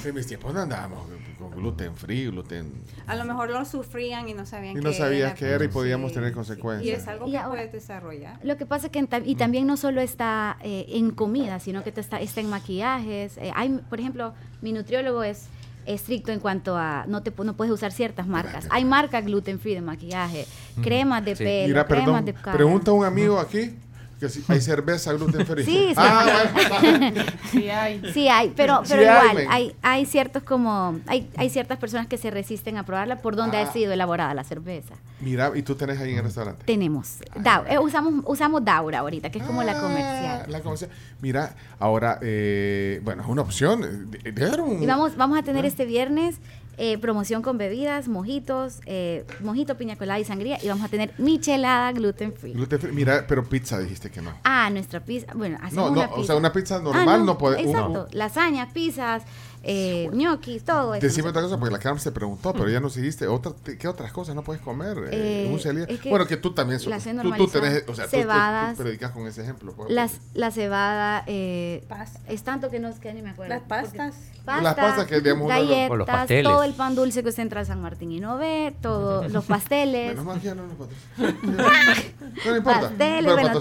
En 0.04 0.14
mis 0.14 0.26
tiempos 0.26 0.52
no 0.54 0.60
andábamos 0.60 1.06
con 1.38 1.50
gluten 1.50 1.94
free, 1.96 2.26
gluten... 2.26 2.72
A 3.06 3.16
lo 3.16 3.24
mejor 3.24 3.50
lo 3.50 3.64
sufrían 3.64 4.28
y 4.28 4.34
no 4.34 4.46
sabían 4.46 4.76
Y 4.76 4.80
no 4.80 4.90
qué 4.90 4.96
sabías 4.96 5.30
era, 5.30 5.34
qué 5.34 5.46
era 5.46 5.64
y 5.64 5.68
sí, 5.68 5.72
podíamos 5.72 6.12
tener 6.12 6.30
sí. 6.30 6.34
consecuencias. 6.34 6.86
Y 6.98 7.00
es 7.00 7.08
algo 7.08 7.26
Y 7.26 7.32
que 7.32 7.38
ahora- 7.38 7.50
puedes 7.62 7.72
desarrollar. 7.72 8.38
Lo 8.42 8.56
que 8.56 8.66
pasa 8.66 8.90
que 8.90 8.98
en 8.98 9.06
ta- 9.06 9.18
y 9.24 9.34
también 9.34 9.66
no 9.66 9.76
solo 9.76 10.00
está 10.00 10.56
eh, 10.62 10.84
en 10.90 11.10
comida, 11.12 11.58
sino 11.60 11.82
que 11.82 11.92
te 11.92 12.00
está, 12.00 12.20
está 12.20 12.40
en 12.40 12.50
maquillajes. 12.50 13.38
Eh, 13.38 13.50
hay, 13.54 13.70
por 13.88 13.98
ejemplo, 14.00 14.34
mi 14.62 14.72
nutriólogo 14.72 15.22
es 15.22 15.46
estricto 15.86 16.32
en 16.32 16.40
cuanto 16.40 16.76
a 16.76 17.04
no 17.06 17.22
te 17.22 17.32
no 17.44 17.54
puedes 17.56 17.72
usar 17.72 17.92
ciertas 17.92 18.26
marcas. 18.26 18.66
Hay 18.70 18.84
marcas 18.84 19.24
gluten 19.24 19.58
free 19.60 19.74
de 19.74 19.80
maquillaje, 19.80 20.46
cremas 20.82 21.24
de 21.24 21.36
Sí. 21.36 21.44
pelo, 21.44 21.68
Mira, 21.68 21.86
cremas 21.86 22.04
perdón, 22.06 22.24
de 22.24 22.34
cara. 22.34 22.56
pregunta 22.56 22.92
un 22.92 23.04
amigo 23.04 23.38
aquí, 23.38 23.74
Que 24.18 24.28
sí, 24.30 24.42
hay 24.48 24.60
cerveza 24.62 25.12
gluten 25.12 25.44
free. 25.46 25.64
Sí, 25.64 25.88
sí. 25.90 25.94
Ah, 25.96 26.44
bueno. 26.82 27.22
Sí 27.50 27.68
hay. 27.68 28.02
Sí 28.14 28.28
hay, 28.28 28.52
pero, 28.56 28.82
pero 28.88 29.02
igual, 29.02 29.46
hay, 29.50 29.74
hay 29.82 30.06
ciertos 30.06 30.42
como, 30.42 30.98
hay, 31.06 31.28
hay 31.36 31.50
ciertas 31.50 31.78
personas 31.78 32.06
que 32.06 32.16
se 32.18 32.30
resisten 32.30 32.76
a 32.78 32.84
probarla 32.86 33.18
por 33.18 33.36
donde 33.36 33.58
Ah. 33.58 33.62
ha 33.62 33.72
sido 33.72 33.92
elaborada 33.92 34.32
la 34.34 34.44
cerveza. 34.44 34.94
Mira, 35.20 35.52
y 35.54 35.62
tú 35.62 35.74
tenés 35.74 35.98
ahí 36.00 36.12
en 36.12 36.18
el 36.18 36.24
restaurante. 36.24 36.64
Tenemos, 36.64 37.18
Dau- 37.36 37.64
eh, 37.68 37.78
usamos, 37.78 38.22
usamos 38.26 38.64
Daura 38.64 39.00
ahorita, 39.00 39.30
que 39.30 39.38
es 39.38 39.44
como 39.44 39.62
la 39.62 39.72
Ah, 39.72 39.80
comercial. 39.80 40.44
la 40.48 40.60
comercial. 40.60 40.90
Mira, 41.20 41.54
ahora, 41.78 42.18
eh, 42.22 43.00
bueno, 43.04 43.22
es 43.22 43.28
una 43.28 43.42
opción. 43.42 43.84
eh, 43.84 44.18
de- 44.22 44.32
de 44.32 44.46
dar 44.50 44.60
un- 44.60 44.82
Y 44.82 44.86
vamos, 44.86 45.16
vamos 45.16 45.38
a 45.38 45.42
tener 45.42 45.64
Ah. 45.64 45.68
este 45.68 45.84
viernes 45.84 46.36
eh, 46.78 46.98
promoción 46.98 47.42
con 47.42 47.56
bebidas, 47.58 48.06
mojitos, 48.08 48.80
eh, 48.86 49.24
mojito, 49.40 49.76
piña 49.76 49.96
colada 49.96 50.18
y 50.20 50.24
sangría. 50.24 50.58
Y 50.62 50.68
vamos 50.68 50.84
a 50.84 50.88
tener 50.88 51.12
michelada 51.18 51.90
gluten 51.92 52.32
free. 52.34 52.52
gluten 52.52 52.78
free. 52.78 52.92
Mira, 52.92 53.24
pero 53.26 53.44
pizza 53.48 53.78
dijiste 53.78 54.10
que 54.10 54.20
no. 54.20 54.32
Ah, 54.44 54.68
nuestra 54.70 55.00
pizza. 55.00 55.32
Bueno, 55.34 55.56
hacemos 55.62 55.74
No, 55.74 55.90
no, 55.90 55.92
una 55.92 56.08
pizza. 56.08 56.20
o 56.20 56.24
sea, 56.24 56.36
una 56.36 56.52
pizza 56.52 56.76
Ah, 56.76 56.80
normal 56.80 57.24
no, 57.24 57.38
puede. 57.38 57.60
Exacto. 57.62 58.08
Lasañas, 58.12 58.72
pizzas, 58.72 59.22
eh, 59.68 60.08
ñoquis, 60.12 60.64
todo 60.64 60.94
eso. 60.94 61.04
Decime 61.06 61.28
otra 61.30 61.42
cosa, 61.42 61.58
porque 61.58 61.72
la 61.72 61.78
Carmen 61.80 62.00
se 62.00 62.12
preguntó, 62.12 62.52
pero 62.52 62.68
ya 62.70 62.78
nos 62.80 62.94
dijiste, 62.94 63.26
otra, 63.26 63.52
¿qué 63.78 63.88
otras 63.88 64.12
cosas 64.12 64.34
no 64.36 64.42
puedes 64.42 64.62
comer? 64.62 64.96
Eh, 65.10 65.44
Eh, 65.46 65.50
un 65.52 65.58
celíaco? 65.58 65.92
es 65.92 66.00
que 66.00 66.08
bueno, 66.10 66.26
que 66.26 66.36
tú 66.36 66.52
también 66.54 66.80
he 66.80 66.82
tú, 66.84 66.90
tú 67.36 67.48
tenés, 67.48 67.84
o 67.88 67.94
sea, 67.94 68.04
tú- 68.04 68.10
tú, 68.12 68.16
tú, 68.16 68.22
Cebadas. 68.22 68.76
predicas 68.76 69.10
con 69.10 69.26
ese 69.26 69.42
ejemplo. 69.42 69.72
pues. 69.76 69.90
Las, 69.90 70.20
la 70.34 70.50
cebada 70.52 71.24
eh, 71.26 71.84
es 72.28 72.42
tanto 72.44 72.70
que 72.70 72.78
no 72.78 72.88
es 72.88 72.98
que 73.00 73.12
ni 73.12 73.22
me 73.22 73.30
acuerdo. 73.30 73.54
Las 73.54 73.62
pastas. 73.64 74.14
Las 74.46 74.74
pastas 74.76 75.06
que, 75.06 75.20
digamos, 75.20 75.48
galletas, 75.48 75.90
O 75.90 75.96
los 75.96 76.06
pasteles. 76.06 76.44
todo 76.44 76.62
el 76.62 76.72
pan 76.74 76.94
dulce 76.94 77.24
que 77.24 77.30
usted 77.30 77.42
entra 77.42 77.60
al 77.60 77.66
San 77.66 77.80
Martín 77.80 78.12
y 78.12 78.20
no 78.20 78.36
ve, 78.38 78.72
todos 78.80 79.30
los 79.32 79.44
pasteles, 79.44 80.10
Menos 80.10 80.24
mal 80.24 80.40
ya 80.40 80.54
no 80.54 80.62
nos 80.68 80.76
patrocinan. 80.76 81.36
no 82.46 82.56
importa. 82.56 82.80
pasteles, 82.82 83.34
pero 83.34 83.60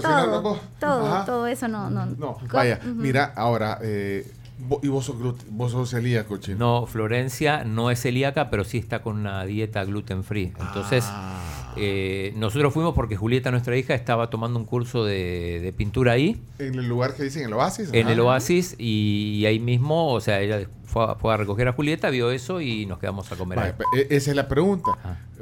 todo, 0.78 1.24
todo, 1.24 1.46
eso 1.48 1.66
no, 1.68 1.90
no. 1.90 2.06
No, 2.06 2.38
vaya, 2.52 2.78
mira, 2.84 3.32
ahora, 3.34 3.78
eh, 3.82 4.30
y 4.82 4.88
vos 4.88 5.04
sos, 5.04 5.16
vos 5.50 5.72
sos 5.72 5.90
celíaco, 5.90 6.38
chino. 6.38 6.58
No, 6.58 6.86
Florencia 6.86 7.64
no 7.64 7.90
es 7.90 8.00
celíaca, 8.00 8.48
pero 8.50 8.64
sí 8.64 8.78
está 8.78 9.02
con 9.02 9.16
una 9.18 9.44
dieta 9.44 9.84
gluten 9.84 10.24
free. 10.24 10.52
Entonces, 10.58 11.04
Ah. 11.06 11.72
eh, 11.76 12.32
nosotros 12.36 12.72
fuimos 12.72 12.94
porque 12.94 13.16
Julieta, 13.16 13.50
nuestra 13.50 13.76
hija, 13.76 13.94
estaba 13.94 14.30
tomando 14.30 14.58
un 14.58 14.64
curso 14.64 15.04
de, 15.04 15.60
de 15.62 15.72
pintura 15.72 16.12
ahí, 16.12 16.40
En 16.58 16.74
el 16.78 16.88
lugar 16.88 17.14
que 17.14 17.24
dicen, 17.24 17.44
el 17.44 17.52
oasis. 17.52 17.90
en 17.92 18.08
el 18.08 18.18
Oasis, 18.20 18.74
y, 18.78 19.44
ahí 19.46 19.58
mismo, 19.60 20.12
o 20.12 20.20
sea, 20.20 20.40
ella 20.40 20.66
fue 20.86 21.04
a, 21.04 21.14
fue 21.16 21.34
a 21.34 21.36
recoger 21.36 21.68
a 21.68 21.72
Julieta, 21.72 22.08
vio 22.08 22.30
eso 22.30 22.60
y 22.62 22.86
nos 22.86 22.98
quedamos 22.98 23.30
a 23.30 23.36
comer. 23.36 23.58
ahí. 23.58 23.72
Pe- 23.76 23.84
e- 24.00 24.16
esa 24.16 24.30
es 24.30 24.36
la 24.36 24.48
pregunta. 24.48 24.92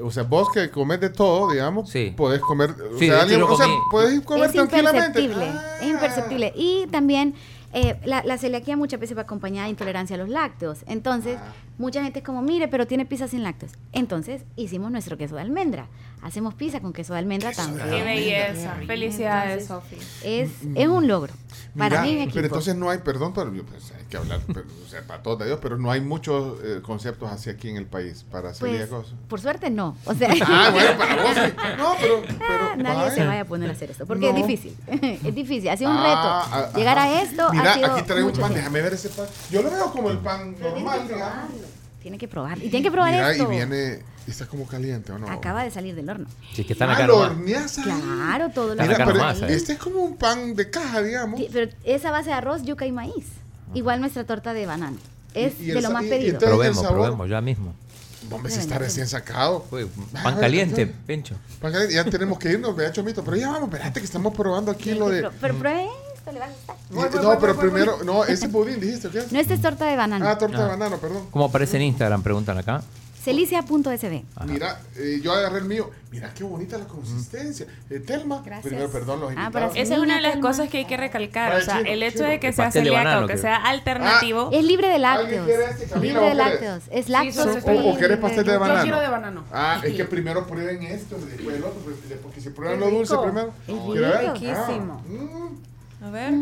O 0.03 0.11
sea, 0.11 0.25
vos 0.25 0.51
que 0.51 0.71
comes 0.71 0.99
de 1.01 1.11
todo, 1.11 1.53
digamos, 1.53 1.93
podés 2.17 2.41
comer. 2.41 2.71
O 2.71 2.99
Sí, 2.99 3.07
de 3.07 3.13
sea, 3.13 3.23
alguien- 3.23 3.43
o 3.45 3.57
sea, 3.57 3.67
podés 3.93 4.21
comer 4.23 4.47
es 4.47 4.53
tranquilamente. 4.55 5.21
imperceptible, 5.21 5.61
es 5.81 5.87
imperceptible. 5.89 6.53
Y 6.57 6.87
también 6.91 7.35
eh, 7.75 7.99
la, 8.05 8.23
la 8.25 8.39
celiaquía 8.39 8.77
muchas 8.77 8.99
veces 9.01 9.17
va 9.17 9.23
acompañada 9.23 9.65
de 9.67 9.71
intolerancia 9.71 10.15
a 10.17 10.19
los 10.19 10.29
lácteos. 10.29 10.85
Entonces, 10.87 11.39
Ah. 11.39 11.53
mucha 11.79 12.03
gente 12.03 12.21
es 12.21 12.25
como, 12.25 12.41
mire, 12.41 12.69
pero 12.69 12.87
tiene 12.87 13.05
pizza 13.05 13.29
sin 13.29 13.43
lácteos. 13.43 13.73
Entonces, 13.93 14.45
hicimos 14.57 14.91
nuestro 14.93 15.17
queso 15.19 15.35
de 15.35 15.43
almendra. 15.43 15.89
Hacemos 16.25 16.55
pizza 16.55 16.81
con 16.81 16.93
queso 16.93 17.13
de 17.13 17.19
almendra 17.21 17.53
también. 17.53 17.89
Qué 17.91 18.03
belleza. 18.03 18.75
Felicidades, 18.87 19.67
Sofi. 19.67 19.97
Es, 20.25 20.51
es 20.75 20.89
un 20.89 21.07
logro. 21.07 21.33
Para 21.77 22.01
mí, 22.03 22.15
mi 22.15 22.21
equipo. 22.23 22.35
pero 22.35 22.47
entonces 22.47 22.75
no 22.77 22.89
hay, 22.89 22.99
perdón, 22.99 23.33
pero 23.35 23.53
yo, 23.53 23.65
pues, 23.67 23.93
hay 23.99 24.05
que 24.05 24.17
hablar, 24.17 24.41
pero, 24.47 24.63
o 24.85 24.89
sea, 24.89 25.03
para 25.03 25.23
todos 25.23 25.41
de 25.41 25.47
Dios, 25.47 25.59
pero 25.61 25.77
no 25.77 25.91
hay 25.91 26.01
muchos 26.01 26.59
eh, 26.65 26.81
conceptos 26.83 27.31
así 27.31 27.51
aquí 27.51 27.69
en 27.69 27.77
el 27.77 27.87
país 27.87 28.25
para 28.31 28.51
hacer 28.51 28.69
Pues, 28.69 28.87
cosas. 28.89 29.13
por 29.29 29.41
suerte 29.41 29.69
no. 29.71 29.97
O 30.07 30.15
sea, 30.15 30.31
Ah, 30.47 30.71
bueno, 30.73 30.97
para 30.97 31.23
vos 31.23 31.33
sí. 31.35 31.53
No, 31.79 31.95
pero, 32.01 32.23
Ah, 32.49 32.75
nadie 32.77 33.11
se 33.11 33.27
vaya. 33.27 33.41
a 33.41 33.45
poner 33.45 33.69
a 33.69 33.73
hacer 33.73 33.91
esto, 33.91 34.07
porque 34.07 34.33
No. 34.33 34.39
es 34.39 34.47
difícil. 34.47 34.77
es 35.25 35.35
difícil, 35.35 35.69
ha 35.69 35.77
sido 35.77 35.91
un 35.91 35.97
Ah, 35.99 36.03
reto. 36.03 36.57
ah, 36.57 36.71
Llegar 36.79 36.97
ajá. 36.99 37.09
a 37.09 37.23
esto 37.23 37.49
Mira, 37.53 37.71
ha 37.71 37.75
sido 37.75 37.93
aquí 37.93 38.03
traigo 38.07 38.27
un 38.29 38.33
pan, 38.33 38.41
tiempo. 38.41 38.55
déjame 38.57 38.81
ver 38.83 38.93
ese 38.95 39.09
pan. 39.11 39.27
Yo 39.51 39.63
lo 39.63 39.71
veo 39.71 39.91
como 39.93 40.11
el 40.11 40.19
pan 40.19 40.55
normal, 40.61 41.07
digamos. 41.09 41.51
Tiene 42.01 42.19
que 42.19 42.29
probar. 42.29 42.57
Y 42.59 42.69
tiene 42.71 42.83
que 42.83 42.91
probar 42.91 43.11
Mira, 43.13 43.33
esto. 43.33 43.45
y 43.45 43.47
viene, 43.57 44.01
está 44.31 44.47
como 44.47 44.67
caliente, 44.67 45.13
¿o 45.13 45.19
no? 45.19 45.29
Acaba 45.31 45.63
de 45.65 45.71
salir 45.71 45.95
del 45.95 46.09
horno. 46.09 46.27
Sí, 46.55 46.65
que 46.65 46.73
están 46.73 46.91
Ah, 46.91 46.95
acá 46.95 47.07
lo 47.07 47.15
nomás. 47.17 47.31
horneas 47.33 47.79
ahí. 47.79 47.85
Claro, 47.85 48.51
todo 48.51 48.75
lo 48.75 48.83
Mira, 48.83 48.95
acá 48.95 49.05
pero 49.07 49.19
nomás, 49.19 49.43
¿eh? 49.43 49.47
este 49.55 49.73
es 49.75 49.79
como 49.79 50.01
un 50.03 50.17
pan 50.17 50.55
de 50.55 50.71
caja, 50.71 51.03
digamos. 51.03 51.39
Sí, 51.41 51.49
Pero 51.53 51.71
esa 51.85 52.11
base 52.11 52.31
de 52.31 52.35
arroz, 52.37 52.63
yuca 52.63 52.87
y 52.87 52.93
maíz. 52.93 53.27
Igual 53.75 54.01
nuestra 54.01 54.25
torta 54.25 54.53
de 54.55 54.67
banano. 54.67 54.97
Es 55.35 55.59
Y- 55.61 55.65
y 55.65 55.67
de 55.73 55.83
lo 55.83 55.91
más 55.91 56.05
y- 56.05 56.07
y 56.07 56.11
pedido. 56.11 56.27
entonces- 56.35 56.49
Probemos, 56.49 56.87
probemos, 56.87 57.29
ya 57.29 57.41
mismo. 57.41 57.75
Hombre, 58.31 58.51
si 58.53 58.61
está 58.61 58.79
recién 58.79 59.07
sacado. 59.07 59.67
Uy, 59.71 59.87
pan 60.23 60.37
caliente, 60.41 60.87
Pencho. 60.87 61.35
Pan 61.61 61.73
caliente, 61.73 61.95
Ya 61.95 62.05
tenemos 62.05 62.39
que 62.39 62.53
irnos, 62.53 62.75
vea, 62.75 62.91
Chomito. 62.91 63.23
Pero 63.23 63.37
ya 63.37 63.51
vamos, 63.51 63.65
espérate 63.69 64.01
que 64.01 64.07
estamos 64.07 64.33
probando 64.35 64.71
aquí 64.71 64.95
lo 64.95 65.11
de. 65.11 65.17
Pero, 65.19 65.33
pero 65.41 65.55
pruebe 65.59 65.89
esto, 66.17 66.33
le 66.33 66.39
va 66.39 66.47
a 66.47 66.49
gustar. 66.49 66.77
Y- 66.91 67.23
no, 67.23 67.39
pero 67.39 67.57
primero, 67.57 68.03
no, 68.03 68.25
ese 68.25 68.47
budín 68.49 68.81
dijiste, 68.81 69.11
¿qué? 69.11 69.25
No, 69.31 69.39
esta 69.39 69.53
es 69.53 69.61
torta 69.61 69.85
de 69.85 69.97
banano. 69.97 70.27
Ah, 70.27 70.39
torta 70.39 70.57
de 70.57 70.65
Ah. 70.65 70.69
banano, 70.69 70.97
perdón. 70.99 71.27
¿Cómo 71.31 71.45
aparece 71.45 71.77
en 71.77 71.83
Instagram? 71.83 72.23
Preguntan 72.23 72.57
acá. 72.57 72.83
Celicia.sb. 73.25 74.23
Mira, 74.47 74.81
eh, 74.97 75.21
yo 75.23 75.33
agarré 75.33 75.59
el 75.59 75.65
mío. 75.65 75.91
Mira 76.11 76.33
qué 76.35 76.45
bonita 76.45 76.77
la 76.79 76.85
consistencia. 76.85 77.67
Eh, 77.91 77.99
Telma, 78.01 78.43
primero, 78.43 78.91
perdón, 78.91 79.21
los 79.21 79.31
Ah, 79.31 79.45
invitados. 79.47 79.73
Esa 79.77 79.95
es 79.95 80.01
una 80.01 80.17
de 80.17 80.21
las 80.21 80.37
cosas 80.37 80.69
que 80.69 80.79
hay 80.79 80.85
que 80.85 80.97
recalcar. 80.97 81.53
Vaya, 81.53 81.63
O 81.63 81.65
sea, 81.65 81.79
chino, 81.79 81.91
el 81.91 82.03
hecho 82.03 82.19
chino. 82.19 82.29
de 82.29 82.41
que 82.41 82.53
sea 82.53 82.65
pastel 82.67 82.85
de 82.85 82.91
celíaco 82.91 83.05
banano 83.09 83.25
o 83.25 83.29
que 83.29 83.39
sea 83.39 83.57
alternativo. 83.57 84.51
Es 84.53 84.65
libre 84.65 84.89
de 84.89 84.95
¿Alguien 85.05 85.43
lácteos. 85.43 85.47
quiere 85.47 85.65
este, 85.65 85.85
Camila, 85.87 86.13
libre 86.13 86.25
o 86.25 86.29
de 86.29 86.35
lácteos. 86.35 86.83
Es 86.91 87.09
lácteos. 87.09 87.47
O, 87.65 87.91
o 87.91 87.97
querés 87.99 88.19
pastel 88.19 88.45
de 88.45 88.53
Yo 88.53 88.83
quiero 88.83 89.01
de 89.01 89.09
banano. 89.09 89.45
Ah, 89.53 89.81
es 89.83 89.95
que 89.95 90.05
primero 90.05 90.47
prueben 90.47 90.83
esto, 90.83 91.17
después 91.17 91.57
el 91.57 91.65
otro, 91.65 91.81
pues, 91.83 91.97
porque 92.23 92.41
si 92.41 92.51
prueban 92.51 92.79
Qué 92.79 92.85
lo 92.85 92.91
dulce 92.91 93.13
rico. 93.15 93.25
primero. 93.25 93.53
Es 93.67 93.75
¿quiere 93.85 94.01
ver? 94.01 94.33
riquísimo. 94.35 95.03
Ah, 96.03 96.07
A 96.07 96.11
ver. 96.11 96.35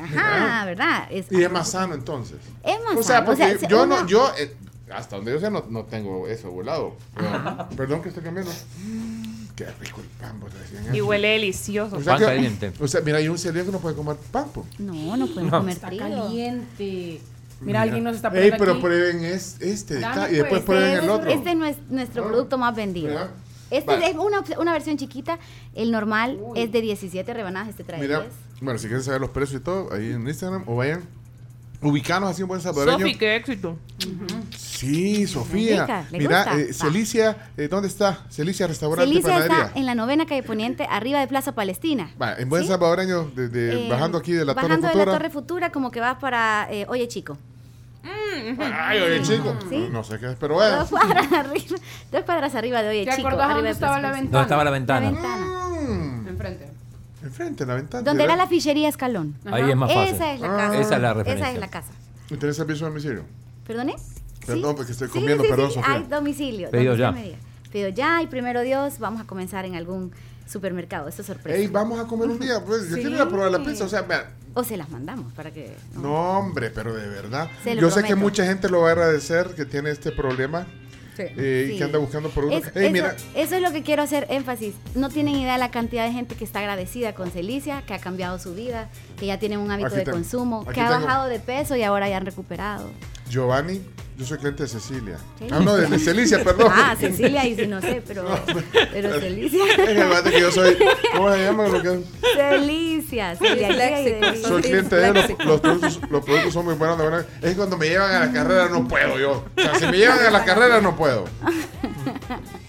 Ajá, 0.00 0.64
¿verdad? 0.64 1.06
Es, 1.10 1.30
mm. 1.30 1.38
y 1.38 1.42
es 1.44 1.50
más 1.50 1.68
sano 1.70 1.94
entonces. 1.94 2.38
es 2.64 2.78
más 2.84 2.96
O 2.96 3.02
sea, 3.02 3.16
sano. 3.16 3.26
porque 3.26 3.58
se- 3.58 3.66
yo 3.66 3.84
no, 3.86 4.06
yo, 4.06 4.32
eh, 4.38 4.54
hasta 4.92 5.16
donde 5.16 5.32
yo 5.32 5.40
sé, 5.40 5.50
no, 5.50 5.64
no 5.70 5.84
tengo 5.84 6.26
eso 6.28 6.50
volado. 6.50 6.96
Pero- 7.14 7.68
Perdón 7.76 8.02
que 8.02 8.08
estoy 8.08 8.22
cambiando. 8.24 8.52
Mm, 8.84 9.28
Qué 9.56 9.66
rico 9.80 10.00
el 10.00 10.06
pan, 10.20 10.40
recién 10.60 10.84
Y 10.94 10.98
hecho. 10.98 11.06
huele 11.06 11.28
delicioso. 11.28 11.96
O 11.96 12.00
sea 12.02 12.12
Pan 12.14 12.20
que- 12.20 12.26
caliente. 12.26 12.72
O 12.80 12.86
sea, 12.86 13.00
mira, 13.00 13.18
hay 13.18 13.28
un 13.28 13.38
celíaco 13.38 13.66
que 13.66 13.72
no 13.72 13.80
puede 13.80 13.96
comer 13.96 14.16
pan, 14.30 14.46
pues. 14.54 14.66
No, 14.78 15.16
no 15.16 15.26
pueden 15.26 15.50
No. 15.50 15.58
comer 15.58 15.74
Está 15.74 15.88
frío. 15.88 16.00
caliente. 16.00 17.20
Mira, 17.60 17.82
alguien 17.82 18.04
nos 18.04 18.14
está 18.14 18.28
Ey, 18.28 18.34
poniendo 18.34 18.56
pero 18.58 18.72
aquí. 18.74 18.80
prueben 18.82 19.24
es, 19.24 19.60
este 19.60 19.94
de 19.94 20.00
Dame, 20.00 20.14
acá 20.22 20.30
y 20.30 20.34
después 20.36 20.50
pues, 20.52 20.64
prueben 20.64 20.92
Este 20.92 21.04
el 21.04 21.10
otro. 21.10 21.30
Este 21.30 21.50
es 21.50 21.56
nues- 21.56 21.88
nuestro 21.90 22.22
Ah. 22.24 22.28
producto 22.28 22.56
más 22.58 22.76
vendido. 22.76 23.28
Este 23.70 23.86
Vale. 23.94 24.10
es 24.10 24.16
una, 24.16 24.38
op- 24.40 24.58
una 24.60 24.72
versión 24.72 24.96
chiquita. 24.96 25.38
El 25.74 25.90
normal 25.90 26.38
es 26.54 26.70
de 26.70 26.80
17 26.80 27.34
rebanadas. 27.34 27.68
Este 27.68 27.82
trae 27.84 28.00
Mira, 28.00 28.20
10. 28.20 28.32
bueno, 28.60 28.78
si 28.78 28.86
quieren 28.86 29.02
saber 29.02 29.20
los 29.20 29.30
precios 29.30 29.60
y 29.60 29.64
todo, 29.64 29.92
ahí 29.92 30.12
en 30.12 30.26
Instagram 30.28 30.62
o 30.68 30.76
vayan. 30.76 31.02
Ubicanos 31.80 32.30
así 32.30 32.42
un 32.42 32.48
buen 32.48 32.60
salvadoreño. 32.60 32.98
Sofi, 32.98 33.14
qué 33.16 33.36
éxito. 33.36 33.76
Sí, 34.56 35.26
Sofía. 35.26 35.82
rica, 35.82 36.04
¿le 36.10 36.18
Mira, 36.18 36.58
eh. 36.58 36.72
Celicia, 36.72 37.36
eh, 37.56 37.68
¿dónde 37.68 37.86
está? 37.88 38.24
Celicia 38.30 38.66
Restaurante 38.66 39.08
Celicia 39.08 39.32
Panadería. 39.32 39.66
está 39.66 39.78
en 39.78 39.86
la 39.86 39.94
novena 39.94 40.26
calle 40.26 40.42
Poniente, 40.42 40.86
arriba 40.90 41.20
de 41.20 41.28
Plaza 41.28 41.52
Palestina. 41.52 42.10
Va, 42.20 42.34
en 42.34 42.48
buen 42.48 42.62
¿Sí? 42.62 42.68
salvadoreño, 42.68 43.30
de, 43.34 43.48
de- 43.48 43.86
Eh, 43.86 43.88
bajando 43.90 44.18
aquí 44.18 44.32
de 44.32 44.44
la 44.44 44.54
Torre 44.54 44.66
bajando 44.68 44.86
de 44.88 44.92
Futura. 44.92 45.12
la 45.12 45.18
Torre 45.18 45.30
Futura, 45.30 45.70
como 45.72 45.90
que 45.90 46.00
vas 46.00 46.16
para 46.18 46.66
eh, 46.70 46.84
Oye 46.88 47.06
Chico. 47.08 47.36
Ay, 48.04 49.00
oye, 49.00 49.20
chico. 49.22 49.54
¿Sí? 49.68 49.88
No 49.90 50.02
sé 50.04 50.18
qué 50.18 50.30
es, 50.30 50.36
pero 50.38 50.54
bueno. 50.54 50.78
Dos 50.78 50.88
cuadras 50.90 51.30
arriba, 51.32 51.76
dos 52.12 52.22
cuadras 52.24 52.54
arriba 52.54 52.82
de 52.82 52.88
Oye 52.88 53.04
¿Te 53.04 53.16
Chico. 53.16 53.28
acordás 53.28 53.50
arriba 53.50 53.54
dónde 53.56 53.68
de 53.68 53.72
estaba 53.74 54.00
la 54.00 54.08
Palestina. 54.10 54.30
¿Dónde 54.30 54.42
estaba 54.42 54.64
la 54.64 54.70
La 54.70 54.76
ventana? 54.78 55.10
ventana. 55.10 55.46
Mm, 55.92 56.28
Enfrente. 56.28 56.68
Enfrente, 57.22 57.64
en 57.64 57.68
la 57.68 57.74
ventana. 57.76 58.02
Donde 58.02 58.24
era 58.24 58.36
la 58.36 58.46
fichería 58.46 58.88
Escalón. 58.88 59.34
Ahí 59.46 59.70
es 59.70 59.76
más 59.76 59.92
fácil. 59.92 60.14
Esa 60.14 60.32
es 60.34 60.40
la 60.40 60.48
Ah. 60.54 60.56
casa. 60.56 60.80
Esa 60.80 60.96
es 60.96 61.02
la 61.02 61.14
referencia. 61.14 61.46
Esa 61.46 61.54
es 61.54 61.60
la 61.60 61.68
casa. 61.68 61.92
¿Y 62.30 62.36
tenés 62.36 62.56
servicio 62.56 62.86
a 62.86 62.88
domicilio? 62.90 63.24
¿Perdone? 63.66 63.96
Perdón, 64.46 64.70
Sí. 64.70 64.76
porque 64.76 64.92
estoy 64.92 65.08
comiendo, 65.08 65.44
sí, 65.44 65.50
perdón, 65.50 65.68
sí, 65.68 65.74
Sofía. 65.74 65.92
Hay 65.94 66.02
domicilio. 66.04 66.70
Pedido 66.70 66.94
ya. 66.94 67.14
Pedido 67.72 67.88
ya 67.90 68.22
y 68.22 68.26
primero 68.28 68.62
Dios, 68.62 68.98
vamos 68.98 69.20
a 69.20 69.24
comenzar 69.24 69.64
en 69.66 69.74
algún 69.74 70.12
supermercado. 70.46 71.08
Esto 71.08 71.20
es 71.22 71.26
sorpresa. 71.26 71.58
Ey, 71.58 71.66
vamos 71.66 72.00
a 72.00 72.04
comer 72.06 72.28
un 72.30 72.38
día. 72.38 72.64
Pues, 72.64 72.88
yo 72.88 72.94
quiero 72.96 73.10
ir 73.10 73.20
a 73.20 73.28
probar 73.28 73.50
la 73.50 73.62
pizza. 73.62 73.84
O 73.84 73.88
sea, 73.88 74.02
vean, 74.02 74.22
O 74.54 74.64
se 74.64 74.76
las 74.78 74.88
mandamos 74.88 75.32
para 75.34 75.50
que. 75.52 75.76
No, 75.94 76.38
hombre, 76.38 76.70
pero 76.70 76.94
de 76.94 77.06
verdad. 77.08 77.48
Se 77.62 77.74
lo 77.74 77.82
Yo 77.82 77.90
sé 77.90 78.02
que 78.02 78.14
mucha 78.14 78.44
gente 78.46 78.68
lo 78.70 78.80
va 78.80 78.88
a 78.88 78.92
agradecer 78.92 79.48
que 79.54 79.66
tiene 79.66 79.90
este 79.90 80.10
problema 80.10 80.66
eh, 81.20 81.64
y 81.68 81.72
Sí. 81.72 81.78
que 81.78 81.84
anda 81.84 81.98
buscando. 81.98 82.28
Es- 82.28 82.76
Ey, 82.76 82.84
eso, 82.84 82.92
mira, 82.92 83.16
eso 83.34 83.54
es 83.56 83.62
lo 83.62 83.72
que 83.72 83.82
quiero 83.82 84.02
hacer 84.02 84.26
énfasis. 84.30 84.74
No 84.94 85.08
tienen 85.10 85.34
idea 85.36 85.54
de 85.54 85.58
la 85.58 85.70
cantidad 85.70 86.06
de 86.06 86.12
gente 86.12 86.34
que 86.34 86.44
está 86.44 86.60
agradecida 86.60 87.14
con 87.14 87.30
Celicia, 87.30 87.82
que 87.86 87.94
ha 87.94 87.98
cambiado 87.98 88.38
su 88.38 88.54
vida, 88.54 88.88
que 89.18 89.26
ya 89.26 89.38
tienen 89.38 89.58
un 89.58 89.70
hábito 89.70 89.88
Aquí 89.88 89.96
de 89.96 90.04
tengo- 90.04 90.16
consumo, 90.16 90.64
que 90.66 90.80
ha 90.80 90.88
tengo. 90.88 91.00
bajado 91.04 91.28
de 91.28 91.38
peso 91.40 91.76
y 91.76 91.82
ahora 91.82 92.08
ya 92.08 92.16
han 92.18 92.26
recuperado. 92.26 92.90
Giovanni, 93.28 93.82
yo 94.16 94.24
soy 94.24 94.38
cliente 94.38 94.62
de 94.62 94.68
Cecilia. 94.70 95.18
Ah, 95.50 95.60
no, 95.60 95.76
de, 95.76 95.86
de 95.86 95.98
Celicia, 95.98 96.42
perdón. 96.42 96.72
Ah, 96.74 96.96
Cecilia, 96.98 97.46
y 97.46 97.54
si 97.56 97.66
no 97.66 97.80
sé, 97.82 98.02
pero, 98.06 98.24
pero 98.92 99.20
Celicia. 99.20 99.64
Es 99.66 99.76
que 99.76 100.00
acuérdate 100.02 100.30
que 100.30 100.40
yo 100.40 100.50
soy, 100.50 100.76
¿cómo 101.14 101.32
se 101.34 101.44
llama? 101.44 101.68
Lo 101.68 101.82
que, 101.82 102.00
Celicia, 102.34 103.34
y 103.34 103.38
de- 103.38 104.40
soy 104.42 104.62
cliente 104.62 104.96
de 104.96 105.08
ellos. 105.10 105.28
Los, 105.30 105.46
los 105.46 105.60
productos, 105.60 106.00
los 106.10 106.24
productos 106.24 106.52
son 106.54 106.64
muy 106.64 106.74
buenos. 106.74 106.96
De 106.98 107.04
verdad. 107.04 107.26
Es 107.42 107.50
que 107.50 107.56
cuando 107.56 107.76
me 107.76 107.86
llevan 107.88 108.10
a 108.14 108.20
la 108.26 108.32
carrera 108.32 108.68
no 108.70 108.88
puedo 108.88 109.18
yo. 109.18 109.44
O 109.56 109.60
sea, 109.60 109.74
si 109.74 109.86
me 109.86 109.98
llevan 109.98 110.18
a 110.24 110.30
la 110.30 110.44
carrera 110.44 110.80
no 110.80 110.96
puedo. 110.96 111.24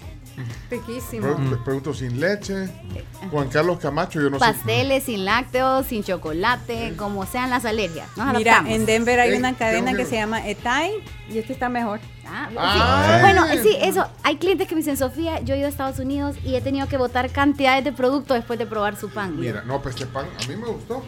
Riquísimo. 0.70 1.34
Pro- 1.34 1.64
Productos 1.64 1.98
sin 1.98 2.20
leche. 2.20 2.68
Juan 3.30 3.48
Carlos 3.48 3.78
Camacho, 3.80 4.20
yo 4.20 4.30
no 4.30 4.38
sé. 4.38 4.44
Pasteles 4.44 5.02
sin 5.04 5.24
lácteos, 5.24 5.86
sin 5.86 6.04
chocolate, 6.04 6.94
como 6.96 7.26
sean 7.26 7.50
las 7.50 7.64
alergias. 7.64 8.08
Nos 8.16 8.26
Mira, 8.36 8.52
adaptamos. 8.58 8.72
en 8.72 8.86
Denver 8.86 9.18
hay 9.20 9.32
Ey, 9.32 9.38
una 9.38 9.54
cadena 9.56 9.90
que 9.92 9.98
que- 9.98 10.06
se 10.06 10.16
llama 10.16 10.46
Etai 10.46 10.92
y 11.28 11.38
este 11.38 11.52
está 11.52 11.68
mejor. 11.68 12.00
Ah, 12.26 12.46
sí. 12.50 12.56
Ah. 12.58 13.18
Bueno, 13.20 13.44
sí, 13.62 13.76
eso. 13.80 14.06
Hay 14.22 14.36
clientes 14.36 14.68
que 14.68 14.74
me 14.76 14.80
dicen, 14.82 14.96
Sofía, 14.96 15.40
yo 15.40 15.54
he 15.54 15.58
ido 15.58 15.66
a 15.66 15.70
Estados 15.70 15.98
Unidos 15.98 16.36
y 16.44 16.54
he 16.54 16.60
tenido 16.60 16.86
que 16.86 16.96
botar 16.96 17.28
cantidades 17.30 17.82
de 17.84 17.92
productos 17.92 18.36
después 18.36 18.58
de 18.58 18.66
probar 18.66 18.94
su 18.96 19.10
pan. 19.10 19.38
Mira, 19.38 19.62
no, 19.66 19.82
pues 19.82 19.96
este 19.96 20.06
pan 20.06 20.26
a 20.42 20.46
mí 20.48 20.54
me 20.56 20.66
gustó. 20.68 21.04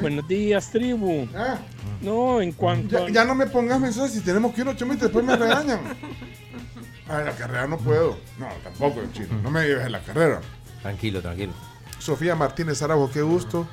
Buenos 0.00 0.26
días, 0.28 0.70
tribu. 0.70 1.26
Ah, 1.36 1.58
No, 2.00 2.40
en 2.40 2.52
cuanto 2.52 2.98
ya, 2.98 3.04
a- 3.06 3.10
ya 3.10 3.24
no 3.24 3.34
me 3.34 3.46
pongas 3.46 3.80
mensajes 3.80 4.12
si 4.12 4.20
tenemos 4.20 4.52
que 4.54 4.60
ir 4.60 4.68
a 4.68 4.76
Chomito, 4.76 5.04
después 5.04 5.24
me 5.24 5.34
regañan. 5.36 5.80
A 7.08 7.20
la 7.20 7.32
carrera 7.32 7.66
no 7.66 7.76
puedo. 7.78 8.18
No, 8.38 8.48
tampoco, 8.62 9.02
chino. 9.12 9.28
No 9.42 9.50
me 9.50 9.62
lleves 9.66 9.86
en 9.86 9.92
la 9.92 10.00
carrera. 10.00 10.40
Tranquilo, 10.82 11.20
tranquilo. 11.20 11.52
Sofía 11.98 12.34
Martínez 12.34 12.80
Araujo, 12.82 13.10
qué 13.12 13.22
gusto. 13.22 13.68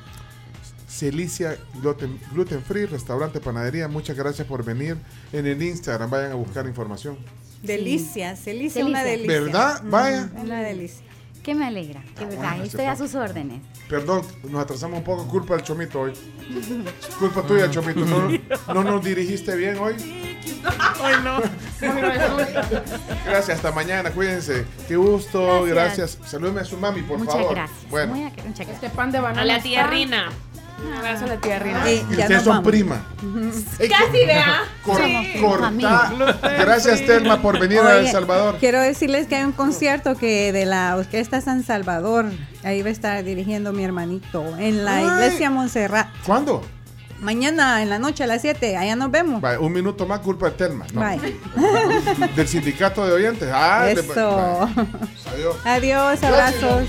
Celicia 0.86 1.56
Gluten, 1.80 2.20
Gluten 2.32 2.62
Free, 2.62 2.84
restaurante, 2.86 3.40
panadería. 3.40 3.88
Muchas 3.88 4.16
gracias 4.16 4.46
por 4.46 4.62
venir. 4.64 4.96
En 5.32 5.46
el 5.46 5.62
Instagram 5.62 6.10
vayan 6.10 6.32
a 6.32 6.34
buscar 6.34 6.66
información. 6.66 7.16
Delicia, 7.62 8.34
Delicia. 8.34 8.84
una 8.84 9.02
delicia. 9.02 9.40
¿Verdad? 9.40 9.82
Mm, 9.84 9.90
Vaya. 9.90 10.30
Una 10.36 10.60
delicia. 10.62 11.04
Que 11.42 11.54
me 11.54 11.66
alegra, 11.66 12.02
que 12.16 12.24
verdad. 12.24 12.50
bueno, 12.50 12.64
Estoy 12.64 12.84
a 12.86 12.96
sus 12.96 13.14
órdenes. 13.14 13.60
Perdón, 13.88 14.22
nos 14.48 14.62
atrasamos 14.62 14.98
un 14.98 15.04
poco. 15.04 15.26
Culpa 15.26 15.54
del 15.56 15.64
Chomito 15.64 16.00
hoy. 16.00 16.12
Culpa 17.18 17.42
tuya, 17.42 17.70
Chomito. 17.70 18.04
No, 18.04 18.28
no 18.74 18.84
nos 18.84 19.04
dirigiste 19.04 19.56
bien 19.56 19.76
hoy. 19.78 19.94
Ay, 21.02 21.14
no. 21.24 21.40
Gracias, 23.24 23.56
hasta 23.56 23.72
mañana. 23.72 24.10
Cuídense. 24.10 24.64
Qué 24.86 24.96
gusto. 24.96 25.64
Gracias. 25.64 26.16
Gracias. 26.16 26.30
Salúdeme 26.30 26.60
a 26.60 26.64
su 26.64 26.76
mami, 26.76 27.02
por 27.02 27.18
Muchas 27.18 27.34
favor. 27.34 27.54
gracias. 27.54 27.90
Bueno, 27.90 28.14
muchas 28.14 28.36
gracias. 28.36 28.68
Este 28.70 28.90
pan 28.90 29.10
de 29.10 29.20
banana. 29.20 29.42
A 29.42 29.44
la 29.44 29.56
está- 29.56 29.68
tía 29.68 29.86
Rina. 29.88 30.30
Un 30.86 30.92
abrazo 30.94 31.24
a 31.24 31.28
la 31.28 31.36
tía 31.36 31.58
Rina. 31.58 31.90
Y 31.90 31.98
ya 32.16 32.22
ustedes 32.24 32.42
son 32.42 32.56
vamos. 32.56 32.68
prima. 32.70 33.02
Casi, 33.78 34.26
vea. 34.26 34.62
cor- 34.84 35.00
Sí. 35.02 35.40
corta. 35.40 35.72
Gracias, 36.60 37.04
Telma, 37.06 37.40
por 37.40 37.58
venir 37.58 37.78
a 37.80 37.96
El 37.98 38.02
Oye, 38.04 38.12
Salvador. 38.12 38.56
Quiero 38.58 38.80
decirles 38.80 39.26
que 39.26 39.36
hay 39.36 39.44
un 39.44 39.52
concierto 39.52 40.16
que 40.16 40.52
de 40.52 40.66
la 40.66 40.96
Orquesta 40.96 41.40
San 41.40 41.62
Salvador, 41.64 42.26
ahí 42.64 42.82
va 42.82 42.88
a 42.88 42.92
estar 42.92 43.22
dirigiendo 43.24 43.72
mi 43.72 43.84
hermanito, 43.84 44.44
en 44.58 44.84
la 44.84 44.96
Ay. 44.96 45.04
iglesia 45.06 45.50
Montserrat. 45.50 46.08
¿Cuándo? 46.26 46.62
Mañana 47.20 47.80
en 47.82 47.88
la 47.88 48.00
noche 48.00 48.24
a 48.24 48.26
las 48.26 48.42
7, 48.42 48.76
allá 48.76 48.96
nos 48.96 49.08
vemos. 49.12 49.40
Vale, 49.40 49.56
un 49.58 49.72
minuto 49.72 50.06
más, 50.06 50.18
culpa 50.20 50.46
de 50.46 50.52
Telma. 50.56 50.84
No. 50.92 51.00
Bye. 51.00 51.36
Del 52.34 52.48
sindicato 52.48 53.06
de 53.06 53.12
oyentes. 53.12 53.48
Ah, 53.52 53.86
Eso. 53.88 54.02
bye. 54.74 54.86
Adiós. 55.32 55.56
Adiós, 55.64 56.22
abrazos. 56.24 56.88